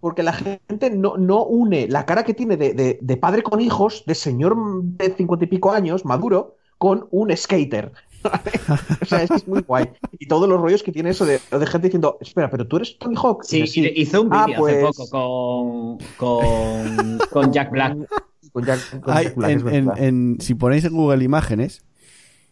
Porque 0.00 0.22
la 0.22 0.34
gente 0.34 0.90
no, 0.90 1.16
no 1.16 1.44
une 1.44 1.88
la 1.88 2.04
cara 2.06 2.24
que 2.24 2.34
tiene 2.34 2.56
de, 2.56 2.74
de- 2.74 2.98
de 3.00 3.16
padre 3.16 3.42
con 3.42 3.60
hijos, 3.60 4.04
de 4.06 4.14
señor 4.14 4.54
de 4.82 5.14
cincuenta 5.14 5.46
y 5.46 5.48
pico 5.48 5.72
años, 5.72 6.04
maduro, 6.04 6.56
con 6.78 7.08
un 7.10 7.34
skater. 7.36 7.92
o 9.02 9.04
sea, 9.04 9.22
es, 9.22 9.30
que 9.30 9.36
es 9.36 9.48
muy 9.48 9.60
guay. 9.62 9.90
Y 10.18 10.26
todos 10.26 10.48
los 10.48 10.60
rollos 10.60 10.82
que 10.82 10.92
tiene 10.92 11.10
eso 11.10 11.24
de, 11.26 11.40
de 11.50 11.66
gente 11.66 11.88
diciendo, 11.88 12.18
espera, 12.20 12.50
pero 12.50 12.66
tú 12.66 12.76
eres 12.76 12.98
Tony 12.98 13.14
Hawk. 13.16 13.44
Sí, 13.44 13.62
dice, 13.62 13.92
hizo 13.94 14.22
un 14.22 14.28
Ah, 14.32 14.46
vídeo 14.46 14.58
pues- 14.60 14.76
hace 14.76 15.10
poco 15.10 15.98
con, 15.98 15.98
con, 16.16 17.18
con 17.30 17.52
Jack 17.52 17.70
Black. 17.70 17.96
Con 18.52 18.64
Jack- 18.64 19.00
con 19.00 19.16
Hay- 19.16 19.24
Jack 19.24 19.34
Black, 19.34 19.50
es 19.50 19.62
en- 19.62 19.68
en- 19.74 19.86
verdad. 19.86 20.02
en- 20.04 20.36
si 20.40 20.54
ponéis 20.54 20.84
en 20.84 20.92
Google 20.94 21.24
Imágenes, 21.24 21.82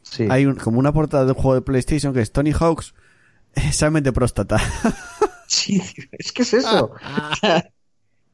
Sí. 0.03 0.27
hay 0.29 0.47
un- 0.47 0.57
como 0.57 0.81
una 0.81 0.93
portada 0.93 1.25
de 1.25 1.31
un 1.31 1.37
juego 1.39 1.55
de 1.55 1.63
PlayStation 1.63 2.13
que 2.13 2.21
es 2.21 2.33
Tony 2.33 2.51
Hawk's 2.51 2.93
examen 3.55 4.03
de 4.03 4.13
próstata. 4.13 4.57
Sí, 5.47 5.81
es 6.13 6.33
que 6.33 6.43
es 6.43 6.55
eso. 6.55 6.91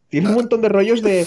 tiene 0.09 0.29
un 0.29 0.35
montón 0.35 0.63
de 0.63 0.69
rollos 0.69 1.03
de. 1.03 1.27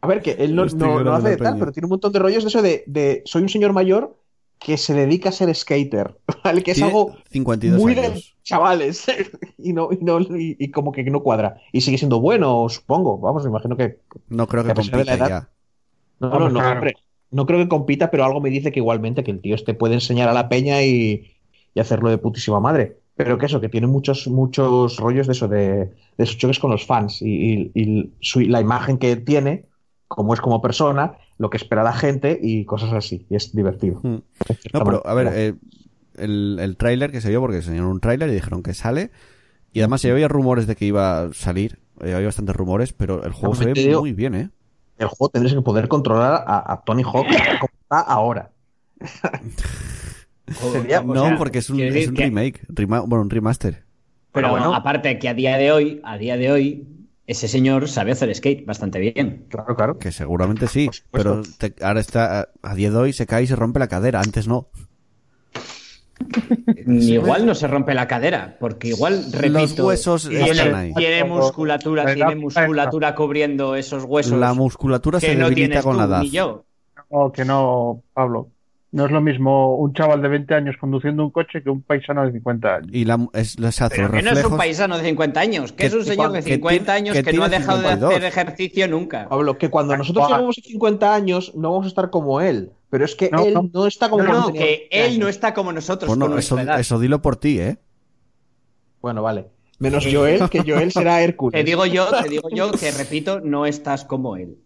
A 0.00 0.06
ver, 0.08 0.20
que 0.20 0.32
él 0.32 0.54
no, 0.54 0.66
no- 0.66 1.02
no 1.02 1.14
hace 1.14 1.30
de 1.30 1.36
tal, 1.36 1.58
pero 1.58 1.72
tiene 1.72 1.86
un 1.86 1.90
montón 1.90 2.12
de 2.12 2.18
rollos 2.18 2.42
de 2.44 2.48
eso 2.48 2.60
de, 2.60 2.84
de 2.86 3.22
soy 3.24 3.42
un 3.42 3.48
señor 3.48 3.72
mayor 3.72 4.16
que 4.58 4.76
se 4.76 4.94
dedica 4.94 5.28
a 5.28 5.32
ser 5.32 5.54
skater. 5.54 6.16
¿vale? 6.44 6.62
Que 6.62 6.72
es 6.72 6.82
algo 6.82 7.16
52 7.30 7.80
muy 7.80 7.94
de 7.94 8.06
años. 8.06 8.36
chavales. 8.42 9.06
y 9.58 9.72
no, 9.72 9.88
y 9.92 9.98
no, 10.02 10.20
y, 10.20 10.56
y 10.58 10.70
como 10.70 10.92
que 10.92 11.04
no 11.04 11.22
cuadra. 11.22 11.56
Y 11.72 11.80
sigue 11.82 11.98
siendo 11.98 12.20
bueno, 12.20 12.68
supongo. 12.68 13.18
Vamos, 13.18 13.44
me 13.44 13.50
imagino 13.50 13.76
que. 13.76 13.98
No 14.28 14.46
creo 14.46 14.62
que 14.64 14.68
de 14.68 14.74
la 14.74 14.82
compita 14.82 15.14
edad. 15.14 15.28
ya. 15.28 15.50
No, 16.20 16.30
no, 16.38 16.48
no, 16.48 16.60
claro. 16.60 16.90
No 17.30 17.44
creo 17.44 17.58
que 17.58 17.68
compita, 17.68 18.10
pero 18.10 18.24
algo 18.24 18.40
me 18.40 18.50
dice 18.50 18.72
que 18.72 18.78
igualmente 18.80 19.24
que 19.24 19.30
el 19.32 19.40
tío 19.40 19.54
este 19.54 19.74
puede 19.74 19.94
enseñar 19.94 20.28
a 20.28 20.32
la 20.32 20.48
peña 20.48 20.82
y, 20.82 21.34
y 21.74 21.80
hacerlo 21.80 22.08
de 22.08 22.18
putísima 22.18 22.60
madre. 22.60 22.98
Pero 23.16 23.36
que 23.38 23.46
eso, 23.46 23.60
que 23.60 23.68
tiene 23.68 23.86
muchos, 23.86 24.28
muchos 24.28 24.96
rollos 24.98 25.26
de 25.26 25.32
eso, 25.32 25.48
de, 25.48 25.66
de 25.86 25.90
esos 26.18 26.36
choques 26.38 26.58
con 26.58 26.70
los 26.70 26.86
fans 26.86 27.20
y, 27.22 27.26
y- 27.28 27.70
y 27.74 28.10
su- 28.20 28.40
la 28.40 28.60
imagen 28.60 28.98
que 28.98 29.16
tiene, 29.16 29.64
como 30.08 30.34
es 30.34 30.40
como 30.40 30.60
persona, 30.62 31.14
lo 31.38 31.50
que 31.50 31.56
espera 31.56 31.82
la 31.82 31.92
gente 31.92 32.38
y 32.42 32.64
cosas 32.64 32.92
así. 32.92 33.26
Y 33.30 33.36
es 33.36 33.54
divertido. 33.54 34.00
Mm. 34.02 34.16
No, 34.72 34.84
pero 34.84 35.06
a 35.06 35.14
ver, 35.14 35.28
eh, 35.34 35.54
el, 36.16 36.58
el 36.60 36.76
tráiler 36.76 37.10
que 37.10 37.20
se 37.20 37.28
vio, 37.30 37.40
porque 37.40 37.56
enseñaron 37.56 37.90
un 37.90 38.00
tráiler 38.00 38.28
y 38.30 38.34
dijeron 38.34 38.62
que 38.62 38.74
sale. 38.74 39.10
Y 39.72 39.80
además 39.80 40.02
ya 40.02 40.12
había 40.12 40.28
rumores 40.28 40.66
de 40.66 40.76
que 40.76 40.84
iba 40.86 41.22
a 41.24 41.32
salir. 41.34 41.78
eh, 42.00 42.14
había 42.14 42.26
bastantes 42.26 42.56
rumores, 42.56 42.92
pero 42.92 43.24
el 43.24 43.32
juego 43.32 43.54
se 43.54 43.66
ve 43.72 43.96
muy 43.98 44.12
bien, 44.12 44.34
¿eh? 44.34 44.50
el 44.98 45.08
juego 45.08 45.28
tendrías 45.28 45.54
que 45.54 45.60
poder 45.60 45.88
controlar 45.88 46.42
a, 46.46 46.72
a 46.72 46.80
Tony 46.82 47.02
Hawk 47.02 47.26
como 47.60 47.70
está 47.82 48.00
ahora. 48.00 48.50
Sería- 50.72 51.02
No, 51.02 51.26
sea, 51.26 51.36
porque 51.36 51.58
es 51.58 51.68
un, 51.70 51.80
es 51.80 52.10
que- 52.12 52.24
remake. 52.24 52.66
rema- 52.68 53.04
bueno, 53.06 53.22
un 53.22 53.30
remaster. 53.30 53.84
Pero 54.32 54.48
Pero 54.48 54.50
bueno. 54.50 54.74
aparte 54.74 55.18
que 55.18 55.28
a 55.28 55.34
día 55.34 55.56
de 55.58 55.72
hoy, 55.72 56.00
a 56.04 56.18
día 56.18 56.36
de 56.36 56.50
hoy, 56.52 56.86
ese 57.26 57.48
señor 57.48 57.88
sabe 57.88 58.12
hacer 58.12 58.34
skate 58.34 58.64
bastante 58.66 58.98
bien. 59.00 59.46
Claro, 59.48 59.74
claro. 59.76 59.98
Que 59.98 60.12
seguramente 60.12 60.68
sí. 60.68 60.88
Pero 61.10 61.42
te- 61.58 61.74
ahora 61.82 62.00
está. 62.00 62.48
A, 62.62 62.74
día 62.74 62.90
de 62.90 62.96
hoy 62.96 63.12
se 63.12 63.26
cae 63.26 63.42
y 63.44 63.46
se 63.46 63.56
rompe 63.56 63.78
la 63.78 63.88
cadera. 63.88 64.20
Antes 64.20 64.46
no. 64.46 64.68
Igual 66.86 67.44
no 67.46 67.54
se 67.54 67.66
rompe 67.66 67.92
la 67.94 68.06
cadera, 68.08 68.56
porque 68.58 68.88
igual, 68.88 69.24
repito, 69.32 69.86
huesos 69.86 70.28
tiene, 70.28 70.50
están 70.50 70.74
ahí. 70.74 70.94
tiene 70.94 71.24
musculatura, 71.24 72.04
La 72.04 72.14
tiene 72.14 72.36
musculatura 72.36 73.14
cubriendo 73.14 73.74
esos 73.76 74.04
huesos 74.04 74.38
La 74.38 74.54
musculatura 74.54 75.20
se 75.20 75.34
no 75.36 75.48
debilita 75.50 75.82
con 75.82 75.96
la 75.98 76.04
edad. 76.04 76.22
ni 76.22 76.30
yo. 76.30 76.64
No, 77.10 77.30
que 77.32 77.44
no, 77.44 78.02
Pablo. 78.14 78.50
No 78.96 79.04
es 79.04 79.10
lo 79.12 79.20
mismo 79.20 79.76
un 79.76 79.92
chaval 79.92 80.22
de 80.22 80.28
20 80.28 80.54
años 80.54 80.76
conduciendo 80.80 81.22
un 81.22 81.30
coche 81.30 81.62
que 81.62 81.68
un 81.68 81.82
paisano 81.82 82.24
de 82.24 82.32
50 82.32 82.74
años. 82.76 82.88
Y 82.92 83.04
la, 83.04 83.28
es, 83.34 83.58
les 83.60 83.80
hace 83.82 83.94
Pero 83.94 84.08
los 84.08 84.16
que 84.16 84.22
no 84.22 84.30
es 84.30 84.44
un 84.46 84.56
paisano 84.56 84.96
de 84.96 85.04
50 85.04 85.38
años, 85.40 85.72
que, 85.72 85.76
Que- 85.76 85.86
es 85.86 85.94
un 85.94 86.04
señor 86.04 86.32
de 86.32 86.42
que 86.42 86.54
50 86.54 86.94
tiene- 86.94 87.10
años 87.10 87.14
que 87.16 87.22
que, 87.30 87.36
no 87.36 87.44
ha 87.44 87.48
dejado 87.50 87.78
de 87.82 87.88
52. 87.90 88.10
hacer 88.10 88.24
ejercicio 88.24 88.88
nunca. 88.88 89.28
Pablo, 89.28 89.58
que 89.58 89.68
cuando 89.68 89.96
nosotros 89.96 90.28
lleguemos 90.28 90.56
a 90.58 90.62
50 90.62 91.14
años 91.14 91.52
no 91.54 91.70
vamos 91.72 91.84
a 91.84 91.88
estar 91.88 92.08
como 92.10 92.40
él. 92.40 92.70
Pero 92.88 93.04
es 93.04 93.14
que 93.14 93.28
No, 93.30 93.44
él 93.44 93.52
no. 93.54 93.68
no, 93.72 93.86
está 93.86 94.08
como 94.08 94.22
No, 94.24 94.30
cuando 94.30 94.48
no, 94.48 94.54
que 94.54 94.88
20 94.90 95.06
él 95.06 95.20
no 95.20 95.28
está 95.28 95.52
como 95.52 95.72
nosotros 95.72 96.08
Bueno, 96.08 96.28
con 96.30 96.38
eso, 96.38 96.54
nuestra 96.54 96.72
edad. 96.74 96.80
eso 96.80 96.98
dilo 96.98 97.20
por 97.20 97.36
ti, 97.36 97.60
¿eh? 97.60 97.76
Bueno, 99.02 99.22
vale. 99.22 99.46
Menos 99.78 100.06
Joel, 100.10 100.48
que 100.48 100.62
Joel 100.66 100.90
será 100.90 101.20
Hércules. 101.22 101.58
Te 101.60 101.64
digo 101.64 101.84
yo, 101.84 102.06
te 102.22 102.28
digo 102.30 102.48
yo 102.50 102.70
que 102.72 102.90
repito, 102.92 103.40
no 103.40 103.66
estás 103.66 104.04
como 104.06 104.36
él. 104.36 104.56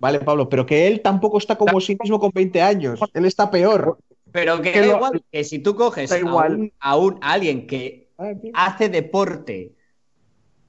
Vale, 0.00 0.20
Pablo, 0.20 0.48
pero 0.48 0.64
que 0.64 0.86
él 0.86 1.00
tampoco 1.02 1.38
está 1.38 1.56
como 1.56 1.80
sí 1.80 1.96
mismo 2.00 2.18
con 2.20 2.30
20 2.34 2.62
años. 2.62 3.00
Él 3.14 3.24
está 3.24 3.50
peor. 3.50 3.98
Pero 4.30 4.60
que 4.62 4.72
Que 4.72 4.80
da 4.80 4.86
lo- 4.86 4.96
igual, 4.96 5.22
que 5.32 5.44
si 5.44 5.58
tú 5.58 5.74
coges 5.74 6.12
a 6.12 6.18
igual. 6.18 6.54
un, 6.56 6.72
a 6.80 6.96
un- 6.96 7.18
a 7.20 7.32
alguien 7.32 7.66
que 7.66 8.08
hace 8.54 8.88
deporte, 8.88 9.74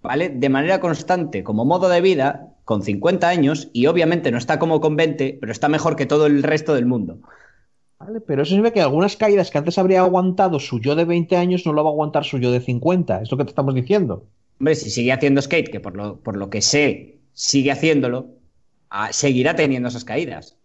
¿vale? 0.01 0.30
De 0.30 0.49
manera 0.49 0.80
constante, 0.80 1.43
como 1.43 1.65
modo 1.65 1.89
de 1.89 2.01
vida, 2.01 2.53
con 2.63 2.84
50 2.84 3.30
años, 3.30 3.69
y 3.73 3.88
obviamente 3.88 4.32
no 4.32 4.38
está 4.38 4.59
como 4.59 4.80
con 4.82 4.95
20, 4.95 5.38
pero 5.39 5.51
está 5.51 5.67
mejor 5.69 5.95
que 5.95 6.05
todo 6.05 6.25
el 6.27 6.43
resto 6.43 6.73
del 6.73 6.86
mundo. 6.86 7.19
Vale, 7.99 8.21
pero 8.21 8.43
eso 8.43 8.55
se 8.55 8.61
ve 8.61 8.71
que 8.71 8.82
algunas 8.82 9.17
caídas 9.17 9.51
que 9.51 9.57
antes 9.57 9.77
habría 9.77 9.99
aguantado 10.01 10.59
su 10.59 10.80
yo 10.80 10.95
de 10.95 11.03
20 11.05 11.36
años 11.36 11.65
no 11.65 11.73
lo 11.73 11.84
va 11.84 11.89
a 11.89 11.93
aguantar 11.93 12.23
su 12.23 12.38
yo 12.38 12.51
de 12.51 12.61
50. 12.61 13.21
Es 13.21 13.30
lo 13.32 13.38
que 13.38 13.43
te 13.43 13.49
estamos 13.49 13.75
diciendo. 13.75 14.25
Hombre, 14.59 14.75
si 14.75 14.89
sigue 14.89 15.11
haciendo 15.11 15.41
skate, 15.41 15.69
que 15.69 15.80
por 15.82 15.95
lo, 15.97 16.19
por 16.21 16.38
lo 16.38 16.49
que 16.49 16.61
sé, 16.61 17.19
sigue 17.34 17.71
haciéndolo, 17.71 18.27
ah, 18.90 19.12
seguirá 19.12 19.56
teniendo 19.56 19.90
esas 19.90 20.06
caídas. 20.06 20.58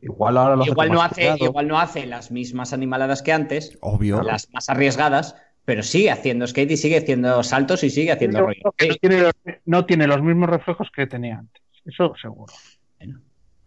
Igual 0.00 0.36
ahora 0.36 0.56
lo 0.56 0.62
hace 0.62 0.70
Igual 0.70 0.88
con 0.88 0.96
no, 0.96 1.02
hace, 1.02 1.34
igual 1.40 1.68
no 1.68 1.78
hace 1.78 2.06
las 2.06 2.30
mismas 2.30 2.72
animaladas 2.72 3.22
que 3.22 3.32
antes, 3.32 3.78
Obvio. 3.80 4.22
las 4.22 4.50
más 4.52 4.68
arriesgadas, 4.68 5.36
pero 5.64 5.82
sigue 5.82 6.10
haciendo 6.10 6.46
skate 6.46 6.72
y 6.72 6.76
sigue 6.76 6.98
haciendo 6.98 7.42
saltos 7.42 7.82
y 7.84 7.90
sigue 7.90 8.12
haciendo 8.12 8.40
rollo. 8.40 8.60
no, 8.64 8.72
tiene 9.00 9.20
los, 9.22 9.32
no 9.64 9.86
tiene 9.86 10.06
los 10.06 10.22
mismos 10.22 10.50
reflejos 10.50 10.90
que 10.94 11.06
tenía 11.06 11.38
antes. 11.38 11.62
Eso 11.86 12.14
seguro. 12.20 12.52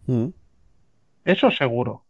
Mm. 0.05 0.27
Eso 1.25 1.51
seguro. 1.51 2.05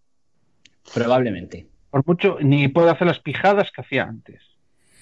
Probablemente. 0.94 1.68
Por 1.90 2.06
mucho, 2.06 2.38
ni 2.42 2.68
puede 2.68 2.90
hacer 2.90 3.08
las 3.08 3.20
pijadas 3.20 3.72
que 3.72 3.82
hacía 3.82 4.04
antes. 4.04 4.42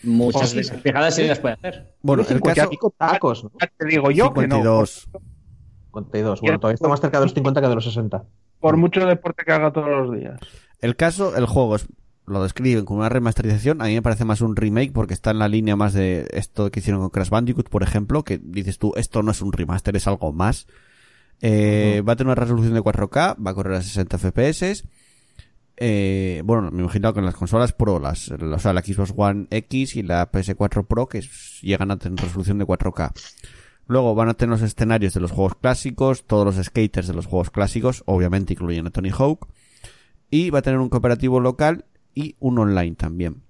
Muchas 0.04 0.52
sí, 0.52 0.56
de 0.56 0.62
esas 0.62 0.82
fijadas 0.82 1.16
sí 1.16 1.28
las 1.28 1.40
puede 1.40 1.56
hacer. 1.56 1.96
Bueno, 2.02 2.22
el 2.22 2.28
caso 2.28 2.70
55 2.70 2.94
tacos, 2.98 3.44
¿no? 3.44 3.52
Ya 3.60 3.72
te 3.76 3.86
digo 3.88 4.12
yo 4.12 4.34
que 4.34 4.48
no. 4.48 4.84
52. 6.04 6.40
52. 6.40 6.42
Bueno, 6.42 6.60
todavía 6.60 6.76
está 6.76 6.88
más 6.88 7.02
cerca 7.02 7.20
de 7.20 7.26
los 7.26 7.34
50 7.34 7.62
que 7.62 7.68
de 7.68 7.76
los 7.76 7.84
60. 7.84 8.24
Por 8.60 8.78
mucho 8.78 9.06
deporte 9.06 9.44
que 9.46 9.52
haga 9.52 9.72
todos 9.72 9.90
los 9.90 10.18
días. 10.18 10.40
El 10.82 10.96
caso, 10.96 11.36
el 11.36 11.46
juego 11.46 11.76
es, 11.76 11.88
lo 12.28 12.44
describen 12.44 12.86
como 12.86 13.00
una 13.00 13.10
remasterización. 13.10 13.82
A 13.82 13.86
mí 13.86 13.94
me 13.94 14.02
parece 14.02 14.26
más 14.26 14.42
un 14.42 14.56
remake 14.56 14.92
porque 14.92 15.14
está 15.14 15.32
en 15.32 15.40
la 15.40 15.48
línea 15.48 15.76
más 15.76 15.94
de 15.94 16.28
esto 16.32 16.70
que 16.72 16.80
hicieron 16.80 17.02
con 17.02 17.10
Crash 17.10 17.30
Bandicoot, 17.30 17.70
por 17.70 17.84
ejemplo, 17.84 18.24
que 18.24 18.40
dices 18.42 18.80
tú, 18.80 18.94
esto 18.96 19.24
no 19.24 19.32
es 19.32 19.42
un 19.42 19.52
remaster, 19.52 19.96
es 19.96 20.08
algo 20.08 20.32
más. 20.34 20.68
Eh, 21.42 22.02
Va 22.08 22.14
a 22.14 22.16
tener 22.16 22.32
una 22.32 22.42
resolución 22.42 22.74
de 22.74 22.82
4K, 22.82 23.36
va 23.46 23.52
a 23.52 23.54
correr 23.54 23.76
a 23.76 23.82
60 23.82 24.18
FPS. 24.18 24.84
Eh, 25.78 26.42
bueno, 26.46 26.72
me 26.72 26.84
imagino 26.84 27.14
que 27.14 27.20
en 27.20 27.26
las 27.26 27.36
consolas 27.36 27.74
Pro, 27.74 28.00
las, 28.00 28.32
o 28.32 28.60
sea, 28.60 28.74
la 28.74 28.82
Xbox 28.82 29.14
One 29.16 29.48
X 29.52 29.98
y 29.98 30.04
la 30.04 30.32
PS4 30.32 30.86
Pro, 30.86 31.08
que 31.08 31.22
llegan 31.62 31.92
a 31.92 31.98
tener 31.98 32.20
resolución 32.20 32.58
de 32.58 32.66
4K. 32.66 33.12
Luego 33.88 34.16
van 34.16 34.30
a 34.30 34.34
tener 34.34 34.52
los 34.52 34.62
escenarios 34.62 35.14
de 35.14 35.20
los 35.20 35.32
juegos 35.32 35.56
clásicos, 35.56 36.26
todos 36.26 36.46
los 36.56 36.66
skaters 36.66 37.08
de 37.08 37.14
los 37.14 37.28
juegos 37.28 37.52
clásicos, 37.52 38.04
obviamente 38.08 38.54
incluyen 38.54 38.88
a 38.88 38.90
Tony 38.90 39.10
Hawk. 39.12 39.48
Y 40.32 40.50
va 40.50 40.60
a 40.60 40.62
tener 40.64 40.80
un 40.80 40.90
cooperativo 40.90 41.40
local 41.40 41.86
y 42.16 42.36
un 42.40 42.58
online 42.58 42.96
también. 42.96 43.44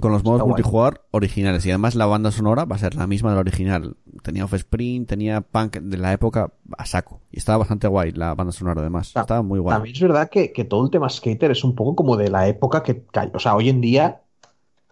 Con 0.00 0.10
los 0.10 0.24
modos 0.24 0.40
multijugador 0.48 1.04
originales. 1.12 1.64
Y 1.66 1.70
además 1.70 1.94
la 1.94 2.06
banda 2.06 2.32
sonora 2.32 2.64
va 2.64 2.74
a 2.74 2.78
ser 2.80 2.96
la 2.96 3.06
misma 3.06 3.30
de 3.30 3.34
la 3.36 3.40
original. 3.42 3.96
Tenía 4.22 4.44
Offspring, 4.44 5.06
tenía 5.06 5.40
punk 5.40 5.76
de 5.76 5.96
la 5.98 6.12
época 6.12 6.52
a 6.76 6.86
saco. 6.86 7.20
Y 7.30 7.38
estaba 7.38 7.58
bastante 7.58 7.86
guay 7.86 8.10
la 8.12 8.34
banda 8.34 8.52
sonora 8.52 8.80
además. 8.80 9.12
Ta- 9.12 9.20
Estaba 9.20 9.42
muy 9.42 9.60
guay. 9.60 9.76
También 9.76 9.94
es 9.94 10.02
verdad 10.02 10.28
que, 10.30 10.52
que 10.52 10.64
todo 10.64 10.84
el 10.84 10.90
tema 10.90 11.08
skater 11.08 11.50
es 11.52 11.62
un 11.62 11.74
poco 11.76 11.94
como 11.94 12.16
de 12.16 12.28
la 12.28 12.48
época 12.48 12.82
que, 12.82 13.04
o 13.32 13.38
sea, 13.38 13.54
hoy 13.54 13.68
en 13.68 13.80
día, 13.80 14.22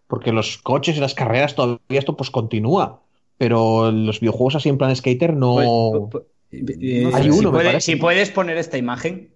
porque 0.06 0.30
los 0.32 0.58
coches 0.58 0.96
y 0.96 1.00
las 1.00 1.14
carreras 1.14 1.54
todavía 1.56 1.80
esto 1.98 2.16
pues 2.16 2.30
continúa, 2.30 3.01
pero 3.42 3.90
los 3.90 4.20
videojuegos 4.20 4.54
así 4.54 4.68
en 4.68 4.78
plan 4.78 4.94
skater 4.94 5.34
no... 5.34 6.08
Pues, 6.12 6.22
pues, 6.48 6.78
eh, 6.80 7.10
Hay 7.12 7.24
si, 7.24 7.30
uno, 7.30 7.50
me 7.50 7.56
puede- 7.56 7.64
parece. 7.70 7.80
si 7.92 7.96
puedes 7.96 8.30
poner 8.30 8.56
esta 8.56 8.78
imagen 8.78 9.34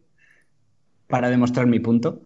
para 1.09 1.29
demostrar 1.29 1.67
mi 1.67 1.81
punto. 1.81 2.21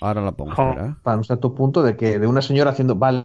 Ahora 0.00 0.22
la 0.22 0.30
pongo. 0.30 0.52
¿eh? 0.52 0.94
para 1.02 1.16
mostrar 1.16 1.40
tu 1.40 1.52
punto 1.52 1.82
de 1.82 1.96
que 1.96 2.20
de 2.20 2.28
una 2.28 2.42
señora 2.42 2.70
haciendo, 2.70 2.94
vale, 2.94 3.24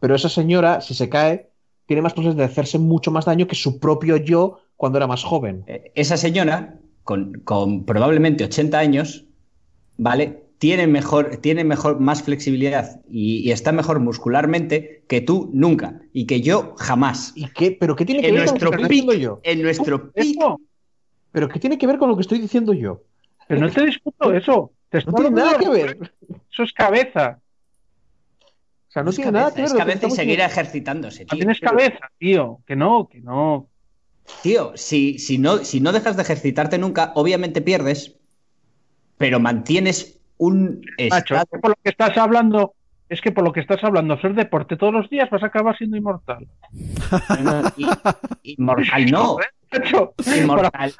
pero 0.00 0.16
esa 0.16 0.28
señora, 0.28 0.80
si 0.80 0.94
se 0.94 1.08
cae, 1.08 1.50
tiene 1.86 2.02
más 2.02 2.14
posibilidades 2.14 2.48
de 2.48 2.52
hacerse 2.52 2.80
mucho 2.80 3.12
más 3.12 3.26
daño 3.26 3.46
que 3.46 3.54
su 3.54 3.78
propio 3.78 4.16
yo 4.16 4.58
cuando 4.76 4.98
era 4.98 5.06
más 5.06 5.22
joven. 5.22 5.62
Eh, 5.68 5.92
Esa 5.94 6.16
señora, 6.16 6.80
con, 7.04 7.34
con 7.44 7.84
probablemente 7.84 8.42
80 8.42 8.76
años, 8.76 9.26
¿vale? 9.98 10.46
Tiene 10.60 10.86
mejor, 10.86 11.38
tiene 11.38 11.64
mejor, 11.64 12.00
más 12.00 12.22
flexibilidad 12.22 13.00
y, 13.08 13.38
y 13.38 13.50
está 13.50 13.72
mejor 13.72 13.98
muscularmente 13.98 15.04
que 15.08 15.22
tú 15.22 15.50
nunca 15.54 16.02
y 16.12 16.26
que 16.26 16.42
yo 16.42 16.74
jamás. 16.76 17.32
¿Y 17.34 17.48
qué? 17.48 17.72
¿Pero 17.72 17.96
qué 17.96 18.04
tiene 18.04 18.22
que 18.22 18.28
En 18.28 18.34
ver 18.34 18.44
con 18.44 18.60
lo 18.60 18.60
nuestro 18.60 18.70
que 18.70 18.82
estoy 18.82 18.88
diciendo 18.88 19.14
yo? 19.14 19.40
en 19.42 19.62
nuestro 19.62 20.12
pic, 20.12 20.36
Eso, 20.36 20.60
¿Pero 21.32 21.48
qué 21.48 21.58
tiene 21.60 21.78
que 21.78 21.86
ver 21.86 21.96
con 21.98 22.10
lo 22.10 22.14
que 22.16 22.22
estoy 22.22 22.38
diciendo 22.40 22.74
yo? 22.74 23.02
pero 23.46 23.62
no 23.62 23.70
te 23.70 23.86
discuto 23.86 24.32
eso. 24.34 24.72
Te 24.90 24.98
No 24.98 24.98
estoy 25.00 25.14
tiene 25.14 25.30
nada 25.30 25.58
que 25.58 25.68
ver. 25.70 25.98
Eso 26.52 26.62
es 26.62 26.72
cabeza. 26.74 27.40
O 28.88 28.92
sea, 28.92 29.02
no 29.02 29.10
es 29.10 29.16
tiene 29.16 29.32
cabeza, 29.32 29.48
nada 29.48 29.54
que 29.54 29.62
ver 29.62 29.70
es 29.70 29.74
cabeza 29.74 30.06
y 30.08 30.10
seguir 30.10 30.40
ejercitándose, 30.40 31.18
tío. 31.20 31.28
También 31.28 31.50
es 31.50 31.60
cabeza, 31.60 32.10
tío. 32.18 32.60
Que 32.66 32.76
no, 32.76 33.08
que 33.10 33.20
no. 33.20 33.68
Tío, 34.42 34.72
si, 34.76 35.18
si, 35.18 35.38
no, 35.38 35.58
si 35.64 35.80
no 35.80 35.92
dejas 35.92 36.16
de 36.16 36.22
ejercitarte 36.22 36.78
nunca, 36.78 37.12
obviamente 37.14 37.62
pierdes, 37.62 38.16
pero 39.16 39.40
mantienes 39.40 40.19
un 40.40 40.80
Macho, 41.10 41.34
es 41.34 41.40
estado 41.42 41.46
que 41.52 41.58
por 41.60 41.70
lo 41.70 41.76
que 41.82 41.90
estás 41.90 42.16
hablando, 42.16 42.74
es 43.08 43.20
que 43.20 43.30
por 43.32 43.44
lo 43.44 43.52
que 43.52 43.60
estás 43.60 43.82
hablando, 43.84 44.14
hacer 44.14 44.34
deporte 44.34 44.76
todos 44.76 44.92
los 44.92 45.10
días 45.10 45.28
vas 45.30 45.42
a 45.42 45.46
acabar 45.46 45.76
siendo 45.76 45.96
inmortal. 45.96 46.46
y- 47.76 47.86
inmortal 48.54 49.06
no, 49.10 49.36
Inmortal. 50.36 50.92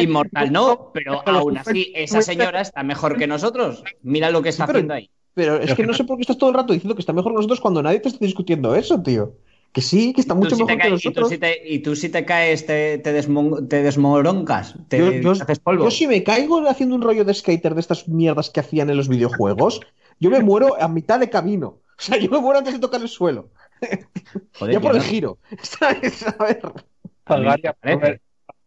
inmortal 0.00 0.52
no, 0.52 0.90
pero 0.92 1.22
aún 1.26 1.58
así 1.58 1.92
esa 1.94 2.22
señora 2.22 2.60
está 2.60 2.82
mejor 2.82 3.16
que 3.16 3.26
nosotros. 3.26 3.84
Mira 4.02 4.30
lo 4.30 4.42
que 4.42 4.48
está 4.50 4.64
Sí, 4.64 4.66
pero- 4.68 4.78
haciendo 4.78 4.94
ahí. 4.94 5.10
Pero 5.34 5.56
es 5.56 5.74
que 5.74 5.86
no- 5.86 5.92
sé 5.92 6.04
por 6.04 6.16
qué 6.16 6.22
estás 6.22 6.38
todo 6.38 6.48
el 6.50 6.56
rato 6.56 6.72
diciendo 6.72 6.94
que 6.94 7.00
está 7.02 7.12
mejor 7.12 7.32
que 7.32 7.36
nosotros 7.36 7.60
cuando 7.60 7.82
nadie 7.82 8.00
te 8.00 8.08
está 8.08 8.24
discutiendo 8.24 8.74
eso, 8.74 9.02
tío. 9.02 9.34
Que 9.76 9.82
sí, 9.82 10.14
que 10.14 10.22
está 10.22 10.34
mucho 10.34 10.56
si 10.56 10.64
mejor 10.64 10.78
que 10.80 10.88
caes- 10.88 11.04
y, 11.04 11.12
tú 11.12 11.20
nosotros. 11.20 11.28
si 11.28 11.36
te, 11.36 11.68
y 11.68 11.78
tú 11.80 11.94
si 11.96 12.08
te 12.08 12.24
caes, 12.24 12.64
te, 12.64 12.96
te, 12.96 13.12
desmon- 13.14 13.68
te 13.68 13.82
desmoroncas, 13.82 14.74
te, 14.88 15.20
Yo, 15.20 15.32
haces 15.32 15.58
polvo. 15.58 15.84
yo 15.84 15.90
si 15.90 16.06
me 16.06 16.24
caigo 16.24 16.66
haciendo 16.66 16.94
un 16.94 17.02
rollo 17.02 17.26
de 17.26 17.34
skater 17.34 17.74
de 17.74 17.80
estas 17.80 18.08
mierdas 18.08 18.48
que 18.48 18.60
hacían 18.60 18.88
en 18.88 18.96
los 18.96 19.06
videojuegos, 19.06 19.82
yo 20.18 20.30
me 20.30 20.40
muero 20.40 20.80
a 20.80 20.88
mitad 20.88 21.20
de 21.20 21.28
camino. 21.28 21.66
O 21.66 21.82
sea, 21.98 22.16
yo 22.16 22.30
me 22.30 22.38
muero 22.38 22.60
antes 22.60 22.72
de 22.72 22.80
tocar 22.80 23.02
el 23.02 23.08
suelo. 23.10 23.50
Joder, 24.58 24.72
ya 24.72 24.80
por 24.80 24.96
el 24.96 25.02
giro. 25.02 25.36
¿Sabes? 25.60 26.26
A 26.26 26.42
ver. 26.42 26.62
Pagaría 27.24 27.74
por, 27.74 28.00
ver, 28.00 28.22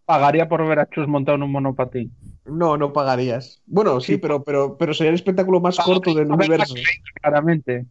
pagaría 0.06 0.48
por 0.48 0.68
ver 0.68 0.78
a 0.78 0.90
Chus 0.92 1.08
montado 1.08 1.38
en 1.38 1.42
un 1.42 1.52
monopatín. 1.52 2.14
No, 2.46 2.78
no 2.78 2.94
pagarías. 2.94 3.64
Bueno, 3.66 4.00
sí, 4.00 4.18
pero, 4.18 4.44
pero, 4.44 4.78
pero 4.78 4.94
sería 4.94 5.10
el 5.10 5.16
espectáculo 5.16 5.60
más 5.60 5.80
corto 5.80 6.14
del 6.14 6.32
universo. 6.32 6.76
Claramente. 7.20 7.88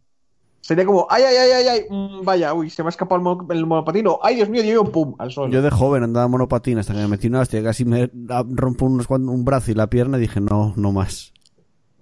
Sería 0.61 0.85
como, 0.85 1.07
ay, 1.09 1.23
ay, 1.23 1.35
ay, 1.37 1.51
ay, 1.51 1.67
ay, 1.67 1.79
mm, 1.89 2.23
vaya, 2.23 2.53
uy, 2.53 2.69
se 2.69 2.83
me 2.83 2.87
ha 2.87 2.89
escapado 2.89 3.17
el, 3.17 3.23
mo- 3.23 3.47
el 3.51 3.65
monopatín. 3.65 4.07
o, 4.07 4.19
ay, 4.21 4.35
Dios 4.35 4.49
mío, 4.49 4.61
yo 4.63 4.83
pum, 4.85 5.15
al 5.17 5.31
suelo. 5.31 5.51
Yo 5.53 5.61
de 5.61 5.69
joven 5.71 6.03
andaba 6.03 6.27
monopatín 6.27 6.77
hasta 6.77 6.93
que 6.93 6.99
me 6.99 7.07
metí 7.07 7.27
una 7.27 7.39
hostia, 7.41 7.63
casi 7.63 7.85
me 7.85 8.09
rompo 8.51 8.85
unos 8.85 9.07
un 9.09 9.45
brazo 9.45 9.71
y 9.71 9.73
la 9.75 9.87
pierna 9.87 10.17
y 10.17 10.21
dije, 10.21 10.39
no, 10.41 10.73
no 10.75 10.91
más. 10.91 11.33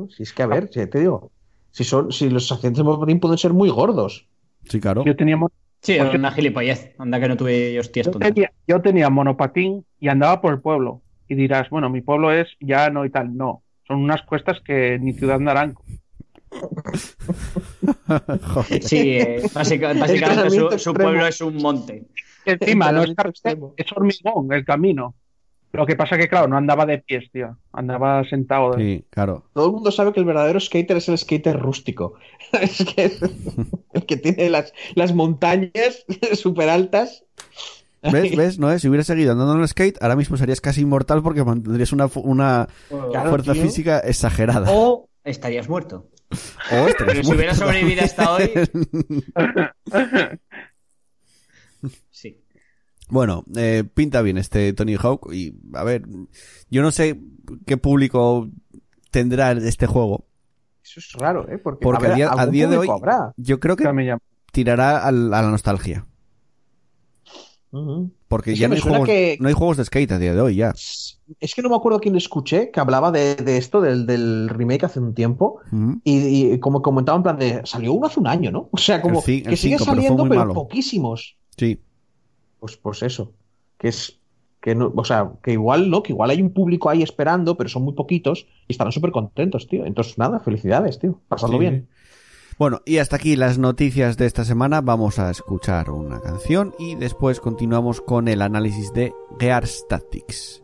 Si 0.09 0.23
es 0.23 0.33
que, 0.33 0.43
a 0.43 0.47
ver, 0.47 0.69
si 0.73 0.85
te 0.87 0.99
digo, 0.99 1.31
si, 1.71 1.83
son, 1.83 2.11
si 2.11 2.29
los 2.29 2.51
accidentes 2.51 2.79
de 2.79 2.83
monopatín 2.83 3.19
pueden 3.19 3.37
ser 3.37 3.53
muy 3.53 3.69
gordos. 3.69 4.27
Sí, 4.69 4.79
claro. 4.79 5.03
Yo 5.05 5.15
tenía, 5.15 5.37
mon- 5.37 5.51
Sí, 5.81 5.95
Porque- 5.99 6.17
una 6.17 6.31
gilipollez. 6.31 6.95
Anda 6.97 7.19
que 7.19 7.27
no 7.27 7.37
tuve 7.37 7.79
hostias 7.79 8.07
yo 8.07 8.11
tenía, 8.13 8.51
yo 8.67 8.81
tenía 8.81 9.09
monopatín 9.11 9.85
y 9.99 10.07
andaba 10.07 10.41
por 10.41 10.51
el 10.53 10.59
pueblo. 10.59 11.01
Y 11.29 11.35
dirás, 11.35 11.69
bueno, 11.69 11.89
mi 11.89 12.01
pueblo 12.01 12.31
es 12.31 12.47
llano 12.59 13.05
y 13.05 13.11
tal. 13.11 13.37
No, 13.37 13.61
son 13.87 13.97
unas 14.01 14.23
cuestas 14.23 14.59
que 14.65 14.97
ni 14.99 15.13
Ciudad 15.13 15.39
Naranco. 15.39 15.83
Sí, 18.81 19.11
eh, 19.17 19.41
básica- 19.53 19.93
básicamente 19.93 20.79
su, 20.79 20.93
pueblo 20.93 21.25
es 21.27 21.41
un 21.41 21.57
monte. 21.57 22.03
Encima, 22.45 22.91
no 22.91 23.03
es, 23.03 23.13
carretera, 23.13 23.57
es 23.75 23.91
hormigón 23.91 24.51
el 24.53 24.63
camino. 24.65 25.15
Lo 25.73 25.85
que 25.85 25.95
pasa 25.97 26.17
que, 26.17 26.29
claro, 26.29 26.47
no 26.47 26.55
andaba 26.57 26.85
de 26.85 26.99
pies, 26.99 27.29
tío. 27.31 27.57
Andaba 27.73 28.23
sentado. 28.23 28.71
de- 28.71 28.83
Sí, 28.83 29.05
claro. 29.09 29.43
Todo 29.53 29.65
el 29.67 29.73
mundo 29.73 29.91
sabe 29.91 30.13
que 30.13 30.19
el 30.21 30.25
verdadero 30.25 30.59
skater 30.59 30.97
es 30.97 31.09
el 31.09 31.17
skater 31.17 31.59
rústico. 31.59 32.13
Es 32.61 32.83
que 32.85 33.03
es 33.05 33.19
el 33.93 34.05
que 34.05 34.15
tiene 34.15 34.49
las, 34.49 34.71
las 34.95 35.13
montañas 35.13 36.05
súper 36.33 36.69
altas. 36.69 37.25
¿Ves? 38.01 38.35
¿Ves? 38.37 38.57
No 38.59 38.77
Si 38.79 38.87
hubieras 38.87 39.07
seguido 39.07 39.33
andando 39.33 39.55
en 39.55 39.61
el 39.61 39.67
skate, 39.67 39.97
ahora 40.01 40.15
mismo 40.15 40.37
serías 40.37 40.61
casi 40.61 40.81
inmortal 40.81 41.21
porque 41.21 41.43
mantendrías 41.43 41.91
una, 41.91 42.07
fu- 42.07 42.21
una 42.21 42.69
Claro, 43.11 43.29
fuerza 43.29 43.51
tío. 43.51 43.61
física 43.63 43.99
exagerada. 43.99 44.67
O 44.71 45.09
estarías 45.25 45.67
muerto. 45.67 46.05
O 46.71 46.87
este 46.87 47.05
Pero 47.05 47.23
si 47.23 47.33
hubiera 47.33 47.55
sobrevivido 47.55 48.03
hasta 48.03 48.31
hoy. 48.31 48.51
Sí. 52.09 52.41
Bueno, 53.09 53.45
eh, 53.55 53.83
pinta 53.93 54.21
bien 54.21 54.37
este 54.37 54.73
Tony 54.73 54.95
Hawk 54.95 55.31
y 55.31 55.55
a 55.73 55.83
ver, 55.83 56.03
yo 56.69 56.81
no 56.81 56.91
sé 56.91 57.19
qué 57.65 57.77
público 57.77 58.49
tendrá 59.11 59.51
este 59.51 59.85
juego, 59.85 60.25
Eso 60.83 60.99
es 60.99 61.13
raro, 61.13 61.47
¿eh? 61.49 61.57
Porque, 61.59 61.83
porque 61.83 62.07
a, 62.07 62.15
día, 62.15 62.27
a 62.29 62.31
algún 62.33 62.51
día 62.53 62.67
de 62.67 62.77
hoy 62.79 62.89
habrá. 62.89 63.33
yo 63.37 63.59
creo 63.59 63.75
que 63.77 63.85
tirará 64.51 65.05
al- 65.05 65.33
a 65.33 65.41
la 65.41 65.49
nostalgia, 65.51 66.06
Porque 68.27 68.53
Es 68.53 68.59
ya 68.59 68.67
no 68.67 68.75
me 68.75 68.75
hay, 68.77 68.81
juegos, 68.81 69.07
que- 69.07 69.37
no 69.39 69.47
hay 69.47 69.53
juegos 69.53 69.77
de 69.77 69.85
skate 69.85 70.11
a 70.11 70.19
día 70.19 70.33
de 70.33 70.41
hoy 70.41 70.55
ya. 70.55 70.73
Es 70.73 71.53
que 71.55 71.61
no 71.61 71.69
me 71.69 71.75
acuerdo 71.75 71.99
quién 71.99 72.15
escuché 72.15 72.71
que 72.71 72.79
hablaba 72.79 73.11
de, 73.11 73.35
de 73.35 73.57
esto, 73.57 73.81
del, 73.81 74.05
del 74.05 74.49
remake 74.49 74.85
hace 74.85 74.99
un 74.99 75.13
tiempo. 75.13 75.59
Y, 76.03 76.53
y 76.53 76.59
como 76.59 76.81
comentaba 76.81 77.17
en 77.17 77.23
plan 77.23 77.37
de, 77.37 77.61
salió 77.65 77.93
uno 77.93 78.07
hace 78.07 78.19
un 78.19 78.27
año, 78.27 78.51
¿no? 78.51 78.69
O 78.71 78.77
sea, 78.77 79.01
como 79.01 79.21
El 79.25 79.33
el 79.33 79.43
que 79.43 79.57
sigue 79.57 79.77
cinco, 79.77 79.85
saliendo, 79.91 80.27
pero 80.27 80.53
poquísimos. 80.53 81.37
Sí, 81.57 81.79
Pues, 82.59 82.77
pues 82.77 83.03
eso. 83.03 83.33
Que 83.77 83.89
es, 83.89 84.19
que 84.61 84.73
no, 84.73 84.91
o 84.95 85.03
sea, 85.03 85.31
que 85.43 85.51
igual, 85.51 85.89
¿no? 85.89 86.01
Que 86.01 86.13
igual 86.13 86.29
hay 86.29 86.41
un 86.41 86.51
público 86.51 86.89
ahí 86.89 87.03
esperando, 87.03 87.57
pero 87.57 87.69
son 87.69 87.83
muy 87.83 87.93
poquitos 87.93 88.47
y 88.67 88.73
estarán 88.73 88.91
súper 88.91 89.11
contentos, 89.11 89.67
tío. 89.67 89.85
Entonces, 89.85 90.17
nada, 90.17 90.39
felicidades, 90.39 90.97
tío. 90.99 91.19
Pasadlo 91.27 91.57
Sí, 91.57 91.59
bien. 91.59 91.87
Bueno, 92.57 92.81
y 92.85 92.97
hasta 92.97 93.17
aquí 93.17 93.35
las 93.35 93.59
noticias 93.59 94.17
de 94.17 94.25
esta 94.25 94.43
semana. 94.43 94.81
Vamos 94.81 95.19
a 95.19 95.29
escuchar 95.29 95.91
una 95.91 96.19
canción 96.19 96.73
y 96.79 96.95
después 96.95 97.39
continuamos 97.39 98.01
con 98.01 98.27
el 98.27 98.41
análisis 98.41 98.91
de 98.93 99.13
Gears 99.39 99.85
Tactics. 99.87 100.63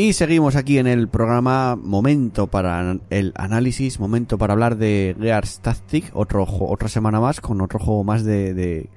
Y 0.00 0.14
seguimos 0.14 0.56
aquí 0.56 0.78
en 0.78 0.86
el 0.86 1.08
programa 1.08 1.76
Momento 1.76 2.46
para 2.46 2.96
el 3.10 3.34
análisis, 3.36 4.00
momento 4.00 4.38
para 4.38 4.54
hablar 4.54 4.78
de 4.78 5.14
Gears 5.20 5.60
Tactic, 5.60 6.10
otro, 6.14 6.46
otra 6.48 6.88
semana 6.88 7.20
más 7.20 7.42
con 7.42 7.60
otro 7.60 7.78
juego 7.78 8.02
más 8.02 8.24
de, 8.24 8.54
de 8.54 8.88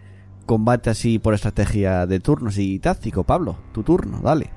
combate 0.45 0.91
así 0.91 1.19
por 1.19 1.33
estrategia 1.33 2.05
de 2.05 2.21
turnos 2.21 2.57
y 2.57 2.79
táctico. 2.79 3.25
Pablo, 3.25 3.57
tu 3.73 3.83
turno, 3.83 4.21
dale. 4.23 4.49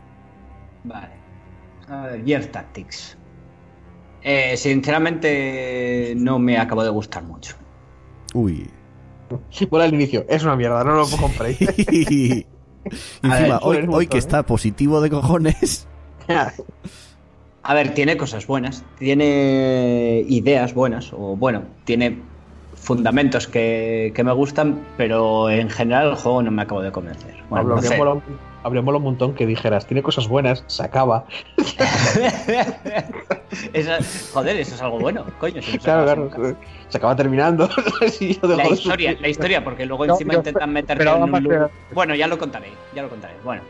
Vale. 0.84 1.14
A 1.88 2.03
ver, 2.03 2.24
Gears 2.24 2.53
Tactics. 2.53 3.18
Eh, 4.22 4.57
sinceramente 4.57 6.14
no 6.16 6.38
me 6.38 6.59
acabo 6.59 6.84
de 6.84 6.90
gustar 6.90 7.24
mucho. 7.24 7.57
Uy. 8.34 8.70
Bueno, 9.68 9.84
al 9.84 9.94
inicio, 9.94 10.24
es 10.28 10.44
una 10.44 10.55
mierda, 10.55 10.84
no 10.84 10.94
lo 10.94 11.09
compréis. 11.09 11.59
Y 11.90 12.47
encima, 13.20 13.59
hoy, 13.62 13.84
hoy 13.90 14.07
que 14.07 14.18
está 14.18 14.44
positivo 14.44 15.01
de 15.01 15.11
cojones. 15.11 15.88
A 17.62 17.74
ver, 17.74 17.94
tiene 17.94 18.16
cosas 18.16 18.46
buenas, 18.46 18.84
tiene 18.98 20.24
ideas 20.28 20.72
buenas, 20.74 21.12
o 21.12 21.36
bueno, 21.36 21.62
tiene 21.84 22.18
fundamentos 22.74 23.48
que, 23.48 24.12
que 24.14 24.22
me 24.22 24.32
gustan, 24.32 24.80
pero 24.96 25.50
en 25.50 25.68
general 25.70 26.10
el 26.10 26.14
juego 26.14 26.42
no 26.42 26.50
me 26.52 26.62
acabo 26.62 26.80
de 26.82 26.92
convencer. 26.92 27.34
Bueno, 27.50 27.68
no 27.70 27.82
sé. 27.82 27.88
un 28.98 29.04
montón 29.04 29.34
que 29.34 29.46
dijeras, 29.46 29.86
tiene 29.86 30.02
cosas 30.02 30.28
buenas, 30.28 30.62
se 30.68 30.82
acaba. 30.84 31.24
Esa- 33.72 33.98
joder, 34.32 34.56
eso 34.56 34.74
es 34.74 34.82
algo 34.82 34.98
bueno, 34.98 35.24
coño. 35.40 35.62
si 35.62 35.72
no 35.72 35.78
se 35.78 35.78
Claro, 35.84 36.02
acaba 36.02 36.26
claro, 36.28 36.42
nunca. 36.48 36.58
se 36.88 36.98
acaba 36.98 37.16
terminando. 37.16 37.68
Sí, 38.10 38.38
La 38.42 38.68
historia, 38.68 39.16
la 39.20 39.28
historia, 39.28 39.64
porque 39.64 39.86
luego 39.86 40.06
No, 40.06 40.12
encima 40.14 40.34
yo 40.34 40.38
intentan 40.40 40.76
esperaba 40.76 41.16
en 41.26 41.34
un 41.34 41.42
loop. 41.42 41.70
Bueno, 41.92 42.14
ya 42.14 42.26
lo 42.26 42.38
contaré, 42.38 42.68
ya 42.94 43.02
lo 43.02 43.08
contaré. 43.08 43.34
Bueno, 43.44 43.62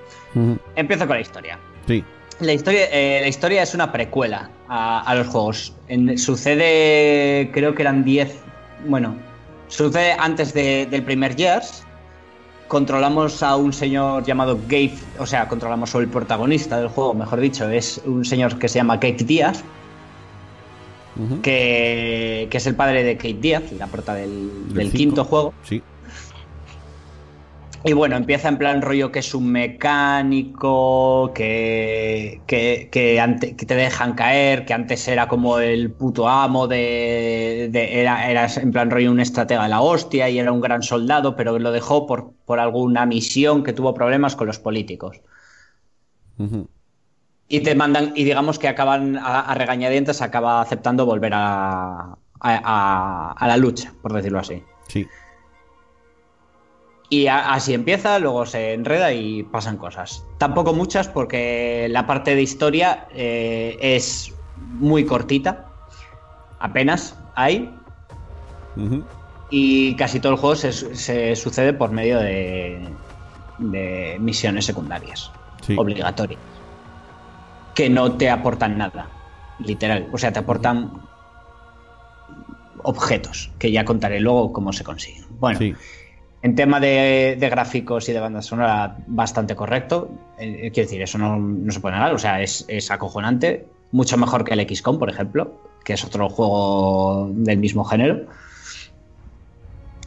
empiezo 0.75 1.07
con 1.07 1.17
la 1.17 1.23
historia. 1.23 1.59
Sí. 1.87 2.05
La 2.41 2.53
historia, 2.53 2.87
eh, 2.93 3.21
la 3.23 3.29
historia 3.29 3.63
es 3.63 3.75
una 3.75 3.91
precuela 3.93 4.51
a, 4.69 5.01
a 5.01 5.15
los 5.15 5.27
juegos. 5.29 5.73
En- 5.89 6.19
sucede, 6.19 7.51
creo 7.53 7.75
que 7.75 7.83
eran 7.83 8.05
10. 8.05 8.41
Bueno, 8.87 9.17
sucede 9.69 10.13
antes 10.19 10.53
de- 10.53 10.87
del 10.87 11.03
primer 11.03 11.35
Years. 11.37 11.83
Controlamos 12.69 13.43
a 13.43 13.57
un 13.57 13.73
señor 13.73 14.25
llamado 14.25 14.59
Gabe, 14.69 14.93
o 15.19 15.25
sea, 15.27 15.47
controlamos 15.49 15.95
al 15.95 16.09
protagonista 16.09 16.79
del 16.79 16.89
juego, 16.89 17.15
mejor 17.15 17.39
dicho, 17.41 17.69
es 17.71 18.01
un 18.05 18.25
señor 18.25 18.59
que 18.59 18.69
se 18.69 18.81
llama 18.81 18.95
Kate 18.99 19.23
Díaz, 19.25 19.63
que, 21.43 22.49
que 22.51 22.57
es 22.59 22.67
el 22.67 22.75
padre 22.75 23.03
de 23.05 23.17
Kate 23.17 23.35
Díaz, 23.41 23.63
la 23.79 23.87
prota 23.87 24.15
del, 24.15 24.75
del 24.75 24.91
quinto 24.91 25.25
juego. 25.25 25.55
Sí. 25.63 25.81
Y 27.87 27.93
bueno, 27.93 28.17
empieza 28.17 28.49
en 28.49 28.59
plan 28.59 28.83
rollo 28.83 29.13
que 29.13 29.21
es 29.21 29.33
un 29.33 29.51
mecánico, 29.53 31.31
que, 31.33 32.41
que, 32.47 32.89
que, 32.91 33.21
ante- 33.21 33.55
que 33.55 33.65
te 33.65 33.77
dejan 33.77 34.15
caer, 34.15 34.65
que 34.65 34.75
antes 34.75 35.07
era 35.07 35.29
como 35.29 35.61
el 35.61 35.93
puto 35.93 36.29
amo 36.29 36.67
de... 36.67 37.69
de- 37.71 38.01
era, 38.01 38.29
era 38.29 38.49
en 38.57 38.73
plan 38.73 38.91
rollo 38.91 39.13
un 39.13 39.21
estratega 39.21 39.63
de 39.63 39.69
la 39.69 39.81
hostia 39.83 40.29
y 40.29 40.41
era 40.41 40.51
un 40.51 40.61
gran 40.61 40.83
soldado, 40.83 41.37
pero 41.37 41.61
lo 41.61 41.71
dejó 41.71 42.09
por, 42.09 42.33
por 42.45 42.59
alguna 42.59 43.07
misión 43.07 43.63
que 43.63 43.73
tuvo 43.73 43.95
problemas 43.95 44.35
con 44.35 44.49
los 44.49 44.59
políticos. 44.59 45.21
Y 47.49 47.61
te 47.61 47.77
mandan, 47.77 48.13
y 48.17 48.25
digamos 48.25 48.59
que 48.59 48.67
acaban 48.67 49.17
a, 49.17 49.41
a 49.41 49.55
regañadientes, 49.55 50.21
acaba 50.23 50.61
aceptando 50.61 51.07
volver 51.07 51.35
a, 51.35 52.01
a- 52.11 52.17
a- 52.41 53.33
a 53.33 53.47
la 53.47 53.57
lucha, 53.57 53.93
por 54.03 54.13
decirlo 54.13 54.41
así. 54.41 54.61
Sí. 54.89 55.07
Y 57.09 57.29
a- 57.29 57.53
así 57.55 57.73
empieza, 57.73 58.19
luego 58.19 58.47
se 58.47 58.73
enreda 58.75 59.13
y 59.13 59.43
pasan 59.45 59.77
cosas. 59.77 60.25
Tampoco 60.39 60.73
muchas 60.75 61.07
porque 61.09 61.87
la 61.91 62.07
parte 62.07 62.35
de 62.35 62.43
historia 62.43 63.07
eh, 63.13 63.79
es 63.81 64.33
muy 64.81 65.05
cortita, 65.05 65.67
apenas 66.59 67.17
hay, 67.35 67.73
y 69.51 69.95
casi 69.95 70.19
todo 70.21 70.33
el 70.33 70.39
juego 70.39 70.57
se, 70.57 70.73
se 70.73 71.37
sucede 71.37 71.73
por 71.73 71.93
medio 71.93 72.19
de, 72.19 72.89
de 73.59 74.17
misiones 74.21 74.65
secundarias, 74.67 75.31
Sí. 75.63 75.77
obligatorias, 75.79 76.41
que 77.75 77.89
no 77.89 78.13
te 78.17 78.29
aportan 78.31 78.77
nada, 78.79 79.09
literal. 79.61 80.09
O 80.13 80.19
sea, 80.19 80.33
te 80.33 80.41
aportan 80.41 80.91
objetos, 82.83 83.51
que 83.59 83.71
ya 83.73 83.85
contaré 83.85 84.21
luego 84.21 84.53
cómo 84.53 84.73
se 84.73 84.85
consiguen. 84.85 85.25
Bueno, 85.39 85.59
Sí. 85.59 85.75
En 86.43 86.55
tema 86.55 86.79
de, 86.81 87.37
de 87.39 87.49
gráficos 87.49 88.09
y 88.09 88.13
de 88.13 88.21
banda 88.21 88.43
sonora, 88.43 88.99
bastante 89.07 89.57
correcto. 89.57 90.11
Eh, 90.39 90.71
quiero 90.73 90.87
decir, 90.89 91.03
eso 91.03 91.19
no, 91.19 91.37
no 91.39 91.73
se 91.73 91.81
puede 91.81 91.95
negar. 91.97 92.15
O 92.15 92.19
sea, 92.19 92.41
es, 92.41 92.65
es 92.69 92.91
acojonante. 92.91 93.67
Mucho 93.93 94.17
mejor 94.17 94.45
que 94.45 94.55
el 94.55 94.67
XCOM, 94.69 94.99
por 94.99 95.09
ejemplo, 95.11 95.61
que 95.85 95.95
es 95.95 96.05
otro 96.05 96.29
juego 96.29 97.31
del 97.33 97.59
mismo 97.59 97.85
género. 97.85 98.27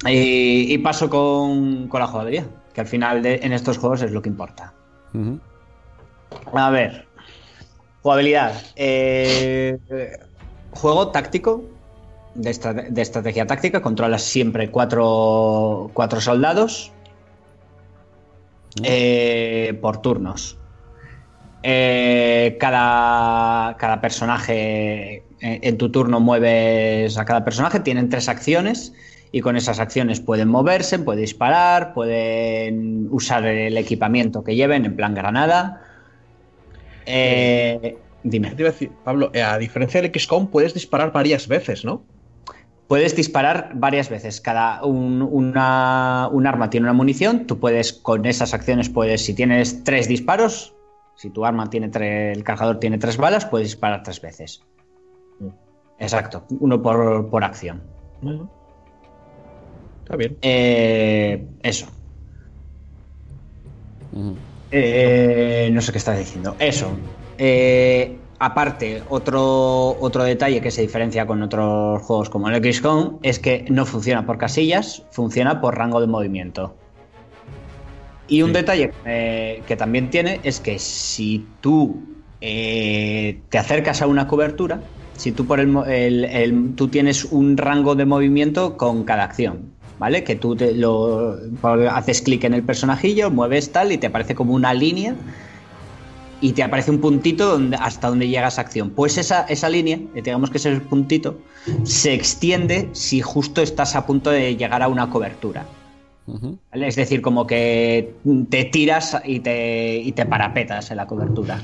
Y, 0.06 0.74
y 0.74 0.78
paso 0.78 1.10
con, 1.10 1.88
con 1.90 2.00
la 2.00 2.08
jugabilidad, 2.08 2.46
que 2.74 2.82
al 2.82 2.88
final 2.88 3.22
de- 3.22 3.40
en 3.44 3.52
estos 3.52 3.78
juegos 3.78 4.02
es 4.02 4.12
lo 4.12 4.22
que 4.22 4.30
importa. 4.30 4.74
A 6.54 6.70
ver. 6.70 7.06
Jugabilidad. 8.02 8.54
Eh, 8.78 9.78
juego 10.72 11.10
táctico. 11.10 11.64
De, 12.40 12.88
de 12.90 13.02
estrategia 13.02 13.46
táctica. 13.46 13.82
Controlas 13.82 14.24
siempre 14.24 14.72
cuatro, 14.72 15.92
cuatro 15.94 16.22
soldados. 16.22 16.94
eh, 18.84 19.78
por 19.82 20.02
turnos. 20.02 20.58
Eh, 21.64 22.58
cada, 22.60 23.76
cada 23.78 24.00
personaje 24.00 25.16
eh, 25.16 25.24
en 25.42 25.78
tu 25.78 25.92
turno 25.92 26.20
mueves 26.20 27.18
a 27.18 27.26
cada 27.26 27.44
personaje. 27.44 27.80
Tienen 27.82 28.10
tres 28.10 28.30
acciones. 28.30 28.94
Y 29.32 29.42
con 29.42 29.56
esas 29.56 29.80
acciones 29.80 30.22
pueden 30.22 30.48
moverse, 30.48 30.98
pueden 30.98 31.22
disparar, 31.22 31.94
pueden 31.94 33.08
usar 33.12 33.46
el 33.46 33.78
equipamiento 33.78 34.44
que 34.44 34.56
lleven 34.56 34.86
en 34.86 34.96
plan 34.96 35.14
granada. 35.14 35.84
Eh, 37.06 37.96
dime. 38.24 38.50
Te 38.56 38.62
iba 38.64 38.70
a 38.70 38.72
decir, 38.72 38.92
Pablo, 39.04 39.32
a 39.36 39.60
diferencia 39.60 40.02
del 40.02 40.12
XCOM, 40.12 40.48
puedes 40.48 40.74
disparar 40.74 41.12
varias 41.12 41.48
veces, 41.48 41.86
¿no? 41.86 42.02
Puedes 42.90 43.16
disparar 43.16 43.72
varias 43.76 44.10
veces. 44.10 44.42
Cada 44.42 44.84
un, 44.84 45.22
una- 45.22 46.28
un 46.32 46.48
arma 46.48 46.72
tiene 46.72 46.86
una 46.88 46.94
munición. 46.94 47.46
Tú 47.46 47.60
puedes, 47.60 47.94
con 47.94 48.26
esas 48.26 48.56
acciones, 48.56 48.90
puedes, 48.90 49.24
si 49.24 49.36
tienes 49.36 49.84
tres 49.84 50.08
disparos, 50.08 50.74
si 51.16 51.30
tu 51.30 51.46
arma 51.46 51.70
tiene 51.70 51.90
tres, 51.90 52.36
el 52.36 52.44
cargador 52.44 52.80
tiene 52.80 52.98
tres 52.98 53.18
balas, 53.18 53.46
puedes 53.46 53.68
disparar 53.68 54.02
tres 54.02 54.20
veces. 54.20 54.62
Exacto, 56.00 56.46
uno 56.60 56.82
por, 56.82 57.30
por 57.30 57.44
acción. 57.44 57.84
Está 60.04 60.16
bien. 60.16 60.38
Eh, 60.42 61.46
eso. 61.62 61.86
Eh, 64.72 65.70
no 65.72 65.82
sé 65.82 65.92
qué 65.92 65.98
estás 66.00 66.18
diciendo. 66.18 66.56
Eso. 66.58 66.98
Eh, 67.38 68.20
aparte, 68.40 69.04
otro, 69.10 69.98
otro 70.00 70.24
detalle 70.24 70.62
que 70.62 70.72
se 70.72 70.82
diferencia 70.82 71.28
con 71.28 71.44
otros 71.44 72.02
juegos 72.02 72.30
como 72.30 72.50
el 72.50 72.74
XCOM 72.74 73.18
es 73.22 73.38
que 73.40 73.66
no 73.70 73.86
funciona 73.86 74.26
por 74.26 74.38
casillas, 74.38 75.04
funciona 75.12 75.60
por 75.62 75.78
rango 75.78 76.00
de 76.02 76.08
movimiento. 76.08 76.76
Y 78.28 78.42
un 78.44 78.50
Sí. 78.50 78.54
detalle 78.56 78.92
eh, 79.06 79.62
que 79.68 79.76
también 79.76 80.10
tiene 80.10 80.40
es 80.44 80.60
que 80.60 80.80
si 80.80 81.46
tú 81.62 82.02
eh, 82.42 83.42
te 83.50 83.58
acercas 83.58 84.02
a 84.02 84.08
una 84.08 84.26
cobertura, 84.28 84.80
si 85.18 85.34
tú, 85.34 85.46
por 85.46 85.60
el- 85.60 85.76
el- 86.24 86.76
tú 86.76 86.88
tienes 86.88 87.26
un 87.26 87.58
rango 87.58 87.96
de 87.96 88.06
movimiento 88.06 88.78
con 88.78 89.04
cada 89.04 89.26
acción, 89.26 89.74
¿vale? 89.98 90.24
Que 90.24 90.38
tú 90.38 90.56
te 90.56 90.74
lo, 90.74 91.36
haces 91.92 92.22
clic 92.22 92.46
en 92.46 92.54
el 92.54 92.64
personajillo, 92.64 93.30
mueves 93.30 93.74
tal 93.74 93.92
y 93.92 93.98
te 93.98 94.08
aparece 94.08 94.36
como 94.36 94.54
una 94.54 94.74
línea 94.74 95.16
y 96.42 96.54
te 96.54 96.64
aparece 96.64 96.92
un 96.92 97.00
puntito 97.00 97.48
donde, 97.48 97.76
hasta 97.78 98.08
donde 98.08 98.28
llega 98.28 98.48
esa 98.48 98.62
acción. 98.62 98.92
Pues 98.92 99.18
esa, 99.18 99.42
esa 99.44 99.70
línea, 99.70 99.98
eh, 100.16 100.22
digamos 100.22 100.50
que 100.50 100.58
ese 100.58 100.70
es 100.70 100.76
el 100.76 100.82
puntito, 100.82 101.38
se 101.84 102.14
extiende 102.14 102.90
si 102.94 103.22
justo 103.22 103.62
estás 103.62 103.96
a 103.96 104.06
punto 104.06 104.30
de 104.30 104.56
llegar 104.56 104.82
a 104.84 104.88
una 104.88 105.10
cobertura. 105.10 105.66
Es 106.72 106.96
decir, 106.96 107.22
como 107.24 107.48
que 107.48 108.14
te 108.50 108.66
tiras 108.66 109.20
y 109.26 109.40
te, 109.40 109.98
y 109.98 110.12
te 110.12 110.26
parapetas 110.28 110.92
en 110.92 110.98
la 110.98 111.08
cobertura. 111.08 111.60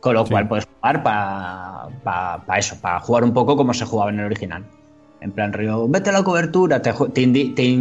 Con 0.00 0.14
lo 0.14 0.24
Sí. 0.24 0.32
cual 0.32 0.48
puedes 0.48 0.66
jugar 0.66 1.02
para 1.04 2.58
eso, 2.58 2.76
para 2.80 2.98
jugar 3.00 3.22
un 3.22 3.32
poco 3.32 3.56
como 3.56 3.72
se 3.72 3.84
jugaba 3.84 4.10
en 4.10 4.18
el 4.18 4.26
original. 4.26 4.64
En 5.20 5.30
plan, 5.30 5.52
río, 5.52 5.86
vete 5.86 6.10
a 6.10 6.14
la 6.14 6.24
cobertura, 6.24 6.82
te, 6.82 6.92
te 6.92 7.26
te 7.28 7.78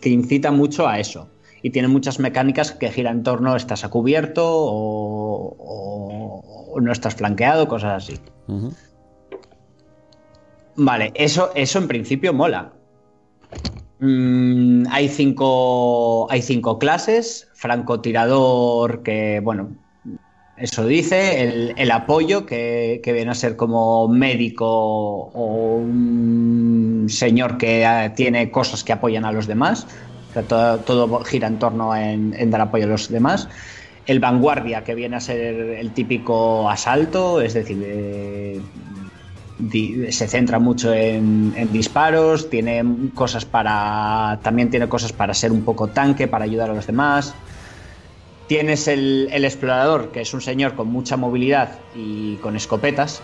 te 0.00 0.08
incita 0.10 0.50
mucho 0.52 0.86
a 0.86 1.00
eso. 1.00 1.26
Y 1.66 1.70
tiene 1.70 1.88
muchas 1.88 2.20
mecánicas 2.20 2.70
que 2.70 2.92
giran 2.92 3.16
en 3.16 3.22
torno 3.24 3.52
a 3.52 3.56
estás 3.56 3.82
a 3.84 3.88
cubierto 3.88 4.44
o, 4.46 5.56
o- 5.58 6.70
o 6.74 6.80
no 6.80 6.92
estás 6.92 7.16
flanqueado, 7.16 7.66
cosas 7.66 8.04
así. 8.04 8.20
Vale, 10.76 11.10
eso, 11.16 11.50
eso 11.56 11.80
en 11.80 11.88
principio 11.88 12.32
mola. 12.32 12.72
Mm, 13.98 14.84
hay 14.92 15.08
cinco. 15.08 16.30
Hay 16.30 16.40
cinco 16.40 16.78
clases. 16.78 17.48
Francotirador, 17.54 19.02
que, 19.02 19.40
bueno. 19.42 19.70
eso 20.56 20.86
dice, 20.86 21.42
el, 21.42 21.74
el 21.76 21.90
apoyo 21.90 22.46
que, 22.46 23.00
que, 23.02 23.12
viene 23.12 23.32
a 23.32 23.34
ser 23.34 23.56
como 23.56 24.06
médico 24.06 24.66
o 24.68 25.76
un 25.78 27.06
señor 27.08 27.58
que 27.58 27.82
eh, 27.82 28.12
tiene 28.14 28.52
cosas 28.52 28.84
que 28.84 28.92
apoyan 28.92 29.24
a 29.24 29.32
los 29.32 29.48
demás. 29.48 29.88
Todo, 30.42 31.24
gira 31.24 31.48
en 31.48 31.58
torno 31.58 31.94
en, 31.94 32.34
en, 32.38 32.50
dar 32.50 32.60
apoyo 32.60 32.84
a 32.84 32.88
los 32.88 33.08
demás. 33.08 33.48
El 34.06 34.20
vanguardia, 34.20 34.84
que 34.84 34.94
viene 34.94 35.16
a 35.16 35.20
ser 35.20 35.40
el 35.54 35.90
típico 35.92 36.70
asalto, 36.70 37.40
es 37.40 37.54
decir, 37.54 37.82
eh, 37.84 38.60
se 40.10 40.28
centra 40.28 40.58
mucho 40.58 40.92
en, 40.92 41.72
disparos, 41.72 42.50
tiene 42.50 42.84
cosas 43.14 43.44
para. 43.44 44.38
también 44.42 44.70
tiene 44.70 44.88
cosas 44.88 45.12
para 45.12 45.34
ser 45.34 45.50
un 45.50 45.62
poco 45.62 45.88
tanque, 45.88 46.28
para 46.28 46.44
ayudar 46.44 46.70
a 46.70 46.74
los 46.74 46.86
demás. 46.86 47.34
Tienes 48.46 48.86
el, 48.86 49.28
el, 49.32 49.44
explorador, 49.44 50.12
que 50.12 50.20
es 50.20 50.32
un 50.32 50.40
señor 50.40 50.74
con 50.74 50.88
mucha 50.88 51.16
movilidad 51.16 51.80
y 51.96 52.36
con 52.36 52.54
escopetas. 52.54 53.22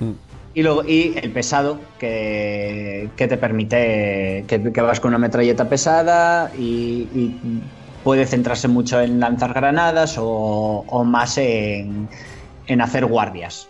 Mm. 0.00 0.29
Y 0.52 0.62
luego, 0.62 0.82
y 0.84 1.14
el 1.16 1.30
pesado, 1.32 1.78
que, 1.98 3.08
que 3.16 3.28
te 3.28 3.36
permite 3.36 4.44
que, 4.48 4.58
vas 4.80 4.98
con 4.98 5.10
una 5.10 5.18
metralleta 5.18 5.68
pesada 5.68 6.50
y, 6.58 7.36
puede 8.02 8.26
centrarse 8.26 8.66
mucho 8.66 8.98
en 9.00 9.20
lanzar 9.20 9.52
granadas 9.52 10.16
o, 10.18 10.84
o 10.86 11.04
más 11.04 11.36
en, 11.36 12.08
en, 12.66 12.80
hacer 12.80 13.04
guardias. 13.04 13.68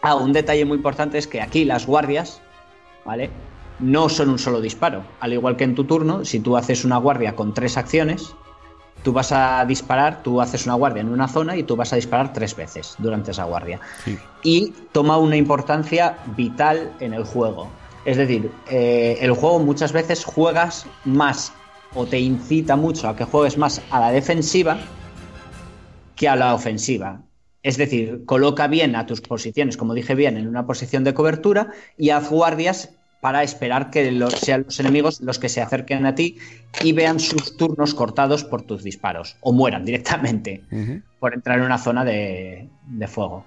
Ah, 0.00 0.14
un 0.14 0.32
detalle 0.32 0.64
muy 0.64 0.78
importante 0.78 1.18
es 1.18 1.26
que 1.26 1.42
aquí 1.42 1.66
las 1.66 1.86
guardias, 1.86 2.40
¿vale? 3.04 3.28
No 3.78 4.08
son 4.08 4.30
un 4.30 4.38
solo 4.38 4.62
disparo. 4.62 5.04
Al 5.20 5.34
igual 5.34 5.56
que 5.56 5.64
en 5.64 5.74
tu 5.74 5.84
turno, 5.84 6.24
si 6.24 6.40
tú 6.40 6.56
haces 6.56 6.84
una 6.84 6.96
guardia 6.96 7.36
con 7.36 7.52
tres 7.52 7.76
acciones, 7.76 8.34
tú 9.02 9.12
vas 9.12 9.32
a 9.32 9.64
disparar, 9.64 10.22
tú 10.22 10.40
haces 10.40 10.66
una 10.66 10.74
guardia 10.74 11.00
en 11.00 11.08
una 11.08 11.28
zona 11.28 11.56
y 11.56 11.62
tú 11.62 11.76
vas 11.76 11.92
a 11.92 11.96
disparar 11.96 12.32
tres 12.32 12.54
veces 12.54 12.94
durante 12.98 13.30
esa 13.30 13.44
guardia. 13.44 13.80
Sí. 14.04 14.18
Y 14.42 14.72
toma 14.92 15.18
una 15.18 15.36
importancia 15.36 16.18
vital 16.36 16.92
en 17.00 17.14
el 17.14 17.24
juego. 17.24 17.68
Es 18.04 18.16
decir, 18.16 18.50
eh, 18.70 19.18
el 19.20 19.32
juego 19.32 19.58
muchas 19.58 19.92
veces 19.92 20.24
juegas 20.24 20.86
más 21.04 21.52
o 21.94 22.06
te 22.06 22.18
incita 22.18 22.76
mucho 22.76 23.08
a 23.08 23.16
que 23.16 23.24
juegues 23.24 23.58
más 23.58 23.82
a 23.90 24.00
la 24.00 24.10
defensiva 24.10 24.78
que 26.16 26.28
a 26.28 26.36
la 26.36 26.54
ofensiva. 26.54 27.22
Es 27.62 27.76
decir, 27.76 28.24
coloca 28.24 28.68
bien 28.68 28.96
a 28.96 29.06
tus 29.06 29.20
posiciones, 29.20 29.76
como 29.76 29.92
dije 29.92 30.14
bien, 30.14 30.36
en 30.38 30.48
una 30.48 30.66
posición 30.66 31.04
de 31.04 31.12
cobertura 31.12 31.72
y 31.98 32.10
haz 32.10 32.30
guardias 32.30 32.90
para 33.20 33.42
esperar 33.42 33.90
que 33.90 34.10
los, 34.12 34.32
sean 34.34 34.64
los 34.64 34.80
enemigos 34.80 35.20
los 35.20 35.38
que 35.38 35.48
se 35.48 35.60
acerquen 35.60 36.06
a 36.06 36.14
ti 36.14 36.38
y 36.82 36.92
vean 36.92 37.20
sus 37.20 37.56
turnos 37.56 37.94
cortados 37.94 38.44
por 38.44 38.62
tus 38.62 38.82
disparos 38.82 39.36
o 39.40 39.52
mueran 39.52 39.84
directamente 39.84 40.62
uh 40.70 40.74
-huh. 40.74 41.02
por 41.18 41.34
entrar 41.34 41.58
en 41.58 41.64
una 41.64 41.78
zona 41.78 42.04
de, 42.04 42.68
de, 42.86 43.06
fuego. 43.06 43.44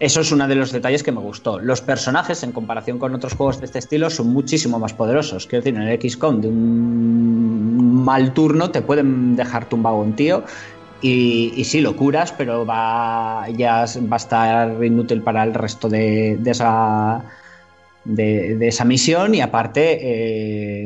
Eso 0.00 0.22
es 0.22 0.32
uno 0.32 0.48
de 0.48 0.54
los 0.54 0.72
detalles 0.72 1.02
que 1.02 1.12
me 1.12 1.20
gustó. 1.20 1.60
Los 1.60 1.80
personajes, 1.80 2.42
en 2.42 2.52
comparación 2.52 2.98
con 2.98 3.14
otros 3.14 3.34
juegos 3.34 3.60
de 3.60 3.66
este 3.66 3.78
estilo, 3.78 4.10
son 4.10 4.28
muchísimo 4.28 4.78
más 4.78 4.92
poderosos. 4.92 5.46
Quiero 5.46 5.64
decir, 5.64 5.80
en 5.80 5.86
el 5.86 6.00
XCOM 6.00 6.40
de 6.40 6.48
un 6.48 8.04
mal 8.04 8.32
turno 8.32 8.70
te 8.70 8.82
pueden 8.82 9.36
dejar 9.36 9.68
tumbado 9.68 9.96
un 9.96 10.14
tío 10.14 10.44
y, 11.00 11.52
y, 11.56 11.64
sí, 11.64 11.80
lo 11.80 11.96
curas, 11.96 12.32
pero 12.32 12.66
va, 12.66 13.46
ya 13.50 13.84
va 14.10 14.14
a 14.14 14.16
estar 14.16 14.84
inútil 14.84 15.22
para 15.22 15.44
el 15.44 15.54
resto 15.54 15.88
de, 15.88 16.38
de 16.40 16.50
esa 16.50 17.22
de, 18.04 18.56
de, 18.56 18.68
esa 18.68 18.84
misión 18.84 19.34
y 19.34 19.40
aparte 19.40 19.98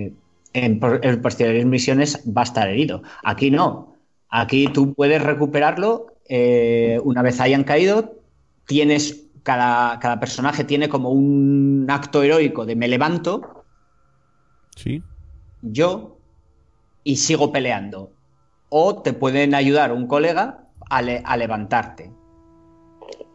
eh, 0.07 0.13
en, 0.53 0.81
en, 0.83 1.23
posteriores 1.23 1.67
misiones 1.67 2.23
va 2.27 2.43
a 2.43 2.45
estar 2.45 2.69
herido. 2.69 3.03
Aquí 3.23 3.51
no. 3.51 3.95
Aquí 4.31 4.69
tú 4.69 4.95
puedes 4.95 5.23
recuperarlo 5.23 6.07
eh, 6.29 7.01
una 7.05 7.23
vez 7.23 7.41
hayan 7.41 7.65
caído. 7.65 8.17
Tienes 8.67 9.25
cada, 9.43 9.99
cada, 9.99 10.21
personaje 10.21 10.65
tiene 10.65 10.89
como 10.89 11.11
un 11.11 11.87
acto 11.89 12.23
heroico 12.23 12.67
de 12.67 12.77
me 12.77 12.89
levanto. 12.89 13.65
Sí. 14.77 15.03
Yo 15.63 16.19
y 17.05 17.17
sigo 17.17 17.51
peleando. 17.53 18.13
O 18.69 19.01
te 19.01 19.15
pueden 19.15 19.55
ayudar 19.55 19.93
un 19.93 20.07
colega 20.07 20.69
a, 20.91 21.01
le, 21.01 21.23
a 21.25 21.37
levantarte. 21.37 22.13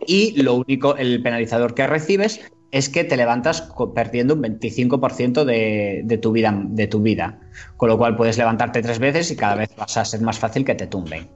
Y 0.05 0.41
lo 0.41 0.55
único, 0.55 0.95
el 0.95 1.23
penalizador 1.23 1.73
que 1.73 1.87
recibes 1.87 2.39
es 2.73 2.89
que 2.89 3.03
te 3.03 3.15
levantas 3.15 3.69
perdiendo 3.93 4.33
un 4.33 4.41
25% 4.41 5.45
de, 5.45 6.01
de, 6.03 6.17
tu 6.17 6.31
vida, 6.31 6.59
de 6.65 6.87
tu 6.87 7.03
vida. 7.03 7.39
Con 7.77 7.87
lo 7.87 7.99
cual 7.99 8.15
puedes 8.15 8.35
levantarte 8.39 8.81
tres 8.81 8.97
veces 8.97 9.29
y 9.29 9.35
cada 9.35 9.53
vez 9.53 9.69
vas 9.77 9.95
a 9.95 10.03
ser 10.03 10.21
más 10.21 10.39
fácil 10.39 10.65
que 10.65 10.73
te 10.73 10.87
tumben. 10.87 11.27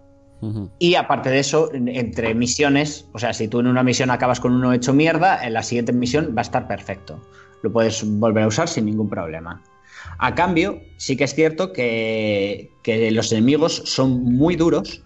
Uh 0.42 0.52
-huh. 0.52 0.70
Y 0.80 0.96
aparte 0.96 1.30
de 1.30 1.38
eso, 1.38 1.70
entre 1.74 2.34
misiones, 2.34 3.08
o 3.14 3.20
sea, 3.20 3.34
si 3.34 3.48
tú 3.48 3.60
en 3.60 3.68
una 3.68 3.84
misión 3.84 4.10
acabas 4.10 4.40
con 4.40 4.52
uno 4.52 4.74
hecho 4.74 4.94
mierda, 4.94 5.46
en 5.46 5.54
la 5.54 5.62
siguiente 5.62 5.94
misión 5.94 6.34
va 6.36 6.42
a 6.42 6.50
estar 6.50 6.68
perfecto. 6.68 7.22
Lo 7.62 7.72
puedes 7.72 8.04
volver 8.04 8.44
a 8.44 8.48
usar 8.48 8.68
sin 8.68 8.86
ningún 8.86 9.08
problema. 9.08 9.62
A 10.18 10.34
cambio, 10.34 10.82
sí 10.98 11.18
que 11.18 11.26
es 11.26 11.36
cierto 11.36 11.72
que, 11.72 12.72
que 12.82 13.12
los 13.12 13.32
enemigos 13.32 13.84
son 13.86 14.24
muy 14.24 14.56
duros 14.56 15.04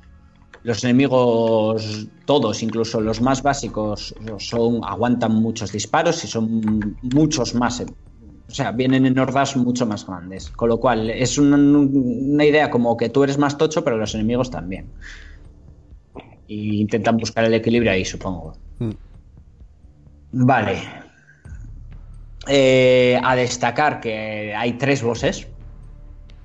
los 0.63 0.83
enemigos, 0.83 2.07
todos, 2.25 2.61
incluso 2.61 3.01
los 3.01 3.21
más 3.21 3.41
básicos, 3.41 4.13
son, 4.37 4.81
aguantan 4.83 5.33
muchos 5.33 5.71
disparos 5.71 6.23
y 6.23 6.27
son 6.27 6.97
muchos 7.01 7.55
más. 7.55 7.81
O 7.81 8.53
sea, 8.53 8.71
vienen 8.71 9.05
en 9.05 9.17
hordas 9.17 9.55
mucho 9.55 9.85
más 9.85 10.05
grandes. 10.05 10.49
Con 10.49 10.69
lo 10.69 10.79
cual, 10.79 11.09
es 11.09 11.37
una, 11.37 11.57
una 11.57 12.45
idea 12.45 12.69
como 12.69 12.95
que 12.97 13.09
tú 13.09 13.23
eres 13.23 13.37
más 13.37 13.57
tocho, 13.57 13.83
pero 13.83 13.97
los 13.97 14.13
enemigos 14.13 14.51
también. 14.51 14.87
Y 16.47 16.81
intentan 16.81 17.17
buscar 17.17 17.45
el 17.45 17.53
equilibrio 17.53 17.91
ahí, 17.91 18.05
supongo. 18.05 18.53
Mm. 18.79 18.91
Vale. 20.33 20.79
Eh, 22.47 23.19
a 23.23 23.35
destacar 23.35 23.99
que 23.99 24.53
hay 24.55 24.73
tres 24.73 25.03
bosses 25.03 25.47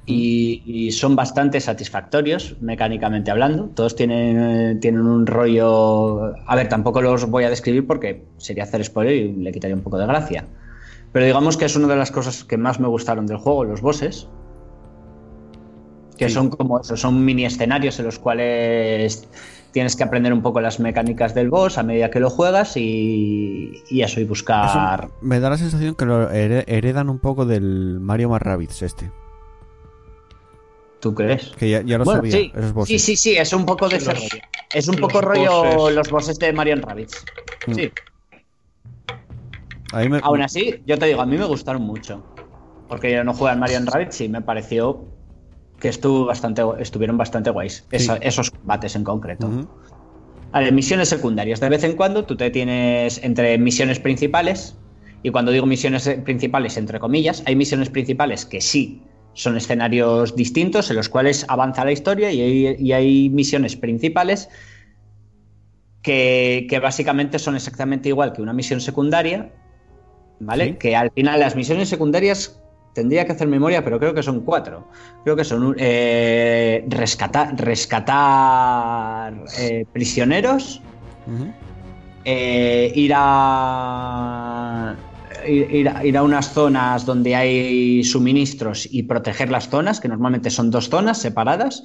y, 0.06 0.62
y, 0.64 0.92
son 0.92 1.16
bastante 1.16 1.60
satisfactorios 1.60 2.56
mecánicamente 2.60 3.32
hablando. 3.32 3.70
Todos 3.74 3.96
tienen, 3.96 4.78
tienen 4.78 5.02
un 5.02 5.26
rollo... 5.26 6.32
A 6.46 6.54
ver, 6.54 6.68
tampoco 6.68 7.02
los 7.02 7.28
voy 7.28 7.42
a 7.42 7.50
describir 7.50 7.86
porque 7.86 8.24
sería 8.36 8.62
hacer 8.62 8.84
spoiler 8.84 9.14
y 9.14 9.32
le 9.32 9.50
quitaría 9.50 9.74
un 9.74 9.82
poco 9.82 9.98
de 9.98 10.06
gracia. 10.06 10.46
Pero 11.12 11.26
digamos 11.26 11.56
que 11.56 11.64
es 11.64 11.74
una 11.74 11.88
de 11.88 11.96
las 11.96 12.12
cosas 12.12 12.44
que 12.44 12.56
más 12.56 12.78
me 12.78 12.86
gustaron 12.86 13.26
del 13.26 13.38
juego, 13.38 13.64
los 13.64 13.80
bosses. 13.80 14.28
Que 16.16 16.28
sí. 16.28 16.34
son 16.34 16.50
como 16.50 16.80
eso, 16.80 16.96
son 16.96 17.24
mini 17.24 17.44
escenarios 17.44 17.98
en 17.98 18.06
los 18.06 18.18
cuales 18.18 19.28
tienes 19.72 19.96
que 19.96 20.04
aprender 20.04 20.32
un 20.32 20.40
poco 20.40 20.60
las 20.60 20.80
mecánicas 20.80 21.34
del 21.34 21.50
boss 21.50 21.78
a 21.78 21.82
medida 21.82 22.10
que 22.10 22.20
lo 22.20 22.30
juegas 22.30 22.76
y, 22.76 23.82
y 23.90 24.02
eso, 24.02 24.20
y 24.20 24.24
buscar... 24.24 25.00
Eso 25.04 25.14
me 25.20 25.40
da 25.40 25.50
la 25.50 25.58
sensación 25.58 25.94
que 25.94 26.06
lo 26.06 26.30
heredan 26.30 27.10
un 27.10 27.18
poco 27.18 27.44
del 27.44 27.98
Mario 28.00 28.30
más 28.30 28.40
Rabbids 28.40 28.82
este. 28.82 29.10
¿Tú 31.01 31.14
crees? 31.14 31.52
Que 31.59 31.70
ya, 31.70 31.82
ya 31.82 31.98
lo 31.98 32.05
bueno, 32.05 32.20
sabía. 32.20 32.32
Sí. 32.32 32.52
Esos 32.55 32.89
sí, 32.89 32.98
sí, 32.98 33.16
sí, 33.16 33.36
es 33.36 33.52
un 33.52 33.66
poco 33.66 33.89
de 33.89 33.97
ese 33.97 34.12
rollo. 34.12 34.28
Es 34.74 34.89
un 34.89 34.97
poco 34.97 35.20
rollo 35.20 35.64
bosses. 35.64 35.94
los 35.97 36.10
bosses 36.10 36.39
de 36.39 36.52
Marion 36.52 36.82
Rabbits. 36.82 37.24
Mm. 37.66 37.74
Sí. 37.74 37.93
Me... 40.09 40.20
Aún 40.23 40.43
así, 40.43 40.82
yo 40.86 40.98
te 40.98 41.06
digo, 41.06 41.20
a 41.20 41.27
mí 41.27 41.36
me 41.36 41.44
gustaron 41.44 41.82
mucho. 41.82 42.24
Porque 42.89 43.12
yo 43.12 43.24
no 43.24 43.35
jugué 43.35 43.51
al 43.51 43.59
Marion 43.59 43.86
Rabbits 43.86 44.20
y 44.20 44.28
me 44.28 44.40
pareció 44.40 45.05
que 45.81 45.89
estuvo 45.89 46.24
bastante, 46.27 46.62
estuvieron 46.78 47.16
bastante 47.18 47.51
guays. 47.51 47.85
Sí. 47.90 47.97
Esa, 47.97 48.16
esos 48.16 48.51
combates 48.51 48.97
en 48.97 49.05
concreto. 49.05 49.47
Uh 49.47 49.51
-huh. 49.51 49.68
Vale, 50.52 50.73
misiones 50.73 51.09
secundarias. 51.09 51.60
De 51.60 51.68
vez 51.68 51.85
en 51.85 51.97
cuando 51.97 52.24
tú 52.24 52.36
te 52.36 52.51
tienes 52.51 53.23
entre 53.23 53.59
misiones 53.59 54.01
principales. 54.01 54.77
Y 55.23 55.31
cuando 55.31 55.51
digo 55.51 55.66
misiones 55.66 56.09
principales, 56.24 56.77
entre 56.77 57.01
comillas, 57.01 57.43
hay 57.47 57.56
misiones 57.56 57.90
principales 57.90 58.47
que 58.47 58.60
sí 58.60 59.02
son 59.36 59.56
escenarios 59.56 60.34
distintos 60.34 60.90
en 60.90 60.96
los 60.96 61.08
cuales 61.08 61.44
avanza 61.48 61.84
la 61.84 61.92
historia 61.92 62.32
y 62.32 62.40
hay, 62.40 62.76
y 62.78 62.92
hay 62.92 63.28
misiones 63.28 63.76
principales 63.76 64.48
que, 66.02 66.66
que, 66.70 66.78
básicamente 66.80 67.38
son 67.38 67.54
exactamente 67.54 68.08
igual 68.08 68.32
que 68.32 68.40
una 68.40 68.54
misión 68.54 68.80
secundaria, 68.80 69.52
¿vale? 70.40 70.64
¿Sí? 70.64 70.72
Que 70.74 70.96
al 70.96 71.10
final 71.10 71.40
las 71.40 71.54
misiones 71.54 71.88
secundarias 71.88 72.58
tendría 72.94 73.26
que 73.26 73.32
hacer 73.32 73.46
memoria, 73.46 73.84
pero 73.84 73.98
creo 73.98 74.14
que 74.14 74.22
son 74.22 74.40
cuatro. 74.40 74.88
Creo 75.22 75.36
que 75.36 75.44
son 75.44 75.76
eh, 75.78 76.82
rescatar, 76.88 77.54
rescatar 77.60 79.34
eh, 79.58 79.84
prisioneros, 79.92 80.80
uh 81.26 81.30
-huh. 81.30 81.52
eh, 82.24 82.92
ir 82.94 83.12
a 83.14 84.96
ir, 85.48 85.90
ir, 86.05 86.16
a 86.16 86.23
unas 86.23 86.52
zonas 86.52 87.06
donde 87.06 87.35
hay 87.35 88.05
suministros 88.05 88.89
y 88.90 89.05
proteger 89.05 89.51
las 89.51 89.68
zonas, 89.68 90.01
que 90.01 90.09
normalmente 90.09 90.51
son 90.51 90.70
dos 90.70 90.89
zonas 90.89 91.18
separadas, 91.18 91.85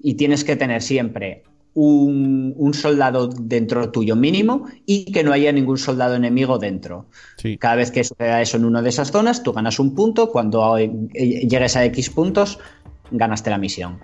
y 0.00 0.14
tienes 0.14 0.44
que 0.44 0.56
tener 0.56 0.82
siempre 0.82 1.44
un, 1.74 2.54
un, 2.56 2.74
soldado 2.74 3.28
dentro 3.28 3.90
tuyo 3.90 4.16
mínimo 4.16 4.66
y 4.86 5.10
que 5.12 5.24
no 5.24 5.32
haya 5.32 5.50
ningún 5.52 5.78
soldado 5.78 6.14
enemigo 6.14 6.58
dentro. 6.58 7.06
Sí. 7.36 7.58
Cada 7.58 7.76
vez 7.76 7.90
que 7.90 8.04
suceda 8.04 8.40
eso 8.40 8.56
en 8.56 8.64
una 8.64 8.80
de 8.80 8.90
esas 8.90 9.10
zonas, 9.10 9.42
tú 9.42 9.52
ganas 9.52 9.78
un 9.78 9.94
punto, 9.94 10.30
cuando 10.30 10.78
llegues 10.78 11.76
a 11.76 11.84
X 11.86 12.10
puntos, 12.10 12.58
ganaste 13.10 13.50
la 13.50 13.58
misión. 13.58 14.00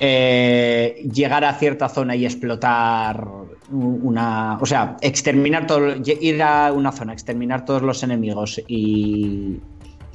Eh, 0.00 1.08
llegar 1.12 1.44
a 1.44 1.54
cierta 1.54 1.88
zona 1.88 2.14
y 2.16 2.24
explotar 2.24 3.26
una. 3.70 4.58
O 4.60 4.66
sea, 4.66 4.96
exterminar 5.00 5.66
todo. 5.66 5.94
Ir 6.04 6.42
a 6.42 6.72
una 6.72 6.92
zona, 6.92 7.12
exterminar 7.12 7.64
todos 7.64 7.82
los 7.82 8.02
enemigos 8.02 8.60
y. 8.66 9.60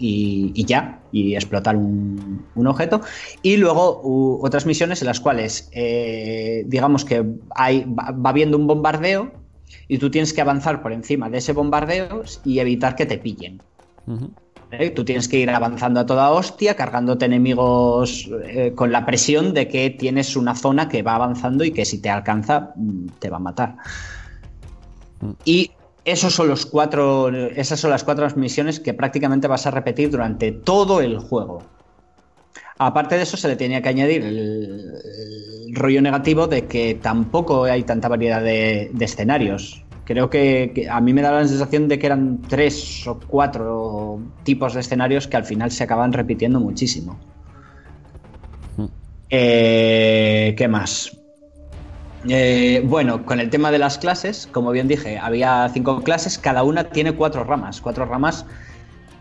Y, 0.06 0.66
ya, 0.66 1.00
y 1.14 1.36
explotar 1.36 1.78
un, 1.78 2.46
objeto. 2.56 3.00
Y 3.42 3.56
luego 3.56 4.02
otras 4.42 4.66
misiones 4.66 5.02
en 5.02 5.08
las 5.08 5.22
cuales, 5.22 5.70
eh, 5.72 6.66
digamos 6.68 7.06
que 7.06 7.24
hay, 7.56 7.86
va, 7.86 8.12
va 8.12 8.32
habiendo 8.32 8.58
un 8.58 8.68
bombardeo 8.68 9.32
y 9.88 10.00
tú 10.00 10.10
tienes 10.12 10.34
que 10.34 10.42
avanzar 10.42 10.82
por 10.82 10.92
encima 10.92 11.30
de 11.30 11.38
ese 11.38 11.54
bombardeo 11.54 12.24
y 12.44 12.60
evitar 12.60 12.96
que 12.96 13.06
te 13.06 13.18
pillen. 13.18 13.62
¿Eh? 14.80 14.90
Tú 14.90 15.06
tienes 15.06 15.28
que 15.28 15.38
ir 15.38 15.50
avanzando 15.52 16.00
a 16.00 16.06
toda 16.06 16.32
hostia, 16.32 16.76
cargándote 16.76 17.26
enemigos 17.26 18.28
eh, 18.46 18.74
con 18.76 18.92
la 18.92 19.06
presión 19.06 19.54
de 19.54 19.68
que 19.68 19.92
tienes 19.92 20.36
una 20.36 20.56
zona 20.56 20.90
que 20.90 21.04
va 21.04 21.16
avanzando 21.16 21.64
y 21.64 21.72
que 21.72 21.86
si 21.86 22.00
te 22.00 22.10
alcanza 22.10 22.72
mm, 22.76 23.08
te 23.20 23.30
va 23.30 23.38
a 23.38 23.40
matar. 23.40 23.76
Mm. 25.22 25.32
Y 25.46 25.72
esos 26.06 26.34
son 26.34 26.48
los 26.48 26.66
cuatro, 26.66 27.30
esas 27.30 27.80
son 27.80 27.92
las 27.92 28.04
cuatro 28.04 28.28
misiones 28.36 28.80
que 28.80 28.96
prácticamente 28.96 29.48
vas 29.48 29.68
a 29.68 29.72
repetir 29.72 30.10
durante 30.10 30.52
todo 30.52 31.02
el 31.02 31.20
juego. 31.20 31.62
Aparte 32.80 33.16
de 33.16 33.24
eso, 33.24 33.38
se 33.38 33.48
le 33.48 33.56
tenía 33.56 33.82
que 33.82 33.90
añadir 33.90 34.24
el, 34.24 35.76
rollo 35.76 36.02
negativo 36.02 36.48
de 36.48 36.66
que 36.66 36.96
tampoco 36.96 37.64
hay 37.64 37.84
tanta 37.84 38.08
variedad 38.08 38.42
de, 38.42 38.92
escenarios. 39.00 39.83
Creo 40.06 40.30
que, 40.30 40.88
a 40.90 41.00
mí 41.00 41.14
me 41.14 41.22
da 41.22 41.32
la 41.32 41.48
sensación 41.48 41.88
de 41.88 41.98
que 41.98 42.08
eran 42.08 42.42
tres 42.42 43.08
o 43.08 43.20
cuatro 43.20 44.20
tipos 44.44 44.74
de 44.74 44.82
escenarios 44.82 45.28
que 45.28 45.38
al 45.38 45.46
final 45.46 45.72
se 45.72 45.84
acaban 45.86 46.12
repitiendo 46.12 46.60
muchísimo. 46.60 47.18
Hmm. 48.76 48.88
Eh, 49.30 50.56
¿Qué 50.58 50.68
más? 50.68 51.18
Eh, 52.28 52.82
bueno, 52.86 53.26
con 53.26 53.40
el 53.40 53.50
tema 53.50 53.72
de 53.72 53.80
las 53.80 53.98
clases, 53.98 54.48
como 54.52 54.72
bien 54.72 54.88
dije, 54.88 55.18
había 55.18 55.70
cinco 55.74 56.02
clases, 56.02 56.38
cada 56.38 56.64
una 56.64 56.86
tiene 56.86 57.14
cuatro 57.14 57.44
ramas. 57.44 57.82
Cuatro 57.82 58.06
ramas 58.06 58.46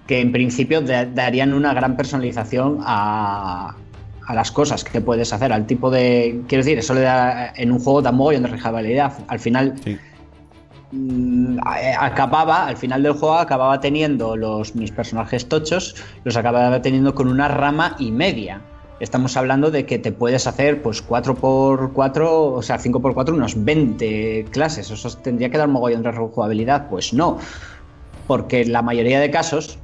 que 0.07 0.21
en 0.21 0.33
principio 0.33 0.81
darían 0.81 1.53
una 1.55 1.75
gran 1.75 1.97
personalización 1.97 2.79
a, 2.83 3.77
las 4.33 4.51
cosas 4.51 4.83
que 4.83 5.01
puedes 5.01 5.33
hacer, 5.33 5.53
al 5.53 5.67
tipo 5.67 5.91
de. 5.91 6.43
Quiero 6.49 6.65
decir, 6.65 6.79
eso 6.79 6.95
le 6.95 7.03
da. 7.03 7.53
En 7.55 7.71
un 7.71 7.79
juego 7.79 8.03
da 8.03 8.13
mogollón 8.13 8.43
de 8.45 8.49
rejugabilidad. 8.49 9.13
Al 9.29 9.39
final. 9.39 9.75
Acababa, 11.65 12.67
al 12.67 12.77
final 12.77 13.03
del 13.03 13.13
juego 13.13 13.35
acababa 13.35 13.81
teniendo 13.81 14.37
los 14.37 14.75
mis 14.75 14.91
personajes 14.91 15.49
tochos, 15.49 15.97
los 16.25 16.37
acababa 16.37 16.83
teniendo 16.83 17.15
con 17.15 17.29
una 17.29 17.49
rama 17.49 17.97
y 17.99 18.11
media. 18.11 18.61
Estamos 19.01 19.37
hablando 19.37 19.71
de 19.71 19.85
que 19.85 19.99
te 19.99 20.13
puedes 20.13 20.47
hacer 20.47 20.81
pues 20.81 21.05
4x4, 21.05 22.21
o 22.25 22.63
sea, 22.63 22.79
5x4, 22.79 23.33
unos 23.35 23.65
20 23.65 24.47
clases. 24.51 24.91
Eso 24.91 25.17
tendría 25.19 25.51
que 25.51 25.59
dar 25.59 25.67
mogollón 25.67 26.05
de 26.05 26.13
rejugabilidad. 26.13 26.89
Pues 26.89 27.13
no. 27.13 27.39
Porque 28.29 28.61
en 28.61 28.71
la 28.71 28.83
mayoría 28.83 29.19
de 29.19 29.31
casos, 29.31 29.81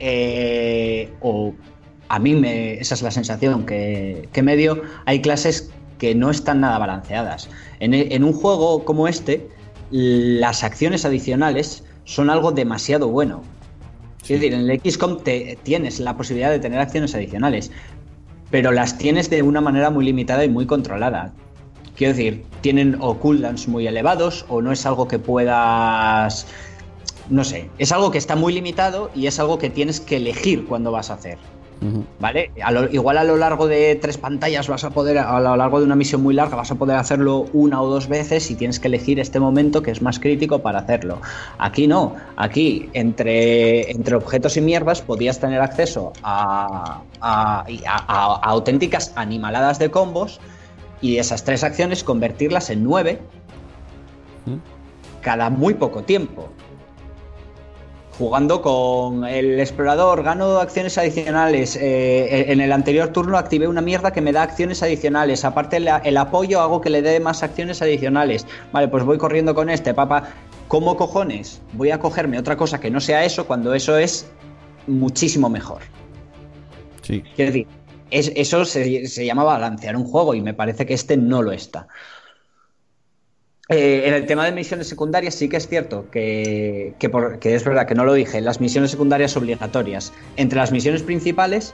eh, 0.00 1.12
o 1.20 1.52
a 2.08 2.18
mí 2.18 2.34
me, 2.34 2.74
esa 2.74 2.94
es 2.94 3.02
la 3.02 3.10
sensación 3.10 3.66
que, 3.66 4.28
me 4.42 4.56
dio, 4.56 4.82
hay 5.04 5.20
clases 5.20 5.70
que 5.98 6.14
no 6.14 6.30
están 6.30 6.60
nada 6.60 6.78
balanceadas. 6.78 7.50
En, 7.80 8.24
un 8.24 8.32
juego 8.32 8.84
como 8.84 9.08
este, 9.08 9.48
las 9.90 10.64
acciones 10.64 11.04
adicionales 11.04 11.84
son 12.04 12.30
algo 12.30 12.52
demasiado 12.52 13.08
bueno. 13.08 13.42
Es 14.22 14.28
decir, 14.28 14.54
en 14.54 14.70
el 14.70 14.80
XCOM 14.80 15.22
te, 15.22 15.58
tienes 15.62 16.00
la 16.00 16.16
posibilidad 16.16 16.50
de 16.50 16.58
tener 16.58 16.80
acciones 16.80 17.14
adicionales, 17.14 17.70
pero 18.50 18.72
las 18.72 18.96
tienes 18.96 19.28
de 19.28 19.42
una 19.42 19.60
manera 19.60 19.90
muy 19.90 20.04
limitada 20.04 20.44
y 20.44 20.48
muy 20.48 20.66
controlada. 20.66 21.32
Quiero 21.96 22.14
decir, 22.14 22.44
tienen 22.60 22.96
o 23.00 23.18
cooldowns 23.18 23.68
muy 23.68 23.86
elevados 23.86 24.46
o 24.48 24.62
no 24.62 24.72
es 24.72 24.84
algo 24.86 25.06
que 25.06 25.18
puedas 25.18 26.46
no 27.30 27.44
sé, 27.44 27.70
es 27.78 27.92
algo 27.92 28.10
que 28.10 28.18
está 28.18 28.36
muy 28.36 28.52
limitado 28.52 29.10
y 29.14 29.26
es 29.26 29.38
algo 29.38 29.58
que 29.58 29.70
tienes 29.70 30.00
que 30.00 30.16
elegir 30.16 30.66
cuando 30.66 30.92
vas 30.92 31.10
a 31.10 31.14
hacer. 31.14 31.38
¿Vale? 32.18 32.50
igual 32.92 33.18
a 33.18 33.24
lo 33.24 33.36
largo 33.36 33.66
de 33.66 33.96
tres 33.96 34.16
pantallas 34.16 34.68
vas 34.68 34.84
a 34.84 34.90
poder, 34.90 35.18
a 35.18 35.40
lo 35.40 35.56
largo 35.56 35.80
de 35.80 35.86
una 35.86 35.96
misión 35.96 36.22
muy 36.22 36.34
larga, 36.34 36.56
vas 36.56 36.70
a 36.70 36.76
poder 36.76 36.96
hacerlo 36.96 37.46
una 37.52 37.82
o 37.82 37.88
dos 37.88 38.08
veces 38.08 38.50
y 38.50 38.54
tienes 38.54 38.80
que 38.80 38.88
elegir 38.88 39.20
este 39.20 39.40
momento 39.40 39.82
que 39.82 39.90
es 39.90 40.00
más 40.00 40.18
crítico 40.18 40.60
para 40.60 40.80
hacerlo. 40.80 41.20
Aquí 41.58 41.86
no, 41.86 42.14
aquí 42.36 42.88
entre, 42.92 43.90
entre 43.90 44.16
objetos 44.16 44.56
y 44.56 44.60
mierdas 44.60 45.02
podías 45.02 45.40
tener 45.40 45.60
acceso 45.60 46.12
a, 46.22 47.02
a 47.20 48.40
auténticas 48.42 49.12
animaladas 49.16 49.78
de 49.78 49.90
combos 49.90 50.40
y 51.00 51.18
esas 51.18 51.44
tres 51.44 51.64
acciones 51.64 52.02
convertirlas 52.02 52.70
en 52.70 52.82
nueve 52.82 53.20
cada 55.20 55.50
muy 55.50 55.74
poco 55.74 56.02
tiempo 56.02 56.48
jugando 58.18 58.62
con 58.62 59.24
el 59.24 59.58
explorador, 59.58 60.22
gano 60.22 60.58
acciones 60.58 60.96
adicionales. 60.98 61.76
Eh, 61.76 62.52
en 62.52 62.60
el 62.60 62.72
anterior 62.72 63.08
turno 63.08 63.38
activé 63.38 63.66
una 63.66 63.80
mierda 63.80 64.12
que 64.12 64.20
me 64.20 64.32
da 64.32 64.42
acciones 64.42 64.82
adicionales. 64.82 65.44
Aparte, 65.44 65.78
el, 65.78 66.16
apoyo 66.16 66.60
hago 66.60 66.80
que 66.80 66.90
le 66.90 67.02
dé 67.02 67.18
más 67.20 67.42
acciones 67.42 67.82
adicionales. 67.82 68.46
Vale, 68.72 68.88
pues 68.88 69.04
voy 69.04 69.18
corriendo 69.18 69.54
con 69.54 69.68
este, 69.68 69.94
papá. 69.94 70.28
¿Cómo 70.68 70.96
cojones 70.96 71.60
voy 71.72 71.90
a 71.90 71.98
cogerme 71.98 72.38
otra 72.38 72.56
cosa 72.56 72.80
que 72.80 72.90
no 72.90 73.00
sea 73.00 73.24
eso 73.24 73.46
cuando 73.46 73.74
eso 73.74 73.98
es 73.98 74.30
muchísimo 74.86 75.48
mejor? 75.48 75.82
Sí. 77.02 77.22
Quiero 77.36 77.52
decir, 77.52 77.66
eso 78.10 78.64
se, 78.64 79.06
se 79.06 79.26
llama 79.26 79.44
balancear 79.44 79.96
un 79.96 80.04
juego 80.04 80.34
y 80.34 80.40
me 80.40 80.54
parece 80.54 80.86
que 80.86 80.94
este 80.94 81.16
no 81.16 81.42
lo 81.42 81.52
está. 81.52 81.88
Eh, 83.70 84.02
en 84.06 84.12
el 84.12 84.26
tema 84.26 84.44
de 84.44 84.52
misiones 84.52 84.88
secundarias 84.88 85.34
sí 85.34 85.48
que 85.48 85.56
es 85.56 85.66
cierto 85.66 86.04
que, 86.10 86.94
es 87.00 87.64
verdad 87.64 87.86
que 87.86 87.94
no 87.94 88.04
lo 88.04 88.12
dije, 88.12 88.40
las 88.42 88.60
misiones 88.60 88.90
secundarias 88.90 89.36
obligatorias. 89.36 90.12
Entre 90.36 90.58
las 90.58 90.70
misiones 90.70 91.02
principales, 91.02 91.72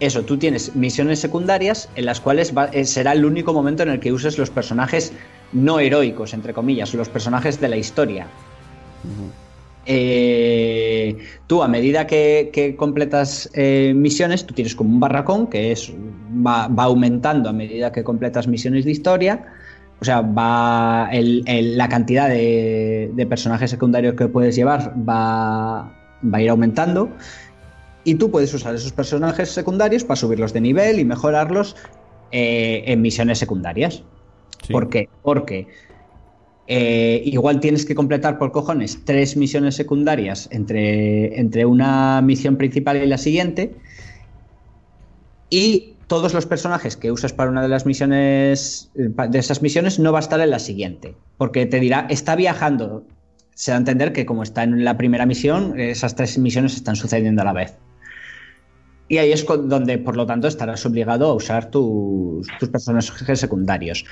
eso, 0.00 0.22
tú 0.22 0.38
tienes 0.38 0.74
misiones 0.74 1.20
secundarias 1.20 1.90
en 1.94 2.06
las 2.06 2.20
cuales 2.20 2.54
eh, 2.72 2.84
será 2.86 3.12
el 3.12 3.24
único 3.24 3.52
momento 3.52 3.82
en 3.82 3.90
el 3.90 4.00
que 4.00 4.12
uses 4.12 4.38
los 4.38 4.48
personajes 4.48 5.12
no 5.52 5.78
heroicos, 5.78 6.32
entre 6.32 6.54
comillas, 6.54 6.94
los 6.94 7.08
personajes 7.08 7.60
de 7.60 7.68
la 7.68 7.76
historia. 7.76 8.26
Eh, 9.84 11.16
tú, 11.46 11.62
a 11.62 11.68
medida 11.68 12.06
que, 12.06 12.74
completas 12.78 13.50
misiones, 13.54 14.46
tú 14.46 14.54
tienes 14.54 14.74
como 14.74 14.90
un 14.90 15.00
barracón 15.00 15.48
que 15.48 15.70
es, 15.70 15.92
va 16.44 16.66
aumentando 16.78 17.50
a 17.50 17.52
medida 17.52 17.92
que 17.92 18.02
completas 18.02 18.48
misiones 18.48 18.86
de 18.86 18.90
historia 18.90 19.52
o 20.00 20.04
sea, 20.04 20.20
va 20.20 21.10
la 21.12 21.88
cantidad 21.88 22.28
de, 22.28 23.26
personajes 23.28 23.70
secundarios 23.70 24.14
que 24.14 24.28
puedes 24.28 24.54
llevar 24.54 24.94
va, 25.08 25.86
a 26.32 26.40
ir 26.40 26.50
aumentando. 26.50 27.10
Y 28.04 28.14
tú 28.16 28.30
puedes 28.30 28.52
usar 28.54 28.74
esos 28.74 28.92
personajes 28.92 29.50
secundarios 29.50 30.04
para 30.04 30.16
subirlos 30.16 30.52
de 30.52 30.60
nivel 30.60 31.00
y 31.00 31.04
mejorarlos 31.04 31.76
eh, 32.30 32.84
en 32.86 33.02
misiones 33.02 33.38
secundarias. 33.38 34.04
¿Por 34.70 34.90
qué? 34.90 35.08
Porque 35.22 35.66
eh, 36.68 37.22
igual 37.24 37.60
tienes 37.60 37.84
que 37.84 37.94
completar 37.94 38.38
por 38.38 38.52
cojones 38.52 39.00
tres 39.04 39.36
misiones 39.36 39.76
secundarias 39.76 40.48
entre, 40.52 41.38
entre 41.40 41.64
una 41.64 42.20
misión 42.22 42.56
principal 42.56 43.02
y 43.02 43.06
la 43.06 43.18
siguiente. 43.18 43.74
Y 45.48 45.95
todos 46.06 46.34
los 46.34 46.46
personajes 46.46 46.96
que 46.96 47.10
usas 47.10 47.32
para 47.32 47.50
una 47.50 47.62
de 47.62 47.68
las 47.68 47.86
misiones, 47.86 48.90
eh, 48.94 49.10
de 49.28 49.38
esas 49.38 49.62
misiones, 49.62 49.98
no 49.98 50.12
va 50.12 50.18
a 50.18 50.22
estar 50.22 50.40
en 50.40 50.50
la 50.50 50.58
siguiente. 50.58 51.16
Porque 51.36 51.66
te 51.66 51.80
dirá, 51.80 52.06
está 52.08 52.36
viajando. 52.36 53.04
Se 53.54 53.70
da 53.70 53.76
a 53.76 53.80
entender 53.80 54.12
que 54.12 54.26
como 54.26 54.42
está 54.42 54.62
en 54.62 54.84
la 54.84 54.96
primera 54.96 55.26
misión, 55.26 55.78
esas 55.80 56.14
tres 56.14 56.38
misiones 56.38 56.74
están 56.74 56.96
sucediendo 56.96 57.42
a 57.42 57.44
la 57.44 57.52
vez. 57.52 57.74
Y 59.08 59.18
ahí 59.18 59.32
es 59.32 59.46
donde, 59.46 59.98
por 59.98 60.16
lo 60.16 60.26
tanto, 60.26 60.48
estarás 60.48 60.84
obligado 60.84 61.30
a 61.30 61.34
usar 61.34 61.70
tus, 61.70 62.46
tus 62.58 62.68
personajes 62.68 63.38
secundarios. 63.38 64.04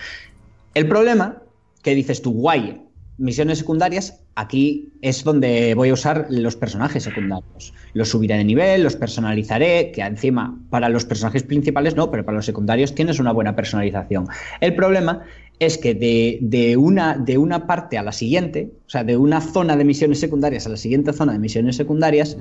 El 0.72 0.88
problema, 0.88 1.42
que 1.82 1.94
dices 1.94 2.22
tú, 2.22 2.32
guay, 2.32 2.83
misiones 3.16 3.58
secundarias, 3.58 4.20
aquí 4.34 4.92
es 5.00 5.22
donde 5.22 5.74
voy 5.74 5.90
a 5.90 5.92
usar 5.92 6.26
los 6.30 6.56
personajes 6.56 7.04
secundarios. 7.04 7.72
Los 7.92 8.08
subiré 8.10 8.36
de 8.36 8.44
nivel, 8.44 8.82
los 8.82 8.96
personalizaré, 8.96 9.92
que 9.92 10.02
encima 10.02 10.58
para 10.70 10.88
los 10.88 11.04
personajes 11.04 11.42
principales 11.44 11.94
no, 11.94 12.10
pero 12.10 12.24
para 12.24 12.36
los 12.36 12.46
secundarios 12.46 12.94
tienes 12.94 13.20
una 13.20 13.32
buena 13.32 13.54
personalización. 13.54 14.26
El 14.60 14.74
problema 14.74 15.22
es 15.60 15.78
que 15.78 15.94
de, 15.94 16.76
una, 16.76 17.16
de 17.16 17.38
una 17.38 17.66
parte 17.66 17.98
a 17.98 18.02
la 18.02 18.12
siguiente, 18.12 18.72
o 18.86 18.90
sea, 18.90 19.04
de 19.04 19.16
una 19.16 19.40
zona 19.40 19.76
de 19.76 19.84
misiones 19.84 20.18
secundarias 20.18 20.66
a 20.66 20.70
la 20.70 20.76
siguiente 20.76 21.12
zona 21.12 21.32
de 21.32 21.38
misiones 21.38 21.76
secundarias, 21.76 22.36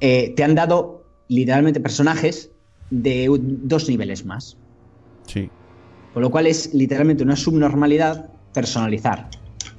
eh, 0.00 0.34
te 0.36 0.44
han 0.44 0.54
dado 0.54 1.04
literalmente 1.28 1.80
personajes 1.80 2.50
de 2.90 3.28
dos 3.40 3.88
niveles 3.88 4.26
más. 4.26 4.58
Sí. 5.26 5.48
Con 6.12 6.22
lo 6.22 6.30
cual 6.30 6.46
es 6.46 6.72
literalmente 6.74 7.22
una 7.22 7.36
subnormalidad 7.36 8.28
personalizar 8.52 9.28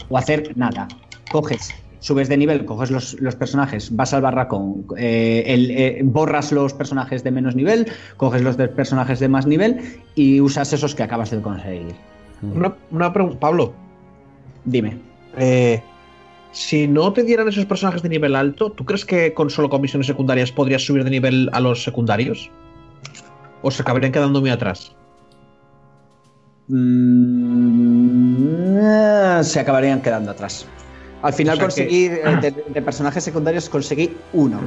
o 0.10 0.18
hacer 0.18 0.54
nada. 0.56 0.90
Coges 1.30 1.74
subes 2.00 2.30
de 2.30 2.38
nivel, 2.38 2.64
coges 2.66 2.92
los, 2.92 3.20
los 3.20 3.36
personajes, 3.36 3.94
vas 3.96 4.14
al 4.14 4.22
barracón, 4.22 4.86
eh, 4.98 5.44
el- 5.48 5.72
eh, 5.72 6.00
borras 6.04 6.52
los 6.52 6.74
personajes 6.74 7.24
de 7.24 7.32
menos 7.32 7.56
nivel, 7.56 7.88
coges 8.18 8.42
los 8.44 8.56
de 8.56 8.68
personajes 8.68 9.20
de 9.20 9.28
más 9.28 9.46
nivel 9.48 10.00
y 10.16 10.40
usas 10.40 10.72
esos 10.74 10.94
que 10.96 11.04
acabas 11.04 11.32
de 11.32 11.42
conseguir. 11.42 11.96
Una, 12.42 12.76
una 12.92 13.12
pregunta, 13.12 13.40
Pablo. 13.40 13.74
Dime. 14.64 14.98
eh, 15.38 15.82
si 16.52 16.88
no 16.88 17.14
te 17.14 17.24
dieran 17.24 17.48
esos 17.48 17.66
personajes 17.66 18.02
de 18.02 18.10
nivel 18.10 18.36
alto, 18.36 18.72
¿tú 18.72 18.84
crees 18.86 19.06
que 19.06 19.34
con 19.34 19.50
solo 19.50 19.70
con 19.70 19.82
misiones 19.82 20.08
secundarias 20.08 20.52
podrías 20.52 20.84
subir 20.84 21.04
de 21.04 21.10
nivel 21.12 21.50
a 21.54 21.60
los 21.60 21.84
secundarios? 21.84 22.50
¿O 23.62 23.70
se 23.70 23.82
acabarían 23.82 24.12
quedando 24.12 24.40
muy 24.40 24.50
atrás? 24.50 24.96
Mm, 26.68 28.58
eh, 29.40 29.44
se 29.44 29.60
acabarían 29.60 30.02
quedando 30.02 30.32
atrás. 30.32 30.74
Al 31.22 31.34
final 31.34 31.58
O 31.58 31.60
sea 31.60 31.66
conseguí, 31.66 32.06
eh, 32.08 32.38
de, 32.38 32.52
de 32.68 32.82
personajes 32.82 33.24
secundarios 33.24 33.70
conseguí 33.70 34.28
uno. 34.32 34.60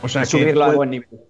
O 0.00 0.08
sea, 0.08 0.24
subirlo 0.24 0.64
a 0.64 0.68
puede, 0.68 0.76
buen 0.76 0.90
nivel. 0.90 1.20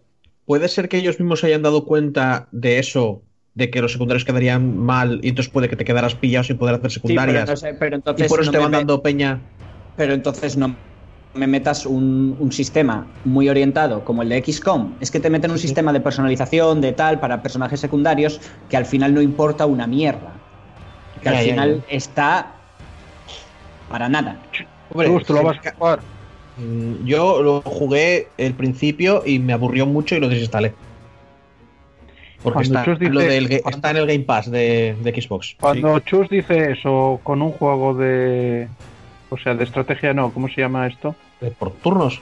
puede 0.47 0.69
ser 0.69 0.89
que 0.89 0.99
ellos 0.99 1.19
mismos 1.21 1.41
se 1.41 1.47
hayan 1.49 1.63
dado 1.63 1.87
cuenta 1.87 2.49
de 2.53 2.79
eso, 2.79 3.25
de 3.55 3.71
que 3.71 3.83
los 3.83 3.93
secundarios 3.93 4.25
quedarían 4.25 4.77
mal 4.77 5.21
y 5.23 5.29
entonces 5.31 5.53
puede 5.53 5.69
que 5.69 5.77
te 5.77 5.85
quedaras 5.85 6.17
pillado 6.17 6.45
sin 6.45 6.59
poder 6.59 6.77
hacer 6.77 6.91
Sí, 6.91 7.21
pero, 7.21 7.23
secundarias. 7.25 7.51
no 7.51 7.57
sé, 7.57 7.75
pero 7.75 7.97
y 8.17 8.25
entonces 8.25 8.29
por 8.29 8.41
eso 8.41 8.51
no 8.53 8.53
te 8.53 8.59
van 8.59 8.73
me- 8.73 8.79
dando 8.79 9.03
peña. 9.03 9.49
Pero 9.97 10.15
entonces 10.15 10.57
no 10.57 10.81
me 11.35 11.47
metas 11.47 11.85
un, 11.87 12.37
un 12.39 12.53
sistema 12.53 13.07
muy 13.25 13.49
orientado 13.49 14.05
como 14.05 14.23
el 14.23 14.29
de 14.29 14.43
XCOM. 14.45 14.95
Es 15.01 15.11
que 15.11 15.21
te 15.21 15.31
meten 15.31 15.51
un 15.51 15.59
sistema 15.59 15.93
de 15.93 16.01
personalización, 16.01 16.81
de 16.81 16.93
tal, 16.93 17.19
para 17.21 17.43
personajes 17.43 17.81
secundarios, 17.81 18.41
que 18.69 18.77
al 18.77 18.87
final 18.87 19.15
no 19.15 19.21
importa 19.21 19.67
una 19.67 19.87
mierda. 19.87 20.33
Que 21.21 21.25
Ya, 21.31 21.39
al 21.39 21.45
ya, 21.45 21.51
final 21.53 21.85
está 21.89 22.53
para 23.91 24.09
nada. 24.09 24.39
Hombre, 24.91 25.09
¿tú 25.27 25.35
lo 25.35 25.43
vas 25.43 25.59
a 25.67 25.73
jugar? 25.75 26.01
Mm, 26.57 27.05
Yo 27.05 27.43
lo 27.43 27.63
jugué 27.63 28.29
el 28.39 28.55
principio 28.55 29.23
y 29.27 29.39
me 29.41 29.53
aburrió 29.53 29.87
mucho 29.87 30.15
y 30.15 30.21
lo 30.21 30.29
desinstalé. 30.29 30.73
Porque 32.43 32.63
está, 32.65 32.85
Chus 32.85 32.99
dice- 32.99 33.13
lo 33.13 33.21
del 33.21 33.51
está 33.53 33.91
en 33.91 33.97
el 33.97 34.07
Game 34.07 34.21
Pass 34.25 34.51
de, 34.51 34.95
de 35.03 35.23
Xbox. 35.23 35.57
Cuando 35.59 35.99
Chus 36.01 36.29
dice 36.29 36.73
eso 36.73 37.19
con 37.23 37.41
un 37.43 37.53
juego 37.53 37.95
de. 37.95 38.69
O 39.31 39.39
sea, 39.39 39.55
de 39.55 39.65
estrategia 39.65 40.13
no, 40.13 40.31
¿cómo 40.31 40.49
se 40.49 40.61
llama 40.61 40.87
esto? 40.87 41.17
De 41.41 41.51
por 41.51 41.71
turnos. 41.73 42.21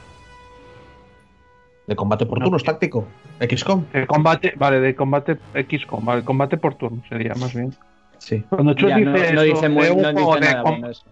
De 1.86 1.96
combate 1.96 2.26
por 2.26 2.38
No. 2.38 2.44
turnos 2.44 2.64
táctico. 2.64 3.04
XCOM. 3.40 3.84
De 3.92 4.06
combate, 4.06 4.52
vale, 4.56 4.80
de 4.80 4.94
combate 4.94 5.38
XCOM, 5.54 6.04
vale, 6.04 6.24
combate 6.24 6.56
por 6.56 6.74
turno 6.76 7.02
sería 7.08 7.34
más 7.34 7.52
bien. 7.54 7.74
Sí. 8.18 8.42
Cuando 8.48 8.74
Chus 8.74 8.90
Ya, 8.90 8.96
dice 8.96 9.10
no, 9.10 9.16
eso 9.16 9.34
no 9.34 9.42
dice, 9.42 9.68
muy- 9.68 9.84
de 9.84 9.90
un 9.90 10.02
no 10.02 10.12
juego 10.12 10.36
dice 10.36 10.48
de 10.56 10.62
com- 10.62 10.84
eso. 10.84 11.04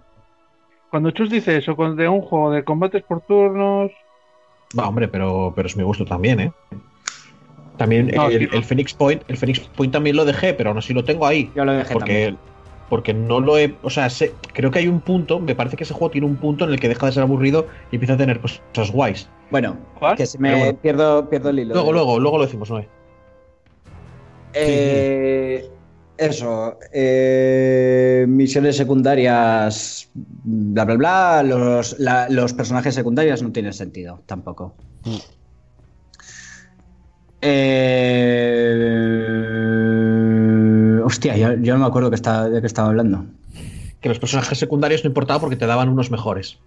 Cuando 0.91 1.11
Chus 1.11 1.31
dice 1.31 1.57
eso 1.57 1.75
de 1.75 2.09
un 2.09 2.21
juego 2.21 2.51
de 2.53 2.65
combates 2.65 3.03
por 3.03 3.21
turnos, 3.23 3.91
Va, 4.79 4.87
hombre, 4.89 5.09
pero, 5.09 5.53
pero 5.57 5.67
es 5.67 5.77
mi 5.77 5.83
gusto 5.83 6.05
también, 6.05 6.39
¿eh? 6.39 6.53
También 7.77 8.07
No, 8.15 8.29
el, 8.29 8.39
sí, 8.39 8.49
no. 8.53 8.59
el 8.59 8.65
Phoenix 8.65 8.95
Point, 8.95 9.23
el 9.27 9.37
Phoenix 9.37 9.59
Point 9.61 9.93
también 9.93 10.15
lo 10.15 10.25
dejé, 10.25 10.55
pero 10.55 10.71
aún 10.71 10.79
así 10.79 10.93
lo 10.95 11.03
tengo 11.03 11.27
ahí. 11.27 11.51
Yo 11.57 11.65
lo 11.65 11.73
dejé 11.73 11.93
Porque, 11.93 12.25
también. 12.27 12.39
Porque 12.91 13.15
no 13.15 13.41
lo 13.41 13.57
he. 13.57 13.75
O 13.83 13.89
sea, 13.89 14.11
sé- 14.11 14.35
creo 14.53 14.71
que 14.71 14.81
hay 14.81 14.89
un 14.89 15.01
punto, 15.01 15.41
me 15.41 15.55
parece 15.55 15.77
que 15.79 15.85
ese 15.85 15.95
juego 15.95 16.11
tiene 16.11 16.27
un 16.27 16.37
punto 16.37 16.67
en 16.67 16.73
el 16.73 16.81
que 16.81 16.89
deja 16.91 17.07
de 17.07 17.13
ser 17.13 17.23
aburrido 17.23 17.67
y 17.91 17.97
empieza 17.97 18.15
a 18.15 18.19
tener 18.19 18.41
cosas 18.41 18.91
guays. 18.93 19.27
Bueno, 19.51 19.79
¿cuál? 19.99 20.17
que 20.17 20.27
se 20.27 20.39
me 20.39 20.55
bueno. 20.55 20.79
pierdo, 20.79 21.31
pierdo 21.31 21.49
el 21.49 21.61
hilo. 21.61 21.75
Luego, 21.75 21.93
luego, 21.93 22.19
luego 22.19 22.37
lo 22.39 22.45
decimos, 22.45 22.71
¿no? 22.71 22.85
Eh, 24.53 25.69
eso, 26.19 26.77
eh, 26.93 28.27
misiones 28.29 28.77
secundarias, 28.77 30.11
bla, 30.15 30.85
bla, 30.85 30.95
bla. 30.97 31.43
Los, 31.43 31.99
la- 31.99 32.29
los 32.29 32.53
personajes 32.53 32.95
secundarios 32.95 33.43
no 33.43 33.53
tienen 33.53 33.73
sentido 33.73 34.21
tampoco. 34.27 34.75
Mm. 35.05 35.17
Eh, 37.43 39.90
hostia, 41.11 41.37
yo, 41.37 41.55
yo 41.55 41.75
no 41.75 41.81
me 41.81 41.87
acuerdo 41.87 42.09
que 42.11 42.17
está, 42.17 42.49
de 42.49 42.61
qué 42.61 42.67
estaba 42.67 42.89
hablando. 42.89 43.27
Que 44.01 44.09
los 44.09 44.19
personajes 44.19 44.59
secundarios 44.59 45.05
no 45.05 45.09
importaba 45.09 45.41
porque 45.41 45.57
te 45.57 45.67
daban 45.67 45.89
unos 45.89 46.11
mejores. 46.11 46.59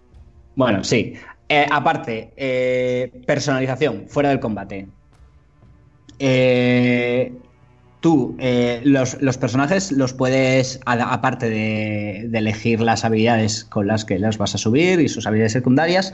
Bueno, 0.56 0.84
sí. 0.84 1.14
Eh, 1.50 1.66
aparte, 1.72 2.32
eh, 2.38 3.12
personalización, 3.26 4.06
fuera 4.08 4.30
del 4.30 4.40
combate. 4.40 4.88
Eh, 6.20 7.34
tú, 8.00 8.38
los, 8.84 9.22
los 9.22 9.38
personajes 9.38 9.92
los 9.92 10.14
puedes, 10.14 10.80
a- 10.86 11.14
aparte 11.14 11.50
de, 11.50 12.26
de 12.30 12.38
elegir 12.38 12.82
las 12.82 13.04
habilidades 13.04 13.64
con 13.66 13.88
las 13.88 14.06
que 14.06 14.20
las 14.20 14.38
vas 14.38 14.56
a 14.56 14.58
subir 14.58 15.00
y 15.00 15.10
sus 15.10 15.26
habilidades 15.26 15.54
secundarias, 15.54 16.14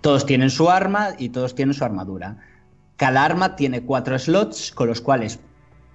todos 0.00 0.26
tienen 0.26 0.50
su 0.50 0.70
arma 0.70 1.10
y 1.18 1.28
todos 1.28 1.54
tienen 1.54 1.74
su 1.74 1.84
armadura. 1.84 2.38
Cada 2.96 3.24
arma 3.24 3.56
tiene 3.56 3.82
cuatro 3.82 4.18
slots 4.18 4.72
con 4.72 4.88
los 4.88 5.00
cuales 5.00 5.38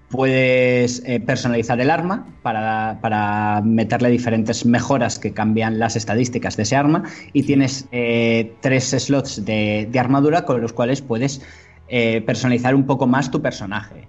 puedes 0.10 1.04
eh, 1.06 1.20
personalizar 1.20 1.80
el 1.82 1.90
arma 1.90 2.26
para, 2.42 3.00
para 3.02 3.62
meterle 3.62 4.10
diferentes 4.10 4.66
mejoras 4.66 5.20
que 5.20 5.34
cambian 5.34 5.80
las 5.80 5.96
estadísticas 5.96 6.56
de 6.56 6.64
ese 6.64 6.76
arma 6.76 7.04
y 7.34 7.44
tienes 7.44 7.88
eh, 7.92 8.54
tres 8.62 8.92
slots 8.92 9.44
de, 9.44 9.90
armadura 10.00 10.46
con 10.46 10.62
los 10.62 10.72
cuales 10.72 11.02
puedes 11.02 11.42
eh, 11.90 12.22
personalizar 12.22 12.74
un 12.76 12.86
poco 12.86 13.08
más 13.08 13.32
tu 13.32 13.42
personaje. 13.42 14.08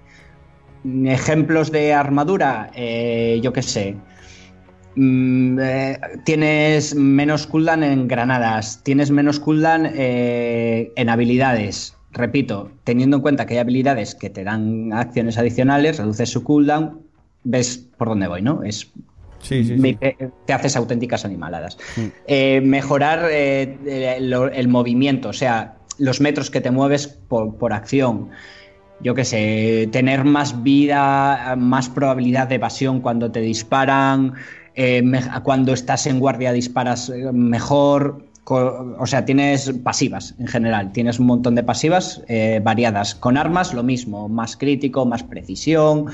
Ejemplos 1.04 1.72
de 1.72 1.92
armadura, 1.92 2.70
yo 3.42 3.52
qué 3.52 3.62
sé. 3.62 3.96
Mm, 4.94 5.58
tienes 6.24 6.94
menos 6.94 7.48
cooldown 7.48 7.82
en 7.82 8.06
granadas, 8.06 8.80
tienes 8.84 9.10
menos 9.10 9.40
cooldown 9.40 9.86
en 9.92 11.08
habilidades. 11.08 11.97
Repito, 12.18 12.70
teniendo 12.84 13.16
en 13.16 13.22
cuenta 13.22 13.46
que 13.46 13.54
hay 13.54 13.60
habilidades 13.60 14.14
que 14.16 14.28
te 14.28 14.42
dan 14.44 14.92
acciones 14.92 15.38
adicionales, 15.38 15.98
reduces 15.98 16.28
su 16.28 16.42
cooldown, 16.42 17.00
ves 17.44 17.88
por 17.96 18.08
dónde 18.08 18.26
voy, 18.26 18.42
¿no? 18.42 18.62
Es 18.64 18.90
Sí, 19.40 19.62
sí, 19.64 19.78
sí. 19.78 19.98
te 20.46 20.52
haces 20.52 20.76
auténticas 20.76 21.24
animaladas. 21.24 21.78
Mm. 21.96 22.00
Eh, 22.26 22.60
mejorar 22.60 23.20
eh, 23.30 24.16
el, 24.18 24.32
el 24.32 24.68
movimiento, 24.68 25.28
o 25.28 25.32
sea, 25.32 25.76
los 25.96 26.20
metros 26.20 26.50
que 26.50 26.60
te 26.60 26.72
mueves 26.72 27.06
por, 27.06 27.56
por 27.56 27.72
acción. 27.72 28.30
Yo 29.00 29.14
qué 29.14 29.24
sé, 29.24 29.88
tener 29.92 30.24
más 30.24 30.64
vida, 30.64 31.54
más 31.56 31.88
probabilidad 31.88 32.48
de 32.48 32.56
evasión 32.56 33.00
cuando 33.00 33.30
te 33.30 33.40
disparan, 33.40 34.34
eh, 34.74 35.02
me- 35.02 35.22
cuando 35.44 35.72
estás 35.72 36.08
en 36.08 36.18
guardia 36.18 36.52
disparas 36.52 37.08
mejor. 37.32 38.24
O 38.50 39.06
sea, 39.06 39.24
tienes 39.24 39.70
pasivas 39.84 40.34
en 40.38 40.46
general, 40.46 40.92
tienes 40.92 41.18
un 41.18 41.26
montón 41.26 41.54
de 41.54 41.62
pasivas 41.62 42.22
eh, 42.28 42.60
variadas. 42.62 43.14
Con 43.14 43.36
armas 43.36 43.74
lo 43.74 43.82
mismo, 43.82 44.28
más 44.28 44.56
crítico, 44.56 45.04
más 45.04 45.22
precisión. 45.22 46.06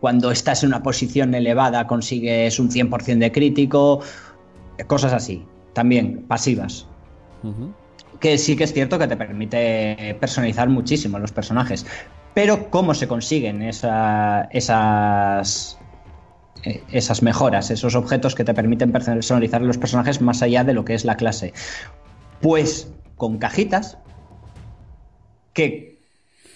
Cuando 0.00 0.30
estás 0.30 0.62
en 0.62 0.68
una 0.68 0.82
posición 0.82 1.34
elevada 1.34 1.86
consigues 1.86 2.58
un 2.58 2.70
100% 2.70 3.18
de 3.18 3.32
crítico, 3.32 4.00
cosas 4.86 5.12
así. 5.12 5.44
También 5.72 6.24
pasivas. 6.26 6.86
Que 8.20 8.38
sí 8.38 8.56
que 8.56 8.64
es 8.64 8.72
cierto 8.72 8.98
que 8.98 9.06
te 9.08 9.16
permite 9.16 10.16
personalizar 10.20 10.68
muchísimo 10.68 11.18
los 11.18 11.32
personajes. 11.32 11.86
Pero 12.34 12.70
¿cómo 12.70 12.94
se 12.94 13.08
consiguen 13.08 13.62
esa- 13.62 14.42
esas, 14.52 15.78
esas 16.62 17.22
mejoras, 17.22 17.70
esos 17.70 17.94
objetos 17.94 18.34
que 18.34 18.44
te 18.44 18.54
permiten 18.54 18.92
personalizar 18.92 19.62
los 19.62 19.78
personajes 19.78 20.20
más 20.20 20.42
allá 20.42 20.64
de 20.64 20.74
lo 20.74 20.84
que 20.84 20.94
es 20.94 21.04
la 21.04 21.16
clase? 21.16 21.52
Pues 22.40 22.94
con 23.16 23.38
cajitas 23.38 23.98
que 25.52 26.02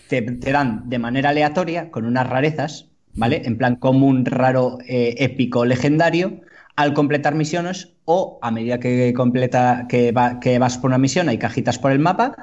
te, 0.07 0.23
te 0.23 0.53
dan 0.53 0.89
de 0.89 0.99
manera 0.99 1.31
aleatoria, 1.31 1.91
con 1.91 2.05
unas 2.05 2.29
rarezas, 2.29 2.91
¿vale? 3.15 3.43
En 3.45 3.59
plan 3.59 3.77
común, 3.77 4.25
raro, 4.25 4.79
eh, 4.87 5.15
épico, 5.19 5.65
legendario, 5.65 6.41
al 6.77 6.95
completar 6.95 7.35
misiones 7.35 7.95
o 8.05 8.39
a 8.43 8.51
medida 8.51 8.81
que, 8.81 9.13
completa, 9.15 9.87
que, 9.89 10.13
va- 10.13 10.41
que 10.41 10.59
vas 10.59 10.79
por 10.79 10.91
una 10.91 10.99
misión, 10.99 11.29
hay 11.29 11.39
cajitas 11.39 11.79
por 11.79 11.93
el 11.93 11.99
mapa, 12.01 12.37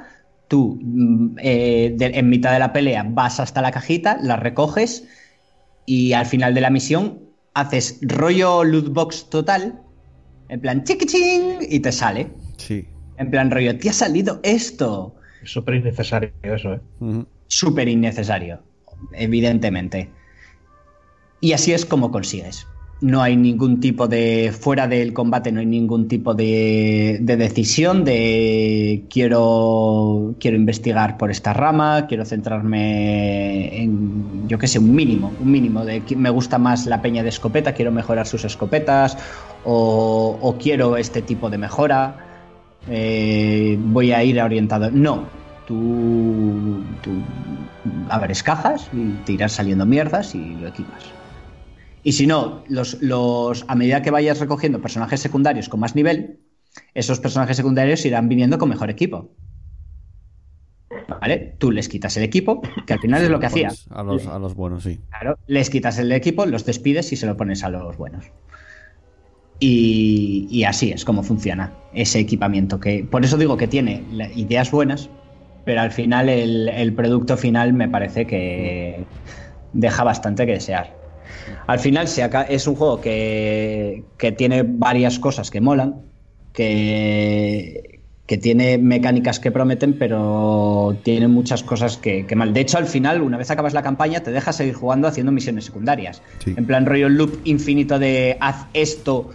tú 0.47 0.79
mm, 0.81 1.35
eh, 1.39 1.93
de- 1.97 2.05
en 2.19 2.29
mitad 2.29 2.53
de 2.53 2.59
la 2.59 2.73
pelea 2.73 3.05
vas 3.07 3.39
hasta 3.39 3.61
la 3.61 3.71
cajita, 3.71 4.17
la 4.21 4.35
recoges 4.37 5.07
y 5.85 6.13
al 6.13 6.25
final 6.25 6.53
de 6.53 6.61
la 6.61 6.69
misión 6.69 7.30
haces 7.53 7.99
rollo 8.01 8.63
loot 8.63 8.89
box 8.89 9.29
total, 9.29 9.81
en 10.49 10.61
plan 10.61 10.83
chiquichín 10.83 11.57
y 11.61 11.79
te 11.79 11.91
sale. 11.91 12.31
Sí. 12.57 12.87
En 13.17 13.29
plan 13.29 13.51
rollo, 13.51 13.77
te 13.77 13.89
ha 13.89 13.93
salido 13.93 14.39
esto. 14.43 15.15
Es 15.43 15.51
súper 15.51 15.75
innecesario 15.75 16.31
eso, 16.41 16.73
¿eh? 16.73 16.81
Súper 17.47 17.87
innecesario, 17.87 18.63
evidentemente. 19.13 20.09
Y 21.39 21.53
así 21.53 21.73
es 21.73 21.85
como 21.85 22.11
consigues. 22.11 22.67
No 23.01 23.21
hay 23.21 23.35
ningún 23.35 23.79
tipo 23.79 24.07
de. 24.07 24.53
Fuera 24.57 24.87
del 24.87 25.11
combate, 25.11 25.51
no 25.51 25.59
hay 25.59 25.65
ningún 25.65 26.07
tipo 26.07 26.35
de, 26.35 27.17
de 27.19 27.35
decisión 27.35 28.03
de 28.03 29.05
quiero. 29.09 30.35
Quiero 30.39 30.55
investigar 30.55 31.17
por 31.17 31.31
esta 31.31 31.51
rama, 31.53 32.05
quiero 32.07 32.25
centrarme 32.25 33.81
en. 33.81 34.47
Yo 34.47 34.59
qué 34.59 34.67
sé, 34.67 34.77
un 34.77 34.93
mínimo. 34.93 35.33
Un 35.39 35.51
mínimo 35.51 35.83
de 35.83 36.03
me 36.15 36.29
gusta 36.29 36.59
más 36.59 36.85
la 36.85 37.01
peña 37.01 37.23
de 37.23 37.29
escopeta, 37.29 37.73
quiero 37.73 37.91
mejorar 37.91 38.27
sus 38.27 38.45
escopetas. 38.45 39.17
o, 39.65 40.37
o 40.41 40.57
quiero 40.57 40.97
este 40.97 41.21
tipo 41.21 41.49
de 41.49 41.57
mejora, 41.57 42.15
eh, 42.89 43.77
voy 43.79 44.11
a 44.11 44.23
ir 44.23 44.41
orientado. 44.41 44.89
No, 44.91 45.25
tú, 45.67 46.83
tú 47.01 47.11
abres 48.09 48.43
cajas 48.43 48.89
y 48.93 49.11
te 49.25 49.33
irán 49.33 49.49
saliendo 49.49 49.85
mierdas 49.85 50.35
y 50.35 50.55
lo 50.55 50.67
equipas. 50.67 51.20
Y 52.03 52.13
si 52.13 52.27
no, 52.27 52.63
los, 52.67 53.01
los, 53.01 53.65
a 53.67 53.75
medida 53.75 54.01
que 54.01 54.11
vayas 54.11 54.39
recogiendo 54.39 54.81
personajes 54.81 55.19
secundarios 55.19 55.69
con 55.69 55.79
más 55.79 55.95
nivel, 55.95 56.39
esos 56.93 57.19
personajes 57.19 57.57
secundarios 57.57 58.05
irán 58.05 58.27
viniendo 58.29 58.57
con 58.57 58.69
mejor 58.69 58.89
equipo. 58.89 59.31
¿Vale? 61.21 61.55
Tú 61.57 61.71
les 61.71 61.87
quitas 61.87 62.17
el 62.17 62.23
equipo, 62.23 62.61
que 62.85 62.93
al 62.93 62.99
final 62.99 63.21
es 63.21 63.29
lo 63.29 63.39
que 63.39 63.45
hacía. 63.45 63.69
Pones 63.69 63.87
A 63.91 64.03
los, 64.03 64.27
a 64.27 64.39
los 64.39 64.55
buenos, 64.55 64.83
sí. 64.83 64.99
Claro, 65.09 65.37
les 65.47 65.69
quitas 65.69 65.99
el 65.99 66.11
equipo, 66.11 66.45
los 66.45 66.65
despides 66.65 67.11
y 67.11 67.15
se 67.15 67.27
lo 67.27 67.37
pones 67.37 67.63
a 67.63 67.69
los 67.69 67.97
buenos. 67.97 68.25
Y, 69.59 70.47
y 70.49 70.63
así 70.63 70.91
es 70.91 71.05
como 71.05 71.21
funciona 71.21 71.73
ese 71.93 72.19
equipamiento. 72.19 72.79
Que, 72.79 73.03
por 73.03 73.23
eso 73.23 73.37
digo 73.37 73.57
que 73.57 73.67
tiene 73.67 74.03
ideas 74.35 74.71
buenas, 74.71 75.09
pero 75.65 75.81
al 75.81 75.91
final 75.91 76.29
el, 76.29 76.67
el 76.69 76.93
producto 76.93 77.37
final 77.37 77.73
me 77.73 77.87
parece 77.87 78.25
que 78.25 79.05
deja 79.73 80.03
bastante 80.03 80.45
que 80.45 80.53
desear. 80.53 81.00
Al 81.67 81.79
final 81.79 82.07
se 82.07 82.23
aca- 82.23 82.43
es 82.43 82.67
un 82.67 82.75
juego 82.75 82.99
que, 83.01 84.03
que 84.17 84.31
tiene 84.31 84.63
varias 84.63 85.19
cosas 85.19 85.49
que 85.51 85.61
molan, 85.61 85.95
que, 86.53 87.99
que 88.25 88.37
tiene 88.37 88.77
mecánicas 88.77 89.39
que 89.39 89.51
prometen, 89.51 89.97
pero 89.97 90.97
tiene 91.03 91.27
muchas 91.27 91.63
cosas 91.63 91.97
que, 91.97 92.25
que 92.25 92.35
mal. 92.35 92.53
De 92.53 92.61
hecho, 92.61 92.77
al 92.77 92.87
final, 92.87 93.21
una 93.21 93.37
vez 93.37 93.51
acabas 93.51 93.73
la 93.73 93.81
campaña, 93.83 94.21
te 94.21 94.31
dejas 94.31 94.55
seguir 94.55 94.73
jugando 94.73 95.07
haciendo 95.07 95.31
misiones 95.31 95.65
secundarias. 95.65 96.21
Sí. 96.43 96.53
En 96.57 96.65
plan 96.65 96.85
rollo 96.85 97.09
loop 97.09 97.39
infinito 97.45 97.99
de 97.99 98.37
haz 98.39 98.65
esto, 98.73 99.29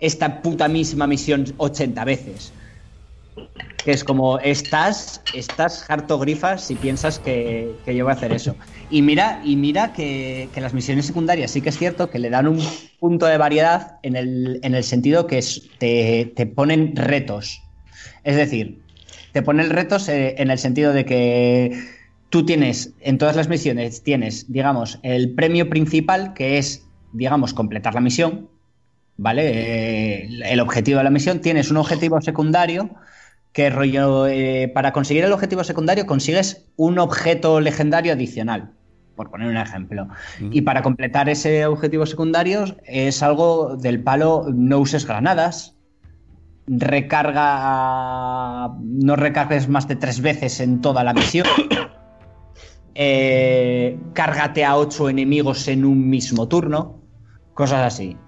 esta 0.00 0.42
puta 0.42 0.68
misma 0.68 1.06
misión 1.06 1.44
80 1.58 2.04
veces. 2.04 2.52
Que 3.84 3.92
es 3.92 4.04
como, 4.04 4.38
estás, 4.38 5.22
estás 5.34 5.84
harto 5.88 6.18
grifas 6.18 6.64
si 6.64 6.74
piensas 6.76 7.18
que, 7.18 7.74
que 7.84 7.96
yo 7.96 8.04
voy 8.04 8.12
a 8.12 8.16
hacer 8.16 8.32
eso. 8.32 8.54
Y 8.90 9.02
mira, 9.02 9.40
y 9.44 9.56
mira 9.56 9.92
que, 9.92 10.48
que 10.54 10.60
las 10.60 10.72
misiones 10.72 11.06
secundarias 11.06 11.50
sí 11.50 11.60
que 11.60 11.70
es 11.70 11.78
cierto 11.78 12.10
que 12.10 12.18
le 12.18 12.30
dan 12.30 12.46
un 12.46 12.60
punto 13.00 13.26
de 13.26 13.38
variedad 13.38 13.98
en 14.02 14.14
el, 14.14 14.60
en 14.62 14.74
el 14.74 14.84
sentido 14.84 15.26
que 15.26 15.44
te, 15.78 16.32
te 16.36 16.46
ponen 16.46 16.94
retos. 16.94 17.62
Es 18.22 18.36
decir, 18.36 18.82
te 19.32 19.42
ponen 19.42 19.70
retos 19.70 20.08
eh, 20.08 20.34
en 20.38 20.50
el 20.50 20.58
sentido 20.58 20.92
de 20.92 21.04
que 21.04 21.82
tú 22.28 22.46
tienes, 22.46 22.92
en 23.00 23.18
todas 23.18 23.34
las 23.34 23.48
misiones, 23.48 24.02
tienes, 24.02 24.50
digamos, 24.52 24.98
el 25.02 25.34
premio 25.34 25.68
principal, 25.68 26.34
que 26.34 26.58
es, 26.58 26.86
digamos, 27.12 27.52
completar 27.52 27.94
la 27.94 28.00
misión, 28.00 28.48
¿vale? 29.16 29.50
Eh, 29.54 30.28
el 30.44 30.60
objetivo 30.60 30.98
de 30.98 31.04
la 31.04 31.10
misión. 31.10 31.40
Tienes 31.40 31.70
un 31.70 31.78
objetivo 31.78 32.20
secundario 32.20 32.90
que 33.52 33.70
rollo, 33.70 34.26
eh, 34.26 34.70
para 34.74 34.92
conseguir 34.92 35.24
el 35.24 35.32
objetivo 35.32 35.64
secundario 35.64 36.06
consigues 36.06 36.66
un 36.76 36.98
objeto 36.98 37.60
legendario 37.60 38.12
adicional, 38.12 38.72
por 39.14 39.30
poner 39.30 39.48
un 39.48 39.58
ejemplo. 39.58 40.08
Y 40.50 40.62
para 40.62 40.82
completar 40.82 41.28
ese 41.28 41.66
objetivo 41.66 42.06
secundario 42.06 42.64
es 42.84 43.22
algo 43.22 43.76
del 43.76 44.02
palo, 44.02 44.46
no 44.52 44.78
uses 44.78 45.06
granadas, 45.06 45.76
recarga, 46.66 48.68
no 48.80 49.16
recargues 49.16 49.68
más 49.68 49.86
de 49.86 49.96
tres 49.96 50.20
veces 50.20 50.60
en 50.60 50.80
toda 50.80 51.04
la 51.04 51.12
misión. 51.12 51.46
Eh, 52.94 53.98
cárgate 54.12 54.66
a 54.66 54.76
ocho 54.76 55.08
enemigos 55.08 55.66
en 55.66 55.86
un 55.86 56.10
mismo 56.10 56.46
turno, 56.46 57.00
cosas 57.54 57.90
así. 57.90 58.18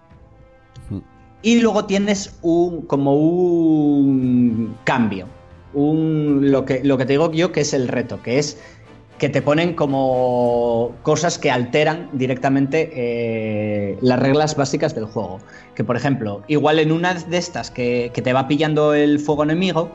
Y 1.44 1.60
luego 1.60 1.84
tienes 1.84 2.34
un 2.40 2.82
como 2.86 3.14
un 3.16 4.74
cambio. 4.84 5.26
Un, 5.74 6.50
lo, 6.50 6.64
que, 6.64 6.82
lo 6.82 6.96
que 6.96 7.04
te 7.04 7.12
digo 7.12 7.30
yo 7.32 7.52
que 7.52 7.60
es 7.60 7.74
el 7.74 7.86
reto, 7.86 8.22
que 8.22 8.38
es 8.38 8.58
que 9.18 9.28
te 9.28 9.42
ponen 9.42 9.74
como 9.74 10.92
cosas 11.02 11.38
que 11.38 11.50
alteran 11.50 12.08
directamente 12.14 12.90
eh, 12.94 13.98
las 14.00 14.18
reglas 14.20 14.56
básicas 14.56 14.94
del 14.94 15.04
juego. 15.04 15.38
Que 15.74 15.84
por 15.84 15.96
ejemplo, 15.96 16.42
igual 16.48 16.78
en 16.78 16.90
una 16.90 17.12
de 17.12 17.36
estas 17.36 17.70
que, 17.70 18.10
que 18.14 18.22
te 18.22 18.32
va 18.32 18.48
pillando 18.48 18.94
el 18.94 19.20
fuego 19.20 19.42
enemigo, 19.44 19.90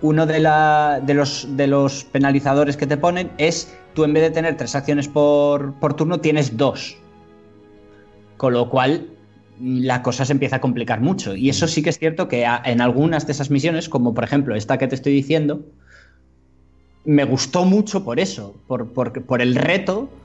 uno 0.00 0.26
de, 0.26 0.38
la- 0.38 1.00
de 1.04 1.12
los, 1.14 1.48
de 1.56 1.66
los 1.66 2.04
penalizadores 2.04 2.76
que 2.76 2.86
te 2.86 2.96
ponen 2.96 3.32
es 3.38 3.74
tú 3.94 4.04
en 4.04 4.12
vez 4.12 4.22
de 4.22 4.30
tener 4.30 4.56
tres 4.56 4.76
acciones 4.76 5.08
por, 5.08 5.74
por 5.80 5.94
turno, 5.94 6.20
tienes 6.20 6.56
dos. 6.56 6.96
Con 8.36 8.52
lo 8.52 8.70
cual 8.70 9.08
la 9.60 10.02
cosa 10.02 10.24
se 10.24 10.32
empieza 10.32 10.56
a 10.56 10.60
complicar 10.60 11.00
mucho. 11.00 11.34
Y 11.34 11.48
eso 11.48 11.66
sí 11.68 11.82
que 11.82 11.90
es 11.90 11.98
cierto 11.98 12.28
que 12.28 12.46
a- 12.46 12.62
en 12.64 12.80
algunas 12.80 13.26
de 13.26 13.32
esas 13.32 13.50
misiones, 13.50 13.88
como 13.88 14.14
por 14.14 14.24
ejemplo 14.24 14.54
esta 14.54 14.78
que 14.78 14.88
te 14.88 14.94
estoy 14.94 15.12
diciendo, 15.12 15.66
me 17.04 17.24
gustó 17.24 17.64
mucho 17.64 18.04
por 18.04 18.20
eso, 18.20 18.62
por, 18.66 18.92
por- 18.92 19.24
por 19.26 19.40
el 19.40 19.54
reto 19.54 20.20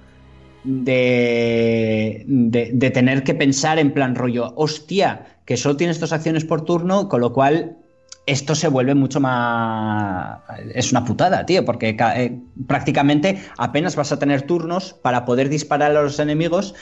de, 0.64 2.26
de, 2.28 2.72
de 2.74 2.92
tener 2.92 3.24
que 3.24 3.36
pensar 3.36 3.80
en 3.80 3.94
plan 3.94 4.16
rollo, 4.16 4.54
hostia, 4.58 5.40
que 5.46 5.58
solo 5.58 5.78
tienes 5.78 6.00
dos 6.00 6.14
acciones 6.14 6.46
por 6.46 6.66
turno, 6.66 7.10
con 7.10 7.22
lo 7.22 7.34
cual 7.34 7.78
esto 8.26 8.56
se 8.56 8.70
vuelve 8.70 8.96
mucho 8.96 9.20
más... 9.20 10.40
Es 10.76 10.92
una 10.92 11.06
putada, 11.06 11.46
tío, 11.46 11.66
porque 11.66 11.98
eh, 12.18 12.40
prácticamente 12.68 13.42
apenas 13.58 13.96
vas 13.96 14.12
a 14.12 14.20
tener 14.20 14.44
turnos 14.44 14.94
para 14.94 15.26
poder 15.26 15.50
disparar 15.50 15.96
a 15.96 16.04
los 16.04 16.20
enemigos 16.20 16.76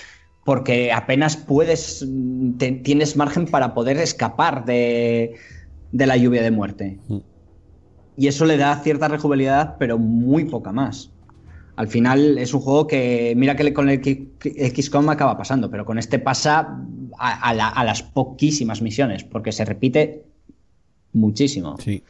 porque 0.43 0.91
apenas 0.91 1.37
puedes, 1.37 2.05
mm, 2.07 2.53
te- 2.57 2.71
tienes 2.71 3.15
margen 3.15 3.45
para 3.45 3.73
poder 3.73 3.97
escapar 3.97 4.65
de, 4.65 5.35
de 5.91 6.05
la 6.05 6.17
lluvia 6.17 6.41
de 6.41 6.51
muerte. 6.51 6.99
Mm. 7.07 7.17
Y 8.17 8.27
eso 8.27 8.45
le 8.45 8.57
da 8.57 8.75
cierta 8.83 9.07
rejugabilidad, 9.07 9.75
pero 9.79 9.97
muy 9.97 10.45
poca 10.45 10.71
más. 10.71 11.11
Al 11.75 11.87
final 11.87 12.37
es 12.37 12.53
un 12.53 12.59
juego 12.61 12.85
que, 12.85 13.33
mira 13.37 13.55
que 13.55 13.73
con 13.73 13.89
el 13.89 14.01
XCOM 14.03 15.09
acaba 15.09 15.37
pasando, 15.37 15.71
pero 15.71 15.85
con 15.85 15.97
este 15.97 16.19
pasa 16.19 16.77
a, 17.17 17.49
a 17.49 17.53
la- 17.53 17.69
a 17.69 17.83
las 17.83 18.03
poquísimas 18.03 18.81
misiones, 18.81 19.23
porque 19.23 19.51
se 19.51 19.65
repite 19.65 20.23
muchísimo. 21.13 21.77
Sí. 21.79 22.03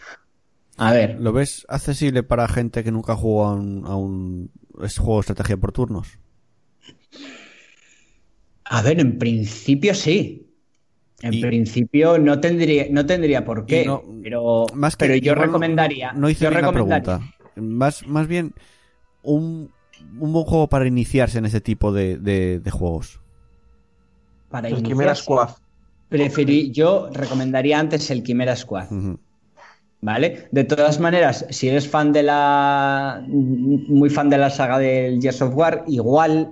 A 0.77 0.91
ver, 0.91 1.19
¿Lo 1.19 1.31
ves 1.31 1.65
accesible 1.69 2.23
para 2.23 2.47
gente 2.47 2.83
que 2.83 2.91
nunca 2.91 3.15
jugó 3.15 3.45
a 3.45 3.53
un, 3.53 3.85
a 3.85 3.95
un 3.95 4.49
juego 4.97 5.15
de 5.17 5.19
estrategia 5.21 5.57
por 5.57 5.71
turnos? 5.71 6.17
A 8.73 8.81
ver, 8.81 8.99
en 8.99 9.17
principio 9.19 9.93
sí. 9.93 10.47
En 11.21 11.33
Y- 11.35 11.41
principio 11.41 12.17
no 12.17 12.39
tendría, 12.39 12.87
no 12.89 13.05
tendría 13.05 13.43
por 13.45 13.65
qué, 13.65 13.85
no- 13.85 14.01
pero, 14.23 14.65
Más 14.73 14.95
que 14.95 15.05
pero 15.05 15.15
yo 15.17 15.35
no- 15.35 15.41
recomendaría. 15.43 16.13
No, 16.13 16.29
hice 16.29 16.45
yo 16.45 16.49
bien 16.49 16.61
la 16.63 16.67
recomendaría- 16.71 17.03
pregunta. 17.03 17.35
Más, 17.55 18.07
más 18.07 18.27
bien 18.27 18.53
un, 19.23 19.69
un 20.19 20.33
buen 20.33 20.45
juego 20.45 20.67
para 20.67 20.87
iniciarse 20.87 21.37
en 21.37 21.45
ese 21.45 21.61
tipo 21.61 21.91
de, 21.91 22.17
de- 22.17 22.59
de 22.59 22.71
juegos. 22.71 23.19
Para 24.49 24.69
El 24.69 24.81
Quimera 24.81 25.13
Squad. 25.15 25.49
preferí- 26.09 26.71
yo 26.71 27.09
recomendaría 27.13 27.77
antes 27.79 28.09
el 28.09 28.23
Quimera 28.23 28.55
Squad. 28.55 28.87
¿Vale? 30.03 30.47
De 30.51 30.63
todas 30.63 30.99
maneras, 30.99 31.45
si 31.51 31.67
eres 31.69 31.87
fan 31.87 32.11
de 32.13 32.23
la. 32.23 33.23
muy 33.27 34.09
fan 34.09 34.29
de 34.31 34.37
la 34.39 34.49
saga 34.49 34.79
del 34.79 35.21
Gears 35.21 35.41
of 35.43 35.55
War, 35.55 35.83
igual 35.87 36.49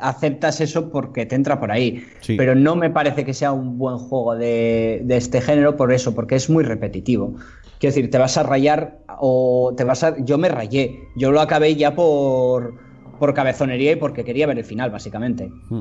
aceptas 0.00 0.60
eso 0.60 0.90
porque 0.90 1.26
te 1.26 1.34
entra 1.34 1.58
por 1.60 1.70
ahí. 1.72 2.04
Sí. 2.20 2.36
Pero 2.36 2.54
no 2.54 2.76
me 2.76 2.90
parece 2.90 3.24
que 3.24 3.34
sea 3.34 3.52
un 3.52 3.78
buen 3.78 3.98
juego 3.98 4.34
de, 4.36 5.00
de 5.04 5.16
este 5.16 5.40
género 5.40 5.76
por 5.76 5.92
eso, 5.92 6.14
porque 6.14 6.34
es 6.36 6.48
muy 6.50 6.64
repetitivo. 6.64 7.34
Quiero 7.78 7.94
decir, 7.94 8.10
te 8.10 8.18
vas 8.18 8.36
a 8.36 8.42
rayar 8.42 8.98
o 9.20 9.72
te 9.76 9.84
vas 9.84 10.02
a. 10.04 10.16
Yo 10.18 10.36
me 10.38 10.48
rayé. 10.48 11.00
Yo 11.16 11.30
lo 11.32 11.40
acabé 11.40 11.74
ya 11.76 11.94
por, 11.94 12.74
por 13.18 13.32
cabezonería 13.34 13.92
y 13.92 13.96
porque 13.96 14.22
quería 14.24 14.46
ver 14.46 14.58
el 14.58 14.64
final, 14.64 14.90
básicamente. 14.90 15.50
Mm. 15.70 15.80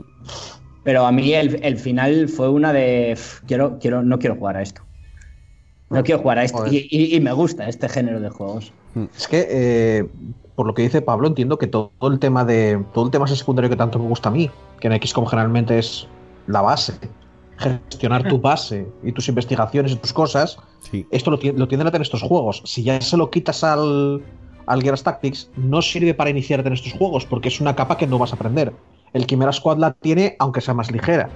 Pero 0.84 1.06
a 1.06 1.12
mí 1.12 1.34
el, 1.34 1.60
el 1.64 1.78
final 1.78 2.30
fue 2.30 2.50
una 2.50 2.72
de. 2.72 3.12
"Uf, 3.18 3.42
Quiero, 3.46 3.80
quiero, 3.80 4.02
no 4.02 4.18
quiero 4.18 4.36
jugar 4.38 4.56
a 4.58 4.62
esto. 4.62 4.82
No 5.90 6.04
quiero 6.04 6.22
jugar 6.22 6.38
a 6.40 6.44
esto. 6.44 6.66
Y, 6.68 6.88
y- 6.90 7.16
y 7.16 7.20
me 7.20 7.34
gusta 7.34 7.68
este 7.68 7.90
género 7.90 8.20
de 8.22 8.30
juegos. 8.30 8.72
Es 9.18 9.28
que, 9.28 9.48
eh, 9.50 10.06
por 10.60 10.68
lo 10.68 10.74
que 10.74 10.82
dice 10.82 11.02
Pablo, 11.02 11.26
entiendo 11.30 11.58
que 11.58 11.68
todo 11.68 11.90
el 12.02 12.20
tema 12.20 12.44
de 12.44 12.84
todo 12.94 13.06
el 13.06 13.12
tema 13.12 13.26
secundario 13.28 13.70
que 13.70 13.78
tanto 13.78 13.98
me 13.98 14.10
gusta 14.10 14.28
a 14.28 14.32
mí, 14.34 14.52
que 14.82 14.90
en 14.90 15.02
XCOM 15.02 15.26
generalmente 15.26 15.80
es 15.80 16.06
la 16.48 16.60
base, 16.60 16.96
gestionar 17.58 18.28
tu 18.28 18.42
base 18.42 18.86
y 19.02 19.14
tus 19.14 19.30
investigaciones 19.30 19.94
y 19.94 19.96
tus 19.96 20.12
cosas, 20.12 20.58
Sí. 20.82 21.08
esto 21.12 21.32
lo, 21.32 21.38
lo 21.56 21.68
tienden 21.70 21.88
a 21.88 21.92
tener 21.92 22.02
estos 22.02 22.22
juegos. 22.24 22.62
Si 22.66 22.84
ya 22.84 23.00
se 23.00 23.16
lo 23.16 23.30
quitas 23.30 23.64
al, 23.64 24.22
al 24.66 24.82
Gears 24.84 25.02
Tactics, 25.04 25.50
no 25.56 25.82
sirve 25.82 26.14
para 26.14 26.30
iniciarte 26.30 26.68
en 26.68 26.74
estos 26.74 26.92
juegos, 26.92 27.26
porque 27.26 27.48
es 27.48 27.62
una 27.62 27.74
capa 27.74 27.96
que 27.96 28.06
no 28.06 28.20
vas 28.20 28.34
a 28.34 28.36
aprender. 28.36 28.74
El 29.14 29.26
Quimera 29.28 29.54
Squad 29.54 29.78
la 29.78 29.94
tiene, 29.94 30.36
aunque 30.40 30.60
sea 30.60 30.74
más 30.74 30.92
ligera. 30.92 31.30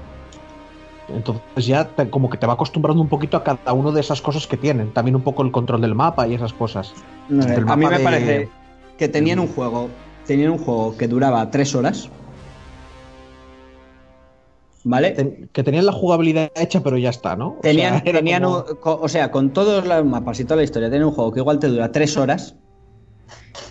Entonces 1.07 1.65
ya 1.65 1.85
te- 1.87 2.09
como 2.09 2.29
que 2.29 2.37
te 2.37 2.45
va 2.45 2.53
acostumbrando 2.53 3.01
un 3.01 3.07
poquito 3.07 3.37
a 3.37 3.43
cada 3.45 3.71
una 3.71 3.91
de 3.91 4.01
esas 4.01 4.21
cosas 4.21 4.47
que 4.47 4.57
tienen. 4.57 4.91
También 4.91 5.15
un 5.15 5.21
poco 5.21 5.43
el 5.43 5.51
control 5.51 5.79
del 5.79 5.95
mapa 5.95 6.27
y 6.27 6.33
esas 6.33 6.51
cosas. 6.51 6.93
A 7.29 7.75
mí 7.77 7.85
me 7.85 7.97
de- 7.97 8.03
parece 8.03 8.49
que 8.97 9.07
tenían 9.07 9.39
un 9.39 9.47
juego. 9.47 9.89
Tenían 10.25 10.51
un 10.51 10.57
juego 10.57 10.95
que 10.97 11.07
duraba 11.07 11.49
tres 11.51 11.75
horas. 11.75 12.09
¿vale? 14.85 15.47
Que 15.53 15.63
tenían 15.63 15.85
la 15.85 15.91
jugabilidad 15.93 16.51
hecha, 16.55 16.81
pero 16.83 16.97
ya 16.97 17.09
está, 17.09 17.35
¿no? 17.35 17.49
O 17.57 17.61
Tenían, 17.61 17.93
sea, 18.03 18.13
tenían 18.13 18.43
como- 18.43 18.57
un- 18.69 18.75
co- 18.77 18.99
o 19.01 19.07
sea, 19.07 19.31
con 19.31 19.51
todos 19.51 19.85
los 19.87 20.05
mapas 20.05 20.39
y 20.39 20.43
toda 20.43 20.57
la 20.57 20.63
historia, 20.63 20.89
tenían 20.89 21.07
un 21.07 21.13
juego 21.13 21.31
que 21.31 21.39
igual 21.39 21.59
te 21.59 21.67
dura 21.67 21.91
tres 21.91 22.17
horas 22.17 22.55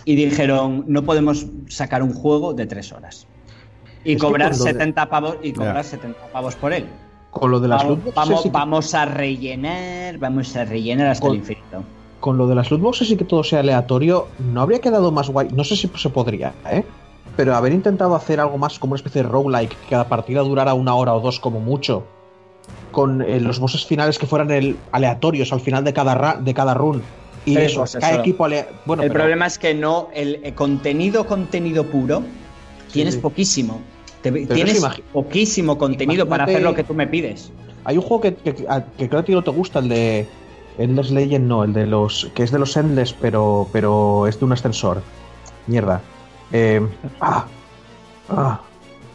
y 0.05 0.15
dijeron, 0.15 0.85
no 0.87 1.03
podemos 1.03 1.45
sacar 1.67 2.01
un 2.03 2.13
juego 2.13 2.53
de 2.53 2.65
tres 2.65 2.91
horas. 2.91 3.27
Y 4.03 4.13
Es 4.13 4.21
cobrar 4.21 4.49
cuando 4.49 4.65
de- 4.65 4.71
70 4.71 5.09
pavos 5.09 5.37
y 5.43 5.53
cobrar 5.53 5.75
Ya. 5.77 5.83
70 5.83 6.27
pavos 6.31 6.55
por 6.55 6.73
él. 6.73 6.87
con 7.29 7.49
lo 7.51 7.59
de 7.59 7.67
las 7.67 7.83
Vamos, 8.15 8.51
vamos, 8.51 8.93
a 8.93 9.05
rellenar, 9.05 10.17
vamos 10.19 10.55
a 10.55 10.65
rellenar 10.65 11.07
hasta 11.07 11.21
Con- 11.27 11.31
el 11.35 11.39
infinito. 11.39 11.83
Con 12.23 12.37
lo 12.37 12.47
de 12.47 12.55
las 12.55 12.71
loot 12.71 12.79
boxes 12.79 13.11
y 13.11 13.17
que 13.17 13.25
todo 13.25 13.43
sea 13.43 13.59
aleatorio, 13.59 14.29
no 14.39 14.61
habría 14.61 14.79
quedado 14.79 15.11
más 15.11 15.29
guay. 15.29 15.49
No 15.53 15.65
sé 15.65 15.75
si 15.75 15.91
se 15.93 16.09
podría, 16.09 16.53
¿eh? 16.71 16.85
Pero 17.35 17.53
haber 17.53 17.73
intentado 17.73 18.15
hacer 18.15 18.39
algo 18.39 18.57
más 18.57 18.79
como 18.79 18.93
una 18.93 18.95
especie 18.99 19.23
de 19.23 19.27
roguelike, 19.27 19.71
que 19.77 19.89
cada 19.89 20.07
partida 20.07 20.39
durara 20.39 20.73
una 20.73 20.95
hora 20.95 21.13
o 21.15 21.19
dos 21.19 21.41
como 21.41 21.59
mucho, 21.59 22.05
con 22.93 23.21
eh, 23.21 23.41
los 23.41 23.59
bosses 23.59 23.85
finales 23.85 24.17
que 24.17 24.25
fueran 24.25 24.51
el, 24.51 24.77
aleatorios 24.93 25.51
al 25.51 25.59
final 25.59 25.83
de 25.83 25.91
cada, 25.91 26.37
de 26.37 26.53
cada 26.53 26.73
run. 26.73 27.01
Y 27.45 27.57
eso, 27.57 27.83
cada 27.99 28.15
equipo 28.15 28.47
Bueno, 28.85 29.03
el 29.03 29.09
pero- 29.09 29.13
problema 29.15 29.45
es 29.45 29.59
que 29.59 29.73
no, 29.73 30.07
el, 30.13 30.39
eh, 30.43 30.53
contenido, 30.53 31.27
contenido 31.27 31.83
puro, 31.87 32.23
tienes 32.93 33.15
sí. 33.15 33.19
poquísimo. 33.19 33.81
Te- 34.21 34.31
tienes 34.31 34.81
poquísimo 35.11 35.77
contenido 35.77 36.25
para 36.25 36.45
hacer 36.45 36.61
lo 36.61 36.73
que 36.73 36.85
tú 36.85 36.93
me 36.93 37.05
pides. 37.05 37.51
Hay 37.83 37.97
un 37.97 38.03
juego 38.03 38.21
que, 38.21 38.33
que 38.35 38.53
creo 38.53 39.09
que 39.09 39.17
a 39.17 39.23
ti 39.23 39.33
no 39.33 39.41
te 39.43 39.51
gusta, 39.51 39.79
el 39.79 39.89
de 39.89 40.25
Endless 40.77 41.11
Legend, 41.11 41.47
no, 41.47 41.63
el 41.63 41.73
de 41.73 41.85
los. 41.85 42.29
que 42.33 42.43
es 42.43 42.51
de 42.51 42.59
los 42.59 42.75
Endless, 42.77 43.13
pero, 43.13 43.67
pero 43.71 44.27
es 44.27 44.39
de 44.39 44.45
un 44.45 44.53
ascensor. 44.53 45.01
Mierda. 45.67 46.01
Eh, 46.51 46.81
ah, 47.21 47.45
ah, 48.29 48.61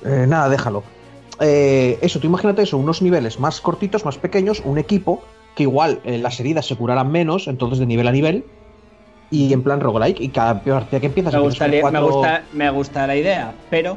eh, 0.05 0.24
nada, 0.28 0.48
déjalo. 0.48 0.82
Eh, 1.40 1.98
eso, 2.02 2.18
tú 2.18 2.26
imagínate 2.26 2.62
eso, 2.62 2.76
unos 2.78 3.01
niveles 3.02 3.39
más 3.39 3.60
cortitos, 3.60 4.05
más 4.05 4.18
pequeños, 4.18 4.60
un 4.64 4.78
equipo 4.78 5.22
que 5.55 5.62
igual 5.64 6.01
eh, 6.05 6.18
las 6.18 6.40
heridas 6.40 6.66
se 6.66 6.74
curaran 6.76 7.10
menos, 7.12 7.47
entonces 7.48 7.78
de 7.78 7.86
nivel 7.86 8.09
a 8.09 8.12
nivel, 8.12 8.44
y 9.30 9.52
en 9.52 9.62
plan 9.62 9.80
roguelike, 9.80 10.20
y 10.20 10.28
cada 10.30 10.62
partida 10.62 11.01
que 11.01 11.06
empiezas 11.06 11.32
Me, 11.35 11.39
empiezas 11.40 11.68
gustaría- 11.68 11.90
me, 11.90 12.01
gusta, 12.01 12.43
me 12.52 12.70
gusta 12.70 13.06
la 13.06 13.16
idea, 13.16 13.52
pero 13.70 13.97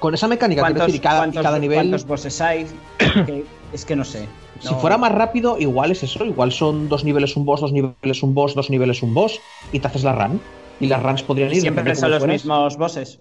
con 0.00 0.14
esa 0.14 0.26
mecánica, 0.28 0.62
quiero 0.62 0.74
¿cuántos, 0.76 0.86
decir, 0.86 1.00
y 1.00 1.02
cada, 1.02 1.16
y 1.16 1.20
cuántos- 1.20 1.42
cada 1.42 1.58
nivel. 1.58 1.76
cuántos 1.78 2.06
bosses 2.06 2.40
hay? 2.40 2.66
Que- 3.26 3.44
es 3.72 3.84
que 3.84 3.96
no 3.96 4.04
sé. 4.04 4.26
Si 4.60 4.74
fuera 4.74 4.98
más 4.98 5.12
rápido, 5.12 5.58
igual 5.58 5.92
es 5.92 6.02
eso. 6.02 6.24
Igual 6.24 6.52
son 6.52 6.88
dos 6.88 7.04
niveles 7.04 7.36
un 7.36 7.44
boss, 7.44 7.60
dos 7.60 7.72
niveles 7.72 8.22
un 8.22 8.34
boss, 8.34 8.54
dos 8.54 8.70
niveles 8.70 9.02
un 9.02 9.14
boss. 9.14 9.40
Y 9.72 9.78
te 9.80 9.86
haces 9.86 10.04
la 10.04 10.14
run. 10.14 10.40
Y 10.80 10.86
las 10.86 11.02
runs 11.02 11.22
podrían 11.22 11.52
ir. 11.52 11.60
Siempre 11.60 11.94
son 11.94 12.10
los 12.10 12.18
fueres. 12.20 12.42
mismos 12.42 12.76
bosses. 12.76 13.20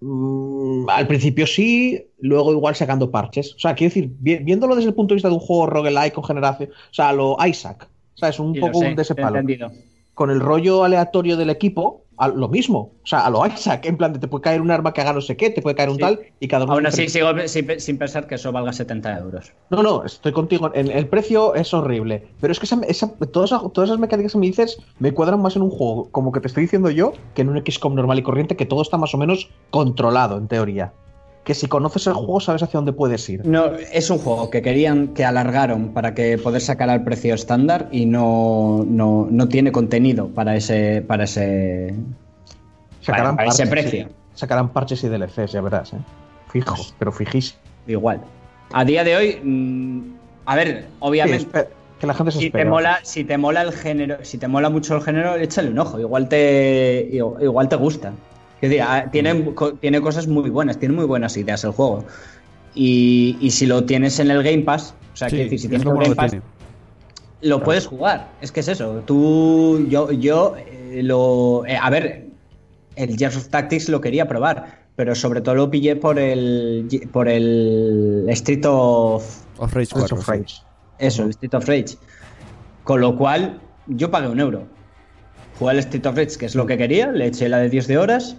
Mm, 0.00 0.88
al 0.90 1.06
principio 1.06 1.46
sí, 1.46 2.04
luego 2.18 2.52
igual 2.52 2.74
sacando 2.74 3.10
parches. 3.10 3.54
O 3.54 3.58
sea, 3.58 3.74
quiero 3.74 3.90
decir, 3.94 4.10
vi- 4.18 4.36
viéndolo 4.36 4.76
desde 4.76 4.88
el 4.90 4.94
punto 4.94 5.12
de 5.12 5.16
vista 5.16 5.28
de 5.28 5.34
un 5.34 5.40
juego 5.40 5.66
roguelike 5.66 6.12
con 6.14 6.24
generación. 6.24 6.70
O 6.70 6.94
sea, 6.94 7.12
lo 7.12 7.36
Isaac. 7.46 7.88
O 8.14 8.18
sea, 8.18 8.28
es 8.30 8.38
un 8.38 8.54
Sí, 8.54 8.60
poco 8.60 8.80
sé, 8.80 8.86
un 8.88 8.96
de 8.96 9.02
ese 9.02 9.14
palo. 9.14 9.38
entendido. 9.38 9.70
Con 10.16 10.30
el 10.30 10.40
rollo 10.40 10.82
aleatorio 10.82 11.36
del 11.36 11.50
equipo, 11.50 12.04
a- 12.16 12.28
lo 12.28 12.48
mismo. 12.48 12.92
O 13.04 13.06
sea, 13.06 13.26
a 13.26 13.30
lo 13.30 13.46
Isaac. 13.46 13.84
En 13.84 13.98
plan, 13.98 14.14
de 14.14 14.18
te 14.18 14.28
puede 14.28 14.40
caer 14.40 14.62
un 14.62 14.70
arma 14.70 14.94
que 14.94 15.02
haga 15.02 15.12
no 15.12 15.20
sé 15.20 15.36
qué, 15.36 15.50
te 15.50 15.60
puede 15.60 15.76
caer 15.76 15.90
un 15.90 15.96
Sí. 15.96 16.00
tal. 16.00 16.20
Y 16.40 16.48
cada 16.48 16.64
uno. 16.64 16.72
Aún 16.72 16.86
así 16.86 17.06
sigo 17.10 17.28
sin, 17.44 17.78
sin 17.78 17.98
pensar 17.98 18.26
que 18.26 18.36
eso 18.36 18.50
valga 18.50 18.72
70 18.72 19.14
euros. 19.18 19.52
No, 19.68 19.82
no, 19.82 20.04
estoy 20.04 20.32
contigo. 20.32 20.72
El, 20.72 20.90
el 20.90 21.06
precio 21.08 21.54
es 21.54 21.74
horrible. 21.74 22.26
Pero 22.40 22.50
es 22.50 22.58
que 22.58 22.64
esa- 22.64 22.80
esa- 22.88 23.12
todas, 23.30 23.50
todas 23.74 23.90
esas 23.90 23.98
mecánicas 24.00 24.32
que 24.32 24.38
me 24.38 24.46
dices 24.46 24.78
me 24.98 25.12
cuadran 25.12 25.42
más 25.42 25.54
en 25.56 25.60
un 25.60 25.70
juego, 25.70 26.08
como 26.10 26.32
que 26.32 26.40
te 26.40 26.46
estoy 26.48 26.62
diciendo 26.62 26.88
yo, 26.88 27.12
que 27.34 27.42
en 27.42 27.50
un 27.50 27.58
XCOM 27.62 27.94
normal 27.94 28.18
y 28.18 28.22
corriente, 28.22 28.56
que 28.56 28.64
todo 28.64 28.80
está 28.80 28.96
más 28.96 29.12
o 29.14 29.18
menos 29.18 29.50
controlado, 29.70 30.38
en 30.38 30.48
teoría. 30.48 30.94
Que 31.46 31.54
si 31.54 31.68
conoces 31.68 32.08
el 32.08 32.14
juego, 32.14 32.40
sabes 32.40 32.64
hacia 32.64 32.78
dónde 32.78 32.92
puedes 32.92 33.28
ir. 33.28 33.46
No, 33.46 33.66
es 33.92 34.10
un 34.10 34.18
juego 34.18 34.50
que 34.50 34.62
querían 34.62 35.14
que 35.14 35.24
alargaron 35.24 35.94
para 35.94 36.12
que 36.12 36.38
poder 36.38 36.60
sacar 36.60 36.90
al 36.90 37.04
precio 37.04 37.34
estándar 37.34 37.88
y 37.92 38.04
no, 38.04 38.84
no, 38.84 39.28
no 39.30 39.48
tiene 39.48 39.70
contenido 39.70 40.26
para 40.26 40.56
ese 40.56 41.04
para 41.06 41.22
ese 41.22 41.94
Sacarán 43.00 43.36
para 43.36 43.48
ese 43.48 43.64
parches, 43.64 43.84
precio. 43.84 44.08
sí. 44.08 44.14
Sacarán 44.34 44.70
parches 44.70 45.04
y 45.04 45.08
DLCs, 45.08 45.52
ya 45.52 45.60
verás, 45.60 45.92
¿eh? 45.92 45.98
Fijo, 46.48 46.74
pero 46.98 47.12
fijísimo. 47.12 47.60
igual. 47.86 48.20
A 48.72 48.84
día 48.84 49.04
de 49.04 49.16
hoy, 49.16 49.40
mm, 49.42 50.00
a 50.46 50.56
ver, 50.56 50.86
obviamente 50.98 51.68
que 52.00 52.06
la 52.08 52.14
gente 52.14 52.32
se 52.32 52.40
si 52.40 52.50
te 52.50 52.64
mola, 52.64 52.98
si 53.04 53.22
te 53.24 53.38
mola 53.38 53.62
el 53.62 53.72
género, 53.72 54.18
si 54.22 54.36
te 54.36 54.48
mola 54.48 54.68
mucho 54.68 54.96
el 54.96 55.02
género, 55.02 55.36
échale 55.36 55.70
un 55.70 55.78
ojo, 55.78 56.00
igual 56.00 56.28
te 56.28 57.08
igual 57.12 57.68
te 57.68 57.76
gusta. 57.76 58.12
Es 58.60 58.70
decir, 58.70 58.82
ah, 58.82 59.08
tiene, 59.12 59.54
co- 59.54 59.74
tiene 59.74 60.00
cosas 60.00 60.26
muy 60.26 60.48
buenas, 60.50 60.78
tiene 60.78 60.94
muy 60.94 61.04
buenas 61.04 61.36
ideas 61.36 61.62
el 61.64 61.72
juego. 61.72 62.04
Y, 62.74 63.36
y 63.40 63.50
si 63.50 63.66
lo 63.66 63.84
tienes 63.84 64.18
en 64.18 64.30
el 64.30 64.42
Game 64.42 64.62
Pass, 64.62 64.94
o 65.12 65.16
sea, 65.16 65.28
Sí, 65.30 65.36
decir, 65.36 65.58
si 65.60 65.66
es 65.66 65.70
tienes 65.70 65.86
el 65.86 65.94
Game 65.94 66.14
Pass, 66.14 66.36
lo 67.42 67.62
puedes 67.62 67.86
jugar. 67.86 68.28
Es 68.40 68.50
que 68.52 68.60
es 68.60 68.68
eso. 68.68 69.02
Tú, 69.06 69.86
yo, 69.88 70.10
yo 70.10 70.56
eh, 70.56 71.00
lo. 71.02 71.64
eh, 71.66 71.76
a 71.80 71.90
ver, 71.90 72.26
el 72.96 73.16
Gears 73.16 73.36
of 73.36 73.48
Tactics 73.48 73.88
lo 73.88 74.00
quería 74.00 74.26
probar, 74.26 74.86
pero 74.96 75.14
sobre 75.14 75.40
todo 75.42 75.54
lo 75.54 75.70
pillé 75.70 75.96
por 75.96 76.18
el 76.18 76.86
por 77.12 77.28
el 77.28 78.24
Street 78.28 78.64
of 78.66 79.22
Of 79.58 79.72
Rage 79.74 79.86
Streets 79.86 80.10
4. 80.10 80.16
of. 80.18 80.28
Rage. 80.28 80.54
eso, 80.98 81.22
el 81.24 81.30
Street 81.30 81.54
of 81.54 81.66
Rage. 81.68 81.96
Con 82.84 83.00
lo 83.00 83.16
cual, 83.16 83.60
yo 83.86 84.10
pagué 84.10 84.28
un 84.28 84.40
euro. 84.40 84.64
Jugué 85.58 85.70
al 85.72 85.78
Street 85.80 86.06
of 86.06 86.16
Rage, 86.16 86.36
que 86.38 86.46
es 86.46 86.54
lo 86.54 86.66
que 86.66 86.76
quería, 86.78 87.10
le 87.12 87.26
eché 87.26 87.48
la 87.48 87.58
de 87.58 87.68
10 87.70 87.86
de 87.86 87.98
horas 87.98 88.36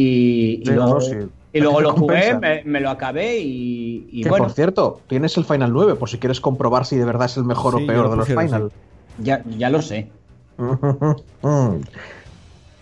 y, 0.00 0.60
y 0.62 0.66
Sí, 0.66 0.72
luego, 0.72 0.94
no, 0.94 1.00
sí. 1.00 1.14
y 1.52 1.60
luego 1.60 1.76
Te 1.78 1.82
lo 1.82 1.92
jugué, 1.94 2.38
me, 2.38 2.62
me 2.64 2.80
lo 2.80 2.90
acabé 2.90 3.38
y, 3.38 4.08
y 4.12 4.22
que 4.22 4.28
bueno, 4.28 4.44
por 4.44 4.54
cierto, 4.54 5.00
tienes 5.08 5.36
el 5.36 5.44
Final 5.44 5.72
9, 5.72 5.94
por 5.96 6.08
si 6.08 6.18
quieres 6.18 6.40
comprobar 6.40 6.84
si 6.86 6.96
de 6.96 7.04
verdad 7.04 7.26
es 7.26 7.36
el 7.36 7.44
mejor 7.44 7.76
Sí, 7.78 7.84
o 7.84 7.86
peor 7.86 8.04
lo 8.04 8.10
de 8.10 8.16
los 8.16 8.28
Final. 8.28 8.72
ya, 9.18 9.42
ya 9.56 9.70
lo 9.70 9.82
sé. 9.82 10.10
Mm. 10.58 11.76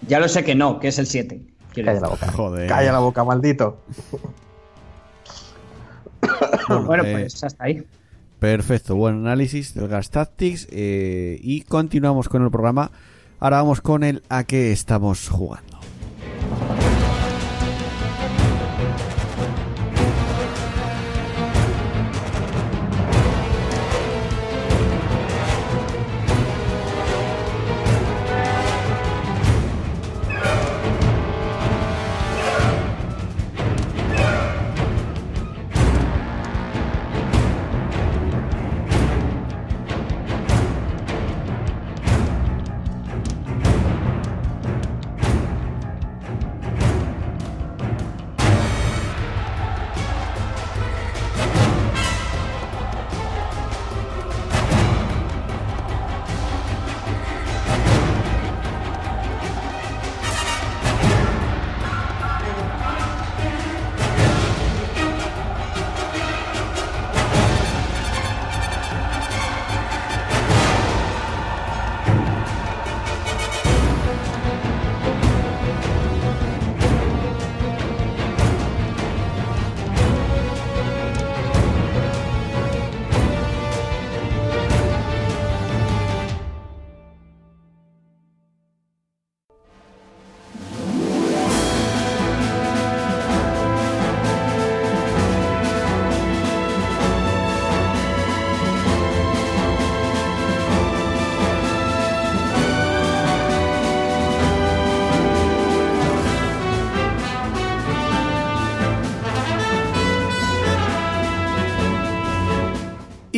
Ya 0.09 0.21
lo 0.21 0.29
sé 0.29 0.45
que 0.45 0.55
no, 0.55 0.79
que 0.79 0.89
es 0.89 0.99
el 0.99 1.07
7. 1.07 1.41
quiero 1.73 1.87
Calla 1.89 2.01
la 2.01 2.09
boca. 2.09 2.31
Joder. 2.31 2.69
Calla 2.69 2.93
la 2.93 2.99
boca, 3.01 3.25
maldito. 3.25 3.79
Bueno, 6.87 7.05
eh, 7.05 7.13
pues 7.13 7.43
hasta 7.43 7.65
ahí. 7.65 7.83
Perfecto, 8.39 8.95
buen 8.97 9.15
análisis 9.17 9.75
del 9.75 9.89
Gas 9.89 10.11
Tactics 10.11 10.69
eh, 10.71 11.39
y 11.43 11.63
continuamos 11.63 12.29
con 12.29 12.43
el 12.45 12.51
programa. 12.51 12.91
Ahora 13.41 13.59
vamos 13.59 13.81
con 13.81 14.05
el 14.05 14.23
a 14.29 14.45
qué 14.45 14.73
estamos 14.73 15.29
jugando. 15.29 15.79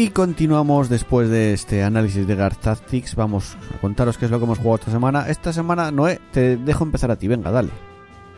Y 0.00 0.10
continuamos 0.10 0.88
después 0.88 1.28
de 1.28 1.52
este 1.52 1.82
análisis 1.82 2.24
de 2.24 2.36
Guard 2.36 2.54
Tactics. 2.58 3.16
Vamos 3.16 3.56
a 3.74 3.80
contaros 3.80 4.16
qué 4.16 4.26
es 4.26 4.30
lo 4.30 4.38
que 4.38 4.44
hemos 4.44 4.58
jugado 4.58 4.76
esta 4.76 4.92
semana. 4.92 5.28
Esta 5.28 5.52
semana, 5.52 5.90
Noé, 5.90 6.20
te 6.30 6.56
dejo 6.56 6.84
empezar 6.84 7.10
a 7.10 7.16
ti. 7.16 7.26
Venga, 7.26 7.50
dale. 7.50 7.70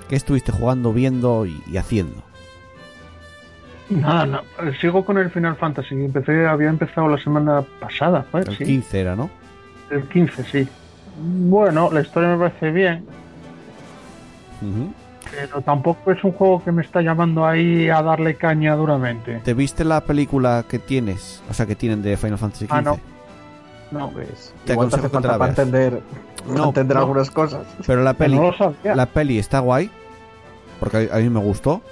¿Qué 0.08 0.16
estuviste 0.16 0.52
jugando, 0.52 0.90
viendo 0.94 1.44
y, 1.44 1.62
y 1.70 1.76
haciendo? 1.76 2.22
Nada, 3.90 4.24
no, 4.24 4.40
sigo 4.80 5.04
con 5.04 5.18
el 5.18 5.30
Final 5.30 5.54
Fantasy. 5.56 5.96
Empecé, 5.96 6.46
había 6.46 6.70
empezado 6.70 7.08
la 7.10 7.18
semana 7.18 7.62
pasada, 7.78 8.24
joder, 8.32 8.48
El 8.48 8.56
sí. 8.56 8.64
15 8.64 8.98
era, 8.98 9.14
¿no? 9.14 9.28
El 9.90 10.04
15, 10.04 10.44
sí. 10.44 10.66
Bueno, 11.18 11.90
la 11.92 12.00
historia 12.00 12.30
me 12.30 12.38
parece 12.38 12.70
bien. 12.70 13.04
Pero 15.30 15.60
tampoco 15.60 16.12
es 16.12 16.22
un 16.24 16.32
juego 16.32 16.62
que 16.64 16.72
me 16.72 16.82
está 16.82 17.02
llamando 17.02 17.46
ahí 17.46 17.88
a 17.88 18.02
darle 18.02 18.34
caña 18.36 18.74
duramente. 18.76 19.40
¿Te 19.44 19.54
viste 19.54 19.84
la 19.84 20.00
película 20.02 20.64
que 20.68 20.78
tienes? 20.78 21.42
O 21.50 21.54
sea, 21.54 21.66
que 21.66 21.76
tienen 21.76 22.02
de 22.02 22.16
Final 22.16 22.38
Fantasy 22.38 22.66
XV. 22.66 22.72
Ah, 22.74 22.82
no. 22.82 23.00
No, 23.90 24.08
Pues, 24.10 24.54
Te 24.64 24.72
igual 24.74 24.88
te 24.88 24.96
hace 24.96 25.08
falta 25.08 25.36
para 25.36 25.50
entender, 25.50 26.00
No, 26.46 26.66
entender 26.66 26.94
no. 26.96 27.02
algunas 27.02 27.30
cosas. 27.30 27.66
Pero 27.86 28.02
la 28.02 28.14
peli, 28.14 28.36
no 28.36 28.52
la 28.94 29.06
peli 29.06 29.38
está 29.38 29.58
guay. 29.58 29.90
Porque 30.78 31.08
a, 31.12 31.16
a 31.16 31.18
mí 31.18 31.28
me 31.28 31.40
gustó. 31.40 31.82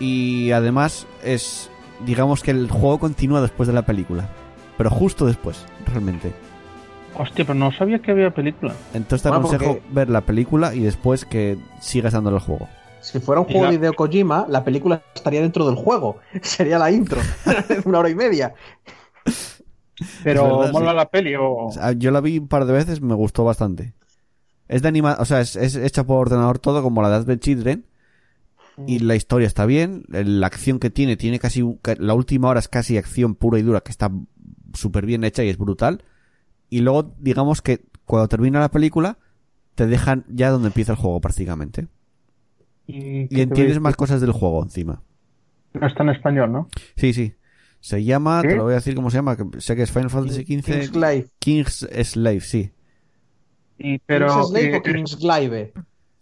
Y 0.00 0.50
además 0.52 1.06
es, 1.22 1.70
digamos 2.04 2.42
que 2.42 2.50
el 2.52 2.70
juego 2.70 2.98
continúa 2.98 3.40
después 3.42 3.66
de 3.66 3.72
la 3.74 3.82
película. 3.82 4.28
Pero 4.78 4.90
justo 4.90 5.26
después, 5.26 5.64
realmente. 5.86 6.34
Hostia, 7.18 7.44
pero 7.44 7.54
no 7.58 7.72
sabía 7.72 7.98
que 8.00 8.10
había 8.10 8.30
película. 8.32 8.74
Entonces 8.92 9.22
te 9.22 9.28
Bueno, 9.30 9.46
aconsejo 9.46 9.74
porque- 9.74 9.88
ver 9.94 10.10
la 10.10 10.20
película 10.22 10.74
y 10.74 10.80
después 10.80 11.24
que 11.24 11.56
sigas 11.80 12.12
dándole 12.12 12.36
el 12.36 12.42
juego. 12.42 12.68
Si 13.00 13.20
fuera 13.20 13.40
un 13.40 13.46
juego 13.46 13.64
la- 13.64 13.70
de 13.70 13.76
Hideo 13.76 13.92
Kojima, 13.94 14.46
la 14.48 14.64
película 14.64 15.02
estaría 15.14 15.40
dentro 15.40 15.64
del 15.66 15.76
juego. 15.76 16.18
Sería 16.42 16.78
la 16.78 16.90
intro. 16.90 17.20
Una 17.84 18.00
hora 18.00 18.10
y 18.10 18.14
media. 18.14 18.54
Pero 20.22 20.58
verdad, 20.58 20.72
mola 20.72 20.90
sí. 20.90 20.96
la 20.96 21.08
peli 21.08 21.34
o... 21.38 21.70
Yo 21.96 22.10
la 22.10 22.20
vi 22.20 22.38
un 22.38 22.48
par 22.48 22.66
de 22.66 22.72
veces, 22.72 23.00
me 23.00 23.14
gustó 23.14 23.44
bastante. 23.44 23.94
Es 24.68 24.82
de 24.82 24.88
anima, 24.88 25.16
o 25.20 25.24
sea, 25.24 25.40
es, 25.40 25.56
es 25.56 25.76
hecha 25.76 26.04
por 26.04 26.18
ordenador 26.18 26.58
todo 26.58 26.82
como 26.82 27.00
la 27.00 27.08
de 27.08 27.14
Advent 27.16 27.42
Children. 27.42 27.86
Y 28.86 28.98
la 28.98 29.14
historia 29.14 29.46
está 29.46 29.64
bien, 29.64 30.04
la 30.08 30.46
acción 30.48 30.78
que 30.78 30.90
tiene, 30.90 31.16
tiene 31.16 31.38
casi, 31.38 31.64
la 31.98 32.12
última 32.12 32.48
hora 32.50 32.60
es 32.60 32.68
casi 32.68 32.98
acción 32.98 33.34
pura 33.34 33.58
y 33.58 33.62
dura, 33.62 33.80
que 33.80 33.90
está 33.90 34.10
súper 34.74 35.06
bien 35.06 35.24
hecha 35.24 35.42
y 35.42 35.48
es 35.48 35.56
brutal. 35.56 36.02
Y 36.70 36.80
luego, 36.80 37.14
digamos 37.18 37.62
que 37.62 37.84
cuando 38.04 38.28
termina 38.28 38.60
la 38.60 38.70
película, 38.70 39.18
te 39.74 39.86
dejan 39.86 40.24
ya 40.28 40.50
donde 40.50 40.68
empieza 40.68 40.92
el 40.92 40.98
juego 40.98 41.20
prácticamente. 41.20 41.88
y, 42.86 43.34
Y 43.36 43.40
entiendes 43.40 43.80
más 43.80 43.96
cosas 43.96 44.20
del 44.20 44.32
juego 44.32 44.62
encima. 44.62 45.02
No 45.74 45.86
está 45.86 46.02
en 46.02 46.10
español, 46.10 46.52
¿no? 46.52 46.68
Sí, 46.96 47.12
sí. 47.12 47.34
Se 47.80 48.02
llama, 48.02 48.40
¿Qué? 48.42 48.48
te 48.48 48.56
lo 48.56 48.64
voy 48.64 48.72
a 48.72 48.76
decir 48.76 48.94
cómo 48.94 49.10
se 49.10 49.18
llama, 49.18 49.36
que 49.36 49.60
sé 49.60 49.76
que 49.76 49.82
es 49.82 49.90
Final 49.92 50.10
Fantasy 50.10 50.42
XV. 50.44 50.64
King's 50.64 50.90
Glaive. 50.92 51.28
King's 51.38 51.86
Slave, 52.04 52.40
sí. 52.40 52.72
Y, 53.78 53.98
pero... 53.98 54.26
King's 54.28 54.48
Slave 54.48 54.70
y- 54.70 54.74
o 54.74 54.82
King's 54.82 55.16
Glaive. 55.18 55.72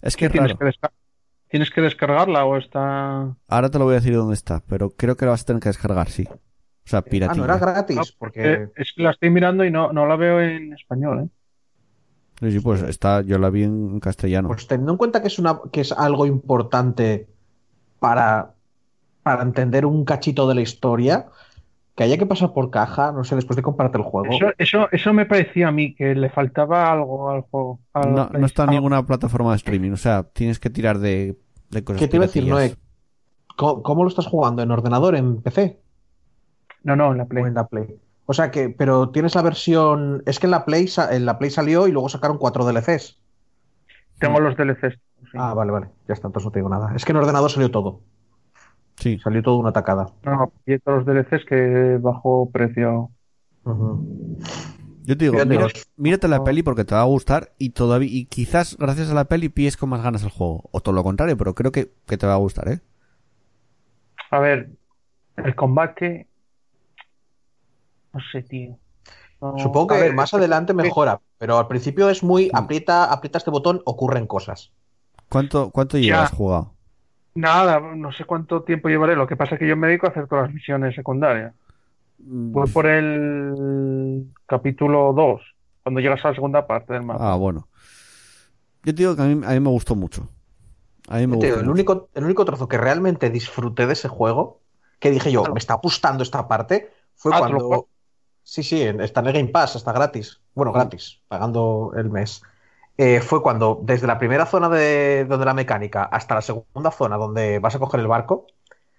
Es 0.03 0.17
que 0.17 0.27
es 0.27 0.33
tienes, 0.33 0.51
raro. 0.59 0.73
que 0.73 0.89
¿Tienes 1.49 1.71
que 1.71 1.81
descargarla 1.81 2.45
o 2.45 2.57
está...? 2.59 3.37
Ahora 3.47 3.71
te 3.71 3.79
lo 3.79 3.85
voy 3.85 3.93
a 3.93 4.01
decir 4.01 4.15
dónde 4.15 4.35
está, 4.35 4.61
pero 4.67 4.91
creo 4.91 5.17
que 5.17 5.25
la 5.25 5.31
vas 5.31 5.43
a 5.43 5.47
tener 5.47 5.63
que 5.63 5.69
descargar, 5.69 6.11
sí. 6.11 6.29
O 6.87 6.89
sea, 6.89 6.99
Ah, 6.99 7.03
piratilla. 7.03 7.39
no 7.39 7.45
era 7.55 7.59
gratis. 7.59 7.99
Ah, 7.99 8.05
porque 8.19 8.53
Eh, 8.53 8.69
es 8.77 8.93
que 8.95 9.03
la 9.03 9.11
estoy 9.13 9.31
mirando 9.31 9.65
y 9.65 9.71
no, 9.71 9.93
no 9.93 10.07
la 10.07 10.17
veo 10.17 10.41
en 10.41 10.73
español, 10.75 11.21
¿eh? 11.21 11.29
Sí, 12.51 12.61
pues 12.61 12.83
está, 12.83 13.23
yo 13.23 13.39
la 13.39 13.49
vi 13.49 13.63
en 13.63 14.01
castellano. 14.01 14.49
Pues 14.49 14.67
teniendo 14.67 14.93
en 14.93 14.99
cuenta 14.99 15.23
que 15.23 15.29
es 15.29 15.39
una 15.39 15.61
que 15.73 15.81
es 15.81 15.93
algo 15.93 16.27
importante 16.27 17.29
para, 18.01 18.55
para 19.23 19.43
entender 19.43 19.87
un 19.87 20.05
cachito 20.05 20.47
de 20.49 20.55
la 20.57 20.61
historia, 20.61 21.27
que 21.95 22.03
haya 22.03 22.19
que 22.19 22.27
pasar 22.27 22.53
por 22.53 22.71
caja, 22.71 23.13
no 23.13 23.23
sé, 23.25 23.37
después 23.37 23.57
de 23.57 23.63
comprarte 23.63 23.99
el 23.99 24.05
juego. 24.05 24.35
Eso, 24.35 24.47
eso, 24.59 24.89
eso 24.91 25.13
me 25.15 25.27
parecía 25.27 25.69
a 25.69 25.73
mí, 25.73 25.95
que 25.95 26.15
le 26.15 26.29
faltaba 26.29 26.91
algo 26.91 27.31
al 27.31 27.43
juego. 27.43 27.79
al 27.93 28.13
no, 28.13 28.29
no 28.29 28.47
está 28.47 28.65
en 28.65 28.71
ninguna 28.71 29.07
plataforma 29.07 29.51
de 29.53 29.57
streaming, 29.57 29.93
o 29.93 29.97
sea, 29.97 30.25
tienes 30.25 30.59
que 30.59 30.71
tirar 30.71 30.99
de, 30.99 31.39
de 31.71 31.85
cosas 31.85 32.01
¿Qué 32.01 32.09
te 32.09 32.17
iba 32.17 32.25
a 32.25 32.27
decir. 32.27 32.47
Noé? 32.47 32.75
¿Cómo, 33.57 33.83
cómo 33.85 34.03
lo 34.03 34.09
estás 34.09 34.27
jugando? 34.27 34.61
¿En 34.63 34.73
ordenador, 34.73 35.15
en 35.15 35.41
PC 35.41 35.81
No, 36.85 36.97
no, 36.97 37.13
en 37.13 37.19
la 37.19 37.25
Play. 37.27 37.43
o 37.43 37.47
en 37.47 37.55
la 37.55 37.67
Play? 37.67 37.99
O 38.27 38.33
sea 38.33 38.51
que, 38.51 38.71
pero 38.71 39.11
tienes 39.11 39.35
la 39.35 39.43
versión. 39.43 40.23
Es 40.27 40.39
que 40.39 40.47
en 40.47 40.53
la 40.53 40.65
Play, 40.65 40.89
sa- 40.89 41.15
en 41.15 41.27
la 41.27 41.39
Play 41.39 41.51
salió 41.51 41.87
y 41.89 41.93
luego 41.93 42.09
sacaron 42.09 42.39
cuatro 42.39 42.65
DLCs. 42.65 43.19
Tengo 44.19 44.41
los 44.41 44.57
DLCs. 44.57 44.95
sí. 45.33 45.39
Ah, 45.39 45.55
vale, 45.55 45.73
vale. 45.73 45.89
Ya 46.09 46.15
está, 46.15 46.29
entonces 46.29 46.47
no 46.47 46.53
te 46.53 46.59
digo 46.61 46.69
nada. 46.69 46.93
Es 46.95 47.05
que 47.05 47.13
en 47.13 47.19
ordenador 47.19 47.51
salió 47.51 47.71
todo. 47.71 48.01
Sí, 48.97 49.19
Salió 49.23 49.43
todo 49.43 49.59
una 49.59 49.73
tacada. 49.73 50.07
No, 50.25 50.53
y 50.67 50.79
todos 50.79 50.99
los 50.99 51.07
DLCs 51.07 51.45
que 51.47 51.99
bajo 52.01 52.51
precio. 52.51 53.11
Yo 55.07 55.19
te 55.19 55.25
digo, 55.27 55.45
mira- 55.45 55.69
mírate 55.97 56.29
la 56.29 56.39
no. 56.39 56.45
peli 56.45 56.63
porque 56.63 56.85
te 56.85 56.95
va 56.95 57.03
a 57.03 57.05
gustar 57.05 57.53
y 57.59 57.71
todavía 57.71 58.09
y 58.11 58.25
quizás 58.27 58.77
gracias 58.79 59.11
a 59.11 59.15
la 59.15 59.27
peli 59.27 59.49
pilles 59.51 59.77
con 59.77 59.91
más 59.91 60.03
ganas 60.03 60.23
el 60.23 60.31
juego. 60.31 60.69
O 60.73 60.81
todo 60.81 60.95
lo 60.95 61.03
contrario, 61.03 61.37
pero 61.37 61.55
creo 61.55 61.73
que, 61.73 61.91
que 62.07 62.17
te 62.17 62.27
va 62.27 62.35
a 62.35 62.37
gustar, 62.39 62.69
¿eh? 62.69 62.81
A 64.31 64.39
ver, 64.39 64.71
el 65.39 65.55
combate. 65.55 66.29
No 68.15 68.21
sé, 68.33 68.43
tío. 68.43 68.79
No- 69.41 69.59
Supongo 69.59 69.95
a 69.95 69.97
que 69.99 70.03
ver, 70.05 70.15
más 70.15 70.31
es- 70.31 70.35
adelante 70.35 70.73
mejora, 70.73 71.21
pero 71.37 71.59
al 71.59 71.69
principio 71.69 72.09
es 72.09 72.23
muy 72.23 72.51
aprieta, 72.55 73.13
aprieta 73.13 73.39
este 73.39 73.51
botón, 73.51 73.83
ocurren 73.85 74.27
cosas. 74.27 74.73
¿Cuánto, 75.29 75.71
cuánto 75.71 75.99
Ya. 75.99 76.03
llevas 76.05 76.31
jugado? 76.33 76.73
Nada, 77.35 77.81
no 77.81 78.13
sé 78.13 78.25
cuánto 78.25 78.63
tiempo 78.63 78.89
llevaré. 78.89 79.17
Lo 79.17 79.27
que 79.27 79.37
pasa 79.37 79.57
es 79.57 79.59
que 79.59 79.67
yo 79.69 79.77
me 79.77 79.89
dedico 79.89 80.07
a 80.07 80.11
hacer 80.11 80.29
todas 80.29 80.47
las 80.47 80.55
misiones 80.55 80.95
secundarias. 80.95 81.53
Mm, 82.19 82.53
Voy 82.53 82.69
por 82.71 82.87
el 82.87 84.33
capítulo 84.47 85.13
2, 85.13 85.43
cuando 85.83 86.01
llegas 86.01 86.25
a 86.25 86.29
la 86.29 86.35
segunda 86.35 86.67
parte 86.67 86.93
del 86.93 87.03
mapa. 87.03 87.33
Ah, 87.33 87.35
bueno. 87.37 87.69
Yo 88.85 88.95
te 88.95 89.03
digo 89.03 89.17
que 89.17 89.23
a 89.23 89.27
mí, 89.27 89.45
a 89.45 89.51
mí 89.51 89.61
me 89.61 89.71
gustó 89.71 89.97
mucho. 89.97 90.29
A 91.09 91.17
mí 91.17 91.27
me 91.27 91.37
gustó 91.37 91.47
digo, 91.47 91.61
el 91.61 91.69
único, 91.69 92.09
el 92.15 92.25
único 92.25 92.45
trozo 92.45 92.69
que 92.69 92.79
realmente 92.79 93.31
disfruté 93.31 93.87
de 93.87 93.95
ese 93.95 94.09
juego, 94.09 94.61
que 95.01 95.11
dije 95.11 95.33
yo, 95.33 95.43
me 95.53 95.59
está 95.59 95.75
gustando 95.75 96.23
esta 96.23 96.47
parte, 96.47 96.93
fue 97.17 97.33
Ah, 97.35 97.47
¿te 97.47 97.53
lo 97.53 97.59
cuando. 97.59 97.89
Sí, 98.45 98.63
sí, 98.63 98.83
está 98.83 99.21
en 99.21 99.27
el 99.27 99.33
Game 99.33 99.49
Pass, 99.49 99.75
está 99.77 99.93
gratis. 99.93 100.41
Bueno, 100.55 100.73
gratis, 100.73 101.21
pagando 101.29 101.93
el 101.97 102.11
mes. 102.11 102.43
Eh, 102.97 103.21
fue 103.21 103.43
cuando, 103.43 103.81
desde 103.83 104.07
la 104.07 104.19
primera 104.19 104.47
zona 104.47 104.69
de 104.69 105.25
donde 105.25 105.45
la 105.47 105.55
mecánica 105.55 106.05
hasta 106.05 106.37
la 106.37 106.43
segunda 106.43 106.93
zona 106.93 107.17
donde 107.17 107.59
vas 107.59 107.75
a 107.75 107.79
coger 107.81 108.01
el 108.01 108.07
barco, 108.07 108.47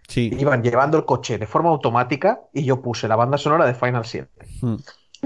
Sí. 0.07 0.29
iban 0.37 0.61
llevando 0.61 0.97
el 0.97 1.05
coche 1.05 1.37
de 1.37 1.47
forma 1.47 1.69
automática 1.69 2.41
y 2.53 2.63
yo 2.63 2.81
puse 2.81 3.07
la 3.07 3.15
banda 3.15 3.37
sonora 3.39 3.65
de 3.65 3.73
Final 3.73 4.05
7. 4.05 4.29
Mm. 4.61 4.75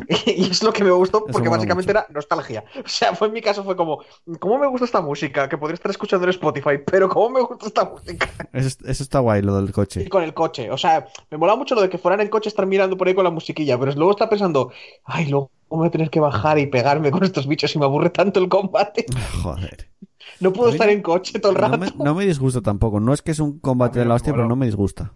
Y 0.25 0.49
es 0.51 0.63
lo 0.63 0.71
que 0.73 0.83
me 0.83 0.91
gustó 0.91 1.25
porque 1.25 1.49
básicamente 1.49 1.91
mucho. 1.93 1.99
era 1.99 2.07
nostalgia. 2.13 2.63
O 2.83 2.87
sea, 2.87 3.15
fue 3.15 3.27
en 3.27 3.33
mi 3.33 3.41
caso 3.41 3.63
fue 3.63 3.75
como, 3.75 4.01
¿cómo 4.39 4.57
me 4.59 4.67
gusta 4.67 4.85
esta 4.85 5.01
música? 5.01 5.47
Que 5.49 5.57
podría 5.57 5.75
estar 5.75 5.91
escuchando 5.91 6.25
en 6.25 6.31
Spotify, 6.31 6.77
pero 6.85 7.09
¿cómo 7.09 7.29
me 7.29 7.41
gusta 7.41 7.67
esta 7.67 7.85
música? 7.85 8.29
Eso, 8.53 8.77
eso 8.85 9.03
está 9.03 9.19
guay, 9.19 9.41
lo 9.41 9.55
del 9.57 9.69
Y 9.69 9.71
coche. 9.71 10.09
con 10.09 10.23
el 10.23 10.33
coche. 10.33 10.69
O 10.71 10.77
sea, 10.77 11.07
me 11.29 11.37
mola 11.37 11.55
mucho 11.55 11.75
lo 11.75 11.81
de 11.81 11.89
que 11.89 11.97
fuera 11.97 12.15
en 12.15 12.21
el 12.21 12.29
coche 12.29 12.49
estar 12.49 12.65
mirando 12.65 12.97
por 12.97 13.07
ahí 13.07 13.13
con 13.15 13.23
la 13.23 13.29
musiquilla, 13.31 13.77
pero 13.79 13.91
luego 13.93 14.11
está 14.11 14.29
pensando, 14.29 14.71
ay, 15.03 15.27
luego 15.27 15.51
voy 15.69 15.87
a 15.87 15.91
tener 15.91 16.09
que 16.09 16.19
bajar 16.19 16.57
y 16.59 16.65
pegarme 16.67 17.11
con 17.11 17.23
estos 17.23 17.47
bichos 17.47 17.75
y 17.75 17.79
me 17.79 17.85
aburre 17.85 18.09
tanto 18.09 18.39
el 18.39 18.49
combate. 18.49 19.05
Joder. 19.43 19.89
No 20.39 20.53
puedo 20.53 20.69
estar 20.69 20.89
en 20.89 21.01
coche 21.01 21.39
todo 21.39 21.51
el 21.51 21.57
No 21.59 21.67
rato. 21.67 21.77
me, 21.77 21.91
no 22.03 22.15
me 22.15 22.25
disgusta 22.25 22.61
tampoco. 22.61 22.99
No 22.99 23.13
es 23.13 23.21
que 23.21 23.31
es 23.31 23.39
un 23.39 23.59
combate 23.59 23.99
de 23.99 24.05
la 24.05 24.15
hostia, 24.15 24.33
pero 24.33 24.47
no 24.47 24.55
me 24.55 24.65
disgusta. 24.65 25.13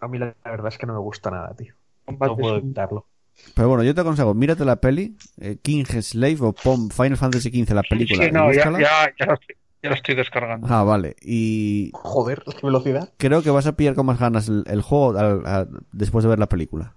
A 0.00 0.08
mí 0.08 0.18
la, 0.18 0.34
la 0.44 0.50
verdad 0.50 0.68
es 0.68 0.78
que 0.78 0.86
no 0.86 0.92
me 0.94 0.98
gusta 0.98 1.30
nada, 1.30 1.54
tío. 1.54 1.74
Combate 2.04 2.30
No 2.32 2.36
puedo 2.36 2.56
evitarlo. 2.56 3.06
Pero 3.54 3.68
bueno, 3.68 3.82
yo 3.84 3.94
te 3.94 4.00
aconsejo, 4.00 4.34
mírate 4.34 4.64
la 4.64 4.76
peli, 4.76 5.16
eh, 5.40 5.58
King 5.62 5.84
Slave 5.84 6.38
o 6.40 6.52
pon 6.52 6.90
Final 6.90 7.16
Fantasy 7.16 7.50
XV, 7.50 7.74
la 7.74 7.82
película. 7.82 8.22
Sí, 8.24 8.28
y 8.28 8.32
no, 8.32 8.52
ya, 8.52 8.64
ya, 8.78 9.12
ya, 9.18 9.26
la 9.26 9.34
estoy, 9.34 9.56
ya 9.82 9.90
la 9.90 9.96
estoy 9.96 10.14
descargando. 10.14 10.66
Ah, 10.70 10.82
vale. 10.82 11.14
Y 11.22 11.90
Joder, 11.94 12.42
qué 12.60 12.66
velocidad. 12.66 13.12
creo 13.16 13.42
que 13.42 13.50
vas 13.50 13.66
a 13.66 13.76
pillar 13.76 13.94
con 13.94 14.06
más 14.06 14.18
ganas 14.18 14.48
el, 14.48 14.64
el 14.66 14.82
juego 14.82 15.16
al- 15.18 15.46
al- 15.46 15.68
después 15.92 16.22
de 16.24 16.30
ver 16.30 16.38
la 16.38 16.48
película. 16.48 16.94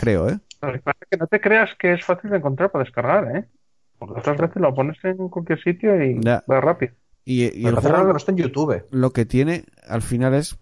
Creo, 0.00 0.28
¿eh? 0.28 0.38
Lo 0.62 0.72
que 1.10 1.16
no 1.18 1.26
te 1.26 1.40
creas 1.40 1.70
que 1.78 1.92
es 1.92 2.04
fácil 2.04 2.30
de 2.30 2.36
encontrar 2.38 2.70
para 2.70 2.84
descargar, 2.84 3.36
¿eh? 3.36 3.44
Porque 3.98 4.20
otras 4.20 4.38
veces 4.38 4.56
lo 4.62 4.74
pones 4.74 4.96
en 5.04 5.28
cualquier 5.28 5.62
sitio 5.62 6.02
y 6.02 6.20
Ya. 6.22 6.42
va 6.50 6.60
rápido. 6.60 6.92
Y, 7.24 7.44
y 7.58 7.66
el 7.66 7.76
raro 7.76 7.82
que 7.82 7.88
juego 7.88 8.12
no 8.12 8.16
está 8.16 8.32
en 8.32 8.38
YouTube. 8.38 8.82
lo 8.90 9.10
que 9.12 9.24
tiene 9.24 9.64
al 9.88 10.02
final 10.02 10.34
es 10.34 10.56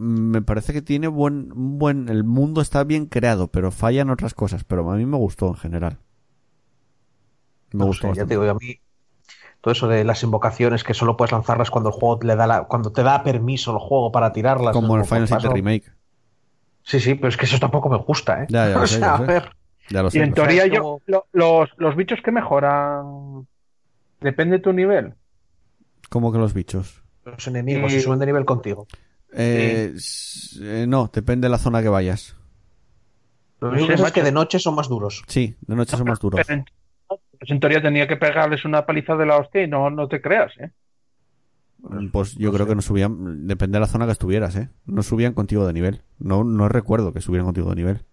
me 0.00 0.42
parece 0.42 0.72
que 0.72 0.82
tiene 0.82 1.08
buen 1.08 1.52
un 1.52 1.78
buen 1.78 2.08
el 2.08 2.24
mundo 2.24 2.60
está 2.60 2.84
bien 2.84 3.06
creado 3.06 3.48
pero 3.48 3.70
fallan 3.70 4.10
otras 4.10 4.34
cosas 4.34 4.64
pero 4.64 4.90
a 4.90 4.96
mí 4.96 5.06
me 5.06 5.16
gustó 5.18 5.48
en 5.48 5.54
general 5.56 5.98
me 7.72 7.80
No 7.80 7.86
gustó 7.86 8.08
sé, 8.08 8.14
ya 8.14 8.26
te 8.26 8.34
digo, 8.34 8.50
a 8.50 8.54
mí 8.54 8.80
todo 9.60 9.72
eso 9.72 9.88
de 9.88 10.04
las 10.04 10.22
invocaciones 10.22 10.84
que 10.84 10.94
solo 10.94 11.16
puedes 11.16 11.32
lanzarlas 11.32 11.70
cuando 11.70 11.90
el 11.90 11.94
juego 11.96 12.18
le 12.22 12.36
da 12.36 12.46
la, 12.46 12.64
cuando 12.64 12.92
te 12.92 13.02
da 13.02 13.22
permiso 13.22 13.72
el 13.72 13.78
juego 13.78 14.12
para 14.12 14.32
tirarlas. 14.32 14.74
como 14.74 14.96
el 14.96 15.04
Final. 15.04 15.28
Fantasy 15.28 15.48
Remake 15.48 15.92
Sí, 16.82 16.98
sí, 17.00 17.14
pero 17.14 17.28
es 17.28 17.36
que 17.36 17.44
eso 17.44 17.58
tampoco 17.58 17.88
me 17.88 17.98
gusta, 17.98 18.42
¿eh? 18.44 18.46
Ya, 18.48 18.68
ya 18.68 18.78
lo 18.78 18.80
o 18.84 18.86
sé, 18.86 18.98
sea, 19.00 19.10
lo 19.10 19.16
a 19.16 19.18
sé. 19.18 19.26
ver, 19.26 19.56
ya 19.90 20.02
lo 20.02 20.10
Y 20.10 20.16
sé 20.16 20.22
en 20.22 20.30
lo 20.30 20.36
sé. 20.36 20.36
teoría 20.36 20.66
yo, 20.66 20.82
como- 20.82 21.02
lo- 21.06 21.26
los, 21.32 21.70
los 21.78 21.96
bichos 21.96 22.20
que 22.24 22.32
mejoran 22.32 23.46
depende 24.20 24.56
de 24.58 24.62
tu 24.62 24.72
nivel. 24.72 25.14
como 26.08 26.32
que 26.32 26.38
los 26.38 26.52
bichos 26.54 27.02
los 27.24 27.46
enemigos 27.46 27.92
Y- 27.92 27.96
si 27.96 28.00
suben 28.02 28.18
de 28.18 28.26
nivel 28.26 28.44
contigo. 28.44 28.86
Eh, 29.32 29.94
eh, 30.60 30.86
no 30.88 31.10
depende 31.12 31.46
de 31.46 31.50
la 31.50 31.58
zona 31.58 31.82
que 31.82 31.88
vayas 31.88 32.36
Lo 33.60 33.70
único 33.70 33.86
que 33.86 33.94
es 33.94 34.12
que 34.12 34.22
de 34.24 34.32
noche 34.32 34.58
son 34.58 34.74
más 34.74 34.88
duros. 34.88 35.22
Sí, 35.28 35.54
de 35.60 35.76
noche 35.76 35.96
son 35.96 36.08
más 36.08 36.18
duros. 36.18 36.40
Pero 36.44 36.58
en, 36.58 36.64
pues 37.38 37.50
en 37.50 37.60
teoría 37.60 37.80
tenía 37.80 38.08
que 38.08 38.16
pegarles 38.16 38.64
una 38.64 38.84
paliza 38.84 39.16
de 39.16 39.26
la 39.26 39.36
hostia 39.36 39.62
y 39.62 39.68
no, 39.68 39.88
no 39.90 40.08
te 40.08 40.20
creas, 40.20 40.52
¿eh? 40.58 40.72
Pues 42.12 42.34
yo 42.36 42.52
creo 42.52 42.66
que 42.66 42.74
no 42.74 42.82
subían, 42.82 43.46
depende 43.46 43.76
de 43.76 43.80
la 43.80 43.86
zona 43.86 44.04
que 44.04 44.12
estuvieras, 44.12 44.54
¿eh? 44.56 44.68
No 44.84 45.02
subían 45.02 45.32
contigo 45.32 45.66
de 45.66 45.72
nivel. 45.72 46.02
No, 46.18 46.44
no 46.44 46.68
recuerdo 46.68 47.14
que 47.14 47.22
subieran 47.22 47.46
contigo 47.46 47.70
de 47.70 47.76
nivel. 47.76 48.04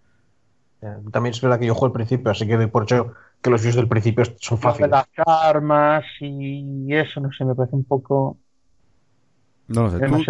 También 1.12 1.34
es 1.34 1.40
verdad 1.40 1.58
que 1.58 1.66
yo 1.66 1.74
juego 1.74 1.86
al 1.86 1.92
principio, 1.92 2.30
así 2.30 2.46
que 2.46 2.56
doy 2.56 2.68
por 2.68 2.84
hecho 2.84 3.12
que 3.42 3.50
los 3.50 3.62
views 3.62 3.74
del 3.74 3.88
principio 3.88 4.24
son 4.40 4.58
fáciles. 4.58 4.90
las 4.90 5.06
armas 5.26 6.04
y 6.20 6.94
eso, 6.94 7.20
no 7.20 7.30
sé, 7.32 7.44
me 7.44 7.54
parece 7.54 7.76
un 7.76 7.84
poco 7.84 8.38
No 9.66 9.82
lo 9.82 9.90
sé. 9.90 9.98
Tú. 9.98 10.24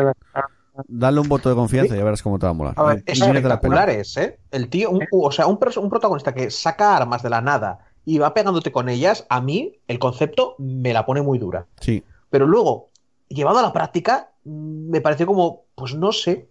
Dale 0.86 1.20
un 1.20 1.28
voto 1.28 1.48
de 1.48 1.54
confianza 1.54 1.94
y 1.94 1.98
ya 1.98 2.04
verás 2.04 2.22
cómo 2.22 2.38
te 2.38 2.46
va 2.46 2.50
a 2.50 2.54
molar. 2.54 2.74
A 2.76 2.82
ver, 2.82 3.02
es 3.06 3.20
pela. 3.20 3.38
espectaculares, 3.38 4.16
¿eh? 4.16 4.38
El 4.50 4.68
tío, 4.68 4.90
un, 4.90 5.06
o 5.10 5.30
sea, 5.30 5.46
un, 5.46 5.58
un 5.76 5.90
protagonista 5.90 6.34
que 6.34 6.50
saca 6.50 6.96
armas 6.96 7.22
de 7.22 7.30
la 7.30 7.40
nada 7.40 7.80
y 8.04 8.18
va 8.18 8.34
pegándote 8.34 8.72
con 8.72 8.88
ellas, 8.88 9.26
a 9.28 9.40
mí 9.40 9.80
el 9.86 9.98
concepto 9.98 10.54
me 10.58 10.92
la 10.92 11.04
pone 11.04 11.22
muy 11.22 11.38
dura. 11.38 11.66
Sí, 11.80 12.02
Pero 12.30 12.46
luego, 12.46 12.88
llevado 13.28 13.58
a 13.58 13.62
la 13.62 13.72
práctica, 13.72 14.30
mm, 14.44 14.90
me 14.90 15.00
pareció 15.00 15.26
como, 15.26 15.64
pues 15.74 15.94
no 15.94 16.12
sé. 16.12 16.48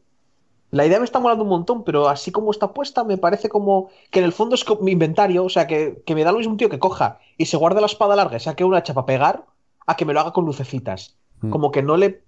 La 0.69 0.85
idea 0.85 0.99
me 0.99 1.05
está 1.05 1.19
molando 1.19 1.43
un 1.43 1.49
montón, 1.49 1.83
pero 1.83 2.09
así 2.09 2.31
como 2.31 2.51
está 2.51 2.73
puesta, 2.73 3.03
me 3.03 3.17
parece 3.17 3.47
como 3.47 3.89
que 4.11 4.19
en 4.19 4.25
el 4.25 4.33
fondo 4.33 4.55
es 4.55 4.63
como 4.63 4.81
mi 4.81 4.91
inventario, 4.91 5.45
o 5.45 5.49
sea, 5.49 5.65
que, 5.65 6.03
que 6.05 6.13
me 6.13 6.23
da 6.23 6.31
lo 6.31 6.39
mismo 6.39 6.51
un 6.51 6.57
tío 6.57 6.69
que 6.69 6.77
coja 6.77 7.19
y 7.37 7.45
se 7.45 7.57
guarde 7.57 7.79
la 7.79 7.87
espada 7.87 8.15
larga 8.15 8.37
y 8.37 8.39
saque 8.41 8.63
una 8.63 8.77
hacha 8.77 8.93
para 8.93 9.05
pegar, 9.05 9.45
a 9.87 9.95
que 9.95 10.05
me 10.05 10.13
lo 10.13 10.19
haga 10.19 10.33
con 10.33 10.45
lucecitas. 10.45 11.17
Mm. 11.41 11.49
Como 11.49 11.71
que 11.71 11.81
no 11.81 11.97
le. 11.97 12.23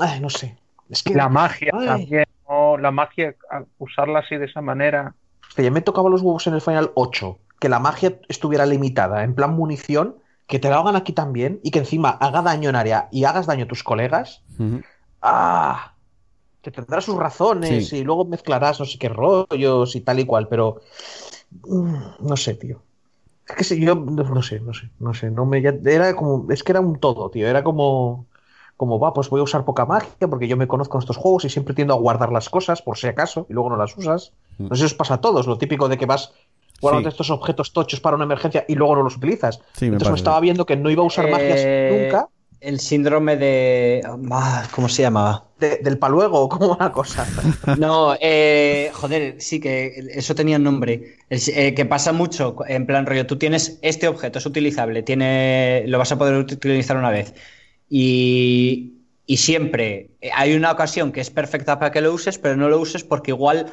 Ay, 0.00 0.20
no 0.20 0.30
sé. 0.30 0.56
Es 0.90 1.02
que 1.02 1.14
La 1.14 1.28
magia 1.28 1.70
Ay. 1.74 1.86
también, 1.86 2.24
¿no? 2.48 2.76
La 2.78 2.90
magia, 2.90 3.34
usarla 3.78 4.20
así 4.20 4.36
de 4.36 4.46
esa 4.46 4.60
manera. 4.60 5.14
Hostia, 5.48 5.64
ya 5.64 5.70
me 5.70 5.80
tocaba 5.80 6.10
los 6.10 6.22
huevos 6.22 6.46
en 6.46 6.54
el 6.54 6.60
Final 6.60 6.90
8, 6.94 7.38
que 7.58 7.68
la 7.68 7.78
magia 7.78 8.18
estuviera 8.28 8.66
limitada, 8.66 9.22
en 9.24 9.34
plan 9.34 9.54
munición, 9.54 10.16
que 10.46 10.58
te 10.58 10.68
la 10.68 10.78
hagan 10.78 10.96
aquí 10.96 11.12
también 11.12 11.60
y 11.62 11.70
que 11.70 11.78
encima 11.80 12.10
haga 12.10 12.42
daño 12.42 12.68
en 12.70 12.76
área 12.76 13.08
y 13.12 13.24
hagas 13.24 13.46
daño 13.46 13.64
a 13.64 13.68
tus 13.68 13.82
colegas. 13.84 14.42
¡Ah! 15.22 15.94
Que 16.62 16.70
tendrá 16.70 17.00
sus 17.00 17.16
razones 17.16 17.88
Sí. 17.88 17.98
y 17.98 18.04
luego 18.04 18.24
mezclarás 18.26 18.80
no 18.80 18.84
sé 18.86 18.98
qué 18.98 19.08
rollos 19.08 19.96
y 19.96 20.00
tal 20.02 20.20
y 20.20 20.26
cual, 20.26 20.48
pero. 20.48 20.80
mm, 21.66 21.94
No 22.20 22.36
sé, 22.36 22.54
tío. 22.54 22.82
Es 23.48 23.54
que 23.56 23.64
si 23.64 23.80
yo. 23.80 23.94
No, 23.94 24.22
no 24.24 24.42
sé, 24.42 24.60
no 24.60 24.74
sé, 24.74 24.90
no 24.98 25.14
sé. 25.14 25.30
No 25.30 25.46
me, 25.46 25.62
ya- 25.62 25.74
era 25.84 26.14
como. 26.14 26.50
Es 26.52 26.62
que 26.62 26.72
era 26.72 26.80
un 26.80 26.98
todo, 27.00 27.30
tío. 27.30 27.48
Era 27.48 27.64
como. 27.64 28.26
Como 28.80 28.98
va, 28.98 29.12
pues 29.12 29.28
voy 29.28 29.40
a 29.40 29.42
usar 29.42 29.66
poca 29.66 29.84
magia 29.84 30.26
porque 30.26 30.48
yo 30.48 30.56
me 30.56 30.66
conozco 30.66 30.96
en 30.96 31.00
estos 31.02 31.18
juegos 31.18 31.44
y 31.44 31.50
siempre 31.50 31.74
tiendo 31.74 31.92
a 31.92 31.98
guardar 31.98 32.32
las 32.32 32.48
cosas 32.48 32.80
por 32.80 32.96
si 32.96 33.08
acaso 33.08 33.44
y 33.50 33.52
luego 33.52 33.68
no 33.68 33.76
las 33.76 33.94
usas. 33.94 34.32
No 34.56 34.70
sé 34.74 34.76
si 34.80 34.84
os 34.86 34.94
pasa 34.94 35.14
a 35.16 35.20
todos, 35.20 35.46
lo 35.46 35.58
típico 35.58 35.86
de 35.90 35.98
que 35.98 36.06
vas 36.06 36.32
guardando 36.80 37.10
Sí. 37.10 37.12
estos 37.12 37.28
objetos 37.28 37.74
tochos 37.74 38.00
para 38.00 38.16
una 38.16 38.24
emergencia 38.24 38.64
y 38.66 38.76
luego 38.76 38.96
no 38.96 39.02
los 39.02 39.18
utilizas. 39.18 39.60
Sí, 39.74 39.84
me 39.84 39.88
Entonces 39.96 40.12
me 40.12 40.16
estaba 40.16 40.40
viendo 40.40 40.64
que 40.64 40.76
no 40.76 40.88
iba 40.88 41.02
a 41.02 41.06
usar 41.06 41.28
magias 41.28 41.60
Eh, 41.62 41.90
nunca 42.04 42.28
El 42.58 42.80
síndrome 42.80 43.36
de. 43.36 44.00
ah, 44.30 44.64
¿Cómo 44.74 44.88
se 44.88 45.02
llamaba? 45.02 45.44
de- 45.58 45.76
del 45.82 45.98
paluego, 45.98 46.48
como 46.48 46.72
una 46.72 46.90
cosa. 46.90 47.26
No, 47.78 48.14
eh, 48.18 48.90
joder, 48.94 49.42
sí 49.42 49.60
que 49.60 50.06
eso 50.14 50.34
tenía 50.34 50.56
un 50.56 50.62
nombre. 50.64 51.16
Eh, 51.28 51.74
que 51.74 51.84
pasa 51.84 52.12
mucho, 52.14 52.56
en 52.66 52.86
plan 52.86 53.04
rollo, 53.04 53.26
tú 53.26 53.36
tienes 53.36 53.78
este 53.82 54.08
objeto, 54.08 54.38
es 54.38 54.46
utilizable, 54.46 55.02
tiene, 55.02 55.84
lo 55.86 55.98
vas 55.98 56.12
a 56.12 56.16
poder 56.16 56.34
utilizar 56.36 56.96
una 56.96 57.10
vez. 57.10 57.34
Y, 57.90 59.02
y 59.26 59.38
siempre 59.38 60.12
hay 60.34 60.54
una 60.54 60.72
ocasión 60.72 61.12
que 61.12 61.20
es 61.20 61.30
perfecta 61.30 61.78
para 61.80 61.92
que 61.92 62.00
lo 62.00 62.14
uses, 62.14 62.38
pero 62.38 62.56
no 62.56 62.68
lo 62.70 62.80
uses 62.80 63.04
porque 63.04 63.32
igual 63.32 63.72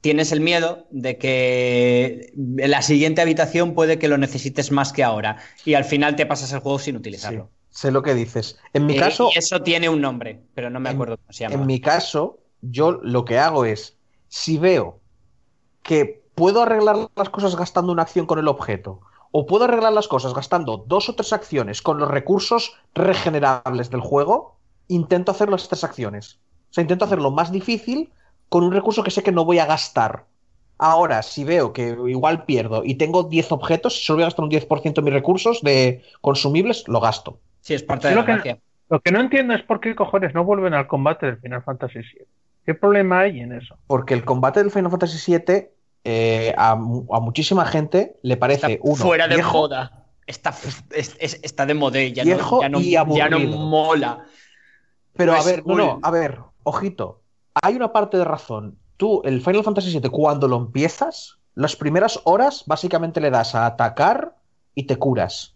tienes 0.00 0.32
el 0.32 0.40
miedo 0.40 0.86
de 0.90 1.18
que 1.18 2.32
en 2.36 2.70
la 2.70 2.82
siguiente 2.82 3.22
habitación 3.22 3.74
puede 3.74 3.98
que 3.98 4.08
lo 4.08 4.18
necesites 4.18 4.70
más 4.72 4.92
que 4.92 5.04
ahora. 5.04 5.38
Y 5.64 5.74
al 5.74 5.84
final 5.84 6.16
te 6.16 6.26
pasas 6.26 6.52
el 6.52 6.60
juego 6.60 6.78
sin 6.78 6.94
Sí, 6.94 6.98
utilizarlo. 7.00 7.50
sé 7.70 7.90
lo 7.90 8.02
que 8.02 8.14
dices. 8.14 8.58
En 8.72 8.86
mi 8.86 8.94
Eh, 8.94 8.96
caso, 8.96 9.30
y 9.34 9.38
eso 9.38 9.62
tiene 9.62 9.88
un 9.88 10.00
nombre, 10.00 10.42
pero 10.54 10.70
no 10.70 10.80
me 10.80 10.90
en- 10.90 10.94
acuerdo 10.94 11.16
cómo 11.18 11.32
se 11.32 11.44
llama. 11.44 11.54
en 11.56 11.66
mi 11.66 11.80
caso, 11.80 12.38
yo 12.60 12.92
lo 12.92 13.24
que 13.24 13.38
hago 13.38 13.64
es, 13.64 13.98
si 14.28 14.58
veo 14.58 15.00
que 15.82 16.24
puedo 16.34 16.62
arreglar 16.62 17.10
las 17.16 17.30
cosas 17.30 17.56
gastando 17.56 17.92
una 17.92 18.02
acción 18.02 18.26
con 18.26 18.38
el 18.38 18.48
objeto, 18.48 19.02
o 19.38 19.44
puedo 19.44 19.64
arreglar 19.64 19.92
las 19.92 20.08
cosas 20.08 20.32
gastando 20.32 20.78
dos 20.86 21.10
o 21.10 21.14
tres 21.14 21.30
acciones 21.34 21.82
con 21.82 21.98
los 21.98 22.10
recursos 22.10 22.72
regenerables 22.94 23.90
del 23.90 24.00
juego, 24.00 24.56
intento 24.88 25.30
hacer 25.32 25.50
las 25.50 25.68
tres 25.68 25.84
acciones. 25.84 26.38
O 26.70 26.72
sea, 26.72 26.80
intento 26.80 27.04
hacerlo 27.04 27.30
más 27.30 27.52
difícil 27.52 28.14
con 28.48 28.64
un 28.64 28.72
recurso 28.72 29.02
que 29.02 29.10
sé 29.10 29.22
que 29.22 29.32
no 29.32 29.44
voy 29.44 29.58
a 29.58 29.66
gastar. 29.66 30.24
Ahora, 30.78 31.22
si 31.22 31.44
veo 31.44 31.74
que 31.74 31.88
igual 32.08 32.46
pierdo 32.46 32.82
y 32.82 32.94
tengo 32.94 33.24
10 33.24 33.52
objetos, 33.52 33.98
si 33.98 34.04
solo 34.04 34.16
voy 34.16 34.22
a 34.22 34.26
gastar 34.28 34.44
un 34.44 34.50
10% 34.50 34.94
de 34.94 35.02
mis 35.02 35.12
recursos 35.12 35.60
de 35.60 36.02
consumibles, 36.22 36.88
lo 36.88 37.00
gasto. 37.00 37.38
Sí, 37.60 37.74
es 37.74 37.82
parte 37.82 38.08
de 38.08 38.14
lo 38.14 38.20
la 38.22 38.26
que- 38.26 38.32
magia. 38.32 38.58
Lo 38.88 39.00
que 39.00 39.12
no 39.12 39.20
entiendo 39.20 39.52
es 39.52 39.62
por 39.64 39.80
qué 39.80 39.94
cojones 39.94 40.32
no 40.32 40.44
vuelven 40.44 40.72
al 40.72 40.86
combate 40.86 41.26
del 41.26 41.36
Final 41.40 41.62
Fantasy 41.62 41.98
VII. 41.98 42.26
¿Qué 42.64 42.72
problema 42.74 43.20
hay 43.20 43.40
en 43.40 43.52
eso? 43.52 43.76
Porque 43.86 44.14
el 44.14 44.24
combate 44.24 44.60
del 44.62 44.70
Final 44.70 44.90
Fantasy 44.90 45.18
VII 45.32 45.68
eh, 46.06 46.54
a, 46.56 46.74
mu- 46.76 47.06
a 47.12 47.20
muchísima 47.20 47.64
gente 47.66 48.16
le 48.22 48.36
parece 48.36 48.72
Está 48.74 48.84
uno 48.88 48.96
fuera 48.96 49.28
de 49.28 49.34
viejo, 49.34 49.50
joda. 49.50 50.04
Está, 50.26 50.54
es- 50.92 51.16
es- 51.18 51.40
está 51.42 51.66
de 51.66 51.74
modé, 51.74 52.12
ya 52.12 52.24
Viejo 52.24 52.56
no, 52.56 52.62
ya 52.62 52.68
no, 52.68 52.80
y 52.80 52.90
ya 53.16 53.28
no 53.28 53.38
mola. 53.40 54.24
Pero 55.14 55.32
no 55.32 55.38
a 55.40 55.44
ver, 55.44 55.66
no, 55.66 55.74
no, 55.76 55.90
cool. 55.94 56.00
a 56.02 56.10
ver, 56.10 56.38
ojito. 56.62 57.22
Hay 57.62 57.74
una 57.74 57.92
parte 57.92 58.18
de 58.18 58.24
razón. 58.24 58.78
Tú, 58.96 59.22
el 59.24 59.40
Final 59.40 59.64
Fantasy 59.64 59.98
VII, 59.98 60.10
cuando 60.10 60.46
lo 60.48 60.56
empiezas, 60.56 61.38
las 61.54 61.74
primeras 61.76 62.20
horas 62.24 62.64
básicamente 62.66 63.20
le 63.20 63.30
das 63.30 63.54
a 63.54 63.66
atacar 63.66 64.34
y 64.74 64.84
te 64.84 64.96
curas. 64.96 65.54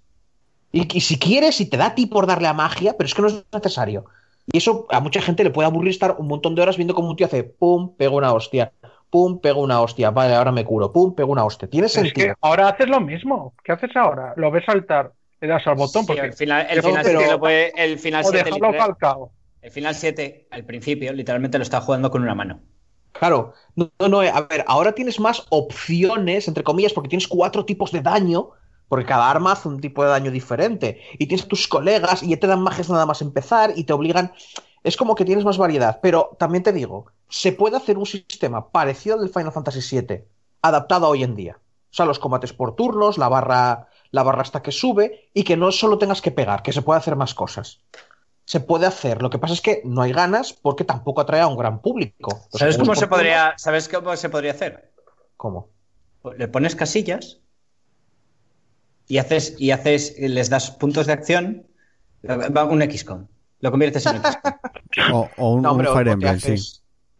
Y, 0.73 0.97
y 0.97 1.01
si 1.01 1.19
quieres, 1.19 1.61
y 1.61 1.67
te 1.67 1.77
da 1.77 1.87
a 1.87 1.95
ti 1.95 2.07
por 2.07 2.27
darle 2.27 2.49
a 2.49 2.53
magia, 2.55 2.97
pero 2.97 3.07
es 3.07 3.15
que 3.15 3.23
no 3.23 3.29
es 3.29 3.45
necesario. 3.53 4.05
Y 4.53 4.59
eso 4.59 4.87
a 4.91 5.01
mucha 5.01 5.21
gente 5.21 5.45
le 5.45 5.51
puede 5.51 5.67
aburrir 5.67 5.91
estar 5.91 6.17
un 6.19 6.27
montón 6.29 6.55
de 6.55 6.63
horas 6.63 6.77
viendo 6.77 6.95
cómo 6.95 7.11
un 7.11 7.17
tío 7.17 7.27
hace 7.27 7.45
pum, 7.45 7.95
pega 7.97 8.13
una 8.13 8.33
hostia, 8.33 8.73
pum, 9.11 9.41
pega 9.41 9.57
una 9.59 9.81
hostia, 9.81 10.11
vale, 10.11 10.35
ahora 10.35 10.53
me 10.53 10.65
curo, 10.65 10.93
pum, 10.93 11.15
pego 11.15 11.33
una 11.33 11.45
hostia. 11.45 11.69
Tiene 11.69 11.89
Pero 11.89 12.03
es 12.03 12.09
sentido. 12.09 12.27
que 12.29 12.35
ahora 12.41 12.69
haces 12.69 12.89
lo 12.89 13.01
mismo. 13.01 13.55
¿Qué 13.65 13.73
haces 13.73 13.91
ahora? 13.97 14.33
Lo 14.37 14.51
ves 14.51 14.65
saltar, 14.65 15.13
le 15.41 15.49
das 15.49 15.67
al 15.67 15.75
botón 15.75 16.03
Sí, 16.03 16.07
porque 16.07 16.23
el 16.27 16.33
final, 16.33 16.67
el 16.71 16.77
No, 16.77 16.83
final 16.85 17.03
pero- 17.05 17.19
7 17.21 17.33
lo 17.33 17.41
puede- 17.41 17.73
el 17.85 17.99
final 17.99 18.21
o 18.25 18.29
7 18.29 18.45
dejarlo 18.45 18.67
literal- 18.69 18.87
calcado. 18.89 19.31
el 19.63 19.71
final 19.71 19.95
7 19.95 20.47
al 20.51 20.65
principio 20.65 21.13
literalmente 21.13 21.59
lo 21.59 21.63
está 21.63 21.81
jugando 21.81 22.11
con 22.11 22.23
una 22.23 22.35
mano. 22.35 22.61
Claro, 23.13 23.53
no, 23.75 23.91
no, 23.99 24.09
no, 24.09 24.21
a 24.21 24.41
ver, 24.43 24.65
ahora 24.69 24.93
tienes 24.93 25.19
más 25.19 25.45
opciones, 25.51 26.47
entre 26.49 26.63
comillas, 26.63 26.93
porque 26.93 27.09
tienes 27.09 27.27
cuatro 27.29 27.65
tipos 27.65 27.91
de 27.93 28.01
daño, 28.03 28.51
porque 28.89 29.05
cada 29.05 29.29
arma 29.31 29.53
hace 29.53 29.69
un 29.69 29.81
tipo 29.81 30.03
de 30.05 30.11
daño 30.11 30.31
diferente, 30.31 31.01
y 31.19 31.27
tienes 31.27 31.47
tus 31.49 31.67
colegas 31.69 32.23
y 32.23 32.29
ya 32.31 32.37
te 32.39 32.47
dan 32.47 32.63
magias 32.63 32.89
nada 32.89 33.07
más 33.07 33.21
empezar 33.21 33.73
y 33.77 33.85
te 33.85 33.93
obligan, 33.93 34.33
es 34.83 34.97
como 34.97 35.15
que 35.15 35.25
tienes 35.25 35.45
más 35.45 35.59
variedad, 35.59 35.99
pero 36.03 36.37
también 36.39 36.63
te 36.63 36.73
digo, 36.73 37.07
se 37.29 37.53
puede 37.53 37.77
hacer 37.77 37.99
un 37.99 38.07
sistema 38.07 38.71
parecido 38.71 39.15
al 39.17 39.21
del 39.23 39.31
Final 39.33 39.53
Fantasy 39.53 40.01
VII, 40.01 40.25
adaptado 40.63 41.07
a 41.07 41.11
hoy 41.11 41.23
en 41.23 41.37
día. 41.37 41.59
O 41.59 41.95
sea, 41.95 42.07
los 42.07 42.19
combates 42.19 42.53
por 42.53 42.77
turnos, 42.77 43.19
la 43.19 43.29
barra, 43.29 43.89
la 44.11 44.23
barra 44.23 44.43
hasta 44.43 44.63
que 44.63 44.73
sube, 44.73 45.29
y 45.35 45.45
que 45.45 45.57
no 45.57 45.73
solo 45.73 45.99
tengas 45.99 46.23
que 46.23 46.31
pegar, 46.31 46.63
que 46.63 46.73
se 46.73 46.83
puede 46.83 46.99
hacer 46.99 47.17
más 47.17 47.35
cosas. 47.35 47.81
Se 48.45 48.61
puede 48.61 48.87
hacer, 48.87 49.23
lo 49.23 49.31
que 49.31 49.39
pasa 49.39 49.55
es 49.55 49.61
que 49.61 49.83
no 49.85 50.03
hay 50.03 50.13
ganas 50.13 50.53
porque 50.53 50.85
tampoco 50.85 51.21
atrae 51.21 51.41
a 51.41 51.47
un 51.47 51.57
gran 51.57 51.81
público. 51.81 52.41
Los 52.53 52.59
¿Sabes 52.59 52.77
cómo 52.79 52.95
se 52.95 53.07
turnos- 53.07 53.09
podría, 53.11 53.55
¿sabes 53.59 53.89
cómo 53.89 54.17
se 54.17 54.29
podría 54.29 54.53
hacer? 54.53 54.93
¿Cómo? 55.37 55.69
Le 56.37 56.49
pones 56.49 56.75
casillas 56.75 57.39
y 59.07 59.19
haces, 59.19 59.55
y 59.59 59.71
haces, 59.73 60.15
les 60.19 60.51
das 60.51 60.71
puntos 60.71 61.07
de 61.07 61.13
acción, 61.13 61.67
va 62.25 62.65
un 62.65 62.83
XCOM. 62.83 63.27
Lo 63.61 63.71
conviertes 63.71 64.05
en 64.07 64.17
un. 64.17 64.23
O, 65.13 65.29
o 65.37 65.55
un, 65.55 65.63
No, 65.63 65.73
un 65.73 65.79
pero 65.79 65.93
Fire 65.93 66.05
¿qué 66.07 66.13
Emblem, 66.13 66.41
sí. 66.41 66.55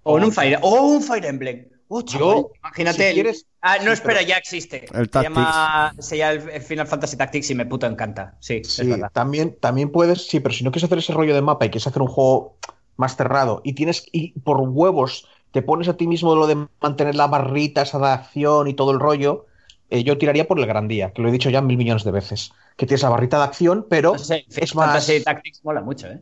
O 0.03 0.19
en 0.19 0.25
un 0.25 0.33
Fire, 0.33 0.59
o 0.63 0.83
un 0.89 1.03
Fire 1.03 1.25
Emblem. 1.27 1.69
Oh, 1.89 2.03
chaval, 2.03 2.21
Yo, 2.29 2.51
imagínate. 2.59 2.97
si 2.99 3.03
el- 3.05 3.15
quieres- 3.15 3.47
Ah, 3.63 3.77
no, 3.79 3.85
sí, 3.87 3.89
espera, 3.93 4.23
ya 4.23 4.37
existe. 4.37 4.87
El 4.95 5.11
se 5.11 5.23
llama, 5.23 5.93
se 5.99 6.17
llama 6.17 6.33
el 6.53 6.63
Final 6.63 6.87
Fantasy 6.87 7.17
Tactics 7.17 7.51
y 7.51 7.55
me 7.55 7.67
puto 7.67 7.87
encanta. 7.87 8.37
Sí, 8.41 8.57
es 8.65 8.73
Sí, 8.75 8.87
verdad. 8.89 9.11
también, 9.13 9.57
también 9.61 9.91
puedes, 9.93 10.27
sí, 10.29 10.41
pero 10.41 10.55
si 10.55 10.65
no 10.65 10.71
quieres 10.73 10.85
hacer 10.85 10.99
ese 10.99 11.13
rollo 11.13 11.35
de 11.35 11.43
mapa 11.43 11.67
y 11.67 11.71
quieres 11.71 11.87
hacer 11.87 12.01
un 12.01 12.09
juego 12.09 12.57
más 12.97 13.17
cerrado 13.17 13.61
y 13.65 13.75
tienes, 13.75 14.05
y 14.13 14.33
por 14.41 14.61
huevos 14.61 15.27
te 15.53 15.63
pones 15.63 15.89
a 15.89 15.97
ti 15.97 16.07
mismo 16.07 16.35
lo 16.37 16.47
de 16.47 16.67
mantener 16.81 17.15
la 17.17 17.27
barrita, 17.27 17.83
esa 17.83 17.99
de 17.99 18.07
acción 18.07 18.69
y 18.69 18.75
todo 18.75 18.93
el 18.93 19.01
rollo, 19.01 19.47
eh, 19.91 20.03
yo 20.05 20.17
tiraría 20.19 20.47
por 20.49 20.59
el 20.59 20.67
Gran 20.67 20.89
Día, 20.89 21.13
que 21.13 21.21
lo 21.23 21.29
he 21.29 21.33
dicho 21.33 21.51
ya 21.51 21.61
mil 21.61 21.77
millones 21.77 22.05
de 22.05 22.11
veces. 22.13 22.53
Que 22.77 22.87
tienes 22.87 23.03
la 23.03 23.11
barrita 23.11 23.39
de 23.39 23.45
acción, 23.45 23.87
pero 23.91 24.13
No 24.13 24.19
sé, 24.19 24.45
es 24.49 24.75
más. 24.75 24.87
Fantasy 24.87 25.23
Tactics 25.23 25.65
mola 25.65 25.81
mucho, 25.83 26.07
¿eh? 26.09 26.21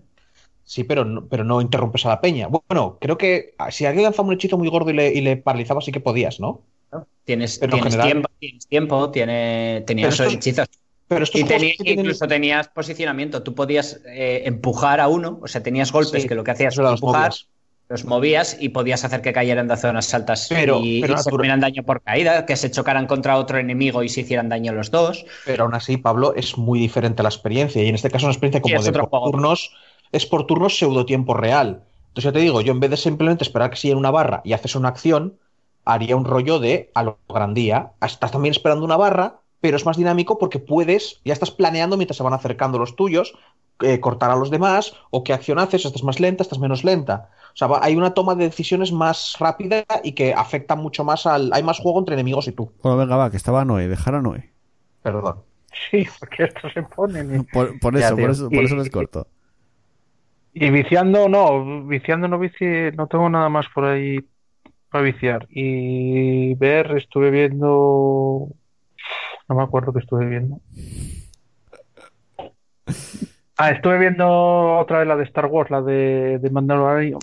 Sí, 0.64 0.84
pero 0.84 1.04
no, 1.04 1.26
pero 1.28 1.44
no 1.44 1.60
interrumpes 1.62 2.04
a 2.04 2.10
la 2.10 2.20
peña. 2.20 2.48
Bueno, 2.48 2.98
creo 3.00 3.16
que 3.16 3.54
ah, 3.58 3.70
si 3.70 3.86
alguien 3.86 4.04
lanzaba 4.04 4.28
un 4.28 4.34
hechizo 4.34 4.58
muy 4.58 4.68
gordo 4.68 4.90
y 4.90 4.94
le, 4.94 5.12
y 5.14 5.20
le 5.22 5.36
paralizaba, 5.38 5.80
sí 5.80 5.92
que 5.92 6.00
podías, 6.00 6.40
¿no? 6.40 6.62
¿no? 6.92 7.06
Tienes, 7.24 7.58
tienes 7.58 7.82
general- 7.82 8.06
tiempo, 8.06 8.28
tienes 8.38 8.66
tiempo, 8.66 9.10
tiene, 9.10 9.84
tenías 9.86 10.14
Pero 10.16 10.28
estos- 10.30 10.34
hechizos. 10.34 10.68
Pero 11.06 11.24
estos 11.24 11.40
Y 11.40 11.44
tienen- 11.44 11.72
incluso 11.78 12.26
tenías 12.28 12.68
posicionamiento. 12.68 13.42
Tú 13.42 13.54
podías 13.54 14.00
eh, 14.06 14.42
empujar 14.44 15.00
a 15.00 15.08
uno, 15.08 15.38
o 15.42 15.48
sea, 15.48 15.62
tenías 15.62 15.90
golpes 15.90 16.22
Sí, 16.22 16.28
que 16.28 16.34
lo 16.34 16.44
que 16.44 16.50
hacías 16.50 16.76
era 16.76 16.90
empujar. 16.90 17.32
Los 17.88 18.04
movías 18.04 18.56
y 18.60 18.68
podías 18.68 19.04
hacer 19.04 19.22
que 19.22 19.32
cayeran 19.32 19.66
de 19.68 19.76
zonas 19.76 20.12
altas 20.12 20.46
Pero- 20.48 20.80
y, 20.82 21.00
pero 21.00 21.14
y 21.14 21.18
se 21.18 21.30
comieran 21.30 21.60
daño 21.60 21.82
por 21.84 22.02
caída, 22.02 22.44
que 22.44 22.56
se 22.56 22.70
chocaran 22.70 23.06
contra 23.06 23.38
otro 23.38 23.58
enemigo 23.58 24.02
y 24.02 24.08
se 24.10 24.20
hicieran 24.20 24.48
daño 24.50 24.72
los 24.72 24.90
dos. 24.90 25.24
Pero 25.46 25.64
aún 25.64 25.74
así, 25.74 25.96
Pablo, 25.96 26.34
es 26.34 26.58
muy 26.58 26.78
diferente 26.78 27.22
la 27.22 27.30
experiencia. 27.30 27.82
Y 27.82 27.88
en 27.88 27.94
este 27.94 28.10
caso, 28.10 28.26
una 28.26 28.32
experiencia 28.34 28.60
como 28.60 28.82
de 28.82 28.92
por 28.92 29.32
turnos, 29.32 29.74
es 30.12 30.26
por 30.26 30.46
turnos 30.46 30.76
pseudo 30.78 31.06
tiempo 31.06 31.32
real. 31.34 31.82
Entonces, 32.08 32.24
ya 32.24 32.32
te 32.32 32.40
digo, 32.40 32.60
yo 32.60 32.72
en 32.72 32.80
vez 32.80 32.90
de 32.90 32.96
simplemente 32.96 33.44
esperar 33.44 33.70
que 33.70 33.76
siga 33.76 33.96
una 33.96 34.10
barra 34.10 34.42
y 34.44 34.52
haces 34.52 34.74
una 34.74 34.88
acción, 34.88 35.38
haría 35.84 36.16
un 36.16 36.26
rollo 36.26 36.58
de 36.58 36.90
a 36.94 37.02
lo 37.02 37.18
grandía. 37.28 37.92
Estás 38.02 38.30
también 38.30 38.52
esperando 38.52 38.84
una 38.84 38.96
barra, 38.96 39.36
pero 39.60 39.76
es 39.76 39.86
más 39.86 39.96
dinámico 39.96 40.38
porque 40.38 40.58
puedes, 40.58 41.20
ya 41.24 41.32
estás 41.32 41.50
planeando 41.50 41.96
mientras 41.96 42.18
se 42.18 42.22
van 42.22 42.34
acercando 42.34 42.78
los 42.78 42.96
tuyos, 42.96 43.34
eh, 43.80 44.00
cortar 44.00 44.30
a 44.30 44.36
los 44.36 44.50
demás, 44.50 44.94
o 45.10 45.24
qué 45.24 45.32
acción 45.32 45.58
haces, 45.58 45.84
estás 45.84 46.02
más 46.02 46.20
lenta, 46.20 46.42
estás 46.42 46.58
menos 46.58 46.84
lenta. 46.84 47.30
O 47.60 47.66
sea, 47.66 47.68
hay 47.82 47.96
una 47.96 48.14
toma 48.14 48.36
de 48.36 48.44
decisiones 48.44 48.92
más 48.92 49.34
rápida 49.40 49.84
y 50.04 50.12
que 50.12 50.32
afecta 50.32 50.76
mucho 50.76 51.02
más 51.02 51.26
al. 51.26 51.50
Hay 51.52 51.64
más 51.64 51.80
juego 51.80 51.98
entre 51.98 52.14
enemigos 52.14 52.46
y 52.46 52.52
tú. 52.52 52.70
Bueno, 52.84 52.96
venga, 52.98 53.16
va, 53.16 53.30
que 53.32 53.36
estaba 53.36 53.64
Noé, 53.64 53.88
dejar 53.88 54.14
a 54.14 54.22
Noé. 54.22 54.52
Perdón. 55.02 55.40
Sí, 55.90 56.06
porque 56.20 56.44
estos 56.44 56.72
se 56.72 56.82
ponen. 56.84 57.40
y- 57.40 57.42
Por, 57.52 57.68
eso, 57.96 58.16
por 58.16 58.30
eso, 58.30 58.48
por 58.48 58.62
Y- 58.62 58.64
eso 58.64 58.76
les 58.76 58.90
corto. 58.90 59.26
Y 60.54 60.70
viciando, 60.70 61.28
no, 61.28 61.84
viciando 61.84 62.28
no 62.28 62.38
vici, 62.38 62.64
no 62.96 63.06
tengo 63.08 63.28
nada 63.28 63.48
más 63.48 63.66
por 63.74 63.84
ahí 63.86 64.18
para 64.90 65.02
viciar. 65.04 65.46
Y 65.50 66.54
ver, 66.54 66.96
estuve 66.96 67.30
viendo, 67.32 68.48
no 69.48 69.54
me 69.54 69.62
acuerdo 69.64 69.92
que 69.92 69.98
estuve 69.98 70.26
viendo. 70.26 70.60
Ah, 73.56 73.70
estuve 73.72 73.98
viendo 73.98 74.78
otra 74.78 75.00
vez 75.00 75.08
la 75.08 75.16
de 75.16 75.24
Star 75.24 75.46
Wars, 75.46 75.70
la 75.70 75.82
de, 75.82 76.38
de 76.38 76.50
Mandalorian. 76.50 77.18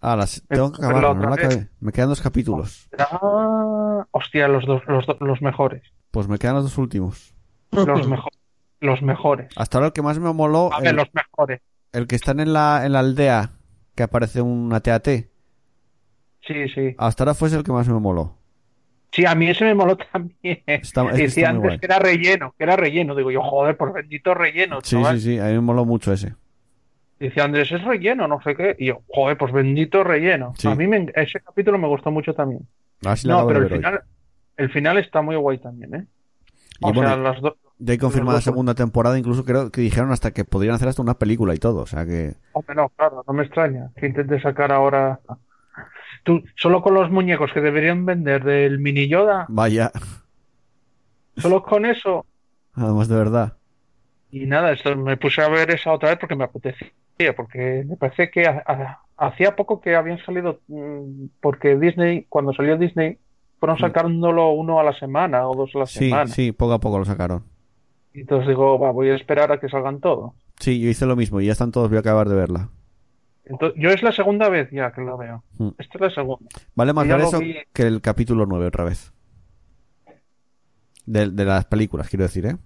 Ah, 0.00 0.16
las, 0.16 0.42
tengo 0.48 0.72
que 0.72 0.82
acabar, 0.84 1.02
no 1.02 1.10
otra 1.10 1.30
la 1.30 1.36
vez. 1.36 1.44
acabé. 1.46 1.68
Me 1.80 1.92
quedan 1.92 2.08
dos 2.08 2.20
capítulos. 2.22 2.88
Ah, 2.98 4.06
hostia, 4.12 4.48
los 4.48 4.64
dos, 4.66 4.82
los, 4.86 5.04
los 5.20 5.42
mejores, 5.42 5.82
Pues 6.10 6.26
me 6.28 6.38
quedan 6.38 6.54
los 6.56 6.64
dos 6.64 6.78
últimos. 6.78 7.34
los 7.70 8.08
mejores, 8.08 8.38
los 8.80 9.02
mejores. 9.02 9.48
Hasta 9.56 9.78
ahora 9.78 9.88
el 9.88 9.92
que 9.92 10.02
más 10.02 10.18
me 10.18 10.32
moló, 10.32 10.72
A 10.72 10.80
ver, 10.80 10.88
el, 10.90 10.96
los 10.96 11.08
mejores. 11.12 11.60
el 11.92 12.06
que 12.06 12.16
están 12.16 12.40
en 12.40 12.52
la, 12.54 12.86
en 12.86 12.92
la 12.92 13.00
aldea, 13.00 13.50
que 13.94 14.02
aparece 14.02 14.40
una 14.40 14.80
TAT. 14.80 15.06
Sí, 16.46 16.68
sí. 16.74 16.94
Hasta 16.98 17.24
ahora 17.24 17.34
fue 17.34 17.48
ese 17.48 17.58
el 17.58 17.64
que 17.64 17.72
más 17.72 17.86
me 17.88 18.00
moló. 18.00 18.36
Sí, 19.12 19.26
a 19.26 19.34
mí 19.34 19.48
ese 19.50 19.64
me 19.64 19.74
moló 19.74 19.96
también. 19.96 20.62
Está- 20.66 21.04
es 21.10 21.12
que 21.16 21.22
Decía 21.24 21.50
antes 21.50 21.62
guay. 21.64 21.78
que 21.78 21.86
era 21.86 21.98
relleno, 21.98 22.54
que 22.56 22.64
era 22.64 22.76
relleno. 22.76 23.14
Digo 23.14 23.30
yo, 23.30 23.42
joder, 23.42 23.76
por 23.76 23.92
bendito 23.92 24.32
relleno, 24.34 24.78
Sí, 24.82 24.96
chaval. 24.96 25.20
sí, 25.20 25.34
sí, 25.34 25.38
a 25.38 25.44
mí 25.46 25.52
me 25.54 25.60
moló 25.60 25.84
mucho 25.84 26.12
ese. 26.12 26.34
Dice 27.20 27.40
Andrés, 27.42 27.70
es 27.70 27.84
relleno, 27.84 28.26
no 28.26 28.40
sé 28.42 28.56
qué. 28.56 28.74
Y 28.78 28.86
yo, 28.86 29.02
joder, 29.08 29.36
pues 29.36 29.52
bendito 29.52 30.02
relleno. 30.02 30.54
Sí. 30.58 30.66
A 30.68 30.74
mí 30.74 30.86
me- 30.86 31.12
ese 31.14 31.38
capítulo 31.40 31.78
me 31.78 31.86
gustó 31.86 32.10
mucho 32.10 32.34
también. 32.34 32.66
A 33.04 33.10
ver 33.10 33.18
si 33.18 33.28
la 33.28 33.34
No, 33.34 33.46
pero 33.46 33.58
el 33.60 33.64
hoy. 33.66 33.70
final, 33.78 34.02
el 34.56 34.70
final 34.70 34.98
está 34.98 35.20
muy 35.22 35.36
guay 35.36 35.58
también, 35.58 35.94
¿eh? 35.94 36.06
Y 36.80 36.86
O 36.86 36.92
bueno, 36.94 37.02
sea, 37.10 37.16
las 37.18 37.40
dos. 37.42 37.54
Ya 37.78 37.92
hay 37.92 37.98
confirmada 37.98 38.38
la 38.38 38.42
segunda 38.42 38.74
temporada, 38.74 39.18
incluso 39.18 39.44
creo 39.44 39.70
que 39.70 39.80
dijeron 39.82 40.12
hasta 40.12 40.32
que 40.32 40.44
podrían 40.44 40.74
hacer 40.74 40.88
hasta 40.88 41.02
una 41.02 41.18
película 41.18 41.54
y 41.54 41.58
todo. 41.58 41.80
O 41.82 41.86
sea 41.86 42.04
que. 42.06 42.34
Hombre, 42.52 42.74
no, 42.74 42.88
claro, 42.90 43.22
no 43.26 43.32
me 43.34 43.42
extraña 43.44 43.90
que 43.96 44.06
intente 44.06 44.40
sacar 44.40 44.72
ahora. 44.72 45.20
Tú, 46.24 46.42
solo 46.56 46.82
con 46.82 46.94
los 46.94 47.10
muñecos 47.10 47.52
que 47.52 47.60
deberían 47.60 48.04
vender 48.06 48.44
del 48.44 48.78
mini 48.78 49.08
Yoda, 49.08 49.46
Vaya, 49.48 49.90
solo 51.36 51.62
con 51.62 51.86
eso. 51.86 52.26
además 52.74 53.08
de 53.08 53.16
verdad. 53.16 53.56
Y 54.30 54.46
nada, 54.46 54.72
esto, 54.72 54.94
me 54.96 55.16
puse 55.16 55.42
a 55.42 55.48
ver 55.48 55.70
esa 55.70 55.92
otra 55.92 56.10
vez 56.10 56.18
porque 56.18 56.36
me 56.36 56.44
apetecía, 56.44 56.88
porque 57.36 57.84
me 57.88 57.96
parece 57.96 58.30
que 58.30 58.46
ha- 58.46 58.62
ha- 58.66 59.00
hacía 59.16 59.54
poco 59.56 59.80
que 59.80 59.94
habían 59.96 60.18
salido, 60.24 60.60
mm, 60.68 61.26
porque 61.40 61.76
Disney, 61.76 62.26
cuando 62.28 62.52
salió 62.52 62.76
Disney, 62.78 63.18
fueron 63.58 63.78
sacándolo 63.78 64.50
uno 64.52 64.80
a 64.80 64.84
la 64.84 64.92
semana 64.94 65.46
o 65.48 65.54
dos 65.54 65.70
a 65.74 65.80
la 65.80 65.86
Sí, 65.86 66.08
semana. 66.08 66.26
sí, 66.28 66.52
poco 66.52 66.72
a 66.72 66.80
poco 66.80 66.98
lo 66.98 67.04
sacaron. 67.04 67.44
Y 68.14 68.20
entonces 68.22 68.48
digo, 68.48 68.78
va, 68.78 68.90
voy 68.90 69.10
a 69.10 69.14
esperar 69.14 69.52
a 69.52 69.60
que 69.60 69.68
salgan 69.68 70.00
todos. 70.00 70.32
Sí, 70.58 70.80
yo 70.80 70.88
hice 70.88 71.06
lo 71.06 71.14
mismo 71.16 71.40
y 71.40 71.46
ya 71.46 71.52
están 71.52 71.70
todos, 71.70 71.88
voy 71.88 71.96
a 71.98 72.00
acabar 72.00 72.28
de 72.28 72.34
verla. 72.36 72.68
Entonces, 73.44 73.80
yo 73.82 73.90
es 73.90 74.02
la 74.02 74.12
segunda 74.12 74.48
vez 74.48 74.70
ya 74.70 74.92
que 74.92 75.00
la 75.02 75.16
veo. 75.16 75.42
Mm. 75.58 75.68
Esta 75.78 75.94
es 75.96 76.00
la 76.00 76.10
segunda. 76.10 76.46
Vale 76.74 76.92
más 76.92 77.06
ver 77.08 77.20
eso 77.20 77.38
vi. 77.40 77.56
que 77.72 77.82
el 77.82 78.00
capítulo 78.00 78.46
9 78.46 78.66
otra 78.66 78.84
vez. 78.84 79.12
De, 81.06 81.28
de 81.30 81.44
las 81.44 81.64
películas, 81.64 82.08
quiero 82.08 82.24
decir, 82.24 82.46
¿eh? 82.46 82.56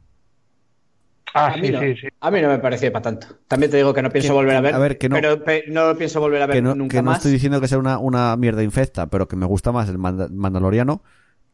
Ah, 1.37 1.47
A 1.53 1.57
mí 1.57 1.67
sí, 1.67 1.73
no. 1.73 1.81
sí, 1.81 1.95
sí. 1.97 2.09
A 2.21 2.31
mí 2.31 2.41
no 2.41 2.49
me 2.49 2.59
pareció 2.61 2.93
para 2.93 3.03
tanto. 3.03 3.27
También 3.49 3.71
te 3.71 3.77
digo 3.77 3.93
que 3.93 4.03
no 4.03 4.11
pienso 4.11 4.29
Que- 4.29 4.35
volver 4.35 4.55
a 4.57 4.61
ver, 4.61 4.75
a 4.75 4.79
ver, 4.79 4.99
que 4.99 5.09
no- 5.09 5.17
pero 5.17 5.43
pe- 5.43 5.65
no 5.69 5.89
lo 5.89 5.99
pienso 5.99 6.21
volver 6.21 6.41
a 6.43 6.47
ver 6.47 6.57
Que 6.57 6.63
no, 6.63 6.75
nunca 6.77 6.97
que 6.99 7.03
no 7.03 7.11
más. 7.11 7.19
estoy 7.19 7.33
diciendo 7.33 7.61
que 7.61 7.67
sea 7.69 7.79
una, 7.79 7.99
una 7.99 8.37
mierda 8.37 8.63
infecta, 8.63 9.09
pero 9.09 9.27
que 9.27 9.35
me 9.35 9.45
gusta 9.47 9.73
más 9.73 9.89
el 9.89 9.99
Manda- 9.99 10.29
Mandaloriano 10.31 11.03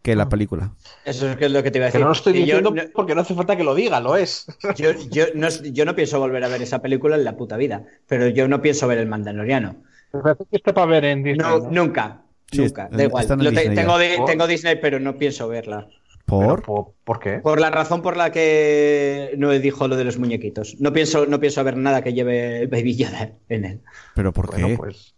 que 0.03 0.13
Ah. 0.13 0.17
la 0.17 0.29
película. 0.29 0.73
Eso 1.07 1.31
es 1.31 1.37
que 1.37 1.49
lo 1.49 1.63
que 1.63 1.71
te 1.71 1.79
iba 1.79 1.87
a 1.87 1.89
Que 1.89 1.93
decir. 1.93 2.01
no 2.03 2.09
lo 2.09 2.13
estoy 2.13 2.33
Que 2.35 2.41
yo 2.41 2.45
diciendo 2.59 2.71
no- 2.73 2.83
porque 2.95 3.15
no 3.15 3.23
hace 3.23 3.35
falta 3.35 3.57
que 3.57 3.65
lo 3.65 3.75
diga, 3.75 4.01
lo 4.01 4.17
es. 4.17 4.47
Yo, 4.77 4.91
yo 5.11 5.25
no, 5.35 5.49
yo 5.49 5.85
no 5.87 5.95
pienso 5.95 6.19
volver 6.21 6.45
a 6.45 6.49
ver 6.49 6.61
esa 6.61 6.83
película 6.83 7.17
en 7.17 7.25
la 7.25 7.37
puta 7.39 7.57
vida, 7.57 7.85
pero 8.07 8.29
yo 8.29 8.49
no 8.49 8.61
pienso 8.61 8.87
ver 8.87 8.99
el 8.99 9.07
Mandaloriano. 9.09 9.77
Que 10.51 10.57
está 10.59 10.75
para 10.75 10.87
ver 10.89 11.05
en 11.07 11.23
Disney. 11.23 11.47
No, 11.49 11.59
¿no? 11.59 11.71
nunca, 11.71 12.23
Sí, 12.53 12.59
nunca, 12.63 12.89
da 12.93 13.05
igual. 13.05 13.27
tengo 14.27 14.47
Disney, 14.47 14.77
pero 14.77 15.01
no 15.01 15.17
pienso 15.17 15.49
verla. 15.49 15.87
¿Por? 16.31 16.63
¿por, 16.63 16.93
por 17.05 17.19
qué? 17.21 17.39
Por 17.39 17.61
la 17.61 17.71
razón 17.71 18.03
por 18.03 18.17
la 18.17 18.31
que 18.33 19.35
no 19.37 19.51
dijo 19.51 19.89
lo 19.89 19.97
de 19.97 20.05
los 20.05 20.19
muñequitos. 20.19 20.77
No 20.81 20.93
pienso, 20.93 21.27
no 21.27 21.41
pienso 21.41 21.63
ver 21.65 21.77
nada 21.77 22.03
que 22.03 22.13
lleve 22.13 22.67
Baby 22.67 22.97
Yoda 22.97 23.33
en 23.49 23.65
él. 23.65 23.81
¿Pero 24.15 24.33
por 24.33 24.55
qué? 24.55 24.63
Bueno, 24.63 24.77
pues. 24.79 25.15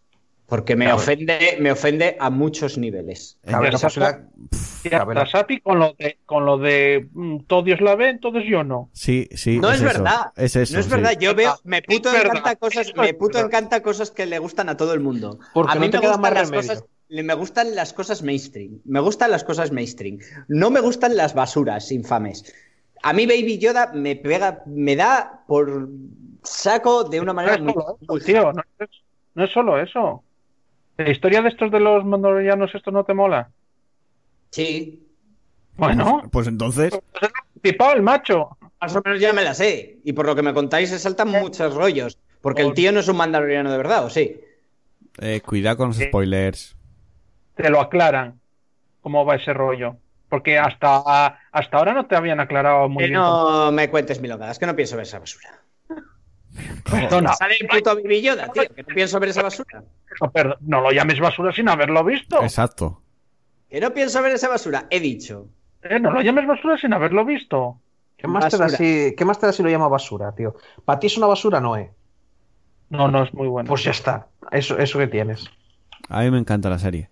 Porque 0.46 0.76
me 0.76 0.84
Claro. 0.84 0.98
ofende, 0.98 1.56
me 1.60 1.72
ofende 1.72 2.16
a 2.20 2.28
muchos 2.28 2.76
niveles. 2.76 3.38
La- 3.44 3.58
hasta 3.58 5.26
Sapi 5.26 5.60
con 5.60 5.78
lo 5.78 5.94
de, 5.98 6.18
con 6.26 6.44
lo 6.44 6.58
de 6.58 7.08
mm, 7.12 7.38
todos 7.46 7.80
la 7.80 7.94
ven, 7.94 8.10
entonces 8.16 8.44
yo 8.46 8.64
no. 8.64 8.90
Sí, 8.92 9.28
sí. 9.34 9.58
No 9.58 9.70
es, 9.70 9.82
verdad. 9.82 10.32
Es 10.36 10.56
eso. 10.56 10.74
no 10.74 10.80
es 10.80 10.86
sí. 10.86 10.90
verdad. 10.90 11.12
Yo 11.18 11.34
veo, 11.34 11.54
me 11.64 11.82
puto 11.82 12.14
encanta 12.14 12.56
cosas, 12.56 12.92
me 12.96 13.14
puto 13.14 13.38
encanta 13.38 13.82
cosas 13.82 14.10
que 14.10 14.26
le 14.26 14.38
gustan 14.38 14.68
a 14.68 14.76
todo 14.76 14.92
el 14.92 15.00
mundo. 15.00 15.38
Porque 15.54 15.72
a 15.72 15.74
mí 15.76 15.86
no 15.86 15.90
te 15.92 15.96
me 15.98 16.00
queda 16.02 16.16
gustan 16.16 16.20
más 16.22 16.34
las 16.34 16.50
remedio. 16.50 16.68
cosas, 16.68 16.84
me 17.22 17.34
gustan 17.34 17.74
las 17.74 17.92
cosas 17.92 18.22
mainstream. 18.22 18.80
Me 18.84 19.00
gustan 19.00 19.30
las 19.30 19.44
cosas 19.44 19.70
mainstream. 19.72 20.18
No 20.48 20.70
me 20.70 20.80
gustan 20.80 21.16
las 21.16 21.34
basuras 21.34 21.92
infames. 21.92 22.44
A 23.02 23.12
mí 23.12 23.26
Baby 23.26 23.58
Yoda 23.58 23.92
me 23.94 24.16
pega, 24.16 24.62
me 24.66 24.96
da 24.96 25.42
por 25.46 25.88
saco 26.42 27.04
de 27.04 27.20
una 27.20 27.32
No 27.32 27.34
manera 27.34 27.56
es 27.56 27.60
muy, 27.62 27.72
solo 27.74 27.96
eso, 28.00 28.12
muy 28.12 28.20
tío, 28.20 28.52
no 28.52 28.62
es, 28.78 28.90
no 29.34 29.44
es 29.44 29.50
solo 29.52 29.80
eso. 29.80 30.22
¿La 30.96 31.10
historia 31.10 31.42
de 31.42 31.48
estos 31.48 31.70
de 31.70 31.80
los 31.80 32.04
mandalorianos 32.04 32.74
esto 32.74 32.90
no 32.90 33.04
te 33.04 33.12
mola? 33.14 33.50
Sí, 34.50 35.06
Bueno, 35.76 36.22
Pues 36.30 36.46
entonces. 36.46 36.92
tipado 37.60 37.94
el 37.94 38.02
macho. 38.02 38.56
más 38.80 38.94
o 38.96 39.02
menos 39.04 39.20
ya 39.20 39.32
me 39.32 39.42
la 39.42 39.54
sé. 39.54 39.98
Y 40.04 40.12
por 40.12 40.26
lo 40.26 40.34
que 40.34 40.42
me 40.42 40.52
contáis 40.54 40.90
se 40.90 40.98
saltan 40.98 41.28
muchos 41.28 41.74
rollos. 41.74 42.18
Porque 42.40 42.62
el 42.62 42.74
tío 42.74 42.92
no 42.92 43.00
es 43.00 43.08
un 43.08 43.16
mandaloriano 43.16 43.70
de 43.70 43.76
verdad, 43.76 44.04
¿o 44.04 44.10
sí? 44.10 44.40
Eh, 45.20 45.40
cuidado 45.44 45.76
con 45.78 45.88
los 45.88 45.96
spoilers. 45.98 46.76
Te 47.54 47.68
lo 47.70 47.80
aclaran 47.80 48.40
cómo 49.00 49.24
va 49.24 49.36
ese 49.36 49.52
rollo. 49.52 49.96
Porque 50.28 50.58
hasta, 50.58 51.38
hasta 51.52 51.76
ahora 51.76 51.92
no 51.92 52.06
te 52.06 52.16
habían 52.16 52.40
aclarado 52.40 52.88
muy 52.88 53.04
Que 53.04 53.08
bien. 53.10 53.20
cómo- 53.20 53.50
no 53.66 53.72
me 53.72 53.90
cuentes 53.90 54.20
milogadas, 54.20 54.58
que 54.58 54.64
no 54.66 54.74
pienso 54.74 54.96
ver 54.96 55.02
esa 55.04 55.18
basura. 55.18 55.50
Perdona, 56.90 57.32
Sale 57.34 57.56
el 57.60 57.66
puto 57.66 57.94
Baby 57.96 58.22
Yoda, 58.22 58.48
tío, 58.48 58.62
que 58.74 58.82
no 58.82 58.94
pienso 58.94 59.18
ver 59.20 59.30
esa 59.30 59.42
basura. 59.42 59.82
no, 60.20 60.30
perdón, 60.30 60.56
no 60.60 60.80
lo 60.80 60.90
llames 60.92 61.18
basura 61.20 61.52
sin 61.52 61.68
haberlo 61.68 62.04
visto. 62.04 62.42
Exacto. 62.42 63.02
Que 63.70 63.80
no 63.80 63.92
pienso 63.92 64.22
ver 64.22 64.32
esa 64.32 64.48
basura, 64.48 64.86
he 64.90 65.00
dicho. 65.00 65.46
Eh, 65.82 65.98
no 65.98 66.10
lo 66.10 66.20
llames 66.20 66.46
basura 66.46 66.76
sin 66.78 66.92
haberlo 66.92 67.24
visto. 67.24 67.78
¿Qué 68.16 68.28
más, 68.28 68.48
te 68.50 68.56
da 68.56 68.64
Basura. 68.64 68.78
si, 68.78 69.14
¿Qué 69.16 69.24
más 69.24 69.38
te 69.40 69.46
da 69.46 69.52
si 69.52 69.62
lo 69.62 69.68
llama 69.70 69.88
basura, 69.88 70.32
tío? 70.32 70.54
¿Para 70.84 71.00
ti 71.00 71.08
es 71.08 71.16
una 71.16 71.26
basura, 71.26 71.58
Noé? 71.60 71.90
No, 72.90 73.08
no 73.08 73.24
es 73.24 73.34
muy 73.34 73.48
bueno. 73.48 73.66
Pues 73.68 73.82
ya 73.82 73.90
está. 73.90 74.28
Eso, 74.52 74.78
eso 74.78 74.98
que 74.98 75.08
tienes. 75.08 75.44
A 76.08 76.20
mí 76.20 76.30
me 76.30 76.38
encanta 76.38 76.68
la 76.70 76.78
serie. 76.78 77.08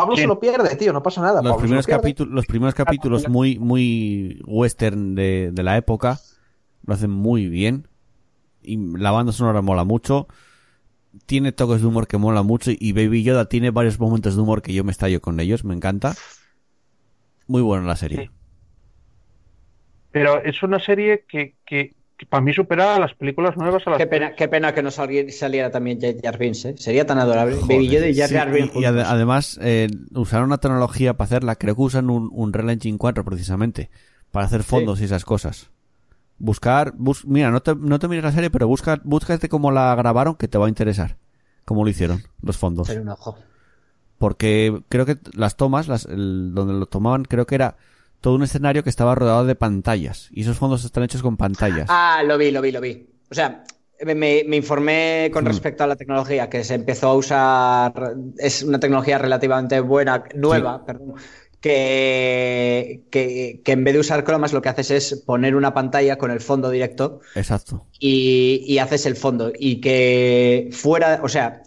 Pablo 0.00 0.16
se 0.16 0.26
lo 0.26 0.38
pierde, 0.40 0.76
tío, 0.76 0.92
no 0.92 1.02
pasa 1.02 1.20
nada. 1.20 1.42
Los 1.42 1.52
Pablo 1.52 1.60
primeros, 1.60 1.86
capítulos, 1.86 2.34
los 2.34 2.46
primeros 2.46 2.74
capítulos 2.74 3.28
muy, 3.28 3.58
muy 3.58 4.40
western 4.46 5.14
de, 5.14 5.50
de 5.52 5.62
la 5.62 5.76
época 5.76 6.18
lo 6.86 6.94
hacen 6.94 7.10
muy 7.10 7.48
bien. 7.48 7.88
Y 8.62 8.76
la 8.98 9.10
banda 9.10 9.32
sonora 9.32 9.60
mola 9.60 9.84
mucho. 9.84 10.28
Tiene 11.26 11.52
toques 11.52 11.80
de 11.80 11.86
humor 11.86 12.06
que 12.06 12.16
mola 12.16 12.42
mucho. 12.42 12.70
Y 12.76 12.92
Baby 12.92 13.22
Yoda 13.22 13.48
tiene 13.48 13.70
varios 13.70 13.98
momentos 13.98 14.36
de 14.36 14.42
humor 14.42 14.62
que 14.62 14.72
yo 14.72 14.84
me 14.84 14.92
estallo 14.92 15.20
con 15.20 15.38
ellos. 15.40 15.64
Me 15.64 15.74
encanta. 15.74 16.14
Muy 17.46 17.62
buena 17.62 17.86
la 17.86 17.96
serie. 17.96 18.18
Sí. 18.18 18.30
Pero 20.12 20.42
es 20.42 20.62
una 20.62 20.80
serie 20.80 21.24
que, 21.28 21.56
que 21.66 21.94
para 22.24 22.40
mí 22.42 22.54
supera 22.54 22.96
a 22.96 22.98
las 22.98 23.12
películas 23.14 23.56
nuevas 23.58 23.86
a 23.86 23.90
las 23.90 23.98
Qué 23.98 24.06
pena, 24.06 24.34
qué 24.34 24.48
pena 24.48 24.72
que 24.72 24.82
no 24.82 24.90
saliera, 24.90 25.30
saliera 25.30 25.70
también 25.70 26.00
Jar 26.00 26.14
Jar 26.22 26.38
Binks, 26.38 26.64
¿eh? 26.64 26.74
Sería 26.78 27.04
tan 27.06 27.18
adorable. 27.18 27.56
Joder, 27.56 27.68
Baby 27.76 27.88
Yoda 27.88 28.08
y 28.08 28.16
Jar 28.16 28.28
sí, 28.28 28.34
Jar 28.34 28.50
Binks 28.50 28.74
y- 28.76 28.84
además 28.86 29.58
eh, 29.60 29.88
usaron 30.14 30.46
una 30.46 30.56
tecnología 30.58 31.14
para 31.14 31.26
hacerla. 31.26 31.56
Creo 31.56 31.74
que 31.76 31.82
usan 31.82 32.08
un, 32.08 32.30
un 32.32 32.52
Real 32.54 32.70
Engine 32.70 32.96
4 32.96 33.24
precisamente. 33.24 33.90
Para 34.30 34.46
hacer 34.46 34.62
fondos 34.62 35.00
y 35.00 35.04
esas 35.04 35.24
cosas. 35.24 35.70
Buscar, 36.38 36.92
bus- 36.96 37.24
mira, 37.26 37.50
no 37.50 37.60
te, 37.60 37.74
no 37.74 37.98
te 37.98 38.08
mires 38.08 38.24
la 38.24 38.32
serie, 38.32 38.50
pero 38.50 38.66
busca, 38.68 39.00
búscate 39.04 39.48
cómo 39.48 39.70
la 39.70 39.94
grabaron 39.94 40.34
que 40.36 40.48
te 40.48 40.58
va 40.58 40.66
a 40.66 40.68
interesar. 40.68 41.16
cómo 41.64 41.84
lo 41.84 41.90
hicieron, 41.90 42.22
los 42.42 42.56
fondos. 42.58 42.88
Hacer 42.90 43.00
un 43.02 43.08
ojo. 43.08 43.36
Porque 44.18 44.82
creo 44.88 45.04
que 45.06 45.16
las 45.34 45.56
tomas, 45.56 45.88
las, 45.88 46.06
el- 46.06 46.52
donde 46.54 46.74
lo 46.74 46.86
tomaban, 46.86 47.24
creo 47.24 47.46
que 47.46 47.54
era 47.54 47.76
todo 48.26 48.34
un 48.34 48.42
escenario 48.42 48.82
que 48.82 48.90
estaba 48.90 49.14
rodeado 49.14 49.44
de 49.44 49.54
pantallas. 49.54 50.26
Y 50.32 50.40
esos 50.40 50.56
fondos 50.58 50.84
están 50.84 51.04
hechos 51.04 51.22
con 51.22 51.36
pantallas. 51.36 51.86
Ah, 51.88 52.24
lo 52.26 52.36
vi, 52.36 52.50
lo 52.50 52.60
vi, 52.60 52.72
lo 52.72 52.80
vi. 52.80 53.06
O 53.30 53.34
sea, 53.36 53.62
me, 54.04 54.16
me 54.16 54.56
informé 54.56 55.30
con 55.32 55.44
Mm. 55.44 55.46
respecto 55.46 55.84
a 55.84 55.86
la 55.86 55.94
tecnología 55.94 56.50
que 56.50 56.64
se 56.64 56.74
empezó 56.74 57.06
a 57.10 57.14
usar. 57.14 58.14
Es 58.36 58.64
una 58.64 58.80
tecnología 58.80 59.18
relativamente 59.18 59.78
buena, 59.78 60.24
nueva, 60.34 60.84
perdón. 60.84 61.14
Que, 61.60 63.04
que, 63.12 63.60
que 63.64 63.72
en 63.72 63.84
vez 63.84 63.94
de 63.94 64.00
usar 64.00 64.24
cromas 64.24 64.52
lo 64.52 64.60
que 64.60 64.70
haces 64.70 64.90
es 64.90 65.14
poner 65.24 65.54
una 65.54 65.72
pantalla 65.72 66.18
con 66.18 66.32
el 66.32 66.40
fondo 66.40 66.68
directo 66.70 67.20
Exacto. 67.36 67.86
y, 68.00 68.64
y 68.66 68.78
haces 68.78 69.06
el 69.06 69.14
fondo. 69.14 69.52
Y 69.56 69.80
que 69.80 70.68
fuera, 70.72 71.20
o 71.22 71.28
sea, 71.28 71.62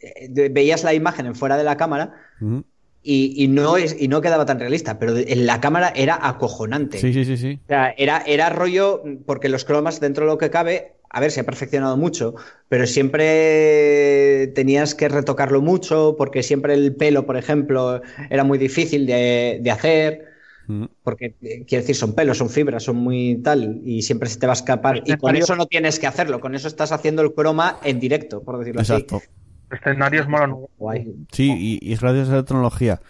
eh, 0.00 0.48
veías 0.50 0.82
la 0.82 0.94
imagen 0.94 1.26
en 1.26 1.36
fuera 1.36 1.56
de 1.56 1.62
la 1.64 1.76
cámara 1.76 2.12
Ujú. 2.40 2.64
Y, 3.02 3.34
y 3.42 3.48
no, 3.48 3.76
es, 3.76 3.96
y 3.98 4.08
no 4.08 4.20
quedaba 4.20 4.46
tan 4.46 4.60
realista, 4.60 4.98
pero 4.98 5.16
en 5.16 5.46
la 5.46 5.60
cámara 5.60 5.92
era 5.94 6.18
acojonante. 6.20 6.98
Sí, 6.98 7.12
sí, 7.12 7.24
sí, 7.24 7.36
sí. 7.36 7.60
O 7.64 7.66
sea, 7.66 7.94
era, 7.96 8.22
era 8.26 8.48
rollo, 8.48 9.02
porque 9.26 9.48
los 9.48 9.64
cromas, 9.64 10.00
dentro 10.00 10.24
de 10.24 10.32
lo 10.32 10.38
que 10.38 10.50
cabe, 10.50 10.94
a 11.10 11.20
ver, 11.20 11.30
se 11.30 11.40
ha 11.40 11.44
perfeccionado 11.44 11.96
mucho, 11.96 12.34
pero 12.68 12.86
siempre 12.86 14.52
tenías 14.54 14.94
que 14.94 15.08
retocarlo 15.08 15.60
mucho, 15.60 16.14
porque 16.16 16.42
siempre 16.42 16.74
el 16.74 16.94
pelo, 16.94 17.26
por 17.26 17.36
ejemplo, 17.36 18.00
era 18.30 18.44
muy 18.44 18.58
difícil 18.58 19.04
de, 19.06 19.58
de 19.60 19.70
hacer, 19.70 20.26
Ujú. 20.68 20.88
porque, 21.02 21.34
eh, 21.42 21.64
quiero 21.66 21.82
decir, 21.82 21.96
son 21.96 22.14
pelos, 22.14 22.38
son 22.38 22.48
fibras, 22.50 22.84
son 22.84 22.96
muy 22.96 23.40
tal, 23.42 23.80
y 23.84 24.02
siempre 24.02 24.28
se 24.28 24.38
te 24.38 24.46
va 24.46 24.52
a 24.52 24.54
escapar. 24.54 25.02
Y 25.04 25.16
con 25.16 25.36
eso 25.36 25.56
no 25.56 25.66
tienes 25.66 25.98
que 25.98 26.06
hacerlo, 26.06 26.40
con 26.40 26.54
eso 26.54 26.68
estás 26.68 26.92
haciendo 26.92 27.22
el 27.22 27.34
croma 27.34 27.78
en 27.82 28.00
directo, 28.00 28.42
por 28.42 28.58
decirlo 28.58 28.80
Exacto. 28.80 29.16
así. 29.16 29.26
Escenarios 29.72 30.28
molan. 30.28 30.54
Guay. 30.78 31.12
Sí, 31.32 31.52
y, 31.58 31.78
y 31.88 31.92
es 31.92 32.00
gracias 32.00 32.28
a 32.30 32.36
la 32.36 32.44
tecnología. 32.44 33.00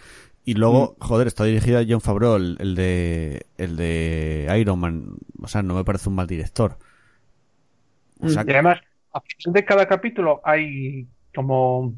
Y 0.44 0.54
luego, 0.54 0.96
joder, 1.00 1.28
está 1.28 1.44
dirigida 1.44 1.80
a 1.80 1.84
John 1.88 2.00
Favreau, 2.00 2.34
el, 2.36 2.56
el 2.58 2.74
de 2.74 3.46
el 3.58 3.76
de 3.76 4.52
Iron 4.58 4.78
Man. 4.80 5.04
O 5.40 5.46
sea, 5.46 5.62
no 5.62 5.74
me 5.74 5.84
parece 5.84 6.08
un 6.08 6.16
mal 6.16 6.26
director. 6.26 6.78
O 8.20 8.28
sea, 8.28 8.44
Y 8.46 8.50
además, 8.50 8.80
a 9.12 9.20
final 9.20 9.52
de 9.54 9.64
cada 9.64 9.86
capítulo 9.86 10.40
hay 10.44 11.06
como 11.34 11.94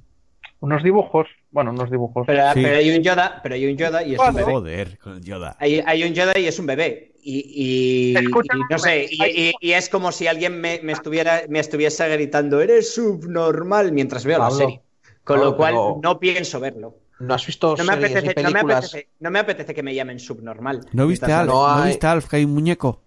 unos 0.60 0.82
dibujos. 0.82 1.26
Bueno, 1.50 1.70
unos 1.70 1.90
dibujos. 1.90 2.26
Pero, 2.26 2.42
Sí. 2.52 2.60
pero 2.62 2.76
hay 2.76 2.90
un 2.96 3.02
Yoda, 3.02 3.40
pero 3.42 3.54
hay 3.54 3.66
un 3.66 3.76
Yoda 3.78 4.02
y 4.02 4.14
es 4.14 4.20
un 4.20 4.34
bebé. 4.34 4.52
joder, 4.52 4.98
con 4.98 5.12
el 5.14 5.24
Yoda. 5.24 5.56
Hay, 5.58 5.80
hay 5.86 6.02
un 6.04 6.12
Yoda 6.12 6.38
y 6.38 6.46
es 6.46 6.58
un 6.58 6.66
bebé. 6.66 7.12
Y, 7.24 8.14
y- 8.16 8.18
Escucha, 8.18 8.52
y 8.54 8.60
no 8.70 8.78
sé, 8.78 9.06
y, 9.10 9.24
y- 9.50 9.52
y 9.60 9.72
es 9.72 9.88
como 9.88 10.12
si 10.12 10.26
alguien 10.26 10.60
me, 10.60 10.80
me 10.82 10.92
estuviera, 10.92 11.42
me 11.48 11.58
estuviese 11.60 12.08
gritando, 12.08 12.60
eres 12.60 12.94
subnormal 12.94 13.92
mientras 13.92 14.24
veo 14.24 14.38
la 14.38 14.50
serie. 14.50 14.82
Con 15.24 15.40
Pablo, 15.40 15.50
lo 15.50 15.56
cual 15.56 15.74
no 16.02 16.20
pienso 16.20 16.60
verlo. 16.60 16.96
¿No 17.18 17.34
has 17.34 17.46
visto 17.46 17.76
No 17.76 17.84
me, 17.84 17.92
series 17.92 18.14
apetece, 18.14 18.42
no, 18.42 18.50
me 18.50 18.60
apetece, 18.60 19.08
no 19.20 19.30
me 19.30 19.38
apetece 19.38 19.74
que 19.74 19.82
me 19.82 19.94
llamen 19.94 20.18
subnormal. 20.18 20.80
¿No 20.92 21.06
viste 21.06 21.32
Alf? 21.32 21.48
No 21.48 21.74
¿No 21.76 21.82
viste 21.82 22.06
Alf 22.06 22.28
que 22.28 22.36
hay 22.36 22.44
un 22.44 22.54
muñeco? 22.54 23.00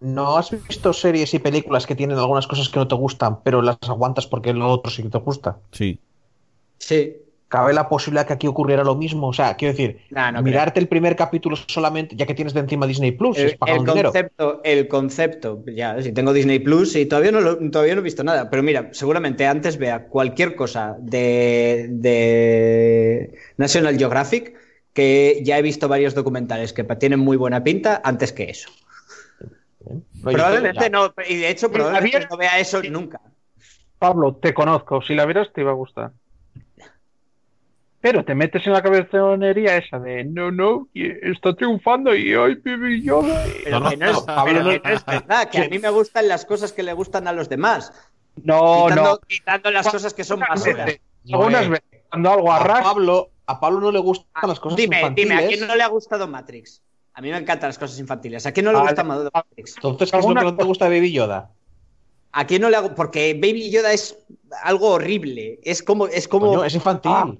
¿No 0.00 0.36
has 0.36 0.50
visto 0.50 0.92
series 0.92 1.34
y 1.34 1.38
películas 1.40 1.86
que 1.86 1.96
tienen 1.96 2.18
algunas 2.18 2.46
cosas 2.46 2.68
que 2.68 2.78
no 2.78 2.86
te 2.86 2.94
gustan, 2.94 3.42
pero 3.42 3.60
las 3.62 3.78
aguantas 3.88 4.26
porque 4.26 4.52
lo 4.52 4.68
otro 4.70 4.90
sí 4.92 5.02
que 5.02 5.08
te 5.10 5.18
gusta? 5.18 5.58
Sí. 5.72 5.98
Sí. 6.78 7.23
¿Cabe 7.48 7.72
la 7.72 7.88
posibilidad 7.88 8.26
que 8.26 8.32
aquí 8.32 8.46
ocurriera 8.46 8.84
lo 8.84 8.96
mismo? 8.96 9.28
O 9.28 9.32
sea, 9.32 9.56
quiero 9.56 9.72
decir, 9.74 10.00
Nah, 10.10 10.30
no 10.32 10.42
mirarte 10.42 10.80
el 10.80 10.88
primer 10.88 11.14
capítulo 11.16 11.56
solamente, 11.56 12.16
ya 12.16 12.26
que 12.26 12.34
tienes 12.34 12.54
de 12.54 12.60
encima 12.60 12.86
Disney 12.86 13.12
Plus, 13.12 13.44
es 13.44 13.54
El, 13.54 13.54
pagar 13.54 13.76
el 13.76 13.80
un 13.80 13.86
dinero. 13.86 14.12
concepto, 14.12 14.60
el 14.62 14.86
concepto, 14.86 15.64
ya, 15.66 16.00
si 16.00 16.12
tengo 16.12 16.32
Disney 16.32 16.60
Plus 16.60 16.94
y 16.94 17.06
todavía 17.06 17.32
no, 17.32 17.40
lo- 17.40 17.58
todavía 17.70 17.94
no 17.96 18.00
he 18.00 18.04
visto 18.04 18.22
nada, 18.22 18.48
pero 18.48 18.62
mira, 18.62 18.90
seguramente 18.92 19.44
antes 19.46 19.76
vea 19.76 20.06
cualquier 20.08 20.54
cosa 20.54 20.96
de, 21.00 21.88
de 21.90 23.34
National 23.56 23.98
Geographic, 23.98 24.54
que 24.92 25.40
ya 25.44 25.58
he 25.58 25.62
visto 25.62 25.88
varios 25.88 26.14
documentales 26.14 26.72
que 26.72 26.84
tienen 26.84 27.18
muy 27.18 27.36
buena 27.36 27.64
pinta 27.64 28.00
antes 28.04 28.32
que 28.32 28.44
eso. 28.50 28.70
No, 30.20 30.32
Probablemente 30.32 30.90
no, 30.90 31.14
y 31.28 31.36
de 31.36 31.48
hecho 31.50 31.70
probablemente 31.70 32.20
no 32.30 32.36
vea 32.36 32.58
eso 32.58 32.82
nunca. 32.82 33.20
Pablo, 33.98 34.36
te 34.36 34.54
conozco. 34.54 35.02
Si 35.02 35.14
la 35.14 35.24
vieras, 35.26 35.52
te 35.52 35.60
iba 35.62 35.70
a 35.72 35.74
gustar. 35.74 36.12
Pero 38.04 38.22
te 38.22 38.34
metes 38.34 38.66
en 38.66 38.74
la 38.74 38.82
cabezonería 38.82 39.78
esa 39.78 39.98
de 39.98 40.24
no, 40.24 40.50
no, 40.50 40.88
está 40.92 41.56
triunfando 41.56 42.14
y 42.14 42.34
hoy 42.34 42.56
Baby 42.56 43.00
Yoda. 43.02 43.42
Pero 43.64 43.80
No, 43.80 43.88
que 43.88 43.96
no, 43.96 44.10
es, 44.10 44.18
pero 44.44 44.62
no- 44.62 44.70
que 44.70 44.78
no 44.84 44.94
es 44.94 45.06
verdad, 45.06 45.48
que 45.48 45.58
a 45.62 45.68
mí 45.70 45.78
me 45.78 45.88
gustan 45.88 46.28
las 46.28 46.44
cosas 46.44 46.74
que 46.74 46.82
le 46.82 46.92
gustan 46.92 47.26
a 47.28 47.32
los 47.32 47.48
demás, 47.48 47.94
No, 48.42 48.84
quitando, 48.88 49.02
no. 49.12 49.18
quitando 49.26 49.70
las 49.70 49.88
cosas 49.88 50.12
que 50.12 50.22
son 50.22 50.40
basuras. 50.40 50.98
Algunas 51.32 51.66
veces, 51.70 52.02
cuando 52.10 52.30
algo 52.30 52.52
a 52.52 52.56
arrastra, 52.56 52.82
Pablo, 52.84 53.30
a 53.46 53.58
Pablo 53.58 53.80
no 53.80 53.90
le 53.90 54.00
gustan 54.00 54.26
Ah, 54.34 54.48
las 54.48 54.60
cosas 54.60 54.76
dime, 54.76 54.96
infantiles. 54.98 55.30
dime, 55.30 55.42
¿a 55.42 55.48
quién 55.48 55.66
no 55.66 55.74
le 55.74 55.82
ha 55.82 55.86
gustado 55.88 56.28
Matrix? 56.28 56.82
A 57.14 57.22
mí 57.22 57.30
me 57.30 57.38
encantan 57.38 57.70
las 57.70 57.78
cosas 57.78 57.98
infantiles. 57.98 58.44
¿A 58.44 58.52
quién 58.52 58.66
no 58.66 58.72
le 58.72 58.80
Vale. 58.80 58.90
gusta 58.90 59.02
Matrix? 59.04 59.76
Entonces, 59.76 60.10
¿qué 60.12 60.18
es 60.18 60.26
lo 60.26 60.34
que 60.34 60.42
no 60.42 60.54
te 60.56 60.64
gusta 60.64 60.90
de 60.90 60.96
Baby 60.98 61.10
Yoda? 61.12 61.52
¿A 62.32 62.46
quién 62.46 62.60
no 62.60 62.68
le 62.68 62.76
hago? 62.76 62.94
Porque 62.94 63.32
Baby 63.32 63.70
Yoda 63.70 63.94
es 63.94 64.18
algo 64.62 64.90
horrible. 64.90 65.58
Es 65.62 65.82
como, 65.82 66.06
es 66.06 66.28
como. 66.28 66.48
Coño, 66.48 66.64
es 66.64 66.74
infantil. 66.74 67.12
Ah. 67.14 67.32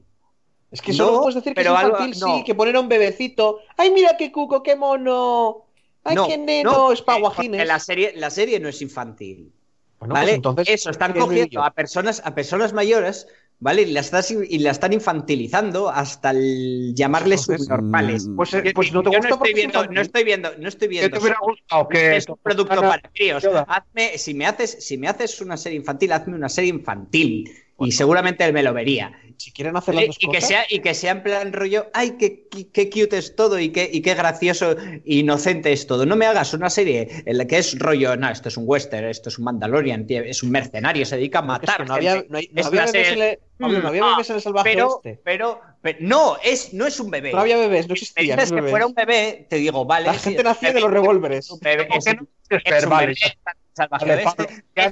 Es 0.74 0.82
que 0.82 0.92
No, 0.92 0.96
solo 0.98 1.20
puedes 1.22 1.34
decir 1.36 1.54
que 1.54 1.60
pero 1.62 1.74
es 1.74 1.80
algo- 1.84 1.96
infantil, 1.98 2.20
no. 2.20 2.36
sí, 2.36 2.44
que 2.44 2.54
poner 2.54 2.76
a 2.76 2.80
un 2.80 2.88
bebecito. 2.88 3.60
¡Ay, 3.76 3.90
mira 3.92 4.16
qué 4.18 4.30
cuco, 4.32 4.62
qué 4.62 4.76
mono! 4.76 5.64
¡Ay, 6.02 6.16
no, 6.16 6.26
qué 6.28 6.36
neno! 6.36 6.72
no, 6.72 6.92
es 6.92 7.00
para 7.00 7.20
guajines. 7.20 7.60
porque 7.60 7.64
La 7.66 7.78
serie, 7.78 8.12
la 8.16 8.28
serie 8.30 8.60
no 8.60 8.68
es 8.68 8.82
infantil. 8.82 9.52
Bueno, 10.00 10.14
¿Vale? 10.14 10.26
pues 10.26 10.34
entonces, 10.36 10.68
Eso, 10.68 10.90
están 10.90 11.12
¿qué 11.12 11.20
es 11.20 11.24
Baby 11.24 11.36
cogiendo 11.40 11.62
a 11.64 11.70
personas, 11.70 12.20
a 12.24 12.34
personas 12.34 12.72
mayores, 12.74 13.26
¿vale? 13.60 13.82
Y 13.82 13.92
la, 13.92 14.00
estás- 14.00 14.30
y 14.32 14.58
la 14.58 14.72
están 14.72 14.92
infantilizando 14.92 15.88
hasta 15.88 16.32
el 16.32 16.92
llamarles 16.94 17.42
Entonces, 17.42 17.66
subnormales. 17.66 18.26
mm, 18.26 18.36
Pues, 18.36 18.52
eh, 18.54 18.62
Yo- 18.66 18.72
pues 18.74 18.92
no 18.92 19.02
te 19.02 19.10
yo 19.12 19.16
gusta 19.18 19.30
no 19.30 19.38
porque 19.38 19.50
estoy 19.52 19.62
es 19.62 19.72
viendo, 19.72 19.92
no 19.94 20.00
estoy 20.02 20.24
viendo, 20.24 20.50
no 20.58 20.68
estoy 20.68 20.88
¿qué 20.88 20.90
viendo. 20.90 21.10
te 21.16 21.22
hubiera 21.22 21.38
gustado? 21.40 21.88
Que 21.88 22.16
es 22.16 22.28
un 22.28 22.36
producto 22.42 22.80
para 22.80 23.00
críos. 23.12 23.44
Hazme, 23.66 24.18
si 24.18 24.34
me 24.34 24.44
haces, 24.46 24.84
si 24.84 24.98
me 24.98 25.08
haces 25.08 25.40
una 25.40 25.56
serie 25.56 25.78
infantil, 25.78 26.12
hazme 26.12 26.34
una 26.34 26.48
serie 26.50 26.70
infantil. 26.70 27.50
Y 27.78 27.90
seguramente 27.92 28.52
me 28.52 28.62
lo 28.62 28.72
vería. 28.74 29.12
Si 29.36 29.52
quieren 29.52 29.76
hacer 29.76 29.94
las 29.94 30.04
Y, 30.04 30.06
dos 30.06 30.16
y 30.18 30.26
que 30.26 30.26
cosas, 30.36 30.48
sea, 30.48 30.64
y 30.70 30.78
que 30.80 30.94
sea 30.94 31.12
en 31.12 31.22
plan 31.22 31.52
rollo, 31.52 31.86
ay, 31.92 32.16
qué, 32.18 32.46
qué, 32.50 32.68
qué 32.70 32.88
cute 32.90 33.18
es 33.18 33.34
todo 33.36 33.58
y 33.58 33.70
qué, 33.70 33.88
y 33.92 34.00
qué 34.02 34.14
gracioso 34.14 34.72
e 34.78 35.02
inocente 35.04 35.72
es 35.72 35.86
todo. 35.86 36.06
No 36.06 36.16
me 36.16 36.26
hagas 36.26 36.54
una 36.54 36.70
serie 36.70 37.08
en 37.26 37.38
la 37.38 37.46
que 37.46 37.58
es 37.58 37.78
rollo, 37.78 38.16
no, 38.16 38.28
esto 38.30 38.48
es 38.48 38.56
un 38.56 38.64
western, 38.66 39.06
esto 39.06 39.28
es 39.28 39.38
un 39.38 39.44
Mandalorian, 39.44 40.06
tío, 40.06 40.22
es 40.22 40.42
un 40.42 40.50
mercenario, 40.50 41.04
se 41.04 41.16
dedica 41.16 41.40
a 41.40 41.42
es 41.42 41.46
matar. 41.48 41.76
que 41.78 41.84
no 41.84 41.94
había, 41.94 42.12
gente. 42.14 42.28
no 42.30 42.38
hay- 42.38 42.48
no 42.52 42.60
Es 42.60 42.66
había 42.66 42.86
bebés, 42.86 43.12
en 43.12 43.22
el, 43.22 43.38
Pablo, 43.58 43.80
no 43.80 43.88
había 43.88 44.04
bebés 44.06 44.30
en 44.30 44.36
el 44.36 44.42
salvaje 44.42 44.70
pero, 44.72 45.00
este. 45.04 45.20
pero, 45.24 45.60
pero- 45.82 45.98
no, 46.00 46.36
es, 46.42 46.72
no 46.74 46.86
es 46.86 46.98
un 47.00 47.10
bebé. 47.10 47.32
No 47.32 47.40
había 47.40 47.56
bebés, 47.56 47.86
no 47.88 47.92
Me 47.92 47.94
existían 47.94 48.36
dices 48.36 48.50
que 48.50 48.56
bebés. 48.56 48.70
fuera 48.70 48.86
un 48.86 48.94
bebé, 48.94 49.46
te 49.50 49.56
digo, 49.56 49.84
vale. 49.84 50.06
La 50.06 50.14
gente 50.14 50.42
nacía 50.42 50.72
de 50.72 50.80
los 50.80 50.90
revólveres. 50.90 51.46
es 51.46 51.50
un 51.50 51.58
bebé, 51.60 51.84
¿Por 51.86 51.98
es 51.98 52.04
qué 52.04 52.10
un- 52.18 52.28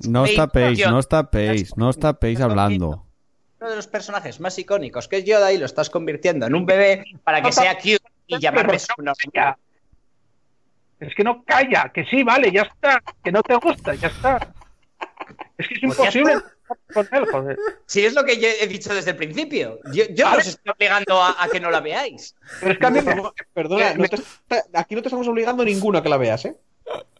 no 0.09 0.23
os 0.23 0.35
tapéis, 0.35 0.78
no 0.86 0.98
os 0.98 1.09
tapéis, 1.09 1.77
no 1.77 1.89
os 1.89 1.98
tapéis 1.98 2.40
hablando. 2.40 3.06
Uno 3.63 3.71
de 3.71 3.77
los 3.77 3.87
personajes 3.87 4.41
más 4.41 4.59
icónicos 4.59 5.07
que 5.07 5.19
es 5.19 5.25
Yoda 5.25 5.53
y 5.53 5.59
lo 5.59 5.67
estás 5.67 5.89
convirtiendo 5.89 6.47
en 6.47 6.55
un 6.57 6.67
bebé 6.67 7.05
para 7.23 7.41
que 7.41 7.53
sea 7.53 7.77
cute 7.77 7.99
y 8.27 8.41
llamarme. 8.41 8.77
Ya. 9.33 9.57
Es 10.99 11.15
que 11.15 11.23
no 11.23 11.45
calla, 11.45 11.93
que 11.95 12.05
sí, 12.07 12.25
vale, 12.25 12.51
ya 12.51 12.63
está. 12.63 13.01
Que 13.23 13.31
no 13.31 13.41
te 13.43 13.55
gusta, 13.55 13.95
ya 13.95 14.09
está. 14.09 14.53
Es 15.59 15.69
que 15.69 15.75
es 15.75 15.81
Pues 15.81 15.99
imposible 15.99 16.35
con 16.93 17.09
él, 17.13 17.27
joder. 17.31 17.59
Si 17.87 18.05
es 18.05 18.15
lo 18.15 18.25
que 18.25 18.41
yo 18.41 18.49
he 18.49 18.67
dicho 18.67 18.93
desde 18.93 19.13
el 19.13 19.17
principio. 19.17 19.79
Yo, 19.93 20.05
yo 20.11 20.29
no 20.29 20.37
os 20.39 20.47
estoy 20.49 20.73
obligando 20.75 21.23
a, 21.23 21.37
a 21.43 21.49
que 21.49 21.61
no 21.61 21.71
la 21.71 21.81
veáis. 21.81 22.35
Pero 22.59 22.73
es 22.73 22.79
que 22.79 22.87
a 22.87 22.91
mí 22.91 23.01
me, 23.01 23.15
Perdona, 23.53 23.95
no 23.95 24.05
te 24.09 24.17
está- 24.17 24.65
aquí 24.75 24.97
no 24.97 25.03
te 25.03 25.09
estamos 25.09 25.29
obligando 25.29 25.65
ninguno 25.65 25.99
a 25.99 26.03
que 26.03 26.09
la 26.09 26.17
veas, 26.17 26.45
¿eh? 26.47 26.57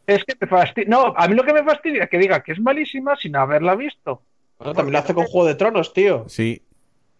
es 0.09 0.25
que 0.25 0.35
me 0.41 0.49
fastidia. 0.49 0.89
No, 0.89 1.15
a 1.17 1.29
mí 1.29 1.37
lo 1.37 1.45
que 1.45 1.53
me 1.53 1.63
fastidia 1.63 2.05
es 2.05 2.11
que 2.11 2.19
diga 2.19 2.43
que 2.43 2.51
es 2.53 2.59
malísima 2.61 3.15
sin 3.17 3.37
haberla 3.37 3.77
visto. 3.77 4.23
Bueno, 4.63 4.75
también 4.75 4.93
lo 4.93 4.99
hace 4.99 5.15
con 5.15 5.25
Juego 5.27 5.47
de 5.47 5.55
Tronos, 5.55 5.93
tío. 5.93 6.25
Sí, 6.29 6.63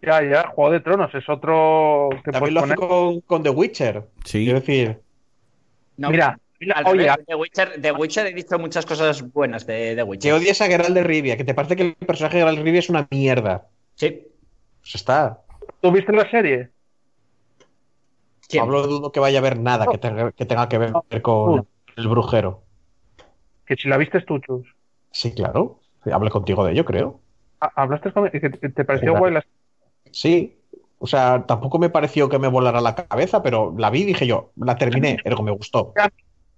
Ya, 0.01 0.21
ya, 0.23 0.47
Juego 0.49 0.71
de 0.71 0.79
Tronos 0.81 1.13
es 1.15 1.27
otro 1.29 2.09
que 2.23 2.31
También 2.31 2.53
lo 2.55 2.59
hace 2.61 2.75
poner. 2.75 2.89
con, 2.89 3.21
con 3.21 3.43
The 3.43 3.49
Witcher. 3.49 4.07
sí. 4.25 4.43
Quiero 4.43 4.59
decir, 4.59 5.01
No, 5.97 6.09
Mira, 6.09 6.39
mira, 6.59 6.75
al 6.77 6.87
oye, 6.87 7.03
revés, 7.07 7.25
The 7.27 7.35
Witcher, 7.35 7.81
The 7.81 7.91
Witcher 7.91 8.27
he 8.27 8.33
dicho 8.33 8.57
muchas 8.59 8.85
cosas 8.85 9.21
buenas 9.31 9.65
de 9.65 9.95
The 9.95 10.03
Witcher. 10.03 10.31
que 10.31 10.33
odias 10.33 10.61
a 10.61 10.65
Geralt 10.67 10.93
de 10.95 11.03
Rivia, 11.03 11.37
que 11.37 11.43
te 11.43 11.53
parece 11.53 11.75
que 11.75 11.83
el 11.83 11.95
personaje 11.95 12.37
de 12.37 12.41
Geralt 12.43 12.57
de 12.57 12.63
Rivia 12.63 12.79
es 12.79 12.89
una 12.89 13.07
mierda. 13.11 13.67
Sí. 13.95 14.27
Pues 14.81 14.95
está. 14.95 15.41
¿tú 15.81 15.91
viste 15.91 16.11
la 16.13 16.29
serie? 16.29 16.69
¿Quién? 18.47 18.63
Pablo 18.63 18.85
dudo 18.87 19.11
que 19.11 19.19
vaya 19.19 19.39
a 19.39 19.41
ver 19.41 19.57
nada 19.59 19.85
que 19.87 19.97
tenga 19.97 20.31
que, 20.31 20.45
tenga 20.45 20.67
que 20.69 20.77
ver 20.77 20.93
con 21.21 21.67
el 21.95 22.07
brujero. 22.07 22.63
Que 23.65 23.75
si 23.75 23.87
la 23.87 23.97
viste 23.97 24.19
tú, 24.21 24.39
Chus. 24.39 24.67
Sí, 25.11 25.33
claro. 25.33 25.79
Hablé 26.11 26.29
contigo 26.29 26.65
de 26.65 26.73
ello, 26.73 26.83
creo. 26.85 27.21
¿Hablaste 27.75 28.11
con 28.11 28.29
que 28.29 28.39
te 28.39 28.49
te 28.69 28.85
pareció 28.85 29.11
Claro. 29.11 29.19
guay 29.19 29.33
la 29.33 29.45
Sí. 30.11 30.57
O 30.99 31.07
sea, 31.07 31.45
tampoco 31.45 31.79
me 31.79 31.89
pareció 31.89 32.29
que 32.29 32.39
me 32.39 32.47
volara 32.47 32.79
la 32.79 32.95
cabeza, 32.95 33.43
pero 33.43 33.73
la 33.77 33.89
vi 33.89 34.01
y 34.03 34.05
dije 34.05 34.25
yo, 34.25 34.51
la 34.55 34.77
terminé, 34.77 35.17
ergo 35.25 35.43
me 35.43 35.51
gustó. 35.51 35.93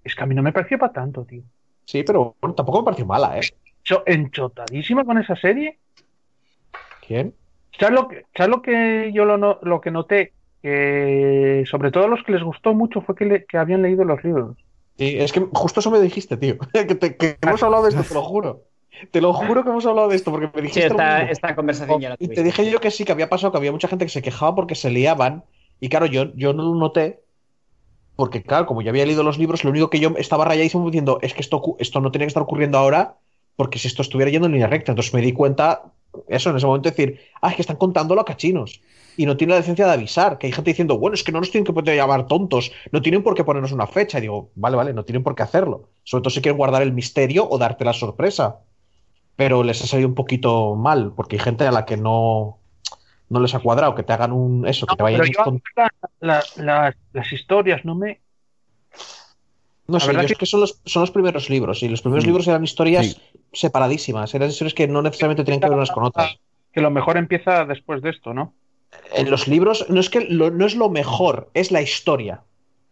Es 0.04 0.14
que 0.14 0.22
a 0.22 0.26
mí 0.26 0.36
no 0.36 0.42
me 0.42 0.52
pareció 0.52 0.78
para 0.78 0.92
tanto, 0.92 1.24
tío. 1.24 1.42
Sí, 1.84 2.04
pero 2.04 2.36
bueno, 2.40 2.54
tampoco 2.54 2.78
me 2.78 2.84
pareció 2.84 3.06
mala, 3.06 3.36
¿eh? 3.38 3.42
Yo 3.84 4.04
enchotadísima 4.06 5.04
con 5.04 5.18
esa 5.18 5.34
serie. 5.34 5.78
¿Quién? 7.06 7.34
¿Sabes 7.78 7.94
lo 7.94 8.08
que, 8.08 8.24
¿sabes 8.36 8.50
lo 8.50 8.62
que 8.62 9.10
yo 9.12 9.24
lo, 9.24 9.36
no- 9.36 9.58
lo 9.62 9.80
que 9.80 9.90
noté? 9.90 10.32
Que 10.62 11.64
sobre 11.68 11.90
todo 11.90 12.04
a 12.04 12.08
los 12.08 12.22
que 12.24 12.32
les 12.32 12.42
gustó 12.42 12.72
mucho 12.74 13.00
fue 13.00 13.14
que, 13.14 13.24
le- 13.24 13.44
que 13.46 13.58
habían 13.58 13.82
leído 13.82 14.04
los 14.04 14.22
libros. 14.24 14.56
Y 14.96 15.18
es 15.18 15.32
que 15.32 15.40
justo 15.52 15.80
eso 15.80 15.90
me 15.90 16.00
dijiste, 16.00 16.36
tío. 16.36 16.56
Que, 16.72 16.94
te- 16.94 17.16
que 17.16 17.36
hemos 17.42 17.62
hablado 17.62 17.82
de 17.84 17.90
esto, 17.90 18.02
te 18.02 18.14
lo 18.14 18.22
juro. 18.22 18.62
Te 19.10 19.20
lo 19.20 19.32
juro 19.32 19.62
que 19.62 19.70
hemos 19.70 19.86
hablado 19.86 20.08
de 20.08 20.16
esto, 20.16 20.30
porque 20.30 20.46
me 20.46 20.68
Sí, 20.68 20.80
dijiste. 20.80 20.88
lo 20.90 21.00
esta, 21.30 21.54
conversación 21.54 22.00
ya 22.00 22.08
la 22.10 22.16
Y 22.18 22.28
te 22.28 22.42
dije 22.42 22.70
yo 22.70 22.80
que 22.80 22.90
sí, 22.90 23.04
que 23.04 23.12
había 23.12 23.28
pasado, 23.28 23.52
que 23.52 23.58
había 23.58 23.72
mucha 23.72 23.88
gente 23.88 24.04
que 24.04 24.10
se 24.10 24.22
quejaba 24.22 24.54
porque 24.54 24.74
se 24.74 24.90
liaban. 24.90 25.44
Y 25.80 25.88
claro, 25.88 26.06
yo, 26.06 26.34
yo 26.34 26.52
no 26.52 26.62
lo 26.62 26.74
noté. 26.74 27.22
Porque, 28.16 28.42
claro, 28.42 28.64
como 28.66 28.80
ya 28.80 28.90
había 28.90 29.04
leído 29.04 29.22
los 29.22 29.38
libros, 29.38 29.62
lo 29.62 29.70
único 29.70 29.90
que 29.90 30.00
yo 30.00 30.14
estaba 30.16 30.46
rayadísimo 30.46 30.86
diciendo 30.86 31.18
es 31.20 31.34
que 31.34 31.42
esto, 31.42 31.76
esto 31.78 32.00
no 32.00 32.10
tenía 32.10 32.26
que 32.26 32.30
estar 32.30 32.42
ocurriendo 32.42 32.78
ahora, 32.78 33.18
porque 33.56 33.78
si 33.78 33.88
esto 33.88 34.00
estuviera 34.02 34.30
yendo 34.30 34.46
en 34.46 34.52
línea 34.52 34.68
recta. 34.68 34.92
Entonces 34.92 35.12
me 35.12 35.20
di 35.20 35.32
cuenta, 35.32 35.92
eso 36.28 36.50
en 36.50 36.56
ese 36.56 36.66
momento, 36.66 36.88
decir, 36.88 37.20
ah, 37.42 37.50
es 37.50 37.56
que 37.56 37.62
están 37.62 37.76
contándolo 37.76 38.20
a 38.22 38.24
cachinos. 38.24 38.80
Y 39.18 39.26
no 39.26 39.36
tiene 39.36 39.52
la 39.52 39.58
decencia 39.60 39.86
de 39.86 39.92
avisar, 39.92 40.38
que 40.38 40.46
hay 40.46 40.52
gente 40.52 40.70
diciendo, 40.70 40.98
bueno, 40.98 41.14
es 41.14 41.24
que 41.24 41.32
no 41.32 41.40
nos 41.40 41.50
tienen 41.50 41.64
que 41.66 41.72
poder 41.72 41.96
llamar 41.96 42.26
tontos, 42.26 42.72
no 42.92 43.00
tienen 43.02 43.22
por 43.22 43.34
qué 43.34 43.44
ponernos 43.44 43.72
una 43.72 43.86
fecha. 43.86 44.18
Y 44.18 44.22
digo, 44.22 44.50
vale, 44.54 44.76
vale, 44.76 44.92
no 44.94 45.04
tienen 45.04 45.22
por 45.22 45.34
qué 45.34 45.42
hacerlo. 45.42 45.90
Sobre 46.04 46.22
todo 46.22 46.30
si 46.30 46.42
quieren 46.42 46.58
guardar 46.58 46.82
el 46.82 46.92
misterio 46.92 47.46
o 47.48 47.58
darte 47.58 47.84
la 47.84 47.92
sorpresa. 47.94 48.60
Pero 49.36 49.62
les 49.62 49.82
ha 49.82 49.86
salido 49.86 50.08
un 50.08 50.14
poquito 50.14 50.74
mal, 50.74 51.12
porque 51.14 51.36
hay 51.36 51.40
gente 51.42 51.66
a 51.66 51.70
la 51.72 51.84
que 51.84 51.96
no, 51.96 52.58
no 53.28 53.40
les 53.40 53.54
ha 53.54 53.58
cuadrado, 53.58 53.94
que 53.94 54.02
te 54.02 54.12
hagan 54.12 54.32
un 54.32 54.66
eso, 54.66 54.86
que 54.86 54.96
te 54.96 55.02
vayan 55.02 55.20
Pero 55.20 55.32
yo 55.32 55.44
con- 55.44 55.62
la- 55.76 55.92
la- 56.20 56.44
la- 56.56 56.96
las 57.12 57.32
historias 57.32 57.84
no 57.84 57.94
me... 57.94 58.20
No 59.88 60.00
sé, 60.00 60.12
yo 60.12 60.18
que- 60.20 60.26
es 60.32 60.38
que 60.38 60.46
son 60.46 60.60
los, 60.60 60.80
son 60.84 61.02
los 61.02 61.10
primeros 61.12 61.48
libros, 61.48 61.82
y 61.82 61.88
los 61.88 62.02
primeros 62.02 62.24
Mm. 62.24 62.28
libros 62.28 62.48
eran 62.48 62.64
historias 62.64 63.06
Sí. 63.12 63.20
separadísimas, 63.52 64.34
eran 64.34 64.48
historias 64.48 64.74
que 64.74 64.88
no 64.88 65.00
necesariamente 65.02 65.44
tenían 65.44 65.60
que 65.60 65.68
ver 65.68 65.76
unas 65.76 65.90
con 65.92 66.04
otras. 66.04 66.38
Que 66.72 66.80
lo 66.80 66.90
mejor 66.90 67.16
empieza 67.16 67.64
después 67.64 68.02
de 68.02 68.10
esto, 68.10 68.34
¿no? 68.34 68.52
En 69.14 69.30
los 69.30 69.46
libros 69.48 69.86
no 69.88 70.00
es 70.00 70.10
que 70.10 70.22
lo- 70.22 70.50
no 70.50 70.66
es 70.66 70.74
lo 70.74 70.88
mejor, 70.88 71.50
es 71.54 71.70
la 71.70 71.82
historia. 71.82 72.42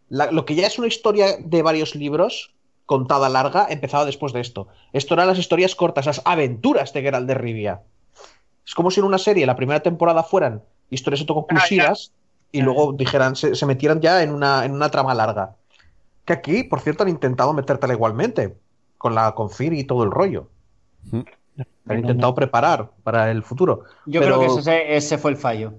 La- 0.08 0.30
lo 0.30 0.44
que 0.44 0.54
ya 0.54 0.66
es 0.66 0.78
una 0.78 0.86
historia 0.86 1.36
de 1.40 1.62
varios 1.62 1.94
libros, 1.96 2.54
contada 2.86 3.28
larga, 3.28 3.66
empezaba 3.70 4.04
después 4.04 4.32
de 4.32 4.40
esto. 4.40 4.68
Esto 4.92 5.14
eran 5.14 5.28
las 5.28 5.38
historias 5.38 5.74
cortas, 5.74 6.06
las 6.06 6.22
aventuras 6.24 6.92
de 6.92 7.02
Geralt 7.02 7.26
de 7.26 7.34
Rivia. 7.34 7.82
Es 8.66 8.74
como 8.74 8.90
si 8.90 9.00
en 9.00 9.06
una 9.06 9.18
serie 9.18 9.46
la 9.46 9.56
primera 9.56 9.80
temporada 9.80 10.22
fueran 10.22 10.62
historias 10.90 11.20
autoconclusivas 11.20 12.12
y 12.52 12.62
luego 12.62 12.92
dijeran, 12.92 13.36
se, 13.36 13.54
se 13.54 13.66
metieran 13.66 14.00
ya 14.00 14.22
en 14.22 14.32
una, 14.32 14.64
en 14.64 14.72
una 14.72 14.90
trama 14.90 15.14
larga. 15.14 15.56
Que 16.24 16.32
aquí, 16.32 16.64
por 16.64 16.80
cierto, 16.80 17.02
han 17.02 17.08
intentado 17.08 17.52
metértela 17.52 17.92
igualmente, 17.92 18.56
con 18.96 19.14
la 19.14 19.32
con 19.32 19.50
Ciri 19.50 19.80
y 19.80 19.84
todo 19.84 20.04
el 20.04 20.10
rollo. 20.10 20.48
Mm. 21.10 21.20
Han 21.88 21.98
intentado 21.98 22.34
preparar 22.34 22.90
para 23.02 23.30
el 23.30 23.42
futuro. 23.42 23.84
Yo 24.06 24.20
Pero 24.20 24.38
creo 24.38 24.54
que 24.54 24.60
ese, 24.60 24.96
ese 24.96 25.18
fue 25.18 25.32
el 25.32 25.36
fallo. 25.36 25.74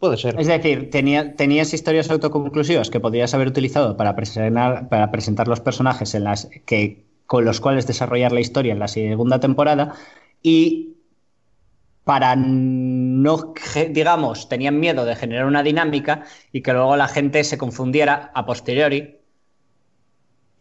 Puede 0.00 0.16
ser. 0.16 0.40
Es 0.40 0.46
decir, 0.46 0.88
tenía, 0.90 1.36
tenías 1.36 1.74
historias 1.74 2.10
autoconclusivas 2.10 2.88
que 2.88 3.00
podías 3.00 3.34
haber 3.34 3.48
utilizado 3.48 3.98
para 3.98 4.16
presentar, 4.16 4.88
para 4.88 5.10
presentar 5.10 5.46
los 5.46 5.60
personajes 5.60 6.14
en 6.14 6.24
las 6.24 6.48
que, 6.64 7.04
con 7.26 7.44
los 7.44 7.60
cuales 7.60 7.86
desarrollar 7.86 8.32
la 8.32 8.40
historia 8.40 8.72
en 8.72 8.78
la 8.78 8.88
segunda 8.88 9.40
temporada 9.40 9.94
y 10.42 10.96
para 12.04 12.34
no, 12.34 13.52
digamos, 13.90 14.48
tenían 14.48 14.80
miedo 14.80 15.04
de 15.04 15.16
generar 15.16 15.44
una 15.44 15.62
dinámica 15.62 16.24
y 16.50 16.62
que 16.62 16.72
luego 16.72 16.96
la 16.96 17.06
gente 17.06 17.44
se 17.44 17.58
confundiera 17.58 18.32
a 18.34 18.46
posteriori 18.46 19.19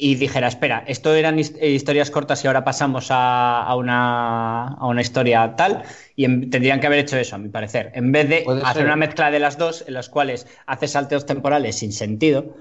y 0.01 0.15
dijera, 0.15 0.47
espera, 0.47 0.85
esto 0.87 1.13
eran 1.13 1.37
eh, 1.39 1.69
historias 1.71 2.09
cortas 2.09 2.41
y 2.43 2.47
ahora 2.47 2.63
pasamos 2.63 3.07
a, 3.11 3.61
a 3.63 3.75
una, 3.75 4.69
a 4.69 4.87
una 4.87 5.01
historia 5.01 5.55
tal, 5.57 5.83
y 6.15 6.23
en- 6.23 6.49
tendrían 6.49 6.79
que 6.79 6.87
haber 6.87 6.99
hecho 6.99 7.17
eso, 7.17 7.35
a 7.35 7.37
mi 7.37 7.49
parecer, 7.49 7.91
en 7.93 8.13
vez 8.13 8.29
de 8.29 8.45
hacer 8.63 8.73
ser. 8.77 8.85
una 8.85 8.95
mezcla 8.95 9.29
de 9.29 9.39
las 9.39 9.57
dos, 9.57 9.83
en 9.85 9.93
las 9.95 10.07
cuales 10.07 10.47
haces 10.67 10.91
salteos 10.91 11.25
temporales 11.25 11.75
sin 11.77 11.91
sentido 11.91 12.55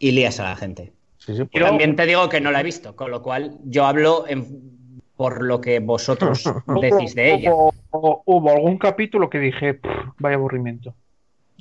y 0.00 0.10
lías 0.10 0.40
a 0.40 0.44
la 0.44 0.56
gente. 0.56 0.92
Sí, 1.18 1.32
Pero- 1.52 1.66
también 1.66 1.94
te 1.94 2.06
digo 2.06 2.28
que 2.28 2.40
no 2.40 2.50
la 2.50 2.60
he 2.60 2.64
visto, 2.64 2.96
con 2.96 3.12
lo 3.12 3.22
cual 3.22 3.56
yo 3.64 3.86
hablo 3.86 4.24
en- 4.26 4.90
por 5.16 5.44
lo 5.44 5.60
que 5.60 5.78
vosotros 5.78 6.42
decís 6.82 7.14
de 7.14 7.34
ella. 7.34 7.54
Hubo, 7.54 7.72
hubo- 7.92 8.22
hubo 8.26 8.50
algún 8.50 8.78
capítulo 8.78 9.30
que 9.30 9.38
dije, 9.38 9.74
"Pff, 9.74 9.90
vaya 10.18 10.34
aburrimiento. 10.34 10.92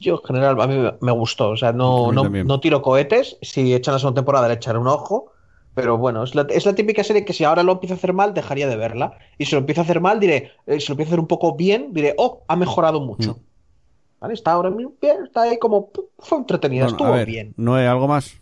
Yo, 0.04 0.16
en 0.22 0.28
general, 0.28 0.62
a 0.62 0.68
mí 0.68 0.76
me- 1.02 1.12
gustó. 1.12 1.50
O 1.50 1.58
sea, 1.58 1.72
no, 1.72 2.12
no, 2.12 2.30
no 2.30 2.60
tiro 2.60 2.82
cohetes. 2.82 3.38
Si 3.42 3.74
echan 3.74 3.94
la 3.94 4.00
segunda 4.00 4.22
temporada, 4.22 4.48
le 4.48 4.56
echaré 4.56 4.78
un 4.78 4.88
ojo. 4.88 5.32
Pero 5.76 5.98
bueno, 5.98 6.24
es 6.24 6.36
la, 6.36 6.46
es 6.50 6.66
la 6.68 6.76
típica 6.76 7.04
serie 7.04 7.26
que 7.26 7.34
si 7.34 7.44
ahora 7.44 7.64
lo 7.64 7.72
empiezo 7.72 7.96
a 7.96 7.98
hacer 7.98 8.14
mal, 8.14 8.34
dejaría 8.36 8.68
de 8.68 8.76
verla. 8.76 9.18
Y 9.40 9.46
si 9.46 9.54
lo 9.54 9.60
empiezo 9.60 9.82
a 9.82 9.86
hacer 9.86 10.02
mal, 10.02 10.20
diré, 10.20 10.52
eh, 10.68 10.80
si 10.80 10.88
lo 10.90 10.94
empiezo 10.94 11.10
a 11.10 11.12
hacer 11.14 11.20
un 11.20 11.28
poco 11.28 11.56
bien, 11.56 11.94
diré, 11.94 12.14
oh, 12.18 12.44
ha 12.48 12.56
mejorado 12.56 13.00
mucho. 13.02 13.32
Mm. 13.34 14.20
¿Vale? 14.20 14.34
Está 14.36 14.52
ahora 14.52 14.70
mismo 14.70 14.94
bien, 15.02 15.26
está 15.26 15.42
ahí 15.42 15.58
como, 15.58 15.90
fue 16.20 16.38
entretenida, 16.38 16.84
Bueno, 16.84 16.96
estuvo 16.98 17.14
a 17.14 17.18
ver, 17.18 17.28
bien. 17.28 17.54
¿no 17.58 17.74
hay 17.74 17.88
algo 17.88 18.08
más? 18.08 18.40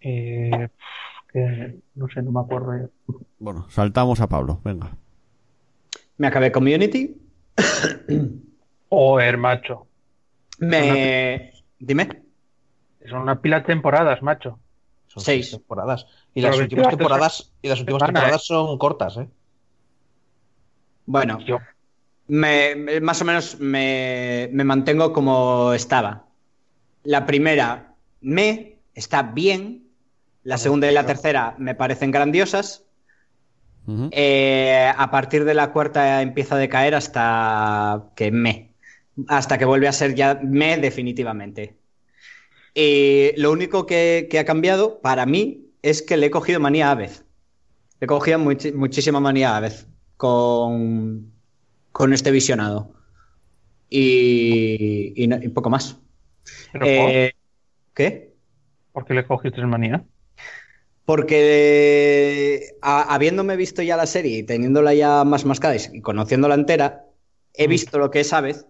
Eh, 0.00 0.68
que 1.32 1.74
no 1.96 2.08
sé, 2.08 2.22
no 2.22 2.30
me 2.30 2.40
acuerdo. 2.40 2.88
Bueno, 3.40 3.66
saltamos 3.68 4.20
a 4.20 4.28
Pablo, 4.28 4.60
venga. 4.64 4.92
Me 6.18 6.28
acabé 6.28 6.52
Community. 6.52 7.16
Joder, 8.88 9.36
macho. 9.38 9.87
Me. 10.58 11.52
Dime. 11.78 12.22
Son 13.08 13.20
una 13.20 13.40
pila 13.40 13.60
de 13.60 13.66
temporadas, 13.66 14.22
macho. 14.22 14.58
Son 15.06 15.22
seis. 15.22 15.50
temporadas. 15.50 16.06
Y 16.34 16.42
las 16.42 16.58
últimas 16.58 16.88
temporadas, 16.88 17.52
y 17.62 17.68
las 17.68 17.80
últimas 17.80 18.00
semana, 18.00 18.20
temporadas 18.20 18.46
son 18.46 18.78
cortas, 18.78 19.16
¿eh? 19.16 19.28
Bueno, 21.06 21.38
Yo, 21.40 21.58
me, 22.26 23.00
más 23.00 23.22
o 23.22 23.24
menos 23.24 23.58
me, 23.58 24.50
me 24.52 24.64
mantengo 24.64 25.12
como 25.12 25.72
estaba. 25.72 26.26
La 27.02 27.24
primera 27.24 27.94
me 28.20 28.78
está 28.94 29.22
bien. 29.22 29.88
La 30.44 30.58
segunda 30.58 30.90
y 30.90 30.94
la 30.94 31.06
tercera 31.06 31.54
me 31.58 31.74
parecen 31.74 32.10
grandiosas. 32.10 32.84
Eh, 34.10 34.92
a 34.94 35.10
partir 35.10 35.46
de 35.46 35.54
la 35.54 35.72
cuarta 35.72 36.20
empieza 36.20 36.56
a 36.56 36.58
decaer 36.58 36.94
hasta 36.94 38.10
que 38.14 38.30
me. 38.30 38.67
Hasta 39.26 39.58
que 39.58 39.64
vuelve 39.64 39.88
a 39.88 39.92
ser 39.92 40.14
ya 40.14 40.38
me 40.42 40.76
definitivamente. 40.78 41.76
Y 42.74 43.32
lo 43.40 43.52
único 43.52 43.86
que, 43.86 44.28
que 44.30 44.38
ha 44.38 44.44
cambiado 44.44 45.00
para 45.00 45.26
mí 45.26 45.72
es 45.82 46.02
que 46.02 46.16
le 46.16 46.26
he 46.26 46.30
cogido 46.30 46.60
manía 46.60 46.88
a 46.88 46.92
Avez. 46.92 47.24
Le 48.00 48.04
he 48.04 48.08
cogido 48.08 48.38
muchísima 48.38 49.20
manía 49.20 49.52
a 49.54 49.58
Avez 49.58 49.86
con, 50.16 51.32
con 51.92 52.12
este 52.12 52.30
visionado. 52.30 52.94
Y, 53.90 55.14
y 55.16 55.26
no- 55.28 55.38
y 55.42 55.48
poco 55.48 55.70
más. 55.70 55.98
pero 56.72 56.86
Eh, 56.86 57.32
¿Qué? 57.94 58.34
¿por 58.92 59.04
qué 59.06 59.14
le 59.14 59.26
cogiste 59.26 59.64
manía? 59.66 60.04
Porque 61.04 62.76
a- 62.82 63.14
habiéndome 63.14 63.56
visto 63.56 63.82
ya 63.82 63.96
la 63.96 64.06
serie 64.06 64.38
y 64.38 64.42
teniéndola 64.42 64.92
ya 64.94 65.24
más 65.24 65.44
mascada 65.44 65.76
y 65.76 66.00
conociéndola 66.02 66.54
entera, 66.54 67.06
he 67.54 67.66
Mm. 67.66 67.70
visto 67.70 67.98
lo 67.98 68.10
que 68.10 68.20
es 68.20 68.32
Aves 68.32 68.66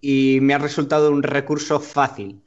y 0.00 0.38
me 0.42 0.54
ha 0.54 0.58
resultado 0.58 1.10
un 1.12 1.22
recurso 1.22 1.80
fácil. 1.80 2.42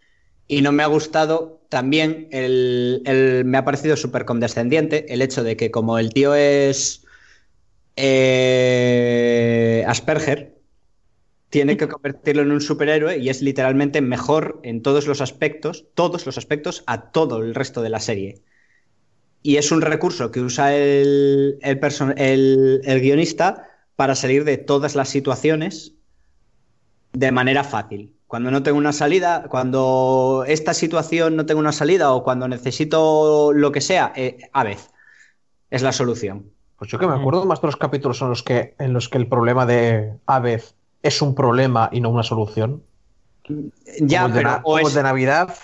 Y 0.48 0.62
no 0.62 0.72
me 0.72 0.84
ha 0.84 0.88
gustado 0.88 1.62
también, 1.70 2.28
el, 2.32 3.02
me 3.46 3.58
ha 3.58 3.66
parecido 3.66 3.96
súper 3.98 4.26
condescendiente 4.26 5.14
el 5.14 5.22
hecho 5.22 5.44
de 5.44 5.56
que 5.58 5.72
como 5.72 6.00
el 6.00 6.12
tío 6.14 6.34
es 6.36 7.06
eh, 7.96 9.84
Asperger, 9.88 10.58
tiene 11.50 11.78
que 11.78 11.88
convertirlo 11.90 12.44
en 12.44 12.52
un 12.52 12.62
superhéroe 12.62 13.18
y 13.20 13.30
es 13.30 13.42
literalmente 13.42 14.02
mejor 14.02 14.60
en 14.64 14.82
todos 14.84 15.08
los 15.08 15.22
aspectos, 15.22 15.88
todos 15.96 16.26
los 16.26 16.38
aspectos, 16.38 16.84
a 16.88 17.12
todo 17.12 17.40
el 17.40 17.56
resto 17.56 17.82
de 17.82 17.90
la 17.90 18.00
serie. 18.00 18.44
Y 19.42 19.58
es 19.58 19.72
un 19.72 19.82
recurso 19.82 20.32
que 20.32 20.42
usa 20.42 20.76
el, 20.76 21.60
el, 21.62 21.80
el- 22.18 22.82
el 22.84 23.02
guionista 23.02 23.68
para 23.96 24.16
salir 24.16 24.44
de 24.44 24.58
todas 24.58 24.96
las 24.96 25.10
situaciones 25.10 25.96
de 27.14 27.32
manera 27.32 27.64
fácil. 27.64 28.16
Cuando 28.28 28.52
no 28.52 28.62
tengo 28.62 28.78
una 28.78 28.94
salida, 28.94 29.48
cuando 29.50 30.44
esta 30.48 30.74
situación 30.74 31.36
no 31.36 31.46
tengo 31.46 31.60
una 31.60 31.72
salida 31.72 32.12
o 32.14 32.24
cuando 32.24 32.48
necesito 32.48 33.52
lo 33.54 33.72
que 33.72 33.82
sea, 33.82 34.14
eh, 34.16 34.38
a 34.54 34.64
vez 34.64 34.92
es 35.72 35.82
la 35.82 35.92
solución. 35.92 36.52
Pues 36.78 36.92
yo 36.92 37.00
que 37.00 37.08
me 37.08 37.16
acuerdo 37.16 37.46
más 37.46 37.62
de 37.62 37.68
los 37.68 37.76
capítulos 37.76 38.18
son 38.18 38.30
los 38.30 38.44
que, 38.44 38.76
en 38.80 38.94
los 38.94 39.10
que 39.10 39.18
el 39.18 39.28
problema 39.28 39.66
de 39.66 40.14
Avez 40.28 40.64
es 41.02 41.22
un 41.22 41.36
problema 41.36 41.90
y 41.92 42.02
no 42.02 42.10
una 42.10 42.24
solución. 42.24 42.84
Ya, 44.02 44.24
como 44.24 44.36
de, 44.36 44.42
pero 44.44 44.56
o 44.58 44.62
como 44.62 44.88
es- 44.88 44.94
de 44.94 45.04
Navidad, 45.04 45.56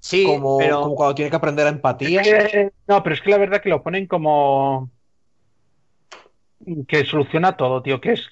sí, 0.00 0.24
como, 0.26 0.58
pero 0.58 0.80
como 0.82 0.94
cuando 0.94 1.14
tiene 1.14 1.30
que 1.30 1.36
aprender 1.36 1.66
a 1.66 1.70
empatía. 1.70 2.20
Es 2.20 2.28
que- 2.52 2.72
no, 2.86 3.02
pero 3.02 3.14
es 3.14 3.20
que 3.22 3.30
la 3.30 3.38
verdad 3.38 3.62
que 3.62 3.70
lo 3.70 3.82
ponen 3.82 4.06
como 4.06 4.90
que 6.86 7.04
soluciona 7.04 7.56
todo, 7.56 7.82
tío, 7.82 8.00
que 8.00 8.12
es 8.12 8.28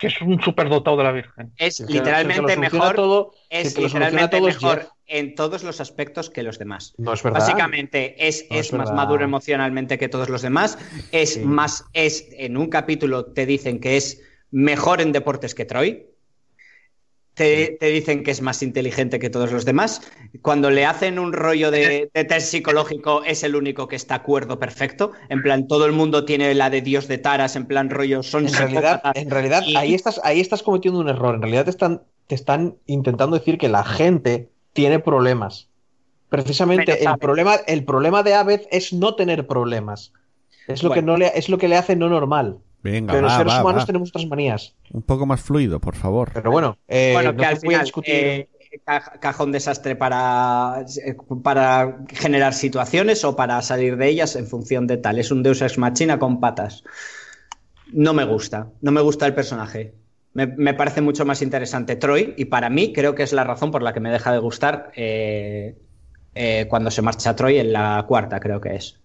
que 0.00 0.06
es 0.08 0.20
un 0.22 0.40
superdotado 0.40 0.96
de 0.96 1.04
la 1.04 1.12
Virgen. 1.12 1.52
es 1.58 1.76
Que- 1.78 1.86
que 1.86 1.92
literalmente 1.92 2.54
soluciona 2.54 2.70
mejor, 2.70 2.96
todo, 2.96 3.32
es 3.50 3.74
que 3.74 3.82
literalmente 3.82 4.40
mejor 4.40 4.78
Jeff. 4.80 4.88
en 5.06 5.34
todos 5.34 5.62
los 5.62 5.80
aspectos 5.80 6.30
que 6.30 6.42
los 6.42 6.58
demás. 6.58 6.94
No 6.96 7.12
es 7.12 7.22
verdad. 7.22 7.40
Básicamente 7.40 8.26
es, 8.26 8.46
No 8.50 8.56
es 8.56 8.66
es 8.68 8.72
más 8.72 8.88
verdad. 8.88 8.94
maduro 8.94 9.24
emocionalmente 9.24 9.98
que 9.98 10.08
todos 10.08 10.28
los 10.30 10.40
demás. 10.42 10.78
Es 11.12 11.34
Sí. 11.34 11.40
más, 11.40 11.84
es 11.92 12.26
en 12.32 12.56
un 12.56 12.68
capítulo 12.70 13.26
te 13.26 13.44
dicen 13.46 13.78
que 13.78 13.96
es 13.98 14.22
mejor 14.50 15.00
en 15.02 15.12
deportes 15.12 15.54
que 15.54 15.64
Troy. 15.66 16.06
Te, 17.40 17.78
te 17.80 17.86
dicen 17.86 18.22
que 18.22 18.30
es 18.32 18.42
más 18.42 18.62
inteligente 18.62 19.18
que 19.18 19.30
todos 19.30 19.50
los 19.50 19.64
demás. 19.64 20.02
Cuando 20.42 20.70
le 20.70 20.84
hacen 20.84 21.18
un 21.18 21.32
rollo 21.32 21.70
de, 21.70 22.10
de 22.12 22.24
test 22.24 22.48
psicológico, 22.48 23.24
es 23.24 23.42
el 23.44 23.56
único 23.56 23.88
que 23.88 23.96
está 23.96 24.16
acuerdo 24.16 24.58
perfecto. 24.58 25.12
En 25.30 25.40
plan, 25.40 25.66
todo 25.66 25.86
el 25.86 25.92
mundo 25.92 26.26
tiene 26.26 26.54
la 26.54 26.68
de 26.68 26.82
Dios 26.82 27.08
de 27.08 27.16
Taras, 27.16 27.56
en 27.56 27.64
plan 27.64 27.88
rollo, 27.88 28.22
son 28.22 28.46
En 28.46 28.52
realidad, 28.52 29.00
en 29.14 29.30
realidad 29.30 29.62
Y- 29.66 29.74
ahí, 29.74 29.94
estás, 29.94 30.20
ahí 30.22 30.38
estás 30.38 30.62
cometiendo 30.62 31.00
un 31.00 31.08
error. 31.08 31.34
En 31.34 31.40
realidad 31.40 31.64
te 31.64 31.70
están, 31.70 32.02
te 32.26 32.34
están 32.34 32.76
intentando 32.84 33.38
decir 33.38 33.56
que 33.56 33.70
la 33.70 33.84
gente 33.84 34.50
tiene 34.74 34.98
problemas. 34.98 35.70
Precisamente 36.28 37.02
el 37.02 37.16
problema, 37.18 37.54
el 37.66 37.84
problema 37.84 38.22
de 38.22 38.34
Aved 38.34 38.60
es 38.70 38.92
no 38.92 39.14
tener 39.14 39.46
problemas. 39.46 40.12
Es 40.68 40.82
lo, 40.82 40.90
que 40.90 41.00
no 41.00 41.16
le, 41.16 41.32
es 41.34 41.48
lo 41.48 41.56
que 41.56 41.68
le 41.68 41.76
hace 41.76 41.96
no 41.96 42.10
normal. 42.10 42.58
Venga, 42.82 43.12
Pero 43.12 43.22
los 43.24 43.32
seres 43.34 43.52
va, 43.52 43.62
humanos 43.62 43.82
va. 43.82 43.86
tenemos 43.86 44.08
otras 44.10 44.26
manías. 44.26 44.74
Un 44.92 45.02
poco 45.02 45.26
más 45.26 45.40
fluido, 45.42 45.80
por 45.80 45.96
favor. 45.96 46.30
Pero 46.32 46.50
bueno, 46.50 46.78
eh, 46.88 47.12
bueno, 47.12 47.32
no 47.32 47.38
que 47.38 47.44
al 47.46 47.54
voy 47.62 47.74
a 47.74 47.80
final, 47.80 47.84
discutir. 47.84 48.14
eh, 48.14 48.48
ca- 48.84 49.18
cajón 49.20 49.52
desastre 49.52 49.96
para, 49.96 50.84
para 51.42 51.98
generar 52.08 52.54
situaciones 52.54 53.24
o 53.24 53.36
para 53.36 53.60
salir 53.62 53.96
de 53.96 54.08
ellas 54.08 54.34
en 54.36 54.46
función 54.46 54.86
de 54.86 54.96
tal. 54.96 55.18
Es 55.18 55.30
un 55.30 55.42
Deus 55.42 55.60
Ex 55.62 55.76
Machina 55.78 56.18
con 56.18 56.40
patas. 56.40 56.84
No 57.92 58.14
me 58.14 58.24
gusta, 58.24 58.68
no 58.80 58.92
me 58.92 59.00
gusta 59.00 59.26
el 59.26 59.34
personaje. 59.34 59.94
Me, 60.32 60.46
me 60.46 60.74
parece 60.74 61.00
mucho 61.00 61.24
más 61.26 61.42
interesante 61.42 61.96
Troy 61.96 62.34
y 62.36 62.44
para 62.44 62.70
mí 62.70 62.92
creo 62.92 63.14
que 63.16 63.24
es 63.24 63.32
la 63.32 63.42
razón 63.44 63.72
por 63.72 63.82
la 63.82 63.92
que 63.92 63.98
me 64.00 64.10
deja 64.12 64.30
de 64.32 64.38
gustar 64.38 64.92
eh, 64.94 65.76
eh, 66.34 66.66
cuando 66.68 66.90
se 66.92 67.02
marcha 67.02 67.34
Troy 67.34 67.58
en 67.58 67.72
la 67.72 68.04
cuarta, 68.06 68.38
creo 68.38 68.60
que 68.60 68.76
es. 68.76 69.00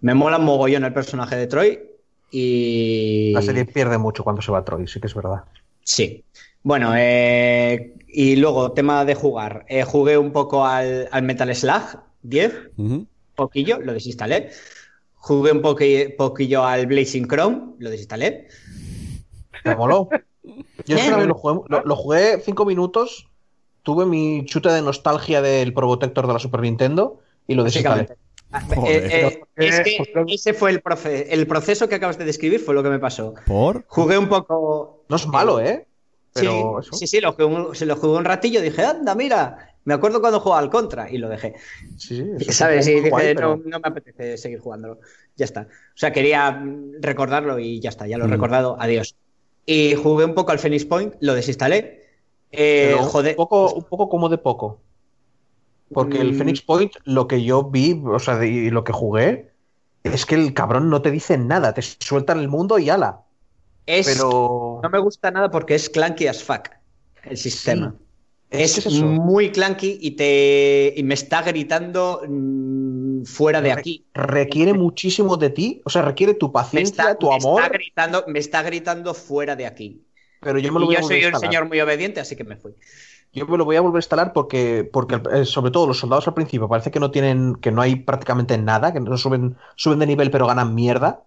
Me 0.00 0.14
mola 0.14 0.38
mogollón 0.38 0.84
el 0.84 0.94
personaje 0.94 1.36
de 1.36 1.46
Troy 1.46 1.80
y... 2.36 3.32
La 3.32 3.42
serie 3.42 3.64
pierde 3.64 3.96
mucho 3.96 4.24
cuando 4.24 4.42
se 4.42 4.50
va 4.50 4.58
a 4.58 4.64
Troy, 4.64 4.88
sí 4.88 5.00
que 5.00 5.06
es 5.06 5.14
verdad. 5.14 5.44
Sí. 5.84 6.24
Bueno, 6.64 6.92
eh, 6.96 7.94
y 8.08 8.36
luego, 8.36 8.72
tema 8.72 9.04
de 9.04 9.14
jugar. 9.14 9.64
Eh, 9.68 9.84
jugué 9.84 10.18
un 10.18 10.32
poco 10.32 10.66
al, 10.66 11.08
al 11.12 11.22
Metal 11.22 11.54
Slug 11.54 12.00
10, 12.22 12.70
Ujú. 12.76 13.06
poquillo, 13.36 13.78
lo 13.80 13.92
desinstalé. 13.92 14.50
Jugué 15.14 15.52
un 15.52 15.62
poqui- 15.62 16.16
poquillo 16.16 16.64
al 16.64 16.86
Blazing 16.86 17.28
Chrome, 17.28 17.74
lo 17.78 17.90
desinstalé. 17.90 18.48
Me 19.64 19.76
moló. 19.76 20.08
Yo 20.86 20.96
también 20.96 21.28
lo 21.28 21.34
jugué, 21.34 21.60
lo, 21.68 21.84
lo 21.84 21.96
jugué 21.96 22.40
cinco 22.44 22.66
minutos, 22.66 23.28
tuve 23.82 24.06
mi 24.06 24.44
chute 24.44 24.70
de 24.70 24.82
nostalgia 24.82 25.40
del 25.40 25.72
Probotector 25.72 26.26
de 26.26 26.32
la 26.32 26.38
Super 26.38 26.60
Nintendo 26.60 27.20
y 27.46 27.54
lo 27.54 27.62
desinstalé. 27.64 28.08
Ah, 28.56 28.62
Joder. 28.76 29.04
eh, 29.06 29.26
eh, 29.26 29.40
es 29.56 29.80
que 29.80 29.98
ese 30.28 30.54
fue 30.54 30.70
el, 30.70 30.80
proce- 30.82 31.26
el 31.28 31.46
proceso 31.46 31.88
que 31.88 31.96
acabas 31.96 32.18
de 32.18 32.24
describir, 32.24 32.60
fue 32.60 32.72
lo 32.74 32.82
que 32.84 32.88
me 32.90 33.00
pasó. 33.00 33.34
¿Por? 33.46 33.84
Jugué 33.88 34.16
un 34.16 34.28
poco. 34.28 35.04
No 35.08 35.16
es 35.16 35.26
malo, 35.26 35.58
¿eh? 35.60 35.86
Pero 36.32 36.80
sí, 36.82 36.88
eso. 36.88 36.96
sí, 36.96 37.06
sí, 37.08 37.20
lo 37.20 37.32
jugué, 37.32 37.44
un, 37.44 37.74
se 37.74 37.84
lo 37.86 37.96
jugué 37.96 38.16
un 38.18 38.24
ratillo, 38.24 38.60
dije, 38.60 38.84
anda, 38.84 39.14
mira, 39.14 39.74
me 39.84 39.94
acuerdo 39.94 40.20
cuando 40.20 40.38
jugaba 40.40 40.60
al 40.60 40.70
Contra 40.70 41.10
y 41.10 41.18
lo 41.18 41.28
dejé. 41.28 41.54
Sí, 41.96 42.24
¿Sabes? 42.50 42.86
Y 42.88 42.94
dije, 42.94 43.10
guay, 43.10 43.34
no, 43.34 43.40
pero- 43.40 43.56
no 43.64 43.78
me 43.80 43.88
apetece 43.88 44.36
seguir 44.38 44.60
jugándolo. 44.60 45.00
Ya 45.36 45.44
está. 45.46 45.62
O 45.62 45.96
sea, 45.96 46.12
quería 46.12 46.50
mm, 46.52 47.00
recordarlo 47.00 47.58
y 47.58 47.80
ya 47.80 47.88
está, 47.90 48.06
ya 48.06 48.18
lo 48.18 48.24
he 48.24 48.28
Mm. 48.28 48.32
recordado. 48.32 48.76
Adiós. 48.78 49.16
Y 49.66 49.94
jugué 49.94 50.24
un 50.24 50.34
poco 50.34 50.52
al 50.52 50.58
Phoenix 50.60 50.84
Point, 50.84 51.14
lo 51.20 51.34
desinstalé. 51.34 52.04
Eh, 52.52 52.94
joder. 53.00 53.32
un, 53.32 53.36
poco, 53.36 53.74
un 53.74 53.84
poco 53.84 54.08
como 54.08 54.28
de 54.28 54.38
poco. 54.38 54.80
Porque 55.92 56.20
el 56.20 56.34
Mm. 56.34 56.34
Phoenix 56.34 56.62
Point, 56.62 56.92
lo 57.04 57.28
que 57.28 57.44
yo 57.44 57.64
vi, 57.70 58.02
o 58.06 58.18
sea, 58.18 58.44
y 58.44 58.70
lo 58.70 58.84
que 58.84 58.92
jugué, 58.92 59.54
es 60.02 60.26
que 60.26 60.34
el 60.34 60.54
cabrón 60.54 60.90
no 60.90 61.02
te 61.02 61.10
dice 61.10 61.38
nada, 61.38 61.72
te 61.74 61.82
sueltan 61.82 62.40
el 62.40 62.48
mundo 62.48 62.78
y 62.78 62.90
ala. 62.90 63.24
es, 63.86 64.28
Pero. 64.28 64.82
No 64.82 64.90
me 64.90 64.98
gusta 64.98 65.30
nada 65.30 65.50
porque 65.50 65.74
es 65.74 65.88
clunky 65.90 66.26
as 66.28 66.42
fuck 66.44 66.68
el 67.22 67.36
sistema. 67.38 67.98
Es 68.50 68.88
muy 69.02 69.50
clunky 69.52 69.98
y, 70.00 70.12
te, 70.16 70.94
y 70.96 71.02
me 71.02 71.14
está 71.14 71.42
gritando 71.42 72.22
mm, 72.28 73.24
fuera 73.24 73.62
de 73.62 73.72
Re- 73.72 73.72
aquí. 73.72 74.06
Requiere 74.14 74.74
muchísimo 74.74 75.36
de 75.36 75.50
ti, 75.50 75.82
o 75.84 75.90
sea, 75.90 76.02
requiere 76.02 76.34
tu 76.34 76.52
paciencia, 76.52 77.06
está, 77.06 77.18
tu 77.18 77.30
me 77.30 77.36
amor, 77.36 77.64
está 77.66 77.68
gritando, 77.68 78.24
me 78.28 78.38
está 78.38 78.62
gritando 78.62 79.14
fuera 79.14 79.56
de 79.56 79.66
aquí. 79.66 80.06
pero 80.40 80.58
yo 80.58 80.72
me 80.72 80.80
lo 80.80 80.86
Y 80.86 80.86
voy 80.86 80.96
yo 80.96 81.02
soy 81.02 81.24
un 81.26 81.36
señor 81.36 81.66
muy 81.68 81.80
obediente, 81.80 82.20
así 82.20 82.36
que 82.36 82.44
me 82.44 82.56
fui. 82.56 82.74
Yo 83.34 83.46
me 83.46 83.58
lo 83.58 83.64
voy 83.64 83.76
a 83.76 83.80
volver 83.80 83.96
a 83.96 84.00
instalar 84.00 84.32
porque, 84.32 84.88
porque 84.92 85.20
eh, 85.32 85.44
sobre 85.44 85.72
todo 85.72 85.86
los 85.88 85.98
soldados 85.98 86.28
al 86.28 86.34
principio 86.34 86.68
parece 86.68 86.90
que 86.90 87.00
no 87.00 87.10
tienen, 87.10 87.56
que 87.56 87.72
no 87.72 87.82
hay 87.82 87.96
prácticamente 87.96 88.56
nada, 88.58 88.92
que 88.92 89.00
no 89.00 89.16
suben, 89.18 89.56
suben 89.76 89.98
de 89.98 90.06
nivel 90.06 90.30
pero 90.30 90.46
ganan 90.46 90.74
mierda. 90.74 91.24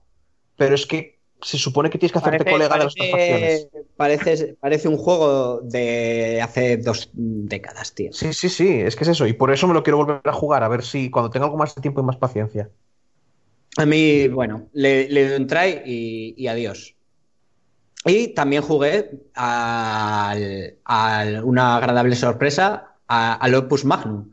Pero 0.57 0.75
es 0.75 0.87
que 0.87 1.19
se 1.41 1.57
supone 1.57 1.89
que 1.89 1.99
tienes 1.99 2.13
que 2.13 2.19
hacerte 2.19 2.45
colega 2.47 2.77
de 2.77 2.85
las 2.85 2.95
facciones. 2.97 3.69
parece, 3.97 4.55
parece 4.59 4.87
un 4.87 4.97
juego 4.97 5.61
de 5.61 6.41
hace 6.41 6.77
dos 6.77 7.11
décadas, 7.13 7.93
tío. 7.93 8.11
Sí, 8.11 8.33
sí, 8.33 8.49
sí, 8.49 8.81
es 8.81 8.95
que 8.95 9.03
es 9.03 9.09
eso. 9.09 9.27
Y 9.27 9.33
por 9.33 9.51
eso 9.51 9.67
me 9.67 9.73
lo 9.73 9.83
quiero 9.83 9.97
volver 9.97 10.21
a 10.25 10.33
jugar, 10.33 10.63
a 10.63 10.67
ver 10.69 10.83
si 10.83 11.09
cuando 11.11 11.29
tenga 11.29 11.45
algo 11.45 11.57
más 11.57 11.75
de 11.75 11.81
tiempo 11.81 12.01
y 12.01 12.03
más 12.03 12.17
paciencia. 12.17 12.71
A 13.77 13.85
mí, 13.85 14.27
bueno, 14.27 14.69
le, 14.73 15.07
le 15.09 15.29
doy 15.29 15.39
un 15.39 15.47
try 15.47 15.81
y, 15.85 16.33
y 16.37 16.47
adiós. 16.47 16.96
Y 18.05 18.29
también 18.29 18.61
jugué 18.63 19.09
al- 19.33 21.41
una 21.43 21.77
agradable 21.77 22.15
sorpresa 22.15 22.91
a- 23.07 23.33
al 23.33 23.55
Opus 23.55 23.85
Magnum, 23.85 24.31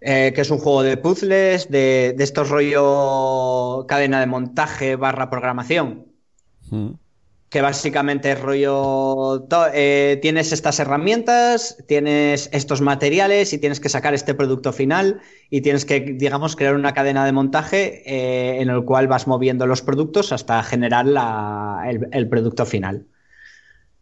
eh, 0.00 0.32
que 0.34 0.40
es 0.42 0.50
un 0.50 0.58
juego 0.58 0.82
de 0.82 0.96
puzzles, 0.96 1.70
de, 1.70 2.14
de 2.16 2.24
estos 2.24 2.48
rollo 2.48 3.84
cadena 3.88 4.20
de 4.20 4.26
montaje 4.26 4.96
barra 4.96 5.30
programación, 5.30 6.06
Mm. 6.70 6.90
Que 7.50 7.62
básicamente 7.62 8.30
es 8.32 8.40
rollo, 8.40 9.46
eh, 9.72 10.18
tienes 10.20 10.52
estas 10.52 10.78
herramientas, 10.80 11.82
tienes 11.88 12.50
estos 12.52 12.80
materiales 12.82 13.52
y 13.54 13.58
tienes 13.58 13.80
que 13.80 13.88
sacar 13.88 14.12
este 14.12 14.34
producto 14.34 14.72
final 14.72 15.20
y 15.48 15.62
tienes 15.62 15.86
que, 15.86 16.00
digamos, 16.00 16.56
crear 16.56 16.74
una 16.74 16.92
cadena 16.92 17.24
de 17.24 17.32
montaje 17.32 18.02
eh, 18.04 18.60
en 18.60 18.68
el 18.68 18.84
cual 18.84 19.08
vas 19.08 19.26
moviendo 19.26 19.66
los 19.66 19.80
productos 19.80 20.30
hasta 20.32 20.62
generar 20.62 21.06
la- 21.06 21.84
el, 21.88 22.06
el 22.12 22.28
producto 22.28 22.66
final. 22.66 23.06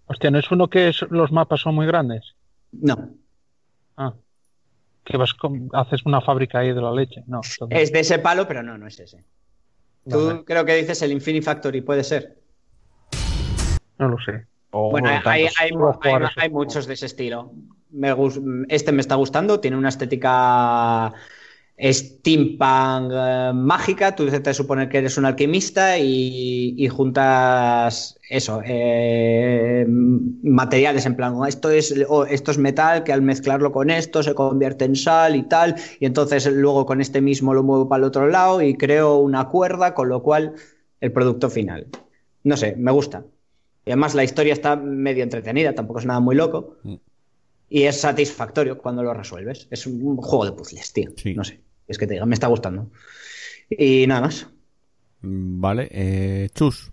Hostia, 0.06 0.30
¿no 0.32 0.38
es 0.40 0.50
uno 0.50 0.68
que 0.68 0.88
es- 0.88 1.04
los 1.10 1.30
mapas 1.30 1.60
son 1.60 1.74
muy 1.76 1.86
grandes? 1.86 2.34
No, 2.72 3.10
Ah. 3.96 4.12
Que 5.04 5.16
vas 5.16 5.32
con- 5.34 5.68
haces 5.72 6.04
una 6.04 6.20
fábrica 6.20 6.58
ahí 6.58 6.74
de 6.74 6.80
la 6.82 6.92
leche. 6.92 7.22
No. 7.28 7.40
entonces- 7.44 7.78
es 7.80 7.92
de 7.92 8.00
ese 8.00 8.18
palo, 8.18 8.48
pero 8.48 8.62
no, 8.64 8.76
no 8.76 8.88
es 8.88 8.98
ese. 8.98 9.24
Tú 10.10 10.44
creo 10.44 10.64
que 10.64 10.74
dices 10.74 11.00
el 11.02 11.12
Infinity 11.12 11.44
Factory, 11.44 11.80
puede 11.80 12.02
ser. 12.04 12.38
No 13.98 14.08
lo 14.08 14.18
sé. 14.18 14.46
Bueno, 14.72 15.08
hay, 15.24 16.50
muchos 16.50 16.86
de 16.86 16.94
ese 16.94 17.06
estilo. 17.06 17.52
Me 17.90 18.14
este 18.68 18.92
me 18.92 19.00
está 19.00 19.14
gustando, 19.14 19.60
tiene 19.60 19.76
una 19.76 19.88
estética 19.88 21.12
steampunk 21.78 23.12
eh, 23.12 23.52
mágica. 23.54 24.14
Tú 24.14 24.26
te 24.26 24.54
supones 24.54 24.88
que 24.88 24.98
eres 24.98 25.16
un 25.16 25.24
alquimista 25.24 25.98
y, 25.98 26.74
y 26.76 26.88
juntas 26.88 28.18
eso, 28.28 28.60
eh, 28.64 29.86
materiales 29.88 31.06
en 31.06 31.16
plan, 31.16 31.36
esto 31.46 31.70
es, 31.70 31.94
o 32.08 32.26
esto 32.26 32.50
es 32.50 32.58
metal 32.58 33.04
que 33.04 33.12
al 33.12 33.22
mezclarlo 33.22 33.72
con 33.72 33.90
esto 33.90 34.22
se 34.22 34.34
convierte 34.34 34.84
en 34.84 34.96
sal 34.96 35.36
y 35.36 35.42
tal. 35.44 35.76
Y 36.00 36.06
entonces 36.06 36.46
luego 36.46 36.86
con 36.86 37.00
este 37.00 37.20
mismo 37.20 37.54
lo 37.54 37.62
muevo 37.62 37.88
para 37.88 38.00
el 38.00 38.04
otro 38.04 38.28
lado 38.28 38.62
y 38.62 38.74
creo 38.74 39.16
una 39.18 39.48
cuerda, 39.48 39.94
con 39.94 40.08
lo 40.08 40.22
cual 40.22 40.54
el 41.00 41.12
producto 41.12 41.50
final. 41.50 41.86
No 42.42 42.56
sé, 42.56 42.74
me 42.76 42.92
gusta. 42.92 43.24
Y 43.86 43.92
además 43.92 44.14
la 44.14 44.24
historia 44.24 44.52
está 44.52 44.76
medio 44.76 45.22
entretenida, 45.22 45.74
tampoco 45.74 46.00
es 46.00 46.06
nada 46.06 46.20
muy 46.20 46.34
loco. 46.34 46.76
Mm. 46.82 46.96
Y 47.68 47.84
es 47.84 48.00
satisfactorio 48.00 48.76
cuando 48.78 49.02
lo 49.02 49.14
resuelves. 49.14 49.68
Es 49.70 49.86
un 49.86 50.16
juego 50.16 50.44
de 50.44 50.52
puzzles, 50.52 50.92
tío. 50.92 51.10
Sí. 51.16 51.34
No 51.34 51.44
sé. 51.44 51.60
Es 51.86 51.96
que 51.96 52.06
te 52.06 52.14
diga, 52.14 52.26
me 52.26 52.34
está 52.34 52.48
gustando. 52.48 52.88
Y 53.70 54.06
nada 54.06 54.22
más. 54.22 54.48
Mm, 55.22 55.60
Vale, 55.60 55.88
eh, 55.90 56.48
Chus. 56.54 56.92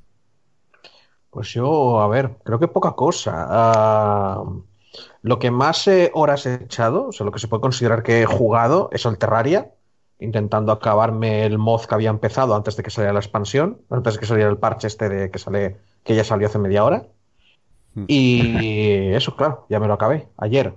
Pues 1.30 1.52
yo, 1.52 2.00
a 2.00 2.08
ver, 2.08 2.38
creo 2.44 2.60
que 2.60 2.68
poca 2.68 2.92
cosa. 2.92 3.34
Ah, 3.36 4.44
lo 5.24 5.40
que 5.40 5.50
más 5.50 5.88
eh, 5.88 6.12
horas 6.14 6.46
he 6.46 6.54
echado, 6.56 7.08
o 7.08 7.12
sea, 7.12 7.26
lo 7.26 7.32
que 7.32 7.40
se 7.40 7.48
puede 7.48 7.62
considerar 7.62 8.04
que 8.04 8.22
he 8.22 8.26
jugado, 8.26 8.90
es 8.92 9.06
el 9.06 9.18
Terraria, 9.18 9.72
intentando 10.20 10.72
acabarme 10.72 11.44
el 11.46 11.58
mod 11.58 11.86
que 11.86 11.96
había 11.96 12.12
empezado 12.12 12.56
antes 12.56 12.76
de 12.76 12.84
que 12.84 12.92
saliera 12.92 13.14
la 13.14 13.20
expansión, 13.20 13.82
antes 13.90 14.14
de 14.14 14.20
que 14.20 14.26
saliera 14.28 14.52
el 14.52 14.58
parche 14.58 14.88
este 14.88 15.10
de 15.10 15.32
que 15.32 15.40
sale, 15.40 15.78
que 16.04 16.16
ya 16.16 16.24
salió 16.24 16.48
hace 16.48 16.60
media 16.60 16.84
hora. 16.84 17.08
Hmm. 17.96 18.06
Y 18.08 19.08
eso, 19.14 19.36
claro, 19.36 19.66
ya 19.70 19.80
me 19.80 19.88
lo 19.88 19.94
acabé 19.94 20.28
ayer. 20.38 20.74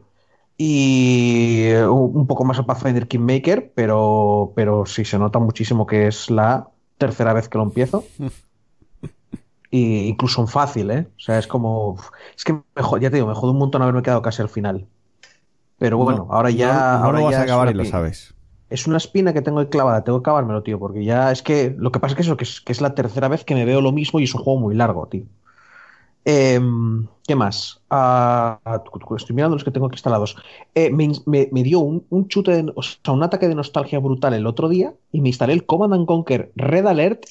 Y 0.58 1.64
eh, 1.66 1.86
un 1.86 2.16
un 2.16 2.26
poco 2.26 2.44
más 2.44 2.58
a 2.58 2.64
Pathfinder 2.64 3.08
Kingmaker, 3.08 3.72
pero, 3.74 4.52
pero 4.56 4.86
sí 4.86 5.04
se 5.04 5.18
nota 5.18 5.38
muchísimo 5.38 5.86
que 5.86 6.06
es 6.06 6.30
la 6.30 6.68
tercera 6.98 7.32
vez 7.34 7.48
que 7.48 7.58
lo 7.58 7.64
empiezo. 7.64 8.04
Y 9.68 10.06
incluso 10.06 10.40
en 10.40 10.48
fácil, 10.48 10.90
¿eh? 10.90 11.08
O 11.16 11.20
sea, 11.20 11.38
es 11.38 11.46
como. 11.46 11.98
Es 12.36 12.44
que 12.44 12.52
me 12.52 12.62
ya 13.00 13.10
te 13.10 13.16
digo, 13.16 13.26
me 13.26 13.34
jode 13.34 13.50
un 13.52 13.58
montón 13.58 13.82
haberme 13.82 14.00
quedado 14.00 14.22
casi 14.22 14.40
al 14.40 14.48
final. 14.48 14.86
Pero 15.78 15.98
bueno, 15.98 16.26
No, 16.28 16.32
ahora 16.32 16.50
ya. 16.50 16.72
No, 16.72 16.98
no 16.98 17.04
ahora 17.04 17.18
lo 17.18 17.24
vas 17.24 17.32
ya 17.32 17.40
a 17.40 17.42
acabar 17.42 17.70
y 17.70 17.74
lo 17.74 17.84
sabes. 17.84 18.35
Es 18.68 18.86
una 18.86 18.96
espina 18.96 19.32
que 19.32 19.42
tengo 19.42 19.60
ahí 19.60 19.66
clavada, 19.66 20.02
tengo 20.02 20.18
que 20.20 20.22
acabármelo, 20.24 20.62
tío, 20.62 20.78
porque 20.78 21.04
ya 21.04 21.30
es 21.30 21.42
que. 21.42 21.74
Lo 21.78 21.92
que 21.92 22.00
pasa 22.00 22.12
es 22.12 22.16
que 22.16 22.22
eso, 22.22 22.36
que 22.36 22.44
es, 22.44 22.60
que 22.60 22.72
es 22.72 22.80
la 22.80 22.94
tercera 22.94 23.28
vez 23.28 23.44
que 23.44 23.54
me 23.54 23.64
veo 23.64 23.80
lo 23.80 23.92
mismo 23.92 24.18
y 24.20 24.24
es 24.24 24.34
un 24.34 24.42
juego 24.42 24.58
muy 24.58 24.74
largo, 24.74 25.06
tío. 25.06 25.24
Em, 26.24 27.06
¿Qué 27.26 27.36
más? 27.36 27.80
Ah, 27.88 28.58
estoy 29.16 29.36
mirando 29.36 29.54
los 29.56 29.62
que 29.64 29.70
tengo 29.70 29.86
aquí 29.86 29.94
instalados. 29.94 30.36
Eh, 30.74 30.90
me, 30.90 31.08
me- 31.26 31.48
me 31.52 31.62
dio 31.62 31.78
un, 31.80 32.04
un 32.10 32.26
chute, 32.28 32.62
de- 32.62 32.72
o 32.74 32.82
sea, 32.82 33.12
un 33.14 33.22
ataque 33.22 33.46
de 33.48 33.54
nostalgia 33.54 34.00
brutal 34.00 34.34
el 34.34 34.46
otro 34.46 34.68
día 34.68 34.92
y 35.12 35.20
me 35.20 35.28
instalé 35.28 35.52
el 35.52 35.64
Command 35.66 35.94
and 35.94 36.06
Conquer 36.06 36.50
Red 36.56 36.86
Alert 36.86 37.26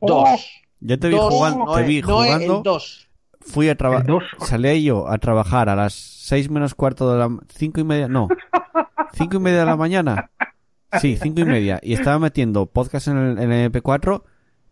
2. 0.00 0.28
¡Oh! 0.28 0.36
Ya 0.80 0.96
te 0.96 1.08
vi 1.08 1.16
Dos, 1.16 1.34
jugando, 1.34 1.64
no, 1.66 1.72
te 1.74 1.82
vi 1.82 2.00
no, 2.02 2.24
eh, 2.24 2.26
jugando. 2.28 2.56
el 2.58 2.62
2. 2.62 3.08
Fui 3.40 3.68
a 3.68 3.76
trabajar. 3.76 4.06
Salí 4.38 4.84
yo 4.84 5.08
a 5.08 5.18
trabajar 5.18 5.68
a 5.68 5.74
las 5.74 5.94
seis 5.94 6.48
menos 6.50 6.74
cuarto 6.74 7.12
de 7.12 7.18
la... 7.18 7.36
Cinco 7.48 7.80
y 7.80 7.84
media... 7.84 8.06
No. 8.06 8.28
Cinco 9.14 9.36
y 9.36 9.40
media 9.40 9.60
de 9.60 9.66
la 9.66 9.76
mañana. 9.76 10.30
Sí, 11.00 11.16
cinco 11.20 11.40
y 11.40 11.44
media. 11.44 11.80
Y 11.82 11.92
estaba 11.94 12.18
metiendo 12.18 12.66
podcast 12.66 13.08
en 13.08 13.16
el, 13.18 13.38
en 13.38 13.52
el 13.52 13.70
MP4 13.72 14.22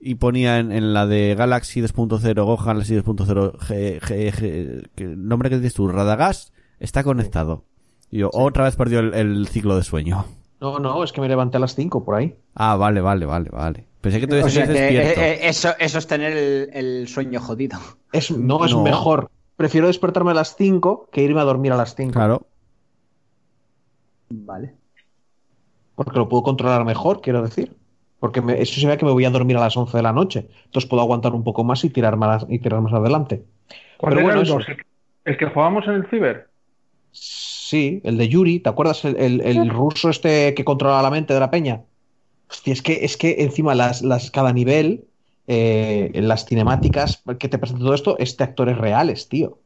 y 0.01 0.15
ponía 0.17 0.59
en, 0.59 0.73
en 0.73 0.93
la 0.95 1.07
de 1.07 1.35
Galaxy 1.35 1.81
2.0, 1.83 2.45
Go 2.45 2.57
Galaxy 2.57 2.95
2.0, 2.97 3.53
G, 3.59 4.01
G, 4.01 4.33
G- 4.33 4.89
que- 4.95 5.05
el 5.05 5.29
nombre 5.29 5.51
que 5.51 5.57
dices 5.57 5.75
tú, 5.75 5.89
Radagast, 5.89 6.55
está 6.81 7.03
conectado. 7.05 7.65
Y 8.11 8.19
yo, 8.19 8.31
otra 8.33 8.65
vez 8.65 8.77
perdió 8.77 9.01
el, 9.01 9.15
el 9.15 9.49
ciclo 9.49 9.77
de 9.77 9.83
sueño. 9.83 10.25
No, 10.61 10.79
no, 10.79 11.03
es 11.05 11.13
que 11.13 11.21
me 11.21 11.29
levanté 11.29 11.59
a 11.59 11.61
las 11.61 11.75
5 11.75 12.05
por 12.05 12.15
ahí. 12.15 12.35
Ah, 12.55 12.77
vale, 12.77 13.01
vale, 13.03 13.27
vale, 13.27 13.51
vale. 13.51 13.87
Pensé 14.01 14.21
que 14.21 14.27
te 14.27 14.43
O 14.43 14.49
sea 14.49 14.65
seguías 14.65 14.69
que 14.69 14.73
despierto. 14.95 15.21
eh, 15.21 15.33
eh, 15.33 15.39
eso, 15.49 15.71
eso 15.79 15.99
es 15.99 16.07
tener 16.07 16.33
el, 16.37 16.71
el 16.73 17.09
sueño 17.09 17.41
jodido. 17.41 17.79
Es, 18.13 18.31
no, 18.31 18.65
es 18.65 18.73
No. 18.73 18.83
mejor. 18.83 19.31
Prefiero 19.57 19.89
despertarme 19.89 20.31
a 20.31 20.35
las 20.35 20.55
5 20.57 21.09
que 21.13 21.23
irme 21.23 21.41
a 21.41 21.45
dormir 21.45 21.73
a 21.73 21.77
las 21.77 21.95
5. 21.95 22.13
Claro. 22.13 22.47
Vale. 24.31 24.76
Porque 25.97 26.19
lo 26.19 26.29
puedo 26.29 26.45
controlar 26.45 26.85
mejor, 26.85 27.23
quiero 27.23 27.43
decir. 27.43 27.77
Porque 28.21 28.43
me- 28.43 28.61
eso 28.63 28.81
se 28.81 28.87
ve 28.89 28.99
que 28.99 29.05
me 29.07 29.13
voy 29.13 29.25
a 29.27 29.31
dormir 29.31 29.57
a 29.59 29.61
las 29.61 29.77
11 29.77 29.97
de 29.99 30.03
la 30.05 30.13
noche. 30.13 30.49
Entonces 30.67 30.89
puedo 30.91 31.03
aguantar 31.03 31.35
un 31.35 31.45
poco 31.45 31.65
más 31.65 31.85
y 31.85 31.91
tirar 31.91 32.17
más, 32.17 32.47
y 32.49 32.59
tirar 32.61 32.81
más 32.83 32.93
adelante. 32.95 33.45
¿Cuál 33.97 34.15
Pero 34.15 34.21
era 34.21 34.23
bueno, 34.23 34.41
el 34.41 34.43
eso. 34.43 34.59
2? 34.59 34.67
¿El, 34.69 34.77
que- 34.77 34.83
el 35.25 35.37
que 35.39 35.47
jugábamos 35.47 35.87
en 35.89 35.95
el 35.95 36.07
Ciber? 36.11 36.51
Sí, 37.11 38.01
el 38.05 38.19
de 38.19 38.29
Yuri, 38.29 38.61
¿te 38.61 38.69
acuerdas? 38.69 39.05
El, 39.05 39.17
el- 39.17 39.41
el 39.41 39.69
ruso 39.71 40.11
este 40.11 40.55
que 40.55 40.65
controla 40.65 41.03
la 41.03 41.11
mente 41.11 41.35
de 41.35 41.41
la 41.41 41.51
peña. 41.51 41.85
Hostia, 42.51 42.73
es 42.75 42.83
que, 42.83 43.05
es 43.05 43.17
que 43.19 43.37
encima 43.45 43.75
las, 43.75 44.03
las, 44.03 44.31
cada 44.31 44.53
nivel, 44.53 45.09
eh, 45.49 46.11
las 46.15 46.47
cinemáticas 46.47 47.23
que 47.41 47.49
te 47.49 47.59
presenta 47.59 47.85
todo 47.85 47.95
esto, 47.95 48.19
es 48.19 48.37
de 48.37 48.45
actores 48.45 48.79
reales, 48.79 49.29
tío. 49.29 49.61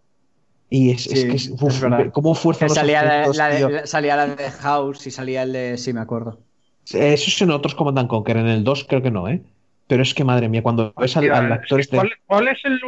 Y 0.71 0.93
es, 0.93 1.07
es 1.09 1.25
que 1.25 1.33
es 1.33 1.51
uf, 1.51 1.83
cómo 2.13 2.35
fuerza 2.35 2.67
los 2.67 2.75
salía, 2.75 3.03
la, 3.03 3.15
efectos, 3.17 3.37
la 3.37 3.49
de, 3.49 3.71
la- 3.71 3.87
salía 3.87 4.17
la 4.17 4.27
de 4.29 4.51
House 4.51 5.07
y 5.07 5.11
salía 5.11 5.43
el 5.43 5.53
de. 5.53 5.77
Sí, 5.77 5.93
me 5.93 6.01
acuerdo. 6.01 6.39
Eso 6.85 6.97
es 7.29 7.43
en 7.43 7.51
otros 7.51 7.75
Command 7.75 7.99
and 7.99 8.09
Conquer, 8.09 8.37
en 8.37 8.47
el 8.47 8.65
2 8.65 8.87
creo 8.89 9.03
que 9.03 9.11
no, 9.11 9.29
¿eh? 9.29 9.43
Pero 9.89 10.03
es 10.03 10.15
que, 10.15 10.23
madre 10.25 10.49
mía, 10.49 10.63
cuando 10.63 10.93
ves 10.97 11.17
al, 11.17 11.31
actor 11.53 11.81
este, 11.81 11.97
¿cuál, 11.97 12.11
cuál 12.27 12.49
es 12.49 12.59
el, 12.65 12.81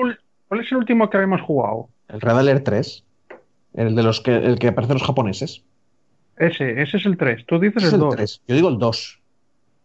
¿Cuál 0.49 0.61
es 0.61 0.71
el 0.71 0.79
último 0.79 1.11
que 1.11 1.17
habíamos 1.17 1.41
jugado? 1.41 1.89
el 2.09 2.21
Red 2.21 2.39
Alert 2.39 2.65
3, 2.65 3.05
el 3.75 3.95
de 3.97 4.03
los 4.03 4.21
que, 4.21 4.37
el 4.37 4.59
que 4.59 4.69
aparecen 4.69 4.99
los 4.99 5.03
japoneses. 5.07 5.63
Ese, 6.37 6.81
ese 6.81 6.97
es 6.99 7.07
el 7.07 7.17
3. 7.17 7.47
Tú 7.47 7.59
dices 7.59 7.83
el 7.85 7.95
el 7.95 8.01
2. 8.01 8.17
3. 8.17 8.43
Yo 8.49 8.55
digo 8.55 8.69
el 8.69 8.79
2. 8.79 9.21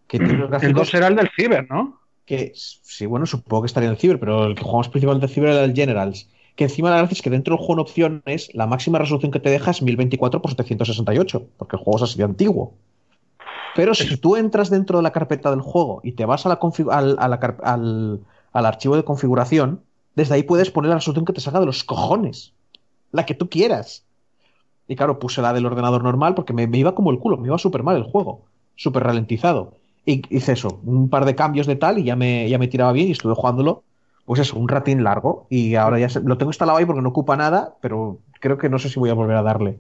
Que 0.08 0.20
tiene 0.20 0.34
unos 0.36 0.46
El 0.46 0.50
gráficos 0.50 0.92
2 0.92 0.94
era 0.94 1.08
el 1.08 1.16
del 1.16 1.30
Ciber, 1.36 1.68
¿no? 1.70 2.00
que, 2.28 2.52
sí, 2.54 3.06
bueno, 3.06 3.26
supongo 3.26 3.64
que 3.64 3.68
estaría 3.68 3.88
en 3.88 3.94
el 3.96 4.00
Ciber, 4.00 4.20
pero 4.20 4.46
el 4.46 4.56
que 4.56 4.62
jugamos 4.64 4.90
principalmente 4.90 5.28
en 5.28 5.34
Ciber 5.34 5.50
era 5.50 5.64
el 5.64 5.74
Generals. 5.74 6.30
Que 6.58 6.66
encima 6.66 6.90
la 6.90 6.98
gracia 6.98 7.16
es 7.16 7.22
que 7.22 7.30
dentro 7.30 7.56
del 7.56 7.60
juego 7.66 7.76
en 7.76 7.80
opciones, 7.88 8.50
la 8.54 8.68
máxima 8.68 9.00
resolución 9.00 9.32
que 9.32 9.40
te 9.40 9.50
deja 9.50 9.72
es 9.72 9.82
1024 9.82 10.40
x 10.42 10.52
768, 10.58 11.48
porque 11.58 11.78
el 11.78 11.84
juego 11.84 11.98
es 12.00 12.04
así 12.04 12.18
de 12.18 12.26
antiguo. 12.26 12.74
Pero 13.76 13.94
si 13.94 14.18
tú 14.18 14.36
entras 14.36 14.70
dentro 14.70 14.98
de 14.98 15.04
la 15.04 15.12
carpeta 15.12 15.52
del 15.52 15.62
juego 15.62 16.02
y 16.04 16.14
te 16.14 16.26
vas 16.26 16.46
a 16.46 16.50
la 16.50 16.60
al, 16.92 17.18
al- 17.64 18.66
archivo 18.66 18.96
de 18.96 19.04
configuración, 19.04 19.82
desde 20.16 20.34
ahí 20.36 20.44
puedes 20.44 20.72
poner 20.72 20.90
la 20.90 20.96
resolución 20.96 21.26
que 21.26 21.34
te 21.34 21.42
salga 21.42 21.60
de 21.60 21.68
los 21.68 21.84
cojones. 21.84 22.54
La 23.12 23.26
que 23.26 23.36
tú 23.36 23.50
quieras. 23.50 24.04
Y 24.88 24.96
claro, 24.96 25.20
puse 25.20 25.42
la 25.42 25.54
del 25.54 25.66
ordenador 25.66 26.04
normal 26.04 26.36
porque 26.36 26.54
me, 26.54 26.68
me 26.68 26.78
iba 26.80 26.96
como 26.96 27.12
el 27.12 27.20
culo, 27.20 27.38
me 27.38 27.48
iba 27.48 27.58
súper 27.58 27.84
mal 27.84 27.98
el 27.98 28.04
juego, 28.04 28.42
súper 28.76 29.04
ralentizado. 29.04 29.74
Y 30.06 30.24
hice 30.36 30.54
eso, 30.54 30.80
un 30.86 31.10
par 31.10 31.26
de 31.26 31.36
cambios 31.36 31.68
de 31.68 31.76
tal 31.76 32.00
y 32.00 32.06
ya 32.06 32.16
me, 32.16 32.50
ya 32.50 32.58
me 32.58 32.68
tiraba 32.70 32.94
bien 32.94 33.10
y 33.10 33.12
estuve 33.12 33.36
jugándolo, 33.36 33.84
pues 34.28 34.42
eso, 34.42 34.60
un 34.60 34.68
ratín 34.68 35.04
largo. 35.04 35.48
Y 35.50 35.74
ahora 35.76 35.98
ya 36.00 36.10
se- 36.10 36.20
lo 36.22 36.38
tengo 36.38 36.52
instalado 36.52 36.78
ahí 36.78 36.86
porque 36.86 37.02
no 37.02 37.10
ocupa 37.10 37.36
nada, 37.38 37.76
pero 37.82 38.20
creo 38.42 38.60
que 38.60 38.70
no 38.70 38.78
sé 38.78 38.90
si 38.90 39.00
voy 39.00 39.10
a 39.10 39.14
volver 39.16 39.38
a 39.38 39.42
darle. 39.42 39.80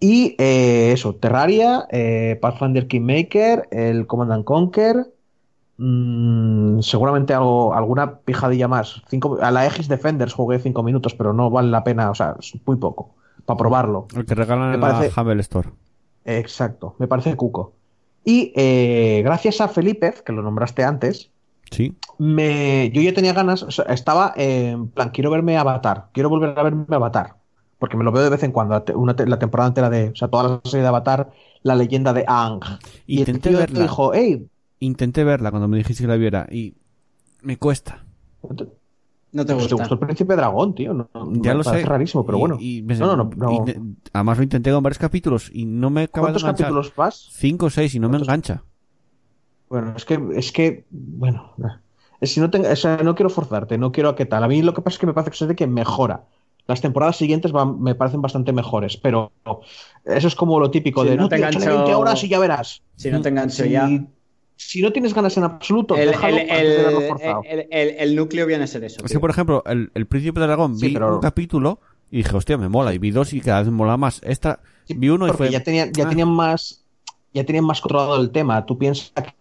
Y 0.00 0.34
eh, 0.38 0.92
eso, 0.92 1.14
Terraria, 1.14 1.86
eh, 1.90 2.38
Pathfinder 2.40 2.88
Kingmaker, 2.88 3.68
el 3.70 4.06
Command 4.06 4.32
and 4.32 4.44
Conquer, 4.44 5.06
mm, 5.78 6.80
seguramente 6.80 7.34
algo, 7.34 7.74
alguna 7.74 8.18
pijadilla 8.20 8.66
más. 8.68 9.02
Cinco, 9.08 9.38
a 9.40 9.50
la 9.50 9.60
Aegis 9.60 9.88
Defenders 9.88 10.32
jugué 10.34 10.58
cinco 10.58 10.82
minutos, 10.82 11.14
pero 11.14 11.32
no 11.32 11.50
vale 11.50 11.70
la 11.70 11.84
pena, 11.84 12.10
o 12.10 12.14
sea, 12.14 12.36
es 12.38 12.54
muy 12.66 12.76
poco, 12.76 13.14
para 13.44 13.56
probarlo. 13.58 14.06
El 14.16 14.24
que 14.24 14.34
regalan 14.34 14.70
Me 14.70 14.74
en 14.76 14.80
la 14.80 14.88
parece- 14.92 15.20
Humble 15.20 15.40
Store. 15.40 15.68
Exacto, 16.24 16.94
me 16.98 17.06
parece 17.06 17.36
cuco. 17.36 17.72
Y 18.24 18.52
eh, 18.56 19.22
gracias 19.24 19.60
a 19.60 19.68
Felipe, 19.68 20.12
que 20.24 20.32
lo 20.32 20.42
nombraste 20.42 20.82
antes, 20.82 21.30
Sí. 21.70 21.94
me, 22.18 22.90
yo 22.92 23.02
ya 23.02 23.12
tenía 23.12 23.32
ganas, 23.32 23.62
o 23.62 23.70
sea, 23.70 23.84
estaba 23.86 24.32
en 24.36 24.88
plan, 24.88 25.10
quiero 25.10 25.30
verme 25.30 25.56
Avatar, 25.58 26.06
quiero 26.12 26.28
volver 26.28 26.58
a 26.58 26.62
verme 26.62 26.84
Avatar, 26.88 27.36
porque 27.78 27.96
me 27.96 28.04
lo 28.04 28.12
veo 28.12 28.22
de 28.22 28.30
vez 28.30 28.42
en 28.42 28.52
cuando, 28.52 28.74
la 28.74 28.84
te- 28.84 28.94
una 28.94 29.14
te- 29.16 29.26
la 29.26 29.38
temporada 29.38 29.68
entera 29.68 29.90
de, 29.90 30.10
o 30.10 30.16
sea, 30.16 30.28
toda 30.28 30.44
la 30.44 30.60
serie 30.64 30.82
de 30.82 30.88
Avatar, 30.88 31.30
la 31.62 31.74
leyenda 31.74 32.12
de 32.12 32.24
Aang. 32.26 32.60
Y 33.06 33.14
el 33.16 33.20
Intenté 33.28 33.48
tío 33.50 33.58
verla. 33.58 33.80
dijo, 33.82 34.12
hey, 34.14 34.46
Intenté 34.78 35.24
verla 35.24 35.50
cuando 35.50 35.68
me 35.68 35.78
dijiste 35.78 36.04
que 36.04 36.08
la 36.08 36.16
viera 36.16 36.46
y 36.50 36.74
me 37.42 37.56
cuesta. 37.56 38.04
¿te, 38.56 38.66
No 39.32 39.44
te 39.44 39.52
pues 39.54 39.66
te 39.68 39.74
gusta. 39.74 39.76
gustó 39.76 39.94
el 39.94 40.00
príncipe 40.00 40.36
dragón, 40.36 40.74
tío? 40.74 40.94
No, 40.94 41.08
no, 41.14 41.32
Ya 41.42 41.52
me 41.52 41.58
lo 41.58 41.64
sé. 41.64 41.82
rarísimo, 41.84 42.24
pero 42.24 42.38
Y- 42.38 42.40
bueno. 42.40 42.56
y 42.60 42.82
me- 42.82 42.94
no, 42.96 43.16
no, 43.16 43.24
no, 43.24 43.30
no. 43.36 43.52
y- 43.66 43.96
además 44.12 44.36
lo 44.38 44.44
intenté 44.44 44.70
con 44.72 44.82
varios 44.82 44.98
capítulos 44.98 45.50
y 45.52 45.64
no 45.64 45.90
me 45.90 46.02
acaba 46.04 46.28
de 46.28 46.32
¿Cuántos 46.34 46.42
enganchar. 46.42 46.66
capítulos 46.66 46.92
vas? 46.94 47.28
Cinco 47.32 47.66
o 47.66 47.70
seis 47.70 47.94
y 47.94 47.98
no 47.98 48.08
me 48.08 48.18
engancha. 48.18 48.62
Bueno, 49.68 49.94
es 49.96 50.04
que, 50.04 50.20
es 50.36 50.52
que, 50.52 50.84
bueno, 50.90 51.52
es 52.20 52.32
si 52.32 52.40
no, 52.40 52.50
tengo, 52.50 52.68
o 52.70 52.76
sea, 52.76 52.98
no 52.98 53.14
quiero 53.14 53.30
forzarte, 53.30 53.78
no 53.78 53.92
quiero 53.92 54.10
a 54.10 54.16
qué 54.16 54.24
tal. 54.26 54.44
A 54.44 54.48
mí 54.48 54.62
lo 54.62 54.72
que 54.74 54.82
pasa 54.82 54.94
es 54.94 54.98
que 55.00 55.06
me 55.06 55.12
parece 55.14 55.30
que 55.32 55.44
es 55.44 55.48
de 55.48 55.56
que 55.56 55.66
mejora. 55.66 56.24
Las 56.68 56.80
temporadas 56.80 57.16
siguientes 57.16 57.52
van- 57.52 57.80
me 57.80 57.94
parecen 57.94 58.20
bastante 58.22 58.52
mejores, 58.52 58.96
pero 58.96 59.30
eso 60.04 60.26
es 60.28 60.34
como 60.34 60.58
lo 60.58 60.70
típico 60.70 61.02
Si 61.04 61.10
de 61.10 61.16
no 61.16 61.22
no, 61.24 61.28
te 61.28 61.36
engancho- 61.36 61.64
20 61.74 61.94
horas 61.94 62.22
y 62.24 62.28
ya 62.28 62.38
verás. 62.40 62.82
Si 62.96 63.10
no 63.10 63.20
te 63.20 63.28
engancho 63.28 63.62
Si, 63.64 63.70
ya. 63.70 63.88
si 64.56 64.82
no 64.82 64.92
tienes 64.92 65.14
ganas 65.14 65.36
en 65.36 65.44
absoluto, 65.44 65.94
El, 65.96 66.08
déjalo 66.08 66.36
el- 66.38 66.50
antes 66.50 66.58
de 66.58 66.98
el- 67.02 67.08
forzado. 67.08 67.42
el- 67.44 67.66
el- 67.70 67.94
el 67.98 68.16
núcleo 68.16 68.46
viene 68.46 68.64
a 68.64 68.66
ser 68.66 68.82
eso. 68.84 69.00
Es 69.04 69.12
que, 69.12 69.20
por 69.20 69.30
ejemplo, 69.30 69.62
el, 69.66 69.90
el 69.94 70.06
Príncipe 70.06 70.40
Dragón 70.40 70.76
Sí, 70.78 70.88
vi 70.88 70.94
pero- 70.94 71.14
un 71.16 71.20
capítulo 71.20 71.78
y 72.10 72.18
dije, 72.18 72.36
hostia, 72.36 72.56
me 72.58 72.68
mola. 72.68 72.92
Y 72.94 72.98
vi 72.98 73.10
dos 73.12 73.32
y 73.32 73.40
cada 73.40 73.58
vez 73.60 73.66
me 73.68 73.76
mola 73.76 73.96
más. 73.96 74.20
Esta, 74.24 74.58
Sí, 74.86 74.94
vi 74.96 75.08
uno 75.08 75.28
y 75.28 75.32
fue. 75.32 75.50
ya 75.50 75.62
tenían, 75.62 75.92
ya 75.92 76.06
ah. 76.06 76.08
tenían 76.08 76.28
más 76.30 76.82
ya 77.32 77.44
tenían 77.44 77.64
más 77.66 77.80
controlado 77.82 78.18
el 78.20 78.30
tema. 78.30 78.64
Tú 78.64 78.78
piensas 78.78 79.12
que 79.14 79.34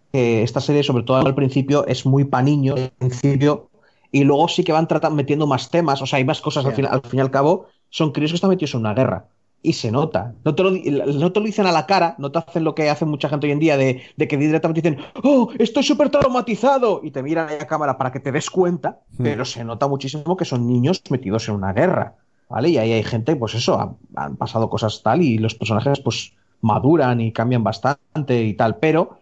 esta 0.43 0.59
serie, 0.61 0.83
sobre 0.83 1.03
todo 1.03 1.17
al 1.17 1.35
principio, 1.35 1.85
es 1.87 2.05
muy 2.05 2.23
pa' 2.25 2.41
niños, 2.41 2.79
al 2.79 2.91
principio, 2.97 3.69
y 4.11 4.23
luego 4.23 4.47
sí 4.47 4.63
que 4.63 4.71
van 4.71 4.87
tratando, 4.87 5.15
metiendo 5.15 5.47
más 5.47 5.69
temas, 5.69 6.01
o 6.01 6.05
sea, 6.05 6.17
hay 6.17 6.25
más 6.25 6.41
cosas 6.41 6.65
al, 6.65 6.73
fin, 6.73 6.85
al 6.85 7.01
fin 7.01 7.19
y 7.19 7.21
al 7.21 7.31
cabo, 7.31 7.67
son 7.89 8.11
críos 8.11 8.31
que 8.31 8.35
están 8.35 8.49
metidos 8.49 8.73
en 8.73 8.81
una 8.81 8.93
guerra. 8.93 9.27
Y 9.61 9.73
se 9.73 9.91
nota. 9.91 10.35
No 10.43 10.53
te, 10.53 10.61
lo, 10.61 10.69
no 10.71 11.31
te 11.31 11.39
lo 11.39 11.45
dicen 11.47 11.65
a 11.65 11.71
la 11.71 11.87
cara, 11.87 12.13
no 12.19 12.31
te 12.31 12.37
hacen 12.37 12.63
lo 12.63 12.75
que 12.75 12.87
hace 12.87 13.03
mucha 13.05 13.29
gente 13.29 13.47
hoy 13.47 13.51
en 13.53 13.59
día 13.59 13.77
de, 13.77 14.03
de 14.15 14.27
que 14.27 14.37
directamente 14.37 14.81
dicen, 14.81 14.99
oh, 15.23 15.49
estoy 15.57 15.81
súper 15.81 16.09
traumatizado, 16.09 17.01
y 17.03 17.09
te 17.09 17.23
miran 17.23 17.49
a 17.49 17.57
la 17.57 17.65
cámara 17.67 17.97
para 17.97 18.11
que 18.11 18.19
te 18.19 18.31
des 18.31 18.49
cuenta, 18.51 18.99
Hmm. 19.17 19.23
pero 19.23 19.43
se 19.43 19.63
nota 19.63 19.87
muchísimo 19.87 20.37
que 20.37 20.45
son 20.45 20.67
niños 20.67 21.01
metidos 21.09 21.47
en 21.49 21.55
una 21.55 21.73
guerra. 21.73 22.15
¿Vale? 22.47 22.69
Y 22.69 22.77
ahí 22.77 22.91
hay 22.91 23.03
gente, 23.03 23.35
pues 23.35 23.55
eso, 23.55 23.73
ha- 23.79 23.95
han 24.15 24.35
pasado 24.37 24.69
cosas 24.69 25.01
tal 25.01 25.23
y 25.23 25.39
los 25.39 25.55
personajes 25.55 25.99
pues 25.99 26.33
maduran 26.61 27.19
y 27.19 27.31
cambian 27.31 27.63
bastante 27.63 28.43
y 28.43 28.53
tal, 28.53 28.77
pero 28.77 29.17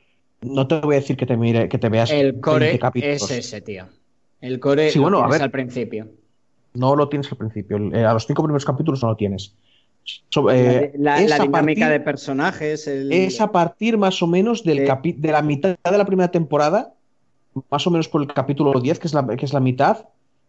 no 0.46 0.68
te 0.68 0.80
voy 0.80 0.96
a 0.96 1.00
decir 1.00 1.18
que 1.18 1.26
te 1.26 1.38
mire, 1.38 1.70
que 1.70 1.78
te 1.78 1.90
veas 1.90 2.12
El 2.12 2.34
20 2.34 2.42
core 2.42 2.80
es 3.14 3.30
ese, 3.32 3.62
tío. 3.62 3.86
El 4.42 4.60
core 4.60 4.90
Sí, 4.92 4.98
lo 5.00 5.04
bueno, 5.04 5.24
a 5.24 5.28
ver. 5.28 5.42
al 5.42 5.52
principio. 5.52 6.08
No 6.74 6.96
lo 6.96 7.08
tienes 7.10 7.32
al 7.32 7.38
principio. 7.38 7.78
Eh, 7.94 8.04
a 8.06 8.14
los 8.14 8.26
cinco 8.26 8.44
primeros 8.44 8.66
capítulos 8.66 9.02
no 9.04 9.10
lo 9.10 9.16
tienes. 9.16 9.56
Eh, 10.52 10.92
la 10.98 11.16
a 11.16 11.20
dinámica 11.20 11.52
partir- 11.62 11.88
de 11.90 12.00
personajes. 12.00 12.88
El... 12.88 13.12
Es 13.14 13.40
a 13.40 13.52
partir 13.52 13.98
más 13.98 14.22
o 14.22 14.28
menos 14.28 14.64
del 14.64 14.80
Eh. 14.80 14.88
capi- 14.88 15.16
de 15.16 15.32
la 15.32 15.42
mitad 15.42 15.78
de 15.90 15.98
la 15.98 16.06
primera 16.06 16.30
temporada, 16.32 16.94
más 17.72 17.88
o 17.88 17.92
menos 17.92 18.10
por 18.10 18.22
el 18.22 18.28
capítulo 18.28 18.80
10, 18.82 19.00
que 19.00 19.08
es 19.08 19.14
la, 19.14 19.26
que 19.38 19.46
es 19.46 19.54
la 19.54 19.60
mitad, 19.60 20.06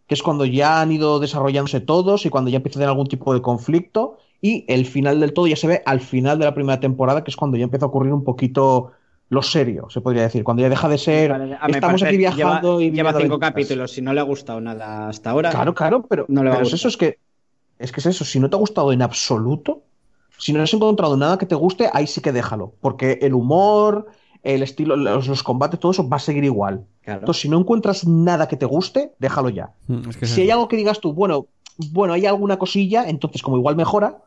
que 0.08 0.14
es 0.14 0.22
cuando 0.22 0.44
ya 0.44 0.80
han 0.80 0.90
ido 0.90 1.20
desarrollándose 1.20 1.80
todos 1.80 2.26
y 2.26 2.30
cuando 2.30 2.50
ya 2.50 2.56
empieza 2.56 2.78
a 2.78 2.80
tener 2.80 2.88
algún 2.88 3.06
tipo 3.06 3.32
de 3.32 3.42
conflicto, 3.42 4.18
y 4.40 4.64
el 4.68 4.86
final 4.86 5.20
del 5.20 5.32
todo 5.32 5.46
ya 5.46 5.56
se 5.56 5.66
ve 5.68 5.82
al 5.86 6.00
final 6.00 6.38
de 6.38 6.44
la 6.46 6.54
primera 6.54 6.80
temporada, 6.80 7.22
que 7.24 7.30
es 7.30 7.36
cuando 7.36 7.56
ya 7.56 7.64
empieza 7.64 7.86
a 7.86 7.88
ocurrir 7.88 8.12
un 8.12 8.24
poquito 8.24 8.90
lo 9.28 9.42
serio, 9.42 9.88
se 9.90 10.00
podría 10.00 10.22
decir, 10.22 10.44
cuando 10.44 10.62
ya 10.62 10.68
deja 10.68 10.88
de 10.88 10.98
ser, 10.98 11.30
Vale, 11.30 11.58
estamos 11.68 12.02
aquí 12.02 12.16
viajando 12.16 12.78
lleva, 12.78 12.82
y 12.82 12.90
lleva 12.96 13.10
cinco 13.10 13.18
aventuras". 13.18 13.50
capítulos. 13.50 13.92
Si 13.92 14.02
no 14.02 14.12
le 14.12 14.20
ha 14.20 14.24
gustado 14.24 14.60
nada 14.60 15.08
hasta 15.08 15.30
ahora. 15.30 15.50
Claro, 15.50 15.74
claro, 15.74 16.06
pero, 16.08 16.26
No 16.28 16.44
le 16.44 16.50
pero 16.50 16.62
es 16.62 16.72
eso, 16.72 16.88
es 16.88 16.96
que 16.96 17.18
es 17.78 17.90
que 17.90 18.00
es 18.00 18.06
eso, 18.06 18.24
si 18.24 18.38
no 18.38 18.48
te 18.48 18.56
ha 18.56 18.58
gustado 18.58 18.92
en 18.92 19.02
absoluto, 19.02 19.82
si 20.38 20.52
no 20.52 20.62
has 20.62 20.72
encontrado 20.72 21.16
nada 21.16 21.38
que 21.38 21.46
te 21.46 21.54
guste, 21.54 21.90
ahí 21.92 22.06
sí 22.06 22.20
que 22.20 22.32
déjalo, 22.32 22.74
porque 22.80 23.18
el 23.22 23.34
humor, 23.34 24.06
el 24.42 24.62
estilo, 24.62 24.96
los, 24.96 25.26
los 25.26 25.42
combates, 25.42 25.80
todo 25.80 25.92
eso 25.92 26.08
va 26.08 26.18
a 26.18 26.20
seguir 26.20 26.44
igual. 26.44 26.84
Claro. 27.02 27.20
Entonces, 27.20 27.42
si 27.42 27.48
no 27.48 27.58
encuentras 27.58 28.06
nada 28.06 28.46
que 28.46 28.56
te 28.56 28.66
guste, 28.66 29.12
déjalo 29.18 29.48
ya. 29.48 29.72
Mm, 29.88 30.10
es 30.10 30.16
que 30.16 30.24
es 30.26 30.30
Si 30.30 30.42
hay 30.42 30.50
algo 30.50 30.68
que 30.68 30.76
digas 30.76 31.00
tú, 31.00 31.12
bueno, 31.12 31.48
bueno, 31.90 32.12
hay 32.12 32.26
alguna 32.26 32.58
cosilla, 32.58 33.08
entonces 33.08 33.42
como 33.42 33.56
igual 33.56 33.74
mejora, 33.74 34.18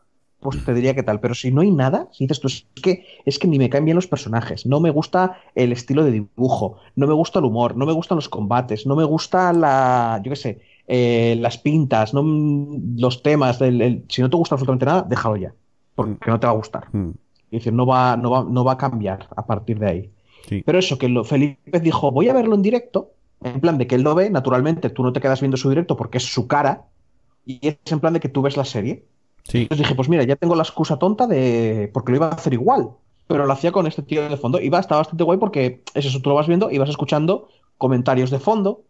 pues 0.49 0.64
te 0.65 0.74
diría 0.74 0.95
que 0.95 1.03
tal. 1.03 1.19
Pero 1.19 1.34
si 1.34 1.52
no 1.52 1.61
hay 1.61 1.72
nada, 1.72 2.07
si 2.11 2.26
dices 2.26 2.40
tú, 2.40 2.48
es 2.48 2.65
que, 2.82 3.06
es 3.26 3.40
que 3.40 3.48
ni 3.48 3.57
me 3.57 3.69
caen 3.69 3.86
bien 3.86 3.95
los 3.95 4.07
personajes, 4.07 4.65
no 4.65 4.80
me 4.80 4.90
gusta 4.90 5.38
el 5.56 5.72
estilo 5.72 6.03
de 6.03 6.11
dibujo, 6.11 6.78
no 6.95 7.07
me 7.07 7.14
gusta 7.14 7.40
el 7.40 7.45
humor, 7.45 7.76
no 7.78 7.86
me 7.86 7.94
gustan 7.94 8.15
los 8.18 8.30
combates, 8.30 8.86
no 8.86 8.95
me 8.95 9.03
gusta 9.03 9.53
la, 9.53 10.22
yo 10.24 10.30
qué 10.32 10.36
sé, 10.36 10.61
eh, 10.88 11.36
las 11.40 11.57
pintas, 11.57 12.14
no, 12.14 12.24
los 12.98 13.22
temas, 13.24 13.60
el- 13.61 13.82
el- 13.82 14.06
si 14.10 14.22
no 14.22 14.30
te 14.30 14.38
gusta 14.38 14.56
absolutamente 14.56 14.86
nada, 14.86 15.02
déjalo 15.07 15.36
ya, 15.38 15.53
porque 15.95 16.30
no 16.32 16.40
te 16.40 16.48
va 16.48 16.53
a 16.53 16.56
gustar. 16.56 16.88
Mm, 16.94 17.11
Es 17.52 17.60
decir, 17.61 17.74
no 17.74 17.86
va, 17.86 18.18
no 18.18 18.30
va, 18.32 18.44
no 18.44 18.64
va 18.64 18.74
a 18.74 18.78
cambiar 18.78 19.28
a 19.36 19.45
partir 19.45 19.80
de 19.80 19.88
ahí. 19.90 20.11
sí. 20.48 20.61
Pero 20.65 20.80
eso, 20.80 20.98
que 20.98 21.07
lo, 21.10 21.24
Felipe 21.24 21.80
dijo, 21.80 22.11
voy 22.11 22.30
a 22.30 22.34
verlo 22.34 22.56
en 22.56 22.61
directo, 22.61 23.11
en 23.41 23.60
plan 23.61 23.78
de 23.78 23.88
que 23.88 23.95
él 23.95 24.02
lo 24.02 24.15
ve, 24.15 24.30
naturalmente 24.30 24.90
tú 24.90 25.03
no 25.03 25.14
te 25.14 25.22
quedas 25.22 25.40
viendo 25.41 25.57
su 25.57 25.69
directo 25.69 25.95
porque 25.95 26.18
es 26.18 26.26
su 26.26 26.48
cara, 26.48 26.86
y 27.45 27.60
es 27.65 27.78
en 27.91 27.99
plan 27.99 28.14
de 28.14 28.19
que 28.19 28.30
tú 28.30 28.41
ves 28.41 28.57
la 28.57 28.65
serie. 28.65 29.06
Sí. 29.48 29.60
Entonces 29.64 29.86
dije, 29.86 29.95
pues 29.95 30.10
mira, 30.10 30.24
ya 30.24 30.36
tengo 30.36 30.56
la 30.56 30.64
excusa 30.64 30.98
tonta 30.98 31.26
de. 31.28 31.90
porque 31.94 32.11
lo 32.11 32.18
iba 32.18 32.28
a 32.28 32.36
hacer 32.36 32.53
igual. 32.53 32.90
Pero 33.28 33.45
lo 33.45 33.52
hacía 33.53 33.72
con 33.72 33.88
este 33.88 34.02
tío 34.03 34.28
de 34.30 34.38
fondo. 34.38 34.60
Iba, 34.60 34.80
está 34.80 34.95
bastante 34.95 35.24
guay 35.24 35.38
porque 35.38 35.84
es 35.94 36.06
eso, 36.06 36.22
tú 36.22 36.30
lo 36.30 36.36
vas 36.36 36.48
viendo 36.48 36.72
y 36.72 36.78
vas 36.78 36.90
escuchando 36.90 37.49
comentarios 37.78 38.30
de 38.32 38.40
fondo. 38.40 38.84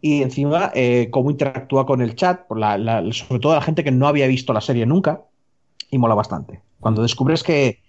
Y 0.00 0.22
encima, 0.22 0.70
eh, 0.74 1.08
cómo 1.10 1.30
interactúa 1.30 1.84
con 1.86 2.00
el 2.00 2.14
chat, 2.14 2.46
por 2.46 2.58
la- 2.58 2.78
la- 2.78 3.02
sobre 3.12 3.40
todo 3.40 3.54
la 3.54 3.60
gente 3.62 3.84
que 3.84 3.90
no 3.90 4.06
había 4.08 4.26
visto 4.28 4.52
la 4.52 4.60
serie 4.60 4.86
nunca. 4.86 5.22
Y 5.90 5.98
mola 5.98 6.14
bastante. 6.14 6.60
Cuando 6.78 7.02
descubres 7.02 7.42
que, 7.42 7.82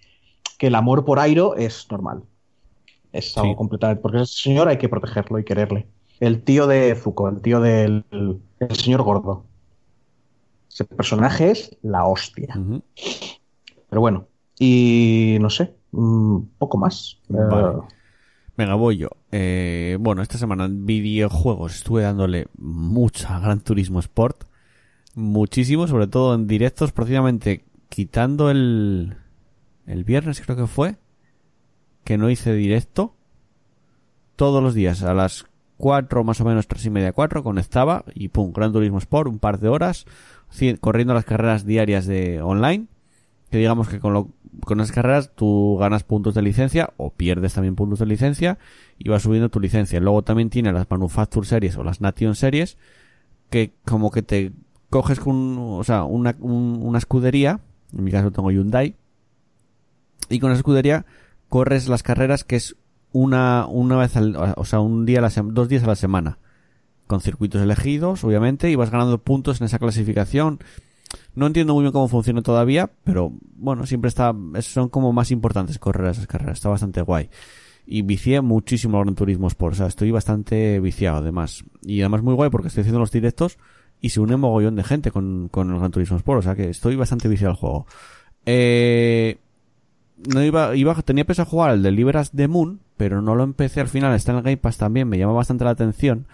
que 0.58 0.66
el 0.66 0.74
amor 0.74 1.04
por 1.04 1.18
Airo 1.20 1.56
es 1.56 1.86
normal. 1.90 2.22
Es 3.12 3.36
algo 3.38 3.50
Sí. 3.50 3.56
completamente. 3.56 4.02
Porque 4.02 4.22
ese 4.22 4.42
señor 4.42 4.68
hay 4.68 4.78
que 4.78 4.88
protegerlo 4.88 5.38
y 5.38 5.44
quererle. 5.44 5.86
El 6.20 6.42
tío 6.42 6.66
de 6.66 6.94
Zuko, 6.96 7.28
el 7.28 7.40
tío 7.40 7.60
del 7.60 8.04
el 8.10 8.76
señor 8.76 9.02
gordo. 9.02 9.44
Ese 10.72 10.84
personaje 10.86 11.50
es 11.50 11.76
la 11.82 12.06
hostia. 12.06 12.58
Pero 13.90 14.00
bueno, 14.00 14.26
y 14.58 15.36
no 15.38 15.50
sé, 15.50 15.74
un 15.92 16.50
poco 16.56 16.78
más. 16.78 17.18
Vale. 17.28 17.78
Eh, 17.78 17.80
Venga, 18.56 18.74
voy 18.74 18.96
yo. 18.96 19.08
Eh, 19.30 19.98
bueno, 20.00 20.22
esta 20.22 20.38
semana 20.38 20.64
en 20.64 20.86
videojuegos 20.86 21.74
estuve 21.74 22.02
dándole 22.02 22.46
mucho 22.56 23.28
a 23.28 23.38
Gran 23.38 23.60
Turismo 23.60 23.98
Sport. 24.00 24.44
Muchísimo, 25.14 25.86
sobre 25.86 26.06
todo 26.06 26.34
en 26.34 26.46
directos, 26.46 26.92
precisamente 26.92 27.64
quitando 27.90 28.50
el, 28.50 29.16
el 29.86 30.04
viernes 30.04 30.40
creo 30.40 30.56
que 30.56 30.66
fue, 30.66 30.96
que 32.04 32.16
no 32.16 32.30
hice 32.30 32.54
directo. 32.54 33.14
Todos 34.36 34.62
los 34.62 34.72
días 34.72 35.02
a 35.02 35.12
las 35.12 35.44
4 35.82 36.22
más 36.22 36.40
o 36.40 36.44
menos, 36.44 36.68
tres 36.68 36.86
y 36.86 36.90
media, 36.90 37.12
4, 37.12 37.42
conectaba 37.42 38.04
y 38.14 38.28
pum, 38.28 38.52
Gran 38.52 38.72
Turismo 38.72 38.98
Sport, 38.98 39.28
un 39.28 39.40
par 39.40 39.58
de 39.58 39.68
horas, 39.68 40.06
corriendo 40.80 41.12
las 41.12 41.24
carreras 41.24 41.66
diarias 41.66 42.06
de 42.06 42.40
online 42.40 42.86
que 43.50 43.58
digamos 43.58 43.88
que 43.88 43.98
con, 43.98 44.12
lo, 44.14 44.28
con 44.64 44.78
esas 44.80 44.94
carreras 44.94 45.32
tú 45.34 45.76
ganas 45.80 46.04
puntos 46.04 46.34
de 46.34 46.42
licencia 46.42 46.90
o 46.98 47.10
pierdes 47.10 47.54
también 47.54 47.74
puntos 47.74 47.98
de 47.98 48.06
licencia 48.06 48.58
y 48.96 49.08
vas 49.08 49.22
subiendo 49.24 49.48
tu 49.48 49.58
licencia. 49.58 49.98
Luego 49.98 50.22
también 50.22 50.50
tiene 50.50 50.72
las 50.72 50.88
Manufacture 50.88 51.46
Series 51.46 51.76
o 51.76 51.82
las 51.82 52.00
Nation 52.00 52.36
Series 52.36 52.78
que 53.50 53.72
como 53.84 54.12
que 54.12 54.22
te 54.22 54.52
coges 54.88 55.18
con, 55.18 55.56
o 55.58 55.82
sea, 55.84 56.04
una, 56.04 56.36
un- 56.38 56.78
una 56.80 56.98
escudería, 56.98 57.58
en 57.92 58.04
mi 58.04 58.12
caso 58.12 58.30
tengo 58.30 58.52
Hyundai, 58.52 58.94
y 60.30 60.38
con 60.38 60.52
esa 60.52 60.58
escudería 60.60 61.04
corres 61.48 61.88
las 61.88 62.02
carreras 62.04 62.44
que 62.44 62.56
es 62.56 62.76
una, 63.12 63.66
una 63.68 63.96
vez 63.96 64.16
al, 64.16 64.36
o 64.56 64.64
sea, 64.64 64.80
un 64.80 65.04
día 65.06 65.18
a 65.18 65.22
la 65.22 65.28
sem- 65.30 65.52
dos 65.52 65.68
días 65.68 65.84
a 65.84 65.86
la 65.86 65.96
semana, 65.96 66.38
con 67.06 67.20
circuitos 67.20 67.60
elegidos, 67.62 68.24
obviamente, 68.24 68.70
y 68.70 68.74
vas 68.76 68.90
ganando 68.90 69.18
puntos 69.18 69.60
en 69.60 69.66
esa 69.66 69.78
clasificación. 69.78 70.60
No 71.34 71.46
entiendo 71.46 71.74
muy 71.74 71.82
bien 71.82 71.92
cómo 71.92 72.08
funciona 72.08 72.40
todavía, 72.42 72.90
pero 73.04 73.32
bueno, 73.56 73.86
siempre 73.86 74.08
está, 74.08 74.34
es- 74.54 74.66
son 74.66 74.88
como 74.88 75.12
más 75.12 75.30
importantes 75.30 75.78
correr 75.78 76.10
esas 76.10 76.26
carreras, 76.26 76.58
está 76.58 76.68
bastante 76.70 77.02
guay. 77.02 77.28
Y 77.86 78.02
vicié 78.02 78.40
muchísimo 78.40 78.96
al 78.98 79.04
Gran 79.04 79.14
Turismo 79.16 79.48
Sport, 79.48 79.74
o 79.74 79.76
sea, 79.76 79.86
estoy 79.88 80.10
bastante 80.10 80.78
viciado 80.80 81.18
además. 81.18 81.64
Y 81.82 82.00
además 82.00 82.22
muy 82.22 82.34
guay 82.34 82.48
porque 82.48 82.68
estoy 82.68 82.82
haciendo 82.82 83.00
los 83.00 83.10
directos 83.10 83.58
y 84.00 84.10
se 84.10 84.20
une 84.20 84.36
mogollón 84.36 84.76
de 84.76 84.84
gente 84.84 85.10
con, 85.10 85.48
con 85.50 85.70
el 85.70 85.78
Gran 85.78 85.90
Turismo 85.90 86.16
Sport, 86.16 86.38
o 86.38 86.42
sea 86.42 86.54
que 86.54 86.70
estoy 86.70 86.96
bastante 86.96 87.28
viciado 87.28 87.50
al 87.50 87.56
juego. 87.58 87.86
Eh, 88.46 89.38
no 90.32 90.42
iba, 90.44 90.74
iba, 90.76 90.94
tenía 91.02 91.24
pensado 91.24 91.50
jugar 91.50 91.72
el 91.74 91.82
de 91.82 91.90
Liberas 91.90 92.34
de 92.34 92.48
Moon, 92.48 92.80
pero 93.02 93.20
no 93.20 93.34
lo 93.34 93.42
empecé 93.42 93.80
al 93.80 93.88
final, 93.88 94.14
está 94.14 94.30
en 94.30 94.38
el 94.38 94.44
Game 94.44 94.58
Pass 94.58 94.78
también, 94.78 95.08
me 95.08 95.18
llama 95.18 95.32
bastante 95.32 95.64
la 95.64 95.70
atención. 95.70 96.28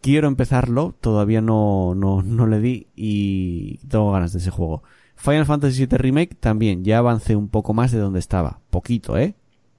Quiero 0.00 0.26
empezarlo, 0.26 0.92
todavía 1.00 1.40
no, 1.40 1.94
no, 1.94 2.20
no 2.20 2.48
le 2.48 2.58
di 2.58 2.88
y 2.96 3.78
tengo 3.86 4.10
ganas 4.10 4.32
de 4.32 4.40
ese 4.40 4.50
juego. 4.50 4.82
Final 5.14 5.46
Fantasy 5.46 5.86
VII 5.86 5.96
Remake 5.96 6.34
también, 6.34 6.82
ya 6.82 6.98
avancé 6.98 7.36
un 7.36 7.46
poco 7.46 7.74
más 7.74 7.92
de 7.92 8.00
donde 8.00 8.18
estaba. 8.18 8.58
Poquito, 8.70 9.16
¿eh? 9.16 9.36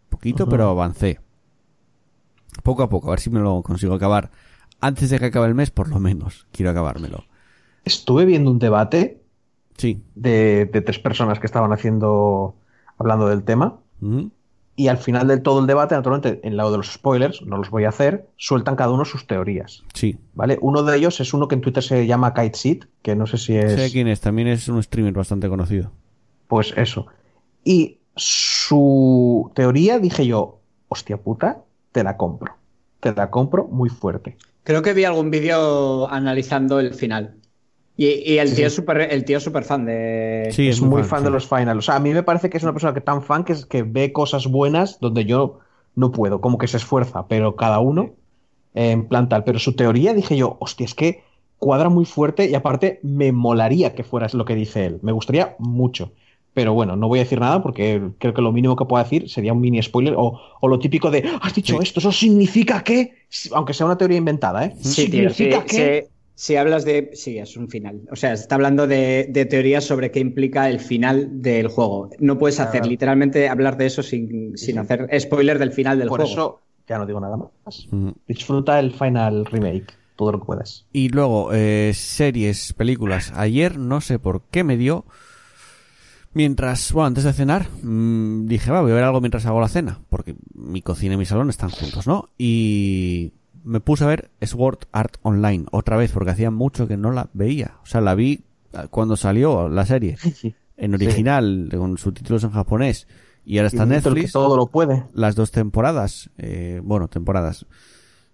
Poquito, 0.07 0.47
pero 0.47 0.69
avancé. 0.69 1.19
Poco 2.63 2.83
a 2.83 2.87
poco, 2.89 3.09
a 3.09 3.11
ver 3.11 3.19
si 3.19 3.29
me 3.29 3.41
lo 3.41 3.61
consigo 3.61 3.93
acabar. 3.93 4.31
Antes 4.79 5.09
de 5.09 5.19
que 5.19 5.25
acabe 5.25 5.47
el 5.47 5.53
mes, 5.55 5.69
por 5.69 5.89
lo 5.89 5.99
menos. 5.99 6.47
Quiero 6.53 6.71
acabármelo. 6.71 7.25
Estuve 7.83 8.23
viendo 8.23 8.51
un 8.51 8.59
debate 8.59 9.21
Sí. 9.75 10.01
de, 10.15 10.69
de 10.71 10.79
tres 10.81 10.97
personas 10.97 11.41
que 11.41 11.45
estaban 11.45 11.73
haciendo, 11.73 12.55
hablando 12.97 13.27
del 13.27 13.43
tema. 13.43 13.79
Y 14.77 14.89
al 14.89 14.97
final 14.97 15.27
del 15.27 15.41
todo 15.41 15.61
el 15.61 15.67
debate, 15.67 15.95
naturalmente, 15.95 16.41
en 16.43 16.57
lado 16.57 16.71
de 16.71 16.77
los 16.77 16.91
spoilers, 16.91 17.41
no 17.43 17.57
los 17.57 17.69
voy 17.69 17.85
a 17.85 17.89
hacer, 17.89 18.27
sueltan 18.35 18.75
cada 18.75 18.91
uno 18.91 19.05
sus 19.05 19.25
teorías. 19.25 19.83
Sí. 19.93 20.17
¿Vale? 20.33 20.57
Uno 20.61 20.83
de 20.83 20.97
ellos 20.97 21.19
es 21.21 21.33
uno 21.33 21.47
que 21.47 21.55
en 21.55 21.61
Twitter 21.61 21.81
se 21.81 22.05
llama 22.05 22.33
Kite 22.33 22.57
Seed, 22.57 22.83
que 23.01 23.15
no 23.15 23.25
sé 23.25 23.37
si 23.37 23.55
es. 23.55 23.73
Sé 23.73 23.91
quién 23.91 24.07
es, 24.09 24.19
también 24.19 24.49
es 24.49 24.67
un 24.67 24.83
streamer 24.83 25.13
bastante 25.13 25.47
conocido. 25.47 25.91
Pues 26.47 26.73
eso. 26.75 27.07
Y 27.63 27.99
su 28.15 29.51
teoría 29.55 29.99
dije 29.99 30.27
yo, 30.27 30.59
hostia 30.89 31.17
puta, 31.17 31.63
te 31.91 32.03
la 32.03 32.17
compro. 32.17 32.55
Te 32.99 33.13
la 33.13 33.29
compro 33.29 33.67
muy 33.67 33.89
fuerte. 33.89 34.37
Creo 34.63 34.81
que 34.81 34.93
vi 34.93 35.05
algún 35.05 35.29
vídeo 35.29 36.09
analizando 36.09 36.79
el 36.79 36.93
final. 36.93 37.35
Y, 37.97 38.07
y 38.33 38.37
el 38.39 38.49
Sí, 38.49 38.55
tío 38.55 38.63
sí. 38.63 38.67
es 38.67 38.73
súper 38.75 39.01
el 39.01 39.23
tío 39.25 39.37
es 39.37 39.43
súper 39.43 39.63
fan 39.63 39.85
de. 39.85 40.49
Sí, 40.51 40.67
es, 40.67 40.81
muy 40.81 41.03
fan, 41.03 41.19
sí. 41.19 41.25
de 41.25 41.31
los 41.31 41.47
finals. 41.47 41.77
O 41.79 41.81
sea, 41.81 41.95
a 41.95 41.99
mí 41.99 42.13
me 42.13 42.23
parece 42.23 42.49
que 42.49 42.57
es 42.57 42.63
una 42.63 42.73
persona 42.73 42.93
que 42.93 43.01
tan 43.01 43.21
fan 43.23 43.43
que, 43.45 43.53
es- 43.53 43.65
que 43.65 43.83
ve 43.83 44.11
cosas 44.11 44.47
buenas 44.47 44.99
donde 44.99 45.25
yo 45.25 45.59
no 45.95 46.11
puedo, 46.11 46.41
como 46.41 46.57
que 46.57 46.67
se 46.67 46.77
esfuerza, 46.77 47.27
pero 47.27 47.55
cada 47.55 47.79
uno 47.79 48.11
eh, 48.73 48.91
en 48.91 49.07
plan 49.07 49.29
tal. 49.29 49.43
Pero 49.45 49.59
su 49.59 49.75
teoría 49.75 50.13
dije 50.13 50.35
yo, 50.35 50.57
hostia, 50.59 50.85
es 50.85 50.93
que 50.93 51.23
cuadra 51.57 51.87
muy 51.89 52.03
fuerte 52.05 52.49
y 52.49 52.53
aparte 52.55 52.99
me 53.01 53.31
molaría 53.31 53.95
que 53.95 54.03
fuera 54.03 54.27
lo 54.33 54.43
que 54.43 54.55
dice 54.55 54.85
él. 54.85 54.99
Me 55.01 55.13
gustaría 55.13 55.55
mucho. 55.57 56.11
Pero 56.53 56.73
bueno, 56.73 56.95
no 56.97 57.07
voy 57.09 57.19
a 57.19 57.23
decir 57.23 57.39
nada 57.39 57.61
porque 57.63 58.01
creo 58.17 58.33
que 58.33 58.41
lo 58.41 58.51
mínimo 58.53 58.75
que 58.77 58.85
puedo 58.85 59.01
decir 59.03 59.29
sería 59.29 59.51
un 59.53 59.59
mini 59.61 59.81
spoiler 59.81 60.15
o, 60.17 60.39
o 60.61 60.67
lo 60.67 60.79
típico 60.79 61.11
de, 61.11 61.29
has 61.41 61.53
dicho 61.53 61.77
Sí. 61.77 61.83
esto, 61.83 61.99
eso 61.99 62.11
significa 62.13 62.81
que, 62.83 63.13
aunque 63.53 63.73
sea 63.73 63.85
una 63.85 63.97
teoría 63.97 64.17
inventada, 64.17 64.65
¿eh? 64.65 64.75
Sí, 64.81 65.09
tío. 65.09 65.29
sí, 65.29 65.35
significa 65.35 65.65
que... 65.65 66.07
Si 66.37 66.57
hablas 66.57 66.83
de. 66.83 67.11
Sí, 67.13 67.37
es 67.37 67.55
un 67.55 67.69
final. 67.69 68.01
O 68.11 68.15
sea, 68.15 68.33
está 68.33 68.55
hablando 68.55 68.87
de, 68.87 69.27
de 69.29 69.45
teorías 69.45 69.85
sobre 69.85 70.11
qué 70.11 70.19
implica 70.19 70.69
el 70.69 70.79
final 70.81 71.41
del 71.41 71.69
juego. 71.69 72.09
No 72.19 72.37
puedes 72.37 72.59
hacer 72.59 72.85
literalmente 72.85 73.47
hablar 73.47 73.77
de 73.77 73.85
eso 73.85 74.03
sin, 74.03 74.57
sin 74.57 74.77
hacer 74.77 75.07
spoiler 75.17 75.57
del 75.59 75.71
final 75.71 75.97
del 75.97 76.09
Por 76.09 76.19
juego. 76.19 76.31
eso 76.33 76.61
ya 76.87 76.97
no 76.97 77.05
digo 77.05 77.19
nada 77.21 77.37
más. 77.37 77.87
Ujú. 77.87 78.13
Disfruta 78.27 78.79
el 78.79 78.91
final 78.91 79.45
remake, 79.45 79.93
todo 80.17 80.33
lo 80.33 80.39
que 80.41 80.45
puedas. 80.45 80.85
Y 80.91 81.07
luego, 81.09 81.51
eh, 81.53 81.93
series, 81.95 82.73
películas. 82.73 83.31
Ayer, 83.33 83.77
no 83.79 84.01
sé 84.01 84.19
por 84.19 84.41
qué 84.51 84.63
me 84.65 84.75
dio. 84.75 85.05
Mientras, 86.33 86.91
bueno, 86.91 87.07
antes 87.07 87.23
de 87.23 87.31
cenar, 87.31 87.67
mm, 87.81 88.45
dije, 88.47 88.69
va, 88.69 88.81
voy 88.81 88.91
a 88.91 88.95
ver 88.95 89.03
algo 89.05 89.21
mientras 89.21 89.45
hago 89.45 89.61
la 89.61 89.69
cena. 89.69 90.01
Porque 90.09 90.35
mi 90.53 90.81
cocina 90.81 91.13
y 91.13 91.17
mi 91.17 91.25
salón 91.25 91.49
están 91.49 91.69
juntos, 91.69 92.07
¿no? 92.07 92.29
Y 92.37 93.31
me 93.65 93.79
puse 93.81 94.03
a 94.03 94.07
ver 94.07 94.31
Sword 94.41 94.79
Art 94.93 95.17
Online 95.23 95.65
otra 95.71 95.97
vez, 95.97 96.11
porque 96.11 96.31
hacía 96.31 96.51
mucho 96.51 96.87
que 96.87 96.95
no 96.97 97.11
la 97.11 97.29
veía. 97.33 97.77
O 97.83 97.85
sea, 97.85 97.99
la 97.99 98.15
vi 98.15 98.43
eh, 98.73 98.87
cuando 98.89 99.17
salió 99.17 99.67
la 99.69 99.85
serie. 99.85 100.17
En 100.77 100.93
original, 100.93 101.69
con 101.75 101.97
subtítulos 101.97 102.43
en 102.43 102.51
japonés. 102.51 103.07
Y 103.45 103.57
ahora 103.57 103.67
está 103.67 103.83
que 103.83 103.89
Netflix 103.91 104.31
todo 104.31 104.57
lo 104.57 104.67
puede. 104.67 105.03
las 105.13 105.35
dos 105.35 105.51
temporadas. 105.51 106.29
Eh, 106.37 106.81
bueno, 106.83 107.07
temporadas. 107.07 107.65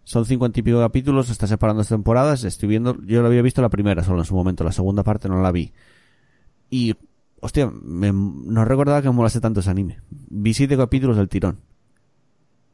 Son 0.03 0.26
cincuenta 0.26 0.60
y 0.60 0.64
pico 0.64 0.80
capítulos, 0.80 1.30
está 1.30 1.48
separando 1.48 1.80
las 1.82 1.90
temporadas. 1.90 2.44
Estoy 2.44 2.70
viendo, 2.70 2.98
yo 3.03 3.22
lo 3.22 3.28
había 3.28 3.41
visto 3.41 3.62
la 3.62 3.70
primera 3.70 4.03
solo 4.03 4.20
en 4.20 4.26
su 4.26 4.34
momento, 4.36 4.64
la 4.64 4.72
segunda 4.72 5.03
parte 5.03 5.30
no 5.30 5.41
la 5.41 5.52
vi. 5.52 5.72
Y, 6.70 6.95
hostia, 7.41 7.70
me- 7.70 8.12
no 8.12 8.66
recordaba 8.66 9.02
que 9.02 9.10
me 9.10 9.16
molase 9.16 9.40
tanto 9.40 9.60
ese 9.60 9.70
anime. 9.70 9.99
Vi 10.10 10.53
siete 10.53 10.76
capítulos 10.78 11.18
del 11.18 11.30
tirón. 11.30 11.60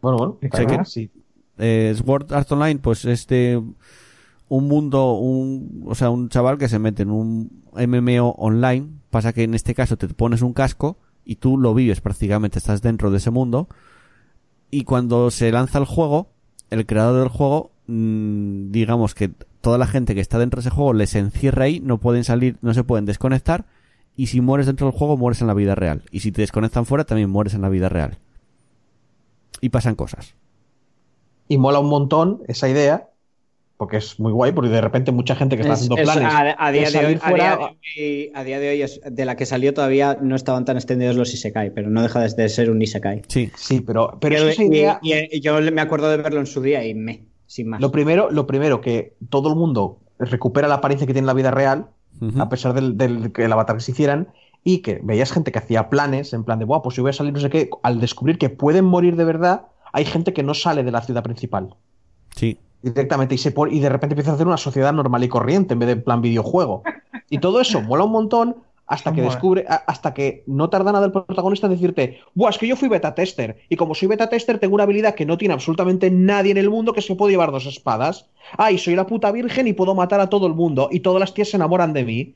Bueno, 0.02 0.18
bueno. 0.18 0.38
Sé 0.54 0.66
que- 0.66 0.86
sí. 0.86 1.12
Eh, 1.58 1.96
Sword 1.98 2.34
Art 2.34 2.52
Online, 2.52 2.80
pues 2.80 3.06
este 3.06 3.62
un 4.50 4.68
mundo, 4.68 5.14
un, 5.14 5.84
o 5.86 5.96
sea, 5.96 6.10
un 6.10 6.30
chaval 6.30 6.58
que 6.58 6.70
se 6.70 6.80
mete 6.80 7.04
en 7.04 7.12
un 7.12 7.64
MMO 7.74 8.32
online. 8.38 8.88
Pasa 9.10 9.34
que 9.34 9.44
en 9.44 9.54
este 9.54 9.76
caso 9.76 9.98
te 9.98 10.08
pones 10.08 10.42
un 10.42 10.54
casco 10.54 10.98
y 11.26 11.36
tú 11.36 11.58
lo 11.58 11.74
vives 11.74 12.02
prácticamente, 12.02 12.60
estás 12.60 12.82
dentro 12.82 13.12
de 13.12 13.18
ese 13.18 13.32
mundo. 13.32 13.68
Y 14.72 14.84
cuando 14.84 15.32
se 15.32 15.52
lanza 15.52 15.80
el 15.80 15.86
juego, 15.86 16.30
el 16.70 16.86
creador 16.86 17.20
del 17.20 17.30
juego, 17.30 17.72
mm, 17.88 18.72
digamos 18.72 19.16
que 19.16 19.32
toda 19.62 19.78
la 19.78 19.88
gente 19.88 20.16
que 20.16 20.22
está 20.22 20.40
dentro 20.40 20.62
de 20.62 20.68
ese 20.68 20.76
juego 20.76 20.94
les 20.94 21.16
encierra 21.16 21.66
ahí, 21.66 21.80
no 21.82 22.00
pueden 22.00 22.24
salir, 22.24 22.58
no 22.62 22.74
se 22.74 22.84
pueden 22.84 23.06
desconectar. 23.06 23.66
Y 24.16 24.28
si 24.28 24.42
mueres 24.42 24.66
dentro 24.66 24.88
del 24.88 24.98
juego, 24.98 25.18
mueres 25.18 25.42
en 25.42 25.48
la 25.48 25.54
vida 25.54 25.76
real. 25.76 26.04
Y 26.12 26.22
si 26.22 26.32
te 26.32 26.42
desconectan 26.42 26.86
fuera, 26.86 27.04
también 27.04 27.30
mueres 27.30 27.54
en 27.54 27.62
la 27.62 27.70
vida 27.70 27.90
real. 27.90 28.18
Y 29.62 29.70
pasan 29.70 29.96
cosas. 29.96 30.36
Y 31.48 31.57
mola 31.57 31.80
un 31.80 31.88
montón 31.90 32.41
esa 32.48 32.68
idea, 32.69 33.07
porque 33.78 33.98
es 33.98 34.19
muy 34.19 34.32
guay, 34.32 34.52
porque 34.53 34.69
de 34.72 34.82
repente 34.82 35.11
mucha 35.11 35.36
gente 35.36 35.56
que 35.56 35.61
está 35.61 35.74
Es- 35.74 35.80
haciendo 35.82 35.98
es- 35.98 36.03
planes. 36.03 36.34
a, 36.34 36.65
a 36.65 36.72
día 36.72 36.90
de 36.90 36.98
hoy, 37.06 37.19
a 37.22 37.34
día 37.34 37.56
de 37.57 37.64
hoy- 37.64 38.32
a 38.34 38.44
día 38.44 38.60
de 38.60 38.69
hoy 38.69 38.82
es- 38.82 39.02
de 39.06 39.26
la 39.26 39.36
que 39.36 39.45
salió 39.45 39.74
todavía 39.74 40.18
no 40.19 40.36
estaban 40.36 40.65
tan 40.65 40.78
extendidos 40.78 41.15
los 41.15 41.34
Isekai, 41.34 41.72
pero 41.74 41.90
no 41.90 42.02
deja 42.02 42.19
de 42.22 42.49
ser 42.49 42.72
un 42.72 42.82
Isekai. 42.82 43.22
Sí. 43.28 43.52
Sí, 43.55 43.81
pero, 43.81 44.18
pero 44.20 44.36
esa 44.47 44.63
idea. 44.63 44.99
y, 45.04 45.13
y- 45.13 45.30
y 45.34 45.39
yo 45.41 45.60
me 45.62 45.81
acuerdo 45.81 46.10
de 46.10 46.18
verlo 46.18 46.39
en 46.39 46.47
su 46.47 46.62
día 46.62 46.84
y 46.86 46.94
me, 46.96 47.23
sin 47.46 47.70
más. 47.70 47.80
Lo 47.81 47.91
primero, 47.91 48.31
lo 48.31 48.47
primero, 48.47 48.81
que 48.81 49.13
todo 49.30 49.49
el 49.49 49.55
mundo 49.55 49.99
recupera 50.20 50.68
la 50.68 50.76
apariencia 50.76 51.05
que 51.05 51.13
tiene 51.13 51.26
en 51.26 51.28
la 51.28 51.34
vida 51.34 51.52
real, 51.52 51.88
a 52.39 52.49
pesar 52.49 52.73
del, 52.73 52.97
del 52.97 53.31
que 53.31 53.46
el 53.46 53.54
avatar 53.54 53.76
que 53.78 53.84
se 53.84 53.91
hicieran, 53.91 54.30
y 54.63 54.80
que 54.80 54.99
veías 55.04 55.31
gente 55.31 55.52
que 55.52 55.60
hacía 55.60 55.88
planes, 55.89 56.34
en 56.34 56.44
plan 56.44 56.57
de, 56.57 56.65
Buah, 56.65 56.81
pues 56.81 56.96
si 56.96 57.02
voy 57.02 57.12
a 57.12 57.13
salir 57.13 57.31
no 57.31 57.39
sé 57.39 57.52
qué, 57.52 57.70
al 57.84 58.02
descubrir 58.02 58.39
que 58.39 58.49
pueden 58.49 58.86
morir 58.86 59.15
de 59.15 59.23
verdad, 59.23 59.68
hay 59.94 60.06
gente 60.06 60.34
que 60.34 60.44
no 60.44 60.54
sale 60.54 60.84
de 60.84 60.91
la 60.91 61.02
ciudad 61.02 61.24
principal 61.24 61.76
Sí. 62.36 62.57
directamente 62.82 63.36
y, 63.36 63.38
se 63.38 63.54
y 63.72 63.80
de 63.80 63.90
repente 63.90 64.14
empieza 64.14 64.32
a 64.32 64.36
hacer 64.36 64.48
una 64.48 64.57
sociedad 64.57 64.94
normal 64.94 65.24
y 65.24 65.28
corriente 65.28 65.74
en 65.74 65.80
vez 65.80 65.88
de 65.88 65.94
en 65.94 66.04
plan 66.04 66.22
videojuego. 66.22 66.84
Y 67.30 67.40
todo 67.40 67.60
eso 67.60 67.82
mola 67.82 68.04
un 68.04 68.12
montón 68.12 68.57
hasta 68.86 69.12
que 69.12 69.22
descubre, 69.22 69.66
hasta 69.68 70.14
que 70.14 70.44
no 70.48 70.70
tarda 70.70 70.94
nada 70.94 71.07
el 71.07 71.12
protagonista 71.12 71.68
en 71.68 71.74
decirte, 71.74 72.20
Buah, 72.36 72.52
es 72.52 72.57
que 72.57 72.68
yo 72.68 72.78
fui 72.78 72.88
beta 72.88 73.14
tester, 73.14 73.57
y 73.68 73.76
como 73.76 73.94
soy 73.94 74.07
beta 74.07 74.30
tester 74.30 74.60
tengo 74.60 74.76
una 74.76 74.84
habilidad 74.84 75.14
que 75.14 75.26
no 75.26 75.38
tiene 75.38 75.54
absolutamente 75.54 76.10
nadie 76.10 76.52
en 76.52 76.57
el 76.57 76.70
mundo 76.70 76.94
que 76.94 77.02
se 77.02 77.14
puede 77.16 77.34
llevar 77.34 77.52
dos 77.52 77.66
espadas. 77.66 78.30
Ay, 78.57 78.78
soy 78.78 78.96
la 78.96 79.06
puta 79.06 79.30
virgen 79.34 79.68
y 79.68 79.74
puedo 79.74 79.94
matar 79.94 80.22
a 80.22 80.30
todo 80.30 80.48
el 80.48 80.54
mundo, 80.54 80.88
y 80.90 81.02
todas 81.02 81.20
las 81.20 81.34
tías 81.34 81.49
se 81.49 81.57
enamoran 81.57 81.91
de 81.91 82.06
mí. 82.06 82.36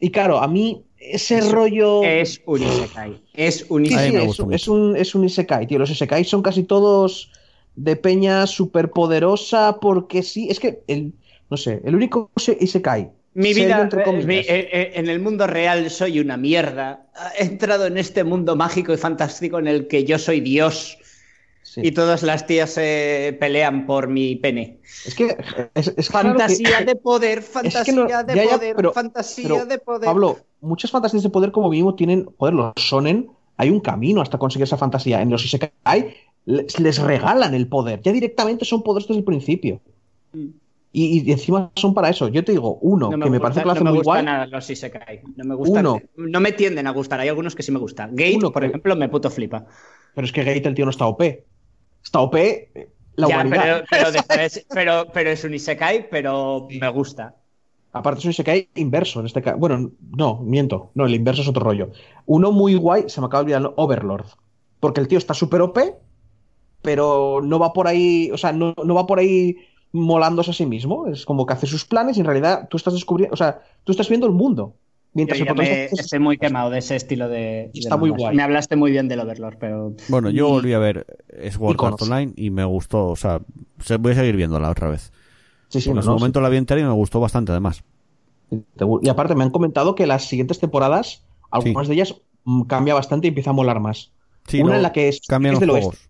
Y 0.00 0.10
claro, 0.10 0.38
a 0.38 0.48
mí 0.48 0.84
ese 1.12 1.40
rollo... 1.50 2.02
Es 2.02 2.40
un 2.46 2.62
Isekai. 2.62 3.20
Es 3.34 3.66
un 3.68 3.86
Sí, 3.86 3.94
A 3.94 3.98
mí 3.98 4.02
sí, 4.02 4.08
Isekai. 4.08 4.28
es, 4.30 4.38
un- 4.40 4.52
es 4.54 4.68
un, 4.68 4.96
es 4.96 5.14
un 5.14 5.24
Isekai, 5.24 5.66
tío. 5.66 5.78
Los 5.78 5.90
Isekai 5.90 6.24
son 6.24 6.42
casi 6.42 6.64
todos 6.64 7.30
de 7.76 7.96
peña 7.96 8.46
superpoderosa 8.46 9.78
porque 9.80 10.22
sí. 10.22 10.48
Es 10.50 10.60
que, 10.60 10.82
el, 10.86 11.12
no 11.50 11.56
sé, 11.56 11.80
el 11.84 11.94
único 11.94 12.30
ise- 12.36 12.56
Isekai. 12.60 13.10
Mi 13.34 13.52
vida, 13.52 13.82
entre 13.82 14.02
eh, 14.02 14.04
comillas, 14.04 14.26
mi- 14.26 14.36
eh, 14.46 14.92
en 14.94 15.08
el 15.08 15.18
mundo 15.20 15.46
real 15.48 15.90
soy 15.90 16.20
una 16.20 16.36
mierda. 16.36 17.06
He 17.38 17.42
entrado 17.44 17.86
en 17.86 17.98
este 17.98 18.22
mundo 18.22 18.54
mágico 18.54 18.92
y 18.92 18.96
fantástico 18.96 19.58
en 19.58 19.66
el 19.66 19.88
que 19.88 20.04
yo 20.04 20.20
soy 20.20 20.38
Dios 20.40 20.98
sí. 21.64 21.80
y 21.82 21.90
todas 21.90 22.22
las 22.22 22.46
tías 22.46 22.70
se 22.70 23.36
pelean 23.40 23.86
por 23.86 24.06
mi 24.06 24.36
pene. 24.36 24.78
Es 25.04 25.16
que 25.16 25.36
es, 25.74 25.92
es 25.96 26.08
claro 26.10 26.34
que- 26.34 26.38
Fantasía 26.38 26.80
de 26.82 26.94
poder, 26.94 27.38
es 27.40 27.44
fantasía 27.48 27.82
que 27.84 27.92
no- 27.92 28.04
de 28.04 28.34
ya, 28.36 28.44
ya, 28.44 28.50
poder, 28.56 28.76
pero- 28.76 28.92
fantasía 28.92 29.48
pero, 29.48 29.66
de 29.66 29.78
poder. 29.78 30.04
Pablo, 30.04 30.38
muchas 30.64 30.90
fantasías 30.90 31.22
de 31.22 31.30
poder 31.30 31.52
como 31.52 31.68
mínimo 31.70 31.94
tienen, 31.94 32.26
joder, 32.38 32.54
los 32.54 32.72
sonen, 32.76 33.30
hay 33.56 33.70
un 33.70 33.80
camino 33.80 34.20
hasta 34.20 34.38
conseguir 34.38 34.64
esa 34.64 34.76
fantasía. 34.76 35.22
En 35.22 35.30
los 35.30 35.44
Isekai 35.44 36.14
les, 36.46 36.78
les 36.80 36.98
regalan 36.98 37.54
el 37.54 37.68
poder, 37.68 38.00
ya 38.02 38.12
directamente 38.12 38.64
son 38.64 38.82
poderes 38.82 39.06
desde 39.08 39.18
el 39.20 39.24
principio. 39.24 39.80
Mm. 40.32 40.46
Y, 40.96 41.28
y 41.28 41.32
encima 41.32 41.72
son 41.74 41.92
para 41.92 42.08
eso. 42.08 42.28
Yo 42.28 42.44
te 42.44 42.52
digo, 42.52 42.78
uno, 42.80 43.10
No 43.10 43.24
que 43.24 43.30
me 43.30 43.38
gusta- 43.38 43.42
parece 43.42 43.60
que 43.60 43.66
lo 43.66 43.72
hace 43.72 43.80
no 43.80 43.84
me 43.86 43.90
muy 43.90 43.98
gusta 43.98 44.10
guay. 44.12 44.24
nada 44.24 44.46
los 44.46 44.70
Isekai. 44.70 45.22
No 45.36 45.44
me 45.44 45.54
gustan. 45.56 45.86
Uno. 45.86 46.00
No 46.16 46.40
me 46.40 46.52
tienden 46.52 46.86
a 46.86 46.92
gustar. 46.92 47.18
Hay 47.18 47.28
algunos 47.28 47.56
que 47.56 47.64
sí 47.64 47.72
me 47.72 47.80
gustan. 47.80 48.10
Gate, 48.14 48.36
Uno 48.36 48.52
por 48.52 48.62
que- 48.62 48.68
ejemplo, 48.68 48.94
me 48.94 49.08
puto 49.08 49.28
flipa. 49.28 49.66
Pero 50.14 50.24
es 50.24 50.32
que 50.32 50.44
Gate 50.44 50.68
el 50.68 50.74
tío 50.76 50.84
no 50.84 50.92
está 50.92 51.06
OP. 51.06 51.44
Está 52.02 52.20
OP 52.20 52.36
eh, 52.38 52.90
la 53.16 53.26
Ya, 53.28 53.34
humanidad. 53.40 53.84
pero, 53.90 54.02
pero, 54.04 54.12
deja 54.12 54.36
de 54.42 54.48
ser- 54.50 54.64
pero, 54.72 55.06
pero 55.12 55.30
es 55.30 55.42
un 55.42 55.54
Isekai, 55.54 56.08
pero 56.08 56.68
me 56.70 56.88
gusta. 56.90 57.34
Aparte 57.94 58.18
es 58.18 58.24
un 58.26 58.30
Isekai 58.32 58.68
inverso 58.74 59.20
en 59.20 59.26
este 59.26 59.40
caso. 59.40 59.56
Bueno, 59.56 59.90
no, 60.16 60.40
miento. 60.42 60.90
No, 60.94 61.06
el 61.06 61.14
inverso 61.14 61.42
es 61.42 61.48
otro 61.48 61.62
rollo. 61.62 61.90
Uno 62.26 62.52
muy 62.52 62.74
guay, 62.74 63.04
se 63.08 63.20
me 63.20 63.26
acaba 63.28 63.44
de 63.44 63.54
olvidar, 63.54 63.72
Overlord. 63.76 64.26
Porque 64.80 65.00
el 65.00 65.08
tío 65.08 65.16
está 65.18 65.32
súper 65.32 65.62
OP, 65.62 65.78
pero 66.82 67.40
no 67.42 67.58
va 67.58 67.72
por 67.72 67.86
ahí, 67.88 68.30
o 68.32 68.36
sea, 68.36 68.52
no, 68.52 68.74
no 68.84 68.94
va 68.94 69.06
por 69.06 69.18
ahí 69.18 69.56
molándose 69.92 70.50
a 70.50 70.54
sí 70.54 70.66
mismo. 70.66 71.06
Es 71.06 71.24
como 71.24 71.46
que 71.46 71.54
hace 71.54 71.66
sus 71.66 71.84
planes 71.84 72.16
y 72.16 72.20
en 72.20 72.26
realidad 72.26 72.68
tú 72.68 72.76
estás 72.76 72.92
descubriendo, 72.94 73.32
o 73.32 73.36
sea, 73.36 73.60
tú 73.84 73.92
estás 73.92 74.08
viendo 74.08 74.26
el 74.26 74.32
mundo. 74.32 74.74
Mientras 75.16 75.38
Yo 75.38 75.44
ya 75.44 75.54
me- 75.54 75.84
estoy 75.84 76.18
muy 76.18 76.36
quemado 76.38 76.70
de 76.70 76.80
ese 76.80 76.96
estilo 76.96 77.28
de. 77.28 77.38
de 77.38 77.70
Está 77.74 77.96
muy 77.96 78.10
mangas. 78.10 78.24
guay. 78.24 78.36
Me 78.36 78.42
hablaste 78.42 78.74
muy 78.74 78.90
bien 78.90 79.06
del 79.06 79.20
Overlord, 79.20 79.58
pero. 79.60 79.94
Bueno, 80.08 80.28
yo 80.28 80.48
Y- 80.48 80.50
volví 80.50 80.72
a 80.72 80.80
ver 80.80 81.06
Sword. 81.52 81.76
Art 81.84 82.02
Online 82.02 82.32
y 82.36 82.50
me 82.50 82.64
gustó, 82.64 83.06
o 83.10 83.16
sea, 83.16 83.40
se- 83.78 83.96
voy 83.98 84.10
a 84.12 84.14
seguir 84.16 84.34
viéndola 84.34 84.68
otra 84.70 84.90
vez. 84.90 85.12
Sí, 85.68 85.80
sí, 85.80 85.88
Porque 85.88 85.94
no, 85.94 86.00
en 86.00 86.04
su 86.04 86.10
no, 86.10 86.16
momento 86.16 86.40
la 86.40 86.48
vi 86.48 86.56
entera 86.56 86.80
y 86.80 86.84
me 86.84 86.90
gustó 86.92 87.20
bastante 87.20 87.52
además. 87.52 87.82
Y 89.02 89.08
aparte 89.08 89.34
me 89.34 89.42
han 89.44 89.50
comentado 89.50 89.94
que 89.94 90.06
las 90.06 90.26
siguientes 90.26 90.60
temporadas, 90.60 91.24
algunas 91.50 91.88
de 91.88 91.94
ellas 91.94 92.14
mm, 92.44 92.62
cambia 92.62 92.94
bastante 92.94 93.26
y 93.26 93.28
empieza 93.28 93.50
a 93.50 93.54
molar 93.54 93.80
más. 93.80 94.12
Sí, 94.46 94.62
Una 94.62 94.76
en 94.76 94.82
la 94.82 94.92
que 94.92 95.08
es, 95.08 95.20
cambian 95.26 95.54
es 95.54 95.56
los 95.56 95.60
del 95.60 95.70
juegos. 95.70 95.94
oeste. 95.94 96.08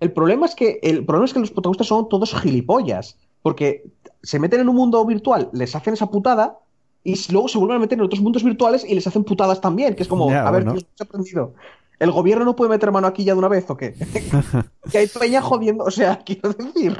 El 0.00 0.12
problema 0.12 0.46
es 0.46 0.54
que 0.54 0.80
el 0.82 1.04
problema 1.04 1.26
es 1.26 1.32
que 1.32 1.40
los 1.40 1.50
protagonistas 1.50 1.86
son 1.86 2.08
todos 2.08 2.34
gilipollas, 2.40 3.16
porque 3.42 3.84
se 4.22 4.38
meten 4.38 4.60
en 4.60 4.68
un 4.68 4.76
mundo 4.76 5.04
virtual, 5.06 5.50
les 5.52 5.74
hacen 5.76 5.94
esa 5.94 6.10
putada 6.10 6.58
y 7.04 7.14
luego 7.30 7.48
se 7.48 7.58
vuelven 7.58 7.76
a 7.76 7.80
meter 7.80 7.98
en 7.98 8.04
otros 8.04 8.20
mundos 8.22 8.42
virtuales 8.42 8.84
y 8.88 8.94
les 8.94 9.06
hacen 9.06 9.24
putadas 9.24 9.60
también, 9.60 9.94
que 9.94 10.02
es 10.02 10.08
como, 10.08 10.30
Ya, 10.30 10.46
a 10.48 10.50
ver, 10.50 10.64
bueno. 10.64 10.78
tío, 10.78 10.86
¿qué 10.86 10.94
has 11.02 11.08
aprendido? 11.08 11.54
¿El 12.00 12.10
gobierno 12.10 12.44
no 12.44 12.56
puede 12.56 12.70
meter 12.70 12.90
mano 12.90 13.06
aquí 13.06 13.22
ya 13.24 13.34
de 13.34 13.38
una 13.38 13.48
vez 13.48 13.66
o 13.70 13.76
qué? 13.76 13.94
que 14.90 14.98
hay 14.98 15.06
peña 15.06 15.40
jodiendo, 15.42 15.84
o 15.84 15.90
sea, 15.90 16.18
quiero 16.24 16.52
decir 16.54 16.98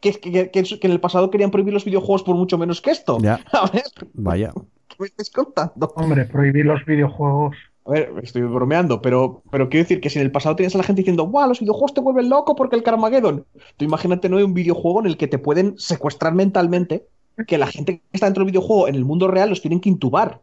que, 0.00 0.12
que, 0.12 0.50
que- 0.50 0.62
que 0.62 0.86
en 0.86 0.92
el 0.92 1.00
pasado 1.00 1.30
querían 1.30 1.50
prohibir 1.50 1.74
los 1.74 1.84
videojuegos 1.84 2.22
por 2.22 2.36
mucho 2.36 2.58
menos 2.58 2.80
que 2.80 2.90
esto. 2.90 3.18
Ya. 3.20 3.40
A 3.52 3.70
ver, 3.70 3.82
Vaya. 4.14 4.52
¿qué 4.88 4.96
me 4.98 5.06
estás 5.06 5.30
contando? 5.30 5.92
Hombre, 5.96 6.24
prohibir 6.26 6.66
los 6.66 6.84
videojuegos. 6.84 7.56
A 7.84 7.90
ver, 7.90 8.12
estoy 8.22 8.42
bromeando, 8.42 9.02
pero, 9.02 9.42
pero 9.50 9.68
quiero 9.68 9.82
decir 9.84 10.00
que 10.00 10.08
si 10.08 10.18
en 10.20 10.24
el 10.24 10.30
pasado 10.30 10.54
tienes 10.54 10.72
a 10.76 10.78
la 10.78 10.84
gente 10.84 11.00
diciendo, 11.00 11.24
¡guau! 11.24 11.48
Los 11.48 11.58
videojuegos 11.58 11.94
te 11.94 12.00
vuelven 12.00 12.28
loco 12.28 12.54
porque 12.54 12.76
el 12.76 12.84
Carmageddon. 12.84 13.44
Tú 13.76 13.84
imagínate, 13.84 14.28
¿no? 14.28 14.36
Un 14.36 14.54
videojuego 14.54 15.00
en 15.00 15.06
el 15.06 15.16
que 15.16 15.26
te 15.26 15.38
pueden 15.38 15.76
secuestrar 15.78 16.32
mentalmente, 16.32 17.06
que 17.48 17.58
la 17.58 17.66
gente 17.66 17.96
que 17.98 18.02
está 18.12 18.26
dentro 18.26 18.42
del 18.44 18.52
videojuego 18.52 18.86
en 18.86 18.94
el 18.94 19.04
mundo 19.04 19.26
real 19.26 19.48
los 19.50 19.60
tienen 19.62 19.80
que 19.80 19.88
intubar. 19.88 20.40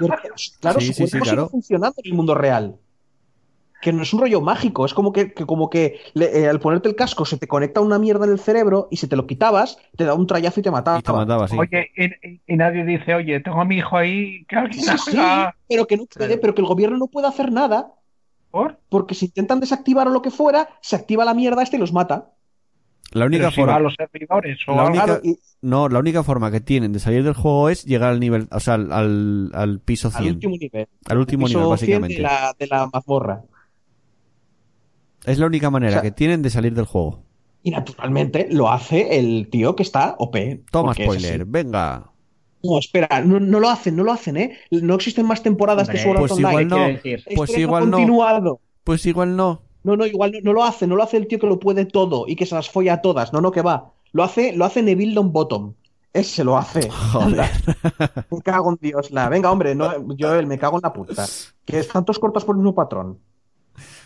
Porque 0.00 0.28
claro, 0.60 0.80
Sí, 0.80 0.92
su 0.94 1.06
sí, 1.06 1.20
claro. 1.20 1.48
funcionando 1.50 1.96
en 2.02 2.10
el 2.10 2.16
mundo 2.16 2.34
real. 2.34 2.76
Que 3.82 3.92
no 3.92 4.02
es 4.04 4.14
un 4.14 4.20
rollo 4.20 4.40
mágico, 4.40 4.86
es 4.86 4.94
como 4.94 5.12
que, 5.12 5.32
que 5.34 5.44
como 5.44 5.68
que 5.68 5.98
le- 6.14 6.38
eh, 6.44 6.48
al 6.48 6.60
ponerte 6.60 6.88
el 6.88 6.94
casco 6.94 7.24
se 7.24 7.36
te 7.36 7.48
conecta 7.48 7.80
una 7.80 7.98
mierda 7.98 8.24
en 8.26 8.30
el 8.32 8.38
cerebro 8.38 8.86
y 8.92 8.96
si 8.96 9.08
te 9.08 9.16
lo 9.16 9.26
quitabas, 9.26 9.76
te 9.96 10.04
da 10.04 10.14
un 10.14 10.26
trayazo 10.28 10.60
y 10.60 10.62
te 10.62 10.70
mataba. 10.70 11.00
Y 11.00 11.02
te 11.02 11.12
mataba, 11.12 11.48
sí. 11.48 11.56
Oye, 11.58 11.90
y, 11.96 12.40
y 12.46 12.56
nadie 12.56 12.84
dice, 12.84 13.12
oye, 13.14 13.40
tengo 13.40 13.60
a 13.60 13.64
mi 13.64 13.78
hijo 13.78 13.96
ahí, 13.96 14.44
que 14.48 14.54
alguien 14.56 14.84
Sí, 14.84 15.10
sí, 15.10 15.18
haga 15.18 15.56
pero 15.68 15.86
que 15.86 15.96
no 15.96 16.06
puede, 16.06 16.38
pero 16.38 16.54
que 16.54 16.60
el 16.62 16.68
gobierno 16.68 16.96
no 16.96 17.08
puede 17.08 17.26
hacer 17.26 17.50
nada 17.52 17.92
por. 18.52 18.78
porque 18.88 19.14
si 19.16 19.26
intentan 19.26 19.58
desactivar 19.58 20.06
o 20.06 20.10
lo 20.10 20.22
que 20.22 20.30
fuera, 20.30 20.68
se 20.80 20.94
activa 20.96 21.24
la 21.24 21.34
mierda 21.34 21.62
esta 21.64 21.74
y 21.76 21.80
los 21.80 21.92
mata. 21.92 22.30
La 23.10 23.26
única 23.26 23.50
si 23.50 23.56
forma... 23.56 23.74
a 23.74 23.80
los 23.80 23.94
servidores 23.94 24.58
o 24.68 24.72
La 24.76 24.82
algo. 24.82 24.90
única- 24.92 25.04
Claro, 25.06 25.20
y 25.24 25.38
No, 25.60 25.88
la 25.88 25.98
única 25.98 26.22
forma 26.22 26.50
que 26.50 26.60
tienen 26.60 26.92
de 26.92 26.98
salir 26.98 27.24
del 27.24 27.34
juego 27.34 27.68
es 27.68 27.84
llegar 27.84 28.10
al 28.10 28.20
nivel, 28.20 28.48
o 28.50 28.60
sea, 28.60 28.74
al, 28.74 28.90
al, 28.92 29.50
al 29.54 29.80
piso 29.80 30.08
al 30.14 30.22
100. 30.22 30.34
último 30.36 30.56
nivel. 30.56 30.86
Al 31.08 31.18
último 31.18 31.46
Piso 31.46 31.58
nivel, 31.60 31.78
100 31.78 32.00
básicamente. 32.00 32.14
De 32.16 32.22
la, 32.22 32.54
de 32.58 32.66
la 32.68 32.88
mazmorra. 32.92 33.42
Es 35.24 35.38
la 35.38 35.46
única 35.46 35.70
manera 35.70 35.90
O 35.90 35.94
sea- 35.94 36.02
que 36.02 36.10
tienen 36.10 36.42
de 36.42 36.50
salir 36.50 36.74
del 36.74 36.86
juego. 36.86 37.22
Y 37.62 37.70
naturalmente 37.70 38.48
lo 38.50 38.70
hace 38.70 39.18
el 39.18 39.48
tío 39.48 39.76
que 39.76 39.84
está 39.84 40.16
OP. 40.18 40.64
Toma 40.70 40.94
spoiler, 40.94 41.44
venga. 41.44 42.10
No, 42.64 42.78
espera, 42.78 43.20
no, 43.24 43.40
no 43.40 43.60
lo 43.60 43.68
hacen, 43.68 43.94
no 43.96 44.04
lo 44.04 44.12
hacen, 44.12 44.36
¿eh? 44.36 44.58
No 44.70 44.94
existen 44.94 45.26
más 45.26 45.42
temporadas 45.42 45.88
Hombre, 45.88 45.98
de 45.98 46.04
Sword 46.04 46.18
pues 46.18 46.32
Online. 46.32 46.48
igual 46.48 46.68
no. 46.68 46.86
Decir, 46.88 47.24
pues 47.36 47.58
igual 47.58 47.90
no. 47.90 47.96
continuado. 47.96 48.60
Pues 48.84 49.06
igual 49.06 49.36
no. 49.36 49.62
No, 49.84 49.96
no, 49.96 50.06
igual 50.06 50.32
no, 50.32 50.38
no 50.42 50.52
lo 50.52 50.64
hace, 50.64 50.86
no 50.86 50.96
lo 50.96 51.02
hace 51.02 51.16
el 51.16 51.26
tío 51.26 51.38
que 51.38 51.46
lo 51.46 51.58
puede 51.58 51.84
todo 51.86 52.24
y 52.28 52.36
que 52.36 52.46
se 52.46 52.54
las 52.54 52.68
folla 52.70 52.94
a 52.94 53.00
todas. 53.02 53.32
No, 53.32 53.40
no, 53.40 53.50
que 53.50 53.62
va. 53.62 53.92
Lo 54.12 54.22
hace, 54.22 54.54
lo 54.56 54.64
hace 54.64 54.82
Neville 54.82 55.14
Longbottom. 55.14 55.74
Ese 56.12 56.44
lo 56.44 56.56
hace. 56.58 56.88
Joder. 57.12 57.48
Me 58.30 58.40
cago 58.42 58.70
en 58.70 58.78
Dios. 58.80 59.10
La... 59.10 59.28
Venga, 59.28 59.50
hombre, 59.50 59.74
no, 59.74 59.90
Joel, 60.18 60.46
me 60.46 60.58
cago 60.58 60.76
en 60.76 60.82
la 60.82 60.92
puta. 60.92 61.26
Que 61.64 61.78
es 61.78 61.88
tantos 61.88 62.18
cortos 62.18 62.44
por 62.44 62.54
el 62.54 62.58
mismo 62.58 62.74
patrón. 62.74 63.18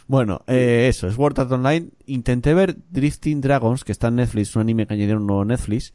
Bueno, 0.09 0.43
eh, 0.47 0.86
eso, 0.89 1.10
Sword 1.10 1.41
Art 1.41 1.51
Online. 1.52 1.89
Intenté 2.07 2.55
ver 2.55 2.76
Drifting 2.91 3.41
Dragons, 3.41 3.83
que 3.85 3.93
está 3.93 4.09
en 4.09 4.17
Netflix, 4.17 4.55
un 4.55 4.62
anime 4.62 4.86
que 4.86 4.94
añadieron 4.94 5.23
un 5.23 5.26
nuevo 5.26 5.44
Netflix. 5.44 5.93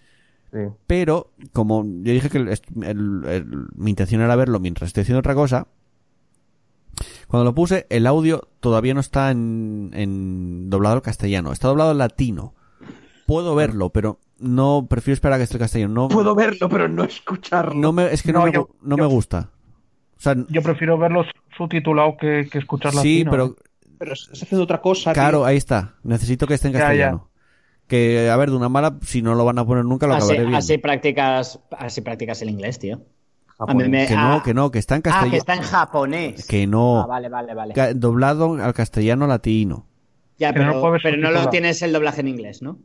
Sí. 0.52 0.60
Pero, 0.86 1.32
como 1.54 1.84
yo 1.86 2.12
dije 2.12 2.30
que 2.30 2.38
el- 2.40 2.50
el- 2.50 3.24
el- 3.26 3.68
mi 3.76 3.90
intención 3.92 4.22
era 4.22 4.36
verlo 4.36 4.60
mientras 4.60 4.90
estoy 4.90 5.04
haciendo 5.04 5.20
otra 5.20 5.34
cosa, 5.36 5.68
cuando 7.28 7.46
lo 7.46 7.56
puse, 7.56 7.88
el 7.90 8.06
audio 8.06 8.50
todavía 8.60 8.94
no 8.94 9.00
está 9.00 9.32
en, 9.32 9.92
en 9.94 10.70
doblado 10.70 10.96
al 10.96 11.02
castellano, 11.02 11.54
está 11.54 11.70
doblado 11.70 11.92
al 11.92 11.98
latino. 11.98 12.54
Puedo 13.26 13.56
verlo, 13.56 13.92
pero 13.92 14.20
no 14.40 14.88
prefiero 14.90 15.14
esperar 15.14 15.36
a 15.36 15.38
que 15.38 15.44
esté 15.44 15.56
el 15.56 15.62
castellano. 15.62 15.94
No, 15.94 16.08
Puedo 16.10 16.36
verlo, 16.36 16.68
pero 16.68 16.90
no 16.90 17.06
escucharlo. 17.06 17.74
no 17.80 17.94
me, 17.94 18.12
es 18.12 18.22
que 18.22 18.34
no, 18.34 18.40
No, 18.40 18.46
me, 18.46 18.52
yo- 18.52 18.68
gu- 18.68 18.76
no 18.82 18.98
yo- 18.98 19.04
me 19.04 19.10
gusta. 19.10 19.52
O 20.18 20.20
sea, 20.20 20.36
Yo 20.50 20.62
prefiero 20.62 20.98
verlos 20.98 21.26
subtitulado 21.58 22.18
que, 22.18 22.48
que 22.52 22.58
escuchar 22.60 22.92
sí, 22.92 23.24
latino. 23.24 23.32
pero 23.32 23.56
Pero 24.02 24.14
estás 24.14 24.42
haciendo 24.42 24.64
otra 24.64 24.82
cosa. 24.82 25.14
Claro, 25.14 25.40
tío. 25.40 25.46
ahí 25.46 25.58
está. 25.58 25.94
Necesito 26.02 26.48
que 26.48 26.56
esté 26.56 26.68
en 26.70 26.74
Ya, 26.74 26.80
ya. 26.80 26.86
castellano. 26.86 27.30
Que, 27.88 28.30
a 28.32 28.36
ver, 28.38 28.50
de 28.50 28.56
una 28.56 28.68
mala, 28.68 28.98
si 29.04 29.22
no 29.22 29.36
lo 29.36 29.46
van 29.46 29.60
a 29.60 29.66
poner 29.66 29.86
nunca, 29.86 30.08
lo 30.08 30.14
Así, 30.16 30.24
acabaré 30.24 30.40
viendo. 30.40 30.58
así 30.58 30.78
practicas, 30.80 31.60
así 31.78 32.02
practicas 32.02 32.42
el 32.42 32.50
inglés, 32.50 32.80
tío. 32.80 32.96
A 33.60 33.66
mí 33.74 33.84
Japonés. 33.84 33.90
me- 33.90 34.08
Que 34.08 34.14
ah, 34.16 34.30
no, 34.38 34.44
que 34.44 34.54
no, 34.56 34.72
que 34.72 34.80
está 34.80 34.96
en 34.96 35.00
Ah, 35.00 35.04
que 35.04 35.10
castellano. 35.12 35.38
está 35.38 35.54
en 35.54 35.62
japonés. 35.62 36.48
Que 36.48 36.66
no. 36.66 37.02
Ah, 37.02 37.06
vale, 37.06 37.30
vale, 37.30 37.54
vale. 37.54 37.94
Doblado 37.94 38.56
al 38.56 38.74
castellano 38.74 39.28
latino. 39.28 39.86
Ya, 40.40 40.52
Que 40.52 40.60
no 40.62 40.82
pero, 40.82 40.98
pero 41.04 41.18
no 41.18 41.30
lo 41.30 41.50
tienes 41.50 41.82
el 41.84 41.94
doblaje 41.94 42.22
en 42.22 42.30
inglés, 42.30 42.64
¿no? 42.64 42.80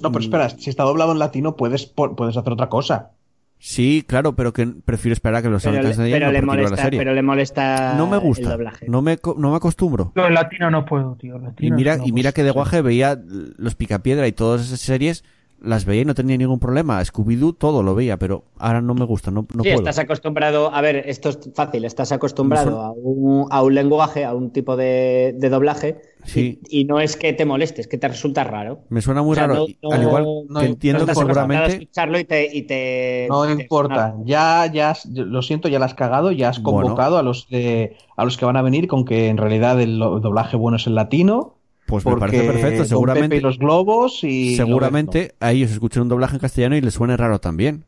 No, 0.00 0.12
pero 0.12 0.22
espera, 0.22 0.48
si 0.50 0.70
está 0.70 0.84
doblado 0.84 1.10
en 1.10 1.18
latino, 1.18 1.56
puedes, 1.56 1.86
puedes 1.86 2.36
hacer 2.36 2.52
otra 2.52 2.68
cosa. 2.68 3.10
Sí, 3.58 4.04
claro, 4.06 4.36
pero 4.36 4.52
que 4.52 4.66
prefiero 4.84 5.14
esperar 5.14 5.36
a 5.36 5.42
que 5.42 5.48
lo 5.48 5.58
salga 5.58 5.80
Pero, 5.80 5.88
le- 5.88 5.96
pero 5.96 6.02
le 6.02 6.06
porque 6.06 6.10
quiero 6.10 6.30
ver 6.30 6.44
la 6.44 6.46
molesta, 6.68 6.82
serie. 6.84 6.98
pero 7.00 7.14
le 7.14 7.22
molesta 7.22 7.94
no 7.96 8.06
me 8.06 8.16
el 8.16 8.22
gusta, 8.22 8.50
doblaje. 8.50 8.86
no 8.88 9.02
me, 9.02 9.18
no 9.38 9.50
me 9.50 9.56
acostumbro. 9.56 10.12
Yo 10.14 10.26
en 10.26 10.34
latino 10.34 10.70
no 10.70 10.84
puedo, 10.84 11.16
tío. 11.16 11.36
Y 11.36 11.40
latino 11.40 11.76
mira, 11.76 11.96
no 11.96 12.06
y 12.06 12.12
mira 12.12 12.32
que 12.32 12.42
de 12.44 12.50
guaje 12.50 12.82
veía 12.82 13.18
los 13.56 13.74
Picapiedra 13.74 14.26
y 14.28 14.32
todas 14.32 14.66
esas 14.66 14.80
series, 14.80 15.24
las 15.60 15.84
veía 15.84 16.02
y 16.02 16.04
no 16.04 16.14
tenía 16.14 16.36
ningún 16.36 16.58
problema. 16.58 17.00
Scooby-Doo 17.02 17.56
todo 17.56 17.82
lo 17.82 17.94
veía, 17.94 18.18
pero 18.18 18.44
ahora 18.58 18.80
no 18.82 18.94
me 18.94 19.04
gusta, 19.04 19.30
no, 19.30 19.46
no 19.54 19.62
sí, 19.62 19.70
puedo. 19.70 19.76
estás 19.78 19.98
acostumbrado, 19.98 20.72
a 20.74 20.80
ver, 20.80 20.96
esto 21.06 21.30
es 21.30 21.38
fácil, 21.54 21.84
estás 21.84 22.12
acostumbrado 22.12 22.80
a 22.82 22.92
un, 22.92 23.46
a 23.50 23.62
un 23.62 23.74
lenguaje, 23.74 24.24
a 24.24 24.34
un 24.34 24.50
tipo 24.50 24.76
de, 24.76 25.34
de 25.38 25.48
doblaje, 25.48 26.00
Sí. 26.24 26.60
y, 26.68 26.80
y 26.80 26.84
no 26.86 26.98
es 27.00 27.16
que 27.16 27.32
te 27.32 27.44
moleste, 27.44 27.80
es 27.80 27.86
que 27.88 27.98
te 27.98 28.08
resulta 28.08 28.42
raro. 28.44 28.80
Me 28.88 29.00
suena 29.00 29.22
muy 29.22 29.32
O 29.32 29.34
sea, 29.36 29.46
raro. 29.46 29.66
no- 29.82 29.90
al 29.92 30.02
igual 30.02 30.24
no- 30.24 30.42
que 30.48 30.52
no 30.52 30.60
entiendo 30.72 31.06
seguramente... 31.14 31.72
escucharlo 31.74 32.18
y 32.18 32.24
te... 32.24 32.56
y 32.56 32.62
te- 32.62 33.26
No 33.30 33.44
te 33.46 33.52
importa, 33.62 34.10
suena. 34.10 34.24
ya, 34.26 34.66
ya, 34.72 34.90
has- 34.90 35.06
lo 35.06 35.40
siento, 35.42 35.68
ya 35.68 35.78
la 35.78 35.86
has 35.86 35.94
cagado, 35.94 36.32
ya 36.32 36.48
has 36.50 36.60
Bueno. 36.62 36.80
convocado 36.82 37.16
a 37.18 37.22
los 37.22 37.48
de, 37.48 37.96
a 38.16 38.24
los 38.24 38.36
que 38.36 38.44
van 38.44 38.56
a 38.56 38.62
venir 38.62 38.88
con 38.88 39.04
que 39.04 39.28
en 39.28 39.36
realidad 39.36 39.80
el 39.80 39.98
lo- 39.98 40.18
doblaje 40.20 40.56
bueno 40.56 40.76
es 40.76 40.86
el 40.86 40.96
latino. 40.96 41.54
Pues 41.86 42.04
me 42.04 42.16
parece 42.16 42.42
perfecto, 42.44 42.78
Don 42.78 42.88
seguramente... 42.88 43.28
Pepe 43.28 43.36
y 43.36 43.40
los 43.40 43.58
globos 43.58 44.24
y 44.24 44.56
Seguramente 44.56 45.34
a 45.40 45.52
ellos 45.52 45.70
escuchen 45.70 46.02
un 46.02 46.08
doblaje 46.08 46.34
en 46.34 46.40
castellano 46.40 46.76
y 46.76 46.80
les 46.80 46.94
suene 46.94 47.16
raro 47.16 47.38
también. 47.40 47.84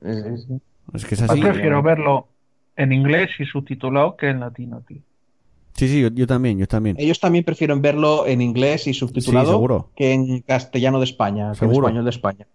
demás, 0.00 0.46
¿no? 0.48 0.60
Es 0.92 1.04
que 1.04 1.14
es 1.14 1.20
Yo 1.20 1.26
así. 1.26 1.40
prefiero 1.40 1.82
verlo 1.82 2.28
en 2.76 2.92
inglés 2.92 3.30
y 3.38 3.44
subtitulado 3.46 4.16
que 4.16 4.28
en 4.28 4.40
latino, 4.40 4.82
tío. 4.86 4.98
Sí, 5.74 5.88
sí, 5.88 6.00
yo, 6.02 6.08
yo 6.08 6.26
también, 6.26 6.58
yo 6.58 6.68
también. 6.68 6.96
Ellos 7.00 7.18
también 7.18 7.44
prefieren 7.44 7.82
verlo 7.82 8.26
en 8.26 8.40
inglés 8.40 8.86
y 8.86 8.94
subtitulado 8.94 9.46
Sí, 9.46 9.52
seguro. 9.52 9.90
que 9.96 10.12
en 10.12 10.40
castellano 10.42 10.98
de 10.98 11.04
España, 11.04 11.52
que 11.58 11.64
en 11.64 11.72
español 11.72 12.04
de 12.04 12.10
España. 12.10 12.46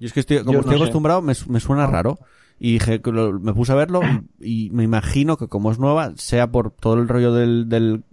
Yo 0.00 0.06
es 0.06 0.12
que 0.12 0.20
estoy, 0.20 0.38
como 0.38 0.54
Yo 0.54 0.60
estoy 0.60 0.76
acostumbrado, 0.76 1.22
me, 1.22 1.34
su- 1.34 1.50
me 1.50 1.60
suena 1.60 1.86
raro. 1.86 2.18
Y 2.58 2.74
dije, 2.74 3.00
me 3.40 3.52
puse 3.52 3.72
a 3.72 3.74
verlo 3.74 4.00
y, 4.40 4.66
y 4.66 4.70
me 4.70 4.84
imagino 4.84 5.36
que 5.36 5.48
como 5.48 5.70
es 5.72 5.78
nueva, 5.78 6.12
sea 6.16 6.50
por 6.50 6.70
todo 6.70 6.94
el 6.94 7.08
rollo 7.08 7.32
del, 7.32 7.68
del 7.68 8.04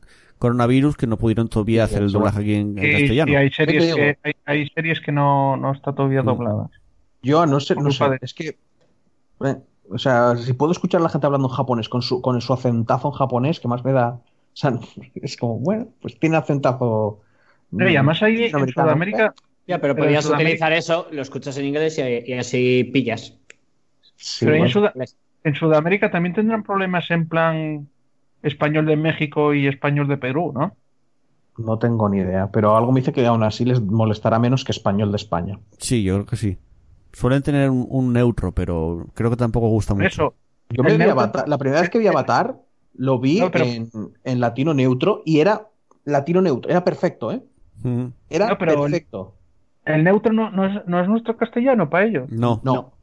coronavirus 0.42 0.98
que 0.98 1.06
no 1.08 1.18
pudieron 1.18 1.48
todavía 1.48 1.86
Sí, 1.88 1.94
hacer 1.94 2.04
el 2.04 2.12
doblaje 2.12 2.40
aquí 2.42 2.54
en, 2.56 2.78
en 2.78 2.86
Y, 2.86 2.92
castellano. 2.92 3.32
y 3.32 3.36
hay 3.36 3.50
series 3.52 3.96
que, 3.96 4.18
hay, 4.24 4.34
hay 4.46 4.70
series 4.70 5.00
que 5.00 5.12
no, 5.12 5.56
no 5.56 5.72
está 5.72 5.94
todavía 5.94 6.24
Mm. 6.24 6.26
dobladas. 6.26 6.72
Yo 7.22 7.46
no 7.46 7.60
sé, 7.60 7.76
no 7.76 7.92
sé, 7.92 8.10
de- 8.10 8.18
es 8.22 8.34
que, 8.34 8.58
eh, 9.46 9.56
o 9.90 9.98
sea, 10.00 10.36
si 10.36 10.54
puedo 10.54 10.72
escuchar 10.72 11.00
a 11.00 11.04
la 11.04 11.10
gente 11.10 11.28
hablando 11.28 11.48
en 11.48 11.54
japonés 11.54 11.88
con 11.88 12.02
su, 12.02 12.22
con 12.22 12.42
su 12.42 12.52
acentazo 12.54 13.10
en 13.10 13.14
japonés, 13.14 13.60
que 13.60 13.68
más 13.68 13.86
me 13.86 13.92
da, 13.92 14.10
o 14.14 14.22
sea, 14.56 14.72
es 15.16 15.38
como, 15.38 15.60
bueno, 15.60 15.88
pues 16.02 16.20
tiene 16.20 16.38
acentazo. 16.38 17.22
Pero 17.78 17.90
y 17.90 17.96
además 17.96 18.22
ahí 18.24 18.46
en. 18.46 18.52
Sudamérica, 18.70 19.34
Ya, 19.68 19.80
pero 19.80 19.96
podrías 19.96 20.26
Sudamérica- 20.26 20.66
utilizar 20.66 20.74
eso, 20.74 21.08
lo 21.12 21.22
escuchas 21.22 21.56
en 21.58 21.66
inglés 21.66 21.98
y, 22.00 22.32
y 22.32 22.34
así 22.34 22.84
pillas. 22.92 23.38
Sí, 24.16 24.46
pero 24.46 24.58
bueno. 24.58 25.06
En 25.44 25.56
Sudamérica 25.56 26.12
también 26.12 26.34
tendrán 26.36 26.64
problemas 26.64 27.10
en 27.12 27.28
plan 27.28 27.88
español 28.44 28.86
de 28.86 28.96
México 28.96 29.54
y 29.54 29.68
español 29.68 30.08
de 30.08 30.18
Perú, 30.18 30.52
¿no? 30.54 30.76
No 31.58 31.78
tengo 31.80 32.10
ni 32.10 32.18
idea, 32.20 32.50
pero 32.52 32.76
algo 32.78 32.92
me 32.92 33.02
dice 33.02 33.12
que 33.14 33.26
aún 33.26 33.44
así 33.44 33.66
les 33.66 33.82
molestará 33.82 34.40
menos 34.40 34.64
que 34.64 34.72
español 34.72 35.12
de 35.12 35.18
España. 35.18 35.60
Sí, 35.78 36.02
yo 36.04 36.16
creo 36.16 36.26
que 36.26 36.36
sí. 36.38 36.58
Suelen 37.14 37.44
tener 37.44 37.70
un, 37.70 37.86
un 37.90 38.14
neutro, 38.14 38.54
pero 38.54 39.06
creo 39.14 39.30
que 39.30 39.36
tampoco 39.36 39.68
gusta 39.68 39.94
mucho. 39.94 40.08
eso, 40.08 40.34
Yo 40.70 40.82
me 40.84 40.98
vi 40.98 41.04
Avatar- 41.04 41.48
la 41.48 41.58
primera 41.58 41.82
vez 41.82 41.90
que 41.90 42.00
vi 42.00 42.08
Avatar, 42.08 42.56
lo 42.96 43.20
vi 43.20 43.42
No, 43.42 43.52
pero- 43.52 43.66
en, 43.66 43.90
en 44.24 44.40
latino 44.40 44.74
neutro 44.74 45.22
y 45.26 45.40
era 45.40 45.68
latino 46.06 46.42
neutro, 46.42 46.72
era 46.72 46.84
perfecto, 46.84 47.32
¿eh? 47.32 47.44
Mm, 47.84 48.06
Era 48.30 48.48
No, 48.50 48.58
pero- 48.58 48.82
perfecto. 48.84 49.36
el 49.86 50.04
neutro 50.04 50.32
no, 50.32 50.50
no 50.52 50.66
es, 50.66 50.88
no 50.88 51.02
es 51.02 51.08
nuestro 51.10 51.36
castellano 51.36 51.90
para 51.90 52.06
ellos. 52.06 52.30
No, 52.30 52.62
No. 52.64 52.94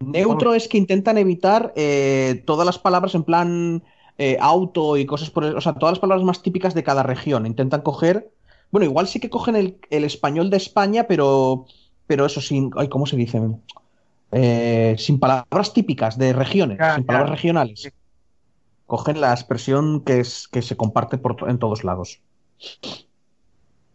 Neutro 0.00 0.54
es 0.54 0.68
que 0.68 0.78
intentan 0.78 1.18
evitar 1.18 1.72
eh, 1.74 2.44
todas 2.46 2.64
las 2.64 2.78
palabras 2.78 3.16
en 3.16 3.24
plan 3.24 3.82
eh, 4.18 4.36
auto 4.40 4.96
y 4.96 5.06
cosas 5.06 5.30
por 5.30 5.44
O 5.44 5.60
sea, 5.60 5.74
todas 5.74 5.92
las 5.92 6.00
palabras 6.00 6.26
más 6.26 6.42
típicas 6.42 6.74
de 6.74 6.82
cada 6.82 7.04
región. 7.04 7.46
Intentan 7.46 7.82
coger. 7.82 8.30
Bueno, 8.72 8.84
igual 8.84 9.06
sí 9.06 9.20
que 9.20 9.30
cogen 9.30 9.54
el, 9.54 9.78
el 9.90 10.04
español 10.04 10.50
de 10.50 10.56
España, 10.56 11.04
pero. 11.04 11.66
Pero 12.08 12.26
eso 12.26 12.40
sin. 12.40 12.70
Ay, 12.76 12.88
¿cómo 12.88 13.06
se 13.06 13.16
dice? 13.16 13.40
Eh, 14.32 14.96
sin 14.98 15.20
palabras 15.20 15.72
típicas 15.72 16.18
de 16.18 16.32
regiones, 16.32 16.78
sin 16.96 17.04
palabras 17.04 17.30
regionales. 17.30 17.92
Cogen 18.86 19.20
la 19.20 19.32
expresión 19.32 20.00
que, 20.00 20.20
es, 20.20 20.48
que 20.48 20.62
se 20.62 20.76
comparte 20.76 21.18
por, 21.18 21.36
en 21.48 21.58
todos 21.58 21.84
lados. 21.84 22.20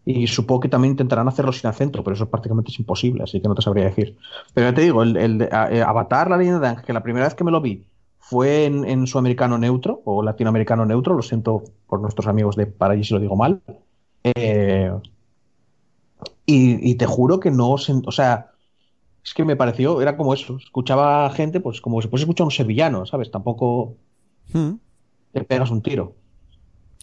Y 0.05 0.27
supongo 0.27 0.61
que 0.61 0.69
también 0.69 0.91
intentarán 0.91 1.27
hacerlo 1.27 1.51
sin 1.51 1.69
acento, 1.69 2.03
pero 2.03 2.15
eso 2.15 2.29
prácticamente 2.29 2.71
es 2.71 2.79
imposible, 2.79 3.23
así 3.23 3.41
que 3.41 3.47
no 3.47 3.55
te 3.55 3.61
sabría 3.61 3.85
decir. 3.85 4.17
Pero 4.53 4.69
ya 4.69 4.75
te 4.75 4.81
digo, 4.81 5.01
el, 5.01 5.17
el 5.17 5.41
eh, 5.41 5.81
Avatar, 5.81 6.29
la 6.29 6.37
leyenda 6.37 6.75
de 6.75 6.81
que 6.81 6.93
la 6.93 7.03
primera 7.03 7.25
vez 7.25 7.35
que 7.35 7.43
me 7.43 7.51
lo 7.51 7.61
vi 7.61 7.85
fue 8.29 8.65
en, 8.65 8.85
en 8.85 9.07
su 9.07 9.17
americano 9.19 9.57
neutro 9.57 10.01
o 10.05 10.23
latinoamericano 10.23 10.85
neutro, 10.85 11.15
lo 11.15 11.21
siento 11.21 11.63
por 11.87 12.01
nuestros 12.01 12.27
amigos 12.27 12.55
de 12.55 12.67
para 12.67 12.93
allí 12.93 13.03
si 13.03 13.13
lo 13.13 13.19
digo 13.19 13.35
mal. 13.35 13.61
Eh, 14.23 14.91
y, 16.45 16.91
y 16.91 16.95
te 16.95 17.05
juro 17.05 17.39
que 17.39 17.51
no, 17.51 17.71
o 17.73 17.77
sea, 18.11 18.51
es 19.23 19.33
que 19.33 19.45
me 19.45 19.55
pareció, 19.57 20.01
era 20.01 20.17
como 20.17 20.33
eso, 20.33 20.57
escuchaba 20.57 21.29
gente, 21.31 21.59
pues 21.61 21.81
como 21.81 22.01
si 22.01 22.07
fuese 22.09 22.23
escuchar 22.23 22.45
un 22.45 22.51
sevillano, 22.51 23.05
¿sabes? 23.05 23.31
Tampoco 23.31 23.97
Mm, 24.53 24.79
te 25.33 25.43
pegas 25.43 25.69
un 25.71 25.81
tiro. 25.81 26.15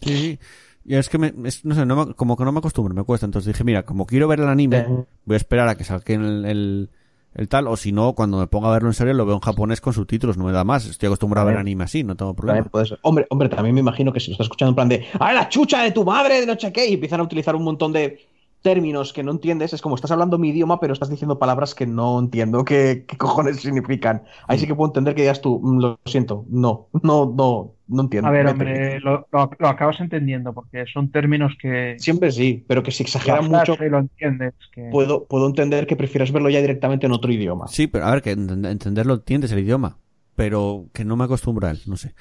sí, 0.01 0.17
sí. 0.17 0.39
Y 0.83 0.95
es 0.95 1.09
que, 1.09 1.17
me, 1.17 1.33
es- 1.45 1.63
no 1.65 1.75
sé, 1.75 1.85
no 1.85 2.05
me- 2.07 2.13
como 2.15 2.35
que 2.37 2.43
no 2.43 2.51
me 2.51 2.59
acostumbro, 2.59 2.93
me 2.93 3.03
cuesta. 3.03 3.25
Entonces 3.25 3.53
dije, 3.53 3.63
mira, 3.63 3.85
como 3.85 4.05
quiero 4.05 4.27
ver 4.27 4.39
el 4.39 4.47
anime, 4.47 4.87
Eh. 4.87 5.05
voy 5.25 5.35
a 5.35 5.37
esperar 5.37 5.67
a 5.67 5.75
que 5.75 5.83
salga 5.83 6.13
el, 6.15 6.45
el, 6.45 6.91
el 7.33 7.47
tal, 7.47 7.67
o 7.67 7.77
si 7.77 7.91
no, 7.91 8.13
cuando 8.13 8.37
me 8.37 8.47
ponga 8.47 8.69
a 8.69 8.71
verlo 8.73 8.89
en 8.89 8.93
serio, 8.93 9.13
lo 9.13 9.25
veo 9.25 9.35
en 9.35 9.41
japonés 9.41 9.79
con 9.81 9.93
subtítulos, 9.93 10.37
no 10.37 10.45
me 10.45 10.51
da 10.51 10.63
más. 10.63 10.85
Estoy 10.85 11.07
acostumbrado 11.07 11.47
a 11.47 11.51
ver 11.51 11.59
anime 11.59 11.85
así, 11.85 12.03
no 12.03 12.15
tengo 12.15 12.33
problema. 12.33 12.63
puede 12.65 12.85
ser. 12.87 12.99
Hombre, 13.03 13.25
hombre, 13.29 13.49
también 13.49 13.73
me 13.73 13.81
imagino 13.81 14.11
que 14.11 14.19
si 14.19 14.27
lo 14.31 14.33
estás 14.33 14.45
escuchando 14.45 14.69
en 14.71 14.75
plan 14.75 14.89
de 14.89 15.05
¡Ay, 15.19 15.35
la 15.35 15.47
chucha 15.49 15.81
de 15.83 15.91
tu 15.91 16.03
madre! 16.03 16.41
De 16.41 16.45
no 16.45 16.59
sé 16.59 16.71
qué, 16.73 16.87
y 16.89 16.93
empiezan 16.95 17.19
a 17.19 17.23
utilizar 17.23 17.55
un 17.55 17.63
montón 17.63 17.93
de 17.93 18.19
términos 18.61 19.11
que 19.11 19.23
no 19.23 19.31
entiendes, 19.31 19.73
es 19.73 19.81
como 19.81 19.95
estás 19.95 20.11
hablando 20.11 20.37
mi 20.37 20.49
idioma, 20.49 20.79
pero 20.79 20.93
estás 20.93 21.09
diciendo 21.09 21.39
palabras 21.39 21.73
que 21.73 21.87
no 21.87 22.19
entiendo 22.19 22.63
qué, 22.63 23.05
qué 23.07 23.17
cojones 23.17 23.59
significan. 23.59 24.23
Ahí 24.47 24.59
sí 24.59 24.67
que 24.67 24.75
puedo 24.75 24.89
entender 24.89 25.15
que 25.15 25.21
digas 25.23 25.41
tú, 25.41 25.59
"Mm, 25.63 25.79
lo 25.79 25.99
siento, 26.05 26.45
no, 26.49 26.87
no, 27.01 27.33
no, 27.35 27.73
no 27.91 28.03
entiendo. 28.03 28.27
A 28.27 28.31
ver, 28.31 28.45
Vete". 28.45 28.51
hombre, 28.53 28.99
lo, 29.01 29.27
lo- 29.31 29.51
lo 29.59 29.67
acabas 29.67 29.99
entendiendo 29.99 30.53
porque 30.53 30.85
son 30.91 31.11
términos 31.11 31.53
que 31.61 31.95
Siempre 31.99 32.31
sí, 32.31 32.63
pero 32.67 32.81
que 32.83 32.91
si 32.91 33.03
exageran 33.03 33.45
mucho, 33.45 33.75
frase 33.75 33.89
lo 33.89 33.99
entiendes. 33.99 34.53
Que... 34.73 34.89
puedo, 34.91 35.25
puedo 35.25 35.47
entender 35.47 35.85
que 35.87 35.95
prefieras 35.95 36.31
verlo 36.31 36.49
ya 36.49 36.61
directamente 36.61 37.05
en 37.05 37.11
otro 37.11 37.31
idioma. 37.31 37.67
Sí, 37.67 37.87
pero 37.87 38.05
a 38.05 38.11
ver, 38.11 38.21
que 38.21 38.35
ent- 38.35 38.67
entenderlo 38.69 39.13
entiendes 39.15 39.51
el 39.51 39.59
idioma, 39.59 39.97
pero 40.35 40.87
que 40.93 41.05
no 41.05 41.15
me 41.17 41.25
acostumbra 41.25 41.67
a 41.67 41.71
él, 41.71 41.79
no 41.85 41.97
sé. 41.97 42.13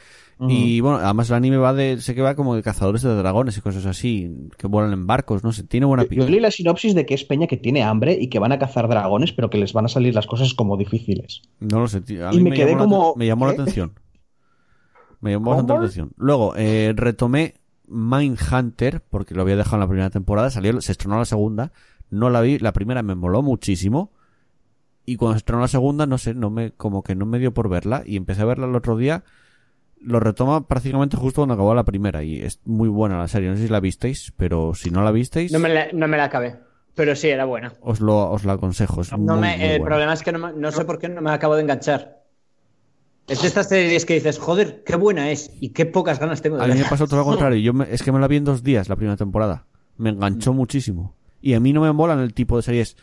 Y 0.49 0.81
bueno, 0.81 0.97
además 0.97 1.29
el 1.29 1.37
anime 1.37 1.59
va 1.59 1.75
de, 1.75 2.01
sé 2.01 2.15
que 2.15 2.23
va 2.23 2.35
como 2.35 2.57
de 2.57 2.63
cazadores 2.63 3.03
de 3.03 3.15
dragones 3.15 3.59
y 3.59 3.61
cosas 3.61 3.85
así, 3.85 4.31
que 4.57 4.67
vuelan 4.69 4.95
en 4.95 5.07
barcos, 5.07 5.45
no 5.45 5.53
sé, 5.53 5.65
tiene 5.65 5.85
buena 5.85 6.05
Yo, 6.05 6.09
pinta. 6.09 6.25
yo 6.25 6.31
leí 6.31 6.41
la 6.41 6.51
sinopsis 6.51 6.95
de 6.95 7.05
que 7.05 7.13
es 7.13 7.25
Peña 7.25 7.47
que 7.47 7.59
tiene 7.59 7.83
hambre 7.83 8.17
y 8.19 8.29
que 8.29 8.39
van 8.39 8.51
a 8.53 8.59
cazar 8.59 8.89
dragones, 8.89 9.33
pero 9.35 9.51
que 9.51 9.59
les 9.59 9.75
van 9.75 9.85
a 9.85 9.89
salir 9.89 10.15
las 10.15 10.27
cosas 10.27 10.55
como 10.55 10.79
difíciles. 10.79 11.43
No 11.61 11.81
lo 11.81 11.89
sé, 11.89 12.01
tío. 12.01 12.27
A 12.27 12.33
Y 12.33 12.39
mí 12.39 12.45
me 12.49 12.57
quedé 12.57 12.71
llamó 12.71 12.85
como, 12.85 13.15
me 13.17 13.27
llamó 13.27 13.45
la 13.45 13.53
atención. 13.53 13.93
Me 15.21 15.33
llamó 15.33 15.51
bastante 15.51 15.73
la 15.75 15.79
atención. 15.81 16.13
Luego, 16.17 16.55
eh, 16.57 16.93
retomé 16.97 17.55
Mindhunter, 17.89 19.01
porque 19.03 19.35
lo 19.35 19.43
había 19.43 19.57
dejado 19.57 19.77
en 19.77 19.81
la 19.81 19.89
primera 19.89 20.11
temporada, 20.11 20.51
salió, 20.51 20.81
se 20.81 20.93
estrenó 20.93 21.19
la 21.19 21.25
segunda, 21.25 21.73
no 22.11 22.31
la 22.31 22.41
vi, 22.41 22.59
la 22.59 22.73
primera 22.73 23.03
me 23.03 23.15
moló 23.15 23.43
muchísimo, 23.43 24.13
y 25.07 25.17
cuando 25.17 25.35
se 25.35 25.39
estrenó 25.39 25.61
la 25.61 25.69
segunda, 25.69 26.07
no 26.07 26.19
sé, 26.19 26.35
no 26.35 26.51
me, 26.51 26.73
como 26.73 27.03
que 27.03 27.15
no 27.15 27.27
me 27.27 27.39
dio 27.39 27.53
por 27.53 27.69
verla, 27.69 28.03
y 28.07 28.17
empecé 28.17 28.43
a 28.43 28.47
verla 28.47 28.67
el 28.67 28.75
otro 28.77 28.97
día, 28.97 29.25
lo 30.01 30.21
retoma 30.21 30.67
prácticamente 30.67 31.17
justo 31.17 31.41
cuando 31.43 31.55
acabó 31.55 31.75
la 31.75 31.85
primera, 31.85 32.23
y 32.23 32.41
es 32.41 32.61
muy 32.65 32.89
buena 32.89 33.19
la 33.19 33.29
serie, 33.29 33.51
no 33.51 33.57
sé 33.57 33.63
si 33.65 33.69
la 33.69 33.81
visteis, 33.81 34.33
pero 34.37 34.73
si 34.75 34.91
no 34.91 35.03
la 35.03 35.11
visteis, 35.11 35.53
No 35.53 35.59
me 35.59 35.69
la, 35.69 35.89
no 35.93 36.07
me 36.09 36.17
la 36.17 36.25
acabé, 36.25 36.59
pero 36.95 37.15
sí, 37.17 37.29
era 37.29 37.45
buena. 37.45 37.73
os 37.83 38.01
lo, 38.01 38.31
os 38.31 38.45
la 38.45 38.55
aconsejo, 38.55 39.01
es 39.03 39.13
No 39.13 39.19
muy, 39.19 39.41
me, 39.41 39.57
muy 39.57 39.67
el 39.67 39.79
buena. 39.81 39.85
problema 39.85 40.13
es 40.15 40.23
que 40.23 40.33
no, 40.33 40.39
me- 40.39 40.53
no 40.53 40.71
sé 40.73 40.85
por 40.85 40.99
qué 40.99 41.09
no 41.09 41.21
me 41.21 41.33
acabo 41.33 41.55
de 41.57 41.63
enganchar. 41.63 42.20
Es 43.31 43.41
de 43.43 43.49
estas 43.49 43.69
series 43.69 44.05
que 44.05 44.15
dices, 44.15 44.39
joder, 44.39 44.83
qué 44.85 44.97
buena 44.97 45.31
es 45.31 45.51
y 45.61 45.71
qué 45.71 45.87
pocas 45.87 46.19
ganas 46.19 46.43
tengo 46.43 46.57
de 46.57 46.65
A 46.65 46.67
mí 46.67 46.73
me 46.73 46.79
verla. 46.81 46.91
pasó 46.91 47.07
todo 47.07 47.21
lo 47.21 47.25
contrario. 47.27 47.59
Yo 47.61 47.73
me- 47.73 47.87
es 47.93 48.03
que 48.03 48.13
me 48.13 48.19
la 48.21 48.27
vi 48.29 48.37
en 48.37 48.45
dos 48.45 48.63
días 48.63 48.89
la 48.89 48.97
primera 48.97 49.17
temporada. 49.17 49.67
Me 49.97 50.11
Mm. 50.11 50.15
enganchó 50.17 50.53
muchísimo. 50.53 51.15
Y 51.41 51.55
a 51.55 51.61
mí 51.61 51.73
no 51.73 51.81
me 51.81 51.93
molan 51.93 52.19
el 52.21 52.35
tipo 52.35 52.57
de 52.57 52.63
series 52.63 52.97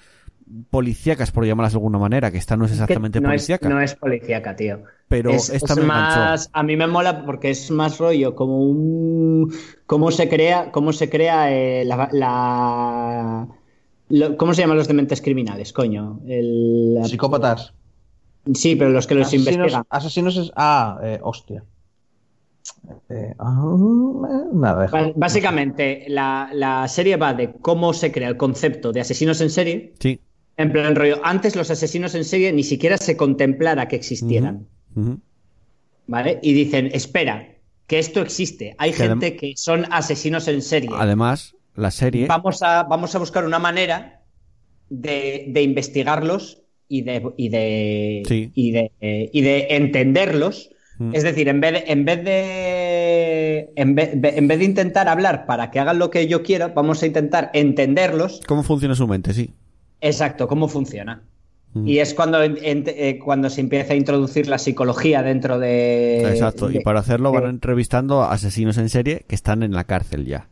policíacas, 0.69 1.31
por 1.31 1.45
llamarlas 1.45 1.73
de 1.73 1.77
alguna 1.77 1.97
manera, 1.99 2.31
que 2.31 2.37
esta 2.37 2.55
no 2.55 2.65
es 2.65 2.71
Es 2.71 2.77
que 2.77 2.83
exactamente 2.83 3.19
no 3.19 3.27
es, 3.29 3.41
policíaca. 3.41 3.67
no 3.69 3.81
es 3.81 3.95
policíaca, 3.95 4.55
tío. 4.55 4.79
pero 5.09 5.29
es, 5.31 5.49
esta 5.49 5.73
es 5.73 5.79
me 5.79 5.85
más, 5.85 6.49
a 6.53 6.63
mí 6.63 6.77
me 6.77 6.87
mola 6.87 7.25
porque 7.25 7.49
es 7.49 7.69
más 7.71 7.97
rollo 7.97 8.33
como 8.35 8.59
un 8.61 9.53
cómo 9.85 10.09
se 10.11 10.29
crea, 10.29 10.71
cómo 10.71 10.93
se 10.93 11.09
crea 11.09 11.51
eh, 11.53 11.83
la, 11.85 13.47
¿Cómo 14.37 14.53
se 14.53 14.61
llaman 14.61 14.77
los 14.77 14.87
dementes 14.87 15.21
criminales, 15.21 15.73
coño? 15.73 16.21
El- 16.27 16.99
Psicópatas. 17.03 17.73
Sí, 18.53 18.75
pero 18.75 18.89
los 18.91 19.07
que 19.07 19.15
los 19.15 19.27
asesinos, 19.27 19.47
investigan. 19.55 19.85
asesinos 19.89 20.37
es. 20.37 20.51
Ah, 20.55 20.99
eh, 21.03 21.19
hostia. 21.21 21.63
Eh, 23.09 23.33
ah, 23.39 23.75
nada, 24.53 24.81
deja. 24.83 24.91
Ba- 25.01 25.11
Básicamente, 25.15 26.05
la, 26.09 26.49
la 26.53 26.87
serie 26.87 27.15
va 27.17 27.33
de 27.33 27.53
cómo 27.53 27.93
se 27.93 28.11
crea 28.11 28.29
el 28.29 28.37
concepto 28.37 28.91
de 28.91 29.01
asesinos 29.01 29.41
en 29.41 29.49
serie. 29.49 29.93
Sí. 29.99 30.19
En 30.57 30.71
plan 30.71 30.95
rollo, 30.95 31.19
antes 31.23 31.55
los 31.55 31.69
asesinos 31.69 32.15
en 32.15 32.23
serie 32.25 32.51
ni 32.51 32.63
siquiera 32.63 32.97
se 32.97 33.15
contemplara 33.15 33.87
que 33.87 33.95
existieran. 33.95 34.67
¿Vale? 36.07 36.39
Y 36.41 36.53
dicen, 36.53 36.89
espera, 36.93 37.47
que 37.85 37.99
esto 37.99 38.21
existe. 38.21 38.75
Hay 38.77 38.91
Que 38.91 38.97
gente 39.07 39.35
que 39.35 39.53
son 39.55 39.85
asesinos 39.91 40.47
en 40.47 40.61
serie. 40.61 40.89
Además, 40.93 41.55
la 41.75 41.91
serie. 41.91 42.25
Vamos 42.27 42.63
a, 42.63 42.83
vamos 42.83 43.13
a 43.13 43.19
buscar 43.19 43.45
una 43.45 43.59
manera 43.59 44.23
de, 44.89 45.45
de 45.49 45.61
investigarlos 45.61 46.63
y 46.89 47.01
de, 47.01 47.21
y 47.37 47.49
de, 47.49 48.23
Sí. 48.27 48.51
y 48.53 48.71
de, 48.71 48.91
eh, 49.01 49.29
y 49.33 49.41
de 49.41 49.67
entenderlos. 49.71 50.69
Mm. 50.99 51.13
Es 51.15 51.23
decir, 51.23 51.47
en 51.49 51.59
vez 51.61 51.73
de, 51.73 51.83
en 51.91 52.05
vez 52.05 52.23
de 52.23 53.69
en 53.75 53.95
vez, 53.95 54.09
en 54.13 54.47
vez 54.47 54.59
de 54.59 54.65
intentar 54.65 55.07
hablar 55.07 55.45
para 55.45 55.69
que 55.71 55.79
hagan 55.79 55.99
lo 55.99 56.09
que 56.09 56.27
yo 56.27 56.43
quiero, 56.43 56.73
vamos 56.73 57.03
a 57.03 57.07
intentar 57.07 57.51
entenderlos. 57.53 58.41
¿Cómo 58.47 58.63
funciona 58.63 58.95
su 58.95 59.07
mente? 59.07 59.33
Sí. 59.33 59.51
Exacto, 60.01 60.47
cómo 60.47 60.67
funciona. 60.67 61.21
Mm. 61.73 61.87
Y 61.87 61.99
es 61.99 62.13
cuando, 62.13 62.41
en- 62.43 62.57
eh, 62.63 63.19
cuando 63.23 63.49
se 63.49 63.61
empieza 63.61 63.93
a 63.93 63.95
introducir 63.95 64.47
la 64.47 64.57
psicología 64.57 65.21
dentro 65.21 65.59
de. 65.59 66.21
Exacto. 66.29 66.71
Y 66.71 66.79
para 66.79 66.99
hacerlo 67.01 67.31
van 67.31 67.45
entrevistando 67.49 68.21
a 68.23 68.31
asesinos 68.33 68.77
en 68.77 68.89
serie 68.89 69.25
que 69.27 69.35
están 69.35 69.61
en 69.63 69.73
la 69.73 69.83
cárcel 69.83 70.25
ya. 70.25 70.47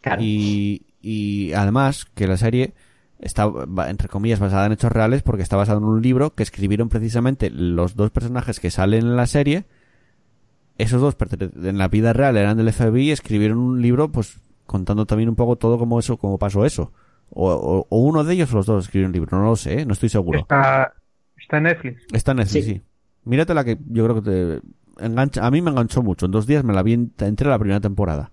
Claro. 0.00 0.22
Y, 0.22 0.82
y 1.02 1.52
además 1.52 2.06
que 2.14 2.26
la 2.26 2.36
serie 2.36 2.72
está, 3.20 3.50
entre 3.88 4.08
comillas, 4.08 4.38
basada 4.40 4.66
en 4.66 4.72
hechos 4.72 4.92
reales 4.92 5.22
porque 5.22 5.42
está 5.42 5.56
basada 5.56 5.78
en 5.78 5.84
un 5.84 6.00
libro 6.02 6.34
que 6.34 6.42
escribieron 6.42 6.88
precisamente 6.88 7.50
los 7.50 7.96
dos 7.96 8.10
personajes 8.10 8.60
que 8.60 8.70
salen 8.70 9.00
en 9.06 9.16
la 9.16 9.26
serie. 9.26 9.64
Esos 10.76 11.00
dos 11.00 11.16
en 11.40 11.78
la 11.78 11.88
vida 11.88 12.12
real 12.12 12.36
eran 12.36 12.56
del 12.56 12.72
FBI 12.72 13.08
y 13.08 13.10
escribieron 13.10 13.58
un 13.58 13.82
libro 13.82 14.12
pues 14.12 14.38
contando 14.66 15.06
también 15.06 15.28
un 15.28 15.34
poco 15.34 15.56
todo 15.56 15.78
cómo 15.78 15.98
eso, 15.98 16.16
cómo 16.18 16.38
pasó 16.38 16.64
eso. 16.64 16.92
O, 17.30 17.50
o- 17.50 17.86
o 17.88 17.98
uno 17.98 18.22
de 18.24 18.34
ellos 18.34 18.52
o 18.52 18.56
los 18.56 18.66
dos 18.66 18.84
escribieron 18.84 19.10
un 19.10 19.14
libro, 19.14 19.38
no 19.38 19.44
lo 19.44 19.56
sé, 19.56 19.80
¿eh? 19.80 19.86
no 19.86 19.92
estoy 19.92 20.08
seguro. 20.08 20.38
Está, 20.40 20.94
está 21.36 21.56
en 21.58 21.62
Netflix. 21.64 22.02
Está 22.12 22.30
en 22.30 22.36
Netflix, 22.38 22.64
Sí. 22.64 22.74
sí. 22.74 22.82
Mírate 23.24 23.52
la 23.54 23.64
que 23.64 23.76
yo 23.88 24.04
creo 24.04 24.22
que 24.22 24.30
te 24.98 25.04
engancha. 25.04 25.44
A 25.44 25.50
mí 25.50 25.60
me 25.60 25.70
enganchó 25.70 26.02
mucho. 26.02 26.26
En 26.26 26.32
dos 26.32 26.46
días 26.46 26.62
me 26.64 26.72
la 26.72 26.82
vi 26.82 26.94
ent- 26.96 27.26
entera 27.26 27.50
la 27.50 27.58
primera 27.58 27.80
temporada. 27.80 28.30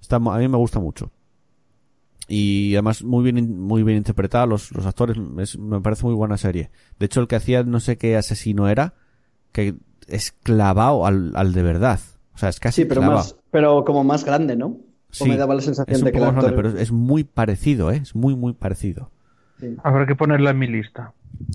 Está, 0.00 0.16
a 0.16 0.20
mí 0.20 0.48
me 0.48 0.56
gusta 0.56 0.80
mucho. 0.80 1.10
Y 2.32 2.74
además 2.76 3.02
muy 3.02 3.24
bien, 3.30 3.58
muy 3.60 3.82
bien 3.82 3.98
interpretada. 3.98 4.46
Los, 4.46 4.70
los 4.72 4.86
actores 4.86 5.16
es- 5.38 5.58
me 5.58 5.80
parece 5.80 6.04
muy 6.06 6.14
buena 6.14 6.36
serie. 6.36 6.70
De 7.00 7.06
hecho, 7.06 7.20
el 7.20 7.26
que 7.26 7.34
hacía 7.34 7.64
no 7.64 7.80
sé 7.80 7.98
qué 7.98 8.16
asesino 8.16 8.68
era, 8.68 8.94
que 9.50 9.74
es 10.06 10.30
clavado 10.30 11.06
al, 11.06 11.32
al 11.34 11.52
de 11.52 11.62
verdad. 11.64 11.98
O 12.34 12.38
sea, 12.38 12.48
es 12.48 12.60
casi 12.60 12.82
Sí, 12.82 12.88
pero, 12.88 13.00
clavado. 13.00 13.18
más, 13.18 13.36
pero 13.50 13.84
como 13.84 14.04
más 14.04 14.24
grande, 14.24 14.54
¿no? 14.54 14.78
Sí, 15.10 15.24
o 15.24 15.26
me 15.26 15.36
daba 15.36 15.56
la 15.56 15.60
sensación 15.60 15.92
es 15.92 15.98
un 16.02 16.04
de 16.06 16.12
que 16.12 16.18
el 16.18 16.24
poco 16.24 16.36
más 16.36 16.44
actor... 16.44 16.54
grande, 16.62 16.70
pero 16.72 16.82
es, 16.82 16.92
muy 16.92 17.24
parecido, 17.24 17.90
¿eh? 17.90 17.96
Es 17.96 18.14
muy, 18.14 18.36
muy 18.36 18.52
parecido. 18.52 19.10
Sí. 19.58 19.74
Habrá 19.82 20.06
que 20.06 20.14
ponerla 20.14 20.50
en 20.50 20.58
mi 20.60 20.68
lista. 20.68 21.12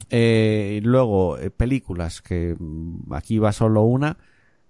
Eh, 0.09 0.79
y 0.81 0.85
luego, 0.85 1.37
eh, 1.37 1.51
películas, 1.51 2.21
que 2.21 2.55
mm, 2.59 3.13
aquí 3.13 3.39
va 3.39 3.53
solo 3.53 3.83
una, 3.83 4.17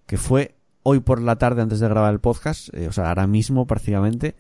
que 0.06 0.18
fue 0.18 0.56
hoy 0.84 1.00
por 1.00 1.20
la 1.20 1.38
tarde 1.38 1.64
antes 1.64 1.80
de 1.80 1.90
grabar 1.90 2.14
el 2.14 2.20
podcast, 2.20 2.70
eh, 2.76 2.88
o 2.88 2.92
sea, 2.92 3.10
ahora 3.10 3.26
mismo 3.26 3.66
prácticamente, 3.66 4.36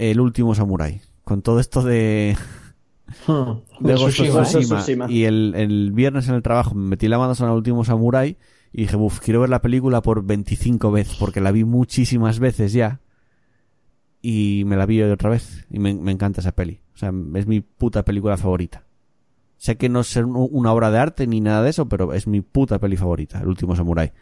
El 0.00 0.20
último 0.20 0.54
Samurai. 0.54 1.00
Con 1.24 1.42
todo 1.42 1.60
esto 1.60 1.82
de, 1.82 2.36
Hmm. 3.26 3.60
de. 3.80 3.94
Y 5.08 5.24
el, 5.24 5.54
el 5.56 5.92
viernes 5.92 6.28
en 6.28 6.34
el 6.36 6.42
trabajo 6.42 6.74
me 6.74 6.88
metí 6.88 7.08
la 7.08 7.16
sonora 7.34 7.52
al 7.52 7.58
último 7.58 7.84
Samurai 7.84 8.36
y 8.72 8.82
dije, 8.82 8.96
uff, 8.96 9.18
quiero 9.20 9.40
ver 9.40 9.50
la 9.50 9.60
película 9.60 10.00
por 10.00 10.24
25 10.24 10.90
veces, 10.92 11.16
porque 11.18 11.40
la 11.40 11.50
vi 11.52 11.64
muchísimas 11.64 12.38
veces 12.38 12.72
ya. 12.72 13.00
Y 14.22 14.62
me 14.66 14.76
la 14.76 14.86
vi 14.86 15.00
hoy 15.02 15.10
otra 15.10 15.30
vez. 15.30 15.66
Y 15.70 15.78
me, 15.78 15.92
me 15.94 16.12
encanta 16.12 16.40
esa 16.40 16.52
peli. 16.52 16.80
O 16.94 16.98
sea, 16.98 17.12
es 17.34 17.46
mi 17.46 17.60
puta 17.60 18.04
película 18.04 18.36
favorita. 18.36 18.84
Sé 19.56 19.76
que 19.76 19.88
no 19.88 20.00
es 20.00 20.14
un- 20.16 20.48
una 20.52 20.72
obra 20.72 20.90
de 20.90 20.98
arte 20.98 21.26
ni 21.26 21.40
nada 21.40 21.62
de 21.62 21.70
eso, 21.70 21.88
pero 21.88 22.12
es 22.14 22.26
mi 22.26 22.40
puta 22.42 22.78
peli 22.78 22.96
favorita, 22.96 23.40
El 23.40 23.48
último 23.48 23.74
Samurai. 23.76 24.12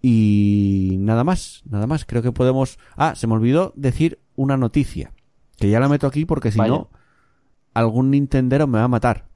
Y 0.00 0.96
nada 1.00 1.24
más, 1.24 1.62
nada 1.68 1.86
más. 1.86 2.04
Creo 2.04 2.22
que 2.22 2.32
podemos. 2.32 2.78
Ah, 2.96 3.14
se 3.16 3.26
me 3.26 3.34
olvidó 3.34 3.72
decir 3.76 4.18
una 4.38 4.56
noticia. 4.56 5.12
Que 5.58 5.68
ya 5.68 5.80
la 5.80 5.88
meto 5.88 6.06
aquí 6.06 6.24
porque 6.24 6.50
si 6.52 6.58
Vaya. 6.58 6.70
no, 6.72 6.90
algún 7.74 8.10
Nintendero 8.10 8.66
me 8.66 8.78
va 8.78 8.84
a 8.84 8.88
matar. 8.88 9.26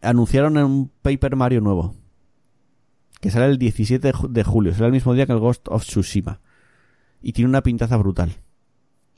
Anunciaron 0.00 0.56
un 0.58 0.90
Paper 1.02 1.36
Mario 1.36 1.60
nuevo. 1.60 1.94
Que 3.20 3.30
sale 3.30 3.46
el 3.46 3.58
17 3.58 4.06
de 4.08 4.12
ju- 4.14 4.28
de 4.28 4.42
julio. 4.42 4.74
Será 4.74 4.86
el 4.86 4.92
mismo 4.92 5.14
día 5.14 5.26
que 5.26 5.32
el 5.32 5.38
Ghost 5.38 5.68
of 5.68 5.84
Tsushima. 5.84 6.40
Y 7.22 7.32
tiene 7.32 7.48
una 7.48 7.62
pintaza 7.62 7.96
brutal. 7.96 8.32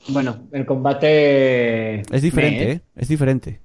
Bueno, 0.09 0.47
el 0.51 0.65
combate... 0.67 2.01
Es 2.15 2.21
diferente, 2.21 2.65
Me- 2.65 2.71
¿eh? 2.73 2.81
Es 2.95 3.07
diferente. 3.07 3.61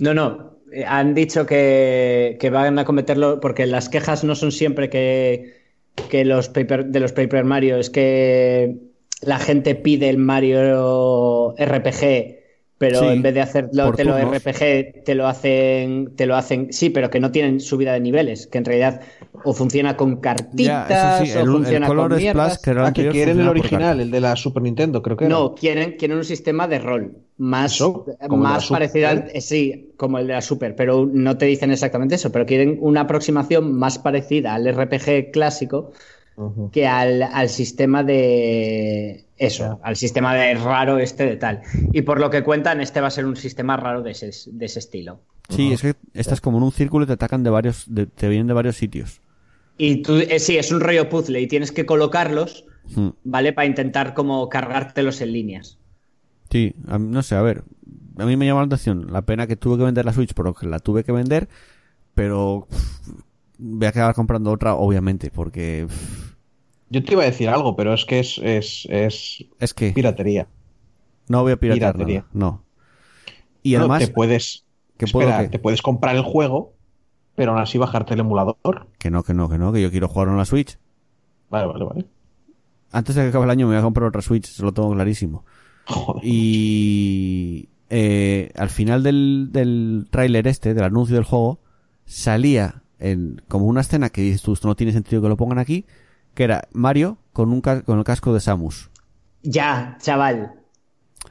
No, 0.00 0.14
no. 0.14 0.56
eh, 0.72 0.84
Han 0.84 1.14
dicho 1.14 1.46
que, 1.46 2.36
que 2.40 2.50
van 2.50 2.78
a 2.80 2.84
cometerlo 2.84 3.38
porque 3.38 3.66
las 3.66 3.88
quejas 3.88 4.24
no 4.24 4.34
son 4.34 4.50
siempre 4.50 4.90
que, 4.90 5.62
que 6.10 6.24
los 6.24 6.48
paper, 6.48 6.86
de 6.86 6.98
los 7.00 7.12
Paper 7.12 7.44
Mario, 7.44 7.76
es 7.78 7.90
que 7.90 8.76
la 9.22 9.38
gente 9.38 9.74
pide 9.74 10.08
el 10.08 10.18
Mario 10.18 11.54
RPG, 11.58 12.36
pero 12.78 12.98
Sí, 13.00 13.06
en 13.08 13.22
vez 13.22 13.34
de 13.34 13.40
hacerlo 13.40 13.92
te 13.94 14.04
lo. 14.04 14.16
RPG, 14.18 15.04
te 15.04 15.14
lo 15.14 15.26
hacen, 15.26 16.14
te 16.16 16.26
lo 16.26 16.36
hacen, 16.36 16.72
sí, 16.72 16.90
pero 16.90 17.10
que 17.10 17.20
no 17.20 17.32
tienen 17.32 17.60
subida 17.60 17.92
de 17.92 18.00
niveles, 18.00 18.46
que 18.46 18.58
en 18.58 18.64
realidad 18.64 19.00
o 19.44 19.52
funciona 19.52 19.96
con 19.96 20.20
cartitas, 20.20 20.88
Ya, 20.88 21.12
sí, 21.12 21.32
o 21.32 21.42
el, 21.42 21.46
el 21.46 21.46
funciona 21.48 21.86
Color 21.86 22.10
con 22.10 22.20
Splash, 22.20 22.22
mierdas. 22.22 22.58
que 22.58 22.70
el 22.70 22.78
Ah, 22.84 22.92
que 22.92 23.08
quieren 23.08 23.40
el 23.40 23.48
original, 23.48 24.00
el 24.00 24.10
de 24.10 24.20
la 24.20 24.36
Super 24.36 24.62
Nintendo, 24.62 25.02
creo 25.02 25.16
que 25.16 25.26
era. 25.26 25.34
No, 25.34 25.54
quieren, 25.54 25.96
quieren 25.96 26.16
un 26.18 26.24
sistema 26.24 26.68
de 26.68 26.78
rol 26.78 27.16
más, 27.36 27.72
Eso, 27.74 28.06
el 28.20 28.30
más 28.30 28.66
parecido 28.68 29.08
al, 29.08 29.18
¿eh? 29.18 29.30
eh, 29.34 29.40
sí, 29.40 29.92
como 29.96 30.18
el 30.18 30.26
de 30.26 30.34
la 30.34 30.40
Super, 30.42 30.74
pero 30.76 31.06
no 31.06 31.36
te 31.38 31.46
dicen 31.46 31.70
exactamente 31.72 32.14
eso, 32.14 32.30
pero 32.32 32.46
quieren 32.46 32.78
una 32.80 33.02
aproximación 33.02 33.72
más 33.76 33.98
parecida 33.98 34.54
al 34.54 34.66
RPG 34.72 35.30
clásico 35.32 35.92
Que 36.72 36.86
al, 36.86 37.22
al 37.22 37.48
sistema 37.48 38.02
de 38.04 39.24
eso, 39.36 39.80
al 39.82 39.96
sistema 39.96 40.34
de 40.34 40.54
raro 40.54 40.98
este 40.98 41.24
de 41.26 41.36
tal. 41.36 41.62
Y 41.92 42.02
por 42.02 42.20
lo 42.20 42.30
que 42.30 42.42
cuentan, 42.44 42.80
este 42.80 43.00
va 43.00 43.08
a 43.08 43.10
ser 43.10 43.26
un 43.26 43.36
sistema 43.36 43.76
raro 43.76 44.02
de 44.02 44.12
ese, 44.12 44.30
de 44.52 44.66
ese 44.66 44.78
estilo. 44.78 45.20
Sí, 45.48 45.72
es 45.72 45.82
que 45.82 45.94
estás 46.14 46.40
como 46.40 46.58
en 46.58 46.64
un 46.64 46.72
círculo 46.72 47.04
y 47.04 47.06
te 47.06 47.14
atacan 47.14 47.42
de 47.42 47.50
varios, 47.50 47.84
de- 47.92 48.06
te 48.06 48.28
vienen 48.28 48.46
de 48.48 48.54
varios 48.54 48.76
sitios. 48.76 49.20
Y 49.78 50.02
tú, 50.02 50.16
eh, 50.16 50.38
sí, 50.40 50.56
es 50.58 50.70
un 50.72 50.80
rollo 50.80 51.08
puzzle 51.08 51.40
y 51.40 51.46
tienes 51.46 51.72
que 51.72 51.86
colocarlos, 51.86 52.64
Hmm. 52.94 53.10
¿vale? 53.24 53.52
Para 53.52 53.66
intentar 53.66 54.14
como 54.14 54.48
cargártelos 54.48 55.20
en 55.20 55.32
líneas. 55.32 55.78
Sí, 56.50 56.74
a 56.86 56.98
no 56.98 57.22
sé, 57.22 57.34
a 57.34 57.42
ver. 57.42 57.62
A 58.16 58.24
mí 58.24 58.36
me 58.36 58.46
llama 58.46 58.60
la 58.60 58.66
atención. 58.66 59.12
La 59.12 59.22
pena 59.22 59.46
que 59.46 59.56
tuve 59.56 59.76
que 59.76 59.84
vender 59.84 60.04
la 60.04 60.12
Switch, 60.14 60.32
porque 60.34 60.66
la 60.66 60.78
tuve 60.78 61.04
que 61.04 61.12
vender, 61.12 61.48
pero 62.14 62.66
pff, 62.70 63.10
voy 63.58 63.86
a 63.86 63.90
acabar 63.90 64.14
comprando 64.14 64.50
otra, 64.50 64.74
obviamente, 64.74 65.30
porque 65.30 65.84
pff, 65.86 66.27
Yo 66.90 67.04
te 67.04 67.12
iba 67.12 67.22
a 67.22 67.26
decir 67.26 67.48
algo, 67.48 67.76
pero 67.76 67.92
es 67.94 68.04
que 68.04 68.18
es, 68.20 68.38
es, 68.38 68.86
es 68.90 69.44
es 69.58 69.74
que 69.74 69.90
piratería. 69.92 70.48
no 71.28 71.42
voy 71.42 71.52
a 71.52 71.56
piratear 71.56 71.92
Piratería. 71.94 72.20
nada, 72.20 72.30
no. 72.32 72.64
Y 73.62 73.72
No, 73.72 73.80
además, 73.80 73.98
te 74.00 74.08
puedes, 74.08 74.64
¿qué 74.96 75.06
puedo 75.06 75.28
espera, 75.28 75.44
qué? 75.44 75.50
te 75.50 75.58
puedes 75.58 75.82
comprar 75.82 76.16
el 76.16 76.22
juego, 76.22 76.72
pero 77.34 77.52
aún 77.52 77.60
así 77.60 77.76
bajarte 77.78 78.14
el 78.14 78.20
emulador. 78.20 78.88
que 78.98 79.10
no, 79.10 79.22
que 79.22 79.34
no, 79.34 79.48
que 79.48 79.58
no, 79.58 79.72
que 79.72 79.82
yo 79.82 79.90
quiero 79.90 80.08
jugar 80.08 80.28
en 80.28 80.36
la 80.38 80.44
Switch. 80.44 80.78
Vale, 81.50 81.66
vale, 81.66 81.84
vale. 81.84 82.06
Antes 82.90 83.14
de 83.16 83.22
que 83.22 83.28
acabe 83.28 83.44
el 83.44 83.50
año 83.50 83.66
me 83.66 83.74
voy 83.74 83.80
a 83.80 83.84
comprar 83.84 84.08
otra 84.08 84.22
Switch, 84.22 84.46
se 84.46 84.62
lo 84.62 84.72
tengo 84.72 84.90
clarísimo. 84.92 85.44
Joder. 85.86 86.22
Y 86.24 87.68
eh, 87.90 88.50
al 88.56 88.70
final 88.70 89.02
del, 89.02 89.48
del 89.52 90.06
tráiler 90.10 90.46
este, 90.46 90.72
del 90.74 90.84
anuncio 90.84 91.14
del 91.16 91.24
juego, 91.24 91.60
salía 92.06 92.82
el- 92.98 93.42
como 93.48 93.66
una 93.66 93.80
escena 93.82 94.10
que 94.10 94.22
dices 94.22 94.42
tú, 94.42 94.52
esto 94.54 94.68
no 94.68 94.76
tiene 94.76 94.92
sentido 94.92 95.20
que 95.22 95.28
lo 95.28 95.36
pongan 95.36 95.58
aquí, 95.58 95.84
que 96.38 96.44
era 96.44 96.68
Mario 96.72 97.18
con, 97.32 97.50
un 97.52 97.60
ca- 97.60 97.82
con 97.82 97.98
el 97.98 98.04
casco 98.04 98.32
de 98.32 98.38
Samus. 98.38 98.90
Ya, 99.42 99.98
chaval. 100.00 100.52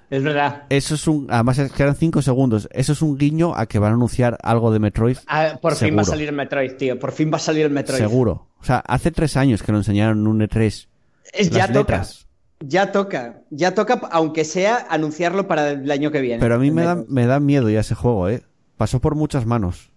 Es 0.10 0.22
verdad. 0.22 0.64
Eso 0.69 0.95
es 0.95 1.08
un, 1.08 1.27
además 1.30 1.58
es 1.60 1.72
que 1.72 1.82
eran 1.82 1.95
5 1.95 2.22
segundos, 2.22 2.68
eso 2.74 2.92
es 2.92 3.02
un 3.02 3.18
guiño 3.18 3.56
a 3.56 3.68
que 3.68 3.80
van 3.80 3.92
a 3.92 3.95
anunciar 3.95 4.38
algo 4.44 4.69
de 4.74 4.80
Metroid. 4.80 5.16
Ah, 5.27 5.58
por 5.61 5.76
fin 5.76 5.95
va 5.98 6.02
a 6.02 6.06
salir 6.06 6.27
el 6.27 6.36
Metroid, 6.36 6.74
tío. 6.74 7.00
Por 7.00 7.14
fin 7.14 7.32
va 7.32 7.38
a 7.38 7.40
salir 7.40 7.66
el 7.66 7.72
Metroid. 7.72 8.00
Seguro. 8.00 8.50
O 8.60 8.66
sea, 8.66 8.80
hace 8.80 9.11
tres 9.11 9.38
años 9.38 9.64
que 9.64 9.72
lo 9.72 9.77
enseñaron 9.77 10.19
en 10.19 10.27
un 10.27 10.40
E3. 10.42 10.88
Es, 11.34 11.50
ya 11.52 11.68
toca. 11.68 11.80
letras. 11.80 12.27
Ya 12.60 12.92
toca. 12.92 13.44
Ya 13.50 13.74
toca, 13.76 14.02
aunque 14.11 14.44
sea 14.44 14.88
anunciarlo 14.90 15.48
para 15.48 15.72
el 15.72 15.90
año 15.90 16.11
que 16.11 16.19
viene. 16.19 16.42
Pero 16.42 16.56
a 16.56 16.58
mí 16.60 16.69
me 16.69 16.84
da, 16.84 17.02
me 17.08 17.26
da 17.27 17.40
miedo 17.40 17.69
ya 17.69 17.80
ese 17.80 17.95
juego, 17.95 18.27
¿eh? 18.27 18.44
Pasó 18.76 19.00
por 19.00 19.16
muchas 19.16 19.45
manos. 19.45 19.90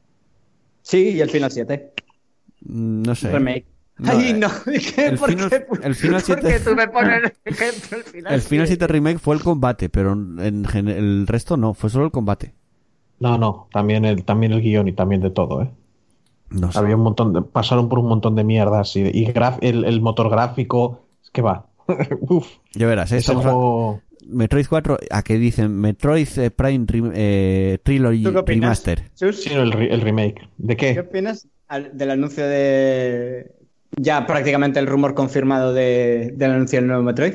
Sí, 0.83 1.11
y 1.11 1.21
el 1.21 1.31
Final 1.31 1.51
7. 1.51 1.95
Mm, 2.63 3.03
No 3.03 3.15
sé. 3.17 3.31
Remake. 3.33 3.67
No, 4.01 4.13
Ay, 4.13 4.31
eh, 4.31 4.35
no. 4.35 4.49
¿Qué? 4.95 5.07
el 5.07 5.19
¿Por 5.19 5.29
Final- 5.31 5.51
qué? 5.51 5.67
el 5.83 5.95
Final 5.95 6.23
¿Por 6.23 6.25
7 6.41 6.49
qué 6.49 6.61
tú 6.61 6.75
me 6.75 6.89
pones 6.89 7.23
el 7.45 7.53
ejemplo 7.53 7.99
final? 8.11 8.35
El 8.35 8.41
Final 8.43 8.67
7 8.67 8.87
Remake 8.87 9.19
fue 9.19 9.35
el 9.37 9.43
combate, 9.43 9.89
pero 9.89 10.13
en 10.13 10.65
gen- 10.65 10.89
el 10.89 11.27
resto 11.27 11.57
no, 11.57 11.75
fue 11.75 11.91
solo 11.91 12.07
el 12.07 12.11
combate. 12.11 12.55
No, 13.19 13.37
no, 13.37 13.69
también 13.73 14.05
el, 14.07 14.25
también 14.25 14.53
el 14.53 14.63
guion 14.63 14.89
y 14.89 14.93
también 14.93 15.21
de 15.21 15.31
todo, 15.31 15.63
¿eh? 15.63 15.71
No 16.51 16.73
sé. 16.73 16.79
Había 16.79 16.97
un 16.97 17.03
montón 17.03 17.33
de, 17.33 17.43
pasaron 17.43 17.89
por 17.89 17.99
un 17.99 18.09
montón 18.09 18.35
de 18.35 18.43
mierdas 18.45 18.97
y, 18.97 19.01
y 19.03 19.27
graf- 19.27 19.59
el, 19.61 19.85
el 19.85 20.01
motor 20.01 20.31
gráfico, 20.31 21.05
es 21.23 21.31
que 21.31 21.43
va. 21.43 21.67
Uf, 22.23 22.47
Ya 22.75 22.87
verás, 22.87 23.13
¿eh? 23.13 23.19
Estamos 23.19 23.45
a- 23.45 23.51
juego- 23.51 24.01
Metroid 24.27 24.67
4, 24.69 24.99
¿a 25.11 25.23
qué 25.23 25.39
dicen? 25.39 25.79
Metroid 25.81 26.29
eh, 26.39 26.51
Prime 26.51 26.87
Rem- 26.87 27.13
eh, 27.15 27.79
Trilogy 27.83 28.23
¿Tú 28.23 28.33
qué 28.33 28.39
opinas? 28.39 28.85
Remaster. 28.85 29.11
Sí, 29.35 29.51
el, 29.53 29.73
el 29.75 30.01
remake. 30.01 30.49
¿De 30.59 30.77
¿Qué 30.77 30.95
qué? 30.95 31.01
opinas 31.01 31.49
al- 31.69 31.97
del 31.97 32.11
anuncio 32.11 32.47
de. 32.47 33.51
Ya 33.97 34.27
prácticamente 34.27 34.79
el 34.81 34.87
rumor 34.87 35.15
confirmado 35.15 35.73
de, 35.75 36.33
del 36.37 36.53
anuncio 36.53 36.79
del 36.79 36.87
nuevo 36.89 37.03
Metroid? 37.03 37.35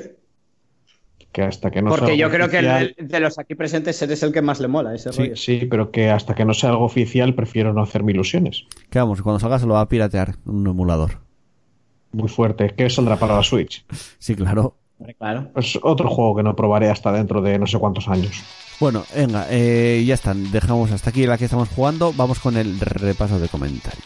Que 1.31 1.41
hasta 1.43 1.69
que 1.69 1.81
no 1.81 1.89
sea 1.91 1.99
Porque 1.99 2.17
yo 2.17 2.29
creo 2.29 2.47
que 2.47 2.59
oficial- 2.59 2.95
el- 2.97 3.07
de 3.09 3.19
los 3.19 3.37
aquí 3.37 3.55
presentes 3.55 4.01
eres 4.01 4.23
el 4.23 4.31
que 4.31 4.41
más 4.41 4.61
le 4.61 4.69
mola 4.69 4.95
ese 4.95 5.11
Sí, 5.11 5.19
rollo. 5.19 5.35
sí, 5.35 5.67
pero 5.69 5.91
que 5.91 6.09
hasta 6.09 6.33
que 6.33 6.45
no 6.45 6.53
sea 6.53 6.69
algo 6.69 6.85
oficial 6.85 7.35
prefiero 7.35 7.73
no 7.73 7.81
hacerme 7.81 8.13
ilusiones. 8.13 8.63
Que 8.89 8.99
vamos, 8.99 9.21
cuando 9.21 9.39
salga 9.41 9.59
se 9.59 9.65
lo 9.65 9.73
va 9.73 9.81
a 9.81 9.89
piratear 9.89 10.35
un 10.45 10.65
emulador. 10.65 11.19
Muy 12.13 12.29
fuerte. 12.29 12.73
¿Qué 12.77 12.89
saldrá 12.89 13.17
para 13.17 13.35
la 13.35 13.43
Switch? 13.43 13.85
Sí, 14.19 14.33
claro. 14.35 14.77
Claro. 15.17 15.49
Pues 15.53 15.77
otro 15.83 16.09
juego 16.09 16.37
que 16.37 16.43
no 16.43 16.55
probaré 16.55 16.89
hasta 16.89 17.11
dentro 17.11 17.41
de 17.41 17.59
no 17.59 17.67
sé 17.67 17.77
cuántos 17.79 18.07
años. 18.07 18.41
Bueno, 18.79 19.03
venga, 19.13 19.45
eh, 19.49 20.01
ya 20.07 20.13
están. 20.13 20.49
Dejamos 20.53 20.89
hasta 20.93 21.09
aquí 21.09 21.25
la 21.25 21.37
que 21.37 21.43
estamos 21.45 21.67
jugando. 21.67 22.13
Vamos 22.13 22.39
con 22.39 22.55
el 22.55 22.79
repaso 22.79 23.37
de 23.39 23.49
comentarios. 23.49 24.05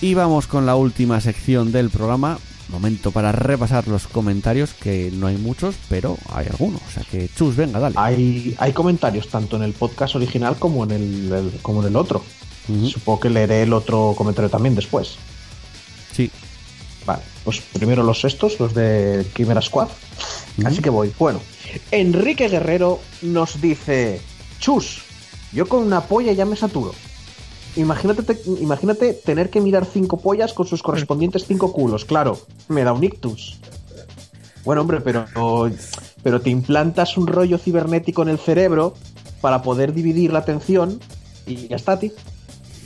Y 0.00 0.14
vamos 0.14 0.46
con 0.46 0.64
la 0.66 0.76
última 0.76 1.20
sección 1.20 1.72
del 1.72 1.90
programa. 1.90 2.38
Momento 2.68 3.12
para 3.12 3.32
repasar 3.32 3.88
los 3.88 4.06
comentarios, 4.06 4.74
que 4.74 5.10
no 5.14 5.26
hay 5.26 5.36
muchos, 5.38 5.74
pero 5.88 6.18
hay 6.32 6.46
algunos. 6.48 6.82
O 6.86 6.90
sea 6.92 7.02
que, 7.10 7.28
chus, 7.34 7.56
venga, 7.56 7.78
dale. 7.80 7.94
Hay, 7.98 8.54
hay 8.58 8.72
comentarios 8.72 9.28
tanto 9.28 9.56
en 9.56 9.62
el 9.62 9.72
podcast 9.72 10.16
original 10.16 10.56
como 10.58 10.84
en 10.84 10.90
el, 10.90 11.32
el- 11.32 11.52
como 11.62 11.80
en 11.80 11.88
el 11.88 11.96
otro. 11.96 12.22
Supongo 12.92 13.20
que 13.20 13.30
leeré 13.30 13.62
el 13.62 13.72
otro 13.72 14.12
comentario 14.14 14.50
también 14.50 14.74
después. 14.74 15.16
Sí. 16.14 16.30
Vale, 17.06 17.22
pues 17.42 17.60
primero 17.72 18.02
los 18.02 18.22
estos, 18.26 18.60
los 18.60 18.74
de 18.74 19.26
Chimera 19.34 19.62
Squad. 19.62 19.88
Así 20.66 20.82
que 20.82 20.90
voy. 20.90 21.10
Bueno, 21.18 21.40
Enrique 21.90 22.48
Guerrero 22.50 23.00
nos 23.22 23.62
dice: 23.62 24.20
Chus, 24.60 24.98
yo 25.54 25.66
con 25.66 25.82
una 25.82 26.02
polla 26.02 26.32
ya 26.32 26.44
me 26.44 26.56
saturo. 26.56 26.94
Imagínate, 27.78 28.22
te- 28.22 28.42
imagínate 28.60 29.14
tener 29.14 29.50
que 29.50 29.60
mirar 29.60 29.84
cinco 29.86 30.18
pollas 30.20 30.52
con 30.52 30.66
sus 30.66 30.82
correspondientes 30.82 31.46
cinco 31.46 31.72
culos. 31.72 32.04
Claro, 32.04 32.38
me 32.68 32.82
da 32.84 32.92
un 32.92 33.02
ictus. 33.04 33.58
Bueno, 34.64 34.82
hombre, 34.82 35.00
pero, 35.00 35.24
pero 36.22 36.40
te 36.40 36.50
implantas 36.50 37.16
un 37.16 37.26
rollo 37.26 37.56
cibernético 37.58 38.22
en 38.22 38.28
el 38.28 38.38
cerebro 38.38 38.94
para 39.40 39.62
poder 39.62 39.92
dividir 39.94 40.32
la 40.32 40.40
atención 40.40 40.98
y 41.46 41.68
ya 41.68 41.76
está, 41.76 41.98
ti. 41.98 42.12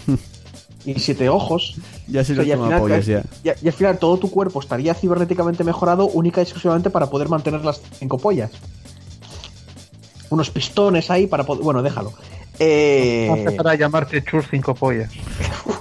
y 0.84 0.94
siete 1.00 1.28
ojos. 1.28 1.76
Ya 2.06 2.22
se 2.24 2.32
O 2.32 2.36
sea, 2.36 2.44
los 2.44 2.46
y, 2.46 2.50
al 2.52 2.58
toma 2.58 2.66
final, 2.68 2.80
pollas 2.82 3.06
ya. 3.06 3.24
y- 3.42 3.64
y 3.64 3.68
al 3.68 3.72
final 3.74 3.98
todo 3.98 4.18
tu 4.18 4.30
cuerpo 4.30 4.60
estaría 4.60 4.92
cibernéticamente 4.94 5.64
mejorado 5.64 6.06
única 6.06 6.40
y 6.40 6.44
exclusivamente 6.44 6.90
para 6.90 7.08
poder 7.08 7.28
mantener 7.28 7.64
las 7.64 7.80
cinco 7.98 8.18
pollas. 8.18 8.50
Unos 10.30 10.50
pistones 10.50 11.10
ahí 11.10 11.26
para 11.26 11.44
poder... 11.44 11.62
Bueno, 11.64 11.82
déjalo. 11.82 12.12
Eh, 12.58 13.28
a 13.31 13.36
empezar 13.36 13.68
a 13.68 14.06
Chus 14.24 14.47
Cinco 14.50 14.74
Pollas. 14.74 15.10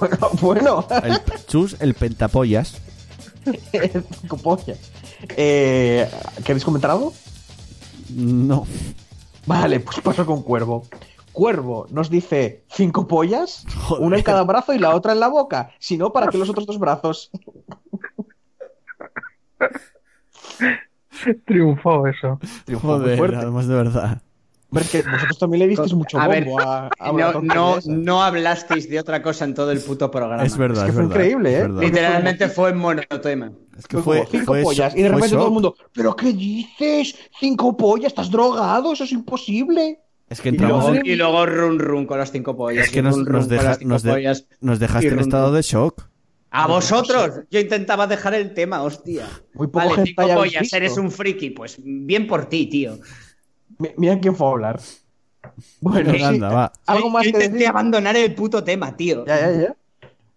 bueno, 0.00 0.18
bueno, 0.40 0.86
El 1.02 1.20
chus, 1.46 1.76
el 1.80 1.94
pentapollas. 1.94 2.80
cinco 4.20 4.36
pollas. 4.38 4.78
Eh, 5.36 6.08
¿Queréis 6.44 6.64
comentar 6.64 6.90
algo? 6.90 7.12
No. 8.10 8.66
Vale, 9.46 9.80
pues 9.80 10.00
paso 10.00 10.24
con 10.26 10.42
Cuervo. 10.42 10.86
Cuervo 11.32 11.86
nos 11.90 12.10
dice 12.10 12.64
cinco 12.70 13.06
pollas, 13.08 13.64
Joder. 13.86 14.04
una 14.04 14.16
en 14.18 14.22
cada 14.22 14.42
brazo 14.44 14.74
y 14.74 14.78
la 14.78 14.94
otra 14.94 15.12
en 15.12 15.20
la 15.20 15.28
boca. 15.28 15.70
Si 15.78 15.96
no, 15.96 16.12
¿para 16.12 16.28
qué 16.28 16.36
los 16.38 16.48
otros 16.50 16.66
dos 16.66 16.78
brazos? 16.78 17.30
Triunfó 21.46 22.06
eso. 22.06 22.38
Triunfó 22.64 22.86
muy 22.88 22.98
Joder, 23.00 23.18
fuerte. 23.18 23.36
además 23.36 23.66
de 23.66 23.74
verdad. 23.74 24.22
Hombre, 24.72 24.84
es 24.84 24.90
que 24.90 25.02
vosotros 25.10 25.38
también 25.38 25.58
le 25.58 25.68
disteis 25.68 25.92
mucho 25.92 26.18
A 26.18 26.26
ver, 26.28 26.44
bombo 26.46 26.60
a, 26.62 26.88
a 26.98 27.12
una 27.12 27.32
No, 27.32 27.42
no, 27.42 27.78
no 27.86 28.22
hablasteis 28.22 28.88
de 28.88 28.98
otra 28.98 29.22
cosa 29.22 29.44
en 29.44 29.52
todo 29.52 29.70
el 29.70 29.80
puto 29.80 30.10
programa. 30.10 30.42
Es 30.44 30.56
verdad, 30.56 30.78
Es 30.78 30.84
que 30.84 30.88
es 30.88 30.94
fue 30.94 31.02
verdad, 31.06 31.16
increíble, 31.16 31.58
¿eh? 31.58 31.68
Literalmente 31.68 32.48
fue 32.48 32.72
monotema. 32.72 33.52
Es 33.78 33.86
que 33.86 33.98
Fue 33.98 34.26
cinco 34.30 34.46
fue 34.46 34.62
pollas. 34.62 34.92
shock- 34.94 34.98
Y 34.98 35.02
de 35.02 35.08
repente 35.10 35.36
todo 35.36 35.46
el 35.46 35.52
mundo, 35.52 35.74
¿pero 35.92 36.16
qué 36.16 36.32
dices? 36.32 37.14
¿Cinco 37.38 37.76
pollas? 37.76 38.06
¿Estás 38.12 38.30
drogado? 38.30 38.94
Eso 38.94 39.04
es 39.04 39.12
imposible. 39.12 40.00
Es 40.30 40.40
que 40.40 40.48
Y 40.48 40.52
entramos 40.52 40.84
luego, 40.84 40.94
en- 41.00 41.06
y 41.06 41.16
luego 41.16 41.44
run 41.44 41.78
run 41.78 42.06
con 42.06 42.18
las 42.18 42.32
cinco 42.32 42.56
pollas. 42.56 42.86
Es 42.86 42.90
que 42.90 43.02
nos, 43.02 43.14
run, 43.16 43.26
run 43.26 43.32
nos, 43.34 43.44
con 43.44 43.50
deja- 43.50 43.64
las 43.64 43.78
cinco 43.78 43.88
nos, 43.90 44.02
de- 44.02 44.10
pollas. 44.12 44.46
nos 44.62 44.78
dejaste 44.78 45.08
en 45.08 45.18
estado 45.18 45.46
run. 45.48 45.56
de 45.56 45.62
shock. 45.62 46.08
A 46.54 46.66
vosotros. 46.66 47.40
Yo 47.50 47.60
intentaba 47.60 48.06
dejar 48.06 48.34
el 48.34 48.52
tema, 48.54 48.82
hostia. 48.82 49.26
Muy 49.54 49.66
poco 49.68 49.78
Vale, 49.90 49.94
gente 49.96 50.14
cinco 50.16 50.34
pollas, 50.34 50.60
visto. 50.62 50.76
eres 50.76 50.96
un 50.98 51.10
friki. 51.10 51.50
Pues 51.50 51.76
bien 51.82 52.26
por 52.26 52.46
ti, 52.46 52.66
tío. 52.66 52.98
Mi- 53.82 53.90
Mira 53.96 54.18
quién 54.20 54.34
fue 54.34 54.46
a 54.46 54.50
hablar. 54.50 54.80
Bueno, 55.80 56.12
sí, 56.14 56.22
anda, 56.22 56.48
va. 56.48 56.72
algo 56.86 57.06
Yo 57.08 57.10
más 57.10 57.22
que 57.24 57.28
intenté 57.30 57.52
decir. 57.54 57.68
abandonar 57.68 58.16
el 58.16 58.34
puto 58.34 58.62
tema, 58.62 58.96
tío. 58.96 59.24
Ya, 59.26 59.40
ya, 59.40 59.52
ya. 59.60 59.76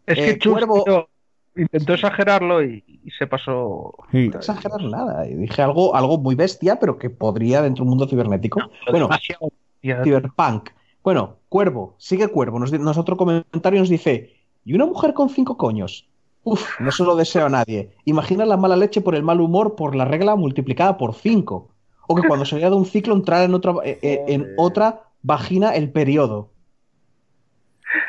Es 0.08 0.18
Eh, 0.18 0.26
que 0.26 0.40
Chus 0.40 0.54
Cuervo- 0.54 0.78
intentó, 0.80 1.10
intentó 1.56 1.94
exagerarlo 1.94 2.64
y, 2.64 2.84
y 3.04 3.12
se 3.12 3.28
pasó. 3.28 3.94
Sí. 4.12 4.30
No 4.30 4.40
exagerar 4.40 4.82
nada. 4.82 5.28
Y 5.28 5.36
dije 5.36 5.62
algo, 5.62 5.96
algo 5.96 6.18
muy 6.18 6.36
bestia, 6.36 6.80
pero 6.80 6.98
que 6.98 7.10
podría 7.10 7.62
dentro 7.62 7.84
de 7.84 7.84
un 7.84 7.90
mundo 7.90 8.08
cibernético. 8.08 8.60
Bueno, 8.90 9.08
demasiado. 9.08 9.52
Cyberpunk. 9.82 10.70
Bueno, 11.04 11.38
Cuervo, 11.50 11.96
sigue 12.00 12.28
Cuervo. 12.28 12.60
Nos, 12.60 12.72
nos 12.74 12.98
otro 12.98 13.16
comentario 13.16 13.80
nos 13.80 13.90
dice: 13.90 14.34
¿Y 14.66 14.74
una 14.74 14.86
mujer 14.88 15.14
con 15.14 15.30
cinco 15.30 15.56
coños? 15.58 16.08
Uf, 16.44 16.80
no 16.80 16.92
se 16.92 17.04
lo 17.04 17.16
deseo 17.16 17.46
a 17.46 17.50
nadie. 17.50 17.92
Imagina 18.06 18.46
la 18.46 18.58
mala 18.58 18.76
leche 18.76 19.02
por 19.02 19.16
el 19.16 19.24
mal 19.24 19.40
humor 19.42 19.76
por 19.76 19.96
la 19.96 20.06
regla 20.06 20.36
multiplicada 20.36 20.98
por 20.98 21.14
cinco. 21.16 21.70
O 22.08 22.16
que 22.16 22.28
cuando 22.28 22.46
salía 22.46 22.70
de 22.70 22.76
un 22.76 22.86
ciclo 22.86 23.16
entrara 23.16 23.44
en 23.44 23.54
otra, 23.54 23.74
eh, 23.84 24.00
eh, 24.02 24.24
en 24.28 24.54
otra 24.58 25.04
vagina 25.22 25.76
el 25.76 25.92
periodo. 25.92 26.52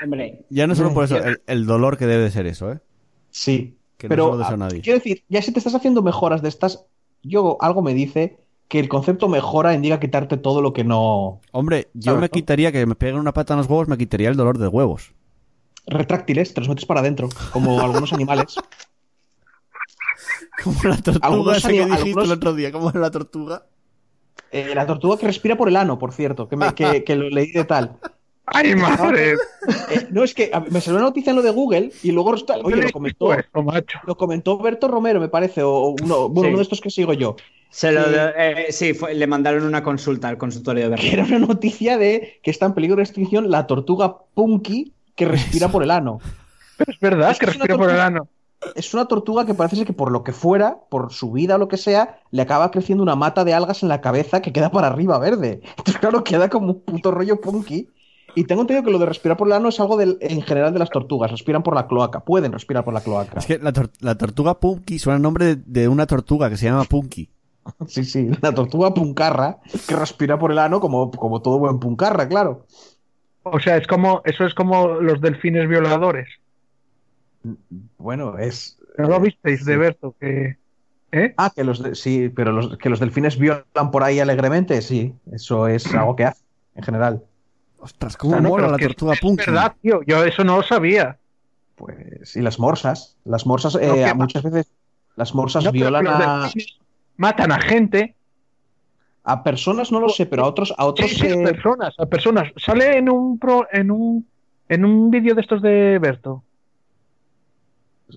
Hombre, 0.03 0.45
Ya 0.51 0.67
no 0.67 0.75
solo 0.75 0.93
por 0.93 1.05
eso, 1.05 1.17
el, 1.17 1.41
el 1.47 1.67
dolor 1.67 1.97
que 1.97 2.07
debe 2.07 2.25
de 2.25 2.31
ser 2.31 2.47
eso, 2.47 2.73
¿eh? 2.73 2.81
Sí. 3.31 3.79
Que 3.97 4.09
no 4.09 4.11
pero 4.11 4.33
se 4.33 4.39
lo 4.39 4.45
a 4.45 4.49
ah, 4.49 4.57
nadie. 4.57 4.81
quiero 4.83 4.99
decir, 4.99 5.25
ya 5.29 5.41
si 5.41 5.53
te 5.53 5.59
estás 5.59 5.75
haciendo 5.75 6.03
mejoras 6.03 6.43
de 6.43 6.49
estas, 6.49 6.85
yo 7.23 7.57
algo 7.61 7.81
me 7.83 7.95
dice 7.95 8.39
que 8.69 8.79
el 8.79 8.89
concepto 8.89 9.29
mejora 9.29 9.75
indica 9.75 10.01
quitarte 10.01 10.37
todo 10.37 10.61
lo 10.61 10.73
que 10.73 10.85
no. 10.85 11.41
Hombre, 11.53 11.89
yo 11.95 12.13
¿Sabes, 12.13 12.21
me 12.21 12.29
quitaría 12.29 12.73
que 12.73 12.85
me 12.85 12.95
peguen 12.95 13.17
una 13.17 13.33
pata 13.33 13.55
en 13.55 13.59
los 13.59 13.69
huevos, 13.69 13.89
me 13.89 13.97
quitaría 13.97 14.29
el 14.29 14.37
dolor 14.37 14.59
de 14.59 14.69
huevos. 14.69 15.15
Retráctiles, 15.87 16.53
te 16.53 16.61
los 16.61 16.69
metes 16.69 16.85
para 16.85 17.01
adentro, 17.01 17.29
como 17.53 17.81
algunos 17.81 18.13
animales. 18.13 18.57
Como 20.63 20.83
la 20.85 20.97
tortuga 20.97 21.27
Algunos 21.27 21.57
esa 21.59 21.69
que 21.69 21.75
dijiste 21.85 21.95
algunos- 22.03 22.25
el 22.25 22.33
otro 22.33 22.55
día. 22.55 22.73
¿Cómo 22.73 22.91
era 22.91 23.01
la 23.01 23.11
tortuga? 23.11 23.67
Eh, 24.53 24.73
la 24.75 24.87
tortuga 24.87 25.17
que 25.19 25.27
respira 25.27 25.57
por 25.57 25.69
el 25.69 25.77
ano, 25.77 25.99
por 25.99 26.13
cierto, 26.13 26.49
que, 26.49 26.57
me- 26.57 26.75
que, 26.75 27.05
que 27.05 27.17
lo 27.17 27.29
leí 27.29 27.51
de 27.53 27.65
tal. 27.65 27.93
¡Ay, 28.49 28.77
madre! 28.77 29.33
Eh, 29.91 30.07
no, 30.11 30.23
es 30.23 30.33
que 30.33 30.53
me 30.71 30.81
salió 30.81 30.99
una 31.01 31.09
noticia 31.09 31.31
en 31.31 31.37
lo 31.37 31.43
de 31.43 31.51
Google 31.51 31.91
y 32.05 32.13
luego 32.13 32.31
oye, 32.31 32.77
lo 32.77 32.91
comentó, 32.93 33.31
lo 34.07 34.17
comentó 34.17 34.57
Berto 34.59 34.87
Romero, 34.87 35.19
me 35.21 35.29
parece, 35.29 35.63
o 35.65 35.97
uno, 36.01 36.29
bueno, 36.29 36.43
Sí. 36.43 36.49
uno 36.51 36.57
de 36.59 36.63
estos 36.63 36.81
que 36.81 36.91
sigo 36.91 37.13
yo. 37.13 37.35
se 37.71 37.91
lo 37.91 38.03
eh, 38.07 38.67
sí, 38.71 38.95
fue- 38.95 39.15
le 39.15 39.27
mandaron 39.27 39.65
una 39.65 39.83
consulta 39.83 40.29
al 40.29 40.39
consultorio 40.39 40.89
de 40.89 40.97
Que 40.97 41.03
Berlín. 41.11 41.13
era 41.15 41.25
una 41.37 41.47
noticia 41.49 41.99
de 41.99 42.39
que 42.43 42.53
está 42.53 42.67
en 42.67 42.75
peligro 42.75 42.97
de 42.99 43.03
extinción 43.03 43.51
la 43.51 43.67
tortuga 43.67 44.17
Punky 44.35 44.93
que 45.17 45.25
respira 45.25 45.69
por 45.69 45.83
el 45.83 45.91
ano. 45.91 46.21
Pero 46.77 46.93
es 46.93 47.01
verdad 47.01 47.31
Es 47.33 47.39
que 47.41 47.47
respira 47.47 47.77
por 47.77 47.91
el 47.91 47.99
ano. 47.99 48.29
Es 48.75 48.93
una 48.95 49.07
tortuga 49.07 49.47
que 49.47 49.55
parece 49.55 49.77
ser 49.77 49.87
que 49.87 49.93
por 49.93 50.11
lo 50.11 50.23
que 50.25 50.33
fuera, 50.33 50.79
por 50.91 51.13
su 51.13 51.33
vida 51.33 51.55
o 51.55 51.59
lo 51.59 51.69
que 51.69 51.77
sea, 51.77 52.21
le 52.31 52.43
acaba 52.43 52.71
creciendo 52.71 53.03
una 53.03 53.15
mata 53.17 53.45
de 53.45 53.55
algas 53.55 53.83
en 53.83 53.89
la 53.89 54.01
cabeza 54.01 54.43
que 54.43 54.53
queda 54.53 54.71
para 54.71 54.89
arriba 54.89 55.19
verde. 55.19 55.61
Entonces, 55.79 55.99
claro, 55.99 56.25
queda 56.25 56.49
como 56.49 56.67
un 56.73 56.81
puto 56.81 57.11
rollo 57.11 57.41
punky. 57.41 57.89
Y 58.35 58.45
tengo 58.45 58.61
entendido 58.63 58.85
que 58.85 58.91
lo 58.93 58.99
de 58.99 59.07
respirar 59.07 59.39
por 59.39 59.47
el 59.49 59.55
ano 59.55 59.71
es 59.71 59.81
algo 59.81 59.97
del- 59.97 60.19
en 60.21 60.43
general 60.43 60.73
de 60.73 60.79
las 60.79 60.91
tortugas. 60.91 61.31
Respiran 61.31 61.63
por 61.63 61.75
la 61.75 61.87
cloaca. 61.87 62.21
Pueden 62.21 62.53
respirar 62.53 62.85
por 62.85 62.93
la 62.93 63.01
cloaca. 63.01 63.39
Es 63.39 63.47
que 63.47 63.59
la, 63.59 63.73
tor- 63.73 63.91
la 64.01 64.15
tortuga 64.19 64.61
Punky 64.61 64.99
suena 64.99 65.17
el 65.17 65.23
nombre 65.23 65.45
de, 65.57 65.63
de 65.65 65.89
una 65.89 66.07
tortuga 66.07 66.51
que 66.51 66.57
se 66.59 66.67
llama 66.67 66.85
Punky. 66.85 67.31
Sí, 67.89 68.05
sí. 68.05 68.29
La 68.43 68.53
tortuga 68.53 68.95
puncarra 68.95 69.59
que 69.89 69.97
respira 69.97 70.39
por 70.39 70.53
el 70.53 70.59
ano 70.61 70.79
como, 70.81 71.11
como 71.11 71.43
todo 71.43 71.59
buen 71.59 71.81
puncarra, 71.81 72.29
claro. 72.29 72.65
O 73.43 73.59
sea, 73.59 73.77
es 73.77 73.89
como, 73.89 74.23
eso 74.25 74.45
es 74.45 74.55
como 74.55 74.87
los 75.01 75.21
delfines 75.21 75.69
violadores. 75.69 76.29
Bueno, 77.99 78.39
es. 78.39 78.79
¿No 78.99 79.09
lo 79.09 79.21
visteis 79.21 79.65
de. 79.65 79.77
Berto? 79.77 80.15
Que, 80.19 80.57
¿eh? 81.13 81.35
Ah, 81.37 81.53
que 81.55 81.65
los 81.65 81.83
de- 81.83 81.95
sí, 81.95 82.29
pero 82.29 82.53
los, 82.53 82.77
que 82.79 82.89
los 82.89 83.01
delfines 83.01 83.39
violan 83.39 83.91
por 83.91 84.03
ahí 84.03 84.21
alegremente, 84.21 84.81
sí. 84.83 85.15
Eso 85.33 85.69
es 85.69 85.87
algo 85.95 86.17
que 86.17 86.25
hace, 86.25 86.43
en 86.75 86.83
general. 86.83 87.23
Ostras, 87.79 88.17
cómo 88.17 88.41
no, 88.41 88.49
mola 88.49 88.65
pero 88.67 88.71
la 88.73 88.77
es 88.79 88.83
tortuga 88.89 89.13
es 89.15 89.21
Punky. 89.21 89.45
verdad, 89.47 89.75
tío. 89.81 90.01
Yo 90.07 90.25
eso 90.25 90.43
no 90.45 90.57
lo 90.57 90.63
sabía. 90.63 91.19
Pues, 91.77 92.35
y 92.37 92.41
las 92.41 92.59
morsas. 92.59 93.17
Las 93.25 93.47
morsas, 93.47 93.75
eh, 93.77 93.87
No, 93.87 93.95
¿qué 93.95 94.15
muchas 94.15 94.43
veces, 94.43 94.73
las 95.15 95.35
morsas 95.35 95.65
No, 95.65 95.73
pero 95.73 95.85
violan 95.85 96.07
a, 96.09 96.51
matan 97.19 97.53
a 97.53 97.61
gente. 97.61 98.15
a 99.25 99.43
personas, 99.43 99.93
no 99.93 100.01
lo 100.01 100.09
sé, 100.09 100.25
pero 100.27 100.45
a 100.45 100.47
otros, 100.49 100.73
a 100.79 100.87
otros 100.87 101.11
Sí, 101.11 101.27
eh, 101.27 101.43
personas, 101.43 101.95
a 101.99 102.07
personas. 102.07 102.51
Sale 102.57 102.97
en 102.99 103.11
un 103.11 103.39
pro, 103.39 103.67
en 103.71 103.91
un 103.91 104.27
en 104.69 104.85
un 104.85 105.11
vídeo 105.11 105.35
de 105.35 105.43
estos 105.43 105.63
de 105.63 105.99
Berto. 106.01 106.43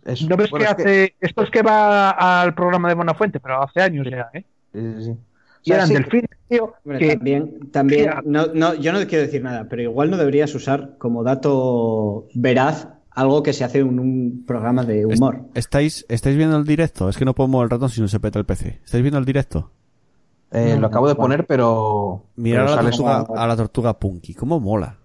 Es- 0.06 0.22
¿No 0.30 0.38
ves 0.38 0.50
bueno, 0.50 0.66
que 0.66 0.72
es 0.72 0.76
que- 0.76 0.82
hace 0.84 1.16
esto 1.20 1.44
es 1.44 1.50
que 1.52 1.62
va 1.62 2.12
al 2.42 2.54
programa 2.56 2.90
de 2.90 2.96
Buenafuente, 2.96 3.40
pero 3.40 3.62
hace 3.64 3.82
años 3.82 4.08
ya, 4.10 4.30
¿eh? 4.34 4.46
sí, 4.74 4.80
sí, 4.98 5.04
sí. 5.06 5.12
O 5.12 5.62
Y 5.64 5.68
sea, 5.68 5.76
eran 5.78 5.88
sí, 5.90 5.94
delfines, 5.96 6.30
tío, 6.48 6.74
Hombre, 6.86 7.00
que 7.00 7.16
también, 7.16 7.72
también 7.72 8.10
no, 8.26 8.48
no, 8.54 8.76
yo 8.76 8.94
no 8.94 9.00
quiero 9.08 9.26
decir 9.26 9.44
nada, 9.44 9.68
pero 9.70 9.82
igual 9.82 10.10
no 10.10 10.18
deberías 10.18 10.54
usar 10.56 10.98
como 10.98 11.24
dato 11.24 12.28
veraz 12.34 12.88
algo 13.12 13.44
que 13.44 13.52
se 13.52 13.66
hace 13.66 13.80
en 13.80 14.00
un 14.00 14.44
programa 14.48 14.86
de 14.86 15.06
humor. 15.06 15.42
¿Estáis, 15.56 16.06
¿Estáis 16.08 16.38
viendo 16.38 16.56
el 16.56 16.66
directo? 16.66 17.10
Es 17.10 17.18
que 17.18 17.26
no 17.26 17.36
puedo 17.36 17.50
mover 17.50 17.66
el 17.66 17.70
ratón 17.72 17.90
si 17.90 18.00
no 18.00 18.08
se 18.08 18.20
peta 18.22 18.40
el 18.40 18.46
PC. 18.46 18.80
¿Estáis 18.86 19.02
viendo 19.02 19.18
el 19.18 19.26
directo? 19.26 19.72
eh, 20.52 20.72
No, 20.76 20.82
lo 20.82 20.88
acabo 20.88 21.08
de 21.10 21.16
poner, 21.16 21.46
pero. 21.46 22.24
Mirar 22.38 22.66
pero 22.68 22.74
a, 22.74 22.76
la 22.84 22.92
sale- 22.92 22.98
tortuga, 22.98 23.42
a 23.44 23.48
la 23.48 23.56
tortuga 23.58 24.00
Punky. 24.00 24.34
¿Cómo 24.34 24.60
mola? 24.62 24.96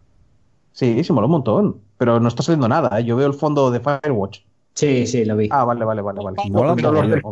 Sí, 0.72 1.02
sí, 1.02 1.12
mola 1.12 1.26
un 1.26 1.32
montón. 1.32 1.80
Pero 1.98 2.20
no 2.20 2.28
está 2.28 2.42
saliendo 2.42 2.68
nada, 2.68 2.98
¿eh? 3.00 3.04
Yo 3.04 3.16
veo 3.16 3.26
el 3.26 3.34
fondo 3.34 3.70
de 3.70 3.80
Firewatch. 3.80 4.40
Sí, 4.74 5.06
sí, 5.06 5.24
lo 5.24 5.36
vi. 5.36 5.48
Ah, 5.50 5.64
vale, 5.64 5.84
vale, 5.84 6.02
vale, 6.02 6.20
vale. 6.22 6.36
Los, 6.50 6.50
mogollón. 6.50 7.10
del- 7.10 7.22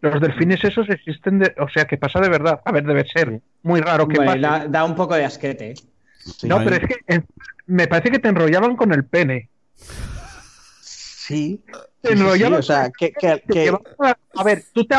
los 0.00 0.20
delfines 0.20 0.62
esos 0.64 0.88
existen, 0.90 1.38
de, 1.40 1.54
o 1.58 1.68
sea, 1.68 1.86
que 1.86 1.96
pasa 1.96 2.20
de 2.20 2.28
verdad. 2.28 2.60
A 2.64 2.72
ver, 2.72 2.84
debe 2.84 3.04
ser 3.06 3.40
muy 3.62 3.80
raro 3.80 4.06
que 4.06 4.16
Bueno, 4.16 4.30
pase. 4.32 4.40
da, 4.40 4.68
da 4.68 4.84
un 4.84 4.94
poco 4.94 5.14
de 5.14 5.24
asquete. 5.24 5.70
¿eh? 5.72 5.74
Sí. 6.18 6.46
No, 6.48 6.58
pero 6.62 6.76
es 6.76 6.82
que 6.86 6.96
eh, 7.14 7.22
me 7.66 7.86
parece 7.88 8.10
que 8.10 8.18
te 8.18 8.28
enrollaban 8.28 8.76
con 8.76 8.92
el 8.92 9.04
pene. 9.04 9.48
Sí. 10.80 11.62
Te 11.66 11.72
Sí, 11.72 11.78
sí, 12.02 12.08
sí, 12.18 12.22
enrollaban 12.22 12.58
o 12.58 12.62
sea, 12.62 12.90
que, 12.90 13.12
que- 13.12 13.38
te 13.38 13.52
que- 13.52 13.64
llevaban 13.64 13.86
a, 13.98 14.16
a 14.40 14.44
ver, 14.44 14.62
tú 14.72 14.84
te, 14.84 14.94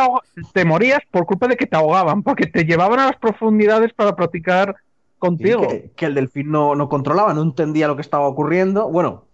te 0.54 0.66
morías 0.66 1.00
por 1.12 1.26
culpa 1.28 1.48
de 1.48 1.56
que 1.56 1.68
te 1.68 1.76
ahogaban, 1.78 2.24
porque 2.24 2.48
te 2.48 2.66
llevaban 2.66 3.00
a 3.00 3.06
las 3.06 3.18
profundidades 3.18 3.94
para 3.94 4.16
practicar 4.16 4.76
contigo. 5.20 5.68
que, 5.68 5.92
que 5.96 6.06
el 6.08 6.16
delfín 6.16 6.50
no, 6.52 6.74
no 6.76 6.90
controlaba, 6.90 7.34
no 7.36 7.44
entendía 7.44 7.88
lo 7.88 7.96
que 7.96 8.02
estaba 8.02 8.28
ocurriendo. 8.28 8.90
Bueno, 8.90 9.25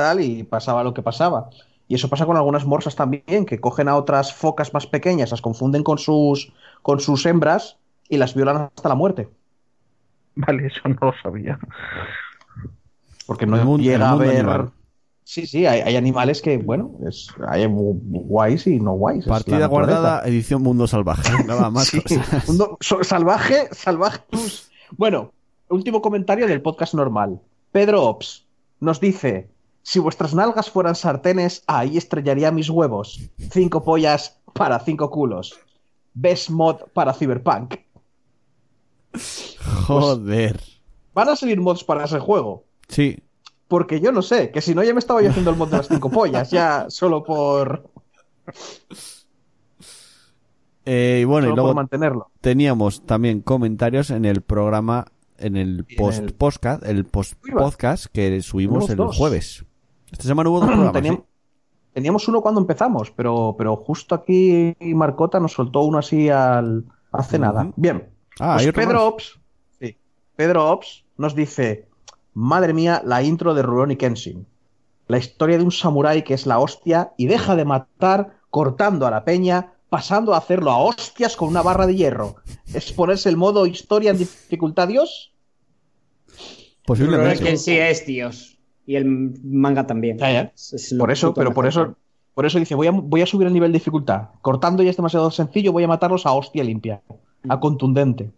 tal, 0.00 0.20
y 0.20 0.42
pasaba 0.44 0.82
lo 0.82 0.94
que 0.94 1.02
pasaba. 1.02 1.50
Y 1.88 1.94
eso 1.96 2.08
pasa 2.08 2.24
con 2.26 2.36
algunas 2.36 2.64
morsas 2.64 2.94
también, 2.96 3.44
que 3.46 3.60
cogen 3.60 3.88
a 3.88 3.96
otras 3.96 4.32
focas 4.32 4.72
más 4.72 4.86
pequeñas, 4.86 5.30
las 5.30 5.42
confunden 5.42 5.82
con 5.82 5.98
sus, 5.98 6.52
con 6.82 7.00
sus 7.00 7.26
hembras 7.26 7.76
y 8.08 8.16
las 8.16 8.34
violan 8.34 8.70
hasta 8.74 8.88
la 8.88 8.94
muerte. 8.94 9.28
Vale, 10.36 10.66
eso 10.68 10.88
no 10.88 10.96
lo 11.08 11.12
sabía. 11.22 11.58
Porque 13.26 13.46
no 13.46 13.56
mundo- 13.64 13.82
llega 13.82 14.10
a 14.10 14.16
ver. 14.16 14.36
animal. 14.38 14.70
Sí, 15.24 15.46
sí, 15.46 15.64
hay, 15.66 15.80
hay 15.80 15.94
animales 15.96 16.42
que, 16.42 16.56
bueno, 16.58 16.90
es, 17.08 17.28
hay 17.46 17.64
gu- 17.66 18.00
guays 18.02 18.66
y 18.66 18.80
no 18.80 18.92
guays. 18.92 19.26
Partida 19.26 19.66
guardada, 19.66 20.22
edición 20.26 20.62
Mundo 20.62 20.86
Salvaje. 20.88 21.22
Nada 21.46 21.70
más. 21.70 21.86
Sí, 21.88 22.00
cosas. 22.00 22.48
mundo 22.48 22.76
so- 22.80 23.04
salvaje, 23.04 23.68
salvaje. 23.72 24.20
Bueno, 24.96 25.32
último 25.68 26.02
comentario 26.02 26.46
del 26.48 26.62
podcast 26.62 26.94
normal. 26.94 27.40
Pedro 27.70 28.02
Ops 28.04 28.46
nos 28.80 28.98
dice: 28.98 29.48
Si 29.82 29.98
vuestras 29.98 30.34
nalgas 30.34 30.70
fueran 30.70 30.94
sartenes, 30.94 31.62
ahí 31.66 31.96
estrellaría 31.96 32.50
mis 32.50 32.68
huevos. 32.70 33.20
Cinco 33.50 33.82
pollas 33.82 34.38
para 34.54 34.78
cinco 34.80 35.10
culos. 35.10 35.58
Best 36.14 36.50
mod 36.50 36.76
para 36.92 37.14
Cyberpunk. 37.14 37.76
Joder. 39.86 40.60
¿Van 41.14 41.28
a 41.28 41.36
salir 41.36 41.60
mods 41.60 41.82
para 41.84 42.04
ese 42.04 42.18
juego? 42.18 42.64
Sí. 42.88 43.18
Porque 43.68 44.00
yo 44.00 44.12
no 44.12 44.22
sé, 44.22 44.50
que 44.50 44.60
si 44.60 44.74
no 44.74 44.82
ya 44.82 44.92
me 44.92 44.98
estaba 44.98 45.22
yo 45.22 45.30
haciendo 45.30 45.50
el 45.50 45.56
mod 45.56 45.68
de 45.70 45.76
las 45.78 45.88
cinco 45.88 46.10
pollas, 46.10 46.50
ya 46.50 46.86
solo 46.88 47.22
por, 47.22 47.88
Eh, 50.84 51.20
y 51.22 51.24
bueno, 51.24 51.46
y 51.46 51.50
solo 51.50 51.62
luego 51.62 51.74
mantenerlo. 51.74 52.30
teníamos 52.40 53.04
también 53.06 53.42
comentarios 53.42 54.10
en 54.10 54.24
el 54.24 54.40
programa, 54.42 55.06
en 55.38 55.56
el 55.56 55.84
post 55.96 56.18
el- 56.20 56.34
podcast, 56.34 56.82
el 56.84 57.04
post 57.04 57.34
podcast 57.52 58.06
que 58.06 58.40
subimos 58.42 58.88
el 58.90 58.98
jueves. 58.98 59.64
Esta 60.12 60.24
semana 60.24 60.50
hubo 60.50 60.60
dos 60.60 60.66
programas. 60.68 60.92
Teníamos, 60.92 61.20
¿sí? 61.20 61.26
teníamos 61.92 62.28
uno 62.28 62.40
cuando 62.40 62.60
empezamos, 62.60 63.10
pero, 63.10 63.54
pero 63.56 63.76
justo 63.76 64.14
aquí 64.14 64.74
Marcota 64.80 65.40
nos 65.40 65.52
soltó 65.52 65.80
uno 65.80 65.98
así 65.98 66.28
al, 66.28 66.84
hace 67.12 67.38
nada. 67.38 67.70
Bien. 67.76 68.08
Ah, 68.38 68.58
Pues 68.60 68.72
Pedro 68.72 68.94
más. 68.94 69.02
Ops, 69.02 69.40
sí, 69.78 69.96
Pedro 70.36 70.70
Ops 70.70 71.04
nos 71.16 71.34
dice, 71.34 71.88
madre 72.34 72.72
mía, 72.72 73.02
la 73.04 73.22
intro 73.22 73.54
de 73.54 73.62
Rurouni 73.62 73.96
Kenshin. 73.96 74.46
La 75.08 75.18
historia 75.18 75.58
de 75.58 75.64
un 75.64 75.72
samurái 75.72 76.22
que 76.22 76.34
es 76.34 76.46
la 76.46 76.58
hostia 76.60 77.12
y 77.16 77.26
deja 77.26 77.56
de 77.56 77.64
matar 77.64 78.38
cortando 78.48 79.06
a 79.06 79.10
la 79.10 79.24
peña, 79.24 79.72
pasando 79.88 80.34
a 80.34 80.38
hacerlo 80.38 80.70
a 80.70 80.78
hostias 80.78 81.36
con 81.36 81.48
una 81.48 81.62
barra 81.62 81.86
de 81.86 81.96
hierro. 81.96 82.36
¿Es 82.72 82.92
ponerse 82.92 83.28
el 83.28 83.36
modo 83.36 83.66
historia 83.66 84.12
en 84.12 84.18
dificultad 84.18 84.86
Dios? 84.86 85.32
Posiblemente. 86.86 87.42
que 87.44 87.56
sí 87.56 87.76
es 87.76 88.06
Dios. 88.06 88.59
Y 88.90 88.96
el 88.96 89.04
manga 89.44 89.86
también. 89.86 90.18
Ya, 90.18 90.32
ya. 90.32 90.52
Es- 90.54 90.72
es 90.72 90.92
lo 90.92 91.02
Por 91.04 91.12
eso, 91.12 91.32
pero 91.32 91.54
por 91.54 91.64
eso, 91.66 91.94
por 92.34 92.44
eso 92.44 92.58
dice, 92.58 92.74
voy 92.74 92.88
a, 92.88 92.90
voy 92.90 93.22
a 93.22 93.26
subir 93.26 93.46
el 93.46 93.52
nivel 93.52 93.70
de 93.70 93.78
dificultad. 93.78 94.30
Cortando 94.42 94.82
ya 94.82 94.90
es 94.90 94.96
demasiado 94.96 95.30
sencillo, 95.30 95.70
voy 95.72 95.84
a 95.84 95.88
matarlos 95.88 96.26
a 96.26 96.32
hostia 96.32 96.64
limpia, 96.64 97.00
a 97.48 97.60
contundente. 97.60 98.30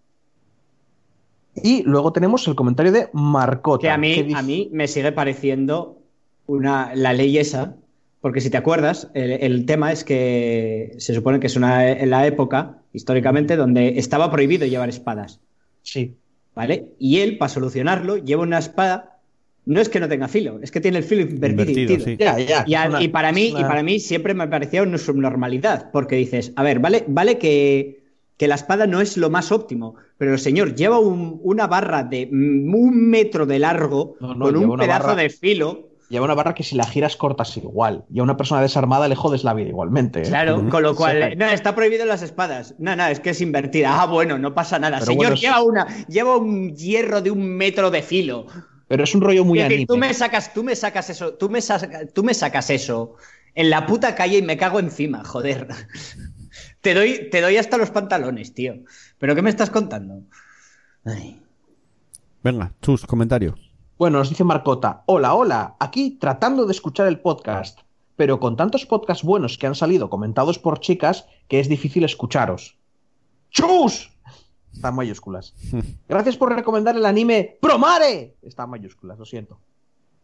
Y 1.55 1.83
luego 1.85 2.13
tenemos 2.13 2.47
el 2.49 2.55
comentario 2.55 2.93
de 2.93 3.09
Marcota. 3.13 3.81
Que 3.83 3.91
a 3.91 3.97
mí, 3.99 4.15
que 4.15 4.25
dice- 4.25 4.39
a 4.39 4.43
mí 4.43 4.69
me 4.73 4.89
sigue 4.89 5.13
pareciendo 5.13 5.99
una, 6.47 6.95
la 6.95 7.13
ley 7.15 7.39
esa, 7.39 7.77
porque 8.21 8.41
si 8.43 8.51
te 8.51 8.57
acuerdas, 8.59 9.11
el, 9.15 9.31
el 9.33 9.67
tema 9.67 9.91
es 9.93 10.05
que 10.05 10.95
se 10.99 11.15
supone 11.15 11.41
que 11.41 11.47
es 11.47 11.57
una, 11.57 11.89
en 11.89 12.11
la 12.11 12.27
época, 12.27 12.79
históricamente, 12.93 13.57
donde 13.57 13.99
estaba 13.99 14.31
prohibido 14.31 14.67
llevar 14.67 14.89
espadas, 14.91 15.41
Sí. 15.83 16.15
¿vale? 16.55 16.89
Y 16.99 17.21
él, 17.21 17.39
para 17.39 17.49
solucionarlo, 17.49 18.19
lleva 18.19 18.43
una 18.43 18.59
espada, 18.59 19.12
no 19.65 19.81
es 19.81 19.89
que 19.89 20.01
no 20.01 20.09
tenga 20.09 20.29
filo, 20.29 20.59
es 20.63 20.71
que 20.71 20.81
tiene 20.81 20.99
el 20.99 21.05
filo 21.05 21.23
invertido. 21.23 21.71
Invertido, 21.71 22.05
sí. 22.05 22.17
Ya, 22.19 22.39
ya. 22.39 22.65
Y, 22.67 22.75
a- 22.75 22.83
es 22.85 22.89
una- 22.91 23.03
y 23.03 23.09
para 23.09 23.33
mí, 23.33 23.51
una- 23.53 23.61
y 23.61 23.65
para 23.65 23.83
mí 23.83 24.01
siempre 24.01 24.35
me 24.35 24.49
parecía 24.49 24.83
una 24.83 24.99
subnormalidad, 24.99 25.91
porque 25.93 26.17
dices, 26.17 26.53
a 26.57 26.63
ver, 26.63 26.79
vale, 26.81 27.05
vale 27.09 27.39
que, 27.39 28.03
que 28.37 28.49
la 28.49 28.57
espada 28.57 28.87
no 28.89 29.01
es 29.01 29.17
lo 29.17 29.31
más 29.31 29.53
óptimo, 29.53 29.95
pero 30.19 30.33
el 30.33 30.39
señor 30.41 30.75
lleva 30.75 30.99
un- 30.99 31.39
una 31.45 31.67
barra 31.69 32.03
de 32.03 32.29
mm, 32.31 32.75
un 32.75 33.09
metro 33.09 33.47
de 33.47 33.59
largo 33.61 34.17
No, 34.21 34.35
no, 34.35 34.45
con 34.47 34.57
un 34.57 34.77
pedazo 34.79 35.09
barra- 35.09 35.23
de 35.23 35.31
filo. 35.31 35.89
Lleva 36.09 36.27
una 36.27 36.35
barra 36.35 36.53
que 36.55 36.63
si 36.63 36.77
la 36.77 36.85
giras 36.85 37.17
cortas 37.17 37.57
igual. 37.57 38.05
Y 38.13 38.19
a 38.21 38.23
una 38.23 38.37
persona 38.37 38.61
desarmada 38.61 39.09
le 39.09 39.15
jodes 39.15 39.45
la 39.45 39.55
vida 39.55 39.69
igualmente. 39.71 40.21
¿eh? 40.21 40.25
Claro, 40.25 40.69
con 40.69 40.83
lo 40.83 40.95
cual, 40.95 41.39
no, 41.39 41.47
está 41.47 41.75
prohibido 41.75 42.05
las 42.05 42.21
espadas. 42.21 42.75
No, 42.79 42.95
no, 42.97 43.07
es 43.07 43.19
que 43.21 43.31
es 43.31 43.41
invertida. 43.41 44.03
Ah, 44.03 44.05
bueno, 44.07 44.37
no 44.39 44.53
pasa 44.53 44.79
nada. 44.79 44.99
Pero 44.99 45.07
Señor, 45.13 45.27
bueno, 45.29 45.37
lleva 45.37 45.63
una, 45.63 45.87
lleva 46.09 46.37
un 46.37 46.77
hierro 46.77 47.23
de 47.23 47.31
un 47.31 47.57
metro 47.57 47.91
de 47.91 48.03
filo. 48.03 48.45
Pero 48.93 49.05
es 49.05 49.15
un 49.15 49.23
rollo 49.23 49.43
muy 49.43 49.59
Es 49.59 49.65
decir, 49.65 49.77
anime. 49.79 49.87
tú 49.87 49.97
me 49.97 50.13
sacas, 50.13 50.53
tú 50.53 50.63
me 50.63 50.77
sacas 50.77 51.09
eso, 51.09 51.33
tú 51.33 51.49
me, 51.49 51.63
saca- 51.63 52.05
tú 52.13 52.23
me 52.23 52.35
sacas 52.35 52.69
eso 52.69 53.15
en 53.55 53.71
la 53.71 53.87
puta 53.87 54.15
calle 54.15 54.37
y 54.37 54.43
me 54.43 54.59
cago 54.59 54.81
encima, 54.81 55.25
joder. 55.25 55.67
Te 56.83 56.93
doy, 56.93 57.31
te 57.31 57.41
doy 57.41 57.57
hasta 57.57 57.79
los 57.79 57.91
pantalones, 57.91 58.53
tío. 58.53 58.75
¿Pero 59.19 59.35
qué 59.35 59.41
me 59.41 59.49
estás 59.49 59.71
contando? 59.71 60.25
Ay. 61.07 61.41
Venga, 62.43 62.75
chus, 62.83 63.07
comentario. 63.07 63.55
Bueno, 63.97 64.19
nos 64.19 64.29
dice 64.29 64.45
Marcota, 64.45 65.05
hola, 65.07 65.33
hola, 65.33 65.77
aquí 65.81 66.19
tratando 66.21 66.67
de 66.67 66.73
escuchar 66.73 67.07
el 67.07 67.21
podcast, 67.21 67.81
pero 68.17 68.39
con 68.41 68.57
tantos 68.59 68.85
podcasts 68.85 69.25
buenos 69.25 69.57
que 69.57 69.67
han 69.67 69.75
salido 69.75 70.11
comentados 70.11 70.59
por 70.59 70.81
chicas 70.81 71.25
que 71.49 71.61
es 71.61 71.69
difícil 71.71 72.05
escucharos. 72.05 72.77
¡Chus! 73.51 74.12
Está 74.73 74.89
en 74.89 74.95
mayúsculas. 74.95 75.55
Gracias 76.09 76.37
por 76.37 76.55
recomendar 76.55 76.97
el 76.97 77.05
anime 77.05 77.59
Promare. 77.61 78.35
Está 78.43 78.65
en 78.65 78.71
mayúsculas, 78.71 79.19
lo 79.19 79.25
siento. 79.25 79.59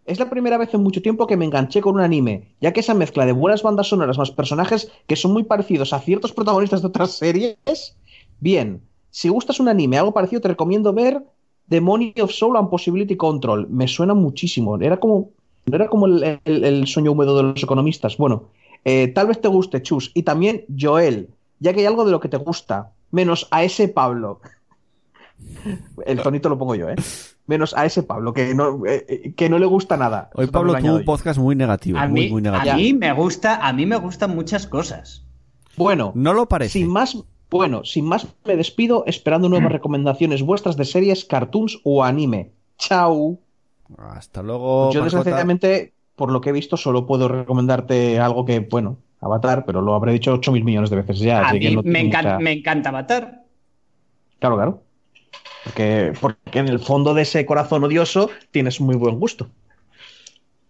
Es 0.05 0.19
la 0.19 0.31
primera 0.31 0.57
vez 0.57 0.73
en 0.73 0.83
mucho 0.83 1.03
tiempo 1.03 1.27
que 1.27 1.37
me 1.37 1.45
enganché 1.45 1.83
con 1.83 1.97
un 1.97 2.01
anime, 2.01 2.55
ya 2.61 2.73
que 2.73 2.81
esa 2.81 2.95
mezcla 2.95 3.27
de 3.27 3.33
buenas 3.33 3.63
bandas 3.63 3.89
sonoras 3.89 4.17
más 4.17 4.31
personajes 4.31 4.91
que 5.07 5.17
son 5.17 5.33
muy 5.33 5.43
parecidos 5.43 5.93
a 5.93 6.01
ciertos 6.01 6.33
protagonistas 6.33 6.81
de 6.81 6.89
otras 6.89 7.13
series. 7.13 7.97
Bien, 8.41 8.81
si 9.11 9.29
gustas 9.29 9.61
un 9.61 9.69
anime 9.69 9.99
algo 9.99 10.15
parecido, 10.15 10.41
te 10.41 10.49
recomiendo 10.49 10.95
ver 10.95 11.23
Demony 11.67 12.15
of 12.23 12.33
Soul 12.33 12.57
and 12.57 12.71
Possibility 12.71 13.17
Control. 13.17 13.69
Me 13.69 13.87
suena 13.87 14.15
muchísimo. 14.15 14.79
Era 14.81 14.99
como, 14.99 15.31
era 15.67 15.89
como 15.89 16.07
el 16.07 16.87
sueño 16.87 17.13
húmedo 17.13 17.37
de 17.37 17.43
los 17.43 17.63
economistas. 17.63 18.17
Bueno, 18.17 18.49
eh, 18.85 19.09
tal 19.09 19.27
vez 19.27 19.41
te 19.41 19.49
guste, 19.49 19.83
Chus. 19.83 20.11
Y 20.15 20.23
también 20.23 20.65
Joel, 20.79 21.29
ya 21.61 21.75
que 21.75 21.81
hay 21.81 21.87
algo 21.87 22.05
de 22.05 22.13
lo 22.13 22.21
que 22.21 22.29
te 22.29 22.37
gusta, 22.37 22.93
menos 23.11 23.49
a 23.51 23.63
ese 23.65 23.89
Pablo. 23.89 24.41
El 26.05 26.21
tonito 26.23 26.49
lo 26.49 26.59
pongo 26.59 26.75
yo, 26.75 26.89
¿eh? 26.91 26.97
Menos 27.47 27.75
a 27.75 27.87
ese 27.87 28.03
Pablo, 28.03 28.33
que 28.35 28.55
no, 28.55 28.85
eh, 28.87 29.07
eh, 29.09 29.33
que 29.35 29.49
no 29.49 29.59
le 29.59 29.67
gusta 29.67 29.97
nada. 29.97 30.31
Hoy 30.35 30.45
Eso 30.45 30.53
Pablo 30.53 30.73
lo 30.75 30.79
tuvo 30.81 30.95
un 30.97 31.05
podcast 31.05 31.39
muy 31.39 31.55
negativo, 31.57 31.99
A 31.99 32.07
muy, 32.09 32.23
mí, 32.25 32.31
muy 32.31 32.41
a 32.41 32.51
negativo. 32.51 32.77
mí 32.77 32.93
me 32.95 33.13
gusta, 33.13 33.67
a 33.67 33.73
mí 33.73 33.87
me 33.87 33.97
gustan 33.97 34.35
muchas 34.35 34.67
cosas. 34.67 35.25
Bueno, 35.77 36.13
No 36.15 36.35
lo 36.35 36.47
parece. 36.47 36.73
sin 36.73 36.89
más, 36.89 37.17
bueno, 37.51 37.85
sin 37.85 38.05
más 38.05 38.27
me 38.45 38.57
despido 38.57 39.05
esperando 39.07 39.49
nuevas 39.49 39.73
recomendaciones 39.73 40.43
vuestras 40.43 40.77
de 40.77 40.85
series, 40.85 41.25
cartoons 41.25 41.81
o 41.85 42.05
anime. 42.05 42.51
Chao. 42.77 43.39
Hasta 43.97 44.43
luego. 44.43 44.91
Yo 44.93 45.03
desgraciadamente, 45.05 45.95
por 46.17 46.31
lo 46.33 46.41
que 46.41 46.51
he 46.51 46.53
visto, 46.53 46.77
solo 46.77 47.07
puedo 47.07 47.29
recomendarte 47.29 48.19
algo 48.21 48.45
que, 48.45 48.61
bueno, 48.61 48.99
Avatar, 49.21 49.65
pero 49.67 49.81
lo 49.83 49.95
habré 49.95 50.13
dicho 50.13 50.33
8.000 50.35 50.63
millones 50.65 50.91
de 50.91 50.97
veces 50.97 51.19
ya. 51.19 51.41
A 51.41 51.49
así 51.49 51.59
que 51.61 51.71
mí 51.71 51.77
no 51.77 51.83
me, 51.83 52.01
encanta, 52.01 52.35
mucha- 52.35 52.39
me 52.45 52.53
encanta 52.53 52.89
Avatar. 52.91 53.43
Claro, 54.39 54.57
claro. 54.57 54.83
Porque, 55.65 56.13
porque 56.21 56.59
en 56.59 56.69
el 56.69 56.79
fondo 56.79 57.15
de 57.15 57.23
ese 57.23 57.45
corazón 57.45 57.83
odioso 57.85 58.31
tienes 58.53 58.81
muy 58.81 58.95
buen 58.97 59.19
gusto. 59.19 59.49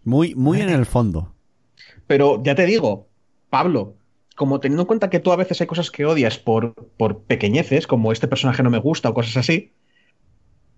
Muy, 0.03 0.33
muy 0.35 0.61
en 0.61 0.69
el 0.69 0.85
fondo. 0.87 1.33
Pero 2.07 2.41
ya 2.43 2.55
te 2.55 2.65
digo, 2.65 3.07
Pablo, 3.49 3.95
como 4.35 4.59
teniendo 4.59 4.83
en 4.83 4.87
cuenta 4.87 5.09
que 5.09 5.19
tú 5.19 5.31
a 5.31 5.35
veces 5.35 5.61
hay 5.61 5.67
cosas 5.67 5.91
que 5.91 6.05
odias 6.05 6.39
por, 6.39 6.73
por 6.97 7.21
pequeñeces, 7.23 7.85
como 7.85 8.11
este 8.11 8.27
personaje 8.27 8.63
no 8.63 8.69
me 8.71 8.79
gusta 8.79 9.09
o 9.09 9.13
cosas 9.13 9.37
así, 9.37 9.73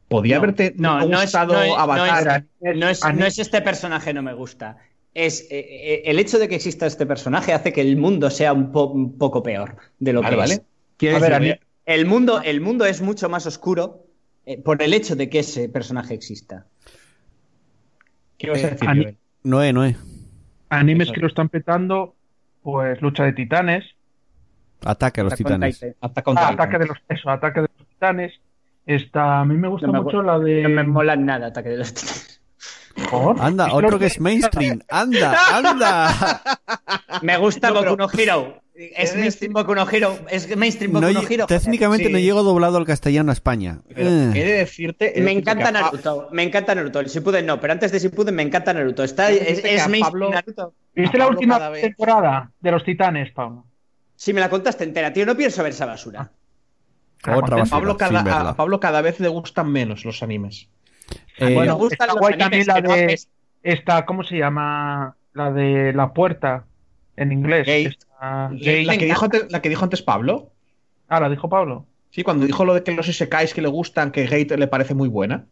podía 0.09 0.35
No, 0.35 0.39
haberte 0.43 0.73
no, 0.75 0.99
no 1.07 1.21
es- 1.21 1.21
gustado 1.31 1.53
no 1.53 1.61
es- 1.61 1.69
no 1.69 1.75
Avatar. 1.77 2.45
No 2.59 2.89
es, 2.89 3.01
no 3.15 3.25
es 3.25 3.39
este 3.39 3.61
personaje 3.61 4.13
no 4.13 4.21
me 4.21 4.33
gusta. 4.33 4.77
Es 5.13 5.41
eh, 5.51 5.59
eh, 5.59 6.01
el 6.05 6.19
hecho 6.19 6.39
de 6.39 6.47
que 6.47 6.55
exista 6.55 6.85
este 6.85 7.05
personaje 7.05 7.51
hace 7.53 7.73
que 7.73 7.81
el 7.81 7.97
mundo 7.97 8.29
sea 8.29 8.53
un, 8.53 8.71
po- 8.71 8.87
un 8.91 9.17
poco 9.17 9.43
peor 9.43 9.75
de 9.99 10.13
lo 10.13 10.21
Vale, 10.21 10.35
que 10.35 10.39
vale. 10.39 10.53
es. 10.53 10.59
A 11.15 11.19
ver, 11.19 11.21
decir, 11.21 11.33
a 11.33 11.39
mí- 11.39 11.59
el 11.85 12.05
mundo, 12.05 12.41
el 12.43 12.61
mundo 12.61 12.85
es 12.85 13.01
mucho 13.01 13.27
más 13.27 13.45
oscuro 13.45 14.05
eh, 14.45 14.57
por 14.61 14.81
el 14.81 14.93
hecho 14.93 15.15
de 15.15 15.29
que 15.29 15.39
ese 15.39 15.67
personaje 15.67 16.13
exista. 16.13 16.65
¿Qué 18.37 18.47
ibas 18.47 18.63
a 18.63 18.69
decir, 18.69 18.87
Joel? 18.87 19.17
Noé, 19.43 19.73
Noé. 19.73 19.95
Animes 20.69 21.07
Eso. 21.07 21.13
que 21.13 21.21
lo 21.21 21.27
están 21.27 21.49
petando, 21.49 22.15
pues 22.63 23.01
Lucha 23.01 23.23
de 23.25 23.33
Titanes, 23.33 23.83
Ataque 24.83 25.21
a 25.21 25.23
los 25.25 25.35
titanes. 25.35 25.83
Ah. 26.01 26.11
Ataque 26.49 26.79
de 26.79 26.87
los 26.87 26.97
eso, 27.09 27.29
Ataque 27.29 27.61
de 27.61 27.67
los 27.77 27.87
Titanes. 27.87 28.33
Está, 28.87 29.41
a 29.41 29.45
mí 29.45 29.55
me 29.55 29.67
gusta 29.67 29.85
No 29.85 29.93
me 29.93 30.01
mucho 30.01 30.23
la 30.23 30.39
de 30.39 30.63
No 30.63 30.69
me 30.69 30.83
mola 30.83 31.15
nada 31.15 31.47
Ataque 31.47 31.69
de 31.69 31.77
los 31.77 31.93
Titanes. 31.93 32.40
¿Por? 33.09 33.39
Anda, 33.41 33.73
otro 33.73 33.97
que 33.99 34.07
es 34.07 34.19
mainstream. 34.19 34.81
Anda, 34.89 35.57
anda. 35.57 36.41
Me 37.21 37.37
gusta 37.37 37.69
No, 37.69 37.81
Boku 37.83 37.95
no 37.97 38.07
Hero. 38.11 38.61
Es 38.73 39.13
de 39.13 39.19
mainstream 39.19 39.53
Boku 39.53 39.75
no 39.75 39.87
Hero. 39.89 40.17
Es 40.29 40.55
mainstream 40.57 40.93
Boku 40.93 41.05
No 41.05 41.11
no, 41.11 41.21
Hero. 41.29 41.45
técnicamente 41.45 42.05
Sí. 42.07 42.11
no 42.13 42.19
llego 42.19 42.41
doblado 42.43 42.77
al 42.77 42.85
castellano 42.85 43.31
a 43.31 43.33
España. 43.33 43.79
Pero 43.93 44.09
Eh. 44.09 44.31
he 44.33 44.43
de 44.45 44.53
decirte. 44.53 45.13
Me 45.21 45.31
encanta 45.31 45.71
Naruto, 45.71 46.29
me 46.31 46.43
encanta 46.43 46.73
Naruto. 46.73 46.99
El 46.99 47.07
Shippuden 47.07 47.45
no, 47.45 47.59
pero 47.59 47.73
antes 47.73 47.91
de 47.91 47.99
Shippuden 47.99 48.33
me 48.35 48.43
encanta 48.43 48.73
Naruto. 48.73 49.03
Está, 49.03 49.29
es, 49.31 49.87
mainstream 49.87 50.31
Naruto. 50.31 50.73
¿Viste 50.95 51.17
la 51.17 51.27
última 51.27 51.71
temporada 51.73 52.51
de 52.59 52.71
los 52.71 52.83
Titanes, 52.83 53.31
Pablo? 53.31 53.65
Si 54.15 54.33
me 54.33 54.39
la 54.41 54.49
contaste 54.49 54.83
entera, 54.83 55.11
tío, 55.13 55.25
no 55.25 55.35
pienso 55.35 55.63
ver 55.63 55.71
esa 55.73 55.85
basura. 55.85 56.31
Otra 57.23 57.55
A 57.57 57.59
basura, 57.59 57.65
Pablo, 57.69 57.97
cada, 57.97 58.49
a 58.49 58.55
Pablo 58.55 58.79
cada 58.79 59.01
vez 59.01 59.19
le 59.19 59.27
gustan 59.27 59.71
menos 59.71 60.05
los 60.05 60.23
animes. 60.23 60.69
Eh, 61.37 61.53
Bueno, 61.53 61.79
está 61.89 62.07
los 62.07 62.17
guay 62.17 62.37
también 62.37 62.67
la 62.67 62.75
que 62.75 62.81
no 62.81 62.93
de 62.95 63.05
haces. 63.05 63.29
esta, 63.63 64.05
¿cómo 64.05 64.23
se 64.23 64.37
llama? 64.37 65.15
La 65.33 65.51
de 65.51 65.93
la 65.93 66.13
puerta 66.13 66.65
en 67.15 67.31
inglés. 67.31 67.65
Gate. 67.67 67.83
Esta- 67.87 68.49
Gate. 68.51 68.83
La 68.85 68.93
que, 68.93 68.99
Me 68.99 69.05
dijo 69.05 69.25
antes, 69.25 69.51
la 69.51 69.61
que 69.61 69.69
dijo 69.69 69.83
antes 69.83 70.01
Pablo, 70.01 70.51
Ah, 71.07 71.19
la 71.19 71.29
dijo 71.29 71.49
Pablo. 71.49 71.85
sí, 72.09 72.23
cuando 72.23 72.45
dijo 72.45 72.63
lo 72.65 72.73
de 72.73 72.83
que 72.83 72.91
los 72.93 73.07
isekais 73.07 73.53
que 73.53 73.61
le 73.61 73.67
gustan, 73.69 74.11
que 74.11 74.25
Gate 74.25 74.57
le 74.57 74.67
parece 74.67 74.93
muy 74.93 75.07
buena. 75.09 75.45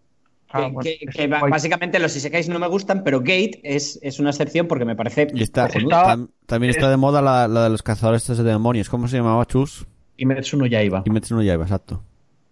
Ah, 0.52 0.62
que, 0.66 0.72
bueno, 0.72 0.80
que- 0.82 0.98
es 1.02 1.16
que 1.16 1.28
ba- 1.28 1.40
guay. 1.42 1.52
básicamente 1.52 2.00
los 2.00 2.16
isekais 2.16 2.50
no 2.50 2.58
me 2.60 2.68
gustan, 2.68 3.04
pero 3.04 3.20
Gate 3.20 3.60
es, 3.64 4.00
es 4.02 4.20
una 4.20 4.32
excepción 4.32 4.68
porque 4.68 4.84
me 4.86 4.96
parece. 4.96 5.28
Y 5.34 5.44
está, 5.44 5.68
cojonudo. 5.68 5.92
Está- 5.92 6.16
tam- 6.16 6.30
también 6.46 6.72
está 6.72 6.90
de 6.90 6.98
moda 6.98 7.22
la, 7.22 7.48
la 7.48 7.64
de 7.66 7.70
los 7.70 7.84
cazadores 7.84 8.22
estos 8.24 8.40
de 8.40 8.44
demonios. 8.46 8.90
¿Cómo 8.90 9.08
se 9.08 9.18
llamaba, 9.18 9.46
Chus? 9.46 9.86
Y 10.18 10.26
Metsu 10.26 10.58
no 10.58 10.66
Yaiba. 10.66 11.04
Y 11.06 11.10
metes 11.12 11.32
uno 11.32 11.42
ya 11.44 11.54
iba, 11.54 11.64
exacto. 11.64 12.04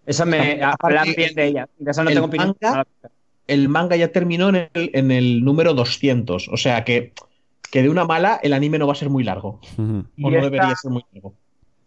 Esa 0.05 0.23
me 0.25 0.61
hablan 0.61 1.07
bien 1.17 1.33
de 1.35 1.45
ella. 1.47 1.67
De 1.77 1.91
esa 1.91 2.03
no 2.03 2.09
el 2.09 2.15
tengo 2.15 2.27
opinión. 2.27 2.55
manga- 2.61 2.85
El 3.47 3.69
manga 3.69 3.95
ya 3.95 4.11
terminó 4.11 4.49
en 4.49 4.55
el, 4.73 4.91
en 4.93 5.11
el 5.11 5.43
número 5.43 5.73
200. 5.73 6.49
O 6.49 6.57
sea 6.57 6.83
que, 6.83 7.13
que 7.71 7.81
de 7.81 7.89
una 7.89 8.05
mala 8.05 8.39
el 8.43 8.53
anime 8.53 8.77
no 8.79 8.87
va 8.87 8.93
a 8.93 8.95
ser 8.95 9.09
muy 9.09 9.23
largo. 9.23 9.59
O 9.77 9.81
no 9.81 10.05
esta- 10.29 10.41
debería 10.41 10.75
ser 10.75 10.91
muy 10.91 11.03
largo. 11.13 11.33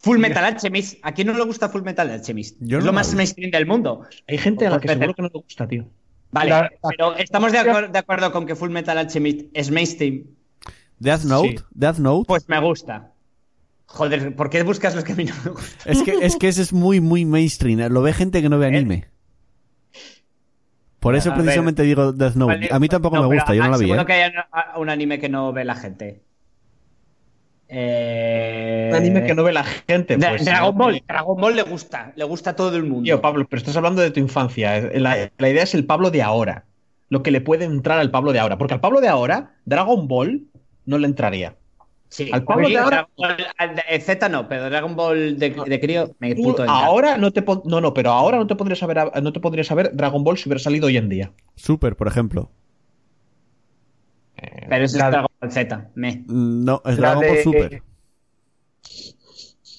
Full 0.03 0.19
Metal 0.19 0.43
Alchemist. 0.43 0.99
¿A 1.03 1.13
quién 1.13 1.27
no 1.27 1.35
le 1.35 1.45
gusta 1.45 1.69
Full 1.69 1.83
Metal 1.83 2.09
Alchemist? 2.11 2.57
Yo 2.61 2.79
es 2.79 2.85
no 2.85 2.91
lo 2.91 2.95
más 2.95 3.15
mainstream 3.15 3.51
del 3.51 3.67
mundo. 3.67 4.03
Hay 4.27 4.39
gente 4.39 4.67
a 4.67 4.71
la 4.71 4.81
que 4.81 4.89
seguro 4.89 5.13
que 5.15 5.21
no 5.23 5.29
le 5.33 5.41
gusta, 5.41 5.69
tío. 5.69 5.87
Vale, 6.33 6.49
La- 6.51 6.71
pero 6.89 7.17
estamos 7.17 7.53
de, 7.53 7.59
acuer- 7.59 7.91
de 7.91 7.99
acuerdo 7.99 8.33
con 8.33 8.47
que 8.47 8.57
Full 8.57 8.71
Metal 8.71 8.97
Alchemist 8.97 9.49
es 9.53 9.71
mainstream. 9.71 10.25
Death 10.99 11.25
Note, 11.25 11.49
Sí. 11.59 11.65
Death 11.73 11.99
Note. 11.99 12.27
Pues 12.29 12.49
me 12.49 12.59
gusta. 12.61 13.13
Joder, 13.87 14.35
¿por 14.37 14.49
qué 14.49 14.63
buscas 14.63 14.95
los 14.95 15.03
que 15.05 15.13
a 15.13 15.17
mí 15.17 15.25
no 15.25 15.35
me 15.45 15.51
gustan? 15.51 15.93
Es 15.93 16.03
que, 16.03 16.13
es 16.25 16.37
que 16.37 16.49
ese 16.49 16.63
es 16.63 16.73
muy, 16.73 17.01
muy 17.01 17.25
mainstream. 17.25 17.81
Lo 17.93 18.01
ve 18.03 18.13
gente 18.13 18.41
que 18.41 18.49
no 18.49 18.59
ve 18.59 18.67
anime. 18.75 19.05
Por 21.01 21.15
eso 21.17 21.31
A 21.31 21.35
ver. 21.35 21.43
precisamente 21.45 21.83
digo 21.83 22.13
Death 22.13 22.35
Note. 22.37 22.55
Vale, 22.55 22.69
A 22.71 22.79
mí 22.79 22.89
tampoco 22.89 23.17
no, 23.17 23.23
me 23.29 23.35
gusta, 23.35 23.55
yo 23.55 23.63
no 23.63 23.69
ah, 23.69 23.71
la 23.71 23.77
vi. 23.79 23.85
Seguro 23.87 24.03
¿eh? 24.03 24.07
que 24.07 24.13
hay 24.13 24.33
un, 24.77 24.83
un 24.83 24.91
anime 24.91 25.19
que 25.19 25.29
no 25.29 25.53
ve 25.53 25.65
la 25.65 25.75
gente. 25.75 26.23
Eh... 27.69 28.89
Un 28.91 28.97
anime 28.97 29.25
que 29.25 29.35
no 29.35 29.45
ve 29.45 29.53
la 29.53 29.65
gente. 29.65 30.19
Dra- 30.19 30.31
Pues, 30.31 30.45
Dragon 30.45 30.77
no, 30.77 30.85
Ball. 30.85 31.03
Dragon 31.07 31.41
Ball 31.41 31.57
le 31.57 31.63
gusta. 31.63 32.13
Le 32.17 32.25
gusta 32.25 32.51
a 32.51 32.57
todo 32.57 32.77
el 32.77 32.83
mundo. 32.85 33.05
Tío, 33.05 33.21
Pablo, 33.21 33.47
pero 33.49 33.59
estás 33.61 33.77
hablando 33.77 34.03
de 34.03 34.11
tu 34.11 34.21
infancia. 34.21 34.81
La, 34.95 35.31
la 35.39 35.49
idea 35.49 35.63
es 35.63 35.75
el 35.75 35.87
Pablo 35.87 36.11
de 36.11 36.23
ahora. 36.23 36.67
Lo 37.09 37.23
que 37.23 37.31
le 37.31 37.41
puede 37.41 37.65
entrar 37.65 37.99
al 37.99 38.11
Pablo 38.11 38.33
de 38.33 38.41
ahora. 38.41 38.59
Porque 38.59 38.75
al 38.75 38.81
Pablo 38.81 39.01
de 39.01 39.09
ahora, 39.09 39.55
Dragon 39.65 40.09
Ball 40.09 40.49
no 40.85 40.99
le 40.99 41.07
entraría. 41.07 41.57
Sí, 42.11 42.29
al 42.33 42.43
Pablo 42.45 42.69
de 42.69 42.77
ahora- 42.77 43.09
Z 44.01 44.29
no, 44.29 44.49
pero 44.49 44.69
Dragon 44.69 44.97
Ball 44.97 45.39
de, 45.39 45.51
de 45.51 45.81
crío 45.81 46.15
me 46.19 46.35
Tú 46.35 46.43
puto 46.43 46.65
ahora 46.69 47.17
no 47.17 47.31
te 47.31 47.41
pon- 47.41 47.63
no, 47.65 47.81
no, 47.81 47.95
pero 47.95 48.11
ahora 48.11 48.37
no 48.37 48.47
te 48.49 48.57
podrías 48.57 48.81
saber 48.81 48.99
no 49.23 49.33
te 49.33 49.39
podrías 49.39 49.69
saber 49.69 49.95
Dragon 49.95 50.25
Ball 50.25 50.37
si 50.37 50.49
hubiera 50.49 50.59
salido 50.59 50.89
hoy 50.89 50.97
en 50.97 51.09
día. 51.09 51.33
Super, 51.55 51.95
por 51.95 52.09
ejemplo. 52.09 52.51
Pero 54.69 54.85
eso 54.85 54.99
La- 54.99 55.05
es 55.07 55.11
Dragon 55.13 55.31
Ball 55.41 55.53
Z. 55.53 55.91
Me. 55.95 56.25
No, 56.27 56.83
es 56.85 56.99
La 56.99 57.15
Dragon 57.15 57.29
Ball 57.29 57.43
Super. 57.45 57.83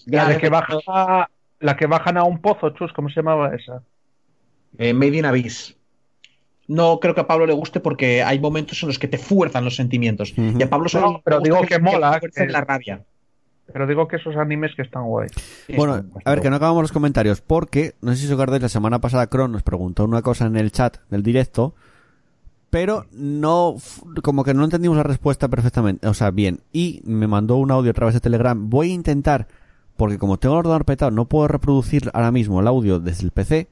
La 0.06 0.30
de 0.30 0.38
que 0.38 0.50
baja, 0.50 1.30
la 1.60 1.76
que 1.76 1.86
bajan 1.86 2.18
a 2.18 2.24
un 2.24 2.42
pozo, 2.42 2.70
chus, 2.72 2.92
¿cómo 2.94 3.10
se 3.10 3.16
llamaba 3.18 3.54
esa? 3.54 3.84
Eh, 4.78 4.94
Made 4.94 5.18
in 5.18 5.26
Abyss. 5.26 5.76
No 6.72 7.02
creo 7.02 7.14
que 7.14 7.20
a 7.20 7.28
Pablo 7.28 7.46
le 7.46 7.54
guste 7.54 7.82
porque 7.82 8.24
hay 8.24 8.40
momentos 8.40 8.82
en 8.82 8.88
los 8.88 8.98
que 8.98 9.10
te 9.10 9.18
fuerzan 9.18 9.66
los 9.66 9.76
sentimientos. 9.76 10.34
Y 10.38 10.64
a 10.64 10.70
Pablo 10.70 10.88
solo 10.88 11.12
No, 11.12 11.22
pero 11.22 11.42
le 11.42 11.50
gusta 11.50 11.66
digo 11.66 11.68
que 11.68 11.80
mola, 11.80 12.22
que- 12.22 12.48
la 12.48 12.62
rabia. 12.62 13.04
Pero 13.74 13.86
digo 13.88 14.08
que 14.08 14.16
esos 14.16 14.38
animes 14.38 14.72
que 14.74 14.82
están 14.82 15.04
guay. 15.04 15.28
Bueno, 15.76 16.06
a 16.24 16.30
ver, 16.30 16.42
que 16.42 16.50
no 16.50 16.56
acabamos 16.56 16.82
los 16.84 16.94
comentarios, 16.94 17.42
porque, 17.42 17.96
no 18.00 18.12
sé 18.12 18.20
si 18.22 18.28
os 18.28 18.32
acordáis, 18.32 18.62
la 18.62 18.70
semana 18.70 19.00
pasada 19.02 19.28
Cron 19.28 19.52
nos 19.52 19.64
preguntó 19.64 20.06
una 20.06 20.22
cosa 20.22 20.46
en 20.46 20.56
el 20.56 20.72
chat 20.72 20.96
del 21.10 21.24
directo, 21.24 21.76
pero 22.70 23.06
no, 23.12 23.76
como 24.24 24.46
que 24.46 24.54
no 24.54 24.64
entendimos 24.64 24.96
la 24.96 25.04
respuesta 25.04 25.50
perfectamente, 25.50 26.08
o 26.08 26.14
sea, 26.14 26.32
bien, 26.32 26.62
y 26.72 27.02
me 27.04 27.28
mandó 27.28 27.58
un 27.58 27.72
audio 27.72 27.92
a 27.92 27.94
través 27.94 28.14
de 28.14 28.22
Telegram. 28.22 28.70
Voy 28.70 28.92
a 28.92 28.94
intentar, 28.94 29.48
porque 29.98 30.18
como 30.18 30.40
tengo 30.40 30.56
el 30.56 30.60
ordenador 30.60 30.86
petado, 30.86 31.12
no 31.12 31.26
puedo 31.26 31.50
reproducir 31.50 32.10
ahora 32.14 32.32
mismo 32.32 32.62
el 32.62 32.68
audio 32.68 33.00
desde 33.00 33.26
el 33.26 33.32
PC, 33.32 33.68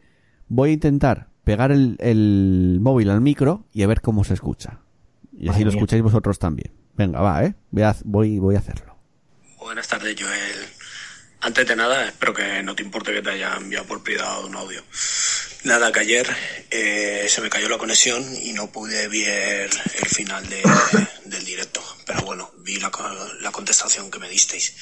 voy 0.49 0.71
a 0.71 0.73
intentar 0.73 1.27
pegar 1.49 1.71
el, 1.71 1.95
el 1.99 2.77
móvil 2.79 3.09
al 3.09 3.21
micro 3.21 3.65
y 3.73 3.81
a 3.81 3.87
ver 3.87 4.01
cómo 4.01 4.23
se 4.23 4.35
escucha. 4.35 4.81
Y 5.33 5.43
así 5.47 5.47
Madre 5.49 5.65
lo 5.65 5.71
mía. 5.71 5.77
escucháis 5.79 6.03
vosotros 6.03 6.37
también. 6.37 6.71
Venga, 6.95 7.21
va, 7.21 7.43
¿eh? 7.43 7.55
Voy 7.71 7.81
a, 7.83 7.95
voy, 8.05 8.37
voy 8.37 8.55
a 8.55 8.59
hacerlo. 8.59 8.95
Buenas 9.57 9.87
tardes, 9.87 10.15
Joel. 10.21 10.65
Antes 11.41 11.67
de 11.67 11.75
nada, 11.75 12.05
espero 12.05 12.33
que 12.35 12.61
no 12.61 12.75
te 12.75 12.83
importe 12.83 13.13
que 13.13 13.21
te 13.23 13.31
haya 13.31 13.55
enviado 13.55 13.85
por 13.87 14.03
privado 14.03 14.45
un 14.45 14.55
audio. 14.55 14.83
Nada, 15.63 15.91
que 15.91 16.01
ayer 16.01 16.27
eh, 16.69 17.25
se 17.27 17.41
me 17.41 17.49
cayó 17.49 17.67
la 17.67 17.77
conexión 17.79 18.23
y 18.43 18.53
no 18.53 18.71
pude 18.71 19.07
ver 19.07 19.69
el 20.03 20.09
final 20.09 20.47
de- 20.49 20.61
del 21.25 21.45
directo. 21.45 21.81
Pero 22.05 22.21
bueno, 22.25 22.51
vi 22.59 22.77
la, 22.79 22.91
la 23.41 23.51
contestación 23.51 24.11
que 24.11 24.19
me 24.19 24.29
disteis. 24.29 24.73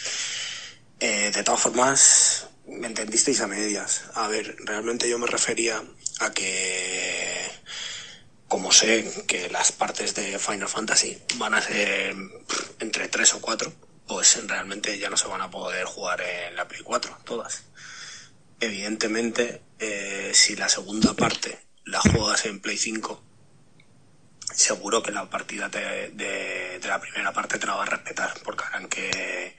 Eh, 1.00 1.32
de 1.34 1.44
todas 1.44 1.62
formas, 1.62 2.48
me 2.68 2.88
entendisteis 2.88 3.40
a 3.42 3.48
medias. 3.48 4.04
A 4.16 4.28
ver, 4.28 4.56
realmente 4.66 5.08
yo 5.10 5.18
me 5.20 5.28
refería 5.28 5.82
a 6.20 6.32
que 6.32 7.50
como 8.48 8.72
sé 8.72 9.26
que 9.28 9.50
las 9.50 9.72
partes 9.72 10.16
de 10.16 10.40
Final 10.40 10.70
Fantasy 10.70 11.22
van 11.36 11.54
a 11.54 11.62
ser 11.62 12.16
entre 12.80 13.08
3 13.10 13.34
o 13.36 13.42
4, 13.42 13.74
pues 14.08 14.48
realmente 14.48 14.98
ya 14.98 15.10
no 15.10 15.18
se 15.18 15.28
van 15.28 15.42
a 15.42 15.52
poder 15.52 15.86
jugar 15.86 16.22
en 16.22 16.56
la 16.56 16.68
Play 16.68 16.82
4, 16.82 17.20
todas. 17.26 17.64
Evidentemente, 18.60 19.62
eh, 19.80 20.32
si 20.34 20.56
la 20.56 20.70
segunda 20.70 21.14
parte 21.14 21.60
la 21.84 22.00
juegas 22.00 22.46
en 22.46 22.62
Play 22.62 22.78
5, 22.78 23.22
seguro 24.54 25.04
que 25.04 25.12
la 25.12 25.30
partida 25.30 25.68
de, 25.70 26.10
de 26.80 26.88
la 26.88 27.02
primera 27.02 27.34
parte 27.34 27.60
te 27.60 27.68
la 27.68 27.76
va 27.76 27.84
a 27.84 27.88
respetar, 27.88 28.34
porque 28.44 28.64
harán 28.64 28.88
que, 28.88 29.58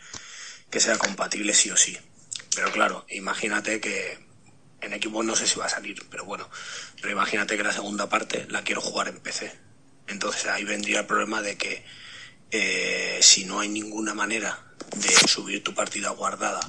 que 0.70 0.80
sea 0.80 0.96
compatible 0.96 1.54
sí 1.54 1.70
o 1.70 1.76
sí. 1.76 1.96
Pero 2.54 2.72
claro, 2.72 3.04
imagínate 3.10 3.80
que 3.80 4.27
en 4.80 4.92
equipo 4.92 5.22
no 5.22 5.34
sé 5.36 5.46
si 5.46 5.58
va 5.58 5.66
a 5.66 5.70
salir, 5.70 6.06
pero 6.10 6.24
bueno, 6.24 6.48
pero 6.96 7.10
imagínate 7.10 7.56
que 7.56 7.62
la 7.64 7.72
segunda 7.72 8.08
parte 8.08 8.46
la 8.48 8.62
quiero 8.62 8.80
jugar 8.80 9.08
en 9.08 9.18
PC. 9.20 9.52
Entonces 10.06 10.46
ahí 10.46 10.64
vendría 10.64 11.00
el 11.00 11.06
problema 11.06 11.42
de 11.42 11.56
que 11.56 11.84
eh, 12.50 13.18
si 13.22 13.44
no 13.44 13.60
hay 13.60 13.68
ninguna 13.68 14.14
manera 14.14 14.58
de 14.96 15.10
subir 15.28 15.62
tu 15.62 15.74
partida 15.74 16.10
guardada, 16.10 16.60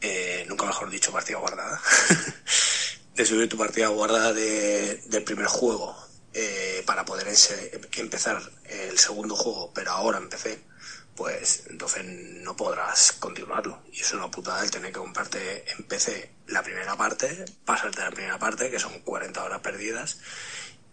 eh, 0.00 0.44
nunca 0.48 0.64
mejor 0.66 0.88
dicho 0.90 1.12
partida 1.12 1.38
guardada, 1.38 1.80
de 3.14 3.26
subir 3.26 3.48
tu 3.48 3.58
partida 3.58 3.88
guardada 3.88 4.32
de- 4.32 5.02
del 5.06 5.22
primer 5.24 5.46
juego 5.46 5.94
eh, 6.32 6.82
para 6.86 7.04
poder 7.04 7.26
empezar 7.96 8.40
el 8.64 8.98
segundo 8.98 9.34
juego, 9.36 9.72
pero 9.74 9.90
ahora 9.90 10.16
empecé, 10.18 10.60
pues 11.16 11.64
entonces 11.68 12.04
no 12.04 12.56
podrás 12.56 13.12
continuarlo. 13.12 13.82
Y 13.92 14.00
es 14.00 14.12
una 14.12 14.30
putada 14.30 14.62
el 14.62 14.70
tener 14.70 14.92
que 14.92 14.98
comprarte 14.98 15.64
en 15.70 15.86
la 16.46 16.62
primera 16.62 16.96
parte, 16.96 17.44
pasarte 17.64 18.00
la 18.00 18.10
primera 18.10 18.38
parte, 18.38 18.70
que 18.70 18.78
son 18.78 19.00
40 19.00 19.44
horas 19.44 19.60
perdidas, 19.60 20.18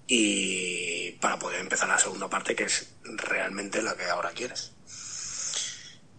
y 0.08 1.12
para 1.14 1.40
poder 1.40 1.60
empezar 1.60 1.90
la 1.90 1.98
segunda 1.98 2.30
parte, 2.30 2.56
que 2.56 2.64
es 2.66 2.88
realmente 3.04 3.82
la 3.82 3.96
que 3.96 4.06
ahora 4.06 4.32
quieres. 4.32 4.72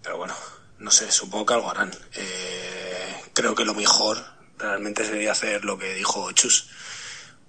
Pero 0.03 0.19
bueno, 0.19 0.35
no 0.79 0.91
sé, 0.91 1.11
supongo 1.11 1.47
que 1.47 1.55
algo 1.55 1.71
harán. 1.71 1.91
Eh, 2.15 3.23
creo 3.35 3.55
que 3.55 3.65
lo 3.65 3.75
mejor 3.75 4.25
realmente 4.59 5.05
sería 5.05 5.33
hacer 5.33 5.65
lo 5.65 5.79
que 5.79 5.95
dijo 5.95 6.31
Chus. 6.33 6.71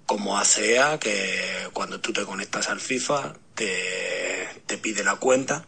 Como 0.06 0.38
hace 0.38 0.80
que 1.00 1.68
cuando 1.72 2.00
tú 2.00 2.12
te 2.12 2.24
conectas 2.24 2.68
al 2.68 2.80
FIFA, 2.80 3.34
te, 3.54 4.62
te 4.66 4.78
pide 4.78 5.04
la 5.04 5.16
cuenta 5.16 5.66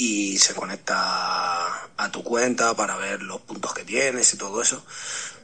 y 0.00 0.38
se 0.38 0.54
conecta 0.54 1.90
a 1.94 2.10
tu 2.10 2.24
cuenta 2.24 2.74
para 2.74 2.96
ver 2.96 3.20
los 3.20 3.42
puntos 3.42 3.74
que 3.74 3.84
tienes 3.84 4.32
y 4.32 4.38
todo 4.38 4.62
eso, 4.62 4.82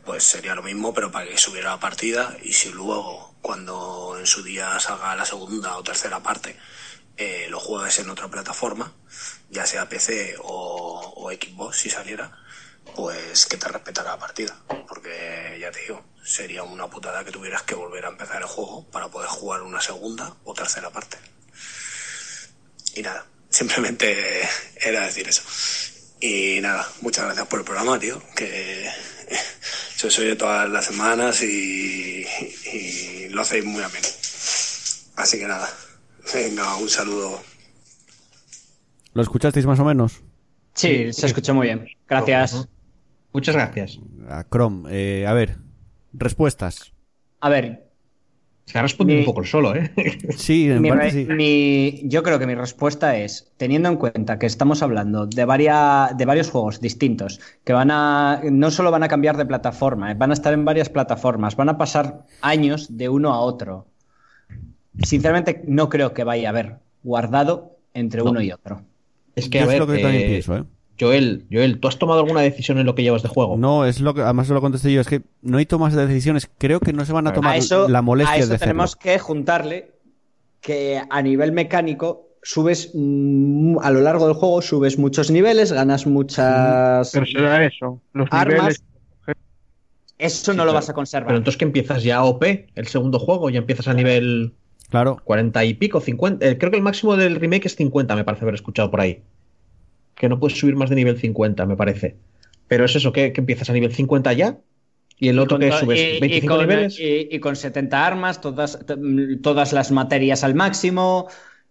pues 0.07 0.25
sería 0.25 0.55
lo 0.55 0.63
mismo, 0.63 0.95
pero 0.95 1.13
para 1.13 1.29
que 1.29 1.37
subiera 1.37 1.73
la 1.73 1.79
partida 1.79 2.35
y 2.43 2.55
si 2.55 2.71
luego, 2.71 3.35
cuando 3.43 4.17
en 4.19 4.27
su 4.27 4.43
día 4.43 4.81
salga 4.81 5.15
la 5.15 5.27
segunda 5.27 5.77
o 5.77 5.83
tercera 5.83 6.23
parte, 6.23 6.57
eh, 7.19 7.49
lo 7.51 7.61
juegues 7.61 7.99
en 7.99 8.09
otra 8.09 8.29
plataforma, 8.29 8.95
ya 9.51 9.67
sea 9.67 9.91
PC 9.91 10.37
o, 10.41 11.13
o 11.15 11.31
Xbox 11.31 11.77
si 11.77 11.91
saliera, 11.91 12.35
pues 12.95 13.45
que 13.45 13.59
te 13.59 13.69
respetara 13.69 14.13
la 14.13 14.19
partida. 14.19 14.57
Porque 14.89 15.59
ya 15.61 15.71
te 15.71 15.81
digo, 15.83 16.03
sería 16.25 16.63
una 16.63 16.89
putada 16.89 17.23
que 17.27 17.31
tuvieras 17.31 17.63
que 17.65 17.75
volver 17.75 18.07
a 18.07 18.09
empezar 18.09 18.41
el 18.41 18.49
juego 18.49 18.87
para 18.91 19.09
poder 19.09 19.29
jugar 19.29 19.61
una 19.61 19.83
segunda 19.83 20.35
o 20.45 20.55
tercera 20.55 20.89
parte. 20.89 21.19
Y 22.95 23.03
nada, 23.03 23.27
simplemente 23.57 24.15
era 24.81 25.07
decir 25.07 25.27
eso. 25.29 25.43
Y 26.21 26.61
nada, 26.61 26.87
muchas 27.01 27.25
gracias 27.25 27.47
por 27.47 27.61
el 27.61 27.65
programa, 27.65 27.99
tío, 27.99 28.23
que 28.35 28.87
se 29.97 30.07
os 30.07 30.19
oye 30.19 30.37
todas 30.37 30.69
las 30.69 30.85
semanas 30.85 31.43
y, 31.43 32.27
y 32.73 33.29
lo 33.31 33.41
hacéis 33.43 33.65
muy 33.65 33.83
ameno. 33.83 34.09
Así 35.17 35.39
que 35.39 35.47
nada, 35.47 35.69
venga, 36.35 36.77
un 36.77 36.89
saludo. 36.89 37.43
¿Lo 39.15 39.23
escuchasteis 39.23 39.65
más 39.65 39.81
o 39.81 39.85
menos? 39.85 40.21
Sí, 40.75 41.13
se 41.13 41.27
escuchó 41.27 41.55
muy 41.55 41.69
bien. 41.69 41.87
Gracias. 42.07 42.69
Muchas 43.33 43.55
gracias. 43.55 43.99
A 44.29 44.45
Chrome. 44.45 44.89
Eh, 44.91 45.27
a 45.27 45.33
ver, 45.33 45.57
respuestas. 46.13 46.93
A 47.41 47.49
ver, 47.49 47.86
Se 48.67 48.79
ha 48.79 48.83
respondido 48.83 49.17
Mi- 49.19 49.23
un 49.23 49.27
poco 49.27 49.41
el 49.41 49.47
solo, 49.47 49.75
¿eh? 49.77 49.93
Sí, 50.37 50.69
en 50.69 50.83
mi 50.83 50.89
parte 50.89 51.05
re- 51.05 51.11
sí. 51.13 51.25
mi- 51.33 52.01
yo 52.09 52.23
creo 52.25 52.39
que 52.41 52.47
mi 52.49 52.55
respuesta 52.57 53.17
es, 53.17 53.53
teniendo 53.57 53.89
en 53.89 53.97
cuenta 53.97 54.39
que 54.41 54.47
estamos 54.47 54.83
hablando 54.83 55.27
de, 55.27 55.45
varia- 55.45 56.11
de 56.17 56.25
varios 56.27 56.51
juegos 56.51 56.81
distintos, 56.81 57.41
que 57.65 57.73
van 57.73 57.91
a, 57.93 58.41
no 58.51 58.71
solo 58.73 58.91
van 58.91 59.05
a 59.05 59.09
cambiar 59.09 59.37
de 59.37 59.47
plataforma, 59.47 60.11
eh, 60.11 60.15
van 60.19 60.31
a 60.31 60.35
estar 60.35 60.53
en 60.53 60.65
varias 60.65 60.89
plataformas, 60.89 61.55
van 61.57 61.69
a 61.69 61.79
pasar 61.79 62.25
años 62.43 62.97
de 62.97 63.09
uno 63.09 63.33
a 63.33 63.39
otro. 63.41 63.87
Sinceramente, 65.03 65.63
no 65.67 65.89
creo 65.89 66.13
que 66.15 66.25
vaya 66.25 66.49
a 66.49 66.51
haber 66.51 66.77
guardado 67.05 67.77
entre 67.95 68.23
No. 68.23 68.31
uno 68.31 68.41
y 68.43 68.51
otro. 68.51 68.83
Es 69.37 69.49
que, 69.49 69.59
Yo 69.61 69.69
a 69.71 69.73
es 69.75 69.79
lo 69.79 69.87
que 69.87 69.99
también 69.99 70.23
eh, 70.25 70.29
pienso, 70.29 70.57
¿eh? 70.57 70.65
Joel, 70.99 71.47
Joel, 71.53 71.79
¿tú 71.81 71.89
has 71.89 71.99
tomado 71.99 72.21
alguna 72.21 72.41
decisión 72.41 72.79
en 72.79 72.87
lo 72.87 72.95
que 72.95 73.03
llevas 73.03 73.23
de 73.23 73.29
juego? 73.29 73.57
No, 73.57 73.85
es 73.85 74.01
lo 74.01 74.15
que, 74.15 74.23
además 74.23 74.47
se 74.47 74.55
lo 74.55 74.61
contesté 74.61 74.93
yo, 74.93 75.01
es 75.01 75.07
que 75.07 75.23
no 75.43 75.59
hay 75.59 75.67
tomas 75.67 75.95
de 75.95 76.07
decisiones, 76.07 76.49
creo 76.59 76.81
que 76.81 76.93
no 76.93 77.05
se 77.05 77.13
van 77.13 77.27
a 77.27 77.33
tomar 77.33 77.55
a 77.55 77.57
eso, 77.57 77.89
la 77.89 78.03
molestia 78.03 78.35
a 78.35 78.39
eso 78.39 78.49
de 78.49 78.55
hacerlo. 78.57 78.71
tenemos 78.73 78.97
que 78.97 79.19
juntarle 79.19 79.93
que 80.61 81.01
a 81.09 81.23
nivel 81.23 81.53
mecánico 81.53 82.29
subes 82.43 82.91
mm, 82.95 83.79
a 83.83 83.91
lo 83.91 84.01
largo 84.01 84.27
del 84.27 84.35
juego 84.35 84.63
subes 84.63 84.99
muchos 84.99 85.31
niveles, 85.31 85.73
ganas 85.73 86.07
muchas 86.07 87.11
Pero 87.13 87.27
será 87.27 87.65
eso. 87.65 88.01
Los 88.13 88.29
armas. 88.31 88.57
niveles. 88.57 88.83
Eso 90.19 90.55
no 90.55 90.63
Sí, 90.63 90.67
lo 90.67 90.73
vas 90.73 90.89
a 90.89 90.95
conservar. 90.95 91.27
Pero 91.27 91.39
entonces 91.39 91.59
que 91.59 91.65
empiezas 91.67 92.03
ya 92.03 92.17
a 92.17 92.25
OP, 92.25 92.43
el 92.75 92.87
segundo 92.87 93.19
juego, 93.19 93.51
ya 93.51 93.59
empiezas 93.59 93.89
a 93.89 93.95
nivel 93.95 94.55
Claro, 94.89 95.19
40 95.25 95.65
y 95.65 95.75
pico, 95.75 96.01
50. 96.01 96.47
eh, 96.47 96.57
creo 96.59 96.71
que 96.71 96.77
el 96.79 96.83
máximo 96.83 97.17
del 97.17 97.37
remake 97.37 97.67
es 97.67 97.77
50, 97.77 98.15
me 98.15 98.25
parece 98.25 98.45
haber 98.45 98.55
escuchado 98.55 98.91
por 98.91 99.01
ahí. 99.01 99.23
Que 100.17 100.29
no 100.29 100.41
puedes 100.41 100.59
subir 100.59 100.77
más 100.77 100.91
de 100.91 100.97
nivel 100.97 101.19
50, 101.19 101.67
me 101.67 101.77
parece. 101.77 102.17
Pero 102.69 102.85
es 102.85 102.97
eso, 102.97 103.13
que, 103.13 103.33
que 103.33 103.41
empiezas 103.41 103.71
a 103.71 103.73
nivel 103.73 103.93
50 103.95 104.33
ya. 104.33 104.59
Y 105.19 105.29
el 105.29 105.37
Y 105.37 105.39
otro 105.39 105.59
con 105.59 105.61
que 105.69 105.73
subes 105.73 105.99
y- 106.01 106.03
y 106.17 106.21
25 106.21 106.57
con, 106.57 106.69
niveles. 106.69 106.97
y- 107.01 107.39
con 107.41 107.57
70 107.57 108.07
armas, 108.07 108.41
todas, 108.41 108.85
t- 108.85 108.97
todas 109.43 109.73
las 109.73 109.91
materias 109.91 110.45
al 110.45 110.55
máximo, 110.55 111.29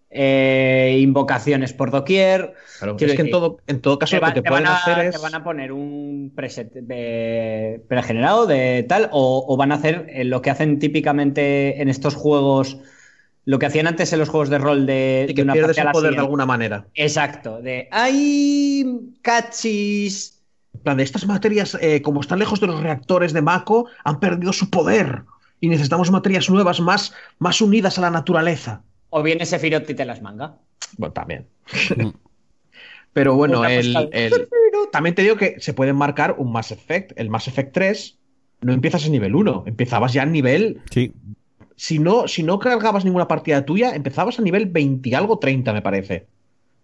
eh, 0.10 0.98
invocaciones 1.00 1.74
por 1.74 1.92
doquier. 1.92 2.54
Claro, 2.80 2.96
quiero 2.98 3.14
es 3.14 3.18
que 3.18 3.24
en 3.26 3.32
todo, 3.32 3.58
en 3.68 3.82
todo 3.82 4.00
caso 4.00 4.12
Te, 4.12 4.16
lo 4.18 4.22
va- 4.24 4.28
que 4.30 4.34
te, 4.36 4.42
te 4.44 4.50
pueden 4.50 4.66
a, 4.66 4.76
hacer 4.78 5.06
es. 5.06 5.16
te 5.16 5.22
van 5.22 5.36
a 5.36 5.44
poner 5.44 5.72
un 5.72 6.32
preset 6.36 6.72
de- 6.74 7.82
pregenerado 7.88 8.48
de 8.48 8.84
tal, 8.88 9.10
o, 9.12 9.46
o 9.48 9.58
van 9.58 9.72
a 9.72 9.76
hacer 9.76 10.06
eh, 10.10 10.24
lo 10.24 10.42
que 10.42 10.50
hacen 10.50 10.80
típicamente 10.80 11.82
en 11.82 11.90
estos 11.90 12.16
juegos, 12.16 12.80
lo 13.46 13.60
que 13.60 13.66
hacían 13.68 13.88
antes 13.88 14.12
en 14.12 14.20
los 14.20 14.30
juegos 14.30 14.50
de 14.50 14.58
rol 14.58 14.86
de, 14.86 15.22
y 15.26 15.28
de 15.28 15.34
que 15.36 15.42
una 15.44 15.54
pierdes 15.54 15.76
parte 15.78 15.82
a 15.82 15.84
el 15.84 15.86
la 15.88 15.92
poder 15.92 16.14
de 16.14 16.20
alguna 16.20 16.46
manera. 16.46 16.88
Exacto, 16.96 17.62
de 17.62 17.88
¡ay! 17.92 18.86
¡Cachis! 19.22 20.42
En 20.74 20.80
plan, 20.82 20.98
de 20.98 21.04
estas 21.04 21.26
materias, 21.26 21.78
eh, 21.80 22.02
como 22.02 22.22
están 22.22 22.40
lejos 22.40 22.60
de 22.60 22.68
los 22.68 22.82
reactores 22.82 23.34
de 23.34 23.42
Mako, 23.42 23.88
han 24.04 24.20
perdido 24.20 24.52
su 24.52 24.70
poder. 24.70 25.22
Y 25.62 25.70
necesitamos 25.70 26.12
materias 26.12 26.50
nuevas 26.50 26.82
más, 26.82 27.14
más 27.40 27.62
unidas 27.62 27.98
a 27.98 28.02
la 28.02 28.10
naturaleza. 28.10 28.84
O 29.10 29.24
viene 29.24 29.46
Sephiroth 29.46 29.90
y 29.90 29.94
te 29.94 30.04
las 30.06 30.22
manga. 30.22 30.58
Bueno, 30.98 31.14
también. 31.14 31.48
Pero 33.14 33.36
bueno, 33.36 33.64
el, 33.66 33.94
postal. 33.94 34.10
el- 34.12 34.48
también 34.92 35.16
te 35.16 35.22
digo 35.22 35.38
que 35.38 35.60
se 35.60 35.74
pueden 35.74 35.96
marcar 35.96 36.36
un 36.38 36.52
Mass 36.52 36.72
Effect. 36.72 37.14
El 37.16 37.30
Mass 37.30 37.48
Effect 37.48 37.74
3 37.74 38.18
no 38.62 38.74
empiezas 38.74 39.06
en 39.06 39.14
nivel 39.14 39.36
1, 39.36 39.64
empezabas 39.68 40.14
ya 40.14 40.24
en 40.24 40.32
nivel. 40.32 40.82
sí. 40.90 41.12
Si 41.76 42.00
no, 42.00 42.28
si 42.28 42.44
no 42.44 42.60
cargabas 42.60 43.04
ninguna 43.06 43.28
partida 43.28 43.66
tuya, 43.66 43.96
empezabas 43.96 44.40
a 44.40 44.42
nivel 44.42 44.68
20 44.68 45.10
y 45.10 45.14
algo 45.14 45.40
30, 45.40 45.74
me 45.74 45.82
parece. 45.82 46.26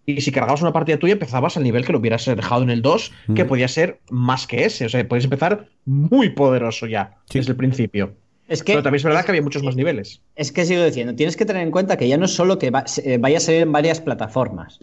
Y 0.04 0.20
si 0.20 0.32
cargabas 0.32 0.60
una 0.62 0.72
partida 0.72 0.98
tuya, 0.98 1.12
empezabas 1.12 1.56
al 1.56 1.62
nivel 1.62 1.84
que 1.86 1.92
lo 1.92 1.98
hubieras 1.98 2.24
dejado 2.26 2.62
en 2.62 2.70
el 2.70 2.82
2, 2.82 3.12
que 3.34 3.44
podía 3.44 3.68
ser 3.68 4.00
más 4.10 4.46
que 4.46 4.64
ese. 4.64 4.84
O 4.86 4.88
sea, 4.88 5.06
podías 5.06 5.24
empezar 5.24 5.68
muy 5.84 6.30
poderoso 6.30 6.86
ya, 6.86 7.18
Sí. 7.30 7.38
desde 7.38 7.52
el 7.52 7.56
principio. 7.56 8.14
Es 8.48 8.62
que, 8.64 8.72
Pero 8.72 8.82
también 8.82 8.98
es 8.98 9.04
verdad 9.04 9.24
que 9.24 9.30
había 9.30 9.42
muchos 9.42 9.62
más 9.62 9.76
niveles. 9.76 10.20
es 10.34 10.50
que 10.52 10.64
sigo 10.66 10.84
diciendo, 10.84 11.14
tienes 11.14 11.36
que 11.36 11.46
tener 11.46 11.62
en 11.62 11.70
cuenta 11.70 11.96
que 11.96 12.08
ya 12.08 12.16
no 12.18 12.24
es 12.26 12.32
solo 12.34 12.58
que 12.58 12.70
va- 12.70 12.84
eh, 13.04 13.16
vaya 13.18 13.38
a 13.38 13.40
salir 13.40 13.62
en 13.62 13.72
varias 13.72 14.00
plataformas. 14.00 14.80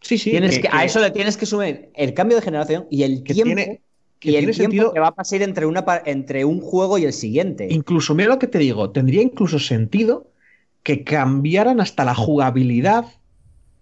Sí, 0.00 0.16
sí. 0.18 0.30
tienes 0.30 0.56
que- 0.56 0.62
que, 0.62 0.68
a 0.70 0.84
eso 0.84 1.00
le 1.00 1.10
tienes 1.10 1.36
que 1.36 1.44
sumar 1.46 1.88
el 1.94 2.14
cambio 2.14 2.36
de 2.36 2.42
generación 2.42 2.86
y 2.90 3.02
el 3.02 3.22
que 3.24 3.34
tiempo, 3.34 3.54
tiene- 3.54 3.80
que 4.20 4.30
y 4.30 4.34
el 4.36 4.40
tiene 4.40 4.52
tiempo 4.52 4.70
sentido- 4.72 4.92
que 4.92 5.00
va 5.00 5.08
a 5.08 5.14
pasar 5.14 5.42
entre, 5.42 5.66
una, 5.66 5.84
entre 6.04 6.44
un 6.44 6.60
juego 6.60 6.98
y 6.98 7.04
el 7.04 7.12
siguiente. 7.12 7.68
Incluso, 7.70 8.14
mira 8.14 8.28
lo 8.28 8.38
que 8.38 8.46
te 8.46 8.58
digo, 8.58 8.90
tendría 8.90 9.22
incluso 9.22 9.58
sentido 9.58 10.26
que 10.82 11.04
cambiaran 11.04 11.80
hasta 11.80 12.04
la 12.04 12.14
jugabilidad 12.14 13.04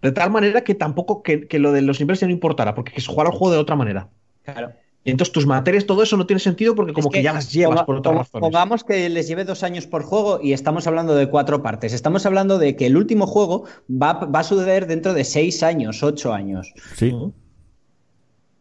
de 0.02 0.12
tal 0.12 0.30
manera 0.30 0.62
que 0.62 0.74
tampoco 0.74 1.22
que, 1.22 1.48
que 1.48 1.58
lo 1.58 1.72
de 1.72 1.82
los 1.82 1.98
niveles 2.00 2.20
ya 2.20 2.26
no 2.26 2.32
importara, 2.32 2.74
porque 2.74 2.92
que 2.92 3.00
se 3.00 3.08
jugara 3.08 3.30
el 3.30 3.36
juego 3.36 3.54
de 3.54 3.58
otra 3.60 3.76
manera. 3.76 4.08
Claro. 4.44 4.72
Y 5.04 5.10
entonces 5.10 5.32
tus 5.32 5.46
materias, 5.46 5.86
todo 5.86 6.02
eso 6.02 6.16
no 6.16 6.26
tiene 6.26 6.40
sentido 6.40 6.74
porque 6.74 6.92
como 6.92 7.08
Es 7.08 7.14
que, 7.14 7.22
ya 7.22 7.32
las 7.32 7.52
llevas 7.52 7.84
por 7.84 7.96
otras 7.96 8.14
razones. 8.16 8.40
Pongamos 8.40 8.82
que 8.84 9.08
les 9.08 9.28
lleve 9.28 9.44
dos 9.44 9.62
años 9.62 9.86
por 9.86 10.02
juego 10.02 10.40
y 10.42 10.52
estamos 10.52 10.86
hablando 10.88 11.14
de 11.14 11.28
cuatro 11.30 11.62
partes. 11.62 11.92
Estamos 11.92 12.26
hablando 12.26 12.58
de 12.58 12.74
que 12.74 12.86
el 12.86 12.96
último 12.96 13.26
juego 13.28 13.64
va, 13.90 14.14
va 14.14 14.40
a 14.40 14.44
suceder 14.44 14.88
dentro 14.88 15.14
de 15.14 15.22
seis 15.24 15.62
años, 15.62 16.02
ocho 16.02 16.32
años. 16.34 16.72
Sí. 16.96 17.12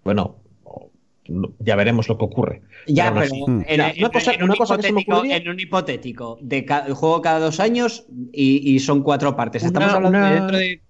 Bueno, 0.03 0.13
no- 0.13 0.44
ya 1.59 1.75
veremos 1.75 2.07
lo 2.07 2.17
que 2.17 2.25
ocurre. 2.25 2.61
Ya, 2.87 3.13
Pero 3.13 3.47
Mm. 3.47 3.63
en, 3.67 3.81
una 3.99 4.09
cosa- 4.09 4.33
en 4.33 4.43
un 4.43 4.49
una 4.49 4.55
cosa 4.57 4.77
que 4.77 4.83
se 4.83 4.91
me 4.93 5.01
hipotético, 5.01 5.17
ocurría- 5.17 5.37
en 5.37 5.49
un 5.49 5.59
hipotético 5.59 6.37
de 6.41 6.65
ca- 6.65 6.85
juego 6.93 7.21
cada 7.21 7.39
dos 7.39 7.59
años 7.59 8.05
y, 8.31 8.73
y 8.73 8.79
son 8.79 9.01
cuatro 9.01 9.35
partes. 9.35 9.63
Estamos 9.63 9.89
Una- 9.89 9.95
hablando 9.97 10.17
una- 10.19 10.29
de 10.29 10.35
dentro 10.39 10.57
de 10.57 10.81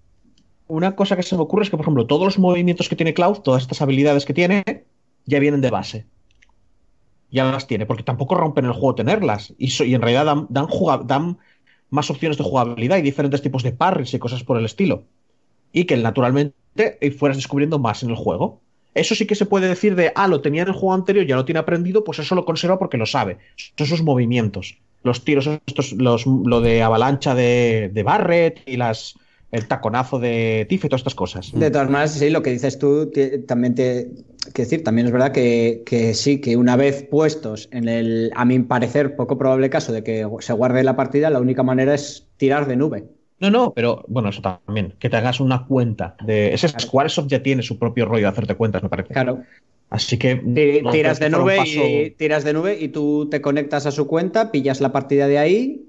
Una 0.68 0.96
cosa 0.96 1.16
que 1.16 1.22
se 1.22 1.36
me 1.36 1.42
ocurre 1.42 1.62
es 1.64 1.70
que, 1.70 1.76
por 1.76 1.84
ejemplo, 1.84 2.06
todos 2.06 2.24
los 2.24 2.38
movimientos 2.38 2.88
que 2.88 2.96
tiene 2.96 3.14
Cloud, 3.14 3.38
todas 3.38 3.62
estas 3.62 3.80
habilidades 3.82 4.24
que 4.24 4.34
tiene, 4.34 4.64
ya 5.24 5.38
vienen 5.38 5.60
de 5.60 5.70
base. 5.70 6.06
ya 7.30 7.44
las 7.44 7.66
tiene, 7.66 7.86
porque 7.86 8.02
tampoco 8.04 8.34
rompen 8.36 8.64
el 8.66 8.72
juego 8.72 8.94
tenerlas. 8.94 9.52
Y, 9.58 9.68
so- 9.70 9.84
y 9.84 9.94
en 9.94 10.00
realidad 10.00 10.24
dan, 10.24 10.46
dan, 10.48 10.68
dan 11.06 11.38
más 11.90 12.08
opciones 12.08 12.38
de 12.38 12.44
jugabilidad 12.44 12.98
y 12.98 13.02
diferentes 13.02 13.42
tipos 13.42 13.62
de 13.62 13.72
parries 13.72 14.14
y 14.14 14.18
cosas 14.18 14.42
por 14.44 14.56
el 14.58 14.64
estilo. 14.64 15.04
Y 15.72 15.84
que 15.84 15.96
naturalmente 15.96 16.54
eh, 16.76 17.10
fueras 17.10 17.36
descubriendo 17.36 17.78
más 17.78 18.02
en 18.04 18.10
el 18.10 18.16
juego. 18.16 18.60
Eso 18.96 19.14
sí 19.14 19.26
que 19.26 19.34
se 19.34 19.44
puede 19.44 19.68
decir 19.68 19.94
de, 19.94 20.10
ah, 20.14 20.26
lo 20.26 20.40
tenía 20.40 20.62
en 20.62 20.68
el 20.68 20.74
juego 20.74 20.94
anterior, 20.94 21.26
ya 21.26 21.36
lo 21.36 21.44
tiene 21.44 21.58
aprendido, 21.58 22.02
pues 22.02 22.18
eso 22.18 22.34
lo 22.34 22.46
conserva 22.46 22.78
porque 22.78 22.96
lo 22.96 23.04
sabe. 23.04 23.36
Son 23.76 23.86
sus 23.86 24.02
movimientos. 24.02 24.78
Los 25.02 25.22
tiros, 25.22 25.48
estos, 25.66 25.92
los, 25.92 26.26
lo 26.26 26.62
de 26.62 26.82
avalancha 26.82 27.34
de, 27.34 27.90
de 27.92 28.02
Barret 28.02 28.62
y 28.64 28.78
las, 28.78 29.14
el 29.52 29.68
taconazo 29.68 30.18
de 30.18 30.66
Tiff 30.68 30.86
y 30.86 30.88
todas 30.88 31.00
estas 31.00 31.14
cosas. 31.14 31.52
De 31.52 31.70
todas 31.70 31.90
maneras, 31.90 32.14
sí, 32.14 32.30
lo 32.30 32.42
que 32.42 32.50
dices 32.50 32.78
tú 32.78 33.12
también 33.46 33.74
te. 33.74 34.08
Que 34.54 34.62
decir, 34.62 34.84
también 34.84 35.08
es 35.08 35.12
verdad 35.12 35.32
que, 35.32 35.82
que 35.84 36.14
sí, 36.14 36.40
que 36.40 36.56
una 36.56 36.76
vez 36.76 37.02
puestos 37.02 37.68
en 37.72 37.88
el, 37.88 38.30
a 38.34 38.44
mi 38.44 38.60
parecer, 38.60 39.16
poco 39.16 39.36
probable 39.36 39.70
caso 39.70 39.92
de 39.92 40.04
que 40.04 40.26
se 40.38 40.52
guarde 40.52 40.84
la 40.84 40.94
partida, 40.94 41.30
la 41.30 41.40
única 41.40 41.64
manera 41.64 41.94
es 41.94 42.26
tirar 42.36 42.66
de 42.68 42.76
nube. 42.76 43.04
No, 43.38 43.50
no, 43.50 43.72
pero 43.74 44.04
bueno, 44.08 44.30
eso 44.30 44.40
también. 44.40 44.94
Que 44.98 45.10
te 45.10 45.16
hagas 45.16 45.40
una 45.40 45.66
cuenta 45.66 46.16
de. 46.24 46.54
Ese 46.54 46.68
Squaresoft 46.68 47.28
ya 47.28 47.42
tiene 47.42 47.62
su 47.62 47.78
propio 47.78 48.06
rollo 48.06 48.22
de 48.22 48.28
hacerte 48.28 48.54
cuentas, 48.54 48.82
me 48.82 48.88
parece. 48.88 49.12
Claro. 49.12 49.42
Así 49.90 50.18
que. 50.18 50.36
No, 50.82 50.90
tiras 50.90 51.18
de 51.20 51.30
nube 51.30 51.56
paso- 51.58 51.70
y 51.86 52.10
tiras 52.16 52.44
de 52.44 52.52
nube 52.54 52.78
y 52.80 52.88
tú 52.88 53.28
te 53.30 53.40
conectas 53.40 53.86
a 53.86 53.90
su 53.90 54.06
cuenta, 54.06 54.50
pillas 54.50 54.80
la 54.80 54.90
partida 54.92 55.28
de 55.28 55.38
ahí. 55.38 55.82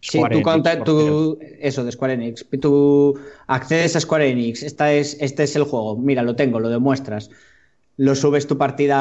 Sí, 0.00 0.18
tú, 0.18 0.24
Enix, 0.50 0.84
tú- 0.84 1.38
eso 1.60 1.82
de 1.84 1.92
Square 1.92 2.14
Enix. 2.14 2.44
Tú 2.60 3.18
accedes 3.46 3.96
a 3.96 4.00
Square 4.00 4.28
Enix. 4.30 4.62
Esta 4.62 4.92
es, 4.92 5.16
este 5.20 5.44
es 5.44 5.56
el 5.56 5.62
juego. 5.64 5.96
Mira, 5.96 6.22
lo 6.22 6.36
tengo, 6.36 6.60
lo 6.60 6.68
demuestras. 6.68 7.30
Lo 7.96 8.16
subes 8.16 8.48
tu 8.48 8.58
partida 8.58 8.96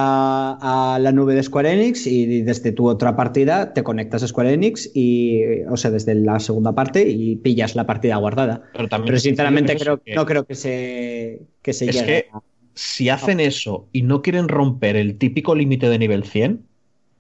a 0.61 0.99
la 0.99 1.11
nube 1.11 1.33
de 1.33 1.41
Square 1.41 1.73
Enix 1.73 2.05
y 2.05 2.43
desde 2.43 2.71
tu 2.71 2.87
otra 2.87 3.15
partida 3.15 3.73
te 3.73 3.81
conectas 3.83 4.21
a 4.21 4.27
Square 4.27 4.53
Enix 4.53 4.91
y, 4.93 5.41
o 5.67 5.77
sea, 5.77 5.89
desde 5.89 6.13
la 6.13 6.39
segunda 6.39 6.75
parte 6.75 7.09
y 7.09 7.35
pillas 7.37 7.75
la 7.75 7.87
partida 7.87 8.17
guardada. 8.17 8.61
Pero, 8.71 8.87
también 8.89 9.07
Pero 9.07 9.19
sinceramente 9.19 9.75
creo, 9.77 9.99
que- 9.99 10.13
no 10.13 10.25
creo 10.27 10.45
que 10.45 10.53
se, 10.53 11.41
que 11.63 11.73
se 11.73 11.89
Es 11.89 11.95
llegue 11.95 12.05
que 12.05 12.27
a- 12.31 12.41
si 12.75 13.09
hacen 13.09 13.39
eso 13.39 13.87
y 13.93 14.03
no 14.03 14.21
quieren 14.21 14.47
romper 14.47 14.95
el 14.95 15.17
típico 15.17 15.55
límite 15.55 15.89
de 15.89 15.97
nivel 15.97 16.23
100 16.23 16.67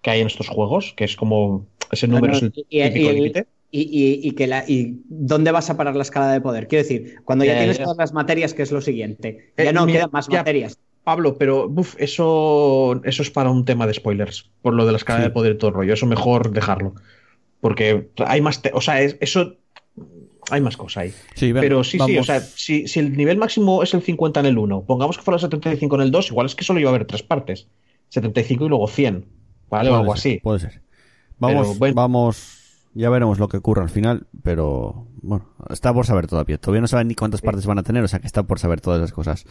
que 0.03 0.11
hay 0.11 0.21
en 0.21 0.27
estos 0.27 0.49
juegos, 0.49 0.93
que 0.95 1.05
es 1.05 1.15
como 1.15 1.65
ese 1.91 2.07
número 2.07 2.33
Bueno, 2.33 2.37
es 2.37 2.43
el 2.43 2.53
y- 2.69 2.79
y- 2.81 2.83
típico 2.89 3.11
límite. 3.13 3.47
Y, 3.71 3.81
y- 3.81 4.27
y 4.27 4.31
que 4.33 4.45
la, 4.45 4.63
y 4.67 5.01
dónde 5.09 5.49
vas 5.51 5.71
a 5.71 5.77
parar 5.77 5.95
la 5.95 6.03
escala 6.03 6.31
de 6.31 6.39
poder. 6.41 6.67
Quiero 6.67 6.83
decir, 6.83 7.15
cuando 7.25 7.43
ya, 7.45 7.53
Ya, 7.53 7.59
tienes 7.61 7.79
ya. 7.79 7.85
todas 7.85 7.97
las 7.97 8.13
materias, 8.13 8.53
que 8.53 8.61
es 8.61 8.71
lo 8.71 8.81
siguiente, 8.81 9.53
ya 9.57 9.63
Eh, 9.71 9.73
no 9.73 9.87
mira, 9.87 9.97
quedan 9.97 10.09
más 10.13 10.27
ya. 10.29 10.37
materias. 10.37 10.77
Pablo, 11.03 11.37
pero 11.37 11.67
uf, 11.67 11.95
eso, 11.99 13.01
eso 13.03 13.21
es 13.23 13.29
para 13.29 13.49
un 13.51 13.65
tema 13.65 13.85
de 13.87 13.93
spoilers, 13.93 14.49
por 14.61 14.73
lo 14.73 14.85
de 14.85 14.91
la 14.93 14.97
escala 14.97 15.19
Sí. 15.19 15.25
de 15.25 15.29
poder 15.31 15.53
y 15.55 15.57
todo 15.57 15.69
el 15.69 15.75
rollo. 15.75 15.93
Eso 15.93 16.05
mejor 16.05 16.51
dejarlo. 16.51 16.95
Porque 17.61 18.09
hay 18.25 18.41
más. 18.41 18.61
te- 18.61 18.71
o 18.73 18.81
sea, 18.81 19.01
es- 19.01 19.17
eso. 19.21 19.55
Hay 20.51 20.59
más 20.59 20.75
cosas 20.75 20.97
ahí. 21.03 21.13
Sí, 21.35 21.53
Pero 21.53 21.83
sí, 21.85 21.97
sí, 22.05 22.17
o 22.17 22.23
sea, 22.23 22.41
si, 22.41 22.87
si 22.87 22.99
el 22.99 23.15
nivel 23.15 23.37
máximo 23.37 23.81
es 23.81 23.93
el 23.93 24.01
50 24.01 24.41
en 24.41 24.45
el 24.45 24.57
1, 24.57 24.83
pongamos 24.83 25.17
que 25.17 25.23
fuera 25.23 25.37
el 25.37 25.41
75 25.41 25.95
en 25.95 26.01
el 26.01 26.11
2, 26.11 26.29
igual 26.31 26.45
es 26.47 26.55
que 26.55 26.65
solo 26.65 26.81
iba 26.81 26.89
a 26.89 26.93
haber 26.95 27.07
tres 27.07 27.23
partes. 27.23 27.69
75 28.09 28.65
y 28.65 28.69
luego 28.69 28.87
100, 28.87 29.25
¿vale? 29.69 29.89
O 29.89 29.95
algo 29.95 30.15
ser, 30.17 30.33
así. 30.33 30.39
Puede 30.43 30.59
ser. 30.59 30.81
Vamos, 31.39 31.67
Pero 31.67 31.79
bueno. 31.79 31.95
vamos. 31.95 32.59
Ya 32.93 33.09
veremos 33.09 33.39
lo 33.39 33.47
que 33.47 33.57
ocurre 33.57 33.81
al 33.81 33.89
final, 33.89 34.27
pero 34.43 35.07
bueno, 35.21 35.47
está 35.69 35.91
por 35.93 36.05
saber 36.05 36.27
todavía. 36.27 36.57
Todavía 36.59 36.81
no 36.81 36.87
saben 36.87 37.07
ni 37.07 37.15
cuántas 37.15 37.41
partes 37.41 37.65
van 37.65 37.79
a 37.79 37.83
tener, 37.83 38.03
o 38.03 38.07
sea 38.07 38.19
que 38.19 38.27
está 38.27 38.43
por 38.43 38.59
saber 38.59 38.81
todas 38.81 38.99
esas 38.99 39.13
cosas. 39.13 39.45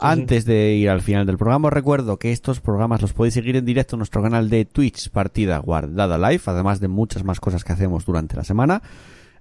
Antes 0.00 0.44
de 0.44 0.74
ir 0.74 0.90
al 0.90 1.02
final 1.02 1.26
del 1.26 1.38
programa, 1.38 1.68
os 1.68 1.74
recuerdo 1.74 2.18
que 2.18 2.32
estos 2.32 2.60
programas 2.60 3.02
los 3.02 3.12
podéis 3.12 3.34
seguir 3.34 3.56
en 3.56 3.64
directo 3.64 3.96
en 3.96 3.98
nuestro 3.98 4.22
canal 4.22 4.48
de 4.48 4.64
Twitch, 4.64 5.10
Partida 5.10 5.58
Guardada 5.58 6.18
Live, 6.18 6.42
además 6.46 6.80
de 6.80 6.88
muchas 6.88 7.24
más 7.24 7.40
cosas 7.40 7.64
que 7.64 7.72
hacemos 7.72 8.04
durante 8.04 8.36
la 8.36 8.44
semana. 8.44 8.82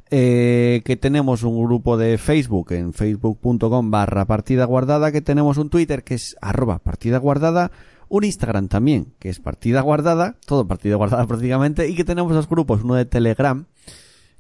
Eh, 0.09 0.83
que 0.85 0.95
tenemos 0.95 1.43
un 1.43 1.61
grupo 1.65 1.97
de 1.97 2.17
Facebook 2.17 2.71
en 2.71 2.93
facebook.com 2.93 3.91
barra 3.91 4.25
partida 4.25 4.63
guardada, 4.63 5.11
que 5.11 5.21
tenemos 5.21 5.57
un 5.57 5.69
Twitter 5.69 6.05
que 6.05 6.13
es 6.13 6.37
arroba 6.41 6.79
partida 6.79 7.17
guardada, 7.17 7.71
un 8.07 8.23
Instagram 8.23 8.69
también 8.69 9.13
que 9.19 9.27
es 9.27 9.41
partida 9.41 9.81
guardada, 9.81 10.37
todo 10.45 10.65
partida 10.65 10.95
guardada 10.95 11.25
prácticamente, 11.27 11.89
y 11.89 11.95
que 11.95 12.05
tenemos 12.05 12.33
dos 12.33 12.47
grupos, 12.47 12.83
uno 12.83 12.95
de 12.95 13.03
Telegram, 13.03 13.65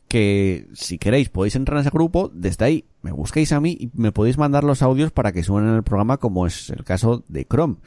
que 0.07 0.67
si 0.73 0.97
queréis 0.97 1.29
podéis 1.29 1.55
entrar 1.55 1.77
en 1.77 1.81
ese 1.81 1.89
grupo, 1.89 2.31
desde 2.33 2.65
ahí 2.65 2.85
me 3.01 3.11
busquéis 3.11 3.51
a 3.51 3.59
mí 3.59 3.77
y 3.79 3.91
me 3.93 4.11
podéis 4.11 4.37
mandar 4.37 4.63
los 4.63 4.81
audios 4.81 5.11
para 5.11 5.31
que 5.31 5.43
suenen 5.43 5.71
en 5.71 5.75
el 5.77 5.83
programa 5.83 6.17
como 6.17 6.47
es 6.47 6.69
el 6.69 6.83
caso 6.83 7.23
de 7.27 7.45
Chrome. 7.45 7.77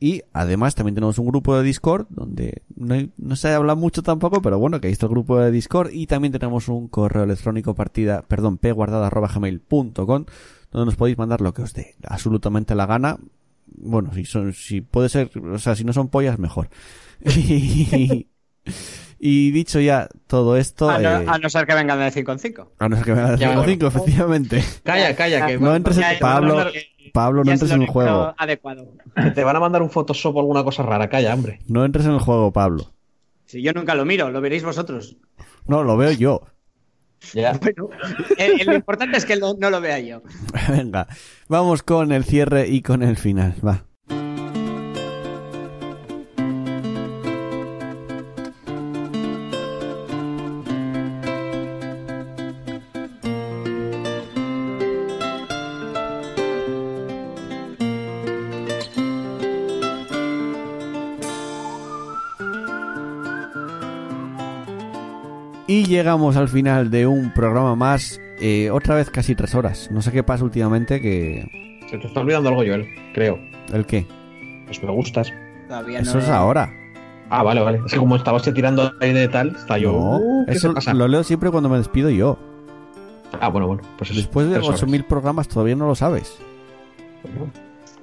Y 0.00 0.22
además 0.32 0.74
también 0.74 0.94
tenemos 0.94 1.18
un 1.18 1.26
grupo 1.26 1.56
de 1.56 1.62
Discord 1.62 2.06
donde 2.10 2.62
no, 2.76 2.96
no 3.16 3.36
se 3.36 3.48
habla 3.48 3.74
mucho 3.74 4.02
tampoco, 4.02 4.42
pero 4.42 4.58
bueno, 4.58 4.80
que 4.80 4.88
ahí 4.88 4.92
está 4.92 5.06
el 5.06 5.10
grupo 5.10 5.38
de 5.38 5.50
Discord 5.50 5.92
y 5.92 6.06
también 6.06 6.32
tenemos 6.32 6.68
un 6.68 6.88
correo 6.88 7.24
electrónico 7.24 7.74
partida, 7.74 8.22
perdón, 8.22 8.58
pguardada@gmail.com 8.58 10.24
donde 10.74 10.86
nos 10.86 10.96
podéis 10.96 11.16
mandar 11.16 11.40
lo 11.40 11.54
que 11.54 11.62
os 11.62 11.72
dé 11.72 11.94
absolutamente 12.06 12.74
la 12.74 12.86
gana. 12.86 13.18
Bueno, 13.66 14.12
si 14.12 14.24
son 14.24 14.52
si 14.52 14.80
puede 14.80 15.08
ser, 15.08 15.30
o 15.38 15.58
sea, 15.58 15.76
si 15.76 15.84
no 15.84 15.92
son 15.92 16.08
pollas 16.08 16.38
mejor. 16.38 16.68
y, 19.26 19.50
dicho 19.52 19.80
ya 19.80 20.08
todo 20.26 20.56
esto, 20.56 20.90
A 20.90 20.98
no, 20.98 21.20
eh, 21.20 21.24
a 21.26 21.38
no 21.38 21.48
ser 21.48 21.66
que 21.66 21.74
vengan 21.74 21.98
de 21.98 22.10
5 22.10 22.32
en 22.32 22.38
5. 22.38 22.72
a 22.78 22.88
no 22.88 22.96
ser 22.96 23.04
que 23.06 23.12
me 23.14 23.20
haga 23.22 23.36
Ya, 23.36 23.46
bueno. 23.48 23.64
5, 23.64 23.86
efectivamente. 23.86 24.62
Calla, 24.84 25.16
calla, 25.16 25.46
que 25.46 25.58
No 25.58 25.74
entres 25.74 25.96
en, 25.98 26.18
Pablo, 26.20 26.66
Pablo, 27.12 27.44
no 27.44 27.50
entres 27.52 27.70
en 27.70 27.82
el 27.82 27.88
juego. 27.88 28.34
Adecuado. 28.36 28.88
que 29.16 29.30
te 29.30 29.42
van 29.44 29.56
a 29.56 29.60
mandar 29.60 29.82
un 29.82 29.90
Photoshop 29.90 30.36
o 30.36 30.40
alguna 30.40 30.62
cosa 30.64 30.82
rara. 30.82 31.08
Calla, 31.08 31.32
hombre. 31.34 31.60
No 31.68 31.84
entres 31.84 32.04
en 32.06 32.12
el 32.12 32.20
juego, 32.20 32.52
Pablo. 32.52 32.92
Si 33.46 33.62
yo 33.62 33.72
nunca 33.72 33.94
lo 33.94 34.04
miro, 34.04 34.30
lo 34.30 34.40
veréis 34.40 34.64
vosotros. 34.64 35.16
No, 35.66 35.82
lo 35.84 35.96
veo 35.96 36.12
yo. 36.12 36.42
Ya. 37.32 37.52
Bueno, 37.54 37.88
eh, 38.36 38.52
eh, 38.60 38.64
lo 38.66 38.74
importante 38.74 39.16
es 39.16 39.24
que 39.24 39.36
lo- 39.36 39.54
no 39.54 39.70
lo 39.70 39.80
vea 39.80 39.98
yo. 40.00 40.22
Venga, 40.68 41.06
vamos 41.48 41.82
con 41.82 42.12
el 42.12 42.24
cierre 42.24 42.68
y 42.68 42.82
con 42.82 43.02
el 43.02 43.16
final. 43.16 43.54
Va. 43.66 43.84
Llegamos 65.94 66.36
al 66.36 66.48
final 66.48 66.90
de 66.90 67.06
un 67.06 67.32
programa 67.32 67.74
más. 67.76 68.20
eh, 68.40 68.70
otra 68.70 68.94
vez 68.96 69.10
casi 69.10 69.34
tres 69.34 69.54
horas. 69.54 69.88
No 69.90 70.02
sé 70.02 70.10
qué 70.12 70.22
pasa 70.22 70.44
últimamente 70.44 71.00
que... 71.00 71.80
Se 71.88 71.98
te 71.98 72.06
está 72.08 72.20
olvidando 72.20 72.48
algo, 72.50 72.62
Joel, 72.62 72.86
creo. 73.14 73.38
¿El 73.72 73.86
qué? 73.86 74.06
Pues 74.66 74.82
me 74.82 74.90
gustas. 74.90 75.32
Todavía 75.68 76.00
Eso 76.00 76.18
es 76.18 76.28
ahora. 76.28 76.70
Ah, 77.30 77.42
vale, 77.42 77.60
vale. 77.62 77.80
Es 77.86 77.92
que 77.92 77.98
como 77.98 78.16
estabas 78.16 78.42
tirando 78.42 78.92
ahí 79.00 79.12
de 79.12 79.28
tal, 79.28 79.54
está 79.56 79.78
yo. 79.78 79.92
No, 79.92 80.16
Uh, 80.18 80.46
¿qué 80.46 80.52
eso 80.52 80.68
se 80.68 80.74
pasa? 80.74 80.94
lo 80.94 81.08
leo 81.08 81.22
siempre 81.24 81.50
cuando 81.50 81.68
me 81.68 81.78
despido 81.78 82.10
yo. 82.10 82.38
Ah, 83.40 83.48
bueno, 83.48 83.66
bueno. 83.66 83.82
Pues 83.98 84.10
eso, 84.10 84.18
Después 84.20 84.46
de 84.48 84.54
tres 84.54 84.66
horas. 84.68 84.82
8.000 84.82 85.06
programas 85.06 85.48
todavía 85.48 85.74
no 85.76 85.86
lo 85.86 85.94
sabes. 85.94 86.36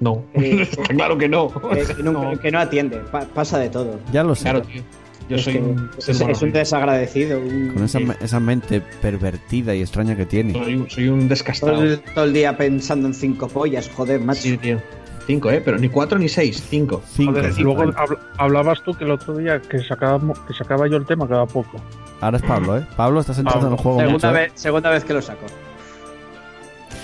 No. 0.00 0.24
Eh, 0.34 0.62
Está 0.62 0.82
claro 0.94 1.16
que 1.16 1.28
no. 1.28 1.46
eh, 1.76 1.84
que, 1.96 2.02
no, 2.02 2.38
que 2.38 2.50
no 2.50 2.58
atiende, 2.58 2.98
pa- 3.12 3.26
pasa 3.34 3.58
de 3.58 3.68
todo. 3.70 4.00
Ya 4.12 4.24
lo 4.24 4.34
sé. 4.34 4.42
Claro, 4.44 4.62
tío. 4.62 4.82
Yo 5.28 5.36
Es 5.36 5.44
soy 5.44 5.52
que 5.54 5.58
un. 5.60 5.90
es, 5.98 6.08
es 6.08 6.42
un 6.42 6.52
desagradecido. 6.52 7.38
un- 7.40 7.68
Con 7.74 7.84
esa, 7.84 8.00
me- 8.00 8.16
esa 8.20 8.40
mente 8.40 8.80
pervertida 9.00 9.74
y 9.74 9.80
extraña 9.80 10.16
que 10.16 10.26
tiene. 10.26 10.52
Soy, 10.52 10.74
un- 10.76 10.90
soy 10.90 11.08
un 11.08 11.20
todo, 11.20 11.28
descastrado. 11.28 11.82
el, 11.82 12.00
todo 12.00 12.24
el 12.24 12.32
día 12.32 12.56
pensando 12.56 13.06
en 13.08 13.14
cinco 13.14 13.48
pollas, 13.48 13.88
joder, 13.94 14.20
macho. 14.20 14.42
Sí, 14.42 14.58
tío. 14.58 14.78
Cinco, 15.26 15.50
¿eh? 15.52 15.62
Pero 15.64 15.78
ni 15.78 15.88
cuatro 15.88 16.18
ni 16.18 16.28
seis. 16.28 16.62
Cinco. 16.68 17.00
Cinco. 17.08 17.32
Joder, 17.32 17.52
y 17.56 17.62
luego 17.62 17.84
habl- 17.84 18.18
hablabas 18.38 18.82
tú 18.82 18.92
que 18.94 19.04
el 19.04 19.12
otro 19.12 19.36
día 19.36 19.60
que 19.62 19.78
sacábamos, 19.78 20.38
que 20.40 20.52
sacaba 20.52 20.88
yo 20.88 20.96
el 20.96 21.06
tema 21.06 21.28
cada 21.28 21.46
poco. 21.46 21.80
Ahora 22.20 22.38
es 22.38 22.42
Pablo, 22.42 22.78
¿eh? 22.78 22.86
Pablo, 22.96 23.20
estás 23.20 23.38
entrando 23.38 23.68
en 23.68 23.72
el 23.74 23.78
juego 23.78 23.98
segunda, 24.00 24.12
mucho. 24.28 24.28
¿eh? 24.30 24.32
vez, 24.42 24.52
segunda 24.56 24.90
vez 24.90 25.04
que 25.04 25.14
lo 25.14 25.22
saco. 25.22 25.46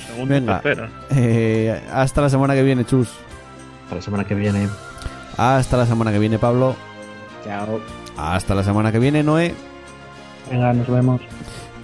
Segundo, 0.09 0.35
Venga. 0.35 0.61
tercera. 0.61 0.91
Eh, 1.11 1.81
hasta 1.93 2.21
la 2.23 2.29
semana 2.31 2.55
que 2.55 2.63
viene, 2.65 2.85
Chus. 2.85 3.09
Para 3.85 3.97
la 3.97 4.03
semana 4.03 4.25
que 4.25 4.35
viene. 4.35 4.69
Hasta 5.37 5.77
la 5.77 5.87
semana 5.87 6.11
que 6.13 6.19
viene, 6.19 6.39
Pablo. 6.39 6.75
Chao. 7.45 7.81
Hasta 8.19 8.55
la 8.55 8.65
semana 8.65 8.91
que 8.91 8.99
viene, 8.99 9.23
Noé. 9.23 9.55
Venga, 10.51 10.73
nos 10.73 10.89
vemos. 10.89 11.21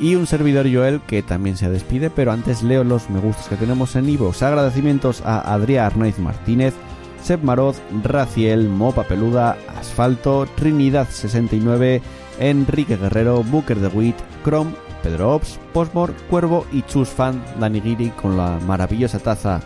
Y 0.01 0.17
un 0.17 0.27
servidor 0.27 0.67
Joel 0.73 1.01
que 1.07 1.23
también 1.23 1.57
se 1.57 1.71
despide, 1.71 2.11
pero 2.11 2.33
antes 2.33 2.65
leo 2.65 2.83
los 2.83 3.09
me 3.09 3.21
gustos 3.21 3.47
que 3.47 3.57
tenemos 3.57 3.95
en 3.95 4.09
Ivo. 4.09 4.33
Agradecimientos 4.41 5.23
a 5.25 5.55
Adrián 5.55 5.87
Arnaiz 5.87 6.19
Martínez, 6.19 6.75
Seb 7.23 7.45
Maroz, 7.45 7.81
Raciel, 8.03 8.69
Mopa 8.69 9.05
Peluda, 9.05 9.57
Asfalto, 9.79 10.49
Trinidad69, 10.59 12.03
Enrique 12.41 12.97
Guerrero, 12.97 13.45
Booker 13.45 13.79
de 13.79 13.89
Wit, 13.89 14.17
Chrome, 14.43 14.73
Pedro 15.05 15.37
Ops, 15.37 15.61
Postmor, 15.73 16.13
Cuervo 16.29 16.67
y 16.73 16.83
Chus 16.83 17.09
Fan 17.09 17.41
Dani 17.61 17.81
Giri 17.81 18.11
con 18.11 18.37
la 18.37 18.59
maravillosa 18.67 19.21
taza 19.21 19.61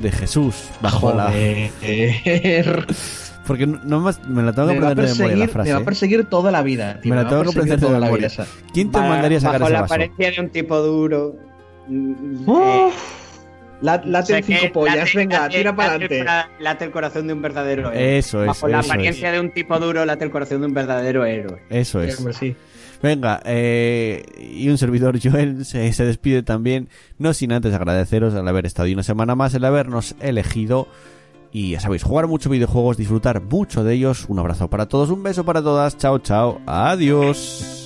de 0.00 0.10
Jesús 0.10 0.70
bajo 0.80 1.12
la. 1.12 1.30
Porque 3.46 3.66
no, 3.66 4.00
más- 4.00 4.26
me 4.26 4.42
la 4.42 4.52
tengo 4.52 4.68
que 4.68 4.76
aprender 4.78 5.06
de 5.08 5.14
memoria 5.14 5.36
la 5.36 5.48
frase. 5.48 5.68
me 5.68 5.72
va 5.72 5.78
a 5.78 5.82
¿eh? 5.82 5.84
perseguir 5.84 6.24
toda 6.24 6.50
la 6.50 6.62
vida. 6.62 7.00
tío, 7.00 7.10
Me 7.14 7.22
la 7.22 7.28
tengo 7.28 7.42
que 7.44 7.48
aprender 7.50 7.78
de 7.80 7.86
toda 7.86 7.98
la 8.00 8.06
memoria. 8.06 8.28
vida 8.28 8.42
esa. 8.44 8.46
¿Quién 8.72 8.90
te 8.90 8.98
Va- 8.98 9.08
mandaría 9.08 9.38
a 9.38 9.40
sacar 9.40 9.60
bajo 9.60 9.64
ese 9.68 9.72
la 9.74 9.80
vaso? 9.82 9.94
apariencia 9.94 10.30
de 10.32 10.40
un 10.40 10.50
tipo 10.50 10.78
duro. 10.80 11.36
mm, 11.88 12.48
Uf. 12.48 12.58
eh, 12.58 12.88
La, 13.82 14.00
late 14.06 14.42
cinco 14.42 14.72
pollas, 14.72 14.96
late- 14.96 15.16
venga, 15.18 15.40
late- 15.40 15.56
tira 15.58 15.76
para 15.76 15.90
adelante. 15.96 16.24
Late 16.60 16.84
el 16.86 16.90
corazón 16.90 17.26
de 17.26 17.34
un 17.34 17.42
verdadero 17.42 17.92
héroe. 17.92 18.18
Eso 18.18 18.40
es, 18.40 18.46
Bajo 18.48 18.68
la 18.68 18.78
apariencia 18.80 19.30
de 19.30 19.38
un 19.38 19.52
tipo 19.52 19.78
duro, 19.78 20.04
late 20.06 20.24
el 20.24 20.30
corazón 20.30 20.60
de 20.62 20.66
un 20.66 20.72
verdadero 20.74 21.24
héroe. 21.26 21.60
Eso 21.68 22.00
es. 22.00 22.16
sí. 22.38 22.56
Venga, 23.02 23.42
eh, 23.44 24.24
y 24.40 24.70
un 24.70 24.78
servidor 24.78 25.18
Joel 25.22 25.66
se, 25.66 25.92
se 25.92 26.04
despide 26.06 26.42
también, 26.42 26.88
no 27.18 27.34
sin 27.34 27.52
antes 27.52 27.74
agradeceros 27.74 28.34
al 28.34 28.48
haber 28.48 28.64
estado 28.64 28.88
y 28.88 28.94
una 28.94 29.02
semana 29.02 29.34
más, 29.34 29.52
el 29.54 29.64
habernos 29.66 30.16
elegido. 30.20 30.88
Y 31.56 31.70
ya 31.70 31.80
sabéis, 31.80 32.02
jugar 32.02 32.26
mucho 32.26 32.50
videojuegos, 32.50 32.98
disfrutar 32.98 33.40
mucho 33.40 33.82
de 33.82 33.94
ellos. 33.94 34.26
Un 34.28 34.38
abrazo 34.38 34.68
para 34.68 34.88
todos, 34.88 35.08
un 35.08 35.22
beso 35.22 35.42
para 35.42 35.62
todas, 35.62 35.96
chao, 35.96 36.18
chao, 36.18 36.60
adiós. 36.66 37.85